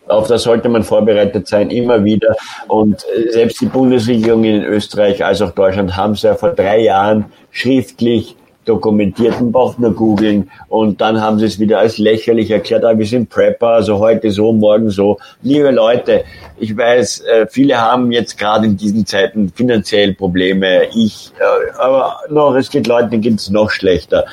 Auf 0.10 0.28
das 0.28 0.42
sollte 0.44 0.70
man 0.70 0.84
vorbereitet 0.84 1.48
sein, 1.48 1.70
immer 1.70 2.04
wieder. 2.04 2.36
Und 2.68 3.06
äh, 3.16 3.32
selbst 3.32 3.62
die 3.62 3.68
Bundesregierung 3.68 4.44
in 4.44 4.64
Österreich 4.64 5.24
als 5.24 5.40
auch 5.42 5.52
Deutschland 5.52 5.96
haben 5.96 6.14
es 6.14 6.24
ja 6.24 6.34
vor 6.34 6.50
drei 6.50 6.82
Jahren 6.82 7.26
schriftlich 7.52 8.36
dokumentierten 8.70 9.52
braucht 9.52 9.80
nur 9.80 9.94
googeln 9.94 10.50
und 10.68 11.02
dann 11.02 11.20
haben 11.20 11.40
sie 11.40 11.46
es 11.46 11.60
wieder 11.60 11.80
als 11.80 11.98
lächerlich 11.98 12.52
erklärt, 12.52 12.84
aber 12.84 12.94
ah, 12.94 12.98
wir 12.98 13.06
sind 13.06 13.30
Prepper, 13.30 13.70
also 13.70 13.98
heute 13.98 14.32
so, 14.32 14.54
morgen 14.54 14.90
so. 14.90 15.18
Liebe 15.42 15.72
Leute, 15.72 16.24
ich 16.58 16.78
weiß, 16.78 17.22
äh, 17.22 17.48
viele 17.50 17.80
haben 17.80 18.12
jetzt 18.12 18.38
gerade 18.38 18.68
in 18.68 18.78
diesen 18.78 19.06
Zeiten 19.06 19.50
finanziell 19.50 20.14
Probleme, 20.14 20.88
ich, 20.96 21.32
äh, 21.40 21.72
aber 21.80 22.20
noch, 22.30 22.56
es 22.56 22.70
geht 22.70 22.88
es 22.88 23.50
noch 23.50 23.72
schlechter. 23.72 24.26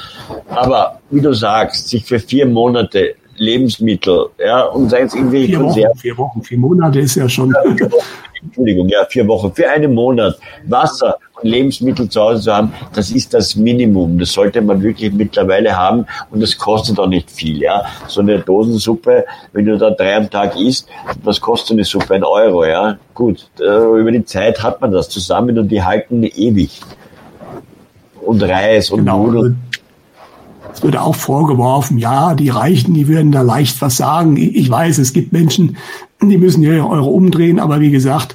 Aber 0.48 1.00
wie 1.10 1.20
du 1.20 1.32
sagst, 1.32 1.88
sich 1.88 2.04
für 2.04 2.20
vier 2.20 2.46
Monate 2.46 3.14
Lebensmittel, 3.38 4.26
ja, 4.38 4.64
und 4.64 4.90
seien 4.90 5.06
es 5.06 5.14
irgendwelche 5.14 5.48
vier 5.48 5.60
Wochen, 5.60 5.98
vier 5.98 6.18
Wochen, 6.18 6.42
vier 6.42 6.58
Monate 6.58 7.00
ist 7.00 7.16
ja 7.16 7.28
schon. 7.28 7.54
Entschuldigung, 8.42 8.88
ja, 8.88 9.04
vier 9.06 9.26
Wochen, 9.26 9.52
für 9.52 9.68
einen 9.68 9.94
Monat 9.94 10.38
Wasser 10.66 11.16
Lebensmittel 11.42 12.08
zu 12.08 12.20
Hause 12.20 12.42
zu 12.42 12.54
haben, 12.54 12.72
das 12.94 13.10
ist 13.10 13.34
das 13.34 13.56
Minimum. 13.56 14.18
Das 14.18 14.32
sollte 14.32 14.62
man 14.62 14.82
wirklich 14.82 15.12
mittlerweile 15.12 15.76
haben 15.76 16.06
und 16.30 16.40
das 16.40 16.56
kostet 16.56 16.98
auch 16.98 17.08
nicht 17.08 17.30
viel, 17.30 17.60
ja. 17.60 17.84
So 18.06 18.20
eine 18.20 18.38
Dosensuppe, 18.38 19.24
wenn 19.52 19.66
du 19.66 19.76
da 19.76 19.90
drei 19.90 20.16
am 20.16 20.30
Tag 20.30 20.58
isst, 20.58 20.88
was 21.22 21.40
kostet 21.40 21.72
eine 21.72 21.84
Suppe? 21.84 22.14
Ein 22.14 22.24
Euro, 22.24 22.64
ja. 22.64 22.96
Gut, 23.14 23.48
äh, 23.60 24.00
über 24.00 24.10
die 24.10 24.24
Zeit 24.24 24.62
hat 24.62 24.80
man 24.80 24.92
das 24.92 25.08
zusammen 25.08 25.58
und 25.58 25.68
die 25.68 25.82
halten 25.82 26.22
ewig. 26.22 26.80
Und 28.22 28.42
Reis 28.42 28.90
und 28.90 29.00
genau. 29.00 29.26
Nudeln. 29.26 29.58
Es 30.72 30.82
wird 30.82 30.96
auch 30.98 31.14
vorgeworfen, 31.14 31.96
ja, 31.96 32.34
die 32.34 32.50
Reichen, 32.50 32.92
die 32.92 33.08
würden 33.08 33.32
da 33.32 33.40
leicht 33.40 33.80
was 33.80 33.96
sagen. 33.96 34.36
Ich 34.36 34.68
weiß, 34.68 34.98
es 34.98 35.14
gibt 35.14 35.32
Menschen, 35.32 35.78
die 36.20 36.36
müssen 36.36 36.62
ihre 36.62 36.86
Euro 36.86 37.08
umdrehen, 37.08 37.58
aber 37.58 37.80
wie 37.80 37.90
gesagt, 37.90 38.34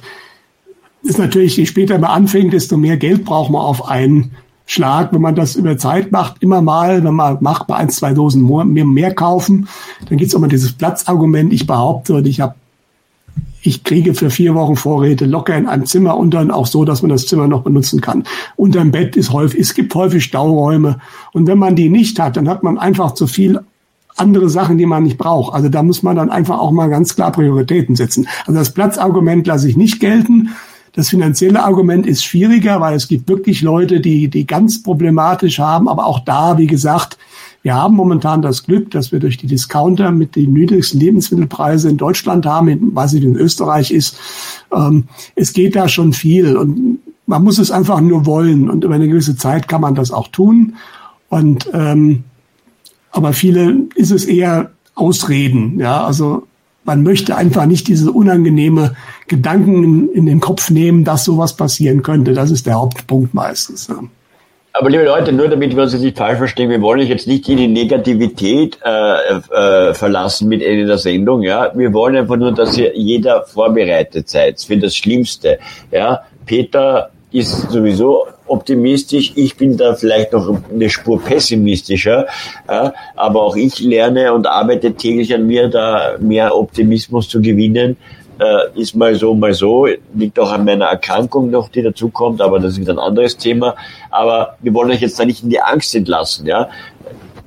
ist 1.02 1.18
natürlich, 1.18 1.56
je 1.56 1.66
später 1.66 1.98
man 1.98 2.10
anfängt, 2.10 2.52
desto 2.52 2.76
mehr 2.76 2.96
Geld 2.96 3.24
braucht 3.24 3.50
man 3.50 3.62
auf 3.62 3.88
einen 3.88 4.32
Schlag. 4.66 5.12
Wenn 5.12 5.20
man 5.20 5.34
das 5.34 5.56
über 5.56 5.76
Zeit 5.76 6.12
macht, 6.12 6.42
immer 6.42 6.62
mal, 6.62 7.04
wenn 7.04 7.14
man 7.14 7.38
macht, 7.40 7.66
bei 7.66 7.76
ein, 7.76 7.90
zwei 7.90 8.12
Dosen 8.12 8.46
mehr, 8.72 8.84
mehr 8.84 9.14
kaufen, 9.14 9.68
dann 10.08 10.18
gibt 10.18 10.32
es 10.32 10.38
mal 10.38 10.48
dieses 10.48 10.72
Platzargument. 10.72 11.52
Ich 11.52 11.66
behaupte, 11.66 12.14
und 12.14 12.26
ich 12.26 12.40
habe 12.40 12.54
ich 13.64 13.84
kriege 13.84 14.14
für 14.14 14.28
vier 14.28 14.54
Wochen 14.54 14.74
Vorräte 14.74 15.24
locker 15.24 15.56
in 15.56 15.68
einem 15.68 15.86
Zimmer 15.86 16.16
und 16.16 16.34
dann 16.34 16.50
auch 16.50 16.66
so, 16.66 16.84
dass 16.84 17.02
man 17.02 17.10
das 17.10 17.26
Zimmer 17.26 17.46
noch 17.46 17.62
benutzen 17.62 18.00
kann. 18.00 18.24
Unterm 18.56 18.90
Bett 18.90 19.14
ist 19.14 19.32
häufig, 19.32 19.60
es 19.60 19.74
gibt 19.74 19.94
häufig 19.94 20.24
Stauräume. 20.24 20.98
Und 21.32 21.46
wenn 21.46 21.58
man 21.58 21.76
die 21.76 21.88
nicht 21.88 22.18
hat, 22.18 22.36
dann 22.36 22.48
hat 22.48 22.64
man 22.64 22.76
einfach 22.76 23.14
zu 23.14 23.28
viel 23.28 23.60
andere 24.16 24.50
Sachen, 24.50 24.78
die 24.78 24.86
man 24.86 25.04
nicht 25.04 25.16
braucht. 25.16 25.54
Also 25.54 25.68
da 25.68 25.82
muss 25.82 26.02
man 26.02 26.16
dann 26.16 26.28
einfach 26.28 26.58
auch 26.58 26.72
mal 26.72 26.90
ganz 26.90 27.14
klar 27.14 27.30
Prioritäten 27.30 27.94
setzen. 27.94 28.26
Also 28.46 28.58
das 28.58 28.74
Platzargument 28.74 29.46
lasse 29.46 29.68
ich 29.68 29.76
nicht 29.76 30.00
gelten. 30.00 30.50
Das 30.94 31.08
finanzielle 31.08 31.62
Argument 31.62 32.06
ist 32.06 32.22
schwieriger, 32.22 32.80
weil 32.80 32.94
es 32.94 33.08
gibt 33.08 33.28
wirklich 33.28 33.62
Leute, 33.62 34.00
die, 34.00 34.28
die 34.28 34.46
ganz 34.46 34.82
problematisch 34.82 35.58
haben. 35.58 35.88
Aber 35.88 36.04
auch 36.04 36.20
da, 36.20 36.58
wie 36.58 36.66
gesagt, 36.66 37.16
wir 37.62 37.74
haben 37.74 37.94
momentan 37.94 38.42
das 38.42 38.64
Glück, 38.64 38.90
dass 38.90 39.12
wir 39.12 39.20
durch 39.20 39.36
die 39.36 39.46
Discounter 39.46 40.10
mit 40.10 40.36
den 40.36 40.52
niedrigsten 40.52 41.00
Lebensmittelpreisen 41.00 41.92
in 41.92 41.96
Deutschland 41.96 42.44
haben, 42.44 42.68
ich, 42.68 43.22
in 43.22 43.36
Österreich 43.36 43.90
ist. 43.90 44.16
Ähm, 44.72 45.04
es 45.34 45.52
geht 45.52 45.76
da 45.76 45.88
schon 45.88 46.12
viel 46.12 46.56
und 46.56 46.98
man 47.26 47.44
muss 47.44 47.58
es 47.58 47.70
einfach 47.70 48.00
nur 48.00 48.26
wollen 48.26 48.68
und 48.68 48.84
über 48.84 48.94
eine 48.94 49.08
gewisse 49.08 49.36
Zeit 49.36 49.68
kann 49.68 49.80
man 49.80 49.94
das 49.94 50.10
auch 50.10 50.28
tun. 50.28 50.74
Und 51.28 51.70
ähm, 51.72 52.24
aber 53.12 53.32
viele 53.32 53.86
ist 53.94 54.10
es 54.10 54.24
eher 54.24 54.72
Ausreden, 54.94 55.78
ja, 55.78 56.04
also 56.04 56.46
man 56.84 57.02
möchte 57.02 57.36
einfach 57.36 57.66
nicht 57.66 57.88
diese 57.88 58.10
unangenehme 58.10 58.96
Gedanken 59.28 60.08
in, 60.10 60.26
den 60.26 60.40
Kopf 60.40 60.70
nehmen, 60.70 61.04
dass 61.04 61.24
sowas 61.24 61.56
passieren 61.56 62.02
könnte. 62.02 62.32
Das 62.32 62.50
ist 62.50 62.66
der 62.66 62.74
Hauptpunkt 62.74 63.34
meistens. 63.34 63.88
Aber 64.74 64.88
liebe 64.88 65.04
Leute, 65.04 65.32
nur 65.32 65.48
damit 65.48 65.76
wir 65.76 65.82
uns 65.82 65.92
jetzt 65.92 66.02
nicht 66.02 66.16
falsch 66.16 66.38
verstehen, 66.38 66.70
wir 66.70 66.80
wollen 66.80 67.00
euch 67.00 67.08
jetzt 67.08 67.26
nicht 67.26 67.48
in 67.48 67.58
die 67.58 67.68
Negativität 67.68 68.78
äh, 68.82 69.34
äh, 69.34 69.94
verlassen 69.94 70.48
mit 70.48 70.62
Ende 70.62 70.86
der 70.86 70.98
Sendung. 70.98 71.42
Ja, 71.42 71.70
wir 71.74 71.92
wollen 71.92 72.16
einfach 72.16 72.36
nur, 72.36 72.52
dass 72.52 72.78
ihr 72.78 72.96
jeder 72.96 73.42
vorbereitet 73.42 74.30
seid 74.30 74.60
für 74.60 74.78
das 74.78 74.96
Schlimmste. 74.96 75.58
Ja, 75.90 76.22
Peter 76.46 77.10
ist 77.32 77.70
sowieso 77.70 78.26
optimistisch. 78.46 79.32
Ich 79.36 79.56
bin 79.56 79.76
da 79.76 79.94
vielleicht 79.94 80.32
noch 80.32 80.62
eine 80.70 80.90
Spur 80.90 81.22
pessimistischer. 81.22 82.26
Ja, 82.68 82.92
aber 83.16 83.42
auch 83.42 83.56
ich 83.56 83.80
lerne 83.80 84.32
und 84.32 84.46
arbeite 84.46 84.94
täglich 84.94 85.34
an 85.34 85.46
mir, 85.46 85.68
da 85.68 86.16
mehr 86.18 86.56
Optimismus 86.56 87.28
zu 87.28 87.40
gewinnen 87.40 87.96
äh, 88.42 88.80
ist 88.80 88.94
mal 88.94 89.14
so, 89.14 89.34
mal 89.34 89.54
so, 89.54 89.86
liegt 90.14 90.38
auch 90.38 90.50
an 90.50 90.64
meiner 90.64 90.86
Erkrankung 90.86 91.50
noch, 91.50 91.68
die 91.68 91.82
dazukommt, 91.82 92.40
aber 92.40 92.58
das 92.58 92.72
ist 92.72 92.80
wieder 92.80 92.94
ein 92.94 92.98
anderes 92.98 93.36
Thema. 93.36 93.76
Aber 94.10 94.56
wir 94.60 94.74
wollen 94.74 94.90
euch 94.90 95.00
jetzt 95.00 95.18
da 95.18 95.24
nicht 95.24 95.42
in 95.42 95.50
die 95.50 95.60
Angst 95.60 95.94
entlassen, 95.94 96.46
ja. 96.46 96.68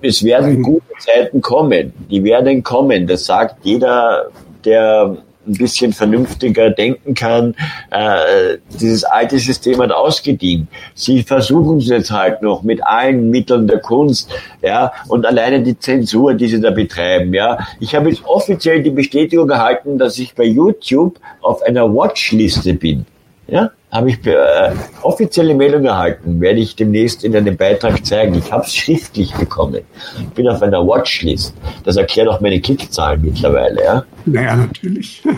Es 0.02 0.24
werden 0.24 0.62
gute 0.62 0.86
Zeiten 1.00 1.42
kommen, 1.42 1.94
die 2.12 2.24
werden 2.24 2.62
kommen, 2.64 3.08
das 3.08 3.26
sagt 3.26 3.66
jeder, 3.66 4.28
der 4.64 5.18
ein 5.48 5.54
bisschen 5.54 5.94
vernünftiger 5.94 6.70
denken 6.70 7.14
kann. 7.14 7.56
Äh, 7.92 8.58
dieses 8.80 9.04
alte 9.04 9.40
System 9.40 9.82
hat 9.82 9.92
ausgedient. 9.92 10.68
Sie 10.94 11.24
versuchen 11.24 11.78
es 11.78 11.88
jetzt 11.88 12.12
halt 12.12 12.42
noch 12.42 12.64
mit 12.64 12.86
allen 12.86 13.30
Mitteln 13.30 13.68
der 13.68 13.80
Kunst, 13.80 14.30
ja, 14.62 14.92
und 15.08 15.26
alleine 15.26 15.62
die 15.62 15.78
Zensur, 15.78 16.34
die 16.34 16.48
sie 16.48 16.62
da 16.62 16.72
betreiben, 16.72 17.34
ja. 17.34 17.60
Ich 17.80 17.96
habe 17.96 18.10
jetzt 18.10 18.24
offiziell 18.26 18.84
die 18.84 18.92
Bestätigung 18.92 19.50
erhalten, 19.50 19.98
dass 19.98 20.18
ich 20.20 20.36
bei 20.36 20.46
YouTube 20.46 21.20
auf 21.42 21.62
einer 21.64 21.94
Watchliste 21.94 22.74
bin. 22.74 23.06
Ja, 23.48 23.72
habe 23.92 24.10
ich 24.10 24.26
äh, 24.26 24.72
offizielle 25.04 25.54
Meldung 25.54 25.86
erhalten, 25.86 26.42
werde 26.42 26.60
ich 26.60 26.76
demnächst 26.76 27.24
in 27.24 27.36
einem 27.36 27.56
Beitrag 27.56 28.06
zeigen. 28.06 28.34
Ich 28.36 28.52
habe 28.52 28.66
es 28.66 28.76
schriftlich 28.76 29.34
bekommen. 29.36 29.82
Ich 30.20 30.30
bin 30.30 30.48
auf 30.48 30.62
einer 30.62 30.86
Watchlist. 30.86 31.54
Das 31.84 31.96
erklärt 31.96 32.28
auch 32.28 32.42
meine 32.42 32.60
Klickzahlen 32.60 33.22
mittlerweile. 33.22 33.84
Ja? 33.84 34.06
Naja, 34.26 34.56
natürlich. 34.56 35.24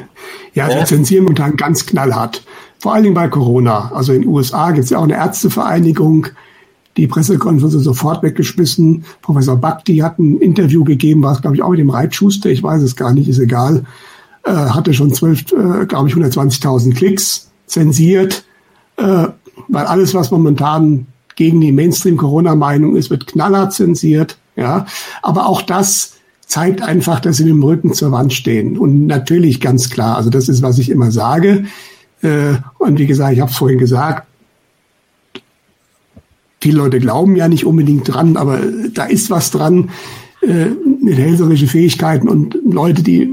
Ja, 0.54 0.70
wir 0.70 0.78
ja? 0.78 0.86
zensieren 0.86 1.26
momentan 1.26 1.56
ganz 1.56 1.86
knallhart. 1.86 2.42
Vor 2.80 2.92
allen 2.92 3.04
Dingen 3.04 3.14
bei 3.14 3.28
Corona. 3.28 3.92
Also 3.94 4.12
in 4.12 4.22
den 4.22 4.28
USA 4.28 4.72
gibt 4.72 4.86
es 4.86 4.90
ja 4.90 4.98
auch 4.98 5.04
eine 5.04 5.14
Ärztevereinigung, 5.14 6.28
die 6.98 7.06
Pressekonferenz 7.06 7.74
sofort 7.74 8.24
weggeschmissen. 8.24 9.06
Professor 9.22 9.56
Bakti 9.56 9.98
hat 9.98 10.18
ein 10.18 10.40
Interview 10.40 10.84
gegeben, 10.84 11.22
war 11.22 11.34
es, 11.34 11.42
glaube 11.42 11.56
ich, 11.56 11.62
auch 11.62 11.70
mit 11.70 11.80
dem 11.80 11.92
Reitschuster, 11.92 12.50
ich 12.50 12.64
weiß 12.64 12.82
es 12.82 12.96
gar 12.96 13.14
nicht, 13.14 13.30
ist 13.30 13.38
egal. 13.38 13.84
Äh, 14.46 14.52
hatte 14.52 14.96
schon 14.96 15.14
zwölf, 15.14 15.42
äh, 15.52 15.86
glaube 15.86 16.10
ich, 16.10 16.16
120.000 16.16 16.96
Klicks 16.96 17.47
zensiert, 17.68 18.44
äh, 18.98 19.28
weil 19.68 19.86
alles, 19.86 20.14
was 20.14 20.32
momentan 20.32 21.06
gegen 21.36 21.62
die 21.62 21.72
Mainstream-Corona-Meinung 21.72 22.96
ist, 22.96 23.10
wird 23.10 23.28
knallhart 23.28 23.74
zensiert. 23.74 24.38
Ja, 24.56 24.88
aber 25.22 25.48
auch 25.48 25.62
das 25.62 26.16
zeigt 26.48 26.82
einfach, 26.82 27.20
dass 27.20 27.38
sie 27.38 27.44
mit 27.44 27.54
dem 27.54 27.64
Rücken 27.64 27.94
zur 27.94 28.12
Wand 28.12 28.34
stehen. 28.34 28.78
Und 28.78 29.06
natürlich 29.06 29.62
ganz 29.62 29.90
klar, 29.90 30.18
also 30.18 30.32
das 30.32 30.50
ist, 30.50 30.64
was 30.64 30.80
ich 30.80 30.90
immer 30.90 31.12
sage. 31.12 31.66
Äh, 32.24 32.56
und 32.80 32.98
wie 32.98 33.06
gesagt, 33.06 33.34
ich 33.34 33.42
habe 33.42 33.52
vorhin 33.52 33.78
gesagt, 33.78 34.26
viele 36.60 36.78
Leute 36.78 37.00
glauben 37.00 37.36
ja 37.36 37.48
nicht 37.48 37.66
unbedingt 37.66 38.12
dran, 38.12 38.36
aber 38.38 38.60
da 38.94 39.06
ist 39.06 39.30
was 39.30 39.52
dran 39.52 39.90
äh, 40.42 40.68
mit 41.04 41.18
hellserische 41.18 41.68
Fähigkeiten 41.68 42.28
und 42.28 42.58
Leute, 42.66 43.04
die 43.04 43.30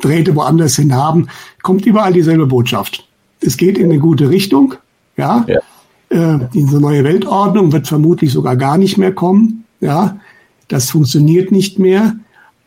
Drähte 0.00 0.34
woanders 0.34 0.76
hin 0.76 0.94
haben, 0.94 1.28
kommt 1.62 1.86
überall 1.86 2.12
dieselbe 2.12 2.46
Botschaft 2.46 3.06
es 3.40 3.56
geht 3.56 3.78
in 3.78 3.86
eine 3.86 3.98
gute 3.98 4.30
Richtung. 4.30 4.74
Ja. 5.16 5.44
ja. 5.48 5.60
Äh, 6.08 6.48
diese 6.54 6.80
neue 6.80 7.04
Weltordnung 7.04 7.72
wird 7.72 7.86
vermutlich 7.86 8.32
sogar 8.32 8.56
gar 8.56 8.78
nicht 8.78 8.98
mehr 8.98 9.12
kommen. 9.12 9.64
Ja. 9.80 10.18
Das 10.68 10.90
funktioniert 10.90 11.52
nicht 11.52 11.78
mehr. 11.78 12.16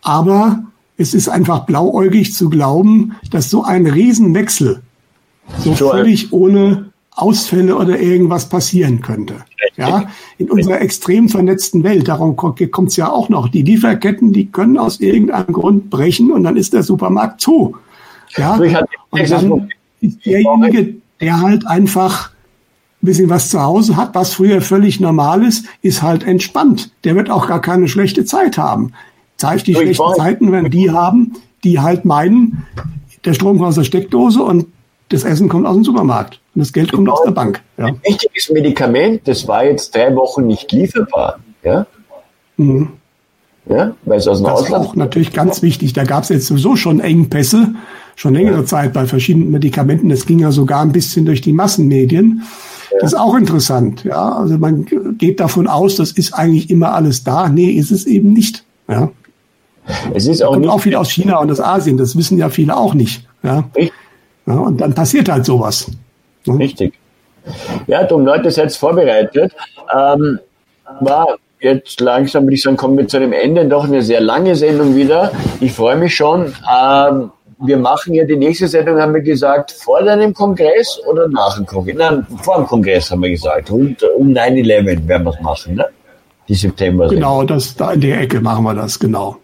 Aber 0.02 0.64
es 0.98 1.14
ist 1.14 1.30
einfach 1.30 1.66
blauäugig 1.66 2.34
zu 2.34 2.50
glauben, 2.50 3.16
dass 3.32 3.50
so 3.50 3.64
ein 3.64 3.88
Riesenwechsel 3.88 4.82
so 5.60 5.74
völlig 5.74 6.32
ohne 6.32 6.92
Ausfälle 7.12 7.76
oder 7.76 8.00
irgendwas 8.00 8.50
passieren 8.50 9.02
könnte. 9.02 9.36
Ja, 9.76 10.10
in 10.38 10.50
unserer 10.52 10.82
extrem 10.82 11.30
vernetzten 11.30 11.84
Welt, 11.84 12.08
darum 12.10 12.36
kommt 12.36 12.60
es 12.62 12.98
ja 12.98 13.10
auch 13.10 13.30
noch. 13.30 13.48
Die 13.48 13.62
Lieferketten, 13.62 14.34
die 14.34 14.48
können 14.48 14.78
aus 14.78 15.00
irgendeinem 15.00 15.54
Grund 15.54 15.90
brechen 15.90 16.32
und 16.32 16.44
dann 16.44 16.58
ist 16.58 16.74
der 16.74 16.84
Supermarkt 16.84 17.40
zu. 17.40 17.78
Ja, 18.36 18.56
und 18.56 19.32
dann 19.32 19.70
ist 20.02 20.26
derjenige, 20.26 20.96
der 21.22 21.42
halt 21.42 21.68
einfach 21.68 22.32
ein 23.02 23.06
bisschen 23.06 23.30
was 23.30 23.50
zu 23.50 23.62
Hause 23.62 23.96
hat, 23.96 24.14
was 24.16 24.34
früher 24.34 24.62
völlig 24.62 25.00
normal 25.00 25.44
ist, 25.44 25.66
ist 25.82 26.02
halt 26.02 26.24
entspannt. 26.24 26.92
Der 27.04 27.16
wird 27.16 27.30
auch 27.30 27.48
gar 27.48 27.62
keine 27.62 27.88
schlechte 27.88 28.26
Zeit 28.26 28.58
haben. 28.58 28.94
Zeigt 29.38 29.68
die 29.68 29.76
schlechten 29.76 30.16
Zeiten, 30.18 30.52
wenn 30.52 30.70
die 30.70 30.92
haben, 30.92 31.34
die 31.64 31.80
halt 31.80 32.04
meinen, 32.04 32.66
der 33.24 33.34
Strom 33.34 33.58
kommt 33.58 33.70
aus 33.70 33.76
der 33.76 33.84
Steckdose 33.86 34.42
und 34.44 34.68
Das 35.10 35.24
Essen 35.24 35.50
kommt 35.50 35.66
aus 35.66 35.76
dem 35.76 35.84
Supermarkt 35.84 36.40
und 36.54 36.60
das 36.60 36.72
Geld 36.72 36.92
kommt 36.92 37.06
genau. 37.06 37.18
aus 37.18 37.24
der 37.24 37.32
Bank. 37.32 37.62
Ja. 37.78 37.86
Ein 37.88 38.00
wichtiges 38.04 38.50
Medikament, 38.52 39.28
das 39.28 39.48
war 39.48 39.66
jetzt 39.66 39.96
drei 39.96 40.16
Wochen 40.16 40.46
nicht 40.46 40.72
lieferbar. 40.72 41.40
Ja? 41.64 41.88
Mhm. 42.58 42.90
Ja, 43.66 43.96
weil 44.04 44.18
es 44.18 44.28
aus 44.28 44.38
dem 44.38 44.46
das 44.46 44.62
Ausland 44.62 44.84
ist 44.84 44.90
auch 44.92 44.96
natürlich 44.96 45.34
ganz 45.34 45.62
wichtig. 45.62 45.94
Da 45.94 46.04
gab 46.04 46.24
es 46.24 46.30
jetzt 46.30 46.48
sowieso 46.48 46.76
schon 46.76 47.00
Engpässe, 47.00 47.74
schon 48.20 48.34
längere. 48.34 48.66
Zeit 48.66 48.92
bei 48.92 49.06
verschiedenen 49.06 49.50
Medikamenten. 49.50 50.10
Das 50.10 50.26
ging 50.26 50.40
ja 50.40 50.52
sogar 50.52 50.82
ein 50.82 50.92
bisschen 50.92 51.26
durch 51.26 51.40
die 51.40 51.54
Massenmedien. 51.54 52.44
Das 53.00 53.14
ist 53.14 53.18
auch 53.18 53.34
interessant. 53.36 54.04
Ja, 54.04 54.34
also 54.34 54.58
man 54.58 54.86
geht 55.18 55.40
davon 55.40 55.68
aus, 55.68 55.96
das 55.96 56.12
ist 56.12 56.34
eigentlich 56.34 56.70
immer 56.70 56.94
alles 56.94 57.24
da. 57.24 57.48
Nee, 57.48 57.70
ist 57.70 57.92
es 57.92 58.06
eben 58.06 58.34
nicht. 58.34 58.66
Ja. 58.90 59.10
Es 60.14 60.28
ist 60.28 60.44
auch, 60.44 60.52
kommt 60.52 60.62
nicht 60.62 60.70
auch 60.70 60.82
viel 60.82 60.96
aus 60.96 61.10
China 61.10 61.40
und 61.40 61.50
aus 61.50 61.62
Asien. 61.62 61.98
Das 61.98 62.18
wissen 62.18 62.38
ja 62.38 62.50
viele 62.50 62.76
auch 62.76 62.94
nicht. 62.94 63.26
Ja. 63.42 63.64
ja 64.46 64.54
und 64.54 64.82
dann 64.82 64.94
passiert 64.94 65.30
halt 65.30 65.46
sowas. 65.46 65.90
Ja. 66.44 66.56
Richtig. 66.56 66.94
Ja, 67.88 68.04
du 68.04 68.20
Leute, 68.20 68.52
seid 68.52 68.74
vorbereitet. 68.74 69.54
Ähm, 69.96 70.40
war 71.00 71.38
jetzt 71.62 72.02
langsam, 72.02 72.44
würde 72.44 72.56
ich 72.56 72.62
sagen, 72.62 72.76
kommen 72.76 72.98
wir 72.98 73.08
zu 73.08 73.16
einem 73.16 73.32
Ende. 73.32 73.66
Doch 73.66 73.86
eine 73.86 74.02
sehr 74.02 74.20
lange 74.20 74.56
Sendung 74.56 74.98
wieder. 74.98 75.32
Ich 75.62 75.72
freue 75.72 75.96
mich 75.96 76.14
schon. 76.14 76.54
Ähm, 76.70 77.32
wir 77.62 77.78
machen 77.78 78.14
ja 78.14 78.24
die 78.24 78.38
nächste 78.38 78.68
Sendung, 78.68 79.00
haben 79.00 79.14
wir 79.14 79.22
gesagt, 79.22 79.72
vor 79.72 80.02
deinem 80.02 80.34
Kongress 80.34 81.00
oder 81.10 81.28
nach 81.28 81.58
dem 81.58 81.66
Kongress? 81.66 81.96
Nein, 81.98 82.26
vor 82.42 82.58
dem 82.58 82.68
Kongress 82.68 83.12
haben 83.12 83.22
wir 83.22 83.30
gesagt. 83.30 83.70
Und 83.70 84.02
um 84.18 84.30
9-11 84.30 85.08
werden 85.08 85.24
wir 85.26 85.34
es 85.34 85.42
machen, 85.42 85.76
ne? 85.76 85.86
Die 86.48 86.56
September. 86.56 87.06
-Sendung. 87.06 87.10
Genau, 87.10 87.44
das, 87.44 87.76
da 87.76 87.92
in 87.92 88.02
der 88.02 88.22
Ecke 88.22 88.42
machen 88.42 88.64
wir 88.64 88.74
das, 88.74 88.98
genau. 88.98 89.38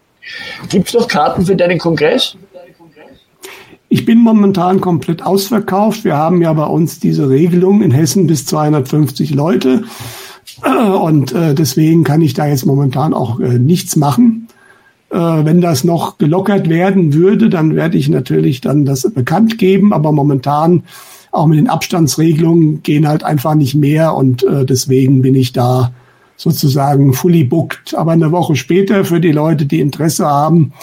Gibt 0.70 0.88
es 0.88 0.94
noch 0.94 1.08
Karten 1.08 1.46
für 1.46 1.56
deinen 1.56 1.78
Kongress? 1.78 2.36
Ich 3.90 4.04
bin 4.04 4.20
momentan 4.20 4.82
komplett 4.82 5.24
ausverkauft. 5.24 6.04
Wir 6.04 6.18
haben 6.18 6.42
ja 6.42 6.52
bei 6.54 6.66
uns 6.66 7.00
diese 7.00 7.30
Regelung 7.30 7.82
in 7.82 7.92
Hessen 7.92 8.28
bis 8.28 8.46
250 8.46 9.34
Leute. 9.36 9.84
Und 10.64 11.34
äh, 11.34 11.54
deswegen 11.54 12.04
kann 12.04 12.22
ich 12.22 12.34
da 12.34 12.48
jetzt 12.48 12.66
momentan 12.66 13.14
auch 13.14 13.40
äh, 13.40 13.60
nichts 13.60 13.96
machen. 13.96 14.45
Äh, 15.16 15.46
wenn 15.46 15.62
das 15.62 15.86
noch 15.86 16.18
gelockert 16.18 16.68
werden 16.68 17.14
würde, 17.14 17.48
dann 17.50 17.74
werde 17.74 17.98
ich 17.98 18.10
natürlich 18.10 18.60
dann 18.60 18.84
das 18.84 19.10
bekannt 19.14 19.58
geben. 19.58 19.94
Aber 19.94 20.12
momentan 20.12 20.84
auch 21.32 21.48
mit 21.48 21.58
den 21.58 21.70
Abstandsregelungen 21.70 22.84
gehen 22.84 23.08
halt 23.08 23.24
einfach 23.24 23.56
nicht 23.56 23.76
mehr. 23.76 24.14
Und 24.14 24.44
äh, 24.44 24.66
deswegen 24.66 25.22
bin 25.22 25.34
ich 25.36 25.54
da 25.54 25.94
sozusagen 26.36 27.14
fully 27.14 27.46
booked. 27.46 27.96
Aber 27.96 28.12
eine 28.12 28.34
Woche 28.34 28.58
später 28.58 29.06
für 29.06 29.22
die 29.22 29.32
Leute, 29.32 29.66
die 29.66 29.80
Interesse 29.80 30.26
haben, 30.26 30.74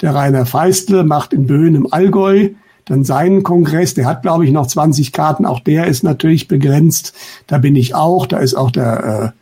der 0.00 0.14
Rainer 0.14 0.46
Feistle 0.46 1.04
macht 1.04 1.34
in 1.34 1.46
Böen 1.46 1.74
im 1.74 1.92
Allgäu 1.92 2.48
dann 2.86 3.04
seinen 3.04 3.44
Kongress, 3.44 3.94
der 3.94 4.06
hat, 4.06 4.22
glaube 4.22 4.44
ich, 4.44 4.50
noch 4.50 4.66
20 4.66 5.12
Karten, 5.12 5.46
auch 5.46 5.60
der 5.60 5.86
ist 5.86 6.02
natürlich 6.02 6.48
begrenzt. 6.48 7.14
Da 7.46 7.58
bin 7.58 7.76
ich 7.76 7.94
auch, 7.94 8.26
da 8.26 8.38
ist 8.38 8.54
auch 8.54 8.72
der 8.72 9.34
äh, 9.34 9.38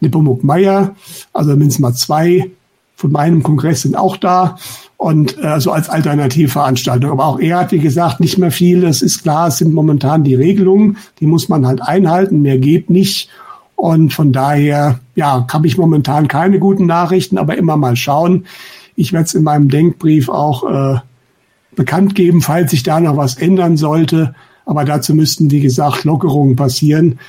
Nipomuk 0.00 0.42
Meyer, 0.42 0.94
also 1.34 1.50
mindestens 1.50 1.80
mal 1.80 1.92
zwei 1.92 2.50
von 2.98 3.12
meinem 3.12 3.44
Kongress 3.44 3.82
sind 3.82 3.96
auch 3.96 4.16
da 4.16 4.56
und 4.96 5.38
äh, 5.38 5.60
so 5.60 5.70
als 5.70 5.88
Alternativveranstaltung. 5.88 7.12
Aber 7.12 7.26
auch 7.26 7.38
er 7.38 7.60
hat, 7.60 7.70
wie 7.70 7.78
gesagt, 7.78 8.18
nicht 8.18 8.38
mehr 8.38 8.50
viel. 8.50 8.82
Es 8.84 9.02
ist 9.02 9.22
klar, 9.22 9.46
es 9.46 9.58
sind 9.58 9.72
momentan 9.72 10.24
die 10.24 10.34
Regelungen, 10.34 10.96
die 11.20 11.28
muss 11.28 11.48
man 11.48 11.64
halt 11.64 11.80
einhalten, 11.80 12.42
mehr 12.42 12.58
geht 12.58 12.90
nicht. 12.90 13.30
Und 13.76 14.12
von 14.12 14.32
daher, 14.32 14.98
ja, 15.14 15.46
habe 15.48 15.68
ich 15.68 15.78
momentan 15.78 16.26
keine 16.26 16.58
guten 16.58 16.86
Nachrichten, 16.86 17.38
aber 17.38 17.56
immer 17.56 17.76
mal 17.76 17.94
schauen. 17.94 18.46
Ich 18.96 19.12
werde 19.12 19.26
es 19.26 19.34
in 19.34 19.44
meinem 19.44 19.68
Denkbrief 19.68 20.28
auch 20.28 20.68
äh, 20.68 20.98
bekannt 21.76 22.16
geben, 22.16 22.42
falls 22.42 22.72
sich 22.72 22.82
da 22.82 22.98
noch 22.98 23.16
was 23.16 23.36
ändern 23.36 23.76
sollte. 23.76 24.34
Aber 24.66 24.84
dazu 24.84 25.14
müssten, 25.14 25.52
wie 25.52 25.60
gesagt, 25.60 26.02
Lockerungen 26.02 26.56
passieren, 26.56 27.20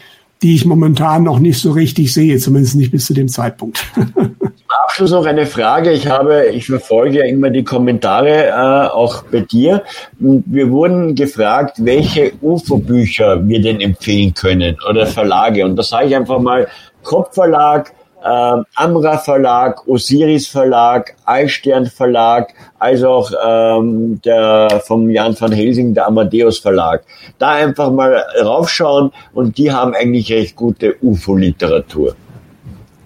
die 0.42 0.56
ich 0.56 0.66
momentan 0.66 1.22
noch 1.22 1.38
nicht 1.38 1.62
so 1.62 1.74
richtig 1.74 2.12
sehe, 2.12 2.40
zumindest 2.40 2.76
nicht 2.76 2.90
bis 2.90 3.06
zu 3.06 3.14
dem 3.14 3.28
Zeitpunkt. 3.28 3.86
Abschluss 4.90 5.12
noch 5.12 5.28
eine 5.28 5.46
Frage. 5.46 5.92
Ich 5.92 6.08
habe, 6.08 6.48
ich 6.48 6.66
verfolge 6.66 7.20
ja 7.20 7.26
immer 7.26 7.52
die 7.52 7.64
Kommentare, 7.64 8.48
äh, 8.48 8.90
auch 8.90 9.22
bei 9.32 9.42
dir. 9.42 9.84
Wir 10.18 10.72
wurden 10.72 11.14
gefragt, 11.14 11.78
welche 11.78 12.32
UFO-Bücher 12.42 13.48
wir 13.48 13.62
denn 13.62 13.82
empfehlen 13.82 14.34
können 14.34 14.78
oder 14.90 15.06
Verlage. 15.06 15.64
Und 15.64 15.76
da 15.76 15.84
sage 15.84 16.08
ich 16.08 16.16
einfach 16.16 16.40
mal 16.40 16.68
Kopfverlag, 17.04 17.94
ähm, 18.26 18.66
Amra 18.74 19.20
Verlag, 19.20 19.88
Osiris 19.88 20.48
Verlag, 20.48 21.14
Eisstern 21.24 21.86
Verlag, 21.86 22.52
als 22.80 23.04
auch 23.04 23.32
ähm, 23.46 24.20
der 24.26 24.82
vom 24.88 25.08
Jan 25.12 25.40
van 25.40 25.52
Helsing, 25.52 25.94
der 25.94 26.08
Amadeus 26.08 26.58
Verlag. 26.58 27.04
Da 27.38 27.52
einfach 27.52 27.92
mal 27.92 28.26
raufschauen 28.42 29.12
und 29.36 29.60
die 29.60 29.72
haben 29.72 29.94
eigentlich 29.94 30.32
recht 30.32 30.56
gute 30.56 30.96
UFO-Literatur. 31.00 32.16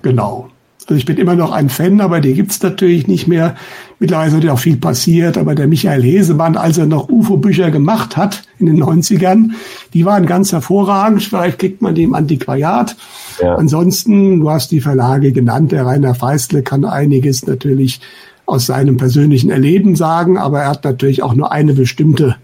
Genau. 0.01 0.47
Also 0.87 0.97
ich 0.97 1.05
bin 1.05 1.17
immer 1.17 1.35
noch 1.35 1.51
ein 1.51 1.69
Fan, 1.69 2.01
aber 2.01 2.19
die 2.19 2.33
gibt's 2.33 2.61
natürlich 2.61 3.07
nicht 3.07 3.27
mehr. 3.27 3.55
Mittlerweile 3.99 4.27
ist 4.27 4.33
natürlich 4.33 4.53
auch 4.53 4.59
viel 4.59 4.77
passiert, 4.77 5.37
aber 5.37 5.55
der 5.55 5.67
Michael 5.67 6.03
Hesemann, 6.03 6.57
als 6.57 6.77
er 6.77 6.85
noch 6.85 7.09
UFO-Bücher 7.09 7.71
gemacht 7.71 8.17
hat 8.17 8.43
in 8.59 8.65
den 8.65 8.83
90ern, 8.83 9.51
die 9.93 10.05
waren 10.05 10.25
ganz 10.25 10.51
hervorragend. 10.51 11.23
Vielleicht 11.23 11.59
kriegt 11.59 11.81
man 11.81 11.95
die 11.95 12.03
im 12.03 12.13
Antiquariat. 12.13 12.97
Ja. 13.41 13.55
Ansonsten, 13.55 14.41
du 14.41 14.49
hast 14.49 14.71
die 14.71 14.81
Verlage 14.81 15.31
genannt, 15.31 15.71
der 15.71 15.85
Rainer 15.85 16.15
Feistle 16.15 16.63
kann 16.63 16.83
einiges 16.83 17.47
natürlich 17.47 18.01
aus 18.45 18.65
seinem 18.65 18.97
persönlichen 18.97 19.49
Erleben 19.49 19.95
sagen, 19.95 20.37
aber 20.37 20.63
er 20.63 20.69
hat 20.69 20.83
natürlich 20.83 21.23
auch 21.23 21.33
nur 21.33 21.51
eine 21.51 21.73
bestimmte 21.73 22.35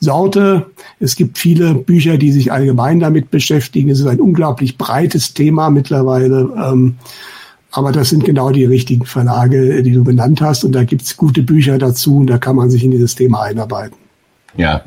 Sorte. 0.00 0.66
Es 1.00 1.16
gibt 1.16 1.38
viele 1.38 1.74
Bücher, 1.74 2.16
die 2.18 2.32
sich 2.32 2.52
allgemein 2.52 3.00
damit 3.00 3.30
beschäftigen. 3.30 3.90
Es 3.90 4.00
ist 4.00 4.06
ein 4.06 4.20
unglaublich 4.20 4.78
breites 4.78 5.34
Thema 5.34 5.70
mittlerweile. 5.70 6.50
Ähm, 6.56 6.96
aber 7.74 7.90
das 7.90 8.08
sind 8.10 8.24
genau 8.24 8.50
die 8.50 8.64
richtigen 8.64 9.04
Verlage, 9.04 9.82
die 9.82 9.92
du 9.92 10.04
benannt 10.04 10.40
hast. 10.40 10.64
Und 10.64 10.72
da 10.72 10.84
gibt's 10.84 11.16
gute 11.16 11.42
Bücher 11.42 11.76
dazu 11.76 12.18
und 12.18 12.28
da 12.28 12.38
kann 12.38 12.54
man 12.54 12.70
sich 12.70 12.84
in 12.84 12.92
dieses 12.92 13.16
Thema 13.16 13.42
einarbeiten. 13.42 13.96
Ja. 14.56 14.82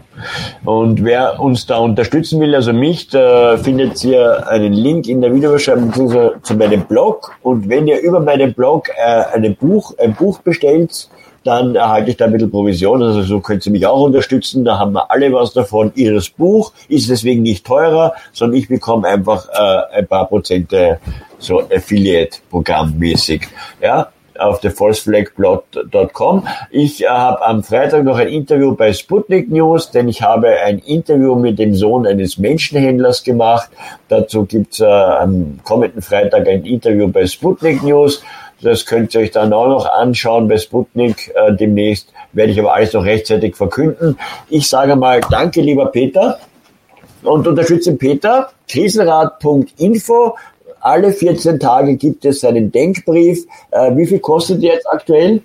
Und 0.64 1.04
wer 1.04 1.42
uns 1.42 1.66
da 1.66 1.80
unterstützen 1.80 2.40
will, 2.40 2.56
also 2.56 2.72
mich, 2.72 3.10
da 3.10 3.58
findet 3.58 4.02
ihr 4.06 4.48
einen 4.48 4.72
Link 4.72 5.10
in 5.10 5.20
der 5.20 5.36
Videobeschreibung 5.36 5.94
zu, 5.94 6.32
zu 6.42 6.56
meinem 6.56 6.86
Blog. 6.86 7.34
Und 7.42 7.68
wenn 7.68 7.88
ihr 7.88 8.00
über 8.00 8.22
meinen 8.22 8.54
Blog 8.54 8.88
äh, 8.98 9.36
ein 9.36 9.58
Buch, 9.58 9.94
ein 10.00 10.16
Buch 10.16 10.40
bestellt, 10.40 11.10
dann 11.44 11.76
erhalte 11.76 12.12
ich 12.12 12.18
da 12.18 12.26
ein 12.26 12.32
bisschen 12.32 12.52
Provision. 12.52 13.04
Also 13.04 13.22
so 13.24 13.42
könnt 13.42 13.66
ihr 13.66 13.72
mich 13.74 13.86
auch 13.86 14.02
unterstützen. 14.02 14.64
Da 14.64 14.80
haben 14.80 14.94
wir 14.94 15.12
alle 15.12 15.32
was 15.34 15.54
davon. 15.54 15.92
Ihres 15.96 16.30
Buch 16.30 16.72
ist 16.88 17.10
deswegen 17.10 17.42
nicht 17.42 17.66
teurer, 17.66 18.14
sondern 18.32 18.58
ich 18.58 18.70
bekomme 18.70 19.08
einfach 19.08 19.48
äh, 19.50 19.98
ein 19.98 20.08
paar 20.08 20.28
Prozente 20.28 21.00
so 21.40 21.62
Affiliate-Programmmäßig. 21.70 23.48
Ja, 23.82 24.12
auf 24.40 24.60
der 24.60 24.72
falseflagplot.com. 24.72 26.48
Ich 26.72 27.04
äh, 27.04 27.08
habe 27.08 27.46
am 27.46 27.64
Freitag 27.64 28.04
noch 28.04 28.18
ein 28.18 28.28
Interview 28.28 28.76
bei 28.76 28.94
Sputnik 28.94 29.50
News, 29.50 29.92
denn 29.92 30.08
ich 30.08 30.22
habe 30.22 30.50
ein 30.50 30.80
Interview 30.80 31.36
mit 31.36 31.60
dem 31.60 31.74
Sohn 31.76 32.06
eines 32.06 32.38
Menschenhändlers 32.38 33.24
gemacht. 33.24 33.70
Dazu 34.10 34.46
gibt's 34.46 34.80
äh, 34.80 34.86
am 34.86 35.60
kommenden 35.64 36.02
Freitag 36.02 36.48
ein 36.48 36.66
Interview 36.66 37.08
bei 37.08 37.26
Sputnik 37.26 37.84
News. 37.84 38.24
Das 38.62 38.86
könnt 38.86 39.14
ihr 39.14 39.22
euch 39.22 39.32
dann 39.32 39.54
auch 39.54 39.68
noch 39.68 39.86
anschauen 39.86 40.48
bei 40.48 40.58
Sputnik 40.58 41.32
äh, 41.36 41.54
demnächst. 41.54 42.12
Werde 42.34 42.52
ich 42.52 42.60
aber 42.60 42.74
alles 42.74 42.94
noch 42.94 43.06
rechtzeitig 43.06 43.56
verkünden. 43.56 44.18
Ich 44.50 44.68
sage 44.68 44.96
mal 44.96 45.22
Danke, 45.30 45.62
lieber 45.62 45.88
Peter. 45.88 46.40
Und 47.24 47.48
unterstütze 47.48 47.96
Peter. 47.96 48.50
Krisenrat.info 48.68 50.36
alle 50.82 51.12
14 51.12 51.60
Tage 51.60 51.96
gibt 51.96 52.26
es 52.26 52.44
einen 52.44 52.72
Denkbrief. 52.72 53.46
Äh, 53.72 53.96
wie 53.96 54.06
viel 54.06 54.20
kostet 54.20 54.62
der 54.62 54.74
jetzt 54.76 54.88
aktuell? 54.92 55.42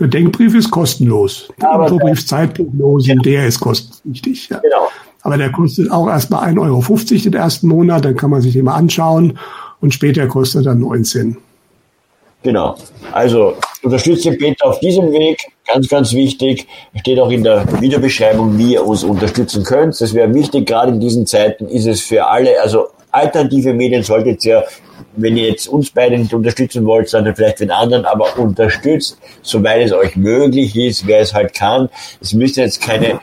Der 0.00 0.08
Denkbrief 0.08 0.54
ist 0.54 0.70
kostenlos. 0.70 1.48
Der 1.60 1.70
Aber 1.70 1.84
Infobrief 1.84 2.26
Zeitprognose, 2.26 3.12
ja. 3.12 3.14
der 3.22 3.46
ist 3.46 3.60
kostenpflichtig. 3.60 4.48
Ja. 4.48 4.58
Genau. 4.58 4.88
Aber 5.22 5.38
der 5.38 5.50
kostet 5.52 5.90
auch 5.90 6.08
erstmal 6.08 6.52
1,50 6.52 6.60
Euro 6.60 7.22
den 7.24 7.34
ersten 7.34 7.68
Monat, 7.68 8.04
dann 8.04 8.16
kann 8.16 8.30
man 8.30 8.42
sich 8.42 8.52
den 8.52 8.64
mal 8.64 8.74
anschauen 8.74 9.38
und 9.80 9.94
später 9.94 10.26
kostet 10.26 10.66
er 10.66 10.74
19. 10.74 11.36
Genau. 12.42 12.76
Also 13.12 13.54
unterstützt 13.82 14.26
den 14.26 14.36
Peter 14.36 14.66
auf 14.66 14.78
diesem 14.80 15.10
Weg. 15.12 15.38
Ganz, 15.72 15.88
ganz 15.88 16.12
wichtig. 16.12 16.66
Steht 17.00 17.18
auch 17.18 17.30
in 17.30 17.42
der 17.42 17.64
Videobeschreibung, 17.80 18.58
wie 18.58 18.74
ihr 18.74 18.86
uns 18.86 19.02
unterstützen 19.02 19.64
könnt. 19.64 19.98
Das 19.98 20.12
wäre 20.12 20.32
wichtig. 20.34 20.66
Gerade 20.66 20.92
in 20.92 21.00
diesen 21.00 21.26
Zeiten 21.26 21.68
ist 21.68 21.86
es 21.86 22.02
für 22.02 22.26
alle, 22.26 22.60
also 22.60 22.88
alternative 23.14 23.72
Medien 23.72 24.02
solltet 24.02 24.44
ihr, 24.44 24.64
wenn 25.16 25.36
ihr 25.36 25.48
jetzt 25.48 25.68
uns 25.68 25.90
beide 25.90 26.18
nicht 26.18 26.34
unterstützen 26.34 26.84
wollt, 26.86 27.08
sondern 27.08 27.34
vielleicht 27.36 27.60
den 27.60 27.70
anderen, 27.70 28.04
aber 28.04 28.38
unterstützt, 28.38 29.18
soweit 29.42 29.82
es 29.82 29.92
euch 29.92 30.16
möglich 30.16 30.74
ist, 30.76 31.06
wer 31.06 31.20
es 31.20 31.32
halt 31.32 31.54
kann. 31.54 31.88
Es 32.20 32.32
müssen 32.32 32.60
jetzt 32.60 32.82
keine 32.82 33.20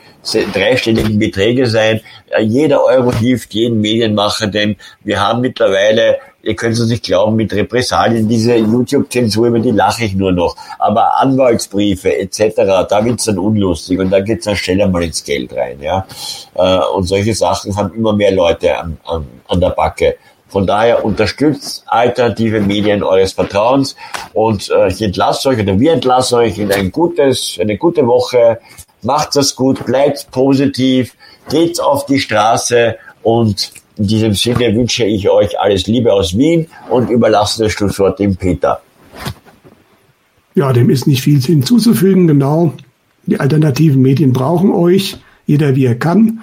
dreistelligen 0.53 1.19
Beträge 1.19 1.65
sein. 1.65 2.01
Jeder 2.39 2.83
Euro 2.83 3.11
hilft 3.13 3.53
jeden 3.53 3.81
Medienmacher, 3.81 4.47
denn 4.47 4.75
wir 5.03 5.19
haben 5.19 5.41
mittlerweile 5.41 6.19
ihr 6.43 6.55
könnt 6.55 6.77
es 6.77 6.87
nicht 6.87 7.03
glauben, 7.03 7.35
mit 7.35 7.53
Repressalien, 7.53 8.27
diese 8.27 8.55
YouTube-Zensur, 8.55 9.47
über 9.47 9.59
die 9.59 9.71
lache 9.71 10.05
ich 10.05 10.15
nur 10.15 10.31
noch. 10.31 10.55
Aber 10.79 11.19
Anwaltsbriefe 11.19 12.17
etc., 12.17 12.55
da 12.89 13.05
wird's 13.05 13.25
dann 13.25 13.37
unlustig 13.37 13.99
und 13.99 14.09
da 14.09 14.19
geht's 14.21 14.45
dann 14.45 14.55
schneller 14.55 14.87
mal 14.87 15.03
ins 15.03 15.23
Geld 15.23 15.53
rein. 15.53 15.79
ja. 15.81 16.05
Äh, 16.55 16.79
und 16.95 17.03
solche 17.03 17.33
Sachen 17.33 17.75
haben 17.75 17.93
immer 17.93 18.13
mehr 18.13 18.31
Leute 18.31 18.77
an, 18.77 18.97
an, 19.05 19.27
an 19.47 19.59
der 19.59 19.69
Backe. 19.69 20.15
Von 20.47 20.67
daher 20.67 21.05
unterstützt 21.05 21.83
alternative 21.87 22.59
Medien 22.59 23.03
eures 23.03 23.31
Vertrauens 23.31 23.95
und 24.33 24.69
äh, 24.69 24.89
ich 24.89 25.01
entlasse 25.01 25.47
euch 25.47 25.59
oder 25.59 25.79
wir 25.79 25.93
entlassen 25.93 26.39
euch 26.39 26.57
in 26.57 26.71
ein 26.73 26.91
gutes, 26.91 27.57
eine 27.59 27.77
gute 27.77 28.05
Woche. 28.05 28.59
Macht 29.01 29.35
das 29.37 29.55
gut, 29.55 29.85
bleibt 29.85 30.29
positiv, 30.31 31.15
geht 31.49 31.79
auf 31.79 32.05
die 32.05 32.19
Straße 32.19 32.97
und 33.23 33.71
in 33.97 34.07
diesem 34.07 34.33
Sinne 34.33 34.73
wünsche 34.75 35.05
ich 35.05 35.29
euch 35.29 35.59
alles 35.59 35.87
Liebe 35.87 36.13
aus 36.13 36.37
Wien 36.37 36.67
und 36.89 37.09
überlasse 37.09 37.63
das 37.63 37.73
Schlusswort 37.73 38.19
dem 38.19 38.35
Peter. 38.35 38.81
Ja, 40.55 40.73
dem 40.73 40.89
ist 40.89 41.07
nicht 41.07 41.21
viel 41.21 41.41
hinzuzufügen, 41.41 42.27
genau. 42.27 42.73
Die 43.25 43.39
alternativen 43.39 44.01
Medien 44.01 44.33
brauchen 44.33 44.71
euch, 44.71 45.17
jeder 45.45 45.75
wie 45.75 45.85
er 45.85 45.95
kann. 45.95 46.41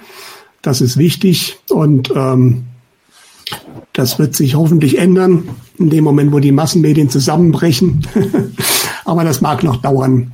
Das 0.61 0.81
ist 0.81 0.97
wichtig 0.97 1.57
und 1.69 2.11
ähm, 2.15 2.63
das 3.93 4.19
wird 4.19 4.35
sich 4.35 4.55
hoffentlich 4.55 4.97
ändern 4.97 5.49
in 5.77 5.89
dem 5.89 6.03
Moment, 6.03 6.31
wo 6.31 6.39
die 6.39 6.51
Massenmedien 6.51 7.09
zusammenbrechen. 7.09 8.05
Aber 9.05 9.23
das 9.23 9.41
mag 9.41 9.63
noch 9.63 9.77
dauern. 9.77 10.31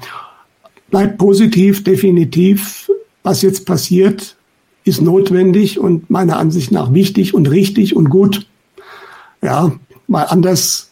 Bleibt 0.90 1.18
positiv, 1.18 1.84
definitiv. 1.84 2.90
Was 3.24 3.42
jetzt 3.42 3.66
passiert, 3.66 4.36
ist 4.86 5.02
notwendig 5.02 5.80
und 5.80 6.10
meiner 6.10 6.38
Ansicht 6.38 6.72
nach 6.72 6.94
wichtig 6.94 7.34
und 7.34 7.50
richtig 7.50 7.96
und 7.96 8.10
gut. 8.10 8.48
Ja, 9.42 9.74
mal 10.08 10.24
anders 10.24 10.92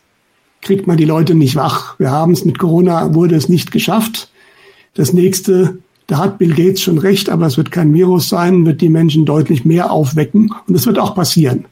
kriegt 0.61 0.87
man 0.87 0.97
die 0.97 1.05
Leute 1.05 1.35
nicht 1.35 1.55
wach. 1.55 1.97
Wir 1.99 2.11
haben 2.11 2.33
es 2.33 2.43
mit 2.43 2.57
Corona, 2.57 3.13
wurde 3.13 3.35
es 3.35 3.49
nicht 3.49 3.71
geschafft. 3.71 4.31
Das 4.95 5.13
nächste, 5.13 5.77
da 6.07 6.17
hat 6.17 6.39
Bill 6.39 6.53
Gates 6.53 6.81
schon 6.81 6.97
recht, 6.97 7.29
aber 7.29 7.45
es 7.45 7.57
wird 7.57 7.71
kein 7.71 7.93
Virus 7.93 8.29
sein, 8.29 8.65
wird 8.65 8.81
die 8.81 8.89
Menschen 8.89 9.25
deutlich 9.25 9.63
mehr 9.63 9.91
aufwecken 9.91 10.53
und 10.67 10.75
es 10.75 10.85
wird 10.85 10.97
auch 10.97 11.15
passieren. 11.15 11.65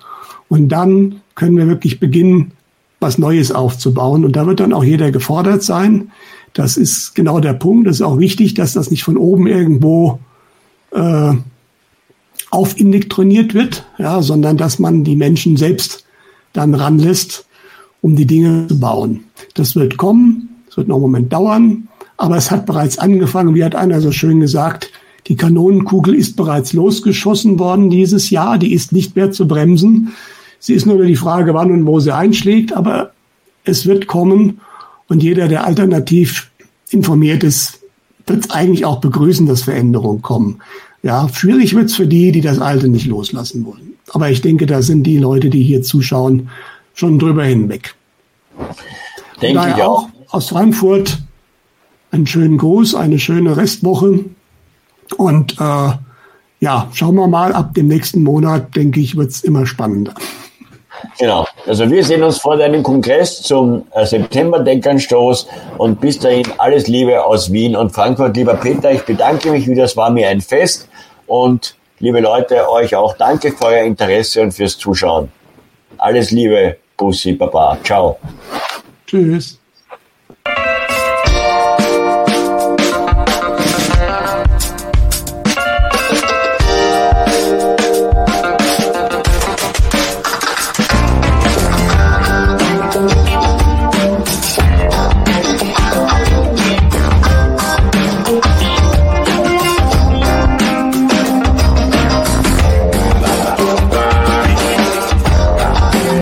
Und 0.47 0.69
dann 0.69 1.21
können 1.35 1.57
wir 1.57 1.67
wirklich 1.67 1.99
beginnen, 1.99 2.51
was 2.99 3.17
Neues 3.17 3.51
aufzubauen. 3.51 4.23
Und 4.23 4.35
da 4.35 4.45
wird 4.45 4.59
dann 4.59 4.73
auch 4.73 4.83
jeder 4.83 5.11
gefordert 5.11 5.63
sein. 5.63 6.11
Das 6.53 6.77
ist 6.77 7.15
genau 7.15 7.39
der 7.39 7.53
Punkt. 7.53 7.87
Das 7.87 7.95
ist 7.95 8.01
auch 8.01 8.19
wichtig, 8.19 8.53
dass 8.53 8.73
das 8.73 8.91
nicht 8.91 9.03
von 9.03 9.17
oben 9.17 9.47
irgendwo 9.47 10.19
äh, 10.91 11.33
aufindoktriniert 12.51 13.53
wird, 13.53 13.85
ja, 13.97 14.21
sondern 14.21 14.57
dass 14.57 14.77
man 14.77 15.03
die 15.03 15.15
Menschen 15.15 15.57
selbst 15.57 16.05
dann 16.53 16.75
ranlässt, 16.75 17.45
um 18.01 18.15
die 18.15 18.25
Dinge 18.25 18.67
zu 18.67 18.79
bauen. 18.79 19.23
Das 19.53 19.75
wird 19.75 19.97
kommen, 19.97 20.49
es 20.69 20.77
wird 20.77 20.87
noch 20.87 20.95
einen 20.95 21.03
Moment 21.03 21.33
dauern, 21.33 21.87
aber 22.17 22.37
es 22.37 22.51
hat 22.51 22.65
bereits 22.65 22.97
angefangen. 22.97 23.55
Wie 23.55 23.63
hat 23.63 23.75
einer 23.75 24.01
so 24.01 24.11
schön 24.11 24.41
gesagt, 24.41 24.91
die 25.27 25.35
Kanonenkugel 25.35 26.13
ist 26.13 26.35
bereits 26.35 26.73
losgeschossen 26.73 27.57
worden 27.57 27.89
dieses 27.89 28.29
Jahr, 28.29 28.57
die 28.57 28.73
ist 28.73 28.91
nicht 28.91 29.15
mehr 29.15 29.31
zu 29.31 29.47
bremsen. 29.47 30.13
Sie 30.59 30.73
ist 30.73 30.85
nur 30.85 31.03
die 31.03 31.15
Frage, 31.15 31.53
wann 31.53 31.71
und 31.71 31.85
wo 31.85 31.99
sie 31.99 32.13
einschlägt, 32.13 32.73
aber 32.73 33.11
es 33.63 33.85
wird 33.85 34.07
kommen 34.07 34.59
und 35.07 35.23
jeder, 35.23 35.47
der 35.47 35.65
alternativ 35.65 36.51
informiert 36.89 37.43
ist, 37.43 37.79
wird 38.27 38.45
es 38.45 38.51
eigentlich 38.51 38.85
auch 38.85 38.99
begrüßen, 38.99 39.45
dass 39.45 39.63
Veränderungen 39.63 40.21
kommen. 40.21 40.59
Ja, 41.03 41.27
schwierig 41.33 41.75
wird's 41.75 41.95
für 41.95 42.07
die, 42.07 42.31
die 42.31 42.41
das 42.41 42.59
Alte 42.59 42.87
nicht 42.87 43.07
loslassen 43.07 43.65
wollen. 43.65 43.93
Aber 44.11 44.29
ich 44.29 44.41
denke, 44.41 44.65
da 44.65 44.81
sind 44.81 45.03
die 45.03 45.17
Leute, 45.17 45.49
die 45.49 45.63
hier 45.63 45.81
zuschauen, 45.81 46.49
schon 46.93 47.17
drüber 47.17 47.43
hinweg. 47.43 47.95
Denke 49.41 49.55
Daher 49.55 49.77
ich 49.77 49.83
auch. 49.83 50.09
Aus 50.29 50.49
Frankfurt 50.49 51.17
einen 52.11 52.27
schönen 52.27 52.57
Gruß, 52.57 52.95
eine 52.95 53.19
schöne 53.19 53.57
Restwoche. 53.57 54.25
Und 55.17 55.53
äh, 55.59 55.91
ja, 56.59 56.87
schauen 56.93 57.15
wir 57.15 57.27
mal, 57.27 57.53
ab 57.53 57.73
dem 57.73 57.87
nächsten 57.87 58.23
Monat, 58.23 58.75
denke 58.75 58.99
ich, 58.99 59.15
wird's 59.15 59.41
immer 59.41 59.65
spannender. 59.65 60.13
Genau. 61.17 61.47
Also 61.65 61.89
wir 61.89 62.03
sehen 62.03 62.21
uns 62.21 62.37
vor 62.37 62.57
deinem 62.57 62.83
Kongress 62.83 63.41
zum 63.41 63.83
äh, 63.93 64.05
September-Denkanstoß 64.05 65.47
und 65.77 65.99
bis 65.99 66.19
dahin 66.19 66.45
alles 66.57 66.87
Liebe 66.87 67.23
aus 67.23 67.51
Wien 67.51 67.75
und 67.75 67.91
Frankfurt. 67.91 68.35
Lieber 68.35 68.53
Peter, 68.55 68.91
ich 68.91 69.01
bedanke 69.01 69.51
mich 69.51 69.67
wieder, 69.67 69.85
es 69.85 69.97
war 69.97 70.11
mir 70.11 70.29
ein 70.29 70.41
Fest 70.41 70.87
und 71.31 71.77
liebe 71.99 72.19
Leute, 72.19 72.69
euch 72.69 72.93
auch 72.93 73.15
danke 73.15 73.53
für 73.53 73.67
euer 73.67 73.83
Interesse 73.83 74.41
und 74.41 74.51
fürs 74.51 74.77
Zuschauen. 74.77 75.31
Alles 75.97 76.31
Liebe, 76.31 76.75
Bussi, 76.97 77.31
Baba, 77.33 77.77
ciao. 77.83 78.19
Tschüss. 79.07 79.60